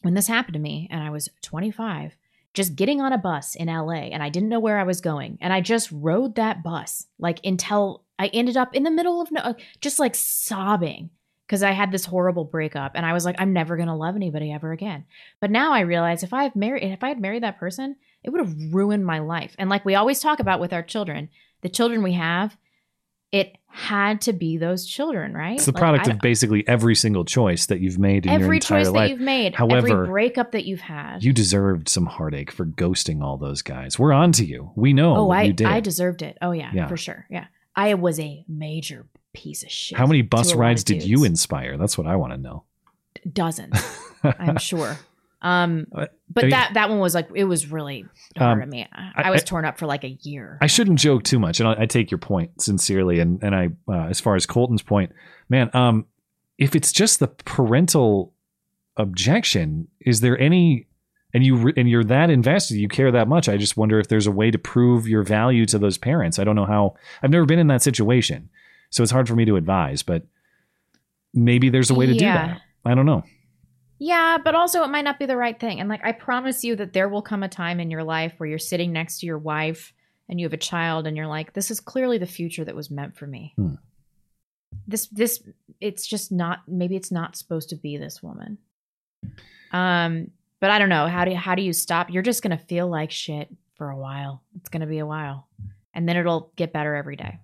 when 0.01 0.13
this 0.13 0.27
happened 0.27 0.53
to 0.53 0.59
me 0.59 0.87
and 0.91 1.03
I 1.03 1.09
was 1.09 1.29
25 1.41 2.15
just 2.53 2.75
getting 2.75 2.99
on 2.99 3.13
a 3.13 3.17
bus 3.17 3.55
in 3.55 3.67
LA 3.67 4.09
and 4.11 4.21
I 4.21 4.29
didn't 4.29 4.49
know 4.49 4.59
where 4.59 4.77
I 4.77 4.83
was 4.83 5.01
going. 5.01 5.37
And 5.41 5.53
I 5.53 5.61
just 5.61 5.89
rode 5.91 6.35
that 6.35 6.63
bus 6.63 7.07
like 7.17 7.39
until 7.45 8.03
I 8.19 8.27
ended 8.27 8.57
up 8.57 8.75
in 8.75 8.83
the 8.83 8.91
middle 8.91 9.21
of 9.21 9.31
no, 9.31 9.55
just 9.79 9.99
like 9.99 10.15
sobbing 10.15 11.11
because 11.47 11.63
I 11.63 11.71
had 11.71 11.91
this 11.91 12.05
horrible 12.05 12.45
breakup 12.45 12.93
and 12.95 13.05
I 13.05 13.13
was 13.13 13.25
like, 13.25 13.35
I'm 13.39 13.53
never 13.53 13.77
going 13.77 13.87
to 13.87 13.93
love 13.93 14.15
anybody 14.15 14.51
ever 14.51 14.71
again. 14.71 15.05
But 15.39 15.51
now 15.51 15.73
I 15.73 15.81
realize 15.81 16.23
if 16.23 16.33
I 16.33 16.43
have 16.43 16.55
married, 16.55 16.83
if 16.83 17.03
I 17.03 17.09
had 17.09 17.21
married 17.21 17.43
that 17.43 17.59
person, 17.59 17.95
it 18.23 18.29
would 18.29 18.45
have 18.45 18.73
ruined 18.73 19.05
my 19.05 19.19
life. 19.19 19.55
And 19.57 19.69
like 19.69 19.85
we 19.85 19.95
always 19.95 20.19
talk 20.19 20.39
about 20.39 20.59
with 20.59 20.73
our 20.73 20.83
children, 20.83 21.29
the 21.61 21.69
children 21.69 22.03
we 22.03 22.13
have, 22.13 22.57
it 23.31 23.57
had 23.67 24.21
to 24.21 24.33
be 24.33 24.57
those 24.57 24.85
children, 24.85 25.33
right? 25.33 25.55
It's 25.55 25.65
the 25.65 25.73
product 25.73 26.07
of 26.07 26.19
basically 26.19 26.67
every 26.67 26.95
single 26.95 27.23
choice 27.23 27.67
that 27.67 27.79
you've 27.79 27.97
made 27.97 28.25
in 28.25 28.39
your 28.39 28.53
entire 28.53 28.79
life. 28.79 28.87
Every 28.87 28.89
choice 28.89 28.93
that 28.93 29.09
you've 29.09 29.19
made, 29.21 29.55
However, 29.55 29.87
every 29.87 30.07
breakup 30.07 30.51
that 30.51 30.65
you've 30.65 30.81
had. 30.81 31.23
You 31.23 31.31
deserved 31.31 31.87
some 31.87 32.05
heartache 32.05 32.51
for 32.51 32.65
ghosting 32.65 33.23
all 33.23 33.37
those 33.37 33.61
guys. 33.61 33.97
We're 33.97 34.11
on 34.11 34.33
to 34.33 34.45
you. 34.45 34.71
We 34.75 34.91
know 34.91 35.15
oh, 35.15 35.31
I. 35.31 35.53
I 35.65 35.79
deserved 35.79 36.21
it. 36.21 36.37
Oh 36.41 36.51
yeah, 36.51 36.71
yeah, 36.73 36.87
for 36.87 36.97
sure. 36.97 37.25
Yeah. 37.29 37.45
I 37.75 37.93
was 37.93 38.19
a 38.19 38.43
major 38.49 39.07
piece 39.33 39.63
of 39.63 39.71
shit. 39.71 39.97
How 39.97 40.05
many 40.05 40.21
bus 40.21 40.53
rides 40.53 40.83
did 40.83 41.03
you 41.03 41.23
inspire? 41.23 41.77
That's 41.77 41.97
what 41.97 42.07
I 42.07 42.17
want 42.17 42.33
to 42.33 42.37
know. 42.37 42.65
Dozens, 43.31 43.79
I'm 44.23 44.57
sure. 44.57 44.97
Um, 45.41 45.87
uh, 45.95 46.07
but 46.29 46.49
that 46.49 46.75
that 46.75 46.89
one 46.89 46.99
was 46.99 47.15
like 47.15 47.29
it 47.33 47.45
was 47.45 47.71
really 47.71 48.05
hard 48.37 48.57
um, 48.57 48.61
on 48.61 48.69
me. 48.69 48.87
I, 48.93 49.23
I 49.23 49.31
was 49.31 49.41
I, 49.41 49.45
torn 49.45 49.65
up 49.65 49.77
for 49.77 49.87
like 49.87 50.03
a 50.03 50.17
year. 50.21 50.57
I 50.61 50.67
shouldn't 50.67 50.99
joke 50.99 51.23
too 51.23 51.39
much, 51.39 51.59
and 51.59 51.67
I, 51.67 51.81
I 51.81 51.85
take 51.87 52.11
your 52.11 52.19
point 52.19 52.61
sincerely. 52.61 53.19
And 53.19 53.41
and 53.43 53.55
I, 53.55 53.69
uh, 53.87 54.07
as 54.07 54.19
far 54.19 54.35
as 54.35 54.45
Colton's 54.45 54.83
point, 54.83 55.11
man, 55.49 55.69
um, 55.73 56.05
if 56.57 56.75
it's 56.75 56.91
just 56.91 57.19
the 57.19 57.27
parental 57.27 58.33
objection, 58.97 59.87
is 59.99 60.21
there 60.21 60.39
any? 60.39 60.87
And 61.33 61.45
you 61.45 61.71
and 61.77 61.89
you're 61.89 62.03
that 62.03 62.29
invested, 62.29 62.75
you 62.75 62.89
care 62.89 63.09
that 63.09 63.29
much. 63.29 63.47
I 63.47 63.55
just 63.55 63.77
wonder 63.77 63.99
if 63.99 64.09
there's 64.09 64.27
a 64.27 64.31
way 64.31 64.51
to 64.51 64.57
prove 64.57 65.07
your 65.07 65.23
value 65.23 65.65
to 65.67 65.79
those 65.79 65.97
parents. 65.97 66.39
I 66.39 66.43
don't 66.43 66.57
know 66.57 66.65
how. 66.65 66.95
I've 67.23 67.31
never 67.31 67.45
been 67.45 67.57
in 67.57 67.67
that 67.67 67.81
situation, 67.81 68.49
so 68.89 69.01
it's 69.01 69.13
hard 69.13 69.29
for 69.29 69.35
me 69.35 69.45
to 69.45 69.55
advise. 69.55 70.03
But 70.03 70.23
maybe 71.33 71.69
there's 71.69 71.89
a 71.89 71.95
way 71.95 72.05
to 72.05 72.13
yeah. 72.13 72.17
do 72.17 72.53
that. 72.53 72.61
I 72.83 72.95
don't 72.95 73.05
know. 73.05 73.23
Yeah, 74.03 74.39
but 74.43 74.55
also 74.55 74.81
it 74.81 74.87
might 74.87 75.03
not 75.03 75.19
be 75.19 75.27
the 75.27 75.37
right 75.37 75.59
thing. 75.59 75.79
And 75.79 75.87
like 75.87 76.03
I 76.03 76.11
promise 76.11 76.63
you 76.63 76.75
that 76.77 76.91
there 76.91 77.07
will 77.07 77.21
come 77.21 77.43
a 77.43 77.47
time 77.47 77.79
in 77.79 77.91
your 77.91 78.03
life 78.03 78.33
where 78.37 78.49
you're 78.49 78.57
sitting 78.57 78.91
next 78.91 79.19
to 79.19 79.27
your 79.27 79.37
wife 79.37 79.93
and 80.27 80.39
you 80.39 80.47
have 80.47 80.53
a 80.53 80.57
child 80.57 81.05
and 81.05 81.15
you're 81.15 81.27
like, 81.27 81.53
this 81.53 81.69
is 81.69 81.79
clearly 81.79 82.17
the 82.17 82.25
future 82.25 82.65
that 82.65 82.75
was 82.75 82.89
meant 82.89 83.15
for 83.15 83.27
me. 83.27 83.53
Hmm. 83.57 83.75
This 84.87 85.05
this 85.09 85.43
it's 85.79 86.07
just 86.07 86.31
not 86.31 86.61
maybe 86.67 86.95
it's 86.95 87.11
not 87.11 87.35
supposed 87.35 87.69
to 87.69 87.75
be 87.75 87.97
this 87.97 88.23
woman. 88.23 88.57
Um, 89.71 90.31
but 90.59 90.71
I 90.71 90.79
don't 90.79 90.89
know. 90.89 91.05
How 91.05 91.23
do 91.23 91.31
you, 91.31 91.37
how 91.37 91.53
do 91.53 91.61
you 91.61 91.71
stop? 91.71 92.09
You're 92.09 92.23
just 92.23 92.41
gonna 92.41 92.57
feel 92.57 92.87
like 92.87 93.11
shit 93.11 93.55
for 93.75 93.91
a 93.91 93.97
while. 93.97 94.41
It's 94.55 94.69
gonna 94.69 94.87
be 94.87 94.97
a 94.97 95.05
while. 95.05 95.47
And 95.93 96.09
then 96.09 96.17
it'll 96.17 96.51
get 96.55 96.73
better 96.73 96.95
every 96.95 97.17
day. 97.17 97.37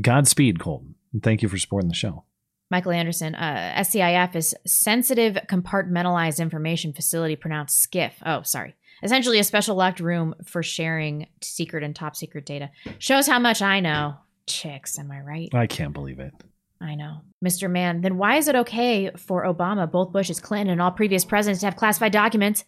Godspeed, 0.00 0.60
Colton. 0.60 0.94
And 1.12 1.24
thank 1.24 1.42
you 1.42 1.48
for 1.48 1.58
supporting 1.58 1.88
the 1.88 1.94
show. 1.96 2.22
Michael 2.70 2.92
Anderson, 2.92 3.34
uh, 3.34 3.74
SCIF 3.78 4.36
is 4.36 4.54
Sensitive 4.66 5.36
Compartmentalized 5.48 6.38
Information 6.38 6.92
Facility, 6.92 7.34
pronounced 7.36 7.90
SCIF. 7.90 8.12
Oh, 8.24 8.42
sorry. 8.42 8.74
Essentially, 9.02 9.38
a 9.38 9.44
special 9.44 9.76
locked 9.76 10.00
room 10.00 10.34
for 10.44 10.62
sharing 10.62 11.26
secret 11.42 11.82
and 11.82 11.96
top 11.96 12.14
secret 12.14 12.46
data. 12.46 12.70
Shows 12.98 13.26
how 13.26 13.38
much 13.38 13.62
I 13.62 13.80
know. 13.80 14.16
Chicks, 14.46 14.98
am 14.98 15.10
I 15.10 15.20
right? 15.20 15.48
I 15.54 15.66
can't 15.66 15.92
believe 15.92 16.20
it. 16.20 16.32
I 16.80 16.94
know. 16.94 17.22
Mr. 17.44 17.70
Man, 17.70 18.00
then 18.00 18.16
why 18.16 18.36
is 18.36 18.48
it 18.48 18.54
okay 18.54 19.10
for 19.16 19.44
Obama, 19.44 19.90
both 19.90 20.12
Bushes, 20.12 20.40
Clinton, 20.40 20.72
and 20.72 20.80
all 20.80 20.90
previous 20.90 21.24
presidents 21.24 21.60
to 21.60 21.66
have 21.66 21.76
classified 21.76 22.12
documents 22.12 22.64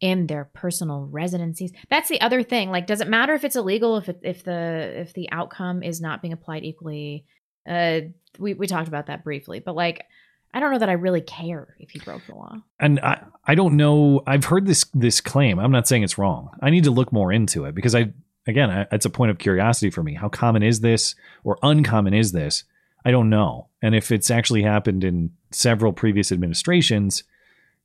in 0.00 0.26
their 0.26 0.50
personal 0.52 1.08
residencies? 1.10 1.72
That's 1.88 2.08
the 2.08 2.20
other 2.20 2.42
thing. 2.42 2.70
Like, 2.70 2.86
does 2.86 3.00
it 3.00 3.08
matter 3.08 3.34
if 3.34 3.44
it's 3.44 3.56
illegal 3.56 3.96
if 3.96 4.08
it, 4.08 4.20
if 4.22 4.44
the 4.44 4.92
if 4.96 5.14
the 5.14 5.30
outcome 5.30 5.82
is 5.82 6.00
not 6.00 6.20
being 6.22 6.32
applied 6.32 6.64
equally? 6.64 7.24
Uh, 7.66 8.00
we, 8.38 8.54
we 8.54 8.66
talked 8.66 8.88
about 8.88 9.06
that 9.06 9.24
briefly, 9.24 9.60
but 9.60 9.74
like, 9.74 10.04
I 10.52 10.60
don't 10.60 10.70
know 10.70 10.78
that 10.78 10.88
I 10.88 10.92
really 10.92 11.20
care 11.20 11.74
if 11.80 11.90
he 11.90 11.98
broke 11.98 12.26
the 12.26 12.34
law. 12.34 12.56
And 12.78 13.00
I, 13.00 13.24
I 13.44 13.54
don't 13.56 13.76
know. 13.76 14.22
I've 14.26 14.44
heard 14.44 14.66
this 14.66 14.84
this 14.94 15.20
claim. 15.20 15.58
I'm 15.58 15.72
not 15.72 15.88
saying 15.88 16.04
it's 16.04 16.16
wrong. 16.16 16.50
I 16.62 16.70
need 16.70 16.84
to 16.84 16.92
look 16.92 17.12
more 17.12 17.32
into 17.32 17.64
it 17.64 17.74
because 17.74 17.94
I 17.94 18.12
again, 18.46 18.70
I, 18.70 18.86
it's 18.92 19.06
a 19.06 19.10
point 19.10 19.32
of 19.32 19.38
curiosity 19.38 19.90
for 19.90 20.02
me. 20.02 20.14
How 20.14 20.28
common 20.28 20.62
is 20.62 20.80
this 20.80 21.16
or 21.42 21.58
uncommon 21.62 22.14
is 22.14 22.30
this? 22.32 22.64
I 23.04 23.10
don't 23.10 23.30
know. 23.30 23.68
And 23.82 23.94
if 23.94 24.12
it's 24.12 24.30
actually 24.30 24.62
happened 24.62 25.04
in 25.04 25.32
several 25.50 25.92
previous 25.92 26.30
administrations, 26.32 27.24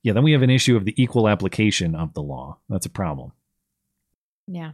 yeah, 0.02 0.12
then 0.12 0.22
we 0.22 0.32
have 0.32 0.42
an 0.42 0.50
issue 0.50 0.76
of 0.76 0.84
the 0.84 0.94
equal 1.00 1.28
application 1.28 1.94
of 1.94 2.14
the 2.14 2.22
law. 2.22 2.58
That's 2.68 2.86
a 2.86 2.90
problem. 2.90 3.32
Yeah. 4.46 4.72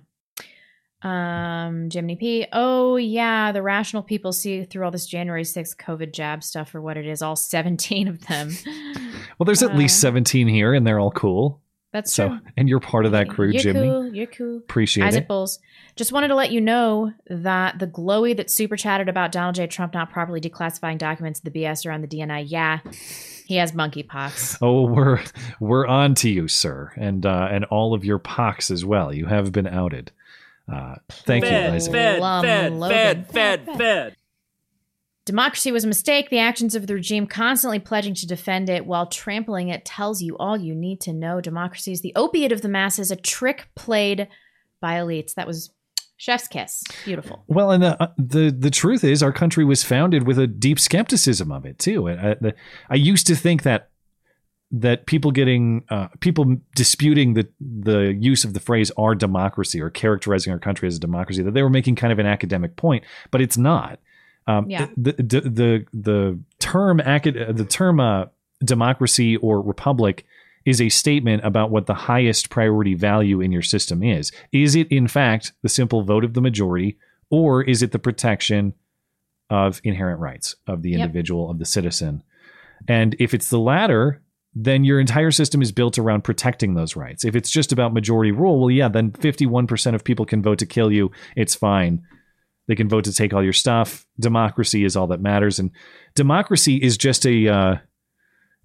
Um, 1.07 1.89
Jimmy 1.89 2.17
P. 2.17 2.47
Oh 2.53 2.97
yeah, 2.97 3.53
the 3.53 3.63
rational 3.63 4.03
people 4.03 4.33
see 4.33 4.65
through 4.65 4.85
all 4.85 4.91
this 4.91 5.07
January 5.07 5.45
6th 5.45 5.77
COVID 5.77 6.13
jab 6.13 6.43
stuff 6.43 6.71
for 6.71 6.81
what 6.81 6.97
it 6.97 7.07
is. 7.07 7.23
All 7.23 7.37
17 7.37 8.09
of 8.09 8.27
them. 8.27 8.51
well, 9.39 9.45
there's 9.45 9.63
uh, 9.63 9.69
at 9.69 9.77
least 9.77 9.99
uh, 10.01 10.09
17 10.09 10.49
here, 10.49 10.75
and 10.75 10.85
they're 10.85 10.99
all 10.99 11.13
cool. 11.13 11.61
That's 11.93 12.13
so, 12.13 12.29
true. 12.29 12.41
And 12.57 12.69
you're 12.69 12.81
part 12.81 13.07
of 13.07 13.13
that 13.13 13.29
crew, 13.29 13.51
you're 13.51 13.63
Jimmy. 13.63 13.89
Cool, 13.89 14.15
you're 14.15 14.27
cool. 14.27 14.57
Appreciate 14.59 15.05
Isaac 15.07 15.23
it. 15.23 15.29
Bulls. 15.29 15.61
Just 15.95 16.11
wanted 16.11 16.29
to 16.29 16.35
let 16.35 16.51
you 16.51 16.61
know 16.61 17.13
that 17.29 17.79
the 17.79 17.87
glowy 17.87 18.37
that 18.37 18.51
super 18.51 18.77
chatted 18.77 19.09
about 19.09 19.31
Donald 19.31 19.55
J. 19.55 19.69
Trump 19.69 19.95
not 19.95 20.11
properly 20.11 20.41
declassifying 20.41 20.99
documents, 20.99 21.39
the 21.41 21.53
BS 21.53 21.87
around 21.87 22.03
the 22.03 22.09
DNI. 22.09 22.45
Yeah, 22.49 22.81
he 23.47 23.57
has 23.57 23.73
monkeypox. 23.73 24.59
Oh, 24.61 24.83
we're 24.83 25.23
we're 25.61 25.87
on 25.87 26.17
to 26.17 26.29
you, 26.29 26.49
sir, 26.49 26.93
and 26.97 27.25
uh, 27.25 27.49
and 27.51 27.65
all 27.67 27.95
of 27.95 28.05
your 28.05 28.19
pox 28.19 28.73
as 28.73 28.85
well. 28.85 29.15
You 29.15 29.27
have 29.27 29.53
been 29.53 29.69
outed. 29.69 30.11
Uh, 30.73 30.97
thank 31.09 31.45
fed, 31.45 31.71
you, 31.71 31.77
Isaac. 31.77 31.93
Fed, 31.93 32.21
fed, 32.21 32.81
fed, 32.81 33.27
fed, 33.31 33.79
fed. 33.79 34.17
Democracy 35.25 35.73
was 35.73 35.85
a 35.85 35.89
mistake. 35.89 36.31
The 36.31 36.39
actions 36.39 36.77
of 36.77 36.87
the 36.87 36.95
regime 36.95 37.27
constantly 37.27 37.81
pledging 37.81 38.15
to 38.15 38.27
defend 38.27 38.69
it 38.69 38.87
while 38.87 39.07
trampling 39.07 39.69
it 39.69 39.85
tells 39.85 40.23
you 40.23 40.37
all 40.39 40.57
you 40.57 40.75
need 40.75 41.01
to 41.03 41.13
know. 41.13 41.41
Democracy 41.41 41.91
is 41.91 42.01
the 42.01 42.13
opiate 42.15 42.53
of 42.53 42.63
the 42.63 42.69
masses, 42.69 43.11
a 43.11 43.17
trick 43.17 43.69
played 43.75 44.29
by 44.81 44.95
elites. 44.95 45.35
That 45.35 45.49
was 45.49 45.71
chef's 46.17 46.47
kiss. 46.47 46.85
Beautiful. 47.05 47.43
Well, 47.49 47.73
and 47.73 47.83
the 47.83 48.01
uh, 48.01 48.13
the 48.17 48.51
the 48.57 48.71
truth 48.71 49.03
is, 49.03 49.21
our 49.21 49.33
country 49.33 49.65
was 49.65 49.83
founded 49.83 50.29
with 50.29 50.39
a 50.39 50.47
deep 50.47 50.79
skepticism 50.79 51.51
of 51.51 51.67
it 51.67 51.81
too. 51.81 52.09
I, 52.09 52.31
I, 52.31 52.53
I 52.91 52.95
used 52.95 53.27
to 53.27 53.35
think 53.35 53.65
that 53.65 53.91
that 54.81 55.07
people 55.07 55.31
getting 55.31 55.85
uh, 55.91 56.09
people 56.21 56.57
disputing 56.75 57.35
the 57.35 57.49
the 57.61 58.15
use 58.19 58.45
of 58.45 58.53
the 58.55 58.61
phrase 58.61 58.91
"our 58.99 59.15
democracy" 59.15 59.81
or 59.81 59.91
characterizing 59.91 60.53
our 60.53 60.59
country 60.59 60.87
as 60.89 60.97
a 60.97 61.01
democracy 61.01 61.43
that 61.43 61.55
they 61.55 61.63
were 61.63 61.71
making 61.71 61.97
kind 61.97 62.13
of 62.13 62.19
an 62.19 62.27
academic 62.27 62.77
point, 62.77 63.05
but 63.31 63.41
it's 63.41 63.57
not. 63.59 63.99
Um, 64.47 64.69
Yeah. 64.71 64.89
The 64.97 65.13
the 65.13 65.41
the, 65.41 65.87
the 65.93 66.39
term 66.59 67.01
acad- 67.01 67.57
the 67.57 67.65
term 67.65 68.01
uh, 68.01 68.27
democracy 68.65 69.37
or 69.37 69.61
republic 69.61 70.25
is 70.65 70.81
a 70.81 70.89
statement 70.89 71.45
about 71.45 71.71
what 71.71 71.87
the 71.87 71.95
highest 71.95 72.51
priority 72.51 72.95
value 72.95 73.41
in 73.41 73.53
your 73.53 73.63
system 73.63 74.03
is. 74.03 74.33
Is 74.53 74.75
it 74.75 74.89
in 74.91 75.07
fact 75.09 75.53
the 75.63 75.69
simple 75.69 76.03
vote 76.03 76.25
of 76.25 76.35
the 76.35 76.41
majority, 76.41 76.97
or 77.31 77.63
is 77.63 77.83
it 77.83 77.93
the 77.93 77.99
protection 78.01 78.75
of 79.49 79.81
inherent 79.85 80.21
rights 80.21 80.57
of 80.67 80.83
the 80.83 80.91
Yep. 80.91 81.01
individual 81.01 81.51
of 81.51 81.59
the 81.59 81.65
citizen? 81.65 82.23
And 82.89 83.15
if 83.19 83.33
it's 83.33 83.49
the 83.49 83.59
latter, 83.61 84.21
then 84.59 84.85
your 84.85 84.99
entire 84.99 85.31
system 85.31 85.61
is 85.61 85.71
built 85.71 85.99
around 85.99 86.25
protecting 86.25 86.73
those 86.73 86.97
rights. 86.97 87.27
If 87.27 87.37
it's 87.37 87.51
just 87.51 87.73
about 87.73 87.93
majority 87.93 88.33
rule, 88.33 88.59
well, 88.59 88.71
yeah, 88.71 88.89
then 88.89 89.11
51% 89.11 89.95
of 89.95 90.03
people 90.03 90.25
can 90.25 90.43
vote 90.43 90.59
to 90.61 90.67
kill 90.67 90.91
you. 90.91 91.11
It's 91.37 91.55
fine. 91.55 92.03
They 92.67 92.75
can 92.75 92.89
vote 92.89 93.05
to 93.05 93.13
take 93.13 93.35
all 93.35 93.45
your 93.45 93.53
stuff. 93.53 94.07
Democracy 94.19 94.83
is 94.83 94.97
all 94.97 95.09
that 95.09 95.21
matters. 95.21 95.59
And 95.59 95.73
democracy 96.15 96.77
is 96.77 96.97
just 96.97 97.27
a, 97.27 97.49
uh, 97.49 97.77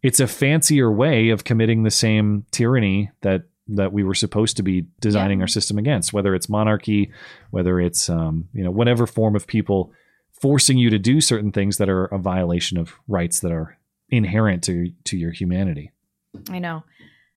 it's 0.01 0.21
a 0.21 0.27
fancier 0.27 0.89
way 0.89 1.29
of 1.29 1.43
committing 1.43 1.83
the 1.83 1.91
same 1.91 2.45
tyranny 2.51 3.11
that 3.21 3.43
that 3.67 3.93
we 3.93 4.03
were 4.03 4.15
supposed 4.15 4.57
to 4.57 4.63
be 4.63 4.85
designing 4.99 5.39
our 5.39 5.47
system 5.47 5.77
against 5.77 6.11
whether 6.11 6.33
it's 6.33 6.49
monarchy 6.49 7.11
whether 7.51 7.79
it's 7.79 8.09
um, 8.09 8.49
you 8.53 8.63
know 8.63 8.71
whatever 8.71 9.05
form 9.05 9.35
of 9.35 9.45
people 9.45 9.93
forcing 10.41 10.79
you 10.79 10.89
to 10.89 10.97
do 10.97 11.21
certain 11.21 11.51
things 11.51 11.77
that 11.77 11.87
are 11.87 12.05
a 12.05 12.17
violation 12.17 12.77
of 12.77 12.95
rights 13.07 13.39
that 13.41 13.51
are 13.51 13.77
inherent 14.11 14.63
to 14.65 14.91
to 15.05 15.17
your 15.17 15.31
humanity 15.31 15.91
I 16.49 16.59
know. 16.59 16.83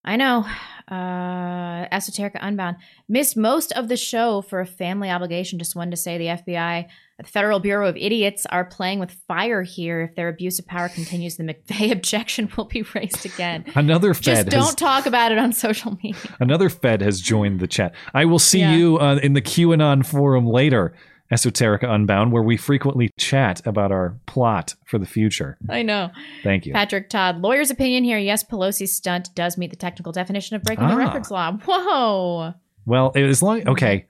I 0.07 0.17
know. 0.17 0.45
Uh, 0.87 1.89
Esoterica 1.89 2.39
Unbound 2.41 2.77
missed 3.09 3.37
most 3.37 3.73
of 3.73 3.89
the 3.89 3.97
show 3.97 4.43
for 4.43 4.61
a 4.61 4.67
family 4.67 5.11
obligation. 5.11 5.59
Just 5.59 5.75
wanted 5.75 5.93
to 5.93 5.97
say 5.97 6.19
the 6.19 6.27
FBI, 6.27 6.87
the 7.19 7.25
Federal 7.25 7.59
Bureau 7.59 7.89
of 7.89 7.97
Idiots, 7.97 8.45
are 8.47 8.65
playing 8.67 8.99
with 9.01 9.11
fire 9.27 9.63
here. 9.63 10.03
If 10.03 10.15
their 10.15 10.29
abuse 10.29 10.59
of 10.59 10.67
power 10.67 10.89
continues, 10.91 11.37
the 11.37 11.45
McVeigh 11.45 11.91
objection 11.99 12.51
will 12.57 12.67
be 12.67 12.83
raised 12.95 13.25
again. 13.25 13.65
another 13.75 14.13
Fed. 14.15 14.23
Just 14.45 14.49
don't 14.51 14.61
has, 14.65 14.75
talk 14.75 15.07
about 15.07 15.33
it 15.33 15.39
on 15.39 15.53
social 15.53 15.99
media. 16.03 16.21
another 16.39 16.69
fed 16.69 17.01
has 17.01 17.21
joined 17.21 17.61
the 17.61 17.67
chat 17.67 17.95
i 18.13 18.25
will 18.25 18.39
see 18.39 18.61
Yeah. 18.61 18.75
you 18.77 18.99
uh, 18.99 19.17
in 19.23 19.33
the 19.33 19.43
qanon 19.43 20.05
forum 20.05 20.47
later 20.47 20.95
esoterica 21.33 21.89
unbound 21.91 22.33
where 22.33 22.43
we 22.43 22.57
frequently 22.57 23.11
chat 23.19 23.67
about 23.67 23.91
our 23.91 24.17
plot 24.27 24.75
for 24.87 24.99
the 24.99 25.07
future 25.07 25.57
I 25.69 25.83
know. 25.83 26.11
thank 26.43 26.67
you 26.67 26.73
Patrick 26.73 27.09
Todd, 27.09 27.41
lawyer's 27.41 27.71
opinion 27.71 28.05
here. 28.05 28.19
Yes, 28.19 28.45
Pelosi's 28.45 28.95
stunt 28.95 29.31
does 29.35 29.57
meet 29.59 29.71
the 29.71 29.77
technical 29.77 30.13
definition 30.13 30.57
of 30.57 30.63
breaking 30.63 30.87
the 30.87 30.95
Ah. 30.95 30.99
records 30.99 31.31
law. 31.31 31.53
Whoa. 31.65 32.55
Well, 32.87 33.13
as 33.15 33.43
long 33.43 33.67
okay, 33.69 34.07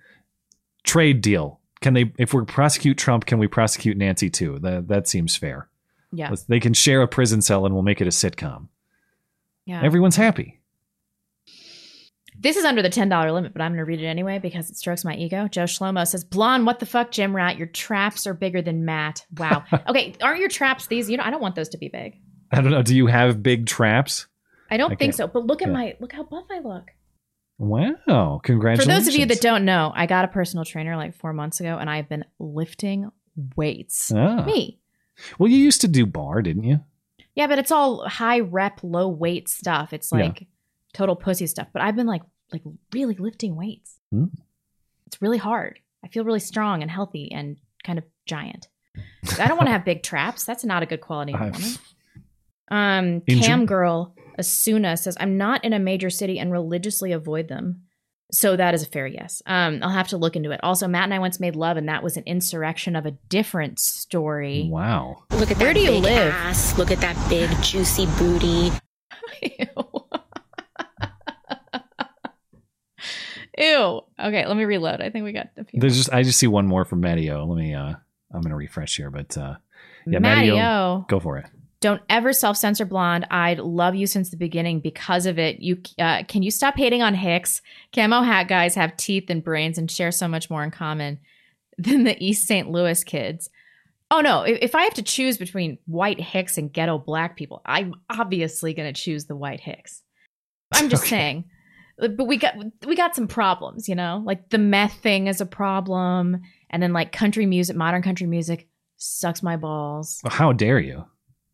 trade 0.82 1.20
deal. 1.20 1.60
Can 1.80 1.94
they? 1.94 2.12
If 2.18 2.34
we 2.34 2.44
prosecute 2.44 2.96
Trump, 2.98 3.26
can 3.26 3.38
we 3.38 3.46
prosecute 3.46 3.96
Nancy 3.96 4.28
too? 4.30 4.58
That 4.60 4.88
that 4.88 5.06
seems 5.06 5.36
fair. 5.36 5.68
Yeah. 6.12 6.34
They 6.48 6.58
can 6.60 6.72
share 6.74 7.02
a 7.02 7.08
prison 7.08 7.40
cell, 7.42 7.66
and 7.66 7.74
we'll 7.74 7.82
make 7.84 8.00
it 8.00 8.06
a 8.06 8.10
sitcom. 8.10 8.68
Yeah. 9.66 9.82
Everyone's 9.82 10.16
happy. 10.16 10.60
This 12.44 12.58
is 12.58 12.66
under 12.66 12.82
the 12.82 12.90
$10 12.90 13.32
limit, 13.32 13.54
but 13.54 13.62
I'm 13.62 13.70
going 13.72 13.78
to 13.78 13.86
read 13.86 14.02
it 14.02 14.06
anyway 14.06 14.38
because 14.38 14.68
it 14.68 14.76
strokes 14.76 15.02
my 15.02 15.16
ego. 15.16 15.48
Joe 15.48 15.64
Shlomo 15.64 16.06
says, 16.06 16.24
Blonde, 16.24 16.66
what 16.66 16.78
the 16.78 16.84
fuck, 16.84 17.10
Jim 17.10 17.34
Rat? 17.34 17.56
Your 17.56 17.68
traps 17.68 18.26
are 18.26 18.34
bigger 18.34 18.60
than 18.60 18.84
Matt. 18.84 19.24
Wow. 19.38 19.64
okay, 19.88 20.14
aren't 20.22 20.40
your 20.40 20.50
traps 20.50 20.86
these? 20.86 21.08
You 21.08 21.16
know, 21.16 21.24
I 21.24 21.30
don't 21.30 21.40
want 21.40 21.54
those 21.54 21.70
to 21.70 21.78
be 21.78 21.88
big. 21.88 22.20
I 22.52 22.60
don't 22.60 22.70
know. 22.70 22.82
Do 22.82 22.94
you 22.94 23.06
have 23.06 23.42
big 23.42 23.66
traps? 23.66 24.26
I 24.70 24.76
don't 24.76 24.92
I 24.92 24.96
think 24.96 25.14
so. 25.14 25.26
But 25.26 25.46
look 25.46 25.62
at 25.62 25.68
yeah. 25.68 25.74
my, 25.74 25.96
look 26.00 26.12
how 26.12 26.22
buff 26.22 26.44
I 26.52 26.58
look. 26.58 26.90
Wow! 27.56 28.40
Congratulations. 28.44 28.84
For 28.84 28.92
those 28.92 29.08
of 29.08 29.18
you 29.18 29.24
that 29.26 29.40
don't 29.40 29.64
know, 29.64 29.90
I 29.94 30.04
got 30.04 30.26
a 30.26 30.28
personal 30.28 30.66
trainer 30.66 30.96
like 30.96 31.14
four 31.14 31.32
months 31.32 31.60
ago 31.60 31.78
and 31.78 31.88
I've 31.88 32.10
been 32.10 32.26
lifting 32.38 33.10
weights. 33.56 34.12
Ah. 34.14 34.44
Me. 34.44 34.80
Well, 35.38 35.48
you 35.48 35.56
used 35.56 35.80
to 35.80 35.88
do 35.88 36.04
bar, 36.04 36.42
didn't 36.42 36.64
you? 36.64 36.80
Yeah, 37.34 37.46
but 37.46 37.58
it's 37.58 37.70
all 37.70 38.06
high 38.06 38.40
rep, 38.40 38.80
low 38.82 39.08
weight 39.08 39.48
stuff. 39.48 39.94
It's 39.94 40.10
Yeah. 40.12 40.18
like 40.24 40.46
total 40.92 41.16
pussy 41.16 41.46
stuff. 41.46 41.68
But 41.72 41.82
I've 41.82 41.96
been 41.96 42.06
like 42.06 42.22
like 42.52 42.62
really 42.92 43.14
lifting 43.14 43.56
weights. 43.56 43.98
Hmm. 44.12 44.26
It's 45.06 45.20
really 45.22 45.38
hard. 45.38 45.78
I 46.04 46.08
feel 46.08 46.24
really 46.24 46.40
strong 46.40 46.82
and 46.82 46.90
healthy 46.90 47.30
and 47.32 47.56
kind 47.84 47.98
of 47.98 48.04
giant. 48.26 48.68
I 49.38 49.46
don't 49.48 49.56
want 49.56 49.66
to 49.68 49.72
have 49.76 49.84
big 49.84 50.02
traps. 50.02 50.44
That's 50.44 50.64
not 50.64 50.82
a 50.82 50.86
good 50.86 51.00
quality 51.00 51.32
of 51.34 51.40
a 51.40 51.44
I've- 51.44 51.58
woman. 51.62 51.78
Um, 52.70 53.22
Enjoy- 53.26 53.46
Cam 53.46 53.66
girl 53.66 54.14
Asuna 54.38 54.98
says, 54.98 55.16
"I'm 55.20 55.36
not 55.36 55.64
in 55.64 55.72
a 55.72 55.78
major 55.78 56.10
city 56.10 56.38
and 56.38 56.50
religiously 56.50 57.12
avoid 57.12 57.48
them." 57.48 57.82
So 58.32 58.56
that 58.56 58.74
is 58.74 58.82
a 58.82 58.86
fair 58.86 59.06
yes. 59.06 59.42
Um, 59.46 59.80
I'll 59.82 59.90
have 59.90 60.08
to 60.08 60.16
look 60.16 60.34
into 60.34 60.50
it. 60.50 60.58
Also, 60.62 60.88
Matt 60.88 61.04
and 61.04 61.14
I 61.14 61.18
once 61.20 61.38
made 61.38 61.54
love, 61.56 61.76
and 61.76 61.88
that 61.88 62.02
was 62.02 62.16
an 62.16 62.24
insurrection 62.26 62.96
of 62.96 63.04
a 63.06 63.12
different 63.28 63.78
story. 63.78 64.66
Wow. 64.70 65.24
Look 65.30 65.50
at 65.50 65.58
that 65.58 65.62
Where 65.64 65.74
do 65.74 65.80
you 65.80 65.90
big 65.90 66.02
live? 66.04 66.32
ass. 66.32 66.76
Look 66.78 66.90
at 66.90 67.00
that 67.00 67.16
big 67.28 67.50
juicy 67.62 68.06
booty. 68.18 68.72
Ew. 73.58 74.00
Okay, 74.20 74.46
let 74.46 74.56
me 74.56 74.64
reload. 74.64 75.00
I 75.00 75.10
think 75.10 75.24
we 75.24 75.32
got 75.32 75.48
a 75.56 75.64
few. 75.64 75.80
There's 75.80 75.96
just 75.96 76.12
I 76.12 76.22
just 76.22 76.38
see 76.38 76.46
one 76.46 76.66
more 76.66 76.84
from 76.84 77.00
Mattio. 77.02 77.46
Let 77.46 77.56
me. 77.56 77.74
uh 77.74 77.94
I'm 78.32 78.40
gonna 78.40 78.56
refresh 78.56 78.96
here, 78.96 79.10
but 79.10 79.36
uh 79.38 79.56
yeah, 80.06 80.18
Mattio, 80.18 81.06
go 81.08 81.20
for 81.20 81.38
it. 81.38 81.46
Don't 81.80 82.02
ever 82.08 82.32
self 82.32 82.56
censor 82.56 82.84
blonde. 82.84 83.26
I'd 83.30 83.58
love 83.58 83.94
you 83.94 84.06
since 84.06 84.30
the 84.30 84.36
beginning 84.36 84.80
because 84.80 85.26
of 85.26 85.38
it. 85.38 85.60
You 85.60 85.80
uh, 85.98 86.22
can 86.26 86.42
you 86.42 86.50
stop 86.50 86.76
hating 86.76 87.02
on 87.02 87.14
Hicks? 87.14 87.60
Camo 87.94 88.22
hat 88.22 88.48
guys 88.48 88.74
have 88.74 88.96
teeth 88.96 89.28
and 89.28 89.44
brains 89.44 89.78
and 89.78 89.90
share 89.90 90.10
so 90.10 90.26
much 90.26 90.48
more 90.50 90.64
in 90.64 90.70
common 90.70 91.20
than 91.78 92.04
the 92.04 92.16
East 92.24 92.46
St. 92.46 92.70
Louis 92.70 93.04
kids. 93.04 93.50
Oh 94.10 94.20
no! 94.20 94.42
If, 94.42 94.58
if 94.62 94.74
I 94.74 94.82
have 94.84 94.94
to 94.94 95.02
choose 95.02 95.38
between 95.38 95.78
white 95.86 96.20
Hicks 96.20 96.56
and 96.56 96.72
ghetto 96.72 96.98
black 96.98 97.36
people, 97.36 97.62
I'm 97.66 97.94
obviously 98.10 98.72
going 98.74 98.92
to 98.92 98.98
choose 99.00 99.26
the 99.26 99.36
white 99.36 99.60
Hicks. 99.60 100.02
I'm 100.72 100.88
just 100.88 101.04
saying. 101.08 101.44
But 101.96 102.26
we 102.26 102.36
got 102.36 102.54
we 102.86 102.96
got 102.96 103.14
some 103.14 103.28
problems, 103.28 103.88
you 103.88 103.94
know. 103.94 104.22
Like 104.24 104.50
the 104.50 104.58
meth 104.58 104.94
thing 104.94 105.28
is 105.28 105.40
a 105.40 105.46
problem, 105.46 106.40
and 106.70 106.82
then 106.82 106.92
like 106.92 107.12
country 107.12 107.46
music, 107.46 107.76
modern 107.76 108.02
country 108.02 108.26
music 108.26 108.68
sucks 108.96 109.42
my 109.42 109.56
balls. 109.56 110.20
How 110.26 110.52
dare 110.52 110.78
you? 110.80 111.04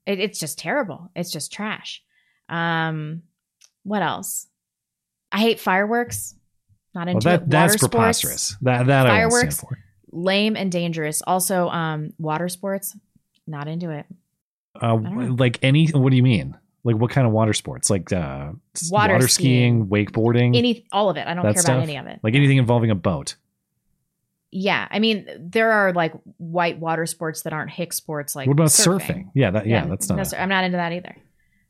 It, 0.07 0.19
it's 0.19 0.39
just 0.41 0.59
terrible. 0.59 1.11
It's 1.15 1.31
just 1.31 1.53
trash. 1.53 2.03
Um, 2.49 3.23
what 3.83 4.03
else? 4.03 4.47
I 5.31 5.41
hate 5.41 5.61
fireworks. 5.61 6.35
Not 6.95 7.07
Well, 7.07 7.17
into 7.17 7.25
that 7.29 7.43
it. 7.43 7.51
that's 7.51 7.75
sports, 7.75 7.89
preposterous. 7.91 8.57
That 8.63 8.87
that 8.87 9.07
I 9.07 9.27
won't 9.27 9.33
stand 9.33 9.53
fireworks, 9.53 9.61
for. 9.61 9.79
lame 10.11 10.57
and 10.57 10.73
dangerous. 10.73 11.23
Also, 11.27 11.69
um, 11.69 12.11
water 12.19 12.49
sports. 12.49 12.97
Not 13.47 13.69
into 13.69 13.91
it. 13.91 14.07
Uh, 14.81 14.97
like 15.37 15.59
any, 15.63 15.89
what 15.89 16.11
do 16.11 16.17
you 16.17 16.23
mean? 16.23 16.57
Like 16.85 16.97
what 16.97 17.11
kind 17.11 17.27
of 17.27 17.33
water 17.33 17.53
sports? 17.53 17.91
Like 17.91 18.13
uh, 18.13 18.53
Water 18.91 19.15
water 19.15 19.29
skiing, 19.29 19.87
wakeboarding, 19.89 20.57
Any, 20.57 20.87
all 20.93 21.11
of 21.11 21.17
it. 21.17 21.27
I 21.27 21.35
don't 21.35 21.43
care 21.45 21.55
stuff? 21.57 21.75
about 21.75 21.83
any 21.83 21.97
of 21.99 22.07
it. 22.07 22.21
Like 22.23 22.35
anything 22.35 22.57
involving 22.57 22.91
a 22.91 22.95
boat. 22.95 23.37
Yeah, 24.53 24.89
I 24.91 24.99
mean, 24.99 25.27
there 25.39 25.71
are 25.71 25.93
like 25.93 26.13
white 26.39 26.81
water 26.81 27.07
sports 27.07 27.43
that 27.43 27.53
aren't 27.53 27.71
hick 27.71 27.93
sports. 27.93 28.35
Like 28.35 28.47
what 28.49 28.55
about 28.55 28.69
surfing. 28.69 29.01
surfing? 29.01 29.31
Yeah, 29.35 29.51
that 29.53 29.67
yeah, 29.67 29.87
that's 29.87 30.09
not. 30.09 30.17
no, 30.17 30.23
a- 30.23 30.41
I'm 30.41 30.49
not 30.49 30.65
into 30.65 30.77
that 30.77 30.93
either. 30.93 31.15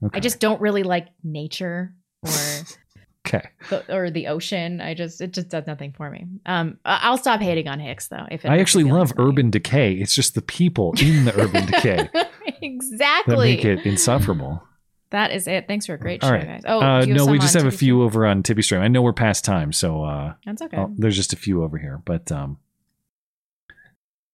Okay. 0.02 0.16
I 0.16 0.20
just 0.20 0.40
don't 0.40 0.60
really 0.62 0.82
like 0.82 1.08
nature 1.22 1.92
or 2.24 2.30
okay. 3.26 3.48
the, 3.68 3.94
or 3.94 4.10
the 4.10 4.28
ocean. 4.28 4.80
I 4.80 4.94
just 4.94 5.20
it 5.20 5.32
just 5.32 5.48
does 5.50 5.66
nothing 5.66 5.92
for 5.92 6.08
me. 6.10 6.24
Um, 6.46 6.78
I'll 6.86 7.18
stop 7.18 7.40
hating 7.40 7.68
on 7.68 7.80
Hicks 7.80 8.08
though. 8.08 8.26
If 8.30 8.46
I 8.46 8.58
actually 8.58 8.84
love 8.84 9.12
urban 9.18 9.50
decay. 9.50 9.92
It's 9.94 10.14
just 10.14 10.34
the 10.34 10.42
people 10.42 10.94
in 11.02 11.26
the 11.26 11.38
urban 11.38 11.66
decay 11.66 12.08
feelings. 12.60 12.90
that 12.92 13.24
exactly. 13.26 13.56
make 13.56 13.64
it 13.66 13.84
insufferable. 13.84 14.62
That 15.10 15.32
is 15.32 15.48
it. 15.48 15.66
Thanks 15.66 15.86
for 15.86 15.94
a 15.94 15.98
great 15.98 16.22
All 16.22 16.30
show, 16.30 16.36
right. 16.36 16.46
guys. 16.46 16.62
Oh, 16.66 16.80
uh, 16.80 17.04
no, 17.04 17.26
we 17.26 17.38
just 17.38 17.56
on 17.56 17.64
have 17.64 17.72
a 17.72 17.76
few 17.76 18.02
over 18.02 18.24
on 18.26 18.42
TipeeeStream. 18.42 18.80
I 18.80 18.88
know 18.88 19.02
we're 19.02 19.12
past 19.12 19.44
time, 19.44 19.72
so 19.72 20.04
uh, 20.04 20.34
That's 20.46 20.62
okay. 20.62 20.76
oh, 20.76 20.92
there's 20.96 21.16
just 21.16 21.32
a 21.32 21.36
few 21.36 21.62
over 21.64 21.78
here. 21.78 22.00
But 22.04 22.30
um, 22.30 22.58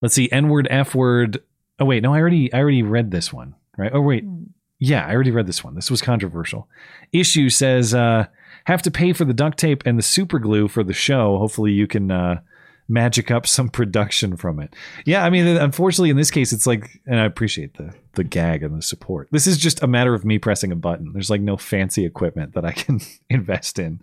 let's 0.03 0.15
see. 0.15 0.31
N 0.31 0.49
word, 0.49 0.69
F 0.71 0.95
word. 0.95 1.43
Oh 1.79 1.85
wait, 1.85 2.03
no, 2.03 2.13
I 2.15 2.19
already 2.21 2.53
I 2.53 2.59
already 2.59 2.83
read 2.83 3.11
this 3.11 3.33
one. 3.33 3.55
Right? 3.79 3.91
Oh 3.95 4.01
wait, 4.01 4.25
Hmm. 4.25 4.45
yeah, 4.79 5.07
I 5.07 5.15
already 5.15 5.31
read 5.31 5.47
this 5.47 5.63
one. 5.65 5.75
This 5.75 5.91
was 5.91 6.03
controversial. 6.03 6.69
Issue 7.13 7.49
says 7.49 7.95
uh, 7.95 8.27
have 8.65 8.83
to 8.83 8.91
pay 8.91 9.13
for 9.13 9.25
the 9.25 9.35
duct 9.35 9.59
tape 9.59 9.83
and 9.87 9.99
the 9.99 10.03
super 10.03 10.39
glue 10.39 10.69
for 10.69 10.83
the 10.85 10.95
show. 10.95 11.39
Hopefully, 11.39 11.73
you 11.73 11.87
can 11.87 12.11
uh, 12.11 12.41
magic 12.89 13.31
up 13.31 13.47
some 13.47 13.68
production 13.68 14.36
from 14.36 14.60
it. 14.60 14.74
Yeah, 15.05 15.24
I 15.24 15.31
mean, 15.31 15.47
unfortunately, 15.47 16.10
in 16.10 16.16
this 16.16 16.31
case, 16.31 16.52
it's 16.52 16.66
like, 16.66 17.00
and 17.06 17.18
I 17.20 17.24
appreciate 17.24 17.74
the 17.76 17.94
the 18.15 18.24
gag 18.24 18.62
and 18.62 18.76
the 18.76 18.82
support. 18.82 19.28
This 19.32 19.47
is 19.47 19.58
just 19.58 19.82
a 19.82 19.86
matter 19.86 20.15
of 20.15 20.24
me 20.24 20.39
pressing 20.39 20.73
a 20.73 20.76
button. 20.76 21.12
There's 21.12 21.31
like 21.31 21.40
no 21.40 21.56
fancy 21.56 22.05
equipment 22.06 22.55
that 22.55 22.65
I 22.65 22.73
can 22.73 23.00
invest 23.31 23.78
in 23.78 24.00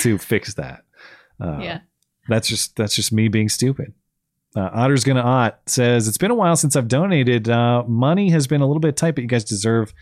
to 0.00 0.18
fix 0.18 0.54
that. 0.54 0.84
Uh, 1.40 1.58
Yeah. 1.60 1.80
that's 2.28 2.48
just 2.48 2.76
that's 2.76 2.94
just 2.94 3.12
me 3.12 3.28
being 3.28 3.48
stupid. 3.48 3.92
Uh, 4.54 4.70
Otter's 4.72 5.04
gonna 5.04 5.22
ot 5.22 5.58
says 5.66 6.08
it's 6.08 6.16
been 6.18 6.30
a 6.30 6.34
while 6.34 6.56
since 6.56 6.76
I've 6.76 6.88
donated. 6.88 7.48
Uh, 7.48 7.84
money 7.86 8.30
has 8.30 8.46
been 8.46 8.60
a 8.62 8.66
little 8.66 8.80
bit 8.80 8.96
tight, 8.96 9.14
but 9.14 9.20
you 9.22 9.28
guys 9.28 9.44
deserve 9.44 9.92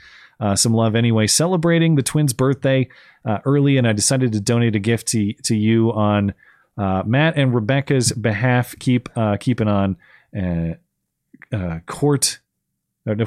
uh, 0.40 0.54
some 0.54 0.72
love 0.74 0.94
anyway. 0.94 1.26
Celebrating 1.26 1.94
the 1.96 2.02
twins' 2.02 2.32
birthday 2.32 2.88
uh, 3.24 3.38
early, 3.44 3.76
and 3.78 3.86
I 3.88 3.92
decided 3.92 4.32
to 4.32 4.40
donate 4.40 4.76
a 4.76 4.78
gift 4.80 5.08
to 5.08 5.32
to 5.44 5.56
you 5.56 5.92
on 5.92 6.34
Matt 6.76 7.36
and 7.36 7.54
Rebecca's 7.54 8.12
behalf. 8.12 8.74
Keep 8.78 9.08
uh, 9.16 9.36
keeping 9.38 9.68
on. 9.68 9.96
Uh, 10.36 10.74
uh, 11.52 11.78
court, 11.86 12.40
uh, 13.06 13.14
no, 13.14 13.26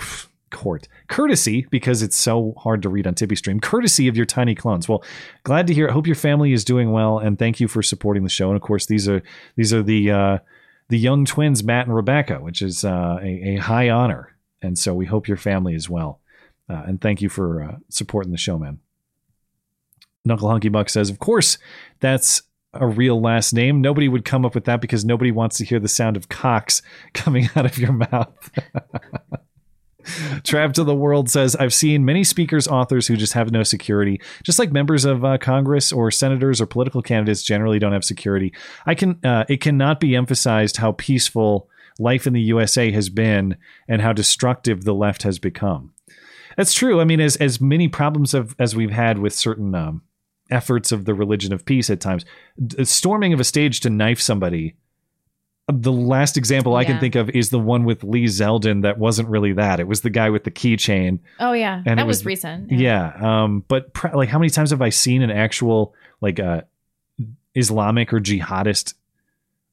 court 0.50 0.88
courtesy 1.08 1.66
because 1.69 2.01
it's 2.01 2.17
so 2.17 2.53
hard 2.58 2.82
to 2.82 2.90
read 2.90 3.08
on 3.08 3.16
TipeeeStream. 3.16 3.61
Courtesy 3.61 4.08
of 4.08 4.17
your 4.17 4.26
tiny 4.26 4.56
clones. 4.56 4.88
Well, 4.88 5.03
glad 5.43 5.67
to 5.67 5.74
hear. 5.74 5.90
I 5.90 5.93
hope 5.93 6.08
your 6.08 6.16
family 6.16 6.53
is 6.53 6.66
doing 6.66 6.92
well, 6.92 7.19
and 7.19 7.38
thank 7.38 7.59
you 7.59 7.67
for 7.67 7.82
supporting 7.82 8.24
the 8.24 8.30
show. 8.30 8.48
And 8.48 8.56
of 8.56 8.61
course, 8.61 8.85
these 8.85 9.08
are 9.08 9.22
these 9.56 9.74
are 9.74 9.84
the 9.84 10.11
uh, 10.11 10.38
the 10.90 10.98
young 10.98 11.26
twins, 11.26 11.64
Matt 11.64 11.88
and 11.88 11.95
Rebecca, 11.95 12.40
which 12.40 12.61
is 12.61 12.84
uh, 12.84 13.19
a, 13.22 13.56
a 13.56 13.58
high 13.58 13.90
honor. 13.90 14.35
And 14.61 14.77
so 14.77 14.93
we 14.93 15.06
hope 15.06 15.27
your 15.27 15.38
family 15.38 15.76
is 15.76 15.90
well. 15.90 16.19
Uh, 16.69 16.84
and 16.88 17.00
thank 17.00 17.22
you 17.22 17.30
for 17.30 17.64
uh, 17.64 17.76
supporting 17.90 18.32
the 18.32 18.38
show, 18.38 18.58
man. 18.58 18.80
Knuckle 20.26 20.50
Hunky 20.50 20.69
Buck 20.69 20.90
says, 20.90 21.09
Of 21.09 21.19
course, 21.19 21.58
that's 22.00 22.42
a 22.80 22.88
real 22.88 23.22
last 23.22 23.53
name. 23.53 23.81
Nobody 23.81 24.07
would 24.07 24.25
come 24.25 24.45
up 24.45 24.56
with 24.56 24.65
that 24.65 24.81
because 24.81 25.06
nobody 25.06 25.31
wants 25.31 25.57
to 25.57 25.65
hear 25.65 25.80
the 25.80 25.88
sound 25.88 26.17
of 26.17 26.30
cocks 26.30 26.81
coming 27.14 27.49
out 27.56 27.65
of 27.65 27.77
your 27.77 27.93
mouth. 27.93 28.51
Trav 30.43 30.72
to 30.73 30.85
the 30.85 30.95
World 30.95 31.30
says, 31.30 31.56
I've 31.57 31.73
seen 31.73 32.06
many 32.06 32.23
speakers, 32.23 32.65
authors 32.65 33.07
who 33.07 33.17
just 33.17 33.33
have 33.33 33.51
no 33.51 33.64
security, 33.64 34.22
just 34.41 34.57
like 34.57 34.72
members 34.72 35.03
of 35.03 35.25
uh, 35.25 35.38
Congress 35.38 35.91
or 35.91 36.11
senators 36.11 36.61
or 36.61 36.65
political 36.65 37.01
candidates 37.01 37.43
generally 37.43 37.77
don't 37.77 37.91
have 37.91 38.06
security. 38.06 38.53
I 38.85 38.95
can, 38.95 39.19
uh, 39.25 39.43
it 39.49 39.59
cannot 39.59 39.99
be 39.99 40.15
emphasized 40.15 40.77
how 40.77 40.93
peaceful 40.93 41.69
life 41.99 42.25
in 42.25 42.31
the 42.31 42.41
USA 42.41 42.89
has 42.91 43.09
been 43.09 43.57
and 43.89 44.01
how 44.01 44.14
destructive 44.14 44.85
the 44.85 44.93
left 44.93 45.23
has 45.23 45.39
become. 45.39 45.91
That's 46.56 46.73
true. 46.73 46.99
I 46.99 47.03
mean, 47.06 47.19
as 47.19 47.35
as 47.35 47.61
many 47.61 47.88
problems 47.88 48.33
of 48.33 48.56
as 48.57 48.75
we've 48.75 48.91
had 48.91 49.19
with 49.19 49.33
certain 49.33 49.75
um, 49.75 50.01
efforts 50.50 50.92
of 50.92 51.06
the 51.06 51.14
religion 51.14 51.53
of 51.53 51.66
peace 51.66 51.90
at 51.90 52.00
times, 52.00 52.26
storming 52.84 53.34
of 53.34 53.40
a 53.40 53.43
stage 53.43 53.80
to 53.82 53.90
knife 53.90 54.19
somebody. 54.19 54.76
The 55.69 55.92
last 55.92 56.38
example 56.38 56.77
I 56.77 56.85
can 56.85 56.98
think 57.01 57.16
of 57.16 57.30
is 57.32 57.50
the 57.50 57.59
one 57.59 57.84
with 57.84 58.01
Lee 58.03 58.24
Zeldin. 58.24 58.84
That 58.84 58.98
wasn't 59.00 59.27
really 59.27 59.51
that. 59.53 59.82
It 59.82 59.88
was 59.88 60.00
the 60.00 60.09
guy 60.09 60.30
with 60.30 60.45
the 60.45 60.51
keychain. 60.51 61.19
Oh 61.42 61.51
yeah, 61.51 61.80
And 61.85 61.88
it 61.88 61.95
that 61.98 62.08
was, 62.08 62.19
was- 62.19 62.26
recent. 62.26 62.72
Yeah. 62.72 63.11
Um. 63.19 63.66
But 63.67 63.93
pr- 63.93 64.16
like, 64.16 64.30
how 64.30 64.40
many 64.40 64.50
times 64.50 64.69
have 64.72 64.82
I 64.82 64.90
seen 64.90 65.22
an 65.22 65.30
actual 65.32 65.93
like 66.22 66.40
uh, 66.40 66.61
Islamic 67.53 68.14
or 68.14 68.19
jihadist 68.22 68.93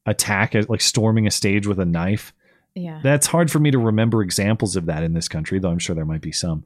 attack, 0.07 0.55
like 0.69 0.81
storming 0.81 1.27
a 1.29 1.31
stage 1.31 1.67
with 1.67 1.79
a 1.79 1.85
knife? 1.85 2.33
Yeah. 2.75 2.99
That's 3.03 3.29
hard 3.29 3.51
for 3.53 3.61
me 3.61 3.71
to 3.71 3.79
remember 3.79 4.21
examples 4.23 4.75
of 4.75 4.87
that 4.87 5.05
in 5.05 5.13
this 5.15 5.29
country, 5.29 5.61
though 5.61 5.71
I'm 5.71 5.79
sure 5.79 5.95
there 5.95 6.05
might 6.05 6.23
be 6.23 6.33
some. 6.33 6.65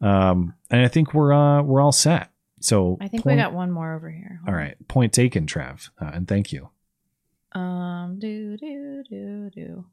Um, 0.00 0.54
and 0.70 0.80
I 0.82 0.86
think 0.88 1.12
we're 1.12 1.32
uh, 1.32 1.62
we're 1.62 1.80
all 1.80 1.90
set. 1.90 2.30
So 2.60 2.98
I 3.00 3.08
think 3.08 3.24
point- 3.24 3.36
we 3.36 3.42
got 3.42 3.52
one 3.54 3.70
more 3.70 3.94
over 3.94 4.10
here. 4.10 4.40
All 4.46 4.54
right, 4.54 4.76
point 4.88 5.12
taken, 5.12 5.46
Trav, 5.46 5.90
uh, 6.00 6.10
and 6.14 6.28
thank 6.28 6.52
you. 6.52 6.68
Um, 7.52 8.18
do 8.20 8.56
do 8.56 9.02
do 9.08 9.50
do. 9.50 9.86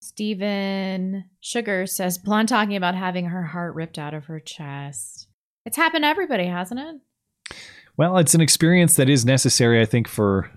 Stephen 0.00 1.24
Sugar 1.40 1.86
says 1.86 2.18
Blonde 2.18 2.48
talking 2.48 2.76
about 2.76 2.94
having 2.94 3.26
her 3.26 3.42
heart 3.42 3.74
ripped 3.74 3.98
out 3.98 4.14
of 4.14 4.26
her 4.26 4.40
chest. 4.40 5.28
It's 5.64 5.76
happened 5.76 6.04
to 6.04 6.08
everybody, 6.08 6.46
hasn't 6.46 6.80
it? 6.80 7.56
Well, 7.96 8.18
it's 8.18 8.34
an 8.34 8.40
experience 8.40 8.94
that 8.94 9.08
is 9.08 9.24
necessary, 9.24 9.80
I 9.80 9.84
think, 9.84 10.06
for 10.08 10.40
a 10.40 10.50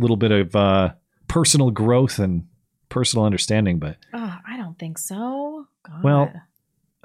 little 0.00 0.16
bit 0.16 0.30
of 0.30 0.56
uh, 0.56 0.92
personal 1.28 1.70
growth 1.70 2.18
and 2.18 2.46
personal 2.88 3.24
understanding. 3.24 3.78
But 3.78 3.96
Oh, 4.14 4.36
I 4.48 4.56
don't 4.56 4.78
think 4.78 4.98
so. 4.98 5.66
God. 5.86 6.02
well, 6.02 6.32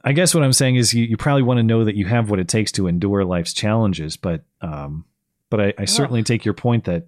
I 0.03 0.11
guess 0.11 0.35
what 0.35 0.43
I'm 0.43 0.53
saying 0.53 0.75
is 0.75 0.93
you, 0.93 1.06
you 1.06 1.17
probably 1.17 1.43
want 1.43 1.59
to 1.59 1.64
know 1.64 1.85
that 1.85 1.95
you 1.95 2.06
have 2.06 2.30
what 2.30 2.40
it 2.40 2.48
takes 2.48 2.72
to 2.73 2.88
endure 2.88 3.23
life's 3.23 3.53
challenges. 3.53 4.17
But 4.17 4.43
um, 4.61 5.06
but 5.49 5.61
I, 5.61 5.73
I 5.77 5.85
certainly 5.85 6.23
take 6.23 6.45
your 6.45 6.53
point 6.53 6.85
that 6.85 7.07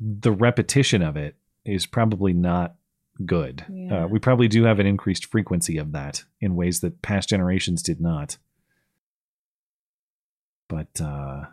the 0.00 0.32
repetition 0.32 1.02
of 1.02 1.16
it 1.16 1.36
is 1.64 1.86
probably 1.86 2.32
not 2.32 2.76
good. 3.24 3.64
Yeah. 3.68 4.04
Uh, 4.04 4.06
we 4.06 4.18
probably 4.18 4.48
do 4.48 4.64
have 4.64 4.80
an 4.80 4.86
increased 4.86 5.26
frequency 5.26 5.78
of 5.78 5.92
that 5.92 6.24
in 6.40 6.56
ways 6.56 6.80
that 6.80 7.02
past 7.02 7.28
generations 7.28 7.82
did 7.82 8.00
not. 8.00 8.38
But 10.68 11.00
uh, 11.00 11.44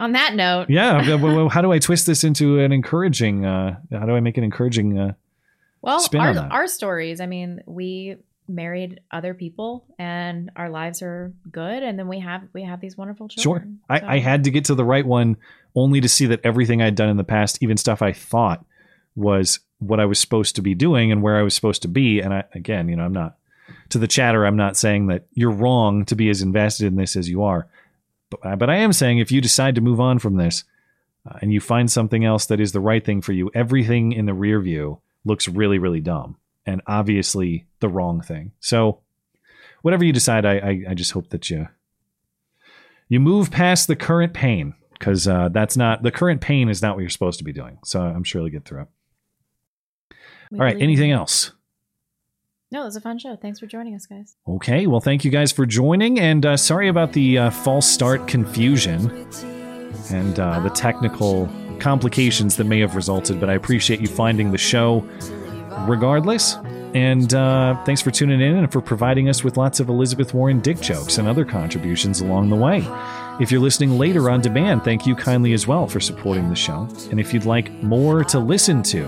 on 0.00 0.12
that 0.12 0.34
note, 0.34 0.70
yeah, 0.70 1.02
how 1.48 1.60
do 1.60 1.72
I 1.72 1.78
twist 1.78 2.06
this 2.06 2.24
into 2.24 2.58
an 2.60 2.72
encouraging? 2.72 3.44
Uh, 3.44 3.78
how 3.90 4.06
do 4.06 4.16
I 4.16 4.20
make 4.20 4.38
an 4.38 4.44
encouraging? 4.44 4.98
Uh, 4.98 5.12
well, 5.82 6.04
our 6.14 6.36
our 6.50 6.66
stories. 6.66 7.20
I 7.20 7.26
mean, 7.26 7.62
we 7.66 8.16
married 8.48 9.00
other 9.10 9.34
people, 9.34 9.84
and 9.98 10.50
our 10.56 10.70
lives 10.70 11.02
are 11.02 11.32
good, 11.50 11.82
and 11.82 11.98
then 11.98 12.08
we 12.08 12.20
have 12.20 12.42
we 12.52 12.62
have 12.62 12.80
these 12.80 12.96
wonderful 12.96 13.28
Sure. 13.28 13.42
children. 13.42 13.80
I, 13.88 14.16
I 14.16 14.18
had 14.18 14.44
to 14.44 14.50
get 14.50 14.66
to 14.66 14.74
the 14.74 14.84
right 14.84 15.06
one 15.06 15.36
only 15.74 16.00
to 16.00 16.08
see 16.08 16.26
that 16.26 16.40
everything 16.44 16.80
I'd 16.82 16.94
done 16.94 17.08
in 17.08 17.16
the 17.16 17.24
past, 17.24 17.58
even 17.62 17.76
stuff 17.76 18.02
I 18.02 18.12
thought 18.12 18.64
was 19.14 19.60
what 19.78 20.00
I 20.00 20.06
was 20.06 20.18
supposed 20.18 20.56
to 20.56 20.62
be 20.62 20.74
doing 20.74 21.12
and 21.12 21.22
where 21.22 21.36
I 21.36 21.42
was 21.42 21.54
supposed 21.54 21.82
to 21.82 21.88
be. 21.88 22.20
And 22.20 22.32
I, 22.32 22.44
again, 22.54 22.88
you 22.88 22.96
know, 22.96 23.04
I'm 23.04 23.12
not 23.12 23.36
to 23.90 23.98
the 23.98 24.06
chatter. 24.06 24.44
I'm 24.46 24.56
not 24.56 24.76
saying 24.76 25.08
that 25.08 25.26
you're 25.32 25.50
wrong 25.50 26.04
to 26.06 26.16
be 26.16 26.30
as 26.30 26.42
invested 26.42 26.86
in 26.86 26.96
this 26.96 27.16
as 27.16 27.28
you 27.28 27.42
are, 27.44 27.68
but, 28.30 28.58
but 28.58 28.70
I 28.70 28.76
am 28.76 28.92
saying 28.92 29.18
if 29.18 29.30
you 29.32 29.40
decide 29.40 29.74
to 29.74 29.80
move 29.80 30.00
on 30.00 30.18
from 30.18 30.36
this 30.36 30.64
uh, 31.28 31.38
and 31.42 31.52
you 31.52 31.60
find 31.60 31.90
something 31.90 32.24
else 32.24 32.46
that 32.46 32.60
is 32.60 32.72
the 32.72 32.80
right 32.80 33.04
thing 33.04 33.20
for 33.20 33.32
you, 33.32 33.50
everything 33.54 34.12
in 34.12 34.26
the 34.26 34.34
rear 34.34 34.60
view 34.60 35.00
looks 35.24 35.48
really, 35.48 35.78
really 35.78 36.00
dumb 36.00 36.36
and 36.66 36.82
obviously 36.86 37.66
the 37.80 37.88
wrong 37.88 38.20
thing. 38.20 38.52
So 38.60 39.00
whatever 39.82 40.04
you 40.04 40.12
decide, 40.12 40.44
I, 40.44 40.58
I, 40.58 40.82
I 40.90 40.94
just 40.94 41.12
hope 41.12 41.30
that 41.30 41.48
you 41.48 41.68
you 43.08 43.20
move 43.20 43.50
past 43.50 43.86
the 43.86 43.96
current 43.96 44.34
pain 44.34 44.74
because 44.98 45.28
uh, 45.28 45.48
that's 45.50 45.76
not 45.76 46.02
the 46.02 46.10
current 46.10 46.40
pain 46.40 46.68
is 46.68 46.82
not 46.82 46.96
what 46.96 47.00
you're 47.00 47.10
supposed 47.10 47.38
to 47.38 47.44
be 47.44 47.52
doing. 47.52 47.78
So 47.84 48.00
I'm 48.00 48.24
sure 48.24 48.42
you'll 48.42 48.50
get 48.50 48.64
through 48.64 48.82
it. 48.82 48.88
We 50.50 50.58
All 50.58 50.64
right. 50.64 50.76
Anything 50.80 51.10
in- 51.10 51.16
else? 51.16 51.52
No, 52.72 52.82
it 52.82 52.86
was 52.86 52.96
a 52.96 53.00
fun 53.00 53.18
show. 53.18 53.36
Thanks 53.36 53.60
for 53.60 53.66
joining 53.66 53.94
us, 53.94 54.06
guys. 54.06 54.34
Okay. 54.48 54.88
Well, 54.88 55.00
thank 55.00 55.24
you 55.24 55.30
guys 55.30 55.52
for 55.52 55.66
joining, 55.66 56.18
and 56.18 56.44
uh, 56.44 56.56
sorry 56.56 56.88
about 56.88 57.12
the 57.12 57.38
uh, 57.38 57.50
false 57.50 57.86
start 57.86 58.26
confusion 58.26 59.08
and 60.10 60.40
uh, 60.40 60.58
the 60.60 60.70
technical 60.70 61.48
complications 61.78 62.56
that 62.56 62.64
may 62.64 62.80
have 62.80 62.96
resulted. 62.96 63.38
But 63.38 63.50
I 63.50 63.54
appreciate 63.54 64.00
you 64.00 64.08
finding 64.08 64.50
the 64.50 64.58
show 64.58 65.08
regardless. 65.80 66.56
And 66.94 67.34
uh, 67.34 67.82
thanks 67.84 68.00
for 68.00 68.10
tuning 68.10 68.40
in 68.40 68.56
and 68.56 68.72
for 68.72 68.80
providing 68.80 69.28
us 69.28 69.44
with 69.44 69.56
lots 69.56 69.80
of 69.80 69.88
Elizabeth 69.88 70.32
Warren 70.32 70.60
dick 70.60 70.80
jokes 70.80 71.18
and 71.18 71.28
other 71.28 71.44
contributions 71.44 72.20
along 72.20 72.48
the 72.48 72.56
way. 72.56 72.86
If 73.38 73.50
you're 73.50 73.60
listening 73.60 73.98
later 73.98 74.30
on 74.30 74.40
demand, 74.40 74.82
thank 74.82 75.06
you 75.06 75.14
kindly 75.14 75.52
as 75.52 75.66
well 75.66 75.86
for 75.86 76.00
supporting 76.00 76.48
the 76.48 76.56
show. 76.56 76.88
And 77.10 77.20
if 77.20 77.34
you'd 77.34 77.44
like 77.44 77.70
more 77.82 78.24
to 78.24 78.38
listen 78.38 78.82
to, 78.84 79.06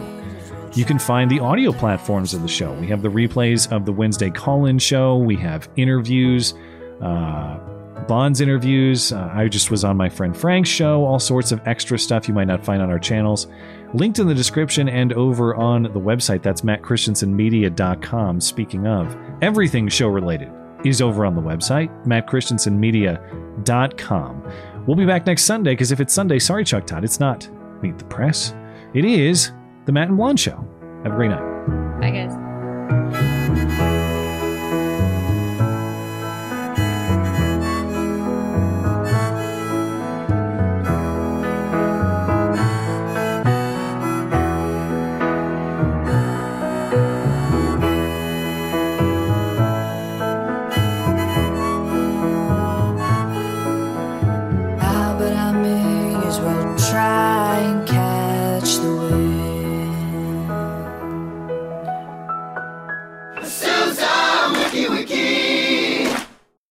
you 0.75 0.85
can 0.85 0.99
find 0.99 1.31
the 1.31 1.41
audio 1.41 1.73
platforms 1.73 2.35
of 2.35 2.43
the 2.43 2.49
show. 2.49 2.75
We 2.75 2.89
have 2.89 3.01
the 3.01 3.09
replays 3.09 3.73
of 3.73 3.87
the 3.87 3.93
Wednesday 3.93 4.29
call 4.29 4.67
in 4.67 4.79
show, 4.79 5.17
we 5.17 5.37
have 5.37 5.69
interviews, 5.77 6.53
uh, 7.01 7.59
Bonds 8.07 8.41
interviews. 8.41 9.13
Uh, 9.13 9.31
I 9.35 9.49
just 9.49 9.71
was 9.71 9.85
on 9.85 9.97
my 9.97 10.09
friend 10.09 10.35
Frank's 10.35 10.71
show, 10.71 11.05
all 11.05 11.19
sorts 11.19 11.53
of 11.53 11.61
extra 11.67 11.99
stuff 11.99 12.27
you 12.27 12.33
might 12.33 12.47
not 12.47 12.65
find 12.65 12.81
on 12.81 12.91
our 12.91 12.99
channels. 12.99 13.49
Linked 13.95 14.19
in 14.19 14.27
the 14.27 14.35
description 14.35 14.89
and 14.89 15.13
over 15.15 15.55
on 15.55 15.85
the 15.85 16.01
website. 16.01 16.43
That's 16.43 16.61
mattchristiansenmedia.com. 16.63 18.41
Speaking 18.41 18.87
of, 18.87 19.17
everything 19.41 19.89
show 19.89 20.09
related 20.09 20.51
is 20.85 21.01
over 21.03 21.27
on 21.27 21.35
the 21.35 21.43
website, 21.43 21.89
mattchristiansenmedia.com. 22.07 24.53
We'll 24.87 24.97
be 24.97 25.07
back 25.07 25.27
next 25.27 25.43
Sunday 25.45 25.73
because 25.73 25.91
if 25.91 25.99
it's 26.01 26.15
Sunday, 26.15 26.39
sorry, 26.39 26.65
Chuck 26.65 26.87
Todd, 26.87 27.03
it's 27.05 27.19
not 27.19 27.49
Meet 27.83 27.99
the 27.99 28.05
Press. 28.05 28.55
It 28.95 29.05
is 29.05 29.51
the 29.87 29.93
Matt 29.93 30.09
and 30.09 30.17
Blonde 30.17 30.39
Show. 30.41 30.65
Have 31.05 31.13
a 31.13 31.17
great 31.17 31.31
night. 31.31 32.01
Bye, 32.01 32.11
guys. 32.11 32.33